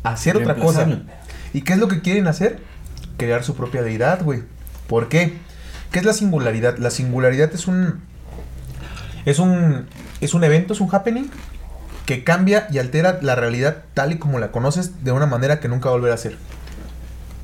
hacer 0.05 0.37
otra 0.37 0.55
cosa. 0.55 0.87
¿Y 1.53 1.63
qué 1.63 1.73
es 1.73 1.79
lo 1.79 1.89
que 1.89 2.01
quieren 2.03 2.29
hacer? 2.29 2.61
Crear 3.17 3.43
su 3.43 3.57
propia 3.57 3.83
deidad, 3.83 4.23
güey. 4.23 4.45
¿Por 4.87 5.09
qué? 5.09 5.35
¿Qué 5.91 5.99
es 5.99 6.05
la 6.05 6.13
singularidad? 6.13 6.79
La 6.79 6.91
singularidad 6.91 7.53
es 7.53 7.67
un. 7.67 8.01
Es 9.25 9.41
un. 9.41 9.87
Es 10.21 10.35
un 10.35 10.45
evento, 10.45 10.73
es 10.73 10.81
un 10.81 10.89
happening 10.93 11.29
que 12.09 12.25
cambia 12.25 12.69
y 12.71 12.79
altera 12.79 13.19
la 13.21 13.35
realidad 13.35 13.83
tal 13.93 14.13
y 14.13 14.17
como 14.17 14.39
la 14.39 14.51
conoces 14.51 15.05
de 15.05 15.13
una 15.13 15.27
manera 15.27 15.61
que 15.61 15.69
nunca 15.69 15.91
volverá 15.91 16.15
a 16.15 16.17
ser. 16.17 16.39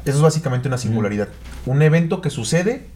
Eso 0.07 0.17
es 0.17 0.23
básicamente 0.23 0.69
una 0.69 0.79
singularidad. 0.79 1.29
Un 1.67 1.83
evento 1.83 2.23
que 2.23 2.31
sucede, 2.31 2.87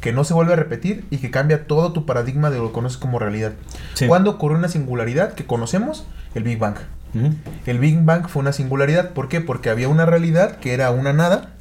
que 0.00 0.12
no 0.12 0.24
se 0.24 0.34
vuelve 0.34 0.54
a 0.54 0.56
repetir 0.56 1.04
y 1.10 1.18
que 1.18 1.30
cambia 1.30 1.68
todo 1.68 1.92
tu 1.92 2.06
paradigma 2.06 2.50
de 2.50 2.58
lo 2.58 2.66
que 2.66 2.72
conoces 2.72 2.98
como 2.98 3.20
realidad. 3.20 3.52
Sí. 3.94 4.08
¿Cuándo 4.08 4.32
ocurrió 4.32 4.58
una 4.58 4.66
singularidad 4.66 5.34
que 5.34 5.46
conocemos? 5.46 6.08
El 6.34 6.42
Big 6.42 6.58
Bang. 6.58 6.74
El 7.66 7.78
Big 7.78 8.02
Bang 8.02 8.26
fue 8.26 8.40
una 8.40 8.52
singularidad. 8.52 9.10
¿Por 9.10 9.28
qué? 9.28 9.40
Porque 9.40 9.70
había 9.70 9.88
una 9.88 10.04
realidad 10.04 10.56
que 10.56 10.74
era 10.74 10.90
una 10.90 11.12
nada, 11.12 11.54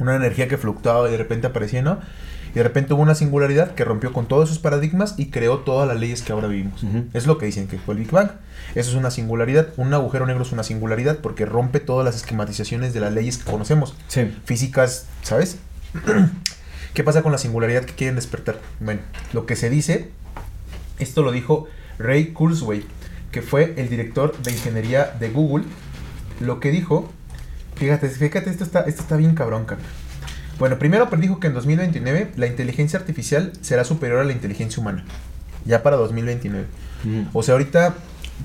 una 0.00 0.16
energía 0.16 0.48
que 0.48 0.58
fluctuaba 0.58 1.08
y 1.08 1.12
de 1.12 1.16
repente 1.16 1.46
aparecía, 1.46 1.80
¿no? 1.80 2.00
Y 2.56 2.58
de 2.58 2.62
repente 2.62 2.94
hubo 2.94 3.02
una 3.02 3.14
singularidad 3.14 3.74
que 3.74 3.84
rompió 3.84 4.14
con 4.14 4.28
todos 4.28 4.48
esos 4.48 4.58
paradigmas 4.58 5.14
y 5.18 5.26
creó 5.26 5.58
todas 5.58 5.86
las 5.86 6.00
leyes 6.00 6.22
que 6.22 6.32
ahora 6.32 6.48
vivimos. 6.48 6.82
Es 7.12 7.26
lo 7.26 7.36
que 7.36 7.44
dicen 7.44 7.68
que 7.68 7.78
fue 7.78 7.92
el 7.92 8.00
Big 8.00 8.10
Bang. 8.10 8.30
Eso 8.74 8.88
es 8.88 8.96
una 8.96 9.10
singularidad. 9.10 9.74
Un 9.76 9.92
agujero 9.92 10.24
negro 10.24 10.42
es 10.42 10.52
una 10.52 10.62
singularidad 10.62 11.18
porque 11.18 11.44
rompe 11.44 11.80
todas 11.80 12.02
las 12.02 12.16
esquematizaciones 12.16 12.94
de 12.94 13.00
las 13.00 13.12
leyes 13.12 13.36
que 13.36 13.50
conocemos. 13.50 13.94
Sí. 14.08 14.34
Físicas, 14.46 15.04
¿sabes? 15.20 15.58
¿Qué 16.94 17.04
pasa 17.04 17.22
con 17.22 17.30
la 17.30 17.36
singularidad 17.36 17.84
que 17.84 17.92
quieren 17.92 18.16
despertar? 18.16 18.58
Bueno, 18.80 19.02
lo 19.34 19.44
que 19.44 19.54
se 19.54 19.68
dice, 19.68 20.10
esto 20.98 21.20
lo 21.20 21.32
dijo 21.32 21.68
Ray 21.98 22.28
Kurzweil, 22.28 22.86
que 23.32 23.42
fue 23.42 23.74
el 23.76 23.90
director 23.90 24.34
de 24.38 24.52
ingeniería 24.52 25.14
de 25.20 25.28
Google. 25.28 25.66
Lo 26.40 26.58
que 26.60 26.70
dijo, 26.70 27.12
fíjate, 27.74 28.08
fíjate, 28.08 28.48
esto 28.48 28.64
está, 28.64 28.80
esto 28.80 29.02
está 29.02 29.18
bien 29.18 29.34
cabrón, 29.34 29.66
carnal. 29.66 29.90
Bueno, 30.58 30.78
primero 30.78 31.10
predijo 31.10 31.38
que 31.40 31.48
en 31.48 31.54
2029 31.54 32.32
la 32.36 32.46
inteligencia 32.46 32.98
artificial 32.98 33.52
será 33.60 33.84
superior 33.84 34.20
a 34.20 34.24
la 34.24 34.32
inteligencia 34.32 34.80
humana. 34.80 35.04
Ya 35.64 35.82
para 35.82 35.96
2029. 35.96 36.66
Ujú. 37.04 37.26
O 37.32 37.42
sea, 37.42 37.52
ahorita 37.54 37.94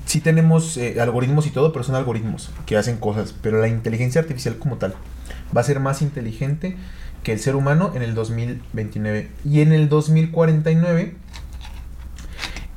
sí 0.04 0.20
tenemos 0.20 0.76
eh, 0.76 1.00
algoritmos 1.00 1.46
y 1.46 1.50
todo, 1.50 1.72
pero 1.72 1.84
son 1.84 1.94
algoritmos 1.94 2.50
que 2.66 2.76
hacen 2.76 2.98
cosas. 2.98 3.34
Pero 3.40 3.60
la 3.60 3.68
inteligencia 3.68 4.20
artificial 4.20 4.56
como 4.58 4.76
tal 4.76 4.94
va 5.56 5.60
a 5.60 5.64
ser 5.64 5.80
más 5.80 6.02
inteligente 6.02 6.76
que 7.22 7.32
el 7.32 7.38
ser 7.38 7.56
humano 7.56 7.92
en 7.94 8.02
el 8.02 8.14
2029. 8.14 9.30
Y 9.44 9.60
en 9.60 9.72
el 9.72 9.88
2049 9.88 11.16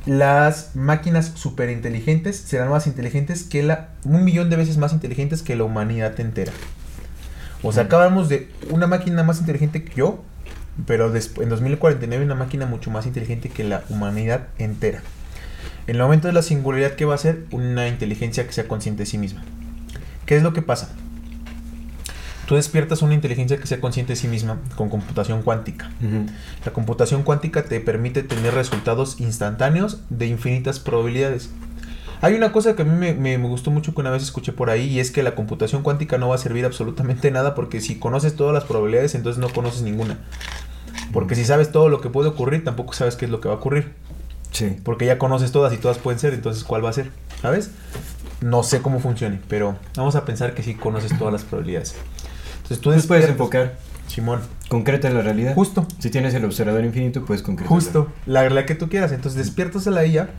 las 0.06 0.76
máquinas 0.76 1.32
superinteligentes 1.36 2.38
serán 2.38 2.70
más 2.70 2.86
inteligentes 2.86 3.44
que 3.44 3.64
la... 3.64 3.90
Un 4.04 4.24
millón 4.24 4.50
de 4.52 4.56
veces 4.56 4.78
más 4.78 4.94
inteligentes 4.94 5.42
que 5.42 5.56
la 5.56 5.64
humanidad 5.64 6.20
entera. 6.20 6.52
O 7.68 7.72
sea, 7.72 7.84
acabamos 7.86 8.30
de 8.30 8.52
una 8.70 8.86
máquina 8.86 9.24
más 9.24 9.40
inteligente 9.40 9.84
que 9.84 9.96
yo, 9.96 10.24
pero 10.86 11.08
en 11.08 11.50
2049 11.50 12.24
una 12.24 12.36
máquina 12.36 12.68
mucho 12.68 12.92
más 12.92 13.08
inteligente 13.08 13.50
que 13.50 13.64
la 13.64 13.84
humanidad 13.90 14.50
entera. 14.60 15.02
En 15.88 15.96
el 15.96 16.02
momento 16.04 16.28
de 16.28 16.34
la 16.34 16.44
singularidad, 16.44 16.92
¿qué 16.92 17.06
va 17.06 17.16
a 17.16 17.18
ser? 17.18 17.46
Una 17.50 17.88
inteligencia 17.88 18.46
que 18.46 18.54
sea 18.54 18.68
consciente 18.68 19.02
de 19.02 19.08
sí 19.08 19.18
misma. 19.18 19.44
¿Qué 20.28 20.36
es 20.36 20.44
lo 20.44 20.54
que 20.54 20.62
pasa? 20.62 20.90
Tú 22.46 22.54
despiertas 22.56 23.02
una 23.02 23.16
inteligencia 23.16 23.58
que 23.58 23.66
sea 23.66 23.82
consciente 23.82 24.14
de 24.14 24.18
sí 24.18 24.28
misma 24.28 24.60
con 24.76 24.90
computación 24.90 25.42
cuántica. 25.42 25.90
La 26.66 26.72
computación 26.72 27.24
cuántica 27.24 27.64
te 27.66 27.80
permite 27.80 28.22
tener 28.22 28.54
resultados 28.54 29.20
instantáneos 29.20 30.02
de 30.12 30.28
infinitas 30.28 30.80
probabilidades. 30.80 31.50
Hay 32.22 32.34
una 32.34 32.52
cosa 32.52 32.76
que 32.76 32.82
a 32.82 32.86
mí 32.86 32.92
me, 32.98 33.14
me- 33.14 33.38
me 33.38 33.48
gustó 33.48 33.72
mucho 33.72 33.94
que 33.94 34.02
una 34.02 34.10
vez 34.12 34.24
escuché 34.24 34.52
por 34.54 34.70
ahí 34.70 34.86
y 34.88 35.00
es 35.00 35.12
que 35.12 35.24
la 35.24 35.36
computación 35.36 35.84
cuántica 35.84 36.18
no 36.18 36.30
va 36.30 36.36
a 36.36 36.40
servir 36.40 36.66
absolutamente 36.66 37.30
nada 37.32 37.56
porque 37.56 37.82
si 37.82 37.96
conoces 38.00 38.36
todas 38.36 38.54
las 38.54 38.64
probabilidades 38.64 39.16
entonces 39.16 39.40
no 39.42 39.50
conoces 39.50 39.82
ninguna. 39.82 40.20
Porque 41.14 41.36
si 41.36 41.46
sabes 41.46 41.72
todo 41.72 41.90
lo 41.90 42.02
que 42.02 42.10
puede 42.10 42.30
ocurrir 42.30 42.64
tampoco 42.64 42.94
sabes 42.94 43.16
qué 43.16 43.26
es 43.26 43.32
lo 43.32 43.42
que 43.42 43.48
va 43.48 43.56
a 43.56 43.58
ocurrir. 43.58 43.94
Sí. 44.52 44.78
Porque 44.84 45.06
ya 45.06 45.18
conoces 45.18 45.52
todas 45.52 45.74
y 45.74 45.78
todas 45.78 45.98
pueden 45.98 46.20
ser, 46.20 46.34
entonces 46.34 46.64
¿cuál 46.64 46.84
va 46.84 46.90
a 46.90 46.94
ser? 46.94 47.12
¿Sabes? 47.42 47.72
No 48.42 48.64
sé 48.64 48.82
cómo 48.82 49.00
funcione, 49.00 49.40
pero 49.48 49.78
vamos 49.96 50.16
a 50.16 50.26
pensar 50.26 50.54
que 50.54 50.64
sí 50.64 50.76
conoces 50.76 51.18
todas 51.18 51.32
las 51.34 51.44
probabilidades. 51.44 51.96
Entonces 52.64 52.80
tú 52.80 52.92
Tú 52.94 53.08
puedes 53.08 53.30
enfocar 53.30 53.78
Simón. 54.08 54.42
concreta 54.70 55.10
la 55.10 55.22
realidad. 55.22 55.54
Justo. 55.56 55.86
Si 56.00 56.10
tienes 56.10 56.34
el 56.34 56.46
observador 56.46 56.84
infinito, 56.86 57.24
puedes 57.26 57.44
concretar. 57.44 57.70
Justo, 57.70 58.12
la 58.26 58.42
realidad 58.42 58.66
que 58.66 58.76
tú 58.76 58.90
quieras. 58.90 59.12
Entonces 59.12 59.38
despiertas 59.46 59.88
a 59.88 59.92
la 59.92 60.06
IA, 60.06 60.30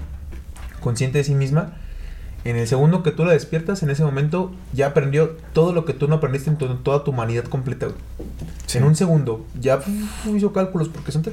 consciente 0.87 1.19
de 1.19 1.25
sí 1.25 1.35
misma, 1.35 1.73
en 2.45 2.55
el 2.55 2.69
segundo 2.69 3.03
que 3.03 3.11
tú 3.11 3.25
la 3.25 3.33
despiertas, 3.33 3.83
en 3.83 3.91
ese 3.91 4.05
momento 4.05 4.55
ya 4.73 4.87
aprendió 4.87 5.31
todo 5.53 5.73
lo 5.73 5.85
que 5.85 5.95
tú 5.95 6.07
no 6.07 6.15
aprendiste 6.15 6.49
en, 6.49 6.57
toda 6.57 7.03
tu 7.03 7.11
humanidad 7.11 7.43
completa. 7.43 7.89
En 8.73 8.85
un 8.85 8.95
segundo, 8.95 9.45
ya 9.61 9.81
hizo 10.33 10.53
cálculos 10.53 10.89
porque 10.89 11.11
son... 11.11 11.25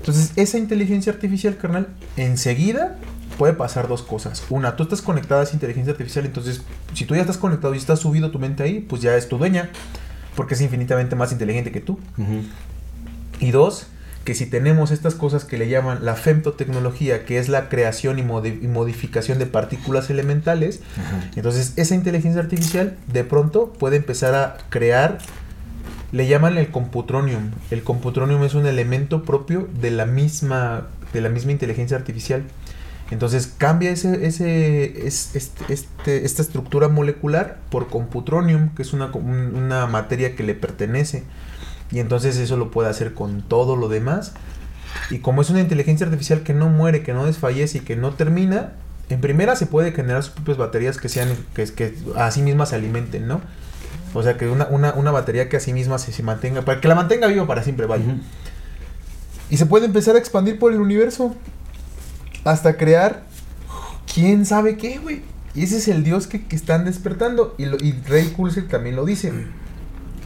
Entonces, 0.00 0.32
esa 0.36 0.58
inteligencia 0.58 1.14
artificial, 1.14 1.56
carnal, 1.56 1.88
enseguida 2.18 2.98
puede 3.38 3.54
pasar 3.54 3.88
dos 3.88 4.02
cosas. 4.02 4.44
Una, 4.50 4.76
tú 4.76 4.82
estás 4.82 5.00
conectada 5.00 5.40
a 5.40 5.44
esa 5.44 5.54
inteligencia 5.54 5.92
artificial, 5.92 6.26
entonces, 6.26 6.60
si 6.92 7.06
tú 7.06 7.14
ya 7.14 7.22
estás 7.22 7.38
conectado 7.38 7.74
y 7.74 7.78
estás 7.78 8.00
subido 8.00 8.30
tu 8.30 8.38
mente 8.38 8.64
ahí, 8.64 8.80
pues 8.80 9.00
ya 9.00 9.16
es 9.16 9.30
tu 9.30 9.38
dueña, 9.38 9.70
porque 10.36 10.52
es 10.52 10.60
infinitamente 10.60 11.16
más 11.16 11.32
inteligente 11.32 11.72
que 11.72 11.80
tú. 11.80 11.98
Y 13.40 13.50
dos, 13.50 13.86
que 14.24 14.34
si 14.34 14.44
tenemos 14.46 14.90
estas 14.90 15.14
cosas 15.14 15.44
que 15.44 15.56
le 15.56 15.68
llaman 15.68 16.04
la 16.04 16.14
femtotecnología, 16.14 17.24
que 17.24 17.38
es 17.38 17.48
la 17.48 17.68
creación 17.68 18.18
y, 18.18 18.22
modi- 18.22 18.58
y 18.62 18.68
modificación 18.68 19.38
de 19.38 19.46
partículas 19.46 20.10
elementales, 20.10 20.80
entonces 21.36 21.72
esa 21.76 21.94
inteligencia 21.94 22.40
artificial 22.40 22.96
de 23.12 23.24
pronto 23.24 23.72
puede 23.72 23.96
empezar 23.96 24.34
a 24.34 24.58
crear, 24.68 25.18
le 26.12 26.26
llaman 26.26 26.58
el 26.58 26.70
computronium. 26.70 27.50
El 27.70 27.82
computronium 27.82 28.42
es 28.44 28.54
un 28.54 28.66
elemento 28.66 29.22
propio 29.24 29.68
de 29.80 29.90
la 29.90 30.06
misma, 30.06 30.88
de 31.12 31.20
la 31.20 31.28
misma 31.28 31.52
inteligencia 31.52 31.96
artificial. 31.96 32.42
Entonces 33.10 33.52
cambia 33.58 33.90
ese, 33.90 34.26
ese, 34.26 35.06
es- 35.06 35.30
este, 35.34 35.72
este- 35.72 36.24
esta 36.26 36.42
estructura 36.42 36.88
molecular 36.88 37.58
por 37.70 37.88
computronium, 37.88 38.68
que 38.74 38.82
es 38.82 38.92
una, 38.92 39.06
una 39.06 39.86
materia 39.86 40.36
que 40.36 40.42
le 40.42 40.54
pertenece. 40.54 41.22
Y 41.92 41.98
entonces 41.98 42.36
eso 42.36 42.56
lo 42.56 42.70
puede 42.70 42.88
hacer 42.88 43.14
con 43.14 43.42
todo 43.42 43.76
lo 43.76 43.88
demás. 43.88 44.32
Y 45.10 45.18
como 45.18 45.42
es 45.42 45.50
una 45.50 45.60
inteligencia 45.60 46.06
artificial 46.06 46.42
que 46.42 46.54
no 46.54 46.68
muere, 46.68 47.02
que 47.02 47.12
no 47.12 47.26
desfallece 47.26 47.78
y 47.78 47.80
que 47.80 47.96
no 47.96 48.12
termina, 48.12 48.72
en 49.08 49.20
primera 49.20 49.56
se 49.56 49.66
puede 49.66 49.92
generar 49.92 50.22
sus 50.22 50.32
propias 50.34 50.56
baterías 50.58 50.98
que 50.98 51.08
sean, 51.08 51.28
que, 51.54 51.64
que 51.66 51.94
a 52.16 52.30
sí 52.30 52.42
mismas 52.42 52.68
se 52.70 52.76
alimenten, 52.76 53.26
¿no? 53.26 53.40
O 54.14 54.22
sea 54.22 54.36
que 54.36 54.48
una, 54.48 54.66
una, 54.66 54.92
una 54.94 55.10
batería 55.10 55.48
que 55.48 55.56
a 55.56 55.60
sí 55.60 55.72
misma 55.72 55.98
se, 55.98 56.12
se 56.12 56.22
mantenga, 56.22 56.62
para 56.62 56.80
que 56.80 56.88
la 56.88 56.94
mantenga 56.94 57.26
viva 57.28 57.46
para 57.46 57.62
siempre, 57.62 57.86
vaya. 57.86 58.04
Y 59.48 59.56
se 59.56 59.66
puede 59.66 59.86
empezar 59.86 60.14
a 60.16 60.18
expandir 60.18 60.58
por 60.58 60.72
el 60.72 60.80
universo. 60.80 61.34
Hasta 62.44 62.76
crear 62.76 63.24
quién 64.12 64.46
sabe 64.46 64.76
qué, 64.76 64.98
güey. 64.98 65.22
Y 65.54 65.64
ese 65.64 65.78
es 65.78 65.88
el 65.88 66.04
dios 66.04 66.26
que, 66.26 66.46
que 66.46 66.54
están 66.56 66.84
despertando. 66.84 67.54
Y, 67.58 67.66
lo- 67.66 67.76
y 67.78 67.92
Ray 68.08 68.28
Kurzweil 68.28 68.68
también 68.68 68.94
lo 68.96 69.04
dice. 69.04 69.32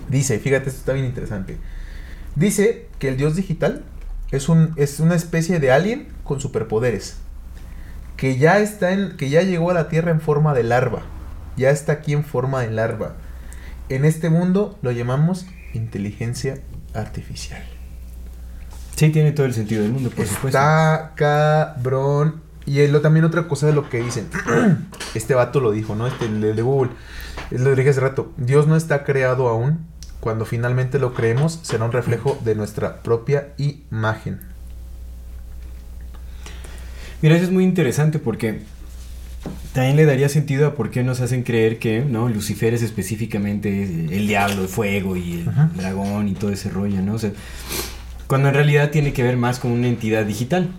Dice, 0.08 0.38
fíjate, 0.38 0.68
esto 0.68 0.80
está 0.80 0.92
bien 0.92 1.06
interesante. 1.06 1.58
Dice 2.34 2.86
que 2.98 3.08
el 3.08 3.16
dios 3.16 3.36
digital 3.36 3.84
es, 4.30 4.48
un, 4.48 4.72
es 4.76 5.00
una 5.00 5.14
especie 5.14 5.60
de 5.60 5.72
alien 5.72 6.08
con 6.24 6.40
superpoderes. 6.40 7.16
Que 8.16 8.38
ya 8.38 8.58
está 8.58 8.92
en. 8.92 9.16
que 9.16 9.28
ya 9.28 9.42
llegó 9.42 9.70
a 9.70 9.74
la 9.74 9.88
Tierra 9.88 10.10
en 10.10 10.20
forma 10.20 10.54
de 10.54 10.62
larva. 10.62 11.02
Ya 11.56 11.70
está 11.70 11.92
aquí 11.92 12.12
en 12.12 12.24
forma 12.24 12.60
de 12.62 12.70
larva. 12.70 13.14
En 13.88 14.04
este 14.04 14.30
mundo 14.30 14.78
lo 14.82 14.92
llamamos 14.92 15.46
inteligencia 15.74 16.58
artificial. 16.94 17.62
Sí, 18.96 19.10
tiene 19.10 19.32
todo 19.32 19.46
el 19.46 19.54
sentido 19.54 19.82
del 19.82 19.92
mundo, 19.92 20.10
por 20.10 20.26
supuesto. 20.26 20.58
Está 20.58 21.12
cabrón. 21.16 22.42
Y 22.66 22.80
es 22.80 22.90
lo, 22.90 23.00
también 23.00 23.24
otra 23.24 23.46
cosa 23.46 23.66
de 23.66 23.72
lo 23.72 23.88
que 23.88 24.00
dicen. 24.00 24.28
este 25.14 25.34
vato 25.34 25.60
lo 25.60 25.72
dijo, 25.72 25.94
¿no? 25.94 26.06
Este, 26.06 26.26
el 26.26 26.40
de, 26.40 26.62
Google. 26.62 26.92
Lo 27.50 27.74
dije 27.74 27.90
hace 27.90 28.00
rato. 28.00 28.32
Dios 28.36 28.66
no 28.66 28.76
está 28.76 29.04
creado 29.04 29.48
aún. 29.48 29.86
Cuando 30.24 30.46
finalmente 30.46 30.98
lo 30.98 31.12
creemos, 31.12 31.60
será 31.60 31.84
un 31.84 31.92
reflejo 31.92 32.40
de 32.42 32.54
nuestra 32.54 33.02
propia 33.02 33.48
imagen. 33.58 34.40
Mira, 37.20 37.34
eso 37.36 37.44
es 37.44 37.50
muy 37.50 37.62
interesante 37.62 38.18
porque 38.18 38.60
también 39.74 39.96
le 39.96 40.06
daría 40.06 40.30
sentido 40.30 40.66
a 40.66 40.76
por 40.76 40.90
qué 40.90 41.02
nos 41.02 41.20
hacen 41.20 41.42
creer 41.42 41.78
que, 41.78 42.06
¿no? 42.06 42.30
Lucifer 42.30 42.72
es 42.72 42.80
específicamente 42.80 43.82
el 43.82 44.26
diablo, 44.26 44.62
el 44.62 44.68
fuego 44.68 45.14
y 45.14 45.42
el 45.42 45.48
Ajá. 45.50 45.70
dragón 45.74 46.26
y 46.28 46.32
todo 46.32 46.50
ese 46.50 46.70
rollo, 46.70 47.02
¿no? 47.02 47.16
O 47.16 47.18
sea, 47.18 47.32
cuando 48.26 48.48
en 48.48 48.54
realidad 48.54 48.90
tiene 48.90 49.12
que 49.12 49.22
ver 49.22 49.36
más 49.36 49.58
con 49.58 49.72
una 49.72 49.88
entidad 49.88 50.24
digital, 50.24 50.70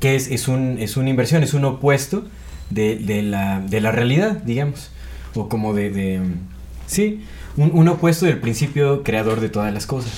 que 0.00 0.16
es, 0.16 0.30
es, 0.30 0.48
un, 0.48 0.76
es 0.78 0.98
una 0.98 1.08
inversión, 1.08 1.42
es 1.42 1.54
un 1.54 1.64
opuesto 1.64 2.26
de, 2.68 2.96
de 2.96 3.22
la, 3.22 3.60
de 3.60 3.80
la 3.80 3.90
realidad, 3.90 4.32
digamos, 4.44 4.90
o 5.34 5.48
como 5.48 5.72
de, 5.72 5.88
de 5.88 6.20
sí, 6.86 7.24
un, 7.56 7.70
un 7.72 7.88
opuesto 7.88 8.26
del 8.26 8.38
principio 8.38 9.02
creador 9.02 9.40
de 9.40 9.48
todas 9.48 9.72
las 9.72 9.86
cosas. 9.86 10.12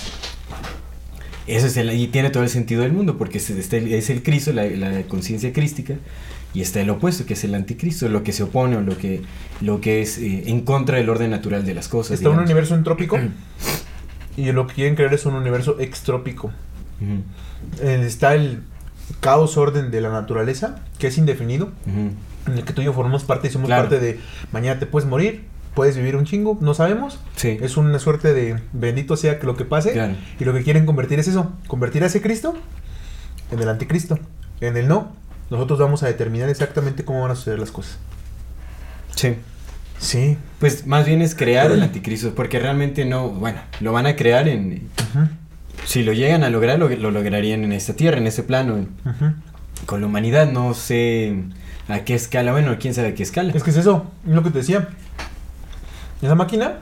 Eso 1.47 1.67
es 1.69 1.77
el, 1.77 1.93
y 1.93 2.09
tiene 2.09 2.31
todo 2.31 2.43
el 2.43 2.49
sentido 2.49 2.83
del 2.83 2.93
mundo, 2.93 3.17
porque 3.19 3.39
es, 3.39 3.51
es 3.51 4.11
el 4.11 4.23
Cristo, 4.23 4.53
la, 4.53 4.65
la 4.65 5.03
conciencia 5.05 5.53
crística, 5.53 5.95
y 6.55 6.61
está 6.63 6.81
el 6.81 6.91
opuesto, 6.91 7.25
que 7.25 7.35
es 7.35 7.45
el 7.45 7.55
anticristo, 7.55 8.09
lo 8.09 8.25
que 8.25 8.33
se 8.33 8.43
opone 8.43 8.77
o 8.77 8.81
lo 8.81 8.97
que, 8.99 9.23
lo 9.61 9.81
que 9.81 10.03
es 10.03 10.19
eh, 10.19 10.45
en 10.47 10.63
contra 10.63 10.97
del 10.97 11.09
orden 11.09 11.31
natural 11.31 11.65
de 11.65 11.75
las 11.75 11.87
cosas. 11.89 12.13
Está 12.19 12.31
un 12.31 12.39
universo 12.41 12.75
entrópico. 12.75 13.19
y 14.37 14.51
lo 14.53 14.67
que 14.67 14.75
quieren 14.75 14.97
creer 14.97 15.15
es 15.15 15.25
un 15.27 15.35
universo 15.35 15.77
extrópico. 15.79 16.51
Eh, 17.81 18.03
Está 18.07 18.35
el 18.35 18.63
caos 19.21 19.57
orden 19.57 19.91
de 19.91 20.01
la 20.01 20.09
naturaleza, 20.11 20.81
que 20.99 21.07
es 21.09 21.19
indefinido. 21.19 21.71
En 21.87 22.17
el 22.59 22.65
que 22.65 22.73
tú 22.73 22.81
y 22.83 22.87
yo 22.87 22.93
formamos 22.93 23.23
parte 23.25 23.49
y 23.49 23.51
somos 23.51 23.67
Claro. 23.69 23.89
parte 23.89 24.01
de 24.05 24.19
mañana 24.53 24.81
te 24.81 24.87
puedes 24.87 25.09
morir, 25.09 25.43
puedes 25.77 25.97
vivir 25.97 26.17
un 26.17 26.25
chingo, 26.25 26.59
no 26.61 26.75
sabemos. 26.75 27.21
Sí. 27.37 27.59
Es 27.61 27.77
una 27.77 27.99
suerte 28.01 28.33
de 28.35 28.59
bendito 28.73 29.17
sea 29.17 29.39
que 29.39 29.47
lo 29.47 29.57
que 29.57 29.65
pase. 29.65 29.93
Claro. 29.93 30.15
Y 30.41 30.45
lo 30.45 30.53
que 30.53 30.65
quieren 30.65 30.87
convertir 30.87 31.21
es 31.21 31.29
eso, 31.29 31.53
convertir 31.69 32.03
a 32.03 32.07
ese 32.07 32.21
Cristo 32.21 32.55
en 33.53 33.61
el 33.61 33.69
anticristo. 33.69 34.19
En 34.61 34.77
el 34.79 34.89
no, 34.89 35.13
nosotros 35.51 35.79
vamos 35.79 36.03
a 36.03 36.07
determinar 36.07 36.49
exactamente 36.49 37.05
cómo 37.05 37.21
van 37.21 37.31
a 37.31 37.37
suceder 37.37 37.61
las 37.61 37.71
cosas. 37.71 37.99
Sí. 39.15 39.37
Sí. 39.99 40.39
Pues 40.59 40.87
más 40.87 41.07
bien 41.07 41.21
es 41.21 41.35
crear 41.35 41.71
el 41.71 41.83
anticristo, 41.83 42.35
porque 42.35 42.59
realmente 42.59 43.05
no, 43.05 43.29
bueno, 43.29 43.61
lo 43.81 43.93
van 43.93 44.07
a 44.07 44.17
crear 44.17 44.49
en... 44.49 44.89
Si 45.85 46.03
lo 46.03 46.15
llegan 46.15 46.43
a 46.43 46.49
lograr, 46.49 46.79
lo, 46.79 46.89
lo 46.89 47.11
lograrían 47.11 47.65
en 47.65 47.73
esta 47.73 47.95
tierra, 47.95 48.17
en 48.17 48.27
este 48.27 48.43
plano, 48.43 48.87
con 49.85 50.01
la 50.01 50.07
humanidad, 50.07 50.51
no 50.51 50.73
sé 50.73 51.37
a 51.89 52.01
qué 52.01 52.15
escala, 52.15 52.53
bueno, 52.53 52.77
quién 52.81 52.95
sabe 52.95 53.09
a 53.09 53.15
qué 53.15 53.23
escala. 53.23 53.53
Es 53.55 53.63
que 53.63 53.71
es 53.71 53.77
eso, 53.77 54.11
es 54.27 54.35
lo 54.35 54.43
que 54.43 54.51
te 54.51 54.59
decía. 54.59 54.89
Esa 56.23 56.35
máquina, 56.35 56.79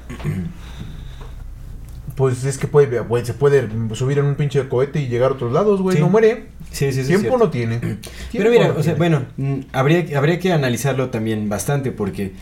pues 2.16 2.44
es 2.44 2.58
que 2.58 2.68
puede, 2.68 3.02
puede- 3.02 3.24
se 3.24 3.34
puede 3.34 3.68
subir 3.94 4.18
en 4.18 4.26
un 4.26 4.36
pinche 4.36 4.68
cohete 4.68 5.00
y 5.00 5.08
llegar 5.08 5.32
a 5.32 5.34
otros 5.34 5.52
lados, 5.52 5.80
güey. 5.82 5.96
Sí. 5.96 6.02
No 6.02 6.08
muere. 6.08 6.46
Sí, 6.70 6.92
sí, 6.92 7.04
sí. 7.04 7.12
es 7.12 7.20
Tiempo 7.20 7.36
no 7.38 7.50
tiene. 7.50 7.98
Pero 8.32 8.50
mira, 8.50 8.68
no 8.68 8.78
o 8.78 8.82
sea, 8.82 8.94
bueno, 8.94 9.24
mm, 9.36 9.54
habría, 9.72 10.18
habría 10.18 10.38
que 10.38 10.52
analizarlo 10.52 11.10
también 11.10 11.48
bastante 11.48 11.90
porque 11.90 12.32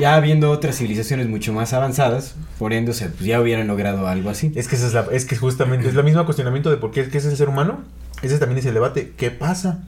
ya 0.00 0.14
habiendo 0.14 0.50
otras 0.50 0.76
civilizaciones 0.76 1.28
mucho 1.28 1.52
más 1.52 1.72
avanzadas, 1.72 2.36
por 2.58 2.72
ende, 2.72 2.90
o 2.90 2.94
sea, 2.94 3.08
pues 3.08 3.24
ya 3.24 3.40
hubieran 3.40 3.66
logrado 3.66 4.06
algo 4.08 4.30
así. 4.30 4.52
Es 4.54 4.68
que, 4.68 4.76
esa 4.76 4.86
es, 4.86 4.94
la, 4.94 5.06
es 5.12 5.24
que 5.26 5.36
justamente 5.36 5.88
es 5.88 5.94
la 5.94 6.02
misma 6.02 6.24
cuestionamiento 6.24 6.70
de 6.70 6.76
por 6.78 6.90
qué, 6.90 7.08
qué 7.08 7.18
es 7.18 7.24
el 7.26 7.36
ser 7.36 7.48
humano. 7.48 7.80
Ese 8.22 8.38
también 8.38 8.58
es 8.58 8.66
el 8.66 8.74
debate. 8.74 9.12
¿Qué 9.16 9.30
pasa? 9.30 9.82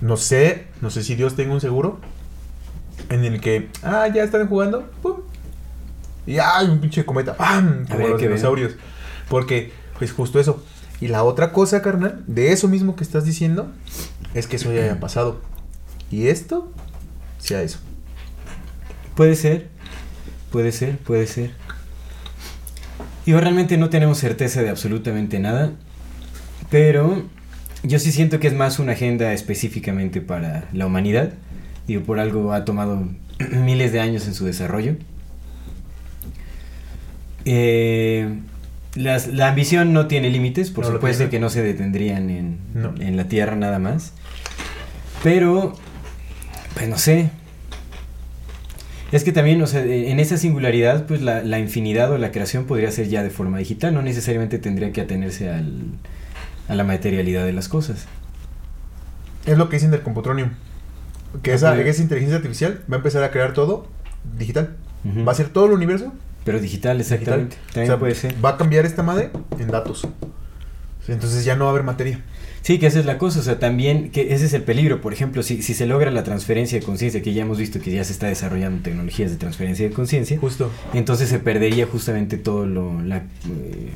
No 0.00 0.16
sé, 0.16 0.66
no 0.80 0.90
sé 0.90 1.02
si 1.02 1.14
Dios 1.16 1.34
tenga 1.36 1.52
un 1.54 1.60
seguro 1.60 2.00
en 3.08 3.24
el 3.24 3.40
que, 3.40 3.68
ah, 3.82 4.08
ya 4.12 4.22
están 4.22 4.48
jugando, 4.48 4.90
pum, 5.02 5.16
y 6.28 6.38
hay 6.38 6.66
un 6.66 6.78
pinche 6.78 7.06
cometa, 7.06 7.34
¡pam! 7.34 7.84
Como 7.84 7.94
Habría 7.94 8.08
los 8.10 8.20
ver. 8.20 8.28
dinosaurios. 8.30 8.72
Porque, 9.30 9.72
pues 9.98 10.12
justo 10.12 10.38
eso. 10.38 10.62
Y 11.00 11.08
la 11.08 11.24
otra 11.24 11.52
cosa, 11.52 11.80
carnal, 11.80 12.22
de 12.26 12.52
eso 12.52 12.68
mismo 12.68 12.96
que 12.96 13.02
estás 13.02 13.24
diciendo, 13.24 13.72
es 14.34 14.46
que 14.46 14.56
eso 14.56 14.70
ya 14.70 14.82
haya 14.82 15.00
pasado. 15.00 15.40
Y 16.10 16.28
esto, 16.28 16.70
sea 17.38 17.62
eso. 17.62 17.78
Puede 19.14 19.36
ser, 19.36 19.68
puede 20.50 20.70
ser, 20.70 20.98
puede 20.98 21.26
ser. 21.26 21.52
Digo, 23.24 23.40
realmente 23.40 23.78
no 23.78 23.88
tenemos 23.88 24.18
certeza 24.18 24.62
de 24.62 24.68
absolutamente 24.68 25.38
nada, 25.38 25.72
pero 26.70 27.22
yo 27.82 27.98
sí 27.98 28.12
siento 28.12 28.38
que 28.38 28.48
es 28.48 28.54
más 28.54 28.78
una 28.78 28.92
agenda 28.92 29.32
específicamente 29.32 30.20
para 30.20 30.68
la 30.74 30.84
humanidad. 30.84 31.32
Digo, 31.88 32.02
por 32.04 32.20
algo 32.20 32.52
ha 32.52 32.64
tomado 32.64 33.08
miles 33.50 33.92
de 33.92 33.98
años 34.00 34.26
en 34.28 34.34
su 34.34 34.44
desarrollo. 34.44 34.94
Eh, 37.44 38.28
las- 38.94 39.28
la 39.28 39.48
ambición 39.48 39.92
no 39.92 40.06
tiene 40.06 40.30
límites, 40.30 40.70
por 40.70 40.84
No 40.86 40.92
supuesto 40.92 41.30
que 41.30 41.40
no 41.40 41.50
se 41.50 41.62
detendrían 41.62 42.30
en, 42.30 42.58
No. 42.74 42.94
en 43.00 43.16
la 43.16 43.24
Tierra 43.24 43.56
nada 43.56 43.78
más. 43.78 44.12
Pero, 45.22 45.74
pues 46.74 46.88
no 46.88 46.98
sé. 46.98 47.30
Es 49.10 49.24
que 49.24 49.32
también, 49.32 49.62
o 49.62 49.66
sea, 49.66 49.82
eh, 49.82 50.10
en 50.10 50.20
esa 50.20 50.36
singularidad, 50.36 51.06
pues 51.06 51.22
la, 51.22 51.42
la 51.42 51.58
infinidad 51.58 52.12
o 52.12 52.18
la 52.18 52.30
creación 52.30 52.66
podría 52.66 52.90
ser 52.90 53.08
ya 53.08 53.22
de 53.22 53.30
forma 53.30 53.56
digital, 53.58 53.94
no 53.94 54.02
necesariamente 54.02 54.58
tendría 54.58 54.92
que 54.92 55.00
atenerse 55.00 55.48
al, 55.48 55.82
a 56.68 56.74
la 56.74 56.84
materialidad 56.84 57.46
de 57.46 57.54
las 57.54 57.68
cosas. 57.68 58.04
Es 59.46 59.56
lo 59.56 59.70
que 59.70 59.76
dicen 59.76 59.90
del 59.90 60.02
Computronium. 60.02 60.50
Que 61.42 61.52
esa, 61.54 61.78
esa 61.80 62.02
inteligencia 62.02 62.36
artificial 62.36 62.80
va 62.90 62.96
a 62.96 62.98
empezar 62.98 63.22
a 63.22 63.30
crear 63.30 63.52
todo 63.52 63.86
digital. 64.38 64.76
Va 65.26 65.32
a 65.32 65.34
ser 65.34 65.48
todo 65.48 65.66
el 65.66 65.72
universo 65.72 66.12
Pero 66.44 66.58
digital, 66.60 66.98
digital. 66.98 67.18
exactamente. 67.20 67.56
También 67.72 67.84
O 67.84 67.86
sea, 67.94 67.98
puede 67.98 68.14
ser. 68.14 68.34
Va 68.44 68.50
a 68.50 68.56
cambiar 68.56 68.84
esta 68.86 69.02
madre 69.02 69.30
en 69.58 69.68
datos. 69.68 70.06
Entonces 71.06 71.44
ya 71.44 71.56
no 71.56 71.64
va 71.64 71.70
a 71.70 71.72
haber 71.72 71.84
materia. 71.84 72.20
Sí, 72.60 72.78
que 72.78 72.86
esa 72.86 72.98
es 72.98 73.06
la 73.06 73.16
cosa, 73.16 73.40
o 73.40 73.42
sea, 73.42 73.58
también, 73.58 74.10
que 74.10 74.34
ese 74.34 74.44
es 74.44 74.52
el 74.52 74.62
peligro, 74.62 75.00
por 75.00 75.14
ejemplo, 75.14 75.42
si, 75.42 75.62
si 75.62 75.72
se 75.72 75.86
logra 75.86 76.10
la 76.10 76.22
transferencia 76.22 76.78
de 76.78 76.84
conciencia, 76.84 77.22
que 77.22 77.32
ya 77.32 77.42
hemos 77.42 77.56
visto 77.56 77.80
que 77.80 77.90
ya 77.92 78.04
se 78.04 78.12
está 78.12 78.26
desarrollando 78.26 78.82
tecnologías 78.82 79.30
de 79.30 79.38
transferencia 79.38 79.88
de 79.88 79.94
conciencia, 79.94 80.38
Justo. 80.38 80.70
entonces 80.92 81.30
se 81.30 81.38
perdería 81.38 81.86
justamente 81.86 82.36
todo 82.36 82.66
lo, 82.66 83.00
la, 83.00 83.18
eh, 83.18 83.92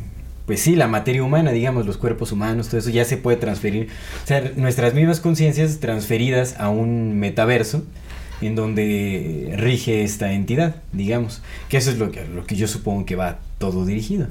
pues 0.46 0.60
sí, 0.60 0.74
la 0.74 0.88
materia 0.88 1.22
humana, 1.22 1.52
digamos, 1.52 1.86
los 1.86 1.96
cuerpos 1.96 2.32
humanos, 2.32 2.68
todo 2.68 2.78
eso 2.78 2.90
ya 2.90 3.04
se 3.04 3.16
puede 3.16 3.36
transferir, 3.36 3.88
o 4.24 4.26
sea, 4.26 4.52
nuestras 4.56 4.94
mismas 4.94 5.20
conciencias 5.20 5.78
transferidas 5.78 6.58
a 6.58 6.68
un 6.68 7.18
metaverso 7.18 7.84
en 8.40 8.56
donde 8.56 9.54
rige 9.56 10.02
esta 10.02 10.32
entidad, 10.32 10.76
digamos, 10.92 11.42
que 11.68 11.76
eso 11.76 11.90
es 11.90 11.98
lo 11.98 12.10
que, 12.10 12.24
lo 12.26 12.44
que 12.44 12.56
yo 12.56 12.66
supongo 12.66 13.06
que 13.06 13.16
va 13.16 13.38
todo 13.58 13.86
dirigido. 13.86 14.26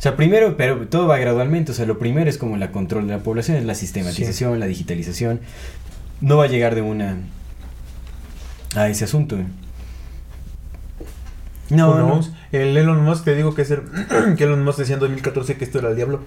O 0.00 0.02
sea, 0.02 0.16
primero, 0.16 0.56
pero 0.56 0.88
todo 0.88 1.06
va 1.06 1.18
gradualmente. 1.18 1.72
O 1.72 1.74
sea, 1.74 1.84
lo 1.84 1.98
primero 1.98 2.30
es 2.30 2.38
como 2.38 2.56
la 2.56 2.72
control 2.72 3.06
de 3.06 3.12
la 3.12 3.22
población, 3.22 3.58
es 3.58 3.66
la 3.66 3.74
sistematización, 3.74 4.58
la 4.58 4.64
digitalización. 4.64 5.40
No 6.22 6.38
va 6.38 6.44
a 6.44 6.46
llegar 6.46 6.74
de 6.74 6.80
una 6.80 7.18
a 8.74 8.88
ese 8.88 9.04
asunto. 9.04 9.36
No, 11.70 11.96
no. 11.98 12.20
El 12.52 12.76
Elon 12.76 13.02
Musk, 13.04 13.24
te 13.24 13.34
digo 13.34 13.54
que 13.54 13.62
es 13.62 13.70
el, 13.70 13.82
que 14.36 14.44
Elon 14.44 14.64
Musk 14.64 14.78
decía 14.78 14.94
en 14.94 15.00
2014 15.00 15.56
que 15.56 15.64
esto 15.64 15.78
era 15.78 15.90
el 15.90 15.96
diablo. 15.96 16.20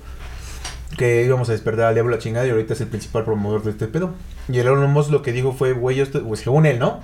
Que 0.97 1.23
íbamos 1.23 1.49
a 1.49 1.51
despertar 1.51 1.85
al 1.87 1.95
diablo 1.95 2.15
a 2.15 2.19
chingada 2.19 2.45
y 2.47 2.51
ahorita 2.51 2.73
es 2.73 2.81
el 2.81 2.87
principal 2.87 3.25
promotor 3.25 3.63
de 3.63 3.71
este 3.71 3.87
pedo. 3.87 4.11
Y 4.47 4.59
el 4.59 4.67
Elon 4.67 4.91
Musk 4.91 5.11
lo 5.11 5.21
que 5.21 5.31
dijo 5.31 5.53
fue, 5.53 5.73
güey, 5.73 5.97
yo 5.97 6.03
estoy, 6.03 6.21
pues, 6.21 6.41
según 6.41 6.65
él, 6.65 6.79
¿no? 6.79 7.01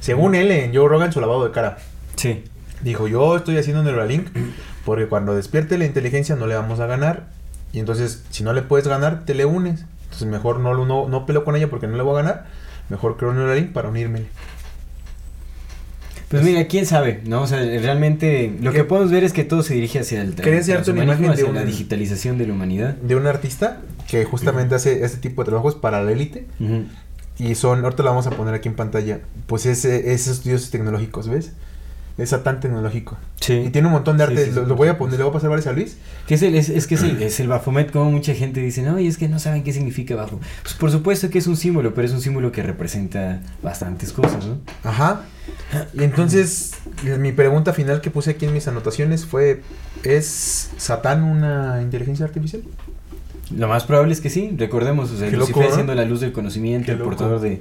Según 0.00 0.34
él, 0.34 0.50
en 0.50 0.74
Joe 0.74 0.88
Rogan, 0.88 1.12
su 1.12 1.20
lavado 1.20 1.44
de 1.44 1.50
cara. 1.50 1.78
Sí. 2.16 2.44
Dijo, 2.82 3.08
yo 3.08 3.36
estoy 3.36 3.56
haciendo 3.58 3.82
Neuralink 3.82 4.28
porque 4.84 5.06
cuando 5.06 5.34
despierte 5.34 5.78
la 5.78 5.84
inteligencia 5.84 6.36
no 6.36 6.46
le 6.46 6.54
vamos 6.54 6.80
a 6.80 6.86
ganar. 6.86 7.28
Y 7.72 7.78
entonces, 7.78 8.24
si 8.30 8.44
no 8.44 8.52
le 8.52 8.62
puedes 8.62 8.86
ganar, 8.86 9.24
te 9.24 9.34
le 9.34 9.44
unes. 9.44 9.84
Entonces, 10.04 10.28
mejor 10.28 10.60
no, 10.60 10.84
no, 10.84 11.08
no 11.08 11.26
peleo 11.26 11.44
con 11.44 11.56
ella 11.56 11.70
porque 11.70 11.86
no 11.86 11.96
le 11.96 12.02
voy 12.02 12.18
a 12.18 12.22
ganar. 12.22 12.46
Mejor 12.90 13.16
creo 13.16 13.32
Neuralink 13.32 13.72
para 13.72 13.88
unirme. 13.88 14.26
Pues 16.32 16.42
mira, 16.44 16.66
quién 16.66 16.86
sabe, 16.86 17.20
¿no? 17.24 17.42
O 17.42 17.46
sea, 17.46 17.58
realmente 17.60 18.52
lo 18.60 18.72
que 18.72 18.84
podemos 18.84 19.10
ver 19.12 19.22
es 19.22 19.32
que 19.32 19.44
todo 19.44 19.62
se 19.62 19.74
dirige 19.74 20.00
hacia 20.00 20.22
el 20.22 20.34
enseñarte 20.58 20.90
una 20.90 21.04
imagen 21.04 21.30
de 21.36 21.42
la 21.52 21.60
un- 21.60 21.66
digitalización 21.66 22.38
de 22.38 22.46
la 22.46 22.54
humanidad. 22.54 22.94
De 22.96 23.14
un 23.16 23.26
artista 23.26 23.80
que 24.08 24.24
justamente 24.24 24.74
hace 24.74 25.04
este 25.04 25.18
tipo 25.18 25.42
de 25.42 25.46
trabajos 25.46 25.74
para 25.74 26.02
la 26.02 26.10
élite. 26.12 26.46
Y 27.38 27.54
son, 27.54 27.82
ahorita 27.84 28.02
la 28.02 28.10
vamos 28.10 28.26
a 28.26 28.30
poner 28.30 28.54
aquí 28.54 28.68
en 28.68 28.74
pantalla, 28.74 29.20
pues 29.46 29.64
ese, 29.66 30.12
esos 30.12 30.44
dioses 30.44 30.70
tecnológicos, 30.70 31.28
¿ves? 31.28 31.52
Es 32.18 32.30
Satán 32.30 32.60
tecnológico. 32.60 33.16
Sí. 33.40 33.54
Y 33.54 33.70
tiene 33.70 33.88
un 33.88 33.94
montón 33.94 34.18
de 34.18 34.24
arte. 34.24 34.44
sí, 34.44 34.52
sí, 34.52 34.60
lo, 34.66 34.76
voy 34.76 34.88
a 34.88 34.98
poner, 34.98 35.18
le 35.18 35.24
voy 35.24 35.30
a 35.30 35.32
pasar 35.32 35.48
varios 35.48 35.66
a 35.66 35.72
Luis. 35.72 35.96
Que 36.26 36.34
es 36.34 36.42
el, 36.42 36.54
es, 36.54 36.68
es 36.68 36.86
que 36.86 36.96
es 36.96 37.02
el, 37.02 37.22
es 37.22 37.40
el 37.40 37.48
Baphomet, 37.48 37.90
como 37.90 38.10
mucha 38.10 38.34
gente 38.34 38.60
dice, 38.60 38.82
no, 38.82 38.98
y 38.98 39.06
es 39.06 39.16
que 39.16 39.28
no 39.28 39.38
saben 39.38 39.62
qué 39.62 39.72
significa 39.72 40.14
Baphomet. 40.14 40.44
Pues 40.62 40.74
por 40.74 40.90
supuesto 40.90 41.30
que 41.30 41.38
es 41.38 41.46
un 41.46 41.56
símbolo, 41.56 41.94
pero 41.94 42.06
es 42.06 42.12
un 42.12 42.20
símbolo 42.20 42.52
que 42.52 42.62
representa 42.62 43.40
bastantes 43.62 44.12
cosas, 44.12 44.46
¿no? 44.46 44.58
Ajá. 44.84 45.22
Y 45.94 46.04
entonces, 46.04 46.72
eh, 47.04 47.16
mi 47.18 47.32
pregunta 47.32 47.72
final 47.72 48.00
que 48.00 48.10
puse 48.10 48.30
aquí 48.32 48.44
en 48.44 48.52
mis 48.52 48.68
anotaciones 48.68 49.24
fue: 49.24 49.62
¿Es 50.02 50.70
Satán 50.76 51.22
una 51.22 51.80
inteligencia 51.82 52.26
artificial? 52.26 52.62
Lo 53.56 53.68
más 53.68 53.84
probable 53.84 54.12
es 54.12 54.20
que 54.20 54.30
sí, 54.30 54.54
recordemos, 54.56 55.10
o 55.10 55.16
sea, 55.16 55.30
Lucifer 55.30 55.56
loco, 55.56 55.68
¿no? 55.68 55.74
siendo 55.74 55.94
la 55.94 56.04
luz 56.04 56.20
del 56.20 56.32
conocimiento, 56.32 56.92
el 56.92 56.98
portador 56.98 57.40
de, 57.40 57.60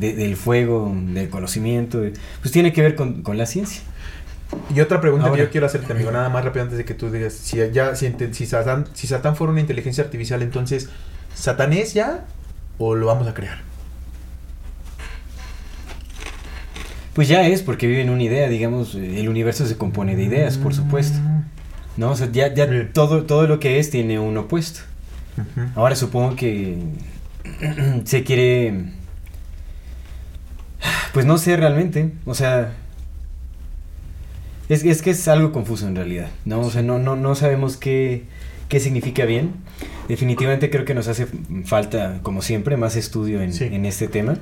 de- 0.00 0.14
del 0.14 0.36
fuego, 0.36 0.92
del 0.94 1.28
conocimiento, 1.28 2.02
pues 2.40 2.52
tiene 2.52 2.72
que 2.72 2.82
ver 2.82 2.94
con, 2.94 3.22
con 3.22 3.36
la 3.38 3.46
ciencia. 3.46 3.82
Y 4.74 4.80
otra 4.80 5.00
pregunta 5.00 5.26
Ahora. 5.26 5.36
que 5.36 5.44
yo 5.46 5.50
quiero 5.50 5.66
hacerte, 5.66 5.92
amigo, 5.92 6.10
nada 6.10 6.28
más 6.30 6.44
rápido 6.44 6.62
antes 6.62 6.78
de 6.78 6.84
que 6.84 6.94
tú 6.94 7.10
digas: 7.10 7.34
si, 7.34 7.58
ya, 7.72 7.94
si, 7.94 8.12
si, 8.32 8.46
Satán, 8.46 8.86
si 8.94 9.06
Satán 9.06 9.36
fuera 9.36 9.50
una 9.52 9.60
inteligencia 9.60 10.02
artificial, 10.04 10.40
entonces, 10.42 10.88
¿Satán 11.34 11.72
es 11.74 11.92
ya 11.94 12.24
o 12.78 12.94
lo 12.94 13.06
vamos 13.06 13.28
a 13.28 13.34
crear? 13.34 13.58
Pues 17.14 17.28
ya 17.28 17.46
es, 17.46 17.62
porque 17.62 17.86
vive 17.86 18.02
en 18.02 18.10
una 18.10 18.22
idea, 18.22 18.48
digamos, 18.48 18.94
el 18.94 19.28
universo 19.28 19.66
se 19.66 19.76
compone 19.76 20.14
de 20.14 20.22
ideas, 20.22 20.56
por 20.56 20.72
supuesto. 20.72 21.18
¿No? 21.96 22.12
O 22.12 22.16
sea, 22.16 22.30
ya, 22.30 22.54
ya 22.54 22.68
todo, 22.92 23.24
todo 23.24 23.48
lo 23.48 23.58
que 23.58 23.80
es 23.80 23.90
tiene 23.90 24.20
un 24.20 24.36
opuesto. 24.36 24.80
Ahora 25.74 25.96
supongo 25.96 26.36
que 26.36 26.78
se 28.04 28.22
quiere... 28.24 28.92
Pues 31.12 31.26
no 31.26 31.38
sé 31.38 31.56
realmente, 31.56 32.12
o 32.24 32.34
sea... 32.34 32.74
Es, 34.68 34.84
es 34.84 35.00
que 35.00 35.10
es 35.10 35.26
algo 35.28 35.50
confuso 35.52 35.88
en 35.88 35.96
realidad, 35.96 36.28
¿no? 36.44 36.60
O 36.60 36.70
sea, 36.70 36.82
no, 36.82 36.98
no, 36.98 37.16
no 37.16 37.34
sabemos 37.34 37.78
qué, 37.78 38.24
qué 38.68 38.80
significa 38.80 39.24
bien. 39.24 39.52
Definitivamente 40.08 40.68
creo 40.68 40.84
que 40.84 40.92
nos 40.94 41.08
hace 41.08 41.26
falta, 41.64 42.18
como 42.22 42.42
siempre, 42.42 42.76
más 42.76 42.94
estudio 42.94 43.40
en, 43.40 43.54
Sí. 43.54 43.64
en 43.64 43.86
este 43.86 44.08
tema. 44.08 44.36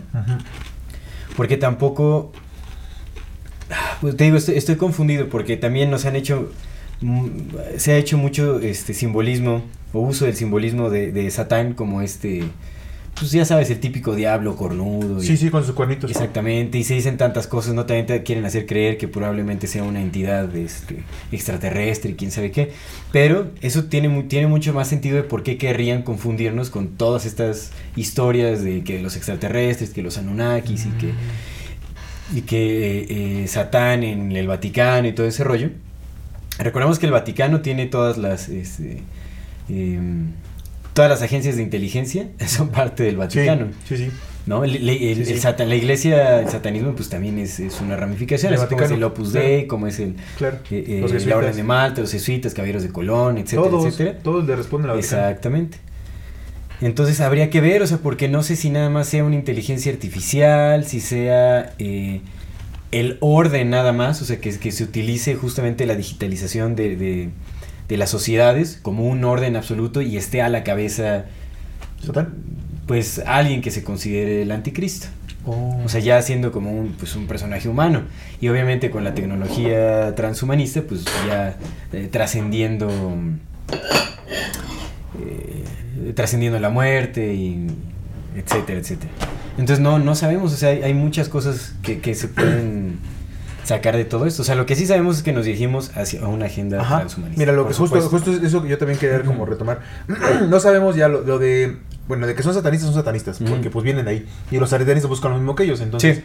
Porque 1.37 1.57
tampoco. 1.57 2.33
Pues 4.01 4.17
te 4.17 4.25
digo, 4.25 4.37
estoy, 4.37 4.57
estoy 4.57 4.75
confundido 4.77 5.29
porque 5.29 5.57
también 5.57 5.91
nos 5.93 6.05
han 6.07 6.17
hecho. 6.17 6.51
mm, 7.03 7.29
Se 7.77 7.93
ha 7.93 7.97
hecho 7.97 8.19
mucho 8.19 8.59
este 8.59 8.95
simbolismo 8.95 9.63
o 9.93 10.01
uso 10.01 10.25
del 10.25 10.35
simbolismo 10.35 10.91
de, 10.91 11.13
de 11.13 11.31
Satán 11.31 11.73
como 11.75 12.03
este. 12.03 12.43
Pues 13.19 13.33
ya 13.33 13.47
sabes, 13.47 13.71
el 13.71 13.81
típico 13.81 14.15
diablo 14.15 14.57
cornudo. 14.57 15.23
y- 15.23 15.27
Sí, 15.27 15.37
sí, 15.39 15.49
con 15.49 15.65
sus 15.65 15.75
cuernitos. 15.75 16.11
Exactamente, 16.11 16.77
y 16.77 16.85
se 16.85 16.93
dicen 16.95 17.17
tantas 17.17 17.47
cosas, 17.47 17.73
¿no? 17.75 17.87
También 17.87 18.05
te 18.07 18.23
quieren 18.23 18.45
hacer 18.45 18.67
creer 18.67 18.99
que 18.99 19.09
probablemente 19.09 19.67
sea 19.67 19.85
una 19.85 20.03
entidad 20.03 20.55
este, 20.55 21.03
extraterrestre 21.33 22.11
y 22.11 22.15
quién 22.15 22.31
sabe 22.31 22.51
qué. 22.51 22.73
Pero 23.13 23.51
eso 23.63 23.85
tiene, 23.85 24.23
tiene 24.25 24.49
mucho 24.49 24.75
más 24.75 24.89
sentido 24.89 25.17
de 25.17 25.23
por 25.23 25.43
qué 25.43 25.57
querrían 25.57 26.03
confundirnos 26.03 26.69
con 26.69 26.89
todas 26.99 27.25
estas 27.25 27.71
historias 27.97 28.63
de 28.63 28.85
que 28.85 29.01
los 29.01 29.17
extraterrestres, 29.17 29.91
que 29.91 30.03
los 30.03 30.19
Anunnakis 30.19 30.85
y 30.85 30.91
que, 30.91 31.13
y 32.35 32.43
que 32.43 33.01
eh, 33.01 33.43
eh, 33.45 33.49
Satán 33.49 34.03
en 34.03 34.33
el 34.33 34.47
Vaticano 34.47 35.09
y 35.09 35.13
todo 35.15 35.27
ese 35.27 35.43
rollo. 35.43 35.71
Recordemos 36.59 36.99
que 36.99 37.07
el 37.07 37.13
Vaticano 37.13 37.63
tiene 37.63 37.87
todas 37.87 38.19
las... 38.19 38.51
este, 38.51 38.99
em, 39.71 40.33
todas 40.97 41.09
las 41.11 41.23
agencias 41.23 41.55
de 41.57 41.63
inteligencia 41.63 42.27
son 42.49 42.71
parte 42.71 43.05
del 43.05 43.17
Vaticano. 43.17 43.69
sí, 43.89 43.97
sí. 43.97 44.11
¿No? 44.47 44.63
El- 44.63 44.77
el- 44.77 44.89
el- 44.89 45.17
Sí, 45.17 45.25
sí. 45.27 45.33
el 45.33 45.41
satan- 45.41 45.69
la 45.69 45.75
iglesia, 45.75 46.41
el 46.41 46.49
satanismo, 46.49 46.95
pues 46.95 47.09
también 47.09 47.37
es, 47.41 47.59
es 47.59 47.81
una 47.81 47.97
ramificación, 47.97 48.55
así 48.55 48.67
como 48.67 48.81
es 48.83 48.91
el 48.93 49.03
Opus 49.03 49.31
claro. 49.33 49.47
Dei, 49.47 49.67
como 49.67 49.87
es 49.89 49.99
el, 49.99 50.15
Claro. 50.39 50.59
eh, 50.71 50.85
eh, 51.05 51.19
la. 51.27 51.37
Orden 51.37 51.57
de 51.57 51.63
Malta, 51.65 52.01
los 52.01 52.13
jesuitas, 52.13 52.55
caballeros 52.55 52.85
de 52.85 52.91
Colón, 52.91 53.39
etcétera, 53.39 53.69
todos, 53.71 53.87
etcétera. 53.87 54.19
todos 54.23 54.47
le 54.47 54.55
responden 54.57 54.85
a 54.91 54.95
la 54.95 55.01
Vaticano. 55.01 55.23
Exactamente. 55.27 55.79
Entonces 56.81 57.21
habría 57.21 57.51
que 57.51 57.61
ver, 57.61 57.83
o 57.83 57.87
sea, 57.87 57.99
porque 57.99 58.29
no 58.29 58.43
sé 58.45 58.55
si 58.55 58.71
nada 58.71 58.89
más 58.91 59.09
sea 59.09 59.25
una 59.25 59.35
inteligencia 59.35 59.91
artificial, 59.91 60.85
si 60.87 61.01
sea 61.01 61.73
eh, 61.79 62.21
el 62.93 63.17
orden 63.21 63.71
nada 63.71 63.93
más, 63.93 64.23
o 64.23 64.25
sea, 64.27 64.39
que, 64.41 64.57
que 64.59 64.71
se 64.73 64.85
utilice 64.85 65.35
justamente 65.35 65.87
la 65.87 65.97
digitalización 65.97 66.77
de, 66.77 66.95
de- 66.97 67.29
de 67.89 67.97
las 67.97 68.11
sociedades 68.11 68.79
como 68.83 69.07
un 69.07 69.25
orden 69.25 69.57
absoluto 69.57 70.01
y 70.01 70.17
esté 70.17 70.43
a 70.43 70.49
la 70.49 70.65
cabeza, 70.65 71.27
¿Satán? 72.05 72.35
pues, 72.87 73.21
alguien 73.27 73.61
que 73.63 73.71
se 73.71 73.83
considere 73.85 74.43
el 74.43 74.53
anticristo. 74.53 75.09
Oh. 75.45 75.81
O 75.85 75.89
sea, 75.89 76.01
ya 76.01 76.21
siendo 76.23 76.51
como 76.51 76.73
un, 76.73 76.95
pues, 76.99 77.15
un 77.15 77.27
personaje 77.27 77.69
humano. 77.69 78.03
Y 78.41 78.49
obviamente 78.49 78.91
con 78.91 79.05
la 79.05 79.15
tecnología 79.15 80.15
transhumanista, 80.15 80.83
pues 80.83 81.05
ya 81.27 81.57
eh, 81.93 82.09
trascendiendo. 82.11 82.91
eh, 85.21 86.13
trascendiendo 86.15 86.59
la 86.59 86.71
muerte 86.71 87.35
y 87.35 87.69
etcétera, 88.37 88.81
etcétera. 88.81 89.11
Entonces 89.53 89.81
no, 89.81 89.99
no 89.99 90.15
sabemos, 90.15 90.53
o 90.53 90.57
sea, 90.57 90.71
hay, 90.71 90.83
hay 90.83 90.95
muchas 90.95 91.29
cosas 91.29 91.75
que, 91.83 92.01
que 92.01 92.15
se 92.15 92.29
pueden 92.29 92.99
sacar 93.67 93.97
de 93.97 94.05
todo 94.05 94.27
esto. 94.27 94.43
O 94.43 94.45
sea, 94.45 94.55
lo 94.55 94.65
que 94.65 94.77
sí 94.77 94.87
sabemos 94.87 95.19
es 95.19 95.23
que 95.23 95.33
nos 95.33 95.45
dirigimos 95.45 95.91
hacia 95.97 96.27
una 96.27 96.47
agenda 96.47 96.81
Ajá. 96.81 96.99
transhumanista. 96.99 97.41
Mira, 97.41 97.53
lo 97.53 97.67
que 97.69 97.75
justo, 97.75 98.01
justo 98.01 98.33
eso 98.33 98.63
que 98.63 98.69
yo 98.69 98.79
también 98.79 98.99
quería 98.99 99.23
como 99.23 99.45
retomar. 99.45 99.81
no 100.49 100.61
sabemos 100.61 100.97
ya 100.97 101.09
lo, 101.09 101.23
lo 101.23 101.39
de. 101.39 101.77
Bueno, 102.09 102.27
de 102.27 102.35
que 102.37 102.43
son 102.43 102.55
satanistas, 102.55 102.87
son 102.87 102.95
satanistas. 102.95 103.39
Porque 103.47 103.69
pues 103.71 103.85
vienen 103.85 104.05
de 104.05 104.11
ahí. 104.13 104.27
Y 104.51 104.59
los 104.59 104.71
satanistas 104.71 105.07
buscan 105.09 105.33
lo 105.33 105.39
mismo 105.39 105.55
que 105.57 105.65
ellos. 105.65 105.81
Entonces, 105.81 106.19
Sí. 106.19 106.25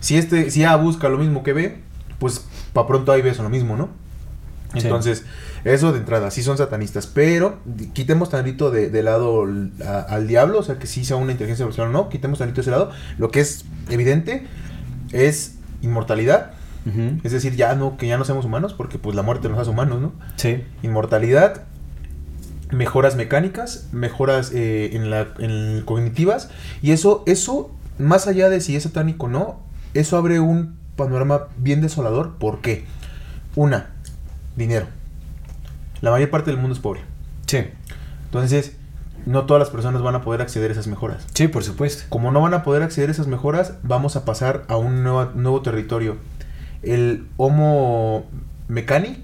si 0.00 0.16
este, 0.16 0.50
si 0.50 0.64
A 0.64 0.76
busca 0.76 1.08
lo 1.08 1.18
mismo 1.18 1.42
que 1.42 1.52
B, 1.52 1.78
pues 2.20 2.44
para 2.72 2.86
pronto 2.86 3.10
ahí 3.12 3.22
ves 3.22 3.38
lo 3.38 3.48
mismo, 3.48 3.76
¿no? 3.76 3.88
Sí. 4.74 4.80
Entonces, 4.84 5.24
eso 5.64 5.92
de 5.92 5.98
entrada, 5.98 6.30
sí 6.30 6.42
son 6.42 6.58
satanistas. 6.58 7.06
Pero 7.08 7.58
quitemos 7.94 8.30
tantito 8.30 8.70
de, 8.70 8.90
de 8.90 9.02
lado 9.02 9.44
a- 9.84 10.00
al 10.02 10.28
diablo, 10.28 10.58
o 10.58 10.62
sea, 10.62 10.78
que 10.78 10.86
sí 10.86 11.04
sea 11.04 11.16
una 11.16 11.32
inteligencia 11.32 11.64
artificial 11.64 11.88
o 11.88 11.92
no, 11.92 12.08
quitemos 12.08 12.38
tantito 12.38 12.60
ese 12.60 12.70
lado. 12.70 12.90
Lo 13.18 13.30
que 13.30 13.40
es 13.40 13.64
evidente 13.90 14.46
es 15.12 15.54
inmortalidad. 15.82 16.52
Es 17.24 17.32
decir, 17.32 17.56
ya 17.56 17.74
no, 17.74 17.96
que 17.96 18.06
ya 18.06 18.16
no 18.16 18.24
seamos 18.24 18.44
humanos, 18.44 18.72
porque 18.72 18.98
pues 18.98 19.16
la 19.16 19.22
muerte 19.22 19.48
nos 19.48 19.58
hace 19.58 19.70
humanos, 19.70 20.00
¿no? 20.00 20.12
Sí. 20.36 20.62
Inmortalidad, 20.84 21.64
mejoras 22.70 23.16
mecánicas, 23.16 23.88
mejoras 23.92 24.52
eh, 24.54 24.90
en 24.94 25.10
la 25.10 25.26
en 25.38 25.82
cognitivas. 25.84 26.48
Y 26.82 26.92
eso, 26.92 27.24
eso, 27.26 27.74
más 27.98 28.28
allá 28.28 28.48
de 28.48 28.60
si 28.60 28.76
es 28.76 28.84
satánico 28.84 29.26
o 29.26 29.28
no, 29.28 29.60
eso 29.94 30.16
abre 30.16 30.38
un 30.38 30.76
panorama 30.94 31.48
bien 31.56 31.80
desolador. 31.80 32.36
¿Por 32.38 32.60
qué? 32.60 32.84
Una, 33.56 33.90
dinero. 34.56 34.86
La 36.00 36.10
mayor 36.10 36.30
parte 36.30 36.50
del 36.50 36.60
mundo 36.60 36.74
es 36.74 36.80
pobre. 36.80 37.00
Sí. 37.46 37.64
Entonces, 38.26 38.76
no 39.24 39.44
todas 39.46 39.60
las 39.60 39.70
personas 39.70 40.02
van 40.02 40.14
a 40.14 40.22
poder 40.22 40.40
acceder 40.40 40.70
a 40.70 40.72
esas 40.72 40.86
mejoras. 40.86 41.26
Sí, 41.34 41.48
por 41.48 41.64
supuesto. 41.64 42.04
Como 42.08 42.30
no 42.30 42.40
van 42.40 42.54
a 42.54 42.62
poder 42.62 42.82
acceder 42.82 43.08
a 43.08 43.12
esas 43.12 43.26
mejoras, 43.26 43.74
vamos 43.82 44.14
a 44.16 44.24
pasar 44.24 44.64
a 44.68 44.76
un 44.76 45.02
nuevo, 45.02 45.32
nuevo 45.34 45.62
territorio. 45.62 46.16
El 46.86 47.26
Homo 47.36 48.26
Mechanic, 48.68 49.18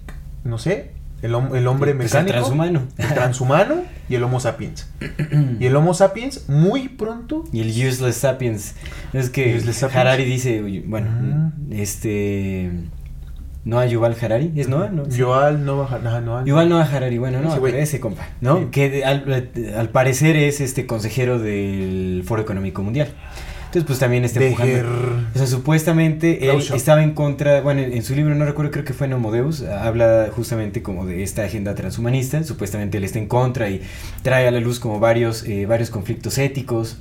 no 0.45 0.59
sé, 0.59 0.91
el, 1.23 1.33
hom- 1.35 1.55
el 1.57 1.67
hombre 1.69 1.95
Pues 1.95 2.13
el 2.15 2.25
mecánico. 2.25 2.33
transhumano. 2.39 2.83
el 2.99 3.09
transhumano 3.15 3.75
y 4.09 4.15
el 4.17 4.23
Homo 4.25 4.41
sapiens. 4.41 4.89
Y 5.61 5.67
el 5.67 5.77
Homo 5.77 5.95
sapiens, 5.95 6.49
muy 6.49 6.89
pronto. 6.89 7.45
Y 7.53 7.61
el 7.61 7.69
Useless 7.69 8.17
Sapiens. 8.17 8.75
Es 9.13 9.31
que 9.31 9.59
Sapiens. 9.61 9.85
Harari 9.97 10.25
dice, 10.25 10.83
bueno, 10.87 11.11
Mm. 11.11 11.73
este... 11.73 12.71
Noah 13.65 13.87
Yuval 13.87 14.17
Harari, 14.21 14.51
¿es 14.57 14.69
Noah? 14.69 14.89
No, 14.91 15.05
Sí. 15.09 15.21
Joal 15.23 15.65
no 15.65 15.79
baja. 15.79 15.99
No, 16.01 16.21
no, 16.21 16.45
Yuval 16.45 16.69
Noah 16.69 16.83
Harari, 16.93 17.19
bueno, 17.19 17.41
no, 17.41 17.65
Ese 17.69 18.01
compa, 18.01 18.27
¿no? 18.41 18.59
Sí. 18.59 18.65
Que 18.73 19.05
al, 19.05 19.51
al 19.79 19.89
parecer 19.91 20.35
es 20.35 20.61
este 20.61 20.85
consejero 20.85 21.39
del 21.39 22.25
Foro 22.27 22.43
Económico 22.43 22.83
Mundial. 22.83 23.07
Entonces, 23.73 23.87
pues 23.87 23.99
también 23.99 24.25
está 24.27 24.39
empujando. 24.49 24.73
O 25.35 25.39
sea, 25.39 25.47
supuestamente 25.47 26.45
él 26.45 26.51
estaba 26.75 27.03
en 27.03 27.15
contra, 27.15 27.63
bueno, 27.63 27.81
en, 27.81 27.95
en 27.95 28.03
su 28.03 28.15
libro, 28.15 28.35
no 28.35 28.45
recuerdo, 28.45 28.71
creo 28.71 28.85
que 28.85 28.93
fue 28.93 29.07
en 29.07 29.15
Homo 29.15 29.33
Deus, 29.33 29.63
habla 29.63 30.29
justamente 30.37 30.83
como 30.83 31.07
de 31.07 31.23
esta 31.23 31.43
agenda 31.45 31.75
transhumanista, 31.75 32.45
supuestamente 32.45 32.99
él 32.99 33.05
está 33.05 33.19
en 33.19 33.29
contra 33.29 33.71
y 33.71 33.81
trae 34.23 34.47
a 34.47 34.51
la 34.51 34.61
luz 34.61 34.79
como 34.79 35.01
varios, 35.01 35.45
eh, 35.45 35.65
varios 35.65 35.89
conflictos 35.89 36.37
éticos, 36.37 36.99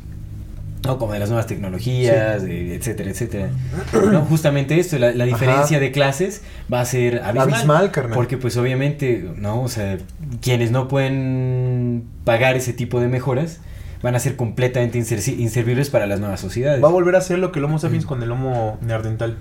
¿no? 0.86 0.98
Como 0.98 1.12
de 1.14 1.20
las 1.20 1.28
nuevas 1.30 1.46
tecnologías, 1.46 2.42
de- 2.44 2.74
etcétera, 2.74 3.10
etcétera. 3.12 3.50
¿No? 4.12 4.22
Justamente 4.22 4.80
esto, 4.80 4.98
la, 4.98 5.12
la 5.12 5.26
diferencia 5.26 5.80
de 5.80 5.92
clases 5.92 6.42
va 6.74 6.80
a 6.80 6.86
ser 6.86 7.20
abismal. 7.22 7.54
Abismal, 7.54 7.92
carnal. 7.92 8.16
Porque 8.16 8.38
pues 8.38 8.56
obviamente, 8.56 9.26
¿no? 9.38 9.62
O 9.62 9.68
sea, 9.68 9.98
quienes 10.42 10.72
no 10.72 10.88
pueden 10.88 12.04
pagar 12.24 12.56
ese 12.56 12.72
tipo 12.74 13.00
de 13.02 13.10
mejoras 13.10 13.60
van 14.02 14.16
a 14.16 14.20
ser 14.20 14.36
completamente 14.36 14.98
inservibles 14.98 15.90
para 15.90 16.08
las 16.08 16.20
nuevas 16.20 16.40
sociedades. 16.40 16.84
Va 16.84 16.88
a 16.88 16.92
volver 16.92 17.16
a 17.16 17.22
ser 17.22 17.40
lo 17.40 17.52
que 17.52 17.60
el 17.60 17.66
Homo 17.66 17.80
sapiens 17.80 18.06
con 18.06 18.22
el 18.24 18.32
Homo 18.32 18.78
neandertal. 18.82 19.38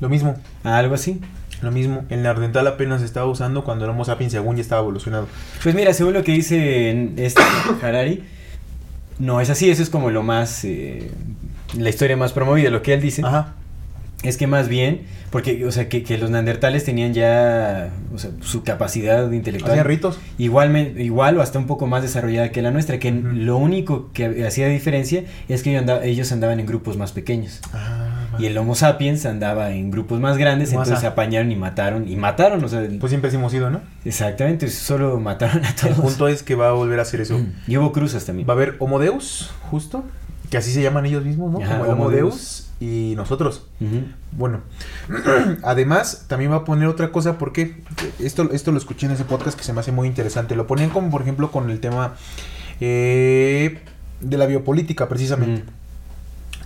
Lo 0.00 0.08
mismo. 0.08 0.36
Algo 0.62 0.94
así. 0.94 1.20
Lo 1.62 1.70
mismo. 1.70 2.04
El 2.08 2.22
neandertal 2.22 2.66
apenas 2.66 3.00
se 3.00 3.06
estaba 3.06 3.26
usando 3.26 3.64
cuando 3.64 3.84
el 3.84 3.90
Homo 3.90 4.04
sapiens 4.04 4.32
según 4.32 4.56
ya 4.56 4.62
estaba 4.62 4.82
evolucionado. 4.82 5.26
Pues 5.62 5.74
mira, 5.74 5.92
según 5.94 6.14
lo 6.14 6.22
que 6.22 6.32
dice 6.32 7.12
este 7.16 7.42
Harari, 7.82 8.24
no 9.18 9.40
es 9.40 9.50
así, 9.50 9.70
eso 9.70 9.82
es 9.82 9.90
como 9.90 10.10
lo 10.10 10.22
más, 10.22 10.64
eh, 10.64 11.10
la 11.76 11.88
historia 11.88 12.16
más 12.16 12.32
promovida, 12.32 12.70
lo 12.70 12.82
que 12.82 12.94
él 12.94 13.00
dice. 13.00 13.22
Ajá. 13.24 13.54
Es 14.24 14.36
que 14.36 14.48
más 14.48 14.68
bien, 14.68 15.02
porque, 15.30 15.64
o 15.64 15.70
sea, 15.70 15.88
que, 15.88 16.02
que 16.02 16.18
los 16.18 16.28
neandertales 16.28 16.84
tenían 16.84 17.14
ya 17.14 17.90
o 18.12 18.18
sea, 18.18 18.30
su 18.40 18.64
capacidad 18.64 19.30
intelectual. 19.30 19.70
Hacían 19.72 19.86
ritos. 19.86 20.18
Igual, 20.38 20.76
igual 21.00 21.36
o 21.38 21.42
hasta 21.42 21.60
un 21.60 21.68
poco 21.68 21.86
más 21.86 22.02
desarrollada 22.02 22.50
que 22.50 22.60
la 22.60 22.72
nuestra, 22.72 22.98
que 22.98 23.12
lo 23.12 23.56
único 23.58 24.10
que 24.12 24.44
hacía 24.44 24.66
diferencia 24.66 25.22
es 25.48 25.62
que 25.62 25.70
ellos, 25.70 25.82
andaba- 25.82 26.04
ellos 26.04 26.32
andaban 26.32 26.58
en 26.58 26.66
grupos 26.66 26.96
más 26.96 27.12
pequeños. 27.12 27.60
Ah, 27.72 28.36
Y 28.40 28.46
el 28.46 28.58
Homo 28.58 28.74
sapiens 28.74 29.24
andaba 29.24 29.70
en 29.70 29.92
grupos 29.92 30.18
más 30.18 30.36
grandes, 30.36 30.70
entonces 30.70 30.98
se 30.98 31.06
apañaron 31.06 31.52
y 31.52 31.56
mataron, 31.56 32.08
y 32.08 32.16
mataron, 32.16 32.64
o 32.64 32.68
sea, 32.68 32.82
Pues 32.98 33.10
siempre 33.10 33.30
hemos 33.32 33.54
ido, 33.54 33.70
¿no? 33.70 33.82
exactamente, 34.04 34.68
solo 34.68 35.20
mataron 35.20 35.64
a 35.64 35.68
El 35.68 35.74
todos. 35.76 35.96
punto 36.00 36.26
es 36.26 36.42
que 36.42 36.56
va 36.56 36.70
a 36.70 36.72
volver 36.72 36.98
a 36.98 37.02
hacer 37.02 37.20
eso. 37.20 37.40
Y 37.68 37.76
hubo 37.76 37.92
cruzas 37.92 38.24
también. 38.24 38.48
Va 38.48 38.54
a 38.54 38.56
haber 38.56 38.74
Homo 38.80 38.98
Deus, 38.98 39.50
justo, 39.70 40.02
que 40.50 40.56
así 40.56 40.72
se 40.72 40.82
llaman 40.82 41.06
ellos 41.06 41.24
mismos, 41.24 41.52
¿no? 41.52 41.60
Ajá, 41.60 41.74
Como 41.74 41.84
el 41.84 41.90
Homo 41.92 42.02
Homo 42.06 42.10
Deus. 42.10 42.34
Deus 42.34 42.67
y 42.80 43.14
nosotros. 43.16 43.66
Bueno, 44.32 44.60
además 45.62 46.26
también 46.28 46.52
va 46.52 46.56
a 46.56 46.64
poner 46.64 46.88
otra 46.88 47.10
cosa 47.10 47.38
porque 47.38 47.76
esto, 48.18 48.50
esto 48.52 48.72
lo 48.72 48.78
escuché 48.78 49.06
en 49.06 49.12
ese 49.12 49.24
podcast 49.24 49.58
que 49.58 49.64
se 49.64 49.72
me 49.72 49.80
hace 49.80 49.92
muy 49.92 50.06
interesante. 50.06 50.54
Lo 50.54 50.66
ponían 50.66 50.90
como 50.90 51.10
por 51.10 51.22
ejemplo 51.22 51.50
con 51.50 51.70
el 51.70 51.80
tema 51.80 52.14
eh, 52.80 53.80
de 54.20 54.38
la 54.38 54.46
biopolítica 54.46 55.08
precisamente. 55.08 55.64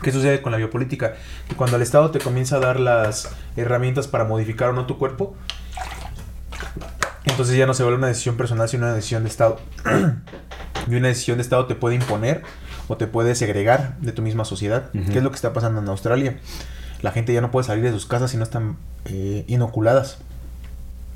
¿Qué 0.02 0.10
sucede 0.10 0.42
con 0.42 0.52
la 0.52 0.58
biopolítica? 0.58 1.14
Que 1.48 1.54
cuando 1.54 1.76
el 1.76 1.82
Estado 1.82 2.10
te 2.10 2.18
comienza 2.18 2.56
a 2.56 2.60
dar 2.60 2.80
las 2.80 3.30
herramientas 3.56 4.08
para 4.08 4.24
modificar 4.24 4.70
o 4.70 4.72
no 4.72 4.84
tu 4.86 4.98
cuerpo, 4.98 5.36
entonces 7.24 7.56
ya 7.56 7.66
no 7.66 7.74
se 7.74 7.84
vuelve 7.84 7.98
una 7.98 8.08
decisión 8.08 8.36
personal, 8.36 8.68
sino 8.68 8.84
una 8.84 8.94
decisión 8.94 9.22
de 9.22 9.28
Estado. 9.28 9.60
y 10.90 10.94
una 10.94 11.08
decisión 11.08 11.38
de 11.38 11.42
Estado 11.42 11.66
te 11.66 11.76
puede 11.76 11.94
imponer 11.94 12.42
o 12.92 12.96
te 12.98 13.06
puede 13.06 13.34
segregar 13.34 13.96
de 14.00 14.12
tu 14.12 14.20
misma 14.20 14.44
sociedad. 14.44 14.90
Ujú. 14.94 15.10
¿Qué 15.10 15.18
es 15.18 15.24
lo 15.24 15.30
que 15.30 15.36
está 15.36 15.52
pasando 15.54 15.80
en 15.80 15.88
Australia? 15.88 16.36
La 17.00 17.10
gente 17.10 17.32
ya 17.32 17.40
no 17.40 17.50
puede 17.50 17.66
salir 17.66 17.82
de 17.84 17.90
sus 17.90 18.04
casas 18.06 18.30
si 18.30 18.36
no 18.36 18.42
están 18.44 18.76
eh, 19.06 19.44
inoculadas, 19.48 20.18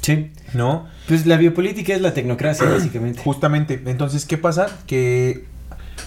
Sí. 0.01 0.33
¿no? 0.55 0.87
Pues 1.09 1.27
la 1.27 1.37
biopolítica 1.37 1.93
es 1.95 2.01
la 2.01 2.15
tecnocracia, 2.15 2.67
básicamente. 2.71 3.21
Justamente. 3.23 3.83
Entonces, 3.87 4.25
¿qué 4.25 4.39
pasa? 4.39 4.69
Que 4.87 5.45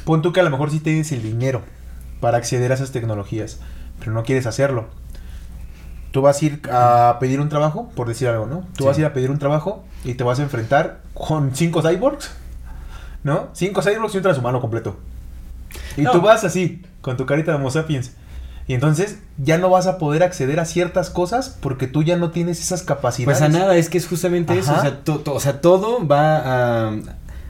pon 0.06 0.22
tú 0.22 0.34
que 0.34 0.40
a 0.40 0.44
lo 0.44 0.50
mejor 0.50 0.72
sí 0.72 0.80
tienes 0.80 1.12
el 1.12 1.22
dinero 1.22 1.62
para 2.20 2.38
acceder 2.38 2.72
a 2.72 2.76
esas 2.76 2.92
tecnologías, 2.92 3.60
pero 4.00 4.12
no 4.12 4.24
quieres 4.24 4.46
hacerlo. 4.48 4.88
Tú 6.12 6.22
vas 6.24 6.42
a 6.42 6.46
ir 6.46 6.62
a 6.72 7.18
pedir 7.20 7.40
un 7.40 7.50
trabajo, 7.50 7.90
por 7.96 8.08
decir 8.08 8.28
algo, 8.30 8.48
¿no? 8.48 8.62
Tú 8.76 8.84
Sí. 8.84 8.86
vas 8.86 8.98
a 8.98 9.02
ir 9.02 9.06
a 9.06 9.14
pedir 9.14 9.30
un 9.30 9.38
trabajo 9.38 9.84
y 10.04 10.16
te 10.16 10.24
vas 10.24 10.40
a 10.40 10.44
enfrentar 10.44 11.02
con 11.14 11.56
cinco 11.56 11.82
cyborgs, 11.84 12.32
¿no? 13.24 13.50
Cinco 13.54 13.82
cyborgs 13.84 14.14
y 14.16 14.18
un 14.18 14.24
transhumano 14.24 14.60
completo. 14.60 14.98
Y 16.00 16.04
No. 16.04 16.12
tú 16.12 16.22
vas 16.22 16.44
así, 16.44 16.82
con 17.02 17.18
tu 17.18 17.26
carita 17.26 17.52
de 17.52 17.58
Homo 17.58 17.70
sapiens. 17.72 18.12
Y 18.68 18.76
entonces 18.76 19.18
ya 19.38 19.58
no 19.58 19.70
vas 19.72 19.88
a 19.88 19.98
poder 19.98 20.22
acceder 20.22 20.60
a 20.60 20.66
ciertas 20.66 21.10
cosas 21.10 21.58
porque 21.60 21.88
tú 21.88 22.04
ya 22.04 22.18
no 22.18 22.30
tienes 22.30 22.62
esas 22.62 22.84
capacidades. 22.84 23.40
Pues 23.40 23.42
a 23.42 23.50
nada, 23.52 23.76
es 23.76 23.90
que 23.90 23.98
es 23.98 24.08
justamente 24.08 24.58
eso. 24.58 24.74
O 24.76 24.80
sea, 24.82 25.04
to- 25.04 25.20
to- 25.22 25.34
o 25.34 25.40
sea, 25.40 25.60
todo 25.60 26.08
va 26.08 26.90
a, 26.90 26.92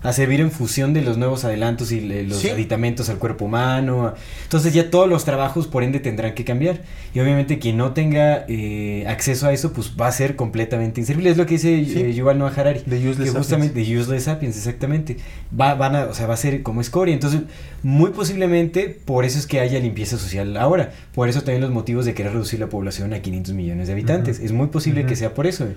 a 0.01 0.13
servir 0.13 0.39
en 0.41 0.51
función 0.51 0.93
de 0.93 1.01
los 1.01 1.17
nuevos 1.17 1.43
adelantos 1.45 1.91
y 1.91 1.99
le- 2.01 2.23
los 2.23 2.37
Sí. 2.39 2.49
aditamentos 2.49 3.09
al 3.09 3.17
cuerpo 3.17 3.45
humano. 3.45 4.13
Entonces 4.43 4.73
ya 4.73 4.89
todos 4.89 5.09
los 5.09 5.25
trabajos 5.25 5.67
por 5.67 5.83
ende 5.83 5.99
tendrán 5.99 6.33
que 6.33 6.45
cambiar. 6.45 6.81
Y 7.13 7.19
obviamente 7.19 7.59
quien 7.59 7.77
no 7.77 7.91
tenga 7.93 8.45
eh, 8.47 9.05
acceso 9.07 9.47
a 9.47 9.53
eso, 9.53 9.73
pues 9.73 9.93
va 9.99 10.07
a 10.07 10.11
ser 10.11 10.35
completamente 10.35 11.01
inservible. 11.01 11.29
Es 11.31 11.37
lo 11.37 11.45
que 11.45 11.55
dice 11.55 11.83
Sí. 11.85 11.99
eh, 12.01 12.13
Yuval 12.13 12.37
Noah 12.37 12.53
Harari. 12.55 12.81
De 12.85 12.97
useless 12.97 13.31
que 13.31 13.37
justamente 13.37 13.79
de 13.83 13.97
useless 13.97 14.23
sapiens, 14.23 14.55
exactamente. 14.57 15.17
Va, 15.59 15.75
van 15.75 15.95
a, 15.95 16.03
o 16.05 16.13
sea, 16.13 16.27
va 16.27 16.33
a 16.35 16.37
ser 16.37 16.63
como 16.63 16.81
escoria. 16.81 17.13
Entonces, 17.13 17.41
muy 17.83 18.11
posiblemente 18.11 18.97
por 19.05 19.25
eso 19.25 19.37
es 19.39 19.47
que 19.47 19.59
haya 19.59 19.79
limpieza 19.79 20.17
social 20.17 20.55
ahora. 20.57 20.91
Por 21.13 21.29
eso 21.29 21.41
también 21.41 21.61
los 21.61 21.71
motivos 21.71 22.05
de 22.05 22.13
querer 22.13 22.33
reducir 22.33 22.59
la 22.59 22.67
población 22.67 23.13
a 23.13 23.21
500 23.21 23.53
millones 23.53 23.87
de 23.87 23.93
habitantes. 23.93 24.37
Ujú. 24.37 24.45
Es 24.45 24.51
muy 24.51 24.67
posible 24.67 25.01
que 25.01 25.13
Ujú. 25.13 25.19
sea 25.19 25.33
por 25.33 25.47
eso. 25.47 25.65
güey. 25.65 25.75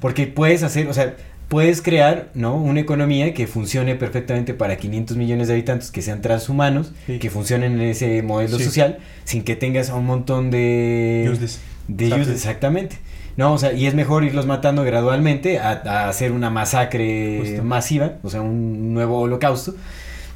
Porque 0.00 0.26
puedes 0.26 0.62
hacer, 0.62 0.88
o 0.88 0.94
sea, 0.94 1.14
puedes 1.52 1.82
crear, 1.82 2.30
¿no? 2.32 2.56
Una 2.56 2.80
economía 2.80 3.34
que 3.34 3.46
funcione 3.46 3.94
perfectamente 3.94 4.54
para 4.54 4.78
500 4.78 5.18
millones 5.18 5.48
de 5.48 5.52
habitantes, 5.52 5.90
que 5.90 6.00
sean 6.00 6.22
transhumanos, 6.22 6.92
Sí. 7.06 7.18
que 7.18 7.28
funcionen 7.28 7.74
en 7.74 7.82
ese 7.82 8.22
modelo 8.22 8.56
Sí. 8.56 8.64
social, 8.64 8.96
sin 9.24 9.42
que 9.44 9.54
tengas 9.54 9.90
a 9.90 9.94
un 9.96 10.06
montón 10.06 10.50
de... 10.50 11.28
Useless. 11.30 11.60
De 11.88 12.06
useless, 12.06 12.28
exactamente. 12.30 12.96
No, 13.36 13.52
o 13.52 13.58
sea, 13.58 13.74
y 13.74 13.84
es 13.86 13.94
mejor 13.94 14.24
irlos 14.24 14.46
matando 14.46 14.82
gradualmente 14.82 15.58
a, 15.58 15.72
a 15.84 16.08
hacer 16.08 16.32
una 16.32 16.48
masacre 16.48 17.40
Justo. 17.42 17.62
masiva, 17.64 18.12
o 18.22 18.30
sea, 18.30 18.40
un 18.40 18.94
nuevo 18.94 19.20
holocausto, 19.20 19.74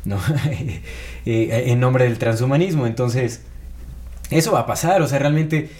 ¿no? 0.05 0.18
Eh, 1.28 1.64
en 1.72 1.80
nombre 1.80 2.05
del 2.05 2.18
transhumanismo. 2.18 2.86
Entonces, 2.86 3.40
eso 4.30 4.52
va 4.52 4.60
a 4.60 4.66
pasar, 4.66 5.01
o 5.02 5.09
sea, 5.09 5.18
realmente 5.18 5.70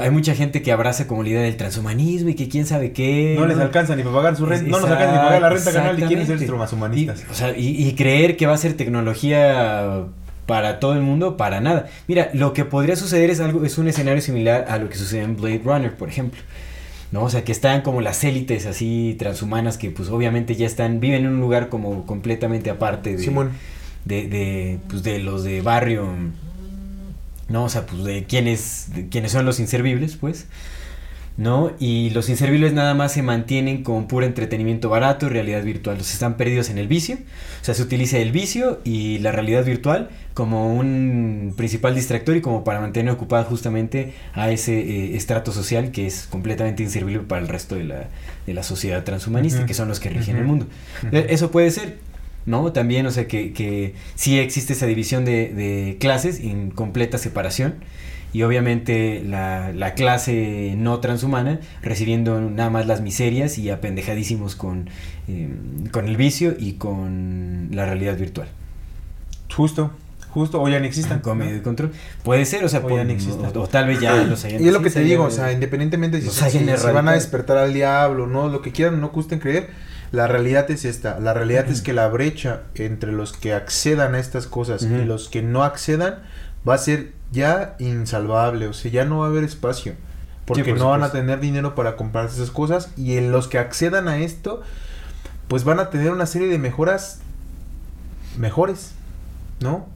hay 0.00 0.10
mucha 0.10 0.34
gente 0.34 0.62
que 0.62 0.72
abraza 0.72 1.06
como 1.06 1.22
la 1.22 1.28
idea 1.28 1.42
del 1.42 1.56
transhumanismo 1.56 2.30
y 2.30 2.34
que 2.34 2.48
quién 2.48 2.66
sabe 2.66 2.92
qué. 2.92 3.34
No 3.38 3.46
les 3.46 3.58
alcanza 3.58 3.94
ni 3.96 4.02
para 4.02 4.16
pagar 4.16 4.36
su 4.36 4.46
renta. 4.46 4.68
No 4.68 4.80
nos 4.80 4.90
alcanza 4.90 5.12
ni 5.12 5.18
para 5.18 5.26
pagar 5.26 5.42
la 5.42 5.50
renta 5.50 5.72
canal 5.72 5.98
y 5.98 6.02
quieren 6.06 6.26
ser 6.26 6.46
transhumanistas. 6.46 7.20
Y, 7.22 7.30
o 7.30 7.34
sea, 7.34 7.56
y, 7.56 7.88
y 7.88 7.94
creer 7.94 8.36
que 8.36 8.46
va 8.46 8.54
a 8.54 8.58
ser 8.58 8.74
tecnología 8.74 10.04
para 10.46 10.80
todo 10.80 10.94
el 10.94 11.02
mundo, 11.02 11.36
para 11.36 11.60
nada. 11.60 11.86
Mira, 12.06 12.30
lo 12.34 12.52
que 12.52 12.64
podría 12.64 12.96
suceder 12.96 13.30
es 13.30 13.40
algo, 13.40 13.64
es 13.64 13.78
un 13.78 13.88
escenario 13.88 14.20
similar 14.22 14.66
a 14.68 14.78
lo 14.78 14.88
que 14.88 14.96
sucede 14.96 15.22
en 15.22 15.36
Blade 15.36 15.62
Runner, 15.64 15.94
por 15.94 16.08
ejemplo. 16.08 16.40
¿no? 17.12 17.22
O 17.22 17.30
sea, 17.30 17.44
que 17.44 17.52
están 17.52 17.82
como 17.82 18.00
las 18.00 18.24
élites 18.24 18.66
así 18.66 19.14
transhumanas 19.18 19.78
que 19.78 19.90
pues 19.90 20.08
obviamente 20.08 20.56
ya 20.56 20.66
están, 20.66 20.98
viven 21.00 21.24
en 21.24 21.32
un 21.32 21.40
lugar 21.40 21.68
como 21.68 22.06
completamente 22.06 22.70
aparte 22.70 23.16
de, 23.16 23.22
Simón. 23.22 23.52
de, 24.04 24.28
de, 24.28 24.78
pues, 24.88 25.02
de 25.04 25.20
los 25.20 25.44
de 25.44 25.62
barrio, 25.62 26.08
¿no? 27.48 27.64
O 27.64 27.68
sea, 27.68 27.86
pues 27.86 28.04
de 28.04 28.24
quienes, 28.24 28.86
de 28.94 29.08
quienes 29.08 29.32
son 29.32 29.44
los 29.44 29.60
inservibles, 29.60 30.16
pues, 30.16 30.46
¿no? 31.36 31.72
Y 31.80 32.10
los 32.10 32.28
inservibles 32.28 32.72
nada 32.74 32.94
más 32.94 33.12
se 33.12 33.22
mantienen 33.22 33.82
con 33.82 34.06
puro 34.06 34.24
entretenimiento 34.24 34.88
barato 34.88 35.26
y 35.26 35.30
realidad 35.30 35.64
virtual. 35.64 35.98
Los 35.98 36.12
están 36.12 36.36
perdidos 36.36 36.70
en 36.70 36.78
el 36.78 36.86
vicio. 36.86 37.16
O 37.16 37.64
sea, 37.64 37.74
se 37.74 37.82
utiliza 37.82 38.18
el 38.18 38.30
vicio 38.30 38.80
y 38.84 39.18
la 39.18 39.32
realidad 39.32 39.64
virtual 39.64 40.10
como 40.32 40.74
un 40.74 41.52
principal 41.56 41.94
distractor 41.94 42.36
y 42.36 42.40
como 42.40 42.62
para 42.62 42.80
mantener 42.80 43.12
ocupada 43.12 43.42
justamente 43.44 44.14
a 44.32 44.50
ese 44.50 44.78
eh, 44.78 45.16
estrato 45.16 45.50
social 45.50 45.90
que 45.90 46.06
es 46.06 46.26
completamente 46.30 46.82
inservible 46.84 47.24
para 47.24 47.40
el 47.42 47.48
resto 47.48 47.74
de 47.74 47.84
la, 47.84 48.04
de 48.46 48.54
la 48.54 48.62
sociedad 48.62 49.02
transhumanista, 49.02 49.66
que 49.66 49.74
son 49.74 49.88
los 49.88 49.98
que 49.98 50.10
rigen 50.10 50.36
el 50.36 50.44
mundo. 50.44 50.66
Eh, 51.10 51.26
Eso 51.30 51.50
puede 51.50 51.70
ser, 51.72 51.98
¿no? 52.46 52.72
También, 52.72 53.06
o 53.06 53.10
sea, 53.10 53.26
que, 53.26 53.52
que 53.52 53.94
sí 54.14 54.38
existe 54.38 54.72
esa 54.74 54.86
división 54.86 55.24
de, 55.24 55.52
de 55.54 55.96
clases 55.98 56.40
en 56.40 56.70
completa 56.70 57.18
separación. 57.18 57.74
Y 58.32 58.42
obviamente 58.42 59.22
la, 59.24 59.72
la 59.72 59.94
clase 59.94 60.74
no 60.76 60.98
transhumana 60.98 61.60
recibiendo 61.82 62.40
nada 62.40 62.68
más 62.68 62.86
las 62.88 63.00
miserias 63.00 63.58
y 63.58 63.70
apendejadísimos 63.70 64.56
con, 64.56 64.90
eh, 65.28 65.48
con 65.92 66.08
el 66.08 66.16
vicio 66.16 66.56
y 66.58 66.72
con 66.72 67.68
la 67.70 67.84
realidad 67.86 68.18
virtual. 68.18 68.48
Justo, 69.54 69.92
justo. 70.30 70.60
O 70.60 70.68
ya 70.68 70.80
ni 70.80 70.88
existen. 70.88 71.20
Con 71.20 71.38
medio 71.38 71.54
de 71.54 71.62
control. 71.62 71.92
Puede 72.24 72.44
ser, 72.44 72.64
o 72.64 72.68
sea, 72.68 72.80
O 72.80 72.88
por- 72.88 72.98
ya 72.98 73.04
no 73.04 73.14
o, 73.60 73.62
o 73.62 73.68
tal 73.68 73.86
vez 73.86 74.00
ya 74.00 74.16
los 74.24 74.44
hayan 74.44 74.62
Y 74.62 74.66
es 74.66 74.72
lo 74.72 74.82
que 74.82 74.90
te 74.90 75.00
digo, 75.04 75.24
o 75.24 75.30
sea, 75.30 75.52
independientemente 75.52 76.20
si, 76.20 76.28
si- 76.28 76.58
si 76.58 76.64
van 76.92 77.08
a 77.08 77.12
despertar 77.12 77.56
al 77.58 77.72
diablo, 77.72 78.26
no, 78.26 78.48
lo 78.48 78.62
que 78.62 78.72
quieran, 78.72 79.00
no 79.00 79.10
gusten 79.10 79.38
creer, 79.38 79.68
la 80.14 80.28
realidad 80.28 80.70
es 80.70 80.84
esta. 80.84 81.18
La 81.18 81.34
realidad 81.34 81.68
es 81.68 81.82
que 81.82 81.92
la 81.92 82.08
brecha 82.08 82.62
entre 82.76 83.12
los 83.12 83.32
que 83.32 83.52
accedan 83.52 84.14
a 84.14 84.20
estas 84.20 84.46
cosas 84.46 84.82
y 84.82 85.04
los 85.04 85.28
que 85.28 85.42
no 85.42 85.64
accedan 85.64 86.20
va 86.66 86.74
a 86.74 86.78
ser 86.78 87.12
ya 87.32 87.74
insalvable, 87.80 88.68
o 88.68 88.72
sea, 88.72 88.90
ya 88.90 89.04
no 89.04 89.18
va 89.18 89.26
a 89.26 89.28
haber 89.28 89.42
espacio. 89.42 89.94
Porque 90.46 90.64
por 90.64 90.78
no 90.78 90.90
van 90.90 91.02
a 91.02 91.10
tener 91.10 91.40
dinero 91.40 91.74
para 91.74 91.96
comprarse 91.96 92.36
esas 92.36 92.50
cosas 92.50 92.90
y 92.96 93.16
en 93.16 93.32
los 93.32 93.48
que 93.48 93.58
accedan 93.58 94.08
a 94.08 94.18
esto, 94.18 94.62
pues 95.48 95.64
van 95.64 95.80
a 95.80 95.90
tener 95.90 96.12
una 96.12 96.26
serie 96.26 96.48
de 96.48 96.58
mejoras 96.58 97.18
mejores, 98.38 98.92
¿no? 99.60 99.86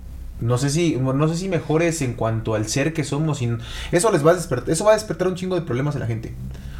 No 0.40 0.58
sé 0.58 0.70
si, 0.70 0.96
no 0.96 1.28
sé 1.28 1.36
si 1.36 1.48
mejores 1.48 2.00
en 2.02 2.14
cuanto 2.14 2.54
al 2.54 2.66
ser 2.66 2.92
que 2.92 3.04
somos. 3.04 3.40
y 3.42 3.56
eso 3.92 4.10
les 4.10 4.26
va 4.26 4.32
a 4.32 4.34
despertar, 4.34 4.70
eso 4.70 4.84
va 4.84 4.92
a 4.92 4.94
despertar 4.94 5.28
un 5.28 5.34
chingo 5.36 5.54
de 5.54 5.62
problemas 5.62 5.94
en 5.94 6.00
la 6.00 6.06
gente. 6.06 6.34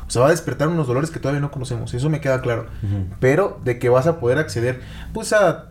O 0.09 0.11
sea, 0.11 0.23
va 0.23 0.29
a 0.29 0.31
despertar 0.31 0.69
unos 0.69 0.87
dolores 0.87 1.11
que 1.11 1.21
todavía 1.21 1.41
no 1.41 1.51
conocemos. 1.51 1.93
Eso 1.93 2.09
me 2.09 2.21
queda 2.21 2.41
claro. 2.41 2.67
Pero 3.21 3.61
de 3.63 3.79
que 3.79 3.91
vas 3.91 4.07
a 4.07 4.19
poder 4.19 4.39
acceder, 4.39 4.81
pues 5.13 5.35
a, 5.35 5.67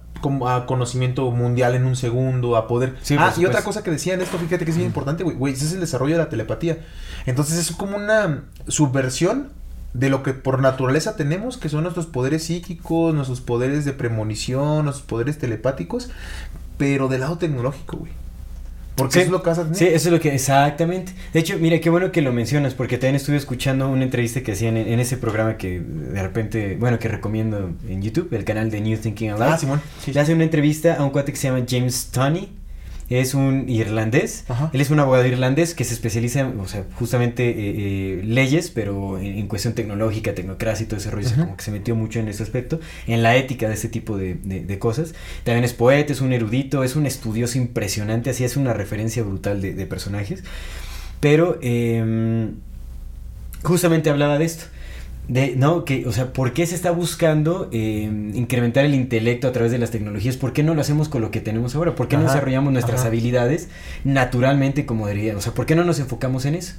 a 0.46 0.66
conocimiento 0.68 1.30
mundial 1.32 1.74
en 1.74 1.86
un 1.86 1.96
segundo, 1.96 2.56
a 2.56 2.68
poder. 2.68 2.96
Sí, 3.02 3.16
ah, 3.18 3.34
y 3.36 3.46
otra 3.46 3.64
cosa 3.64 3.84
que 3.84 3.90
decían 3.90 4.22
esto, 4.22 4.38
fíjate 4.38 4.64
que 4.64 4.72
es 4.72 4.78
bien 4.78 4.88
importante, 4.88 5.24
güey. 5.24 5.36
Güey, 5.36 5.54
ese 5.54 5.66
es 5.66 5.74
el 5.74 5.80
desarrollo 5.80 6.14
de 6.14 6.24
la 6.24 6.30
telepatía. 6.30 6.86
Entonces 7.26 7.58
es 7.58 7.76
como 7.76 7.98
una 7.98 8.44
subversión 8.68 9.50
de 9.94 10.10
lo 10.10 10.22
que 10.22 10.34
por 10.34 10.62
naturaleza 10.62 11.16
tenemos, 11.16 11.58
que 11.58 11.70
son 11.70 11.82
nuestros 11.82 12.06
poderes 12.06 12.44
psíquicos, 12.44 13.16
nuestros 13.16 13.42
poderes 13.42 13.84
de 13.86 13.94
premonición, 13.94 14.86
nuestros 14.86 15.08
poderes 15.08 15.40
telepáticos, 15.40 16.12
pero 16.78 17.08
del 17.08 17.22
lado 17.22 17.40
tecnológico, 17.40 17.98
güey. 17.98 18.12
Porque 18.98 19.14
Sí. 19.14 19.20
eso 19.20 19.28
es 19.28 19.32
lo 19.32 19.42
que 19.44 19.50
vas 19.50 19.60
a 19.60 19.64
tener. 19.64 19.78
Sí, 19.78 19.86
eso 19.86 20.10
es 20.10 20.14
lo 20.14 20.20
que, 20.20 20.34
exactamente. 20.34 21.14
De 21.32 21.40
hecho, 21.40 21.58
mira, 21.60 21.80
qué 21.80 21.90
bueno 21.90 22.12
que 22.12 22.22
lo 22.22 22.34
mencionas, 22.34 22.74
porque 22.74 22.98
también 22.98 23.16
estuve 23.16 23.38
escuchando 23.38 23.88
una 23.90 24.04
entrevista 24.04 24.42
que 24.42 24.52
hacían 24.54 24.76
en, 24.76 24.88
en 24.88 25.00
ese 25.00 25.18
programa 25.18 25.56
que 25.56 25.80
de 25.80 26.22
repente, 26.22 26.76
bueno, 26.80 26.98
que 27.00 27.08
recomiendo 27.08 27.72
en 27.88 28.02
YouTube, 28.02 28.34
el 28.34 28.44
canal 28.44 28.70
de 28.72 28.82
New 28.82 28.98
Thinking 28.98 29.30
Alive. 29.32 29.46
Ah, 29.52 29.58
Simón. 29.58 29.82
Sí, 30.04 30.12
Le 30.12 30.20
hace 30.20 30.34
una 30.34 30.44
entrevista 30.44 30.96
a 30.96 31.04
un 31.04 31.12
cuate 31.12 31.32
que 31.32 31.38
se 31.38 31.48
llama 31.48 31.64
James 31.70 32.10
Tunney. 32.12 32.50
Es 33.10 33.34
un 33.34 33.70
irlandés. 33.70 34.44
Ajá. 34.50 34.70
Él 34.74 34.82
es 34.82 34.90
un 34.90 35.00
abogado 35.00 35.26
irlandés 35.26 35.74
que 35.74 35.84
se 35.86 35.94
especializa 35.94 36.42
en, 36.42 36.60
o 36.60 36.68
sea, 36.68 36.84
justamente 36.96 37.50
eh, 37.50 37.56
eh, 37.58 38.22
leyes, 38.26 38.70
pero 38.70 39.18
en, 39.18 39.38
en 39.38 39.48
cuestión 39.48 39.74
tecnológica, 39.76 40.36
tecnocracia 40.36 40.84
y 40.84 40.88
todo 40.88 41.00
ese 41.00 41.10
rollo. 41.12 41.26
o 41.26 41.30
sea, 41.30 41.38
Ujú. 41.38 41.46
como 41.46 41.58
que 41.58 41.64
se 41.64 41.72
metió 41.72 41.96
mucho 41.96 42.20
en 42.20 42.28
ese 42.28 42.44
aspecto, 42.44 42.80
en 43.08 43.24
la 43.24 43.36
ética 43.38 43.68
de 43.70 43.76
este 43.76 43.88
tipo 43.88 44.18
de, 44.18 44.34
de- 44.36 44.66
de 44.66 44.80
cosas. 44.80 45.14
También 45.44 45.64
es 45.64 45.74
poeta, 45.74 46.12
es 46.12 46.20
un 46.22 46.34
erudito, 46.34 46.84
es 46.84 46.96
un 46.98 47.06
estudioso 47.06 47.58
impresionante, 47.58 48.30
así 48.32 48.44
es 48.44 48.58
una 48.58 48.74
referencia 48.74 49.24
brutal 49.24 49.62
de, 49.62 49.74
de 49.74 49.86
personajes. 49.86 50.44
Pero 51.22 51.58
eh, 51.62 52.50
justamente 53.64 54.10
hablaba 54.10 54.38
de 54.38 54.46
esto. 54.46 54.66
De, 55.28 55.56
no, 55.58 55.84
que, 55.84 56.06
o 56.08 56.14
sea, 56.14 56.32
¿por 56.32 56.54
qué 56.54 56.66
se 56.66 56.74
está 56.74 56.92
buscando 56.92 57.68
eh, 57.74 58.10
incrementar 58.34 58.86
el 58.86 58.96
intelecto 58.96 59.50
a 59.50 59.52
través 59.52 59.74
de 59.74 59.78
las 59.78 59.92
tecnologías? 59.92 60.38
¿Por 60.38 60.54
qué 60.54 60.64
no 60.64 60.74
lo 60.74 60.80
hacemos 60.80 61.10
con 61.10 61.22
lo 61.22 61.32
que 61.32 61.42
tenemos 61.42 61.76
ahora? 61.76 61.96
¿Por 61.96 62.08
qué 62.08 62.16
no 62.16 62.24
desarrollamos 62.24 62.72
nuestras 62.72 63.02
ajá. 63.02 63.10
habilidades 63.10 63.68
naturalmente 64.06 64.86
como 64.86 65.06
debería? 65.08 65.36
O 65.36 65.42
sea, 65.42 65.54
¿por 65.54 65.66
qué 65.66 65.76
no 65.76 65.84
nos 65.84 66.00
enfocamos 66.00 66.46
en 66.46 66.56
eso? 66.56 66.76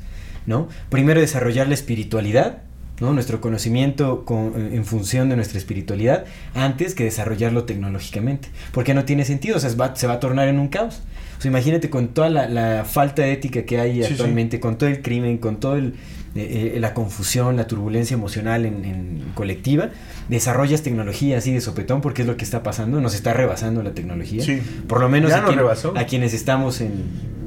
¿No? 0.46 0.68
Primero 0.88 1.20
desarrollar 1.20 1.68
la 1.68 1.74
espiritualidad, 1.74 2.62
¿no? 3.00 3.12
Nuestro 3.12 3.42
conocimiento 3.42 4.24
con- 4.24 4.54
en 4.72 4.84
función 4.86 5.28
de 5.28 5.36
nuestra 5.36 5.58
espiritualidad 5.58 6.24
antes 6.54 6.94
que 6.94 7.04
desarrollarlo 7.04 7.64
tecnológicamente. 7.64 8.48
Porque 8.72 8.94
no 8.94 9.04
tiene 9.04 9.26
sentido, 9.26 9.58
o 9.58 9.60
sea, 9.60 9.70
va- 9.74 9.94
se 9.94 10.06
va 10.06 10.14
a 10.14 10.20
tornar 10.20 10.48
en 10.48 10.58
un 10.58 10.68
caos. 10.68 11.02
O 11.38 11.42
sea, 11.42 11.50
imagínate 11.50 11.90
con 11.90 12.08
toda 12.08 12.30
la, 12.30 12.48
la 12.48 12.84
falta 12.86 13.22
de 13.22 13.32
ética 13.32 13.62
que 13.64 13.78
hay 13.78 13.96
Sí, 13.96 14.04
sí. 14.04 14.12
actualmente, 14.14 14.58
con 14.58 14.78
todo 14.78 14.88
el 14.88 15.02
crimen, 15.02 15.36
con 15.36 15.60
todo 15.60 15.76
el, 15.76 15.94
eh, 16.34 16.72
eh, 16.76 16.80
la 16.80 16.94
confusión, 16.94 17.56
la 17.56 17.66
turbulencia 17.66 18.14
emocional 18.14 18.66
en, 18.66 18.84
en 18.84 19.22
colectiva, 19.34 19.90
desarrollas 20.28 20.82
tecnología 20.82 21.38
así 21.38 21.52
de 21.52 21.60
sopetón 21.60 22.00
porque 22.00 22.22
es 22.22 22.28
lo 22.28 22.36
que 22.36 22.44
está 22.44 22.62
pasando, 22.62 23.00
nos 23.00 23.14
está 23.14 23.32
rebasando 23.32 23.82
la 23.82 23.92
tecnología. 23.92 24.42
Sí. 24.44 24.62
Por 24.86 25.00
lo 25.00 25.08
menos 25.08 25.30
Ya 25.30 25.38
a, 25.38 25.40
nos 25.40 25.50
quien- 25.50 25.58
rebasó. 25.58 25.92
a 25.96 26.04
quienes 26.04 26.34
estamos 26.34 26.80
en... 26.80 27.37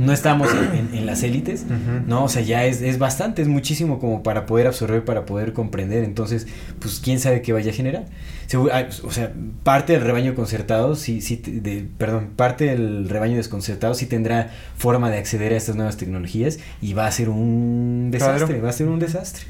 No 0.00 0.12
estamos 0.12 0.48
en, 0.52 0.76
en- 0.90 0.94
en 0.94 1.06
las 1.06 1.22
élites. 1.22 1.64
¿no? 2.06 2.24
O 2.24 2.28
sea, 2.28 2.42
ya 2.42 2.64
es, 2.64 2.82
es 2.82 2.98
bastante, 2.98 3.42
es 3.42 3.48
muchísimo 3.48 3.98
como 3.98 4.22
para 4.22 4.46
poder 4.46 4.66
absorber, 4.66 5.04
para 5.04 5.26
poder 5.26 5.52
comprender. 5.52 6.04
Entonces, 6.04 6.46
pues, 6.78 7.00
¿quién 7.02 7.18
sabe 7.20 7.42
qué 7.42 7.52
vaya 7.52 7.70
a 7.70 7.74
generar? 7.74 8.04
Segu- 8.48 8.70
ah, 8.72 8.86
O 9.04 9.10
sea, 9.10 9.32
parte 9.62 9.92
del 9.94 10.02
rebaño 10.02 10.34
concertado, 10.34 10.94
sí, 10.96 11.20
sí, 11.20 11.36
de, 11.36 11.86
perdón, 11.98 12.30
parte 12.36 12.64
del 12.66 13.08
rebaño 13.08 13.36
desconcertado 13.36 13.94
sí 13.94 14.06
tendrá 14.06 14.50
forma 14.76 15.10
de 15.10 15.18
acceder 15.18 15.52
a 15.52 15.56
estas 15.56 15.76
nuevas 15.76 15.96
tecnologías 15.96 16.58
y 16.80 16.92
va 16.94 17.06
a 17.06 17.10
ser 17.12 17.28
un 17.28 18.08
desastre, 18.10 18.46
Claro. 18.46 18.62
va 18.62 18.68
a 18.70 18.72
ser 18.72 18.88
un 18.88 18.98
desastre. 18.98 19.44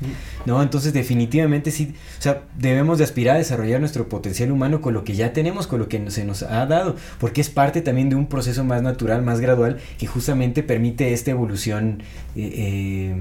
¿No? 0.47 0.63
Entonces, 0.63 0.93
definitivamente 0.93 1.71
sí, 1.71 1.95
o 2.19 2.23
sea, 2.23 2.43
debemos 2.59 2.99
de 2.99 3.05
aspirar 3.05 3.37
a 3.37 3.39
desarrollar 3.39 3.81
nuestro 3.81 4.09
potencial 4.09 4.51
humano 4.53 4.81
con 4.81 4.95
lo 4.95 5.05
que 5.05 5.15
ya 5.15 5.33
tenemos, 5.33 5.67
con 5.67 5.79
lo 5.79 5.89
que 5.89 6.11
se 6.11 6.25
nos 6.25 6.43
ha 6.43 6.67
dado, 6.67 6.97
porque 7.19 7.41
es 7.41 7.51
parte 7.51 7.81
también 7.83 8.09
de 8.09 8.17
un 8.17 8.27
proceso 8.27 8.65
más 8.65 8.83
natural, 8.83 9.23
más 9.23 9.41
gradual, 9.41 9.79
que 9.99 10.07
justamente 10.07 10.32
permite 10.63 11.13
esta 11.13 11.31
evolución, 11.31 12.03
eh, 12.37 12.53
eh, 12.55 13.15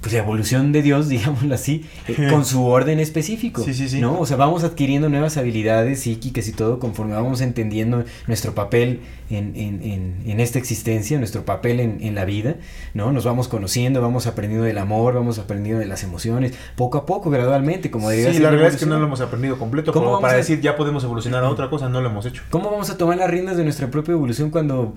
pues 0.00 0.12
la 0.12 0.20
evolución 0.20 0.70
de 0.70 0.80
Dios, 0.82 1.08
digámoslo 1.08 1.52
así, 1.54 1.84
eh, 2.06 2.28
con 2.30 2.44
su 2.44 2.64
orden 2.64 3.00
específico. 3.00 3.64
Sí, 3.64 3.74
sí, 3.74 3.88
sí. 3.88 4.00
¿no? 4.00 4.18
O 4.20 4.26
sea, 4.26 4.36
vamos 4.36 4.62
adquiriendo 4.62 5.08
nuevas 5.08 5.36
habilidades 5.36 6.00
psíquicas 6.00 6.46
y 6.46 6.52
todo 6.52 6.78
conforme 6.78 7.14
vamos 7.14 7.40
entendiendo 7.40 8.04
nuestro 8.28 8.54
papel 8.54 9.00
en, 9.28 9.54
en, 9.56 9.82
en, 9.82 10.16
en 10.24 10.40
esta 10.40 10.58
existencia, 10.60 11.18
nuestro 11.18 11.44
papel 11.44 11.80
en, 11.80 12.14
la 12.14 12.24
vida, 12.24 12.56
¿no? 12.94 13.12
Nos 13.12 13.24
vamos 13.24 13.48
conociendo, 13.48 14.00
vamos 14.00 14.26
aprendiendo 14.26 14.64
del 14.64 14.78
amor, 14.78 15.14
vamos 15.14 15.38
aprendiendo 15.38 15.80
de 15.80 15.86
las 15.86 16.02
emociones, 16.04 16.54
poco 16.76 16.98
a 16.98 17.04
poco, 17.04 17.28
gradualmente, 17.28 17.90
como 17.90 18.08
debería 18.08 18.32
Sí, 18.32 18.38
la 18.38 18.50
realidad 18.50 18.72
es 18.72 18.78
que 18.80 18.86
no 18.86 18.98
lo 18.98 19.06
hemos 19.06 19.20
aprendido 19.20 19.58
completo 19.58 19.92
¿Cómo 19.92 20.06
como 20.06 20.20
para 20.20 20.34
a- 20.34 20.36
decir 20.36 20.60
ya 20.60 20.76
podemos 20.76 21.02
evolucionar 21.04 21.44
a 21.44 21.50
otra 21.50 21.68
cosa, 21.68 21.88
no 21.88 22.00
lo 22.00 22.08
hemos 22.08 22.24
hecho. 22.24 22.42
¿Cómo 22.50 22.70
vamos 22.70 22.88
a 22.88 22.96
tomar 22.96 23.18
las 23.18 23.28
riendas 23.30 23.56
de 23.56 23.64
nuestra 23.64 23.90
propia 23.90 24.12
evolución 24.12 24.50
cuando, 24.50 24.94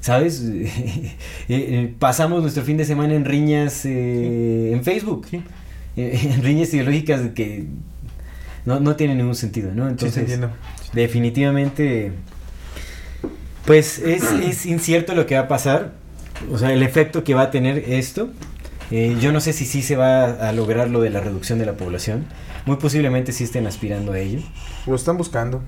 ¿sabes? 0.00 0.42
Eh, 1.48 1.66
eh, 1.68 1.94
pasamos 1.98 2.42
nuestro 2.42 2.62
fin 2.62 2.76
de 2.76 2.84
semana 2.84 3.14
en 3.14 3.24
riñas 3.24 3.84
eh, 3.84 4.70
en 4.72 4.84
Facebook, 4.84 5.26
Sí. 5.28 5.42
Eh, 5.96 6.30
en 6.34 6.42
riñas 6.42 6.72
ideológicas 6.72 7.22
que 7.34 7.64
no, 8.64 8.78
no 8.78 8.94
tienen 8.94 9.18
ningún 9.18 9.34
sentido, 9.34 9.72
¿no? 9.74 9.86
Sí, 9.86 9.90
Entonces, 9.90 10.18
entiendo. 10.18 10.50
definitivamente, 10.92 12.12
pues 13.64 13.98
es, 13.98 14.30
es 14.30 14.64
incierto 14.66 15.14
lo 15.16 15.26
que 15.26 15.34
va 15.34 15.42
a 15.42 15.48
pasar, 15.48 15.94
o 16.52 16.58
sea, 16.58 16.72
el 16.72 16.84
efecto 16.84 17.24
que 17.24 17.34
va 17.34 17.42
a 17.42 17.50
tener 17.50 17.78
esto. 17.78 18.30
Yo 18.90 19.30
no 19.32 19.40
sé 19.40 19.52
si 19.52 19.66
sí 19.66 19.82
se 19.82 19.94
va 19.94 20.24
a 20.48 20.52
lograr 20.52 20.90
lo 20.90 21.00
de 21.00 21.10
la 21.10 21.20
reducción 21.20 21.58
de 21.60 21.66
la 21.66 21.74
población. 21.74 22.26
Muy 22.66 22.76
posiblemente 22.76 23.30
sí 23.32 23.44
estén 23.44 23.66
aspirando 23.68 24.12
a 24.12 24.18
ello. 24.18 24.40
Lo 24.86 24.96
están 24.96 25.16
buscando. 25.16 25.62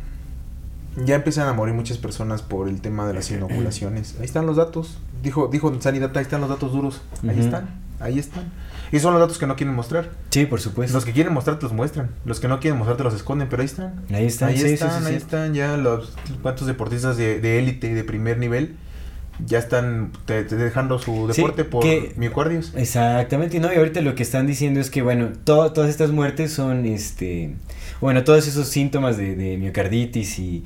Ya 0.96 1.14
empiezan 1.14 1.48
a 1.48 1.52
morir 1.52 1.74
muchas 1.74 1.98
personas 1.98 2.42
por 2.42 2.68
el 2.68 2.80
tema 2.80 3.06
de 3.06 3.14
las 3.14 3.30
inoculaciones. 3.30 4.16
Ahí 4.18 4.26
están 4.26 4.46
los 4.46 4.56
datos. 4.56 4.98
Dijo, 5.22 5.48
dijo 5.48 5.74
Sanidad, 5.80 6.16
ahí 6.16 6.22
están 6.22 6.40
los 6.40 6.50
datos 6.50 6.72
duros. 6.72 7.00
Ahí 7.26 7.40
están, 7.40 7.80
ahí 8.00 8.18
están. 8.18 8.52
Y 8.90 8.98
son 8.98 9.14
los 9.14 9.20
datos 9.20 9.38
que 9.38 9.46
no 9.46 9.56
quieren 9.56 9.74
mostrar. 9.74 10.10
Sí, 10.30 10.44
por 10.44 10.60
supuesto. 10.60 10.94
Los 10.94 11.04
que 11.04 11.12
quieren 11.12 11.32
mostrar 11.32 11.58
te 11.58 11.64
los 11.64 11.72
muestran. 11.72 12.10
Los 12.26 12.40
que 12.40 12.48
no 12.48 12.60
quieren 12.60 12.78
mostrar 12.78 12.98
te 12.98 13.04
los 13.04 13.14
esconden, 13.14 13.48
pero 13.48 13.62
ahí 13.62 13.66
están. 13.66 14.04
Ahí 14.12 14.26
están, 14.26 14.50
ahí 14.50 14.58
sí, 14.58 14.66
están, 14.66 15.02
sí, 15.02 15.08
ahí 15.08 15.14
están 15.14 15.54
ya 15.54 15.76
los 15.78 16.14
cuántos 16.42 16.66
deportistas 16.66 17.16
de 17.16 17.40
de 17.40 17.58
élite 17.58 17.94
de 17.94 18.04
primer 18.04 18.36
nivel 18.38 18.76
ya 19.46 19.58
están 19.58 20.12
te- 20.26 20.44
te 20.44 20.56
dejando 20.56 20.98
su 20.98 21.30
Sí, 21.32 21.40
deporte 21.42 21.64
por 21.64 21.82
que- 21.82 22.12
miocardios. 22.16 22.72
Exactamente, 22.76 23.56
y 23.56 23.60
no, 23.60 23.72
y 23.72 23.76
ahorita 23.76 24.00
lo 24.00 24.14
que 24.14 24.22
están 24.22 24.46
diciendo 24.46 24.80
es 24.80 24.90
que, 24.90 25.02
bueno, 25.02 25.30
to- 25.44 25.72
todas 25.72 25.90
estas 25.90 26.10
muertes 26.10 26.52
son, 26.52 26.86
este, 26.86 27.54
bueno, 28.00 28.24
todos 28.24 28.46
esos 28.48 28.68
síntomas 28.68 29.16
de, 29.16 29.34
de 29.36 29.56
miocarditis 29.58 30.38
y 30.38 30.64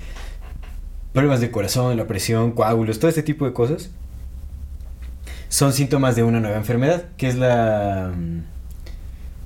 problemas 1.12 1.40
de 1.40 1.50
corazón, 1.50 1.96
la 1.96 2.06
presión, 2.06 2.52
coágulos, 2.52 2.98
todo 2.98 3.08
este 3.08 3.22
tipo 3.22 3.44
de 3.46 3.52
cosas, 3.52 3.90
son 5.48 5.72
síntomas 5.72 6.16
de 6.16 6.22
una 6.22 6.40
nueva 6.40 6.56
enfermedad, 6.56 7.04
que 7.16 7.28
es 7.28 7.36
la... 7.36 8.12
mm, 8.14 8.40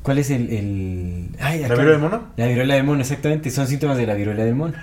¿Cuál 0.03 0.19
es 0.19 0.31
el...? 0.31 0.51
el... 0.51 1.29
Ay, 1.41 1.61
¿La 1.61 1.69
viruela 1.69 1.91
del 1.93 2.01
mono? 2.01 2.25
La 2.37 2.47
viruela 2.47 2.75
del 2.75 2.85
mono, 2.85 3.01
exactamente, 3.03 3.51
son 3.51 3.67
síntomas 3.69 3.99
de 3.99 4.07
la 4.07 4.15
viruela 4.15 4.45
del 4.45 4.55
mono. 4.55 4.75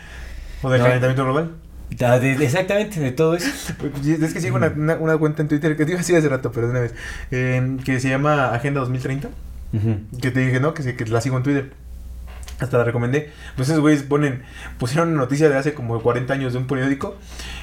¿O 0.61 0.69
del 0.69 0.79
No. 0.79 0.85
calentamiento 0.85 1.23
global? 1.23 1.51
Da- 1.89 2.19
de- 2.19 2.33
exactamente, 2.43 2.99
de 2.99 3.11
todo 3.11 3.35
eso. 3.35 3.47
Es 4.21 4.33
que 4.33 4.41
sigo 4.41 4.57
una, 4.57 4.67
una, 4.75 4.95
una 4.95 5.17
cuenta 5.17 5.41
en 5.41 5.47
Twitter 5.47 5.75
que 5.77 5.85
te 5.85 5.91
iba 5.91 5.99
a 5.99 6.01
decir 6.01 6.15
hace 6.15 6.29
rato, 6.29 6.51
pero 6.51 6.67
de 6.67 6.71
una 6.71 6.79
vez. 6.81 6.93
eh, 7.31 7.77
que 7.85 7.99
se 7.99 8.09
llama 8.09 8.53
Agenda 8.53 8.79
2030. 8.81 9.29
Ujú. 9.73 9.97
Que 10.21 10.31
te 10.31 10.39
dije, 10.41 10.59
¿no? 10.59 10.73
Que, 10.73 10.95
que 10.95 11.05
la 11.05 11.21
sigo 11.21 11.37
en 11.37 11.43
Twitter. 11.43 11.71
Hasta 12.59 12.77
la 12.79 12.83
recomendé. 12.85 13.31
Pues 13.55 13.69
esos 13.69 13.81
güeyes 13.81 14.01
ponen, 14.01 14.41
pusieron 14.79 15.09
una 15.09 15.19
noticia 15.19 15.47
de 15.47 15.55
hace 15.55 15.73
como 15.75 16.01
40 16.01 16.33
años 16.33 16.53
de 16.53 16.59
un 16.59 16.65
periódico 16.65 17.15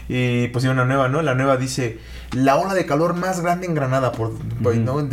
y 0.08 0.46
pusieron 0.48 0.78
una 0.78 0.86
nueva, 0.86 1.08
¿no? 1.08 1.20
La 1.20 1.34
nueva 1.34 1.56
dice, 1.56 1.98
la 2.32 2.56
ola 2.56 2.74
de 2.74 2.86
calor 2.86 3.14
más 3.14 3.40
grande 3.40 3.66
en 3.66 3.74
Granada, 3.74 4.12
por, 4.12 4.32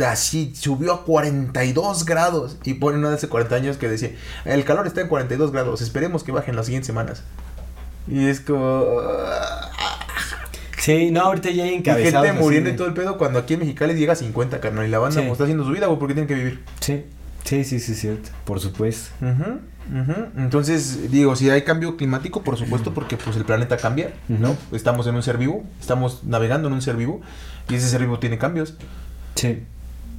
Así, 0.06 0.52
subió 0.54 0.92
a 0.94 1.04
42 1.04 2.04
grados. 2.04 2.58
Y 2.64 2.74
ponen 2.74 3.00
una 3.00 3.08
de 3.10 3.16
hace 3.16 3.28
40 3.28 3.56
años 3.56 3.76
que 3.76 3.88
decía, 3.88 4.10
el 4.44 4.64
calor 4.64 4.86
está 4.86 5.00
en 5.00 5.08
42 5.08 5.50
grados, 5.50 5.82
esperemos 5.82 6.22
que 6.22 6.30
baje 6.30 6.50
en 6.50 6.56
las 6.56 6.66
siguientes 6.66 6.86
semanas. 6.86 7.24
Y 8.08 8.26
es 8.26 8.40
como... 8.40 8.84
Sí, 10.78 11.10
no, 11.12 11.20
ahorita 11.20 11.50
ya 11.50 11.62
hay 11.64 11.70
Y 11.70 11.74
encabezados. 11.76 12.12
gente 12.26 12.28
así 12.30 12.38
muriendo 12.40 12.68
de- 12.68 12.74
y 12.74 12.76
todo 12.76 12.88
el 12.88 12.94
pedo 12.94 13.16
cuando 13.16 13.38
aquí 13.38 13.54
en 13.54 13.60
Mexicali 13.60 13.94
llega 13.94 14.14
a 14.14 14.16
50, 14.16 14.60
carnal. 14.60 14.84
Y 14.86 14.90
la 14.90 14.98
banda 14.98 15.14
Sí. 15.14 15.20
pues, 15.20 15.32
está 15.32 15.44
haciendo 15.44 15.64
su 15.64 15.70
vida, 15.70 15.86
güey, 15.86 15.98
porque 15.98 16.14
tienen 16.14 16.26
que 16.28 16.34
vivir. 16.34 16.64
Sí, 16.80 17.04
sí, 17.44 17.62
sí, 17.64 17.78
sí, 17.78 17.94
cierto, 17.94 18.30
por 18.44 18.58
supuesto. 18.58 19.10
Entonces, 20.36 21.10
digo, 21.10 21.36
si 21.36 21.50
hay 21.50 21.62
cambio 21.62 21.96
climático, 21.96 22.42
por 22.42 22.56
supuesto, 22.56 22.94
porque 22.94 23.16
pues 23.16 23.36
el 23.36 23.44
planeta 23.44 23.76
cambia, 23.76 24.12
¿no? 24.28 24.56
Estamos 24.72 25.06
en 25.06 25.14
un 25.14 25.22
ser 25.22 25.38
vivo, 25.38 25.64
estamos 25.80 26.24
navegando 26.24 26.68
en 26.68 26.74
un 26.74 26.82
ser 26.82 26.96
vivo, 26.96 27.20
y 27.68 27.74
ese 27.76 27.88
ser 27.88 28.00
vivo 28.00 28.18
tiene 28.18 28.38
cambios. 28.38 28.74
Sí. 29.36 29.62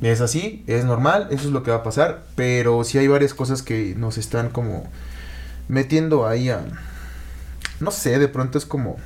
Es 0.01 0.21
así, 0.21 0.63
es 0.67 0.85
normal, 0.85 1.27
eso 1.31 1.47
es 1.47 1.53
lo 1.53 1.63
que 1.63 1.71
va 1.71 1.77
a 1.77 1.83
pasar, 1.83 2.23
pero 2.35 2.83
sí 2.83 2.97
hay 2.97 3.07
varias 3.07 3.33
cosas 3.33 3.61
que 3.63 3.95
nos 3.97 4.17
están 4.17 4.49
como 4.49 4.89
metiendo 5.67 6.27
ahí 6.27 6.49
a... 6.49 6.61
No 7.83 7.91
sé, 7.91 8.17
de 8.17 8.27
pronto 8.27 8.57
es 8.57 8.65
como... 8.65 8.97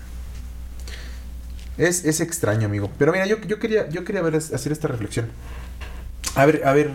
Es, 1.77 2.06
es 2.06 2.22
extraño, 2.22 2.65
amigo. 2.65 2.89
Pero 2.97 3.11
mira, 3.11 3.25
yo, 3.25 3.39
yo 3.41 3.59
quería, 3.59 3.89
yo 3.89 4.03
quería 4.03 4.22
ver, 4.22 4.35
hacer 4.35 4.72
esta 4.72 4.88
reflexión. 4.88 5.27
A 6.35 6.45
ver, 6.45 6.61
a 6.65 6.73
ver. 6.73 6.91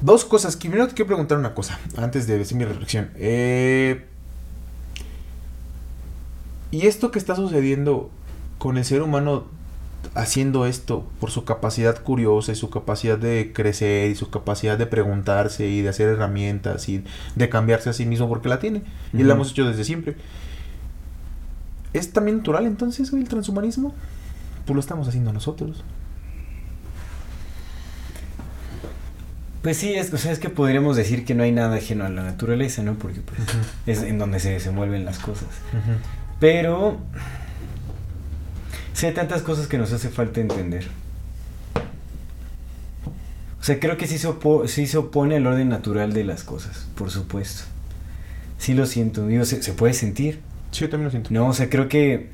Dos 0.00 0.24
cosas. 0.24 0.56
Primero 0.56 0.88
te 0.88 0.94
quiero 0.94 1.06
preguntar 1.06 1.38
una 1.38 1.54
cosa, 1.54 1.78
antes 1.96 2.26
de 2.26 2.38
decir 2.38 2.56
mi 2.56 2.64
reflexión. 2.64 3.10
Eh, 3.16 4.04
¿Y 6.70 6.86
esto 6.86 7.10
que 7.10 7.18
está 7.18 7.34
sucediendo 7.34 8.10
con 8.58 8.76
el 8.76 8.84
ser 8.84 9.02
humano 9.02 9.46
haciendo 10.16 10.66
esto 10.66 11.06
por 11.20 11.30
su 11.30 11.44
capacidad 11.44 12.02
curiosa 12.02 12.52
y 12.52 12.56
su 12.56 12.70
capacidad 12.70 13.18
de 13.18 13.52
crecer 13.54 14.10
y 14.10 14.14
su 14.14 14.30
capacidad 14.30 14.78
de 14.78 14.86
preguntarse 14.86 15.68
y 15.68 15.82
de 15.82 15.90
hacer 15.90 16.08
herramientas 16.08 16.88
y 16.88 17.04
de 17.34 17.48
cambiarse 17.48 17.90
a 17.90 17.92
sí 17.92 18.06
mismo 18.06 18.28
porque 18.28 18.48
la 18.48 18.58
tiene? 18.58 18.82
Y 19.12 19.22
la 19.22 19.34
hemos 19.34 19.52
hecho 19.52 19.68
desde 19.68 19.84
siempre. 19.84 20.16
¿Es 21.92 22.12
también 22.12 22.38
natural 22.38 22.66
entonces 22.66 23.12
el 23.12 23.28
transhumanismo? 23.28 23.94
Pues 24.64 24.74
lo 24.74 24.80
estamos 24.80 25.06
haciendo 25.06 25.32
nosotros. 25.32 25.84
Pues 29.62 29.78
sí, 29.78 29.94
es, 29.94 30.12
o 30.12 30.18
sea, 30.18 30.30
es 30.30 30.38
que 30.38 30.48
podríamos 30.48 30.96
decir 30.96 31.24
que 31.24 31.34
no 31.34 31.42
hay 31.42 31.52
nada 31.52 31.76
ajeno 31.76 32.04
a 32.04 32.08
la 32.08 32.22
naturaleza, 32.22 32.82
¿no? 32.82 32.94
Porque 32.94 33.20
pues, 33.20 33.40
es 33.86 34.02
en 34.02 34.18
donde 34.18 34.38
se 34.38 34.50
desenvuelven 34.50 35.04
las 35.04 35.18
cosas. 35.18 35.48
Pero, 36.38 36.98
Sí, 38.96 39.04
hay 39.04 39.12
tantas 39.12 39.42
cosas 39.42 39.66
que 39.66 39.76
nos 39.76 39.92
hace 39.92 40.08
falta 40.08 40.40
entender. 40.40 40.86
O 43.60 43.64
sea, 43.66 43.78
creo 43.78 43.98
que 43.98 44.06
sí 44.06 44.16
se, 44.16 44.26
opo- 44.26 44.66
sí 44.68 44.86
se 44.86 44.96
opone 44.96 45.36
al 45.36 45.46
orden 45.46 45.68
natural 45.68 46.14
de 46.14 46.24
las 46.24 46.44
cosas, 46.44 46.86
por 46.96 47.10
supuesto. 47.10 47.64
Sí 48.58 48.72
lo 48.72 48.86
siento, 48.86 49.26
digo, 49.26 49.44
se, 49.44 49.62
se 49.62 49.74
puede 49.74 49.92
sentir. 49.92 50.40
Sí, 50.70 50.80
yo 50.80 50.88
también 50.88 51.04
lo 51.06 51.10
siento. 51.10 51.30
No, 51.30 51.48
o 51.48 51.52
sea, 51.52 51.68
creo 51.68 51.88
que 51.88 52.30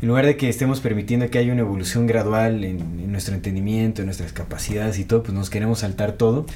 en 0.00 0.06
lugar 0.08 0.24
de 0.24 0.36
que 0.36 0.48
estemos 0.48 0.78
permitiendo 0.78 1.28
que 1.30 1.38
haya 1.38 1.52
una 1.52 1.62
evolución 1.62 2.06
gradual 2.06 2.62
en, 2.62 2.78
en 3.00 3.10
nuestro 3.10 3.34
entendimiento, 3.34 4.02
en 4.02 4.06
nuestras 4.06 4.32
capacidades 4.32 5.00
y 5.00 5.04
todo, 5.04 5.24
pues 5.24 5.34
nos 5.34 5.50
queremos 5.50 5.80
saltar 5.80 6.12
todo 6.12 6.46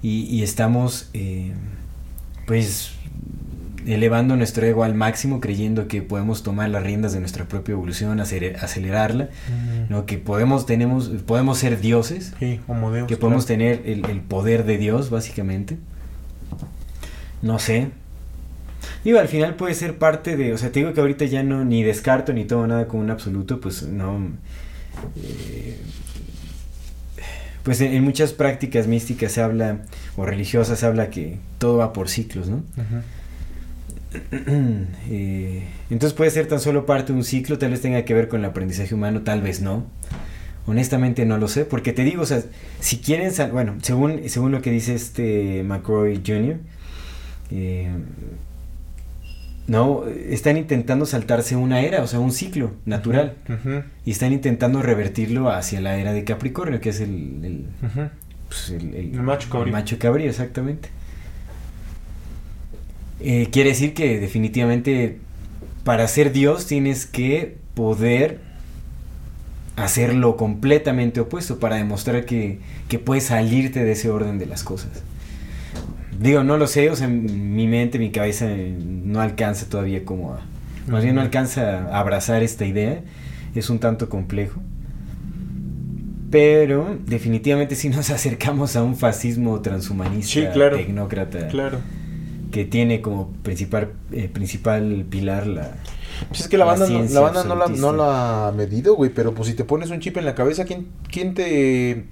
y, 0.00 0.26
y 0.26 0.44
estamos, 0.44 1.10
eh, 1.12 1.50
pues, 2.46 2.92
elevando 3.86 4.36
nuestro 4.36 4.66
ego 4.66 4.84
al 4.84 4.94
máximo, 4.94 5.40
creyendo 5.40 5.88
que 5.88 6.02
podemos 6.02 6.42
tomar 6.42 6.68
las 6.70 6.82
riendas 6.82 7.12
de 7.12 7.20
nuestra 7.20 7.44
propia 7.46 7.72
evolución, 7.72 8.18
acele- 8.18 8.56
acelerarla, 8.60 9.28
¿no? 9.88 10.06
que 10.06 10.18
podemos, 10.18 10.66
tenemos, 10.66 11.08
podemos 11.26 11.58
ser 11.58 11.80
dioses, 11.80 12.32
Sí, 12.38 12.60
que 13.06 13.16
podemos 13.16 13.46
claro. 13.46 13.58
tener 13.60 13.82
el, 13.86 14.04
el 14.10 14.20
poder 14.20 14.64
de 14.64 14.78
Dios, 14.78 15.10
básicamente. 15.10 15.78
No 17.42 17.58
sé. 17.58 17.88
Digo, 19.04 19.18
al 19.20 19.28
final 19.28 19.54
puede 19.54 19.74
ser 19.74 19.98
parte 19.98 20.36
de. 20.36 20.52
O 20.52 20.58
sea, 20.58 20.72
te 20.72 20.80
digo 20.80 20.92
que 20.92 21.00
ahorita 21.00 21.24
ya 21.26 21.42
no 21.42 21.64
ni 21.64 21.82
descarto 21.82 22.32
ni 22.32 22.44
tomo 22.44 22.66
nada 22.66 22.86
como 22.88 23.02
un 23.02 23.10
absoluto, 23.10 23.60
pues 23.60 23.82
no. 23.84 24.18
eh, 25.16 25.78
pues 27.62 27.80
en, 27.80 27.92
en 27.94 28.04
muchas 28.04 28.32
prácticas 28.32 28.86
místicas 28.86 29.32
se 29.32 29.42
habla, 29.42 29.78
o 30.16 30.24
religiosas 30.24 30.78
se 30.78 30.86
habla 30.86 31.10
que 31.10 31.38
todo 31.58 31.78
va 31.78 31.92
por 31.92 32.08
ciclos, 32.08 32.48
¿no? 32.48 32.56
Ujú. 32.56 33.02
Eh, 35.08 35.62
entonces 35.90 36.16
puede 36.16 36.30
ser 36.30 36.46
tan 36.48 36.60
solo 36.60 36.84
parte 36.86 37.12
de 37.12 37.18
un 37.18 37.24
ciclo, 37.24 37.58
tal 37.58 37.70
vez 37.70 37.80
tenga 37.80 38.04
que 38.04 38.12
ver 38.14 38.28
con 38.28 38.40
el 38.40 38.46
aprendizaje 38.46 38.94
humano, 38.94 39.22
tal 39.22 39.40
vez 39.42 39.60
no. 39.60 39.86
Honestamente 40.66 41.24
no 41.26 41.38
lo 41.38 41.46
sé, 41.48 41.64
porque 41.64 41.92
te 41.92 42.02
digo, 42.02 42.22
o 42.22 42.26
sea, 42.26 42.42
si 42.80 42.98
quieren, 42.98 43.32
bueno, 43.52 43.76
según, 43.82 44.28
según 44.28 44.50
lo 44.52 44.62
que 44.62 44.70
dice 44.72 44.94
este 44.94 45.62
McCrory 45.62 46.22
Jr., 46.26 46.56
eh, 47.52 47.88
no, 49.68 50.04
están 50.06 50.56
intentando 50.56 51.06
saltarse 51.06 51.56
una 51.56 51.80
era, 51.80 52.02
o 52.02 52.06
sea, 52.06 52.20
un 52.20 52.30
ciclo 52.32 52.72
natural, 52.84 53.34
y 54.04 54.10
están 54.12 54.32
intentando 54.32 54.80
revertirlo 54.82 55.50
hacia 55.50 55.80
la 55.80 55.96
era 55.98 56.12
de 56.12 56.22
Capricornio, 56.24 56.80
que 56.80 56.90
es 56.90 57.00
el, 57.00 57.66
pues, 58.48 58.70
el, 58.70 58.94
el- 58.94 59.14
El 59.14 59.22
macho 59.22 59.48
cabrío. 59.48 59.66
el 59.66 59.72
macho 59.72 59.98
cabrío, 59.98 60.30
exactamente. 60.30 60.88
Eh, 63.20 63.48
quiere 63.50 63.70
decir 63.70 63.94
que 63.94 64.20
definitivamente 64.20 65.18
para 65.84 66.06
ser 66.08 66.32
Dios 66.32 66.66
tienes 66.66 67.06
que 67.06 67.56
poder 67.74 68.40
hacer 69.76 70.14
lo 70.14 70.36
completamente 70.36 71.20
opuesto 71.20 71.58
para 71.58 71.76
demostrar 71.76 72.24
que, 72.24 72.58
que 72.88 72.98
puedes 72.98 73.24
salirte 73.24 73.84
de 73.84 73.92
ese 73.92 74.10
orden 74.10 74.38
de 74.38 74.46
las 74.46 74.64
cosas. 74.64 74.90
Digo, 76.18 76.42
no 76.44 76.56
lo 76.56 76.66
sé, 76.66 76.90
o 76.90 76.96
sea, 76.96 77.08
mi 77.08 77.66
mente, 77.66 77.98
mi 77.98 78.10
cabeza 78.10 78.50
eh, 78.50 78.74
no 78.80 79.20
alcanza 79.20 79.68
todavía 79.68 80.04
como 80.04 80.32
a... 80.32 80.40
Más 80.88 81.02
bien 81.02 81.14
no 81.14 81.20
alcanza 81.20 81.84
a 81.88 81.98
abrazar 81.98 82.42
esta 82.42 82.64
idea, 82.64 83.02
es 83.54 83.68
un 83.70 83.78
tanto 83.80 84.08
complejo. 84.08 84.60
Pero 86.30 86.98
definitivamente 87.06 87.74
si 87.74 87.88
nos 87.88 88.10
acercamos 88.10 88.76
a 88.76 88.82
un 88.82 88.96
fascismo 88.96 89.60
transhumanista, 89.60 90.32
Sí, 90.40 90.46
claro. 90.52 90.76
tecnócrata, 90.76 91.48
Claro. 91.48 91.78
Que 92.56 92.64
tiene 92.64 93.02
como 93.02 93.28
principal, 93.42 93.92
eh, 94.12 94.30
principal 94.32 95.04
pilar 95.10 95.46
la... 95.46 95.76
Pues 96.28 96.40
es 96.40 96.48
que 96.48 96.56
la 96.56 96.64
La 96.64 96.70
banda, 96.72 96.88
no, 96.88 97.02
la 97.02 97.20
banda 97.20 97.44
no, 97.44 97.48
la, 97.54 97.64
absolutista. 97.64 97.86
no 97.86 97.92
la 97.98 98.48
ha 98.48 98.52
medido, 98.52 98.94
güey, 98.94 99.10
pero 99.10 99.34
pues 99.34 99.48
si 99.50 99.54
te 99.54 99.64
pones 99.64 99.90
un 99.90 100.00
chip 100.00 100.16
en 100.16 100.24
la 100.24 100.34
cabeza, 100.34 100.64
¿quién, 100.64 100.86
quién 101.12 101.34
te... 101.34 102.04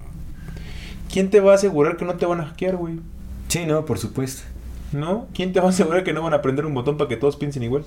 ¿Quién 1.11 1.31
te 1.31 1.39
va 1.39 1.53
a 1.53 1.55
asegurar 1.55 1.97
que 1.97 2.05
no 2.05 2.13
te 2.13 2.27
van 2.27 2.41
a 2.41 2.45
hackear, 2.45 2.75
güey? 2.75 2.99
Sí, 3.47 3.65
no, 3.65 3.85
por 3.85 3.97
supuesto. 3.97 4.43
¿No? 4.91 5.25
¿Quién 5.33 5.51
te 5.51 5.59
va 5.59 5.65
a 5.65 5.69
asegurar 5.69 6.03
que 6.03 6.13
no 6.13 6.21
van 6.21 6.35
a 6.35 6.43
prender 6.43 6.67
un 6.67 6.75
botón 6.75 6.97
para 6.97 7.07
que 7.07 7.17
todos 7.17 7.37
piensen 7.37 7.63
igual? 7.63 7.83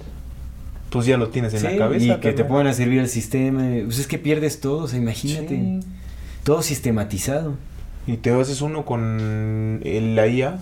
Pues 0.90 1.06
ya 1.06 1.16
lo 1.16 1.28
tienes 1.28 1.54
en 1.54 1.60
Sí, 1.60 1.66
la 1.68 1.76
cabeza. 1.76 2.06
y 2.14 2.20
que 2.20 2.32
te 2.32 2.44
pongan 2.44 2.66
a 2.66 2.72
servir 2.72 2.98
al 2.98 3.08
sistema. 3.08 3.60
Pues 3.84 4.00
es 4.00 4.08
que 4.08 4.18
pierdes 4.18 4.60
todo, 4.60 4.78
o 4.84 4.88
sea, 4.88 4.98
imagínate. 4.98 5.48
Sí. 5.48 5.80
Todo 6.42 6.62
sistematizado. 6.62 7.54
Y 8.08 8.16
te 8.16 8.30
haces 8.32 8.62
uno 8.62 8.84
con 8.84 9.80
el- 9.84 10.16
la 10.16 10.26
IA. 10.26 10.58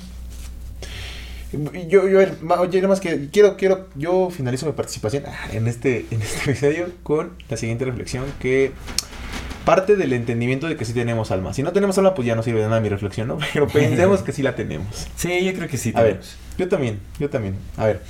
Yo, 1.88 2.08
yo, 2.08 2.18
oye, 2.18 2.76
nada 2.80 2.88
más 2.88 3.00
que 3.00 3.28
quiero, 3.30 3.56
quiero, 3.56 3.88
yo 3.94 4.30
finalizo 4.30 4.66
mi 4.66 4.72
participación 4.72 5.24
ah, 5.26 5.48
en 5.52 5.66
este, 5.66 6.06
en 6.10 6.22
este 6.22 6.50
episodio 6.50 6.88
con 7.02 7.32
la 7.48 7.56
siguiente 7.56 7.84
reflexión 7.84 8.24
que 8.40 8.72
parte 9.64 9.96
del 9.96 10.12
entendimiento 10.12 10.68
de 10.68 10.76
que 10.76 10.84
sí 10.84 10.92
tenemos 10.92 11.30
alma. 11.30 11.52
Si 11.54 11.62
no 11.62 11.72
tenemos 11.72 11.96
alma, 11.98 12.14
pues 12.14 12.26
ya 12.26 12.34
no 12.34 12.42
sirve 12.42 12.60
de 12.60 12.68
nada 12.68 12.80
mi 12.80 12.88
reflexión, 12.88 13.28
¿no? 13.28 13.38
Pero 13.52 13.66
pensemos 13.68 14.22
que 14.22 14.32
sí 14.32 14.42
la 14.42 14.54
tenemos. 14.54 15.06
Sí, 15.16 15.44
yo 15.44 15.52
creo 15.54 15.68
que 15.68 15.76
sí. 15.78 15.92
A 15.94 16.02
ver, 16.02 16.20
yo 16.58 16.68
también, 16.68 17.00
yo 17.18 17.30
también. 17.30 17.56
A 17.76 17.86
ver. 17.86 18.02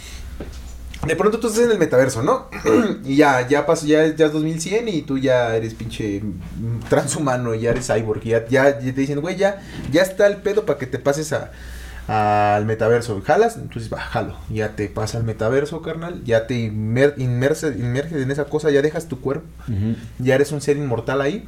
De 1.06 1.14
pronto 1.14 1.38
tú 1.38 1.46
estás 1.46 1.64
en 1.64 1.70
el 1.70 1.78
metaverso, 1.78 2.22
¿no? 2.22 2.48
y 3.04 3.16
ya, 3.16 3.46
ya 3.46 3.64
pasó, 3.64 3.86
ya, 3.86 4.04
ya 4.14 4.26
es 4.26 4.32
2100 4.32 4.88
y 4.88 5.02
tú 5.02 5.18
ya 5.18 5.54
eres 5.54 5.74
pinche 5.74 6.20
mm, 6.20 6.88
transhumano, 6.88 7.54
ya 7.54 7.70
eres 7.70 7.86
cyborg, 7.86 8.22
y 8.24 8.30
ya, 8.30 8.46
ya, 8.48 8.80
ya 8.80 8.92
te 8.92 9.00
dicen, 9.00 9.20
güey, 9.20 9.36
ya, 9.36 9.62
ya 9.92 10.02
está 10.02 10.26
el 10.26 10.38
pedo 10.38 10.66
para 10.66 10.78
que 10.78 10.86
te 10.86 10.98
pases 10.98 11.32
a, 11.32 11.52
al 12.08 12.64
metaverso. 12.66 13.20
¿Jalas? 13.24 13.56
Entonces, 13.56 13.92
va, 13.92 13.98
jalo. 13.98 14.36
Ya 14.50 14.76
te 14.76 14.88
pasa 14.88 15.18
al 15.18 15.24
metaverso, 15.24 15.82
carnal. 15.82 16.22
Ya 16.24 16.46
te 16.46 16.54
inmer- 16.54 17.14
inmerse- 17.16 17.76
inmerges 17.78 18.22
en 18.22 18.30
esa 18.30 18.44
cosa, 18.44 18.70
ya 18.70 18.82
dejas 18.82 19.06
tu 19.08 19.20
cuerpo. 19.20 19.46
Ya 20.18 20.34
eres 20.34 20.52
un 20.52 20.60
ser 20.60 20.76
inmortal 20.76 21.20
ahí. 21.20 21.46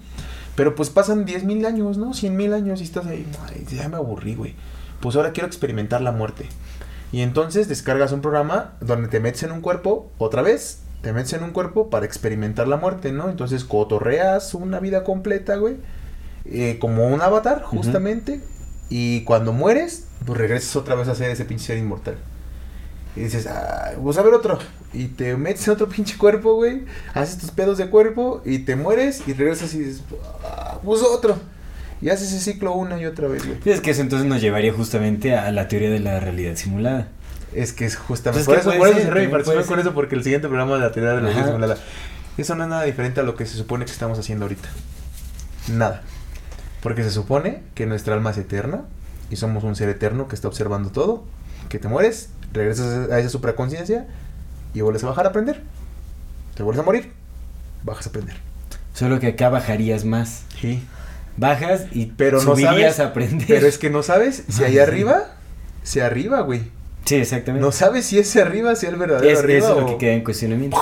Pero 0.57 0.75
pues 0.75 0.91
pasan 0.91 1.25
10.000 1.25 1.65
años, 1.67 1.99
¿no? 1.99 2.13
100.000 2.15 2.53
años 2.53 2.81
y 2.81 2.85
estás 2.85 3.07
ahí. 3.07 3.25
Ay, 3.47 3.65
ya 3.71 3.89
me 3.89 3.97
aburrí, 3.97 4.35
güey. 4.35 4.55
Pues 5.01 5.15
ahora 5.15 5.31
quiero 5.33 5.47
experimentar 5.47 6.01
la 6.01 6.11
muerte. 6.11 6.47
Y 7.13 7.21
entonces 7.21 7.69
descargas 7.69 8.11
un 8.11 8.21
programa 8.21 8.73
donde 8.81 9.07
te 9.09 9.21
metes 9.21 9.45
en 9.45 9.53
un 9.53 9.61
cuerpo, 9.61 10.11
otra 10.19 10.43
vez, 10.43 10.81
te 11.01 11.13
metes 11.13 11.33
en 11.35 11.45
un 11.45 11.53
cuerpo 11.53 11.89
para 11.91 12.05
experimentar 12.05 12.67
la 12.67 12.77
muerte, 12.77 13.13
¿no? 13.13 13.31
Entonces 13.31 13.63
cotorreas 13.65 14.53
una 14.55 14.81
vida 14.81 15.05
completa, 15.05 15.55
güey. 15.57 15.77
eh, 16.51 16.79
como 16.81 17.07
un 17.07 17.21
avatar, 17.21 17.63
justamente. 17.63 18.41
Y 18.91 19.23
cuando 19.23 19.53
mueres, 19.53 20.05
pues 20.25 20.39
regresas 20.39 20.75
otra 20.77 20.95
vez 20.95 21.09
a 21.09 21.15
ser 21.15 21.31
ese 21.31 21.45
pinche 21.45 21.67
ser 21.67 21.79
inmortal. 21.79 22.17
Y 23.17 23.21
dices, 23.21 23.47
ah, 23.47 23.93
pues 24.03 24.17
a 24.19 24.23
ver 24.23 24.35
otro. 24.35 24.59
Y 24.93 25.07
te 25.09 25.37
metes 25.37 25.67
en 25.67 25.75
otro 25.75 25.89
pinche 25.89 26.17
cuerpo, 26.17 26.55
güey. 26.55 26.85
Haces 27.15 27.39
tus 27.39 27.51
pedos 27.51 27.79
de 27.79 27.89
cuerpo 27.89 28.43
y 28.45 28.61
te 28.61 28.77
mueres 28.77 29.23
y 29.27 29.33
regresas 29.33 29.75
y 29.75 29.81
dices, 29.81 30.03
ah, 30.45 30.79
pues 30.85 31.03
otro. 31.03 31.39
Y 32.01 32.11
haces 32.11 32.33
ese 32.33 32.53
ciclo 32.53 32.73
una 32.75 33.01
y 33.01 33.07
otra 33.07 33.27
vez, 33.27 33.45
güey. 33.45 33.59
Es 33.65 33.81
que 33.81 33.91
eso 33.91 34.03
entonces 34.03 34.29
nos 34.29 34.41
llevaría 34.41 34.73
justamente 34.73 35.37
a 35.37 35.51
la 35.51 35.67
teoría 35.67 35.91
de 35.91 35.99
la 35.99 36.21
realidad 36.21 36.55
simulada. 36.55 37.09
Es 37.53 37.73
que 37.73 37.87
es 37.87 37.97
justamente. 37.97 38.45
Pues 38.45 38.65
por 38.65 38.73
que 38.73 38.79
eso, 38.79 38.79
por 38.79 38.89
eso 38.89 39.09
participación 39.09 39.45
puede 39.45 39.67
con 39.67 39.81
eso, 39.81 39.95
porque 39.95 40.15
el 40.15 40.23
siguiente 40.23 40.49
programa 40.49 40.75
de 40.75 40.81
la 40.81 40.93
teoría 40.93 41.11
de 41.11 41.17
la 41.17 41.23
realidad 41.23 41.47
simulada. 41.47 41.77
Eso 42.37 42.55
no 42.55 42.63
es 42.63 42.71
nada 42.71 42.85
diferente 42.85 43.19
a 43.19 43.25
lo 43.25 43.35
que 43.35 43.47
se 43.47 43.57
supone 43.57 43.85
que 43.85 43.91
estamos 43.91 44.17
haciendo 44.17 44.45
ahorita. 44.45 44.69
Nada. 45.73 46.03
Porque 46.83 47.03
se 47.03 47.11
supone 47.11 47.63
que 47.75 47.87
nuestra 47.87 48.15
alma 48.15 48.31
es 48.31 48.39
eterna 48.39 48.83
y 49.31 49.37
somos 49.37 49.65
un 49.65 49.75
ser 49.77 49.89
eterno 49.89 50.29
que 50.29 50.35
está 50.35 50.49
observando 50.49 50.91
todo. 50.91 51.25
Que 51.69 51.79
te 51.79 51.89
mueres, 51.89 52.31
regresas 52.53 53.11
a 53.11 53.19
esa 53.19 53.29
supraconciencia 53.29 54.07
y 54.75 54.81
vuelves 54.81 55.05
a 55.05 55.09
bajar 55.09 55.27
a 55.27 55.31
aprender. 55.31 55.63
Te 56.55 56.63
vuelves 56.63 56.81
a 56.81 56.85
morir, 56.85 57.13
bajas 57.85 58.07
a 58.07 58.11
aprender. 58.11 58.37
Solo 58.95 59.21
que 59.21 59.29
acá 59.29 59.49
bajarías 59.49 60.05
más. 60.05 60.43
Sí. 60.61 60.83
Bajas 61.37 61.87
y 61.93 62.07
Pero 62.07 62.39
no 62.39 62.53
subirías 62.55 62.97
sabes. 62.97 63.01
a 63.01 63.05
aprender. 63.07 63.47
Pero 63.47 63.67
es 63.67 63.79
que 63.79 63.91
no 63.91 64.03
sabes 64.03 64.45
si 64.49 64.65
ahí 64.65 64.79
arriba, 64.81 65.35
si 65.83 66.01
arriba, 66.01 66.41
güey. 66.41 66.63
Sí, 67.09 67.15
exactamente. 67.15 67.65
No 67.65 67.73
sabes 67.73 68.05
si 68.05 68.19
ese 68.19 68.43
arriba 68.43 68.75
sea 68.77 68.91
el 68.91 68.97
verdadero 68.97 69.31
es, 69.33 69.39
arriba 69.39 69.59
eso 69.59 69.71
es 69.73 69.81
lo 69.81 69.87
o- 69.87 69.91
que 69.93 69.97
queda 69.97 70.13
en 70.13 70.23
cuestionamiento. 70.25 70.77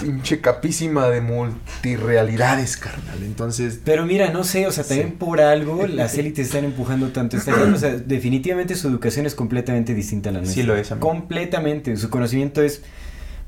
pinche 0.00 0.40
capísima 0.40 1.08
de 1.08 1.20
multirealidades, 1.20 2.76
carnal. 2.76 3.22
Entonces, 3.24 3.80
Pero 3.84 4.06
mira, 4.06 4.30
no 4.30 4.44
sé, 4.44 4.66
o 4.66 4.72
sea, 4.72 4.84
también 4.84 5.08
Sí. 5.10 5.14
por 5.18 5.40
algo 5.40 5.86
las 5.88 6.16
élites 6.16 6.46
están 6.46 6.64
empujando 6.64 7.08
tanto 7.08 7.36
esta 7.36 7.52
gente. 7.52 7.72
O 7.72 7.78
sea, 7.78 7.90
definitivamente 7.96 8.74
su 8.76 8.88
educación 8.88 9.26
es 9.26 9.34
completamente 9.34 9.94
distinta 9.94 10.30
a 10.30 10.32
la 10.32 10.38
nuestra. 10.40 10.62
Sí 10.62 10.66
lo 10.66 10.76
es, 10.76 10.92
amigo. 10.92 11.08
Completamente. 11.08 11.96
Su 11.96 12.10
conocimiento 12.10 12.62
es 12.62 12.82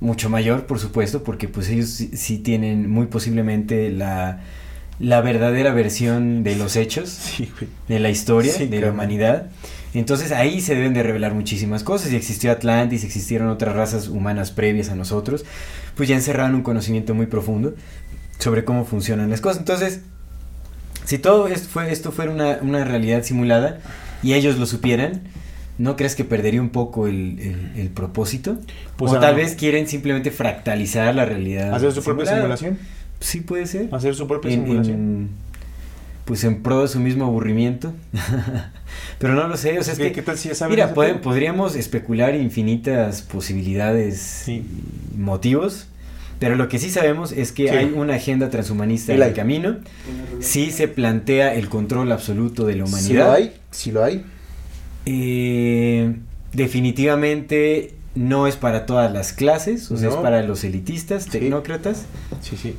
mucho 0.01 0.29
mayor, 0.29 0.67
por 0.67 0.79
supuesto, 0.79 1.23
porque 1.23 1.49
pues 1.49 1.69
ellos 1.69 1.89
sí, 1.91 2.11
sí 2.15 2.39
tienen 2.39 2.91
muy 2.91 3.07
posiblemente 3.07 3.91
la, 3.91 4.41
la 4.99 5.21
verdadera 5.21 5.73
versión 5.73 6.43
de 6.43 6.57
los 6.57 6.77
hechos, 6.77 7.09
sí, 7.09 7.51
de 7.89 7.99
la 8.01 8.11
historia, 8.11 8.53
Sí, 8.53 8.67
de 8.67 8.81
la 8.81 8.91
humanidad. 8.91 9.51
Entonces 9.99 10.33
ahí 10.33 10.61
se 10.61 10.75
deben 10.75 10.95
de 10.95 11.03
revelar 11.03 11.35
muchísimas 11.35 11.83
cosas. 11.83 12.13
Y 12.13 12.17
existió 12.17 12.51
Atlantis, 12.53 13.05
existieron 13.05 13.49
otras 13.49 13.75
razas 13.75 14.09
humanas 14.09 14.51
previas 14.51 14.91
a 14.91 14.95
nosotros, 14.95 15.45
pues 15.97 16.09
ya 16.09 16.15
encerraron 16.17 16.55
un 16.55 16.63
conocimiento 16.63 17.15
muy 17.15 17.27
profundo 17.27 17.75
sobre 18.39 18.65
cómo 18.65 18.85
funcionan 18.85 19.31
las 19.31 19.41
cosas. 19.41 19.59
Entonces, 19.59 20.01
si 21.05 21.19
todo 21.19 21.47
esto, 21.49 21.69
fue, 21.69 21.91
esto 21.93 22.13
fuera 22.13 22.31
una, 22.31 22.59
una 22.63 22.85
realidad 22.85 23.23
simulada 23.23 23.79
y 24.23 24.35
ellos 24.35 24.59
lo 24.59 24.67
supieran, 24.67 25.23
¿no 25.79 25.95
crees 25.97 26.17
que 26.17 26.25
perdería 26.25 26.61
un 26.61 26.71
poco 26.71 27.07
el, 27.07 27.39
el- 27.39 27.73
el 27.81 27.89
propósito? 27.91 28.59
Pues, 28.97 29.13
o 29.13 29.21
tal 29.21 29.35
vez 29.37 29.55
quieren 29.55 29.87
simplemente 29.87 30.31
fractalizar 30.31 31.15
la 31.15 31.25
realidad. 31.25 31.73
Hacer 31.75 31.93
su 31.93 32.03
propia 32.03 32.27
simulación. 32.35 32.79
Sí 33.21 33.41
puede 33.41 33.67
ser. 33.67 33.89
Hacer 33.95 34.15
su 34.15 34.27
propia 34.27 34.51
En- 34.53 34.63
simulación. 34.65 34.97
en- 34.97 35.29
pues 36.27 36.45
en 36.45 36.63
pro 36.63 36.83
de 36.83 36.89
su 36.89 37.01
mismo 37.01 37.25
aburrimiento. 37.25 37.95
Pero 39.19 39.35
no 39.35 39.49
lo 39.49 39.57
sé, 39.57 39.79
o 39.79 39.83
sea, 39.83 39.95
es 39.95 39.99
¿Qué, 39.99 40.09
que... 40.09 40.13
qué 40.13 40.23
tal 40.23 40.37
si 40.37 40.49
ya 40.51 40.55
saben 40.55 40.75
Mira, 40.77 40.93
podríamos 41.23 41.75
especular 41.77 42.35
infinitas 42.35 43.23
posibilidades 43.23 44.19
Sí. 44.21 44.63
motivos, 45.17 45.87
pero 46.39 46.55
lo 46.57 46.69
que 46.69 46.79
sí 46.79 46.91
sabemos 46.91 47.33
es 47.33 47.51
que 47.53 47.69
Sí. 47.69 47.75
hay 47.75 47.87
una 47.97 48.17
agenda 48.17 48.51
transhumanista 48.51 49.15
en 49.15 49.23
el 49.23 49.33
camino. 49.33 49.77
Sí 50.41 50.71
se 50.71 50.87
plantea 50.89 51.55
el 51.55 51.69
control 51.71 52.13
absoluto 52.13 52.67
de 52.67 52.77
la 52.77 52.87
Si 52.87 52.93
humanidad. 52.93 53.27
lo 53.29 53.33
hay, 53.33 53.53
si 53.71 53.91
lo 53.93 54.05
hay. 54.05 54.25
Eh, 55.07 56.15
definitivamente 56.53 57.95
no 58.15 58.47
es 58.47 58.57
para 58.57 58.85
todas 58.87 59.13
las 59.13 59.33
clases, 59.33 59.91
o 59.91 59.97
sea, 59.97 60.09
No. 60.09 60.17
es 60.17 60.21
para 60.21 60.43
los 60.43 60.65
elitistas, 60.65 61.25
Sí. 61.25 61.31
tecnócratas. 61.31 62.05
Sí, 62.41 62.57
sí. 62.61 62.75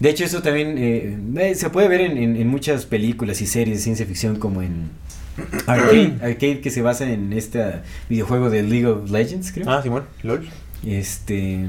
De 0.00 0.10
hecho, 0.10 0.24
eso 0.24 0.42
también 0.42 0.76
eh, 0.78 1.18
eh, 1.38 1.54
se 1.54 1.70
puede 1.70 1.88
ver 1.88 2.00
en, 2.02 2.16
en- 2.18 2.36
en 2.36 2.46
muchas 2.48 2.86
películas 2.86 3.40
y 3.42 3.46
series 3.46 3.78
de 3.78 3.82
ciencia 3.82 4.06
ficción 4.06 4.36
como 4.38 4.62
en 4.62 4.90
Arcade, 5.66 6.14
Arcade 6.22 6.60
que 6.60 6.70
se 6.70 6.82
basa 6.82 7.10
en 7.10 7.32
este 7.32 7.64
videojuego 8.08 8.50
de 8.50 8.62
League 8.62 8.86
of 8.86 9.10
Legends, 9.10 9.52
creo. 9.52 9.68
Ah, 9.70 9.82
Simón, 9.82 10.04
LOL. 10.22 10.48
Este, 10.86 11.66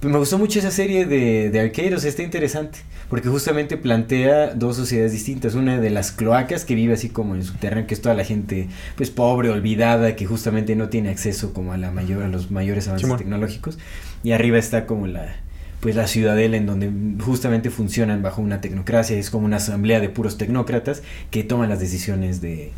pues 0.00 0.12
me 0.12 0.18
gustó 0.18 0.38
mucho 0.38 0.58
esa 0.60 0.70
serie 0.70 1.06
de, 1.06 1.50
de 1.50 1.60
Arcade, 1.60 1.94
o 1.94 1.98
sea, 1.98 2.08
está 2.08 2.22
interesante, 2.22 2.78
porque 3.08 3.28
justamente 3.28 3.76
plantea 3.76 4.54
dos 4.54 4.76
sociedades 4.76 5.12
distintas, 5.12 5.54
una 5.54 5.78
de 5.80 5.90
las 5.90 6.12
cloacas 6.12 6.64
que 6.64 6.74
vive 6.74 6.94
así 6.94 7.08
como 7.10 7.34
en 7.34 7.44
subterráneo, 7.44 7.86
que 7.86 7.94
es 7.94 8.00
toda 8.00 8.14
la 8.14 8.24
gente 8.24 8.68
pues 8.96 9.10
pobre, 9.10 9.50
olvidada, 9.50 10.14
que 10.16 10.24
justamente 10.26 10.74
no 10.76 10.88
tiene 10.88 11.10
acceso 11.10 11.52
como 11.52 11.72
a 11.72 11.76
la 11.76 11.90
mayor 11.90 12.22
a 12.22 12.28
los 12.28 12.50
mayores 12.50 12.86
avances 12.86 13.06
Simón. 13.06 13.18
tecnológicos, 13.18 13.78
y 14.22 14.32
arriba 14.32 14.58
está 14.58 14.86
como 14.86 15.06
la 15.06 15.36
pues 15.80 15.96
la 15.96 16.06
ciudadela 16.06 16.56
en 16.56 16.66
donde 16.66 16.90
justamente 17.24 17.70
funcionan 17.70 18.22
bajo 18.22 18.42
una 18.42 18.60
tecnocracia, 18.60 19.16
es 19.16 19.30
como 19.30 19.46
una 19.46 19.56
asamblea 19.56 20.00
de 20.00 20.08
puros 20.08 20.36
tecnócratas 20.36 21.02
que 21.30 21.42
toman 21.42 21.68
las 21.70 21.80
decisiones 21.80 22.40
de, 22.40 22.72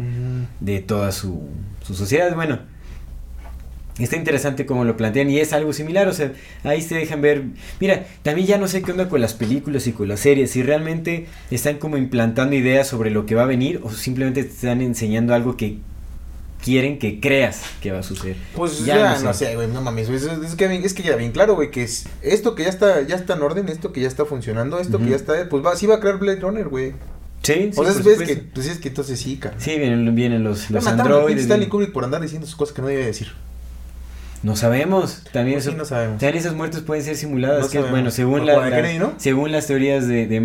de 0.61 0.81
toda 0.81 1.13
su, 1.13 1.43
su 1.83 1.95
sociedad. 1.95 2.35
Bueno, 2.35 2.61
está 3.99 4.17
interesante 4.17 4.67
cómo 4.67 4.85
lo 4.85 4.97
plantean 4.97 5.31
y 5.31 5.39
es 5.39 5.53
algo 5.53 5.73
similar, 5.73 6.09
o 6.09 6.13
sea, 6.13 6.33
ahí 6.65 6.81
se 6.81 6.95
dejan 6.95 7.21
ver, 7.21 7.43
mira, 7.81 8.07
también 8.23 8.47
ya 8.47 8.59
no 8.59 8.69
sé 8.69 8.83
qué 8.83 8.93
onda 8.93 9.09
con 9.09 9.21
las 9.21 9.35
películas 9.35 9.87
y 9.87 9.93
con 9.93 10.09
las 10.09 10.21
series, 10.21 10.53
si 10.53 10.63
realmente 10.63 11.27
están 11.51 11.79
como 11.79 11.97
implantando 11.97 12.57
ideas 12.57 12.87
sobre 12.87 13.11
lo 13.11 13.27
que 13.27 13.35
va 13.35 13.43
a 13.43 13.47
venir 13.47 13.81
o 13.83 13.91
simplemente 13.91 14.45
te 14.45 14.51
están 14.51 14.81
enseñando 14.81 15.35
algo 15.35 15.57
que 15.57 15.79
quieren 16.63 16.99
que 16.99 17.21
creas 17.21 17.63
que 17.81 17.91
va 17.93 17.99
a 17.99 18.03
suceder. 18.03 18.37
Pues 18.55 18.85
Ya 18.85 18.97
ya, 18.97 19.15
no 19.19 19.25
no 19.25 19.35
sé. 19.35 19.55
güey, 19.57 19.69
no 19.69 19.83
mames, 19.83 20.09
güey, 20.09 20.19
es, 20.19 20.55
que, 20.55 20.65
es 20.77 20.95
que 20.95 21.03
ya 21.03 21.17
bien 21.17 21.33
claro, 21.33 21.55
güey, 21.55 21.71
que 21.71 21.83
es 21.83 22.07
esto 22.23 22.55
que 22.55 22.63
ya 22.65 22.69
está, 22.71 23.03
ya 23.03 23.17
está 23.17 23.35
en 23.35 23.43
orden, 23.43 23.69
esto 23.69 23.93
que 23.93 24.01
ya 24.01 24.09
está 24.09 24.25
funcionando, 24.25 24.79
esto 24.79 24.99
que 24.99 25.11
ya 25.11 25.17
está, 25.17 25.49
pues 25.49 25.65
va, 25.65 25.75
sí 25.77 25.87
va 25.87 25.97
a 25.97 26.01
crear 26.01 26.19
Blade 26.19 26.41
Runner, 26.41 26.69
güey. 26.69 26.93
Sí, 27.43 27.55
sí, 27.55 27.71
o 27.77 27.85
sea, 27.85 27.93
por 27.95 28.05
ves 28.05 28.19
que, 28.29 28.37
pues 28.37 28.67
es 28.69 28.79
que 28.79 28.89
entonces 28.89 29.19
sí, 29.19 29.37
cara. 29.37 29.57
Sí, 29.59 29.77
vienen, 29.77 30.15
vienen 30.15 30.45
los, 30.45 30.71
Lo 30.71 30.77
los 30.77 30.87
androides. 30.87 31.43
Stanley 31.43 31.69
Kubrick 31.69 31.91
por 31.93 32.05
andar 32.05 32.21
diciendo 32.23 32.47
sus 32.47 32.55
cosas 32.55 32.73
que 32.75 32.83
no 32.83 32.89
debe 32.89 33.05
decir. 33.05 33.33
No 34.45 34.55
sabemos, 34.57 35.23
también 35.33 35.57
Pues 35.57 35.67
eso, 35.67 35.73
sí, 35.73 35.77
no 35.77 35.85
sabemos. 35.85 36.19
también 36.21 36.37
esas 36.37 36.55
muertes 36.55 36.81
pueden 36.83 37.05
ser 37.05 37.17
simuladas, 37.17 37.61
No 37.63 37.67
que 37.67 37.73
sabemos. 37.75 37.91
bueno, 37.91 38.11
según 38.13 38.45
la, 38.47 38.57
la 38.69 38.77
Kennedy, 38.77 38.99
¿no? 38.99 39.15
según 39.17 39.53
las 39.53 39.67
teorías 39.69 40.07
de, 40.09 40.27
de 40.27 40.41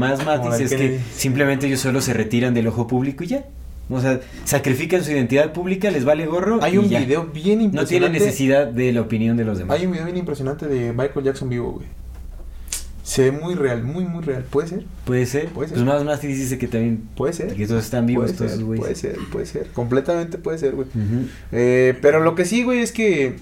de 0.60 0.64
es 0.66 0.70
que 0.72 0.78
Kennedy. 0.78 1.04
simplemente 1.16 1.68
ellos 1.68 1.80
solo 1.80 2.02
se 2.02 2.14
retiran 2.14 2.54
del 2.54 2.68
ojo 2.68 2.88
público 2.88 3.24
y 3.24 3.28
ya. 3.28 3.46
O 3.90 4.02
sea, 4.02 4.20
sacrifican 4.44 5.04
su 5.04 5.12
identidad 5.12 5.54
pública, 5.54 5.90
les 5.92 6.04
vale 6.04 6.26
gorro 6.26 6.60
Hay 6.62 6.76
y 6.76 6.78
un 6.78 6.90
ya. 6.90 7.00
video 7.00 7.26
bien 7.26 7.62
impresionante. 7.62 7.78
No 7.78 7.86
tienen 7.88 8.12
necesidad 8.12 8.68
de 8.68 8.92
la 8.92 9.02
opinión 9.02 9.38
de 9.38 9.46
los 9.46 9.58
demás. 9.60 9.78
Hay 9.80 9.86
un 9.86 9.92
video 9.94 10.06
bien 10.06 10.18
impresionante 10.18 10.68
de 10.68 10.92
Michael 10.92 11.24
Jackson 11.26 11.50
vivo, 11.50 11.72
güey. 11.74 11.88
Se 13.04 13.22
ve 13.24 13.32
muy 13.32 13.56
real, 13.56 13.84
muy, 13.84 14.04
muy 14.04 14.22
real. 14.22 14.44
¿Puede 14.50 14.68
ser? 14.68 14.86
Puede 15.06 15.26
ser. 15.26 15.48
Puede 15.48 15.70
ser. 15.70 15.78
Pues 15.78 15.88
más 15.88 16.04
Matis 16.04 16.38
dice 16.38 16.58
que 16.58 16.68
también 16.68 17.08
Puede 17.16 17.32
ser. 17.32 17.56
que 17.56 17.66
todos 17.66 17.86
están 17.86 18.06
vivos 18.06 18.34
puede 18.34 18.50
todos 18.50 18.62
güeyes. 18.62 18.82
puede 18.82 18.96
ser, 18.96 19.18
puede 19.32 19.46
ser. 19.46 19.68
Completamente 19.68 20.38
puede 20.38 20.58
ser, 20.58 20.76
güey. 20.76 20.88
Eh, 21.54 21.98
pero 22.02 22.20
lo 22.20 22.36
que 22.36 22.44
sí, 22.44 22.64
güey, 22.64 22.80
es 22.80 22.92
que. 22.92 23.36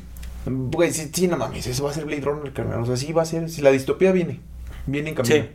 Güey, 0.45 0.93
sí, 0.93 1.09
sí, 1.11 1.27
no 1.27 1.37
mames, 1.37 1.65
eso 1.65 1.83
va 1.83 1.89
a 1.89 1.93
ser 1.95 2.05
Blade 2.05 2.21
Runner, 2.21 2.53
carnal. 2.53 2.81
O 2.81 2.85
sea, 2.85 2.95
sí 2.95 3.11
va 3.11 3.23
a 3.23 3.25
ser. 3.25 3.49
Si 3.49 3.63
la 3.63 3.71
distopía 3.71 4.11
viene. 4.11 4.39
Viene 4.85 5.09
en 5.09 5.15
camino. 5.15 5.35
Sí. 5.35 5.49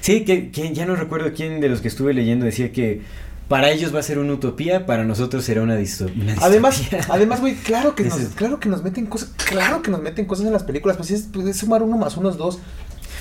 Sí, 0.00 0.24
que, 0.24 0.50
que 0.50 0.72
ya 0.72 0.86
no 0.86 0.96
recuerdo 0.96 1.30
quién 1.34 1.60
de 1.60 1.68
los 1.68 1.82
que 1.82 1.88
estuve 1.88 2.14
leyendo 2.14 2.46
decía 2.46 2.72
que 2.72 3.02
para 3.50 3.72
ellos 3.72 3.92
va 3.92 3.98
a 3.98 4.02
ser 4.04 4.20
una 4.20 4.32
utopía, 4.32 4.86
para 4.86 5.02
nosotros 5.02 5.44
será 5.44 5.60
una, 5.62 5.74
disto- 5.76 6.06
una 6.14 6.34
Además, 6.40 6.78
distopía. 6.78 7.04
además, 7.12 7.40
güey, 7.40 7.56
claro 7.56 7.96
que 7.96 8.04
nos, 8.08 8.14
claro 8.36 8.60
que 8.60 8.68
nos 8.68 8.84
meten 8.84 9.06
cosas, 9.06 9.30
claro 9.36 9.82
que 9.82 9.90
nos 9.90 10.00
meten 10.00 10.24
cosas 10.26 10.46
en 10.46 10.52
las 10.52 10.62
películas, 10.62 10.96
pues 10.96 11.10
es, 11.10 11.28
pues 11.32 11.48
es 11.48 11.56
sumar 11.56 11.82
uno 11.82 11.98
más 11.98 12.16
uno 12.16 12.30
es 12.30 12.36
dos. 12.36 12.60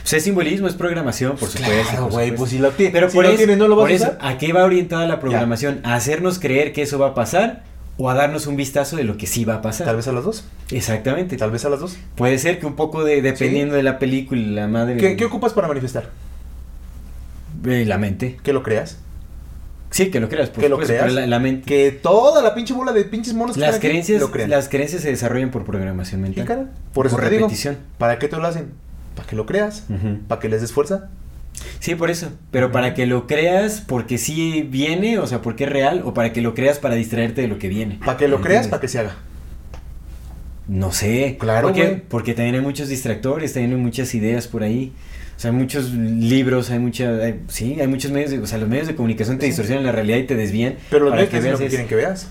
Pues 0.03 0.13
es 0.13 0.23
simbolismo, 0.23 0.67
es 0.67 0.75
programación, 0.75 1.35
por 1.35 1.49
supuesto. 1.49 1.83
Claro, 1.89 2.09
güey, 2.09 2.35
pues 2.35 2.51
si 2.51 2.59
lo 2.59 2.69
tiene, 2.69 2.91
Pero 2.91 3.09
si 3.09 3.15
por, 3.15 3.25
lo 3.25 3.31
eso, 3.31 3.55
no 3.57 3.67
lo 3.67 3.75
vas 3.75 3.83
por 3.85 3.91
a 3.91 3.93
eso. 3.95 4.17
¿a 4.21 4.37
qué 4.37 4.53
va 4.53 4.63
orientada 4.65 5.07
la 5.07 5.19
programación? 5.19 5.81
¿A 5.83 5.95
hacernos 5.95 6.37
creer 6.37 6.73
que 6.73 6.83
eso 6.83 6.99
va 6.99 7.07
a 7.07 7.13
pasar 7.15 7.63
o 7.97 8.11
a 8.11 8.13
darnos 8.13 8.45
un 8.45 8.55
vistazo 8.55 8.97
de 8.97 9.05
lo 9.05 9.17
que 9.17 9.25
sí 9.25 9.45
va 9.45 9.55
a 9.55 9.61
pasar? 9.63 9.87
Tal 9.87 9.95
vez 9.95 10.07
a 10.07 10.11
las 10.11 10.23
dos, 10.23 10.45
Exactamente. 10.69 11.37
tal 11.37 11.49
vez 11.49 11.65
a 11.65 11.69
las 11.69 11.79
dos. 11.79 11.97
Puede 12.15 12.37
ser 12.37 12.59
que 12.59 12.67
un 12.67 12.75
poco 12.75 13.03
de, 13.03 13.23
dependiendo 13.23 13.73
de 13.73 13.81
la 13.81 13.97
película, 13.97 14.41
la 14.41 14.67
madre... 14.67 14.97
¿Qué, 14.97 15.15
qué 15.15 15.25
ocupas 15.25 15.53
para 15.53 15.67
manifestar? 15.67 16.11
Eh, 17.65 17.83
la 17.87 17.97
mente. 17.97 18.37
Que 18.43 18.53
lo 18.53 18.61
creas. 18.63 18.99
Sí, 19.91 20.11
que 20.11 20.19
lo 20.19 20.29
creas, 20.29 20.49
por 20.49 20.63
Que 20.63 20.69
lo 20.69 20.77
creas. 20.77 21.03
pero 21.03 21.13
la, 21.13 21.25
la 21.27 21.39
mente. 21.39 21.65
Que 21.65 21.91
toda 21.91 22.43
la 22.43 22.53
pinche 22.53 22.73
bola 22.73 22.91
de 22.93 23.03
pinches 23.05 23.33
monos 23.33 23.55
que 23.55 23.61
Las 23.61 23.75
aquí 23.77 23.87
creencias, 23.87 24.21
lo 24.21 24.31
las 24.47 24.69
creencias 24.69 25.01
se 25.01 25.09
desarrollan 25.09 25.49
por 25.51 25.65
programación 25.65 26.21
mental. 26.21 26.45
cara. 26.45 26.65
Por 26.93 27.07
eso 27.07 27.15
Por 27.15 27.25
te 27.25 27.31
digo, 27.31 27.45
repetición. 27.47 27.77
¿para 27.97 28.19
qué 28.19 28.27
te 28.27 28.37
lo 28.37 28.45
hacen? 28.45 28.67
Para 29.15 29.27
que 29.27 29.35
lo 29.35 29.45
creas, 29.45 29.85
para 30.27 30.39
que 30.39 30.47
les 30.49 30.61
des 30.61 30.71
fuerza. 30.71 31.09
Sí, 31.79 31.95
por 31.95 32.09
eso. 32.11 32.29
Pero 32.51 32.71
para 32.71 32.93
que 32.93 33.05
lo 33.07 33.25
creas 33.27 33.83
porque 33.85 34.17
sí 34.17 34.61
viene, 34.69 35.17
o 35.19 35.27
sea, 35.27 35.41
porque 35.41 35.63
es 35.65 35.69
real, 35.71 36.03
o 36.05 36.13
para 36.13 36.31
que 36.31 36.41
lo 36.41 36.53
creas 36.53 36.77
para 36.79 36.95
distraerte 36.95 37.41
de 37.41 37.47
lo 37.47 37.57
que 37.57 37.67
viene. 37.67 37.99
Para 38.05 38.17
que 38.17 38.27
lo 38.27 38.37
creas, 38.41 38.65
¿Entiendes? 38.65 38.69
para 38.69 38.81
que 38.81 38.87
se 38.87 38.99
haga. 38.99 39.15
No 40.67 40.91
sé. 40.91 41.37
Claro, 41.39 41.69
¿Por 41.69 41.75
qué? 41.75 42.01
Porque 42.07 42.33
también 42.35 42.55
hay 42.55 42.61
muchos 42.61 42.89
distractores, 42.89 43.53
también 43.53 43.73
hay 43.75 43.81
muchas 43.81 44.13
ideas 44.13 44.47
por 44.47 44.61
ahí. 44.63 44.93
O 45.39 45.41
sea, 45.41 45.51
hay 45.51 45.55
muchos 45.57 45.91
libros, 45.93 46.69
hay 46.69 46.79
muchas, 46.79 47.21
hay- 47.21 47.39
sí, 47.47 47.77
hay 47.79 47.87
muchos 47.87 48.11
medios, 48.11 48.29
de, 48.31 48.39
o 48.39 48.45
sea, 48.45 48.57
los 48.57 48.67
medios 48.67 48.87
de 48.87 48.95
comunicación 48.95 49.37
te 49.37 49.43
Sí. 49.45 49.51
distorsionan 49.51 49.85
la 49.85 49.93
realidad 49.93 50.17
y 50.17 50.23
te 50.23 50.35
desvían. 50.35 50.75
Pero 50.89 51.05
los 51.05 51.13
medios 51.13 51.29
te 51.29 51.37
dicen 51.37 51.51
lo 51.53 51.57
que 51.57 51.63
veas 51.63 51.69
quieren 51.69 51.85
es- 51.85 51.89
que 51.89 51.95
veas. 51.95 52.27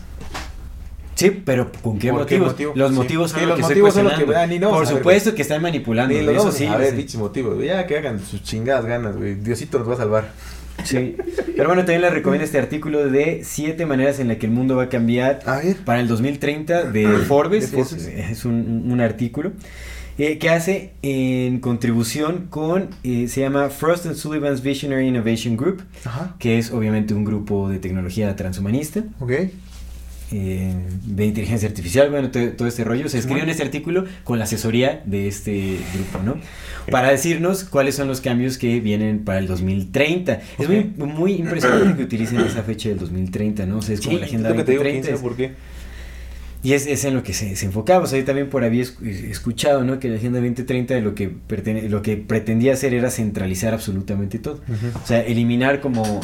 Sí, 1.15 1.43
pero 1.45 1.73
¿con 1.83 1.99
qué 1.99 2.11
¿Por 2.11 2.27
qué 2.27 2.37
motivos? 2.39 2.53
motivo? 2.53 2.73
Los 2.77 2.91
Sí. 2.91 2.97
motivos 2.97 3.31
son 3.31 3.41
Sí, 3.41 3.47
los 3.47 3.55
que 3.57 3.61
estoy 3.62 3.75
motivos 3.77 3.95
son 3.95 4.05
los 4.05 4.12
que 4.12 4.25
vean 4.27 4.53
y 4.53 4.59
no, 4.59 4.69
Por 4.70 4.87
ver, 4.87 4.89
supuesto 4.89 5.35
que 5.35 5.41
están 5.41 5.62
manipulando, 5.62 6.15
Ni 6.15 6.20
eso 6.37 6.53
sí. 6.53 6.67
a 6.67 6.77
ver, 6.77 6.95
pinches 6.95 7.17
motivos. 7.19 7.65
Ya 7.65 7.87
que 7.87 7.97
hagan 7.97 8.20
sus 8.20 8.43
chingadas 8.43 8.85
ganas, 8.85 9.17
güey. 9.17 9.37
Diosito 9.37 9.78
nos 9.78 9.89
va 9.89 9.95
a 9.95 9.97
salvar. 9.97 10.28
Sí. 10.85 11.17
Pero 11.57 11.67
bueno, 11.69 11.81
también 11.83 12.03
les 12.03 12.12
recomiendo 12.12 12.45
este 12.45 12.59
artículo 12.59 13.09
de 13.09 13.41
siete 13.43 13.85
maneras 13.87 14.20
en 14.20 14.28
las 14.28 14.37
que 14.37 14.45
el 14.47 14.53
mundo 14.53 14.77
va 14.77 14.85
a 14.85 14.89
cambiar 14.91 15.41
A 15.47 15.61
para 15.85 15.99
el 16.01 16.07
2030 16.09 16.83
de 16.93 17.09
Forbes. 17.27 17.73
De 17.73 17.81
Es, 17.81 17.89
Forbes. 17.89 18.07
es 18.07 18.45
un, 18.45 18.89
un 18.93 19.01
artículo 19.01 19.53
eh, 20.19 20.39
que 20.39 20.51
hace 20.51 20.93
en 21.03 21.61
contribución 21.61 22.47
con, 22.51 22.91
eh, 23.05 23.29
se 23.29 23.41
llama 23.41 23.69
Frost 23.71 24.07
and 24.07 24.17
Sullivan's 24.17 24.63
Visionary 24.63 25.07
Innovation 25.09 25.57
Group, 25.57 25.83
Ajá. 26.05 26.35
que 26.39 26.59
es 26.59 26.71
obviamente 26.73 27.15
un 27.15 27.25
grupo 27.25 27.69
de 27.69 27.79
tecnología 27.79 28.35
transhumanista. 28.37 29.05
Ok. 29.21 29.33
eh, 30.31 30.75
de 31.07 31.25
inteligencia 31.25 31.67
artificial, 31.69 32.11
bueno, 32.11 32.31
todo, 32.31 32.67
este 32.69 32.85
rollo. 32.85 33.09
Se 33.09 33.17
escribió 33.19 33.43
en 33.45 33.49
este 33.49 33.63
artículo 33.63 34.05
con 34.25 34.39
la 34.39 34.45
asesoría 34.45 35.03
de 35.07 35.27
este 35.27 35.79
grupo, 35.95 36.23
¿no? 36.23 36.37
Para 36.91 37.11
decirnos 37.11 37.65
cuáles 37.65 37.95
son 37.95 38.09
los 38.09 38.21
cambios 38.21 38.59
que 38.59 38.81
vienen 38.81 39.25
para 39.25 39.39
el 39.39 39.47
2030. 39.47 40.41
Es 40.59 40.69
muy, 40.69 40.85
muy 40.99 41.33
impresionante 41.33 41.97
que 41.97 42.03
utilicen 42.03 42.41
esa 42.41 42.63
fecha 42.63 42.91
del 42.91 42.99
2030, 42.99 43.65
¿no? 43.65 43.79
O 43.79 43.83
sea, 43.83 43.95
es 43.95 44.03
como 44.03 44.19
la 44.19 44.27
agenda 44.27 44.51
digo, 44.53 44.65
quién 44.65 44.77
2030. 44.77 45.09
sabe 45.09 45.21
por 45.23 45.37
qué. 45.37 45.53
Y 46.62 46.73
es, 46.73 46.87
es 46.87 47.05
en 47.05 47.15
lo 47.15 47.23
que 47.23 47.33
se, 47.35 47.55
se 47.55 47.67
enfocaba. 47.67 48.05
O 48.05 48.07
sea, 48.09 48.19
yo 48.19 48.25
también 48.25 48.49
por 48.51 48.65
había 48.65 48.83
esc- 48.83 49.01
escuchado, 49.07 49.85
¿no? 49.85 50.01
Que 50.01 50.09
la 50.09 50.17
Agenda 50.17 50.41
2030 50.41 50.95
de 50.95 51.01
lo 51.01 51.15
que, 51.15 51.31
pertene- 51.31 51.89
lo 51.89 52.03
que 52.03 52.17
pretendía 52.17 52.73
hacer 52.73 52.95
era 52.95 53.11
centralizar 53.11 53.75
absolutamente 53.75 54.39
todo. 54.41 54.61
O 55.03 55.07
sea, 55.07 55.20
eliminar 55.20 55.81
como 55.81 56.20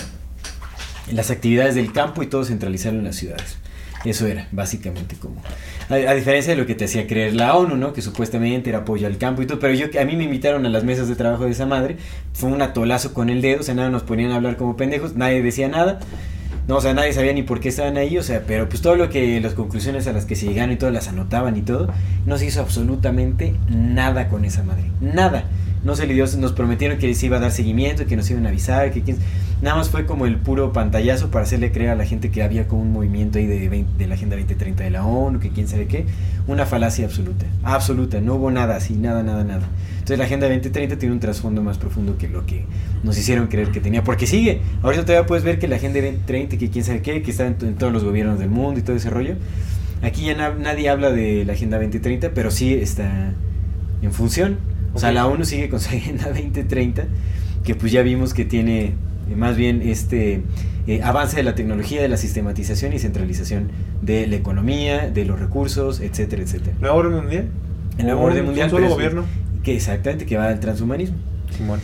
las 1.12 1.30
actividades 1.30 1.74
del 1.74 1.92
campo 1.92 2.22
y 2.22 2.26
todo 2.26 2.44
centralizarlo 2.44 2.98
en 2.98 3.04
las 3.04 3.16
ciudades. 3.16 3.58
Eso 4.04 4.26
era, 4.26 4.48
básicamente 4.52 5.16
como... 5.16 5.42
A, 5.88 5.94
a 5.94 6.14
diferencia 6.14 6.52
de 6.54 6.60
lo 6.60 6.66
que 6.66 6.74
te 6.74 6.84
hacía 6.84 7.06
creer 7.06 7.34
la 7.34 7.56
ONU, 7.56 7.76
¿no? 7.76 7.92
Que 7.94 8.02
supuestamente 8.02 8.68
era 8.70 8.80
apoyo 8.80 9.06
al 9.06 9.16
campo 9.16 9.40
y 9.40 9.46
todo. 9.46 9.58
Pero 9.58 9.72
yo, 9.74 9.86
a 9.98 10.04
mí 10.04 10.16
me 10.16 10.24
invitaron 10.24 10.66
a 10.66 10.68
las 10.68 10.84
mesas 10.84 11.08
de 11.08 11.14
trabajo 11.16 11.44
de 11.44 11.52
esa 11.52 11.64
madre. 11.64 11.96
Fue 12.34 12.50
un 12.50 12.60
atolazo 12.60 13.14
con 13.14 13.30
el 13.30 13.40
dedo. 13.40 13.60
O 13.60 13.62
sea, 13.62 13.74
nada, 13.74 13.88
nos 13.88 14.02
ponían 14.02 14.30
a 14.32 14.36
hablar 14.36 14.56
como 14.58 14.76
pendejos. 14.76 15.14
Nadie 15.16 15.42
decía 15.42 15.68
nada. 15.68 16.00
No, 16.66 16.76
o 16.76 16.80
sea, 16.80 16.94
nadie 16.94 17.12
sabía 17.12 17.32
ni 17.34 17.42
por 17.42 17.60
qué 17.60 17.68
estaban 17.68 17.98
ahí, 17.98 18.16
o 18.16 18.22
sea, 18.22 18.44
pero 18.46 18.68
pues 18.68 18.80
todo 18.80 18.96
lo 18.96 19.10
que, 19.10 19.38
las 19.40 19.52
conclusiones 19.52 20.06
a 20.06 20.12
las 20.12 20.24
que 20.24 20.34
se 20.34 20.46
llegaron 20.46 20.72
y 20.72 20.76
todo, 20.76 20.90
las 20.90 21.08
anotaban 21.08 21.56
y 21.56 21.62
todo, 21.62 21.88
no 22.24 22.38
se 22.38 22.46
hizo 22.46 22.60
absolutamente 22.60 23.54
nada 23.68 24.28
con 24.28 24.44
esa 24.46 24.62
madre, 24.62 24.90
nada. 25.00 25.44
No 25.84 25.94
se 25.96 26.06
le 26.06 26.14
dio, 26.14 26.24
nos 26.38 26.52
prometieron 26.52 26.98
que 26.98 27.14
se 27.14 27.26
iba 27.26 27.36
a 27.36 27.40
dar 27.40 27.52
seguimiento, 27.52 28.06
que 28.06 28.16
nos 28.16 28.30
iban 28.30 28.46
a 28.46 28.48
avisar, 28.48 28.90
que 28.90 29.16
nada 29.62 29.76
más 29.76 29.90
fue 29.90 30.06
como 30.06 30.26
el 30.26 30.36
puro 30.38 30.72
pantallazo 30.72 31.30
para 31.30 31.44
hacerle 31.44 31.72
creer 31.72 31.90
a 31.90 31.94
la 31.94 32.04
gente 32.06 32.30
que 32.30 32.42
había 32.42 32.66
como 32.66 32.82
un 32.82 32.92
movimiento 32.92 33.38
ahí 33.38 33.46
de, 33.46 33.68
20 33.68 33.98
de 33.98 34.06
la 34.06 34.14
Agenda 34.14 34.36
2030 34.36 34.84
de 34.84 34.90
la 34.90 35.04
ONU, 35.04 35.40
que 35.40 35.50
quién 35.50 35.68
sabe 35.68 35.86
qué, 35.86 36.06
una 36.46 36.66
falacia 36.66 37.04
absoluta, 37.04 37.46
absoluta, 37.62 38.20
no 38.20 38.34
hubo 38.34 38.50
nada 38.50 38.76
así, 38.76 38.94
nada, 38.94 39.22
nada, 39.22 39.44
nada. 39.44 39.68
Entonces 39.94 40.18
la 40.18 40.24
Agenda 40.24 40.46
2030 40.48 40.98
tiene 40.98 41.14
un 41.14 41.20
trasfondo 41.20 41.62
más 41.62 41.78
profundo 41.78 42.16
que 42.18 42.28
lo 42.28 42.44
que 42.46 42.64
nos 43.02 43.16
hicieron 43.18 43.46
creer 43.46 43.70
que 43.70 43.80
tenía, 43.80 44.02
porque 44.04 44.26
sigue, 44.26 44.60
ahorita 44.82 45.04
todavía 45.04 45.26
puedes 45.26 45.44
ver 45.44 45.58
que 45.58 45.68
la 45.68 45.76
Agenda 45.76 46.00
2030, 46.00 46.58
que 46.58 46.70
quién 46.70 46.84
sabe 46.84 47.00
qué, 47.02 47.22
que 47.22 47.30
está 47.30 47.46
en, 47.46 47.56
todos 47.76 47.92
los 47.92 48.04
gobiernos 48.04 48.38
del 48.38 48.50
mundo 48.50 48.80
y 48.80 48.82
todo 48.82 48.96
ese 48.96 49.10
rollo. 49.10 49.36
Aquí 50.02 50.26
ya 50.26 50.34
na- 50.34 50.54
nadie 50.54 50.88
habla 50.90 51.10
de 51.10 51.44
la 51.46 51.54
Agenda 51.54 51.78
2030, 51.78 52.32
pero 52.34 52.50
sí 52.50 52.74
está 52.74 53.32
en 54.02 54.12
función. 54.12 54.58
O 54.94 54.98
sea, 54.98 55.12
la 55.12 55.26
ONU 55.26 55.44
sigue 55.44 55.68
con 55.68 55.80
su 55.80 55.88
Agenda 55.88 56.24
2030, 56.28 57.04
que 57.64 57.74
pues 57.74 57.92
ya 57.92 58.02
vimos 58.02 58.32
que 58.32 58.44
tiene 58.44 58.84
eh, 59.30 59.36
más 59.36 59.56
bien 59.56 59.82
este 59.82 60.42
eh, 60.86 61.02
avance 61.02 61.36
de 61.36 61.42
la 61.42 61.54
tecnología, 61.54 62.00
de 62.00 62.08
la 62.08 62.16
sistematización 62.16 62.92
y 62.92 62.98
centralización 62.98 63.70
de 64.02 64.26
la 64.26 64.36
economía, 64.36 65.08
de 65.10 65.24
los 65.24 65.38
recursos, 65.38 66.00
etcétera, 66.00 66.42
etcétera. 66.42 66.76
¿Nuevo 66.80 66.96
orden 66.96 67.14
mundial? 67.14 67.48
El 67.98 68.06
nuevo 68.06 68.22
orden 68.22 68.44
mundial. 68.44 68.66
Un 68.66 68.70
solo 68.70 68.88
gobierno. 68.88 69.24
Que 69.62 69.74
exactamente, 69.74 70.26
que 70.26 70.36
va 70.36 70.48
al 70.48 70.60
transhumanismo. 70.60 71.16
Simón. 71.56 71.80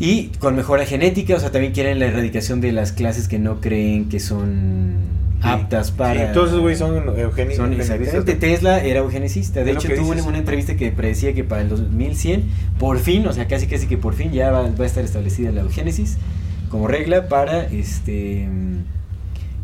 Y 0.00 0.28
con 0.38 0.54
mejora 0.54 0.86
genética, 0.86 1.34
o 1.34 1.40
sea, 1.40 1.50
también 1.50 1.72
quieren 1.72 1.98
la 1.98 2.06
erradicación 2.06 2.60
de 2.60 2.72
las 2.72 2.92
clases 2.92 3.28
que 3.28 3.38
no 3.38 3.60
creen 3.60 4.08
que 4.08 4.20
son 4.20 4.94
aptas 5.42 5.90
para... 5.92 6.28
Sí, 6.28 6.32
todos 6.34 6.48
esos 6.48 6.60
güeyes 6.60 6.78
son 6.78 6.96
eugeni- 7.06 7.54
Son 7.56 7.72
eugenistas. 7.72 8.24
Tesla 8.40 8.80
era 8.82 9.00
eugenicista. 9.00 9.62
De 9.64 9.72
hecho, 9.72 9.88
tuvo 9.94 10.10
una, 10.10 10.22
una 10.24 10.38
entrevista 10.38 10.76
que 10.76 10.90
predecía 10.90 11.32
que 11.34 11.44
para 11.44 11.62
el 11.62 11.68
2100, 11.68 12.42
por 12.78 12.98
fin, 12.98 13.26
o 13.26 13.32
sea, 13.32 13.46
casi 13.46 13.66
casi 13.66 13.86
que 13.86 13.96
por 13.98 14.14
fin 14.14 14.32
ya 14.32 14.50
va, 14.50 14.62
va 14.62 14.84
a 14.84 14.86
estar 14.86 15.04
establecida 15.04 15.52
la 15.52 15.60
eugénesis 15.62 16.16
como 16.70 16.86
regla 16.88 17.28
para 17.28 17.64
este 17.66 18.48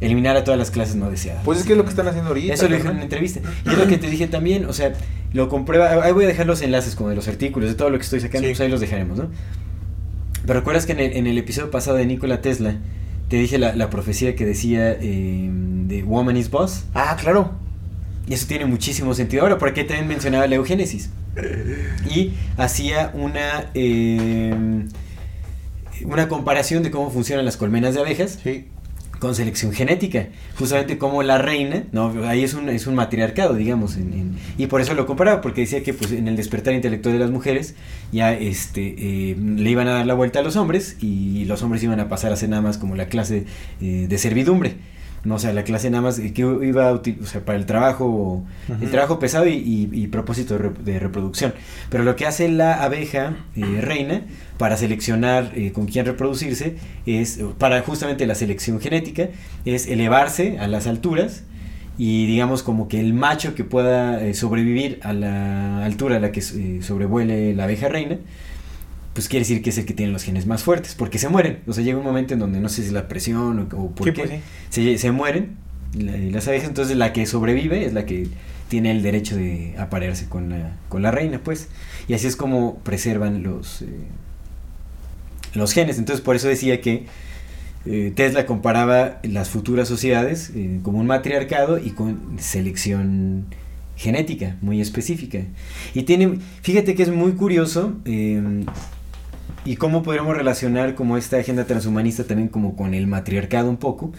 eliminar 0.00 0.36
a 0.36 0.44
todas 0.44 0.58
las 0.58 0.70
clases 0.70 0.96
no 0.96 1.10
deseadas. 1.10 1.42
Pues 1.44 1.60
es 1.60 1.64
que 1.66 1.72
es 1.72 1.78
lo 1.78 1.84
que 1.84 1.90
están 1.90 2.06
haciendo 2.08 2.28
ahorita. 2.28 2.54
Eso 2.54 2.68
lo 2.68 2.76
dijo 2.76 2.88
en 2.88 2.94
una 2.96 3.02
entrevista. 3.04 3.40
Y 3.64 3.70
es 3.70 3.78
lo 3.78 3.86
que 3.86 3.96
te 3.96 4.08
dije 4.10 4.26
también, 4.26 4.66
o 4.66 4.72
sea, 4.72 4.92
lo 5.32 5.48
comprueba. 5.48 6.04
Ahí 6.04 6.12
voy 6.12 6.24
a 6.24 6.28
dejar 6.28 6.46
los 6.46 6.60
enlaces 6.62 6.94
como 6.94 7.08
de 7.10 7.16
los 7.16 7.26
artículos, 7.28 7.68
de 7.68 7.74
todo 7.74 7.90
lo 7.90 7.96
que 7.98 8.04
estoy 8.04 8.20
sacando, 8.20 8.46
Sí. 8.46 8.52
pues 8.52 8.60
ahí 8.60 8.68
los 8.70 8.80
dejaremos, 8.80 9.18
¿no? 9.18 9.28
Pero 10.46 10.58
recuerdas 10.60 10.84
que 10.84 10.92
en 10.92 11.00
el, 11.00 11.12
en 11.14 11.26
el 11.26 11.38
episodio 11.38 11.70
pasado 11.70 11.96
de 11.96 12.04
Nikola 12.06 12.42
Tesla, 12.42 12.76
te 13.34 13.40
dije 13.40 13.58
la, 13.58 13.74
la 13.74 13.90
profecía 13.90 14.36
que 14.36 14.46
decía 14.46 14.92
eh, 14.92 15.50
de 15.50 16.04
Woman 16.04 16.36
is 16.36 16.50
Boss. 16.50 16.84
Ah, 16.94 17.16
claro. 17.20 17.50
Y 18.28 18.34
eso 18.34 18.46
tiene 18.46 18.64
muchísimo 18.64 19.12
sentido 19.12 19.42
ahora, 19.42 19.58
porque 19.58 19.82
también 19.82 20.06
mencionaba 20.06 20.46
la 20.46 20.54
eugénesis. 20.54 21.10
Y 22.08 22.34
hacía 22.56 23.10
una, 23.12 23.72
eh, 23.74 24.54
una 26.04 26.28
comparación 26.28 26.84
de 26.84 26.92
cómo 26.92 27.10
funcionan 27.10 27.44
las 27.44 27.56
colmenas 27.56 27.94
de 27.94 28.02
abejas 28.02 28.38
Sí. 28.40 28.68
Con 29.24 29.34
selección 29.34 29.72
genética. 29.72 30.26
Justamente 30.58 30.98
como 30.98 31.22
la 31.22 31.38
reina, 31.38 31.84
no, 31.92 32.12
ahí 32.28 32.44
es 32.44 32.52
un, 32.52 32.68
es 32.68 32.86
un 32.86 32.94
matriarcado, 32.94 33.54
digamos. 33.54 33.96
en- 33.96 34.34
y 34.58 34.66
por 34.66 34.82
eso 34.82 34.92
lo 34.92 35.06
comparaba, 35.06 35.40
porque 35.40 35.62
decía 35.62 35.82
que 35.82 35.94
pues, 35.94 36.12
en 36.12 36.28
el 36.28 36.36
despertar 36.36 36.74
intelectual 36.74 37.14
de 37.14 37.20
las 37.20 37.30
mujeres 37.30 37.74
ya 38.12 38.34
este, 38.34 38.94
eh, 38.98 39.34
le 39.38 39.70
iban 39.70 39.88
a 39.88 39.92
dar 39.92 40.06
la 40.06 40.12
vuelta 40.12 40.40
a 40.40 40.42
los 40.42 40.56
hombres 40.56 40.96
y 41.00 41.46
los 41.46 41.62
hombres 41.62 41.82
iban 41.82 42.00
a 42.00 42.08
pasar 42.10 42.32
a 42.32 42.36
ser 42.36 42.50
nada 42.50 42.60
más 42.60 42.76
como 42.76 42.96
la 42.96 43.06
clase 43.06 43.46
eh, 43.80 44.06
de 44.08 44.18
servidumbre. 44.18 44.74
No, 45.24 45.38
sea, 45.38 45.52
la 45.54 45.64
clase 45.64 45.88
nada 45.90 46.02
más 46.02 46.20
que 46.20 46.42
iba 46.42 46.88
a 46.88 46.92
o 46.92 47.02
sea, 47.24 47.44
para 47.44 47.56
el 47.58 47.64
trabajo, 47.66 48.44
el 48.80 48.90
trabajo 48.90 49.18
pesado 49.18 49.46
y, 49.46 49.52
y- 49.54 49.88
y 49.92 50.06
propósito 50.08 50.54
de, 50.54 50.58
re- 50.64 50.72
de 50.84 50.98
reproducción. 50.98 51.54
Pero 51.88 52.04
lo 52.04 52.14
que 52.16 52.26
hace 52.26 52.48
la 52.48 52.82
abeja 52.82 53.34
eh, 53.56 53.80
reina 53.80 54.22
para 54.58 54.76
seleccionar 54.76 55.50
eh, 55.54 55.72
con 55.72 55.86
quién 55.86 56.04
reproducirse 56.06 56.76
es, 57.06 57.40
para 57.58 57.80
justamente 57.80 58.26
la 58.26 58.34
selección 58.34 58.80
genética, 58.80 59.28
es 59.64 59.86
elevarse 59.88 60.58
a 60.58 60.68
las 60.68 60.86
alturas 60.86 61.44
y 61.96 62.26
digamos 62.26 62.62
como 62.62 62.88
que 62.88 63.00
el 63.00 63.14
macho 63.14 63.54
que 63.54 63.64
pueda 63.64 64.22
eh, 64.22 64.34
sobrevivir 64.34 64.98
a 65.02 65.12
la 65.12 65.84
altura 65.84 66.16
a 66.16 66.20
la 66.20 66.32
que 66.32 66.42
sobrevuele 66.82 67.54
la 67.54 67.64
abeja 67.64 67.88
reina, 67.88 68.18
pues 69.14 69.28
quiere 69.28 69.40
decir 69.46 69.62
que 69.62 69.70
es 69.70 69.78
el 69.78 69.86
que 69.86 69.94
tiene 69.94 70.12
los 70.12 70.22
genes 70.24 70.46
más 70.46 70.62
fuertes, 70.62 70.94
porque 70.94 71.18
se 71.18 71.28
mueren. 71.28 71.60
O 71.66 71.72
sea, 71.72 71.82
llega 71.82 71.96
un 71.98 72.04
momento 72.04 72.34
en 72.34 72.40
donde 72.40 72.60
no 72.60 72.68
sé 72.68 72.82
si 72.82 72.88
es 72.88 72.92
la 72.92 73.08
presión 73.08 73.58
o, 73.72 73.76
o 73.76 73.90
por 73.92 74.08
Sí, 74.08 74.12
qué, 74.12 74.22
pues 74.26 74.30
sí. 74.70 74.82
se, 74.92 74.98
se 74.98 75.10
mueren 75.12 75.56
la- 75.96 76.16
las 76.16 76.46
abejas, 76.48 76.68
entonces 76.68 76.96
la 76.96 77.12
que 77.12 77.24
sobrevive 77.24 77.86
es 77.86 77.92
la 77.94 78.04
que 78.06 78.26
tiene 78.68 78.90
el 78.90 79.02
derecho 79.02 79.36
de 79.36 79.74
aparearse 79.78 80.26
con 80.28 80.50
la, 80.50 80.76
con 80.88 81.00
la 81.02 81.10
reina, 81.12 81.40
pues. 81.44 81.68
Y 82.08 82.14
así 82.14 82.26
es 82.26 82.34
como 82.36 82.78
preservan 82.80 83.42
los, 83.44 83.82
eh, 83.82 83.86
los 85.54 85.72
genes. 85.72 85.98
Entonces 85.98 86.24
por 86.24 86.34
eso 86.36 86.48
decía 86.48 86.80
que 86.80 87.06
eh, 87.86 88.12
Tesla 88.16 88.46
comparaba 88.46 89.20
las 89.22 89.48
futuras 89.50 89.86
sociedades 89.88 90.50
eh, 90.54 90.80
como 90.82 90.98
un 90.98 91.06
matriarcado 91.06 91.78
y 91.78 91.90
con 91.90 92.36
selección 92.38 93.44
genética 93.96 94.56
muy 94.60 94.80
específica. 94.80 95.38
Y 95.94 96.02
tiene, 96.02 96.38
fíjate 96.62 96.94
que 96.96 97.04
es 97.04 97.10
muy 97.10 97.32
curioso 97.32 97.94
eh, 98.06 98.42
y 99.64 99.76
cómo 99.76 100.02
podríamos 100.02 100.36
relacionar 100.36 100.94
como 100.94 101.16
esta 101.16 101.38
agenda 101.38 101.64
transhumanista 101.64 102.24
también 102.24 102.48
como 102.48 102.76
con 102.76 102.94
el 102.94 103.06
matriarcado 103.06 103.68
un 103.70 103.76
poco, 103.76 104.12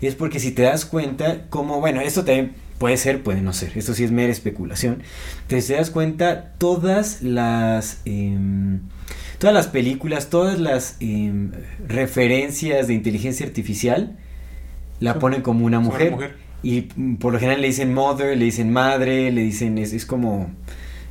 es 0.00 0.14
porque 0.14 0.40
si 0.40 0.50
te 0.50 0.62
das 0.62 0.84
cuenta, 0.84 1.46
como, 1.50 1.80
bueno, 1.80 2.00
esto 2.00 2.24
también 2.24 2.52
puede 2.78 2.96
ser, 2.96 3.22
puede 3.22 3.42
no 3.42 3.52
ser, 3.52 3.76
esto 3.76 3.94
sí 3.94 4.04
es 4.04 4.10
mera 4.10 4.32
especulación, 4.32 5.02
si 5.48 5.60
te 5.66 5.74
das 5.74 5.90
cuenta, 5.90 6.52
todas 6.58 7.22
las... 7.22 8.00
em, 8.04 8.80
todas 9.38 9.54
las 9.54 9.68
películas, 9.68 10.28
todas 10.28 10.58
las 10.58 10.96
em, 11.00 11.52
referencias 11.86 12.88
de 12.88 12.94
inteligencia 12.94 13.46
artificial 13.46 14.18
la 15.00 15.18
ponen 15.18 15.40
como 15.42 15.64
una 15.64 15.80
mujer. 15.80 16.36
Y 16.62 16.82
por 17.18 17.32
lo 17.32 17.38
general 17.38 17.62
le 17.62 17.68
dicen 17.68 17.94
mother, 17.94 18.36
le 18.36 18.44
dicen 18.44 18.70
madre, 18.70 19.32
le 19.32 19.40
dicen, 19.40 19.78
es, 19.78 19.94
es 19.94 20.04
como, 20.04 20.50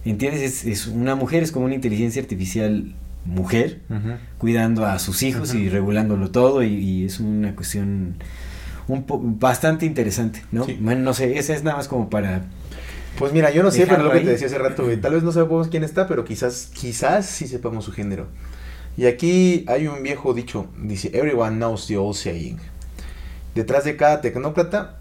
¿entiendes? 0.06 0.44
Es, 0.44 0.66
es 0.66 0.86
una 0.86 1.16
mujer, 1.16 1.42
es 1.42 1.52
como 1.52 1.66
una 1.66 1.74
inteligencia 1.74 2.22
artificial 2.22 2.94
mujer, 3.26 3.82
cuidando 4.38 4.86
a 4.86 4.98
sus 5.00 5.24
hijos 5.24 5.54
y 5.54 5.70
regulándolo 5.70 6.32
todo 6.32 6.64
y, 6.64 6.74
y 6.74 7.06
es 7.06 7.20
una 7.20 7.56
cuestión 7.56 8.16
un 8.88 9.04
po- 9.04 9.20
bastante 9.22 9.86
interesante, 9.86 10.44
¿no? 10.52 10.66
Sí. 10.66 10.78
Bueno, 10.82 11.02
no 11.02 11.14
sé, 11.14 11.38
esa 11.38 11.54
es 11.54 11.64
nada 11.64 11.78
más 11.78 11.88
como 11.88 12.10
para... 12.10 12.44
Pues 13.18 13.34
mira, 13.34 13.52
yo 13.52 13.64
no 13.64 13.70
sé, 13.72 13.86
pero 13.86 14.04
lo 14.04 14.12
que 14.12 14.20
ahí. 14.20 14.24
te 14.24 14.32
decía 14.32 14.48
hace 14.48 14.58
rato, 14.58 14.86
güey, 14.86 15.00
tal 15.00 15.14
vez 15.14 15.24
no 15.24 15.32
sabemos 15.32 15.68
quién 15.68 15.84
está, 15.84 16.08
pero 16.08 16.24
quizás, 16.26 16.72
quizás 16.74 17.26
sí 17.26 17.48
sepamos 17.48 17.86
su 17.86 17.92
género. 17.92 18.28
Y 18.98 19.06
aquí 19.06 19.66
hay 19.68 19.88
un 19.88 20.02
viejo 20.04 20.34
dicho, 20.34 20.68
dice, 20.82 21.12
everyone 21.14 21.58
knows 21.58 21.88
the 21.88 21.98
old 21.98 22.16
saying. 22.16 22.58
Detrás 23.56 23.84
de 23.84 23.96
cada 23.98 24.22
tecnócrata 24.22 24.98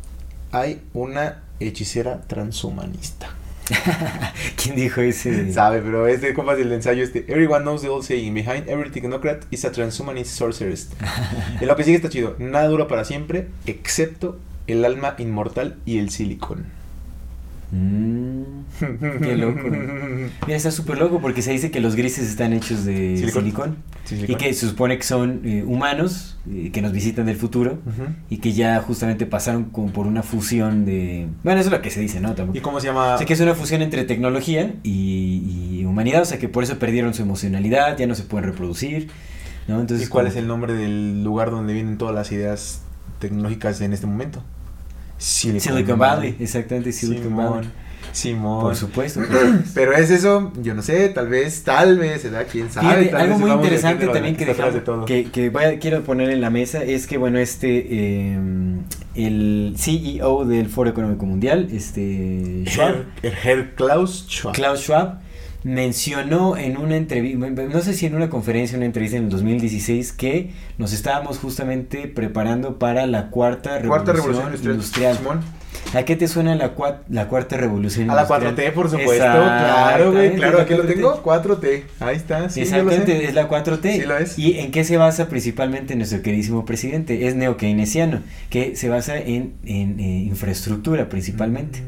hay 0.53 0.83
una 0.95 1.43
hechicera 1.61 2.23
transhumanista. 2.23 3.29
¿Quién 4.63 4.77
dijo 4.77 5.01
ese? 5.01 5.53
Sabe, 5.53 5.81
pero 5.81 6.07
es 6.07 6.21
de 6.21 6.35
compas 6.35 6.59
del 6.59 6.73
ensayo 6.73 7.03
este. 7.03 7.21
Everyone 7.29 7.63
knows 7.63 7.83
the 7.83 7.89
old 7.89 8.05
saying. 8.05 8.35
Behind 8.35 8.69
every 8.69 8.91
technocrat 8.91 9.45
is 9.51 9.65
a 9.65 9.73
transhumanist 9.73 10.31
sorceress. 10.31 10.91
y 11.61 11.65
lo 11.65 11.77
que 11.77 11.85
sigue 11.85 11.97
está 11.97 12.09
chido. 12.09 12.37
Nada 12.39 12.69
dura 12.69 12.89
para 12.89 13.05
siempre, 13.05 13.49
excepto 13.67 14.39
el 14.67 14.85
alma 14.85 15.15
inmortal 15.19 15.77
y 15.85 15.99
el 15.99 16.11
silicón. 16.11 16.78
Mm, 17.71 18.43
qué 19.23 19.37
loco. 19.37 19.61
Mira, 20.47 20.57
está 20.57 20.71
súper 20.71 20.99
loco 20.99 21.21
porque 21.21 21.43
se 21.43 21.53
dice 21.53 21.71
que 21.71 21.81
los 21.81 21.97
grises 21.97 22.29
están 22.29 22.53
hechos 22.55 22.85
de 22.85 23.17
Silicón. 23.31 23.77
y 24.11 24.35
que 24.37 24.55
se 24.55 24.67
supone 24.69 24.97
que 24.97 25.03
son 25.05 25.43
eh, 25.45 25.63
humanos 25.67 26.39
eh, 26.51 26.71
que 26.73 26.81
nos 26.81 26.93
visitan 26.93 27.27
del 27.27 27.37
futuro 27.37 27.79
y 28.31 28.39
que 28.39 28.53
ya 28.55 28.81
justamente 28.81 29.27
pasaron 29.27 29.65
como 29.65 29.93
por 29.93 30.07
una 30.07 30.23
fusión 30.23 30.85
de... 30.87 31.29
Bueno, 31.45 31.61
eso 31.61 31.69
es 31.69 31.77
lo 31.77 31.83
que 31.83 31.91
se 31.91 32.01
dice, 32.01 32.21
¿no? 32.21 32.35
Tampoco. 32.35 32.57
¿Y 32.57 32.61
cómo 32.63 32.81
se 32.81 32.87
llama? 32.87 33.15
O 33.15 33.19
sea, 33.19 33.27
que 33.27 33.35
es 33.35 33.41
una 33.41 33.55
fusión 33.55 33.83
entre 33.83 34.05
tecnología 34.05 34.75
y, 34.83 35.79
y 35.81 35.85
humanidad, 35.85 36.23
o 36.23 36.25
sea, 36.25 36.39
que 36.39 36.49
por 36.49 36.63
eso 36.65 36.79
perdieron 36.79 37.13
su 37.13 37.23
emocionalidad, 37.23 37.99
ya 37.99 38.07
no 38.07 38.15
se 38.15 38.23
pueden 38.23 38.49
reproducir, 38.49 39.09
¿no? 39.67 39.79
Entonces, 39.81 40.07
¿Y 40.07 40.11
cuál 40.11 40.25
como- 40.25 40.33
es 40.33 40.37
el 40.39 40.47
nombre 40.47 40.73
del 40.73 41.23
lugar 41.23 41.51
donde 41.51 41.75
vienen 41.75 41.99
todas 41.99 42.15
las 42.15 42.33
ideas 42.33 42.83
tecnológicas 43.19 43.81
en 43.83 43.93
este 43.93 44.07
momento? 44.07 44.43
Silicon 45.19 45.99
Valley, 45.99 46.37
exactamente, 46.41 46.93
Silicon 46.93 47.25
Simón, 47.25 47.51
Valley. 47.55 47.69
Simón. 48.13 48.61
Por 48.63 48.75
supuesto. 48.77 49.21
Pero 49.75 49.93
es 49.93 50.11
eso, 50.11 50.53
yo 50.63 50.75
no 50.75 50.83
sé, 50.83 51.09
tal 51.11 51.29
vez, 51.29 51.63
tal 51.63 51.99
vez, 51.99 52.25
¿verdad? 52.25 52.47
¿Quién 52.51 52.71
sabe? 52.71 52.89
Fíjate, 52.89 53.07
Tal 53.11 53.21
algo 53.21 53.39
muy 53.39 53.51
interesante 53.51 54.07
también 54.07 54.37
que, 54.37 54.47
dejamos, 54.47 54.75
de 54.75 54.81
todo. 54.81 55.05
que, 55.05 55.25
que 55.31 55.51
voy 55.51 55.65
a- 55.65 55.79
quiero 55.79 56.03
poner 56.03 56.31
en 56.31 56.41
la 56.41 56.49
mesa 56.51 56.83
es 56.83 57.07
que, 57.07 57.19
bueno, 57.19 57.39
este, 57.39 57.87
eh, 57.91 58.39
el 59.15 59.75
CEO 59.77 60.45
del 60.47 60.69
Foro 60.69 60.89
Económico 60.91 61.27
Mundial, 61.27 61.69
este, 61.73 62.65
Schwab, 62.67 63.05
Herr 63.23 63.75
Klaus 63.75 64.27
Schwab. 64.29 64.55
Klaus 64.55 64.81
Schwab, 64.81 65.21
mencionó 65.69 66.57
en 66.57 66.79
una 66.79 66.97
entrevista, 66.97 67.47
no 67.63 67.81
sé 67.81 67.93
si 67.95 68.07
en 68.07 68.15
una 68.15 68.31
conferencia, 68.31 68.77
una 68.77 68.87
entrevista 68.87 69.19
en 69.19 69.25
el 69.25 69.31
2016, 69.31 70.13
que 70.13 70.51
nos 70.79 70.93
estábamos 70.93 71.39
justamente 71.39 72.09
preparando 72.09 72.79
para 72.79 73.07
la 73.07 73.29
cuarta 73.31 73.79
revolución, 73.79 73.89
Cuarta 73.89 74.13
revolución 74.13 74.73
industrial. 74.73 75.19
¿A 75.95 76.03
qué 76.03 76.17
te 76.17 76.27
suena 76.29 76.55
la, 76.55 76.75
cua- 76.75 77.01
la 77.09 77.29
cuarta 77.29 77.57
revolución 77.57 78.11
A 78.11 78.15
la 78.15 78.23
industrial? 78.23 78.57
4T, 78.57 78.73
por 78.73 78.91
supuesto. 78.91 79.25
Claro, 79.25 80.13
güey. 80.13 80.35
Claro, 80.37 80.59
la 80.59 80.65
aquí 80.65 80.75
lo 80.75 80.85
4T. 80.85 80.95
tengo. 80.95 81.23
4T. 81.23 81.83
Ahí 82.01 82.17
está. 82.17 82.51
Sí. 82.51 82.61
Exactamente, 82.63 83.25
es 83.25 83.35
la 83.35 83.49
4T. 83.49 83.93
Sí 83.93 84.03
lo 84.03 84.17
es. 84.19 84.39
¿Y 84.39 84.59
en 84.59 84.71
qué 84.71 84.85
se 84.85 84.97
basa 84.97 85.29
principalmente 85.29 85.95
nuestro 85.97 86.21
queridísimo 86.23 86.65
presidente? 86.65 87.27
Es 87.29 87.37
neokeynesiano, 87.37 88.21
que 88.51 88.75
se 88.77 88.89
basa 88.89 89.17
en, 89.19 89.55
en, 89.65 90.01
eh, 90.01 90.25
infraestructura 90.27 91.09
principalmente. 91.09 91.81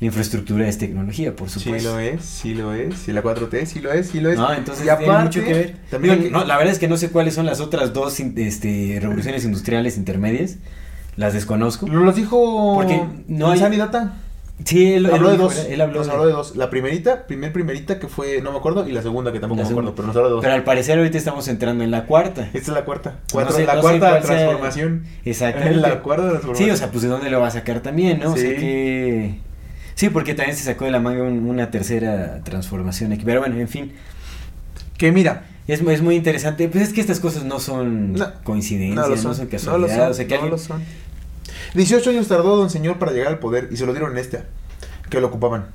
La 0.00 0.06
infraestructura 0.06 0.68
es 0.68 0.78
tecnología, 0.78 1.34
por 1.34 1.48
Mm. 1.48 1.50
Sí 1.50 1.60
supuesto. 1.60 1.92
lo 1.92 1.98
es, 1.98 2.22
sí 2.24 2.54
lo 2.54 2.72
es. 2.72 2.94
Sí, 2.98 3.12
la 3.12 3.22
4T, 3.22 3.66
sí 3.66 3.80
lo 3.80 3.92
es, 3.92 4.08
sí 4.08 4.20
lo 4.20 4.30
es. 4.30 4.38
No, 4.38 4.52
entonces 4.54 4.84
y 4.86 4.96
tiene 4.98 5.18
mucho 5.18 5.42
que 5.44 5.52
ver. 5.52 5.76
También 5.90 6.14
Digo, 6.14 6.24
hay 6.26 6.28
que- 6.28 6.38
no, 6.38 6.44
la 6.44 6.56
verdad 6.56 6.72
es 6.72 6.78
que 6.78 6.86
no 6.88 6.96
sé 6.96 7.10
cuáles 7.10 7.34
son 7.34 7.46
las 7.46 7.60
otras 7.60 7.92
dos 7.92 8.18
este, 8.20 8.98
revoluciones 9.00 9.44
industriales 9.44 9.96
intermedias. 9.96 10.56
Las 11.16 11.32
desconozco. 11.32 11.88
Lo- 11.88 12.04
Los 12.04 12.14
dijo. 12.14 12.74
Porque 12.76 13.02
no 13.26 13.50
hay- 13.50 13.58
Data. 13.76 14.14
Sí, 14.64 14.92
él, 14.92 15.06
él 15.06 15.12
habló 15.14 15.28
de 15.30 15.36
dijo, 15.36 15.48
dos. 15.48 15.66
Él 15.68 15.80
habló 15.80 15.98
nos 15.98 16.06
de- 16.06 16.12
habló 16.12 16.26
de 16.26 16.32
dos. 16.32 16.56
La 16.56 16.68
primerita, 16.70 17.26
primer 17.28 17.52
primerita 17.52 17.98
que 18.00 18.06
fue, 18.08 18.40
no 18.40 18.50
me 18.52 18.58
acuerdo, 18.58 18.88
y 18.88 18.92
la 18.92 19.02
segunda 19.02 19.32
que 19.32 19.38
tampoco 19.40 19.62
La 19.62 19.68
me 19.68 19.70
acuerdo, 19.70 19.90
segunda. 19.90 19.96
pero 19.96 20.06
nos 20.08 20.16
habló 20.16 20.28
de 20.28 20.34
dos. 20.34 20.42
Pero 20.42 20.54
al 20.54 20.64
parecer 20.64 20.98
ahorita 20.98 21.16
estamos 21.18 21.46
entrando 21.48 21.82
en 21.84 21.90
la 21.92 22.06
cuarta. 22.06 22.42
Esta 22.46 22.58
es 22.58 22.68
la 22.68 22.84
cuarta. 22.84 23.10
No 23.10 23.16
Cuatro- 23.32 23.56
sé- 23.56 23.66
la 23.66 23.74
no 23.74 23.80
sé 23.80 23.82
cuarta 23.82 24.10
cuál 24.10 24.22
sea- 24.24 24.36
transformación. 24.36 25.04
Exactamente. 25.24 25.80
La 25.80 26.00
cuarta 26.02 26.28
transformación. 26.28 26.68
Sí, 26.68 26.72
o 26.72 26.76
sea, 26.76 26.90
pues 26.90 27.02
de 27.02 27.08
dónde 27.08 27.30
lo 27.30 27.40
va 27.40 27.48
a 27.48 27.50
sacar 27.52 27.80
también, 27.80 28.18
¿no? 28.20 28.32
O 28.32 28.36
sea 28.36 28.50
Sí. 28.50 28.56
que... 28.56 29.34
Sí, 29.98 30.10
porque 30.10 30.32
también 30.32 30.56
se 30.56 30.62
sacó 30.62 30.84
de 30.84 30.92
la 30.92 31.00
manga 31.00 31.24
un- 31.24 31.48
una 31.48 31.72
tercera 31.72 32.40
transformación 32.44 33.12
aquí. 33.12 33.22
Pero 33.24 33.40
bueno, 33.40 33.56
en 33.58 33.66
fin, 33.66 33.92
Que 34.96 35.10
mira, 35.10 35.44
es, 35.66 35.82
mu- 35.82 35.90
es 35.90 36.02
muy 36.02 36.14
interesante. 36.14 36.68
Pues 36.68 36.84
es 36.84 36.92
que 36.92 37.00
estas 37.00 37.18
cosas 37.18 37.42
no 37.44 37.58
son 37.58 38.12
No, 38.12 38.26
coincidencias, 38.44 38.94
no 38.94 39.02
no, 39.02 39.08
lo 39.08 39.16
son, 39.16 39.34
son. 39.34 39.44
No 39.44 39.44
lo 39.44 39.50
casualidad. 39.50 39.96
son. 40.04 40.10
o 40.10 40.14
sea, 40.14 40.24
que 40.28 40.34
no 40.36 40.42
alguien... 40.42 40.50
lo 40.52 40.58
son. 40.58 40.82
18 41.74 42.10
años 42.10 42.28
tardó 42.28 42.54
Don 42.56 42.70
Señor 42.70 42.98
para 43.00 43.10
llegar 43.10 43.26
al 43.32 43.40
poder 43.40 43.68
y 43.72 43.76
se 43.76 43.86
lo 43.86 43.92
dieron 43.92 44.12
en 44.12 44.18
esta, 44.18 44.44
que 45.10 45.20
lo 45.20 45.26
ocupaban. 45.26 45.66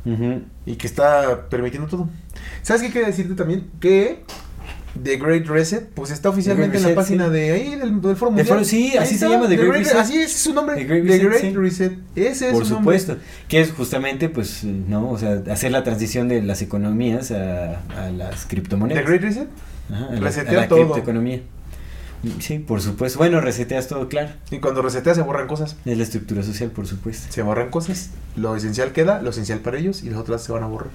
Y 0.66 0.76
que 0.78 0.88
está 0.88 1.50
permitiendo 1.50 1.90
todo. 1.90 2.08
¿Sabes 2.62 2.82
qué 2.82 2.92
quería 2.92 3.08
decirte 3.10 3.36
también? 3.36 3.70
Que 3.82 4.24
The 5.02 5.18
Great 5.18 5.48
Reset, 5.48 5.90
pues 5.90 6.12
está 6.12 6.30
oficialmente 6.30 6.78
en 6.78 6.84
la 6.84 6.94
página 6.94 7.26
sí. 7.28 7.32
de 7.32 7.52
ahí, 7.52 7.76
del, 7.76 8.00
del 8.00 8.16
Foro 8.16 8.32
Del 8.32 8.46
Mundial. 8.46 8.48
Foro, 8.48 8.64
sí, 8.64 8.96
así 8.98 9.18
se 9.18 9.28
llama, 9.28 9.48
The 9.48 9.58
Great 9.58 9.72
Reset. 9.74 9.96
Así 9.96 10.18
es 10.18 10.34
su 10.34 10.54
nombre. 10.54 10.76
The 10.76 10.84
Great 10.86 11.04
The 11.08 11.18
Reset, 11.30 11.30
Great 11.30 11.42
sí. 11.42 11.84
Reset. 11.84 11.94
Ese 12.16 12.48
es 12.48 12.54
Por 12.54 12.66
su 12.66 12.74
nombre. 12.76 13.00
supuesto, 13.00 13.24
que 13.48 13.62
es 13.62 13.72
justamente, 13.72 14.30
pues, 14.30 14.64
¿no? 14.64 15.10
O 15.10 15.18
sea, 15.18 15.42
hacer 15.52 15.72
la 15.72 15.84
transición 15.84 16.28
de 16.28 16.42
las 16.44 16.62
economías 16.62 17.32
a, 17.32 17.80
a 17.98 18.12
las 18.12 18.46
criptomonedas. 18.46 19.04
The 19.04 19.10
Great 19.10 19.24
Reset. 19.24 19.48
Ajá, 19.92 20.06
a 20.10 20.12
la, 20.14 20.20
Resetea 20.20 20.52
a 20.52 20.62
la 20.62 20.68
todo. 20.68 20.80
criptoeconomía. 20.80 21.42
Sí, 22.40 22.60
por 22.60 22.80
supuesto. 22.80 23.20
Bueno, 23.20 23.42
reseteas 23.42 23.88
todo, 23.90 24.08
claro. 24.08 24.30
Y 24.50 24.60
cuando 24.60 24.82
resetea 24.82 25.14
se 25.14 25.22
borran 25.24 25.46
cosas. 25.48 25.76
Es 25.86 25.98
la 25.98 26.04
estructura 26.04 26.42
social, 26.44 26.70
por 26.72 26.88
supuesto. 26.88 27.28
Se 27.30 27.42
borran 27.42 27.70
cosas. 27.70 28.12
Lo 28.38 28.56
esencial 28.56 28.94
queda, 28.94 29.22
lo 29.22 29.32
esencial 29.32 29.60
para 29.60 29.78
ellos 29.78 30.04
y 30.04 30.10
las 30.10 30.20
otras 30.20 30.42
se 30.42 30.54
van 30.54 30.64
a 30.64 30.68
borrar. 30.68 30.90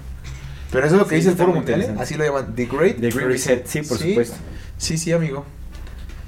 Pero 0.71 0.85
eso 0.85 0.95
es 0.95 1.01
lo 1.01 1.07
que 1.07 1.15
Sí, 1.15 1.21
dice 1.21 1.29
el 1.31 1.35
Foro 1.35 1.53
Mundial. 1.53 1.81
¿eh? 1.81 1.95
Así 1.99 2.15
lo 2.15 2.23
llaman. 2.25 2.53
The 2.55 2.65
Great, 2.65 2.97
The 2.99 3.09
Great 3.09 3.27
Reset, 3.27 3.65
sí, 3.65 3.81
por 3.81 3.97
supuesto. 3.97 4.35
Sí, 4.77 4.97
sí, 4.97 5.11
amigo. 5.11 5.45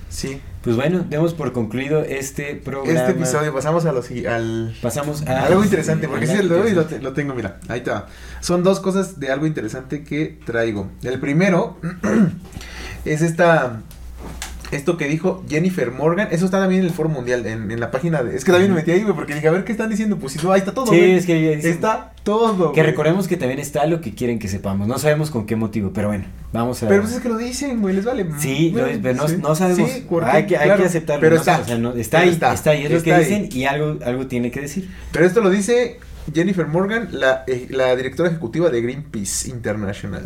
Sí. 0.09 0.41
Pues 0.63 0.75
bueno, 0.75 1.05
demos 1.09 1.33
por 1.33 1.53
concluido 1.53 2.01
este 2.03 2.55
programa. 2.55 2.99
Este 2.99 3.11
episodio 3.13 3.53
pasamos 3.53 3.85
a 3.85 3.91
los, 3.93 4.09
al, 4.29 4.75
Pasamos 4.81 5.25
a... 5.27 5.45
algo 5.45 5.63
interesante, 5.63 6.07
porque 6.07 6.27
si 6.27 6.35
de 6.35 6.53
hoy 6.53 6.71
lo, 6.73 6.85
te- 6.85 6.99
lo 7.01 7.13
tengo, 7.13 7.33
mira, 7.33 7.59
ahí 7.67 7.79
está. 7.79 8.07
Son 8.41 8.61
dos 8.61 8.79
cosas 8.79 9.19
de 9.19 9.31
algo 9.31 9.47
interesante 9.47 10.03
que 10.03 10.37
traigo. 10.45 10.89
El 11.01 11.19
primero 11.19 11.77
es 13.05 13.21
esta 13.21 13.81
esto 14.72 14.98
que 14.98 15.08
dijo 15.08 15.43
Jennifer 15.50 15.91
Morgan, 15.91 16.30
eso 16.32 16.45
está 16.45 16.59
también 16.59 16.82
en 16.82 16.88
el 16.88 16.93
Foro 16.93 17.09
Mundial, 17.09 17.45
en, 17.45 17.69
en 17.72 17.80
la 17.80 17.91
página 17.91 18.24
de... 18.24 18.35
Es 18.35 18.45
que 18.45 18.51
también 18.51 18.72
me 18.72 18.77
metí 18.77 18.91
ahí, 18.91 19.03
güey, 19.03 19.14
porque 19.16 19.35
dije, 19.35 19.48
a 19.48 19.51
ver 19.51 19.64
qué 19.66 19.72
están 19.74 19.90
diciendo, 19.90 20.17
pues 20.17 20.33
si 20.33 20.40
no, 20.45 20.51
ahí 20.51 20.59
está 20.59 20.74
todo, 20.74 20.85
Sí, 20.88 20.98
güey. 20.98 21.11
es 21.16 21.25
que 21.25 21.53
Está 21.69 22.14
todo, 22.24 22.72
Que 22.72 22.82
güey. 22.82 22.91
recordemos 22.91 23.27
que 23.27 23.35
también 23.38 23.59
está 23.59 23.85
lo 23.85 24.00
que 24.01 24.14
quieren 24.16 24.40
que 24.40 24.48
sepamos. 24.48 24.88
No 24.88 24.98
sabemos 24.98 25.30
con 25.30 25.45
qué 25.45 25.56
motivo, 25.56 25.91
pero 25.93 26.08
bueno, 26.08 26.25
vamos 26.53 26.82
a... 26.83 26.88
Pero 26.88 27.01
pues 27.01 27.14
es 27.16 27.22
que 27.22 27.30
lo 27.30 27.38
dicen, 27.38 27.82
güey, 27.82 27.95
les 27.95 28.06
vale. 28.06 28.25
Sí, 28.40 28.72
Güey, 28.72 29.00
pero 29.01 29.16
no, 29.16 29.27
sí. 29.27 29.38
no 29.41 29.56
sabemos. 29.56 29.90
Sí, 29.91 30.06
porque, 30.09 30.30
hay, 30.30 30.45
que, 30.48 30.58
hay 30.58 30.77
que 30.77 30.85
aceptarlo. 30.85 31.22
Pero 31.22 31.35
¿no? 31.35 31.41
está. 31.41 31.59
O 31.59 31.66
sea, 31.66 31.77
no- 31.77 31.93
está 31.93 32.19
ahí, 32.19 32.30
está, 32.30 32.51
ahí, 32.72 32.85
es 32.85 32.91
lo 32.91 33.01
que 33.03 33.09
está 33.09 33.16
ahí. 33.17 33.24
dicen 33.25 33.50
y 33.51 33.66
algo, 33.66 33.98
algo 34.06 34.27
tiene 34.27 34.51
que 34.51 34.61
decir. 34.61 34.90
Pero 35.11 35.25
esto 35.25 35.41
lo 35.41 35.50
dice 35.50 36.00
Jennifer 36.33 36.67
Morgan, 36.67 37.09
la, 37.11 37.43
eh, 37.48 37.67
la 37.72 37.95
directora 37.95 38.30
ejecutiva 38.30 38.69
de 38.69 38.82
Greenpeace 38.82 39.50
International. 39.50 40.24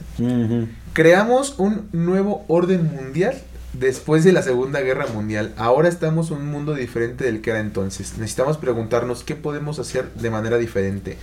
Creamos 0.94 1.56
un 1.58 1.90
nuevo 1.94 2.46
orden 2.48 2.92
mundial 2.96 3.36
después 3.80 4.24
de 4.24 4.32
la 4.32 4.42
Segunda 4.42 4.82
Guerra 4.82 5.08
Mundial. 5.08 5.54
Ahora 5.58 5.90
estamos 5.90 6.32
en 6.32 6.38
un 6.38 6.48
mundo 6.48 6.74
diferente 6.74 7.26
del 7.26 7.42
que 7.42 7.52
era 7.52 7.60
entonces. 7.60 8.18
Necesitamos 8.18 8.58
preguntarnos 8.58 9.24
qué 9.24 9.36
podemos 9.36 9.80
hacer 9.80 10.12
de 10.14 10.30
manera 10.30 10.58
diferente. 10.58 11.18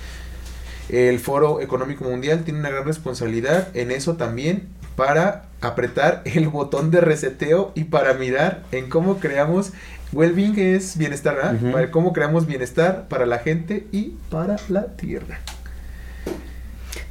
El 0.88 1.18
Foro 1.20 1.60
Económico 1.60 2.04
Mundial 2.04 2.44
tiene 2.44 2.60
una 2.60 2.70
gran 2.70 2.84
responsabilidad 2.84 3.68
en 3.74 3.90
eso 3.90 4.16
también 4.16 4.68
para 4.96 5.46
apretar 5.60 6.22
el 6.24 6.48
botón 6.48 6.90
de 6.90 7.00
reseteo 7.00 7.72
y 7.74 7.84
para 7.84 8.14
mirar 8.14 8.64
en 8.72 8.88
cómo 8.88 9.18
creamos 9.18 9.72
well-being 10.12 10.58
es 10.58 10.98
bienestar, 10.98 11.36
¿verdad? 11.36 11.72
Para 11.72 11.90
cómo 11.90 12.12
creamos 12.12 12.46
bienestar 12.46 13.08
para 13.08 13.24
la 13.24 13.38
gente 13.38 13.86
y 13.92 14.14
para 14.28 14.56
la 14.68 14.88
tierra. 14.96 15.40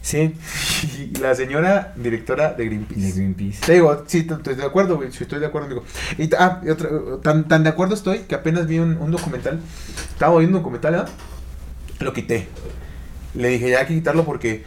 Sí, 0.01 0.35
Y 0.83 1.15
la 1.21 1.35
señora 1.35 1.93
directora 1.95 2.53
de 2.53 2.65
Greenpeace. 2.65 3.01
de 3.01 3.11
Greenpeace. 3.11 3.65
Te 3.65 3.73
digo, 3.73 4.03
sí, 4.07 4.27
estoy 4.29 4.55
de 4.55 4.65
acuerdo, 4.65 4.95
güey. 4.97 5.11
Sí, 5.11 5.23
estoy 5.23 5.39
de 5.39 5.45
acuerdo, 5.45 5.67
amigo. 5.67 5.83
Y, 6.17 6.29
ah, 6.35 6.61
y 6.63 6.69
otra, 6.69 6.89
tan, 7.21 7.47
tan 7.47 7.63
de 7.63 7.69
acuerdo 7.69 7.93
estoy 7.93 8.19
que 8.19 8.35
apenas 8.35 8.67
vi 8.67 8.79
un, 8.79 8.97
un 8.97 9.11
documental. 9.11 9.59
Estaba 10.11 10.37
viendo 10.39 10.57
un 10.57 10.63
documental, 10.63 10.91
¿verdad? 10.93 11.09
Lo 11.99 12.13
quité. 12.13 12.47
Le 13.33 13.49
dije, 13.49 13.69
ya 13.69 13.79
hay 13.79 13.85
que 13.85 13.93
quitarlo 13.93 14.25
porque, 14.25 14.63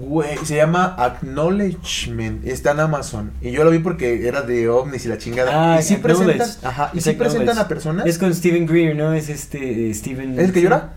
güey, 0.00 0.36
se 0.44 0.56
llama 0.56 0.94
Acknowledgement. 0.98 2.46
Está 2.46 2.72
en 2.72 2.80
Amazon. 2.80 3.32
Y 3.40 3.50
yo 3.52 3.64
lo 3.64 3.70
vi 3.70 3.78
porque 3.78 4.26
era 4.26 4.42
de 4.42 4.68
ovnis 4.68 5.06
y 5.06 5.08
la 5.08 5.18
chingada. 5.18 5.74
Ah, 5.74 5.80
y 5.80 5.82
sí 5.82 5.96
presentan, 5.96 6.48
ajá, 6.64 6.90
y 6.92 7.00
sí 7.00 7.12
presentan 7.12 7.58
a 7.58 7.68
personas. 7.68 8.06
Es 8.06 8.18
con 8.18 8.34
Steven 8.34 8.66
Greer, 8.66 8.96
¿no? 8.96 9.12
Es 9.12 9.28
este, 9.28 9.90
eh, 9.90 9.94
Steven... 9.94 10.38
¿Es 10.38 10.46
el 10.46 10.52
que 10.52 10.62
llora? 10.62 10.94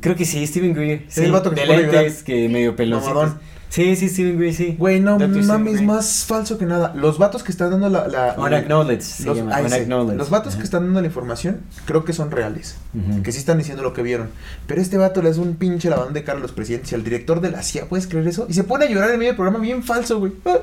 Creo 0.00 0.16
que 0.16 0.24
sí, 0.24 0.46
Steven 0.46 0.72
Greer. 0.74 1.04
Sí, 1.08 1.24
el 1.24 1.32
vato 1.32 1.50
que 1.50 1.60
de 1.60 1.66
lentes, 1.66 2.22
que 2.22 2.48
medio 2.48 2.74
peloncito. 2.74 3.38
Sí, 3.70 3.96
sí, 3.96 4.08
Steven 4.08 4.38
Greer, 4.38 4.54
sí. 4.54 4.76
Güey, 4.78 5.00
no. 5.00 5.16
Steven 5.16 5.46
mames, 5.46 5.74
Greer. 5.74 5.86
más 5.86 6.24
falso 6.26 6.56
que 6.56 6.64
nada. 6.64 6.94
Los 6.96 7.18
vatos 7.18 7.42
que 7.42 7.52
están 7.52 7.70
dando 7.70 7.88
la. 7.90 8.08
la 8.08 8.34
Unacknowledged 8.38 9.26
los, 9.26 9.38
unacknowledged. 9.38 10.16
Los 10.16 10.30
vatos 10.30 10.56
que 10.56 10.62
están 10.62 10.84
dando 10.84 11.00
la 11.00 11.06
información, 11.06 11.60
creo 11.84 12.04
que 12.04 12.12
son 12.12 12.30
reales. 12.30 12.76
Que 13.22 13.30
sí 13.30 13.38
están 13.38 13.58
diciendo 13.58 13.82
lo 13.82 13.92
que 13.92 14.02
vieron. 14.02 14.30
Pero 14.66 14.80
este 14.80 14.96
vato 14.96 15.22
le 15.22 15.30
hace 15.30 15.40
un 15.40 15.56
pinche 15.56 15.90
lavadón 15.90 16.14
de 16.14 16.24
cara 16.24 16.38
a 16.38 16.42
los 16.42 16.52
presidentes 16.52 16.92
y 16.92 16.94
al 16.94 17.04
director 17.04 17.40
de 17.40 17.50
la 17.50 17.62
CIA. 17.62 17.86
¿Puedes 17.88 18.06
creer 18.06 18.26
eso? 18.26 18.46
Y 18.48 18.54
se 18.54 18.64
pone 18.64 18.86
a 18.86 18.88
llorar 18.90 19.10
en 19.10 19.18
medio 19.18 19.30
del 19.32 19.36
programa 19.36 19.58
bien 19.60 19.82
falso, 19.82 20.18
güey. 20.18 20.32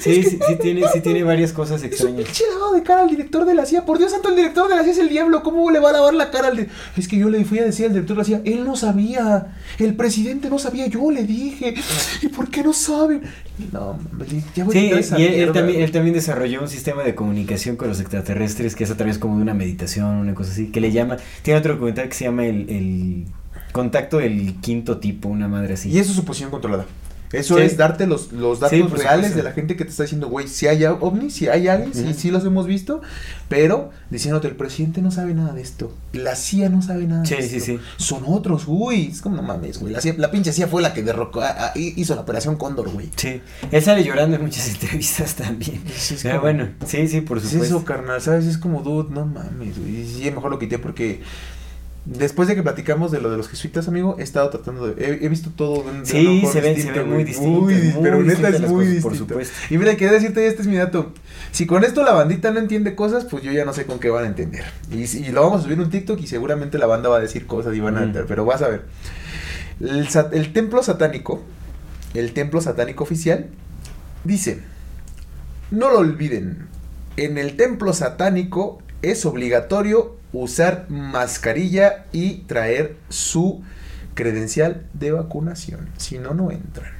Sí, 0.00 0.22
sí, 0.22 0.38
sí 0.46 0.56
tiene, 0.60 0.84
sí 0.92 1.00
tiene 1.00 1.24
varias 1.24 1.52
cosas 1.52 1.82
Es 1.82 1.82
un 1.82 1.88
extrañas. 2.10 2.24
pinche 2.26 2.44
lavado 2.52 2.74
de 2.74 2.82
cara 2.84 3.02
al 3.02 3.08
director 3.10 3.44
de 3.44 3.54
la 3.54 3.66
CIA. 3.66 3.84
Por 3.84 3.98
Dios 3.98 4.12
santo, 4.12 4.28
el 4.28 4.36
director 4.36 4.68
de 4.68 4.76
la 4.76 4.82
CIA 4.84 4.92
es 4.92 4.98
el 4.98 5.08
diablo. 5.08 5.42
¿Cómo 5.42 5.68
le 5.72 5.80
va 5.80 5.90
a 5.90 5.92
lavar 5.94 6.14
la 6.14 6.30
cara 6.30 6.48
al 6.48 6.56
de... 6.56 6.68
Es 6.96 7.08
que 7.08 7.16
yo 7.16 7.28
le 7.28 7.44
fui 7.44 7.58
a 7.58 7.64
decir 7.64 7.86
al 7.86 7.92
director 7.92 8.16
de 8.16 8.20
la 8.22 8.24
CIA, 8.24 8.42
él 8.44 8.64
no 8.64 8.76
sabía. 8.76 9.56
El 9.80 9.96
presidente 9.96 10.48
no 10.48 10.60
sabía, 10.60 10.86
yo 10.86 11.10
le 11.10 11.24
dije. 11.24 11.74
¿Y 12.24 12.28
por 12.28 12.48
qué 12.48 12.62
no 12.62 12.72
saben? 12.72 13.22
No, 13.70 13.98
ya 14.54 14.64
voy 14.64 14.76
a 14.76 15.02
Sí, 15.02 15.14
y 15.18 15.22
él, 15.24 15.34
él 15.34 15.52
también, 15.52 15.82
él 15.82 15.90
también 15.90 16.14
desarrolló 16.14 16.62
un 16.62 16.68
sistema 16.68 17.02
de 17.02 17.14
comunicación 17.14 17.76
con 17.76 17.88
los 17.88 18.00
extraterrestres 18.00 18.74
que 18.74 18.84
es 18.84 18.90
a 18.90 18.96
través 18.96 19.18
como 19.18 19.36
de 19.36 19.42
una 19.42 19.52
meditación, 19.52 20.16
una 20.16 20.34
cosa 20.34 20.52
así, 20.52 20.68
que 20.68 20.80
le 20.80 20.90
llama, 20.90 21.18
tiene 21.42 21.60
otro 21.60 21.74
documental 21.74 22.08
que 22.08 22.14
se 22.14 22.24
llama 22.24 22.46
el, 22.46 22.70
el 22.70 23.24
contacto 23.72 24.18
del 24.18 24.54
quinto 24.62 24.98
tipo, 24.98 25.28
una 25.28 25.48
madre 25.48 25.74
así. 25.74 25.90
Y 25.90 25.98
eso 25.98 26.10
es 26.10 26.16
su 26.16 26.24
posición 26.24 26.50
controlada. 26.50 26.86
Eso 27.34 27.56
Sí. 27.56 27.62
es 27.62 27.76
darte 27.76 28.06
los, 28.06 28.32
los 28.32 28.60
datos 28.60 28.78
Sí, 28.78 28.82
reales 28.82 29.34
de 29.34 29.42
la 29.42 29.52
gente 29.52 29.76
que 29.76 29.84
te 29.84 29.90
está 29.90 30.04
diciendo, 30.04 30.28
güey, 30.28 30.48
si 30.48 30.66
hay 30.66 30.84
ovnis, 30.84 31.34
si 31.34 31.48
hay 31.48 31.68
aliens, 31.68 31.96
sí, 31.96 32.14
sí 32.14 32.30
los 32.30 32.44
hemos 32.44 32.66
visto, 32.66 33.00
pero 33.48 33.90
diciéndote, 34.10 34.48
el 34.48 34.56
presidente 34.56 35.02
no 35.02 35.10
sabe 35.10 35.34
nada 35.34 35.52
de 35.52 35.62
esto, 35.62 35.92
la 36.12 36.36
CIA 36.36 36.68
no 36.68 36.82
sabe 36.82 37.06
nada 37.06 37.24
Sí, 37.24 37.34
de 37.36 37.42
sí, 37.48 37.56
esto. 37.56 37.72
sí. 37.72 37.78
Son 37.96 38.22
otros, 38.26 38.64
uy, 38.66 39.08
es 39.12 39.20
como 39.20 39.36
no 39.36 39.42
mames, 39.42 39.78
güey, 39.80 39.92
la, 39.92 40.00
CIA 40.00 40.14
la 40.18 40.30
pinche 40.30 40.52
CIA 40.52 40.68
fue 40.68 40.82
la 40.82 40.94
que 40.94 41.02
derrocó, 41.02 41.40
a- 41.42 41.66
a- 41.68 41.72
hizo 41.76 42.14
la 42.14 42.22
operación 42.22 42.56
Cóndor, 42.56 42.88
güey. 42.90 43.10
Sí, 43.16 43.40
él 43.70 43.82
sale 43.82 44.04
llorando 44.04 44.36
en 44.36 44.42
muchas 44.42 44.68
entrevistas 44.70 45.34
también. 45.34 45.82
Sí, 45.96 46.14
es 46.14 46.22
Pero 46.22 46.40
como- 46.40 46.42
bueno, 46.52 46.68
sí, 46.86 47.08
sí, 47.08 47.20
por 47.20 47.38
Es 47.38 47.44
supuesto. 47.44 47.76
eso, 47.76 47.84
carnal, 47.84 48.20
¿sabes? 48.20 48.46
Es 48.46 48.58
como, 48.58 48.82
dude, 48.82 49.10
no 49.12 49.26
mames, 49.26 49.78
güey. 49.78 50.00
Y 50.02 50.06
sí, 50.06 50.30
mejor 50.30 50.50
lo 50.50 50.58
quité 50.58 50.78
porque 50.78 51.20
después 52.06 52.48
de 52.48 52.54
que 52.54 52.62
platicamos 52.62 53.10
de 53.10 53.20
lo 53.20 53.30
de 53.30 53.36
los 53.36 53.48
jesuitas, 53.48 53.88
amigo, 53.88 54.16
he 54.18 54.22
estado 54.22 54.50
tratando 54.50 54.86
de. 54.88 55.04
He, 55.04 55.24
he 55.24 55.28
visto 55.28 55.50
todo 55.54 55.82
de 55.84 55.90
un, 55.90 56.00
de 56.00 56.06
Sí, 56.06 56.44
se 56.50 56.60
ven- 56.60 56.74
se 56.74 56.74
distinto, 56.74 57.00
ven 57.00 57.06
muy 57.08 57.14
güey. 57.14 57.24
distintas, 57.24 57.60
Muy, 57.62 57.74
muy 57.74 58.02
pero 58.02 58.22
neta 58.22 58.48
es 58.48 58.60
muy 58.60 58.84
cosas, 58.86 59.02
por 59.02 59.12
distinto. 59.12 59.14
supuesto. 59.16 59.54
Y 59.70 59.78
mira, 59.78 59.92
quería 59.96 60.12
decirte, 60.12 60.46
este 60.46 60.62
es 60.62 60.68
mi 60.68 60.76
dato. 60.76 61.12
Si 61.52 61.66
con 61.66 61.84
esto 61.84 62.02
la 62.04 62.12
bandita 62.12 62.50
no 62.50 62.58
entiende 62.60 62.94
cosas, 62.94 63.24
pues 63.24 63.42
yo 63.42 63.52
ya 63.52 63.64
no 63.64 63.72
sé 63.72 63.86
con 63.86 63.98
qué 64.00 64.10
van 64.10 64.24
a 64.24 64.26
entender. 64.28 64.64
Y, 64.90 65.06
lo 65.30 65.42
vamos 65.42 65.60
a 65.60 65.62
subir 65.64 65.74
en 65.78 65.84
un 65.84 65.90
TikTok 65.90 66.20
y 66.20 66.26
seguramente 66.26 66.78
la 66.78 66.86
banda 66.86 67.08
va 67.08 67.16
a 67.18 67.20
decir 67.20 67.46
cosas 67.46 67.74
y 67.74 67.80
van 67.80 67.94
a 67.96 67.98
entender. 68.00 68.26
Pero 68.26 68.44
vas 68.44 68.60
a 68.62 68.68
ver. 68.68 68.82
El, 69.80 70.06
el 70.32 70.52
templo 70.52 70.82
satánico, 70.82 71.42
el 72.14 72.32
templo 72.32 72.60
satánico 72.60 73.04
oficial, 73.04 73.46
dice. 74.24 74.60
No 75.70 75.90
lo 75.90 75.98
olviden. 75.98 76.66
En 77.16 77.38
el 77.38 77.56
templo 77.56 77.92
satánico 77.92 78.78
es 79.10 79.24
obligatorio 79.26 80.16
usar 80.32 80.86
mascarilla 80.88 82.06
y 82.12 82.38
traer 82.46 82.96
su 83.08 83.62
credencial 84.14 84.86
de 84.92 85.12
vacunación. 85.12 85.88
Si 85.96 86.18
no, 86.18 86.34
no 86.34 86.50
entran. 86.50 86.92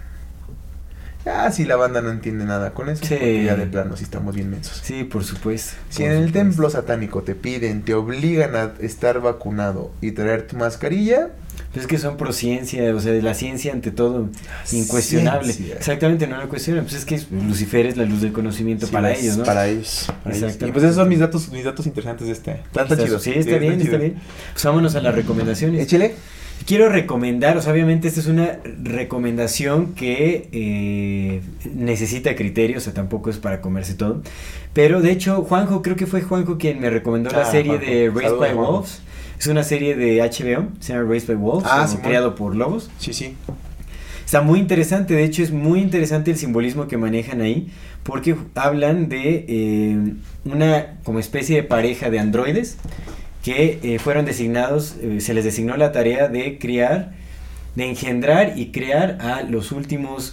Ah, 1.26 1.50
si 1.50 1.64
la 1.64 1.76
banda 1.76 2.02
no 2.02 2.10
entiende 2.10 2.44
nada 2.44 2.74
con 2.74 2.90
eso, 2.90 3.02
Sí. 3.06 3.14
porque 3.14 3.44
ya 3.44 3.56
de 3.56 3.66
plano 3.66 3.96
si 3.96 4.04
estamos 4.04 4.34
bien 4.34 4.50
mensos. 4.50 4.80
Sí, 4.84 5.04
por 5.04 5.24
supuesto. 5.24 5.72
Si 5.88 6.02
por 6.02 6.12
en 6.12 6.18
el 6.22 6.32
templo 6.32 6.68
satánico 6.68 7.22
te 7.22 7.34
piden, 7.34 7.82
te 7.82 7.94
obligan 7.94 8.54
a 8.54 8.72
estar 8.80 9.20
vacunado 9.20 9.90
y 10.02 10.12
traer 10.12 10.46
tu 10.46 10.56
mascarilla, 10.56 11.30
Pues 11.74 11.84
es 11.86 11.90
que 11.90 11.98
son 11.98 12.16
prociencia, 12.16 12.94
o 12.94 13.00
sea, 13.00 13.12
la 13.14 13.34
ciencia 13.34 13.72
ante 13.72 13.90
todo, 13.90 14.28
incuestionable. 14.72 15.52
ciencia. 15.52 15.74
Exactamente, 15.76 16.26
no 16.28 16.40
lo 16.40 16.48
cuestionan. 16.48 16.84
Pues 16.84 16.94
es 16.94 17.04
que 17.04 17.20
Lucifer 17.46 17.84
es 17.86 17.96
la 17.96 18.04
luz 18.04 18.20
del 18.22 18.32
conocimiento 18.32 18.86
sí, 18.86 18.92
para 18.92 19.12
ellos, 19.12 19.36
¿no? 19.38 19.44
Para 19.44 19.66
ellos. 19.66 20.06
para 20.22 20.36
ellos. 20.36 20.56
Y 20.60 20.70
pues 20.70 20.84
esos 20.84 20.94
son 20.96 21.08
mis 21.08 21.18
datos, 21.18 21.50
mis 21.50 21.64
datos 21.64 21.84
interesantes 21.86 22.28
de 22.28 22.32
este. 22.32 22.60
Está 22.74 22.96
chido. 22.96 23.18
Sí, 23.18 23.32
está 23.34 23.56
bien, 23.58 23.80
está 23.80 23.96
bien. 23.96 24.14
Pues 24.52 24.64
vámonos 24.64 24.94
a 24.94 25.00
las 25.00 25.14
recomendaciones. 25.14 25.82
Échele. 25.82 26.14
Quiero 26.66 26.88
recomendar, 26.88 27.56
o 27.58 27.60
sea, 27.60 27.72
obviamente 27.72 28.06
esta 28.06 28.20
es 28.20 28.26
una 28.28 28.58
recomendación 28.82 29.92
que 29.94 30.48
eh, 30.52 31.40
necesita 31.74 32.34
criterios, 32.36 32.82
o 32.82 32.84
sea, 32.84 32.94
tampoco 32.94 33.28
es 33.28 33.38
para 33.38 33.60
comerse 33.60 33.94
todo. 33.94 34.22
Pero 34.72 35.02
de 35.02 35.10
hecho, 35.10 35.42
Juanjo, 35.42 35.82
creo 35.82 35.96
que 35.96 36.06
fue 36.06 36.22
Juanjo 36.22 36.56
quien 36.56 36.80
me 36.80 36.90
recomendó 36.90 37.30
la 37.30 37.42
Ah, 37.42 37.50
serie 37.50 37.72
Juanjo. 37.72 37.90
de 37.90 38.06
Raised 38.10 38.22
Saludos, 38.22 38.40
by. 38.40 38.54
Wolves. 38.54 39.00
Es 39.38 39.46
una 39.46 39.62
serie 39.62 39.94
de 39.96 40.18
HBO, 40.20 40.68
se 40.80 40.92
llama 40.92 41.08
Raised 41.08 41.28
by 41.28 41.36
Wolves, 41.36 41.68
Ah, 41.70 41.88
creado 42.02 42.34
por 42.34 42.54
lobos. 42.54 42.90
Sí, 42.98 43.12
sí. 43.12 43.34
Está 44.24 44.40
muy 44.40 44.58
interesante, 44.58 45.14
de 45.14 45.24
hecho 45.24 45.42
es 45.42 45.50
muy 45.52 45.80
interesante 45.80 46.30
el 46.30 46.36
simbolismo 46.38 46.88
que 46.88 46.96
manejan 46.96 47.40
ahí, 47.42 47.68
porque 48.02 48.34
hablan 48.54 49.08
de 49.08 49.44
eh, 49.48 50.14
una 50.44 50.96
como 51.04 51.18
especie 51.18 51.56
de 51.56 51.62
pareja 51.62 52.10
de 52.10 52.18
androides 52.18 52.78
que 53.42 53.78
eh, 53.82 53.98
fueron 53.98 54.24
designados, 54.24 54.96
eh, 55.02 55.20
se 55.20 55.34
les 55.34 55.44
designó 55.44 55.76
la 55.76 55.92
tarea 55.92 56.28
de 56.28 56.58
criar, 56.58 57.12
de 57.74 57.90
engendrar 57.90 58.58
y 58.58 58.72
crear 58.72 59.18
a 59.20 59.42
los 59.42 59.70
últimos, 59.72 60.32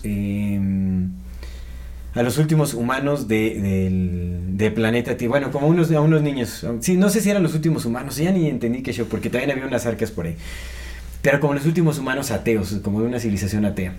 a 2.13 2.23
los 2.23 2.37
últimos 2.37 2.73
humanos 2.73 3.27
de, 3.27 3.59
del, 3.59 4.57
del 4.57 4.73
planeta 4.73 5.15
Tierra. 5.17 5.31
Bueno, 5.31 5.51
como 5.51 5.67
unos, 5.67 5.91
a 5.91 6.01
unos 6.01 6.21
niños. 6.21 6.65
Sí, 6.81 6.97
no 6.97 7.09
sé 7.09 7.21
si 7.21 7.29
eran 7.29 7.43
los 7.43 7.53
últimos 7.53 7.85
humanos, 7.85 8.17
ya 8.17 8.31
ni 8.31 8.47
entendí 8.47 8.83
qué 8.83 8.93
show, 8.93 9.07
porque 9.09 9.29
también 9.29 9.51
había 9.51 9.65
unas 9.65 9.85
arcas 9.85 10.11
por 10.11 10.25
ahí. 10.25 10.35
Pero 11.21 11.39
como 11.39 11.53
los 11.53 11.65
últimos 11.65 11.97
humanos 11.99 12.31
ateos, 12.31 12.73
como 12.83 13.01
de 13.01 13.07
una 13.07 13.19
civilización 13.19 13.65
atea. 13.65 13.93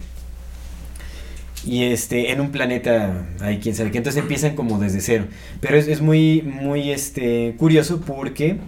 Y 1.64 1.84
este, 1.84 2.32
en 2.32 2.40
un 2.40 2.50
planeta, 2.50 3.24
hay 3.40 3.58
quién 3.58 3.76
sabe 3.76 3.92
que 3.92 3.98
entonces 3.98 4.20
empiezan 4.20 4.56
como 4.56 4.80
desde 4.80 5.00
cero. 5.00 5.26
Pero 5.60 5.76
es, 5.76 5.86
es 5.86 6.00
muy, 6.00 6.42
muy 6.42 6.90
este, 6.90 7.54
curioso 7.56 8.00
porque 8.00 8.58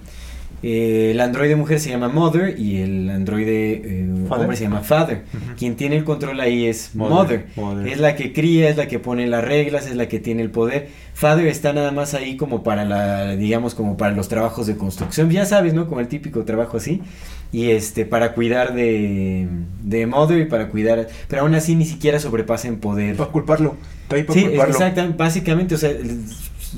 eh, 0.67 1.11
el 1.11 1.21
androide 1.21 1.57
mujer 1.57 1.79
se 1.79 1.91
llama 1.91 2.09
Mother 2.09 2.59
y 2.59 2.79
el 2.79 3.11
androide 3.11 3.83
eh, 3.85 4.09
hombre 4.31 4.57
se 4.57 4.65
llama 4.65 4.81
Father. 4.81 5.25
Ujú. 5.35 5.57
Quien 5.59 5.77
tiene 5.77 5.97
el 5.97 6.05
control 6.05 6.41
ahí 6.41 6.65
es 6.67 6.95
Mother, 6.95 7.15
Mother. 7.15 7.47
Mother. 7.57 7.89
Es 7.93 7.99
la 8.01 8.17
que 8.17 8.33
cría, 8.33 8.71
es 8.71 8.77
la 8.79 8.89
que 8.89 8.99
pone 8.99 9.27
las 9.27 9.45
reglas, 9.45 9.87
es 9.87 9.95
la 9.97 10.09
que 10.09 10.21
tiene 10.21 10.41
el 10.43 10.51
poder. 10.51 10.89
Father 11.13 11.47
está 11.49 11.73
nada 11.75 11.93
más 11.93 12.15
ahí 12.15 12.37
como 12.39 12.63
para 12.63 12.85
la, 12.87 13.37
digamos, 13.37 13.75
como 13.75 13.97
para 13.99 14.15
los 14.17 14.29
trabajos 14.29 14.67
de 14.67 14.77
construcción. 14.77 15.31
Ya 15.31 15.45
sabes, 15.45 15.75
¿no? 15.75 15.87
Como 15.87 16.01
el 16.01 16.09
típico 16.09 16.45
trabajo 16.45 16.79
así. 16.79 17.03
Y 17.53 17.71
este, 17.71 18.05
para 18.07 18.33
cuidar 18.33 18.75
de, 18.75 19.47
de 19.83 20.07
Mother 20.07 20.39
y 20.41 20.47
para 20.47 20.71
cuidar. 20.71 21.07
Pero 21.29 21.43
aún 21.43 21.55
así 21.55 21.77
ni 21.77 21.85
siquiera 21.85 22.19
sobrepasa 22.19 22.67
en 22.69 22.79
poder. 22.79 23.17
Para 23.17 23.31
culparlo. 23.31 23.77
Está 24.03 24.17
ahí 24.17 24.23
para 24.25 24.41
Sí, 24.41 24.47
culparlo. 24.47 24.73
exactamente, 24.75 25.17
básicamente, 25.19 25.75
o 25.77 25.79
sea, 25.79 25.91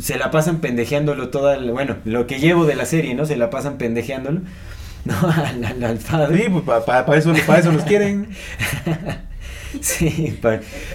se 0.00 0.18
la 0.18 0.30
pasan 0.30 0.58
pendejeándolo 0.60 1.28
toda, 1.30 1.56
el- 1.56 1.70
bueno, 1.72 1.96
lo 2.04 2.26
que 2.26 2.38
llevo 2.40 2.66
de 2.66 2.74
la 2.76 2.86
serie, 2.86 3.14
¿no? 3.14 3.26
Se 3.26 3.36
la 3.36 3.50
pasan 3.50 3.78
pendejeándolo, 3.78 4.40
¿no? 5.04 5.14
Al, 5.30 5.64
al, 5.64 5.84
al 5.84 5.98
padre. 5.98 6.44
Sí, 6.44 6.50
pues 6.50 6.84
para 6.84 7.16
eso, 7.16 7.32
pa 7.46 7.58
eso 7.58 7.72
nos 7.72 7.84
quieren. 7.84 8.28
Sí, 9.80 10.36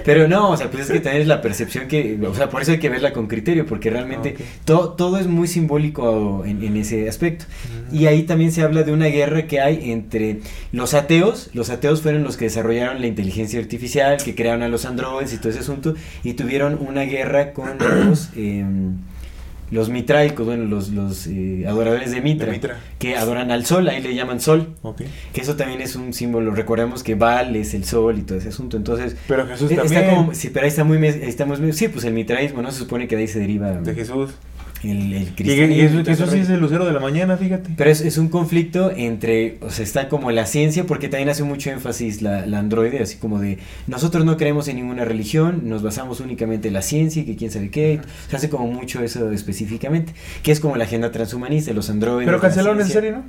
pero 0.06 0.28
no, 0.28 0.50
o 0.52 0.58
sea, 0.58 0.70
pues 0.72 0.84
es 0.86 0.92
que 0.92 1.00
también 1.00 1.22
es 1.22 1.28
la 1.28 1.42
percepción 1.42 1.88
que, 1.88 2.18
o 2.28 2.34
sea, 2.36 2.50
por 2.50 2.62
eso 2.62 2.72
hay 2.72 2.80
que 2.80 2.90
verla 2.90 3.14
con 3.14 3.28
criterio, 3.28 3.66
porque 3.66 3.90
realmente 3.90 4.36
Ok. 4.36 4.42
to- 4.66 4.90
todo 4.94 5.18
es 5.20 5.28
muy 5.28 5.48
simbólico 5.48 6.44
en, 6.46 6.64
en 6.64 6.78
ese 6.78 7.08
aspecto. 7.08 7.46
Y 7.92 8.06
ahí 8.06 8.24
también 8.24 8.52
se 8.52 8.62
habla 8.64 8.84
de 8.84 8.92
una 8.94 9.08
guerra 9.08 9.48
que 9.48 9.60
hay 9.60 9.92
entre 9.92 10.40
los 10.72 10.94
ateos, 10.94 11.50
los 11.54 11.70
ateos 11.70 12.02
fueron 12.02 12.24
los 12.24 12.38
que 12.38 12.46
desarrollaron 12.46 13.02
la 13.02 13.08
inteligencia 13.08 13.60
artificial, 13.60 14.18
que 14.24 14.34
crearon 14.36 14.64
a 14.64 14.70
los 14.70 14.86
androides 14.86 15.34
y 15.34 15.38
todo 15.38 15.50
ese 15.50 15.60
asunto, 15.60 15.96
y 16.24 16.34
tuvieron 16.34 16.78
una 16.82 17.02
guerra 17.04 17.54
con 17.54 17.78
los... 17.80 18.30
em, 18.36 18.96
los 19.72 19.90
mitraicos, 19.90 20.46
bueno, 20.46 20.66
los, 20.66 20.90
los 20.90 21.28
eh, 21.28 21.66
adoradores 21.68 22.12
de 22.12 22.22
Mitra, 22.22 22.48
De 22.48 22.52
Mitra. 22.52 22.80
que 23.00 23.16
adoran 23.16 23.52
al 23.52 23.66
sol, 23.66 23.88
ahí 23.90 24.02
le 24.02 24.14
llaman 24.14 24.40
sol, 24.42 24.76
que 25.34 25.42
eso 25.42 25.56
también 25.56 25.82
es 25.82 25.96
un 25.96 26.14
símbolo, 26.14 26.52
recordemos 26.54 27.04
que 27.04 27.16
Baal 27.16 27.56
es 27.56 27.74
el 27.74 27.86
sol 27.86 28.20
y 28.20 28.24
todo 28.24 28.38
ese 28.38 28.50
asunto, 28.50 28.78
entonces 28.78 29.16
Pero 29.28 29.48
Jesús 29.48 29.72
eh, 29.72 29.76
también. 29.78 30.04
está 30.04 30.16
como, 30.16 30.34
sí, 30.34 30.50
pero 30.54 30.66
ahí 30.66 30.70
está 30.70 30.84
muy, 30.84 31.06
estamos 31.08 31.60
sí, 31.72 31.88
pues 31.88 32.04
el 32.06 32.14
mitraísmo, 32.14 32.62
¿no? 32.62 32.70
Se 32.72 32.80
supone 32.80 33.08
que 33.08 33.16
de 33.16 33.22
ahí 33.24 33.28
se 33.28 33.40
deriva 33.40 33.72
De 33.72 33.96
Jesús. 33.96 34.32
El, 34.84 35.14
el 35.14 35.34
Y, 35.38 35.52
y 35.52 35.82
eso, 35.82 36.00
eso 36.00 36.28
sí 36.28 36.40
es 36.40 36.50
el 36.50 36.60
lucero 36.60 36.86
de 36.86 36.94
la 36.94 37.00
mañana, 37.00 37.38
fíjate. 37.38 37.72
Pero 37.78 37.90
es, 37.90 38.02
es 38.02 38.18
un 38.18 38.30
conflicto 38.30 38.92
entre, 38.96 39.58
o 39.62 39.70
sea, 39.70 39.84
está 39.84 40.10
como 40.10 40.32
la 40.32 40.46
ciencia, 40.46 40.86
porque 40.86 41.08
también 41.10 41.30
hace 41.30 41.44
mucho 41.44 41.70
énfasis 41.70 42.22
la, 42.22 42.46
la 42.46 42.60
androide, 42.60 43.02
así 43.02 43.18
como 43.18 43.40
de, 43.40 43.58
nosotros 43.88 44.26
no 44.26 44.38
creemos 44.38 44.68
en 44.68 44.78
ninguna 44.78 45.06
religión, 45.06 45.62
nos 45.70 45.84
basamos 45.84 46.20
únicamente 46.20 46.70
en 46.70 46.74
la 46.74 46.82
ciencia 46.82 47.22
y 47.22 47.26
que 47.26 47.36
quién 47.36 47.52
sabe 47.52 47.70
qué, 47.70 48.02
se 48.30 48.36
hace 48.36 48.50
como 48.50 48.68
mucho 48.68 49.04
eso 49.04 49.32
específicamente, 49.32 50.14
que 50.44 50.52
es 50.52 50.60
como 50.60 50.76
la 50.76 50.86
agenda 50.86 51.12
transhumanista, 51.12 51.74
los 51.74 51.90
androides. 51.90 52.26
Pero 52.26 52.38
la 52.38 52.42
cancelaron 52.42 52.80
esa 52.80 52.90
serie, 52.90 53.12
¿no? 53.12 53.24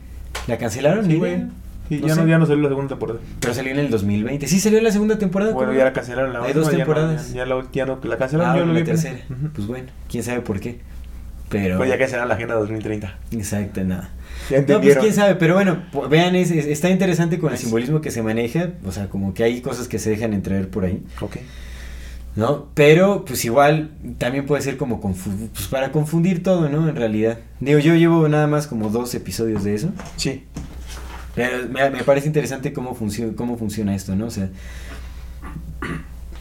¿La 0.46 0.58
cancelaron? 0.58 1.06
Sí, 1.06 1.16
güey. 1.16 1.38
No 1.38 2.06
ya, 2.06 2.14
no, 2.14 2.26
ya 2.26 2.38
no 2.38 2.46
salió 2.46 2.62
la 2.62 2.68
segunda 2.70 2.88
temporada. 2.88 3.20
Pero 3.40 3.52
salió 3.52 3.72
en 3.72 3.78
el 3.78 3.90
2020. 3.90 4.46
Sí, 4.46 4.60
salió 4.60 4.78
en 4.78 4.84
la 4.84 4.92
segunda 4.92 5.18
temporada. 5.18 5.52
Bueno, 5.52 5.68
¿cómo 5.68 5.78
ya 5.78 5.84
la 5.84 5.92
cancelaron 5.92 6.32
la 6.32 6.38
Hay 6.38 6.46
última, 6.46 6.62
dos 6.62 6.70
ya 6.72 6.72
no, 6.72 6.78
temporadas. 6.78 7.32
Ya, 7.34 7.44
la, 7.46 7.54
no, 7.86 7.98
la 8.02 8.16
cancelaron, 8.16 8.54
Ah, 8.54 8.58
yo 8.58 8.64
lo 8.66 8.72
la 8.72 8.80
vi. 8.80 8.86
tercera. 8.86 9.18
Pues 9.54 9.66
bueno, 9.66 9.88
quién 10.08 10.22
sabe 10.22 10.40
por 10.40 10.58
qué. 10.60 10.78
Pero. 11.52 11.76
Pues 11.76 11.88
ya 11.90 11.98
cancelaron 11.98 12.28
la 12.28 12.34
agenda 12.34 12.54
2030. 12.54 13.18
Exacto, 13.32 13.84
nada. 13.84 14.10
Ya 14.50 14.62
No, 14.62 14.80
pues 14.80 14.96
quién 14.98 15.14
sabe, 15.14 15.36
pero 15.36 15.54
bueno, 15.54 15.82
vean, 16.10 16.34
es- 16.34 16.50
es- 16.50 16.66
está 16.66 16.88
interesante 16.90 17.38
con 17.38 17.52
el 17.52 17.58
simbolismo 17.58 18.00
que 18.00 18.10
se 18.10 18.22
maneja, 18.22 18.70
o 18.84 18.90
sea, 18.90 19.08
como 19.08 19.34
que 19.34 19.44
hay 19.44 19.60
cosas 19.60 19.86
que 19.86 19.98
se 19.98 20.10
dejan 20.10 20.32
entrever 20.32 20.68
por 20.68 20.84
ahí, 20.84 21.02
Ok. 21.20 21.36
¿no? 22.34 22.66
Pero, 22.74 23.24
pues 23.26 23.44
igual, 23.44 23.90
también 24.18 24.46
puede 24.46 24.62
ser 24.62 24.76
como 24.78 25.00
pues 25.00 25.66
para 25.68 25.92
confundir 25.92 26.42
todo, 26.42 26.68
¿no? 26.68 26.88
En 26.88 26.96
realidad. 26.96 27.38
Digo, 27.60 27.78
yo 27.78 27.94
llevo 27.94 28.26
nada 28.28 28.46
más 28.46 28.66
como 28.66 28.88
dos 28.88 29.14
episodios 29.14 29.62
de 29.64 29.74
eso, 29.74 29.90
Sí. 30.16 30.44
pero 31.34 31.68
me, 31.68 31.90
me 31.90 32.02
parece 32.02 32.26
interesante 32.26 32.72
cómo, 32.72 32.94
funciona 32.94 33.34
cómo 33.36 33.56
funciona 33.58 33.94
esto, 33.94 34.16
¿no? 34.16 34.26
O 34.26 34.30
sea, 34.30 34.48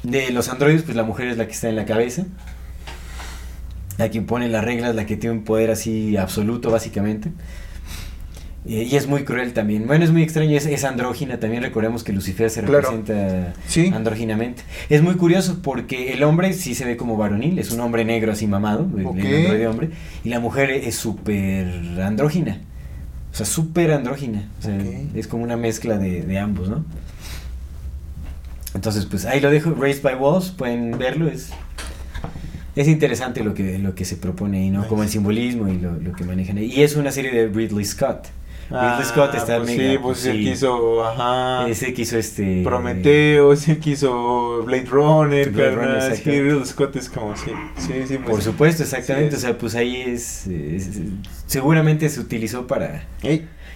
de 0.03 0.31
los 0.31 0.49
androides, 0.49 0.81
pues 0.83 0.95
la 0.95 1.03
mujer 1.03 1.27
es 1.27 1.37
la 1.37 1.45
que 1.45 1.51
está 1.51 1.69
en 1.69 1.75
la 1.75 1.85
cabeza, 1.85 2.25
la 4.01 4.09
que 4.11 4.17
impone 4.17 4.47
las 4.49 4.63
reglas, 4.63 4.95
la 4.95 5.05
que 5.05 5.15
tiene 5.17 5.35
un 5.37 5.43
poder 5.43 5.71
así 5.71 6.17
absoluto, 6.17 6.71
básicamente. 6.71 7.31
Eh, 8.67 8.87
y 8.91 8.95
es 8.95 9.07
muy 9.07 9.23
cruel 9.23 9.53
también. 9.53 9.87
Bueno, 9.87 10.03
es 10.05 10.11
muy 10.11 10.21
extraño, 10.21 10.55
es, 10.55 10.65
es 10.67 10.83
andrógina 10.83 11.39
también. 11.39 11.63
Recordemos 11.63 12.03
que 12.03 12.13
Lucifer 12.13 12.49
se 12.49 12.61
Claro. 12.61 12.91
representa 12.91 13.53
Sí. 13.67 13.87
andróginamente. 13.93 14.61
Es 14.89 15.01
muy 15.01 15.15
curioso 15.15 15.59
porque 15.63 16.13
el 16.13 16.23
hombre 16.23 16.53
sí 16.53 16.75
se 16.75 16.85
ve 16.85 16.95
como 16.97 17.17
varonil, 17.17 17.57
es 17.59 17.71
un 17.71 17.79
hombre 17.79 18.05
negro 18.05 18.31
así 18.31 18.45
mamado, 18.47 18.87
el 18.97 19.07
androide 19.07 19.67
hombre, 19.67 19.89
y 20.23 20.29
la 20.29 20.39
mujer 20.39 20.69
es 20.71 20.95
súper 20.95 21.67
andrógina. 22.03 22.59
O 23.31 23.35
sea, 23.35 23.45
súper 23.45 23.91
andrógina. 23.91 24.47
O 24.59 24.63
sea, 24.63 24.77
es 25.15 25.27
como 25.27 25.43
una 25.43 25.57
mezcla 25.57 25.97
de, 25.97 26.21
de 26.21 26.37
ambos, 26.39 26.69
¿no? 26.69 26.83
Entonces, 28.73 29.05
pues 29.05 29.25
ahí 29.25 29.39
lo 29.41 29.49
dejo, 29.49 29.71
Raised 29.71 30.01
by 30.01 30.15
Walls, 30.15 30.51
pueden 30.51 30.97
verlo, 30.97 31.27
es, 31.29 31.51
es 32.75 32.87
interesante 32.87 33.43
lo 33.43 33.53
que, 33.53 33.77
lo 33.79 33.95
que 33.95 34.05
se 34.05 34.15
propone 34.17 34.59
ahí, 34.59 34.69
¿no? 34.69 34.79
Nice. 34.79 34.89
Como 34.89 35.03
el 35.03 35.09
simbolismo 35.09 35.67
y 35.67 35.77
lo, 35.79 35.91
lo 35.99 36.13
que 36.13 36.23
manejan 36.23 36.57
ahí. 36.57 36.71
Y 36.71 36.83
es 36.83 36.95
una 36.95 37.11
serie 37.11 37.31
de 37.31 37.47
Ridley 37.47 37.85
Scott. 37.85 38.27
Ah, 38.73 38.95
Ridley 38.97 39.09
Scott 39.11 39.35
está 39.35 39.57
pues 39.57 39.75
mega, 39.75 39.91
Sí, 39.91 39.97
pues 40.01 40.25
él 40.27 40.37
sí. 40.37 40.43
quiso, 40.45 41.03
ajá. 41.05 41.67
Ese 41.67 41.93
que 41.93 42.03
hizo 42.03 42.17
este... 42.17 42.61
Prometeo, 42.63 43.53
sí 43.57 43.75
quiso 43.75 44.63
Blade 44.65 44.85
Runner, 44.89 45.49
Blade 45.49 45.71
Runner, 45.75 46.15
sí. 46.15 46.23
Ridley 46.23 46.65
Scott 46.65 46.95
es 46.95 47.09
como, 47.09 47.35
sí, 47.35 47.51
sí, 47.77 47.93
sí. 48.07 48.17
pues, 48.17 48.29
Por 48.29 48.41
supuesto, 48.41 48.83
exactamente. 48.83 49.31
Sí, 49.31 49.37
o 49.37 49.39
sea, 49.41 49.57
pues 49.57 49.75
ahí 49.75 49.97
es, 50.01 50.47
es- 50.47 51.01
Seguramente 51.47 52.07
se 52.07 52.21
utilizó 52.21 52.65
para. 52.67 53.03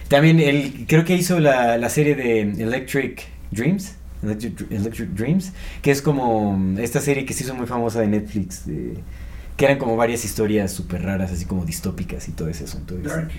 También 0.08 0.40
él 0.40 0.86
creo 0.88 1.04
que 1.04 1.14
hizo 1.14 1.40
la, 1.40 1.76
la 1.76 1.90
serie 1.90 2.14
de 2.14 2.40
Electric 2.40 3.22
Dreams. 3.50 3.96
Electric, 4.22 4.70
Electric 4.70 5.10
Dreams. 5.10 5.52
Que 5.82 5.90
es 5.90 6.02
como 6.02 6.58
esta 6.78 7.00
serie 7.00 7.24
que 7.24 7.34
se 7.34 7.44
hizo 7.44 7.54
muy 7.54 7.66
famosa 7.66 8.00
de 8.00 8.08
Netflix. 8.08 8.66
de- 8.66 8.98
que 9.56 9.64
eran 9.64 9.78
como 9.78 9.96
varias 9.96 10.22
historias 10.26 10.70
súper 10.70 11.02
raras, 11.02 11.32
así 11.32 11.46
como 11.46 11.64
distópicas 11.64 12.28
y 12.28 12.32
todo 12.32 12.48
ese 12.50 12.64
asunto. 12.64 12.94
Dark. 12.98 13.30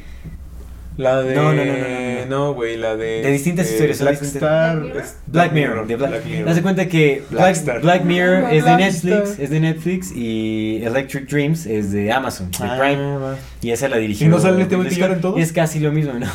La 0.98 1.22
de. 1.22 1.36
No, 1.36 1.54
no, 1.54 1.64
no, 1.64 1.74
no, 1.74 2.26
no, 2.28 2.54
güey, 2.56 2.76
la 2.76 2.96
de. 2.96 3.22
De 3.22 3.32
distintas 3.32 3.68
eh, 3.68 3.74
historias, 3.74 4.02
Black 4.02 4.20
distintas- 4.20 4.42
Star. 4.42 4.80
Black 4.80 4.88
Mirror. 4.90 5.04
es- 5.04 5.16
Black 5.28 5.52
Mirror, 5.54 5.88
de 5.88 5.96
Black, 5.96 6.26
Mirror. 6.26 6.50
Haz 6.50 6.56
de 6.56 6.62
cuenta 6.64 6.88
que 6.88 7.22
Black 7.30 7.44
Black, 7.44 7.56
Star. 7.56 7.82
Black 7.82 8.04
Mirror 8.04 8.44
es 8.46 8.50
de 8.50 8.62
Black 8.62 8.80
Netflix, 8.80 9.30
Star. 9.30 9.42
es 9.44 9.50
de 9.52 9.60
Netflix 9.60 10.12
y 10.16 10.80
Electric 10.84 11.30
Dreams 11.30 11.68
es 11.68 11.92
de 11.92 12.12
Amazon, 12.12 12.50
de 12.50 12.58
Ah, 12.62 12.78
Prime. 12.80 13.18
va. 13.18 13.38
Y 13.62 13.70
esa 13.70 13.88
la 13.88 13.98
dirigió. 13.98 14.26
¿Y 14.26 14.30
no 14.30 14.40
sale 14.40 14.64
este 14.64 14.74
en 14.74 15.22
todos? 15.22 15.40
Es 15.40 15.52
casi 15.54 15.80
lo 15.80 15.92
mismo, 15.92 16.14
¿no? 16.14 16.26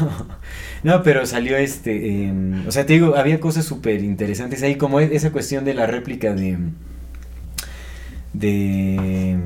No, 0.82 1.02
pero 1.02 1.26
salió 1.26 1.56
este. 1.56 2.24
em, 2.24 2.66
o 2.66 2.72
sea, 2.72 2.84
te 2.86 2.94
digo, 2.94 3.16
había 3.16 3.38
cosas 3.40 3.64
súper 3.64 4.02
interesantes 4.02 4.62
ahí, 4.62 4.76
como 4.76 5.00
e- 5.00 5.14
esa 5.14 5.30
cuestión 5.32 5.64
de 5.64 5.74
la 5.74 5.86
réplica 5.86 6.34
de. 6.34 6.58
De. 8.32 9.36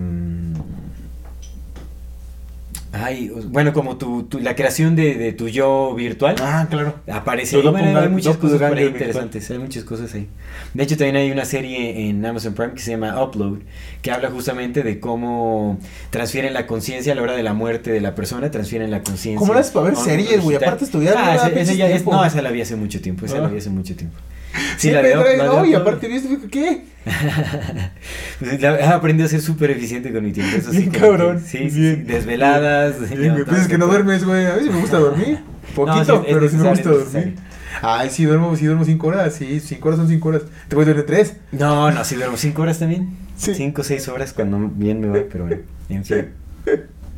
Ay, 3.05 3.31
bueno, 3.49 3.73
como 3.73 3.97
tu, 3.97 4.25
tu- 4.25 4.39
la 4.39 4.55
creación 4.55 4.97
de, 4.97 5.15
de 5.15 5.33
tu 5.33 5.49
yo 5.49 5.95
virtual. 5.95 6.37
Ah, 6.41 6.67
claro. 6.71 6.95
Aparece 7.11 7.57
ahí. 7.57 7.63
Bueno, 7.69 7.99
hay 8.01 8.09
muchas 8.09 8.37
cosas 8.37 8.59
por 8.59 8.67
ahí 8.77 8.85
virtual. 8.85 8.93
interesantes. 9.03 9.51
Hay 9.51 9.59
muchas 9.59 9.85
cosas 9.85 10.15
ahí. 10.15 10.29
De 10.75 10.83
hecho, 10.83 10.97
también 10.97 11.17
hay 11.17 11.31
una 11.31 11.45
serie 11.45 12.09
en 12.09 12.25
Amazon 12.25 12.55
Prime 12.55 12.73
que 12.75 12.81
se 12.81 12.93
llama 12.93 13.23
Upload, 13.23 13.59
que 14.03 14.11
habla 14.11 14.31
justamente 14.31 14.83
de 14.83 14.99
cómo 15.01 15.79
transfieren 16.11 16.55
la 16.55 16.67
conciencia 16.67 17.13
a 17.13 17.17
la 17.17 17.23
hora 17.23 17.35
de 17.37 17.43
la 17.43 17.55
muerte 17.55 17.91
de 17.91 18.01
la 18.01 18.15
persona, 18.15 18.51
transfieren 18.51 18.91
la 18.91 19.03
conciencia. 19.03 19.39
¿Cómo 19.39 19.53
haces 19.53 19.73
para 19.73 19.87
ver 19.87 19.97
series, 19.97 20.43
güey? 20.43 20.57
Aparte 20.57 20.85
estudiar, 20.85 21.15
Ah, 21.17 21.37
no 21.53 21.61
esa- 21.61 21.73
ya 21.75 21.89
es- 21.89 22.05
no, 22.07 22.25
esa 22.25 22.41
la 22.43 22.51
vi 22.51 22.61
hace 22.63 22.77
mucho 22.77 23.01
tiempo. 23.01 23.27
Esa 23.27 23.39
Ah. 23.39 23.41
la 23.43 23.49
vi 23.49 23.59
hace 23.59 23.71
mucho 23.71 23.95
tiempo. 23.97 24.17
Sí, 24.79 24.91
la 24.91 25.03
de 25.03 25.15
no, 25.45 25.65
y 25.67 25.75
aparte, 25.75 26.09
¿viste? 26.09 26.29
¿Qué? 26.51 26.83
Pues, 28.39 28.63
he 28.63 28.83
aprendido 28.85 29.27
a 29.27 29.31
ser 29.31 29.41
súper 29.41 29.71
eficiente 29.71 30.13
con 30.13 30.25
mi 30.25 30.33
tiempo. 30.33 30.57
Eso 30.57 30.71
sí, 30.73 30.79
Bien 30.79 30.91
cabrón. 30.91 31.41
que- 31.41 31.47
Sí, 31.49 31.71
sí, 31.71 31.81
Bien. 31.81 32.07
Desveladas. 32.07 33.09
Bien, 33.17 33.35
Dices 33.49 33.69
que 33.69 33.79
no 33.79 33.87
duermes, 33.87 34.25
güey. 34.25 34.47
A 34.47 34.55
mí 34.57 34.63
sí 34.65 34.71
me 34.71 34.81
gusta 34.81 34.99
dormir. 34.99 35.39
Poquito, 35.75 35.97
No, 36.17 36.21
sí, 36.23 36.27
es 36.29 36.35
pero 36.35 36.49
sí 36.49 36.57
me 36.57 36.69
gusta 36.69 36.91
dormir. 36.91 37.35
Ay, 37.83 38.11
sí 38.11 38.25
duermo, 38.25 38.57
sí 38.57 38.65
duermo 38.67 38.85
cinco 38.85 39.07
horas. 39.09 39.35
Sí, 39.35 39.61
cinco 39.61 39.89
horas 39.89 40.01
son 40.01 40.09
cinco 40.09 40.29
horas. 40.31 40.43
¿Te 40.69 40.75
puedes 40.77 40.89
dormir 40.89 41.07
tres? 41.07 41.37
No, 41.53 41.91
no, 41.91 42.05
sí 42.05 42.17
duermo 42.17 42.37
cinco 42.37 42.63
horas 42.63 42.79
también. 42.79 43.09
Sí. 43.37 43.55
Cinco 43.55 43.83
o 43.83 43.85
seis 43.85 44.09
horas 44.09 44.33
cuando 44.33 44.59
bien 44.75 45.01
me 45.01 45.09
va, 45.09 45.25
pero 45.31 45.47
bueno, 45.47 45.63
en 45.89 46.05
fin. 46.05 46.27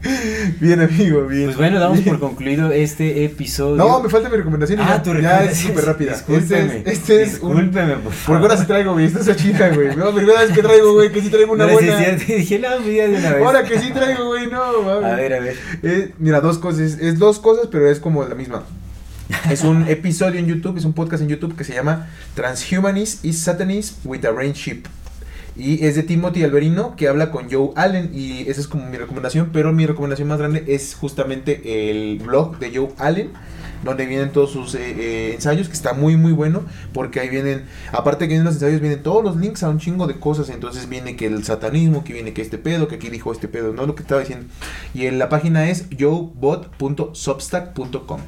Bien, 0.61 0.81
amigo, 0.81 1.27
bien. 1.27 1.47
Pues 1.47 1.57
bueno, 1.57 1.81
damos 1.81 1.99
Bien. 2.03 2.11
por 2.17 2.29
concluido 2.31 2.71
este 2.71 3.25
episodio. 3.25 3.77
No, 3.77 4.01
me 4.01 4.09
falta 4.09 4.29
mi 4.29 4.37
recomendación. 4.37 4.79
Ah, 4.81 4.97
ya, 4.97 5.03
tu 5.03 5.11
Ya 5.15 5.19
es 5.45 5.65
recomendación. 5.65 5.69
súper 5.69 5.85
rápida. 5.87 6.13
Este 6.13 6.33
Discúlpeme. 6.37 6.77
es, 6.85 6.99
este 6.99 7.23
es 7.23 7.39
un. 7.41 7.71
Por 7.71 7.73
favor. 7.73 8.13
Porque 8.27 8.43
ahora 8.43 8.57
sí 8.57 8.67
traigo, 8.67 8.93
güey. 8.93 9.07
Esta 9.07 9.21
es 9.33 9.37
china, 9.37 9.69
güey. 9.75 9.97
No, 9.97 10.15
primera 10.15 10.41
vez 10.43 10.53
que 10.53 10.63
traigo, 10.63 10.93
güey. 10.95 11.11
Que 11.11 11.21
sí 11.21 11.31
traigo 11.31 11.53
una 11.53 11.67
No, 11.67 11.73
buena. 11.73 11.99
sí, 11.99 12.05
sí, 12.19 12.25
sí, 12.27 12.35
dije, 12.35 12.59
no, 12.61 12.69
pues 12.83 12.97
ya 12.97 13.09
de 13.09 13.17
una 13.19 13.31
vez. 13.33 13.45
Ahora 13.45 13.65
que 13.65 13.79
sí 13.81 13.91
traigo, 13.93 14.27
güey. 14.27 14.47
No, 14.47 14.83
mames. 14.83 15.05
A 15.13 15.17
ver, 15.17 15.33
a 15.35 15.41
ver. 15.41 15.57
Eh, 15.83 16.13
mira, 16.19 16.41
dos 16.41 16.59
cosas. 16.59 16.81
Es 17.01 17.19
dos 17.19 17.41
cosas, 17.41 17.67
pero 17.71 17.91
es 17.91 17.99
como 17.99 18.25
la 18.25 18.35
misma. 18.37 18.63
Es 19.51 19.63
un 19.63 19.87
episodio 19.89 20.39
en 20.39 20.47
YouTube, 20.47 20.79
es 20.79 20.85
un 20.87 20.93
podcast 20.95 21.23
en 21.23 21.29
YouTube 21.29 21.55
que 21.57 21.65
se 21.65 21.75
llama 21.75 22.07
Transhumanist 22.35 23.25
is 23.27 23.39
Satanism 23.41 23.97
with 24.09 24.25
a 24.25 24.31
Rain 24.31 24.53
Ship. 24.53 24.87
Y 25.59 25.85
es 25.85 25.97
de 25.97 26.05
Timothy 26.05 26.45
Alberino 26.45 26.95
que 26.95 27.09
habla 27.09 27.33
con 27.33 27.51
Joe 27.51 27.71
Allen. 27.75 28.13
Y 28.15 28.49
esa 28.49 28.61
es 28.61 28.69
como 28.69 28.89
mi 28.89 28.97
recomendación. 28.97 29.51
Pero 29.53 29.73
mi 29.73 29.87
recomendación 29.87 30.29
más 30.29 30.39
grande 30.39 30.63
es 30.69 30.95
justamente 30.95 31.91
el 31.91 32.21
blog 32.21 32.59
de 32.59 32.71
Joe 32.75 32.91
Allen. 32.99 33.33
Donde 33.85 34.07
vienen 34.07 34.33
todos 34.33 34.51
sus 34.51 34.75
eh, 34.75 34.97
eh, 34.99 35.35
ensayos, 35.35 35.69
que 35.69 35.75
está 35.75 35.93
muy 35.93 36.17
muy 36.17 36.33
bueno. 36.33 36.63
Porque 36.93 37.21
ahí 37.21 37.29
vienen, 37.29 37.65
aparte 37.93 38.25
que 38.27 38.29
vienen 38.29 38.45
los 38.45 38.55
ensayos, 38.55 38.81
vienen 38.81 39.03
todos 39.03 39.25
los 39.25 39.37
links 39.37 39.65
a 39.65 39.69
un 39.69 39.79
chingo 39.79 40.07
de 40.07 40.21
cosas. 40.21 40.49
Entonces 40.49 40.89
viene 40.89 41.17
que 41.17 41.27
el 41.27 41.43
satanismo, 41.45 42.05
que 42.05 42.13
viene 42.13 42.33
que 42.33 42.43
este 42.43 42.59
pedo, 42.59 42.87
que 42.87 42.95
aquí 42.95 43.11
dijo 43.11 43.33
este 43.33 43.49
pedo, 43.49 43.73
no 43.73 43.85
lo 43.85 43.97
que 43.97 44.03
estaba 44.03 44.21
diciendo. 44.21 44.47
Y 44.95 45.07
en 45.07 45.19
la 45.19 45.29
página 45.29 45.69
es 45.69 45.87
joebot.substack.com. 45.99 48.21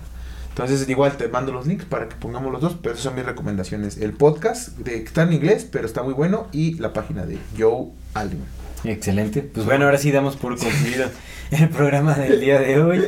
Entonces, 0.50 0.88
igual 0.88 1.16
te 1.16 1.28
mando 1.28 1.52
los 1.52 1.66
links 1.66 1.84
para 1.84 2.08
que 2.08 2.16
pongamos 2.16 2.52
los 2.52 2.60
dos, 2.60 2.76
pero 2.82 2.92
esas 2.92 3.04
son 3.04 3.14
mis 3.14 3.24
recomendaciones. 3.24 3.98
El 3.98 4.12
podcast 4.12 4.76
de, 4.78 4.96
está 4.96 5.22
en 5.22 5.32
inglés, 5.32 5.66
pero 5.70 5.86
está 5.86 6.02
muy 6.02 6.12
bueno, 6.12 6.48
y 6.52 6.74
la 6.74 6.92
página 6.92 7.24
de 7.24 7.38
Joe 7.58 7.88
Allen. 8.14 8.40
Excelente. 8.84 9.42
Pues 9.42 9.66
bueno, 9.66 9.84
ahora 9.84 9.98
sí 9.98 10.10
damos 10.10 10.36
por 10.36 10.58
concluido 10.58 11.08
el 11.50 11.68
programa 11.68 12.14
del 12.14 12.40
día 12.40 12.58
de 12.58 12.80
hoy. 12.80 13.04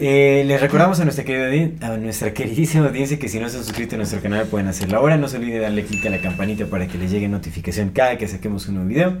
Eh, 0.00 0.44
les 0.46 0.60
recordamos 0.60 1.00
a 1.00 1.04
nuestra, 1.04 1.24
querida, 1.24 1.86
a 1.86 1.96
nuestra 1.96 2.32
queridísima 2.34 2.86
audiencia 2.86 3.18
que 3.18 3.28
si 3.28 3.38
no 3.38 3.48
se 3.48 3.58
han 3.58 3.64
suscrito 3.64 3.96
a 3.96 3.98
nuestro 3.98 4.20
canal 4.20 4.46
pueden 4.46 4.68
hacerlo 4.68 4.98
ahora. 4.98 5.16
No 5.16 5.28
se 5.28 5.38
olviden 5.38 5.62
darle 5.62 5.84
clic 5.84 6.04
a 6.06 6.10
la 6.10 6.20
campanita 6.20 6.66
para 6.66 6.86
que 6.86 6.98
les 6.98 7.10
llegue 7.10 7.28
notificación 7.28 7.90
cada 7.90 8.18
que 8.18 8.28
saquemos 8.28 8.68
un 8.68 8.76
nuevo 8.76 8.88
video. 8.88 9.18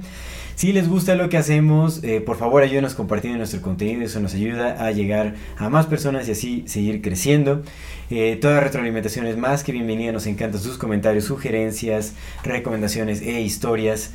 Si 0.54 0.72
les 0.72 0.88
gusta 0.88 1.14
lo 1.14 1.28
que 1.28 1.38
hacemos, 1.38 2.04
eh, 2.04 2.20
por 2.20 2.36
favor 2.36 2.62
ayúdenos 2.62 2.94
compartiendo 2.94 3.38
nuestro 3.38 3.60
contenido, 3.62 4.02
eso 4.02 4.20
nos 4.20 4.34
ayuda 4.34 4.84
a 4.84 4.92
llegar 4.92 5.34
a 5.56 5.68
más 5.68 5.86
personas 5.86 6.28
y 6.28 6.32
así 6.32 6.64
seguir 6.66 7.02
creciendo. 7.02 7.62
Eh, 8.10 8.38
toda 8.40 8.60
retroalimentación 8.60 9.26
es 9.26 9.36
más 9.36 9.64
que 9.64 9.72
bienvenida, 9.72 10.12
nos 10.12 10.26
encantan 10.26 10.60
sus 10.60 10.78
comentarios, 10.78 11.24
sugerencias, 11.24 12.14
recomendaciones 12.44 13.22
e 13.22 13.40
historias. 13.40 14.12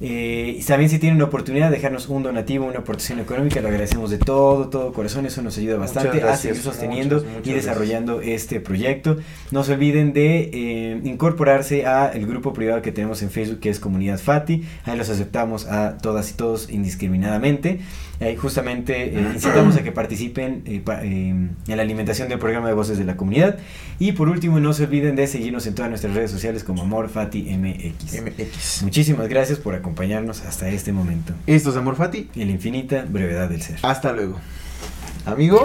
Eh, 0.00 0.56
y 0.58 0.64
también 0.64 0.90
si 0.90 0.98
tienen 0.98 1.18
la 1.18 1.24
oportunidad 1.24 1.70
de 1.70 1.76
dejarnos 1.76 2.08
un 2.08 2.22
donativo, 2.22 2.66
una 2.66 2.80
aportación 2.80 3.20
económica, 3.20 3.60
lo 3.60 3.68
agradecemos 3.68 4.10
de 4.10 4.18
todo, 4.18 4.68
todo 4.68 4.92
corazón, 4.92 5.24
eso 5.24 5.40
nos 5.40 5.56
ayuda 5.56 5.76
bastante 5.76 6.20
a 6.22 6.36
seguir 6.36 6.60
sosteniendo 6.60 7.16
muchas, 7.16 7.32
muchas 7.32 7.46
y 7.46 7.52
desarrollando 7.52 8.20
este 8.20 8.60
proyecto. 8.60 9.18
No 9.50 9.62
se 9.62 9.74
olviden 9.74 10.12
de 10.12 10.50
eh, 10.52 11.00
incorporarse 11.04 11.86
a 11.86 12.08
el 12.08 12.26
grupo 12.26 12.52
privado 12.52 12.82
que 12.82 12.92
tenemos 12.92 13.22
en 13.22 13.30
Facebook 13.30 13.60
que 13.60 13.70
es 13.70 13.78
Comunidad 13.78 14.18
Fati, 14.18 14.64
ahí 14.84 14.96
los 14.98 15.10
aceptamos 15.10 15.66
a 15.66 15.96
todas 15.98 16.30
y 16.30 16.34
todos 16.34 16.70
indiscriminadamente. 16.70 17.80
Ahí 18.20 18.36
justamente 18.36 19.18
eh, 19.18 19.30
incitamos 19.34 19.76
a 19.76 19.82
que 19.82 19.90
participen 19.90 20.62
eh, 20.66 20.80
pa- 20.84 21.02
eh, 21.02 21.30
en 21.30 21.56
la 21.66 21.82
alimentación 21.82 22.28
del 22.28 22.38
programa 22.38 22.68
de 22.68 22.74
Voces 22.74 22.96
de 22.96 23.04
la 23.04 23.16
Comunidad. 23.16 23.58
Y 23.98 24.12
por 24.12 24.28
último, 24.28 24.60
no 24.60 24.72
se 24.72 24.84
olviden 24.84 25.16
de 25.16 25.26
seguirnos 25.26 25.66
en 25.66 25.74
todas 25.74 25.90
nuestras 25.90 26.14
redes 26.14 26.30
sociales 26.30 26.62
como 26.64 26.82
Amor 26.82 27.08
Fati 27.08 27.42
MX. 27.56 28.22
MX. 28.22 28.82
Muchísimas 28.84 29.28
gracias 29.28 29.58
por 29.58 29.74
acompañarnos 29.74 30.42
hasta 30.42 30.68
este 30.68 30.92
momento. 30.92 31.32
Esto 31.46 31.70
es 31.70 31.76
Amor 31.76 31.96
Fati. 31.96 32.28
En 32.36 32.46
la 32.48 32.52
infinita 32.54 33.04
brevedad 33.08 33.48
del 33.48 33.62
ser. 33.62 33.78
Hasta 33.82 34.12
luego. 34.12 34.38
Amigo. 35.26 35.64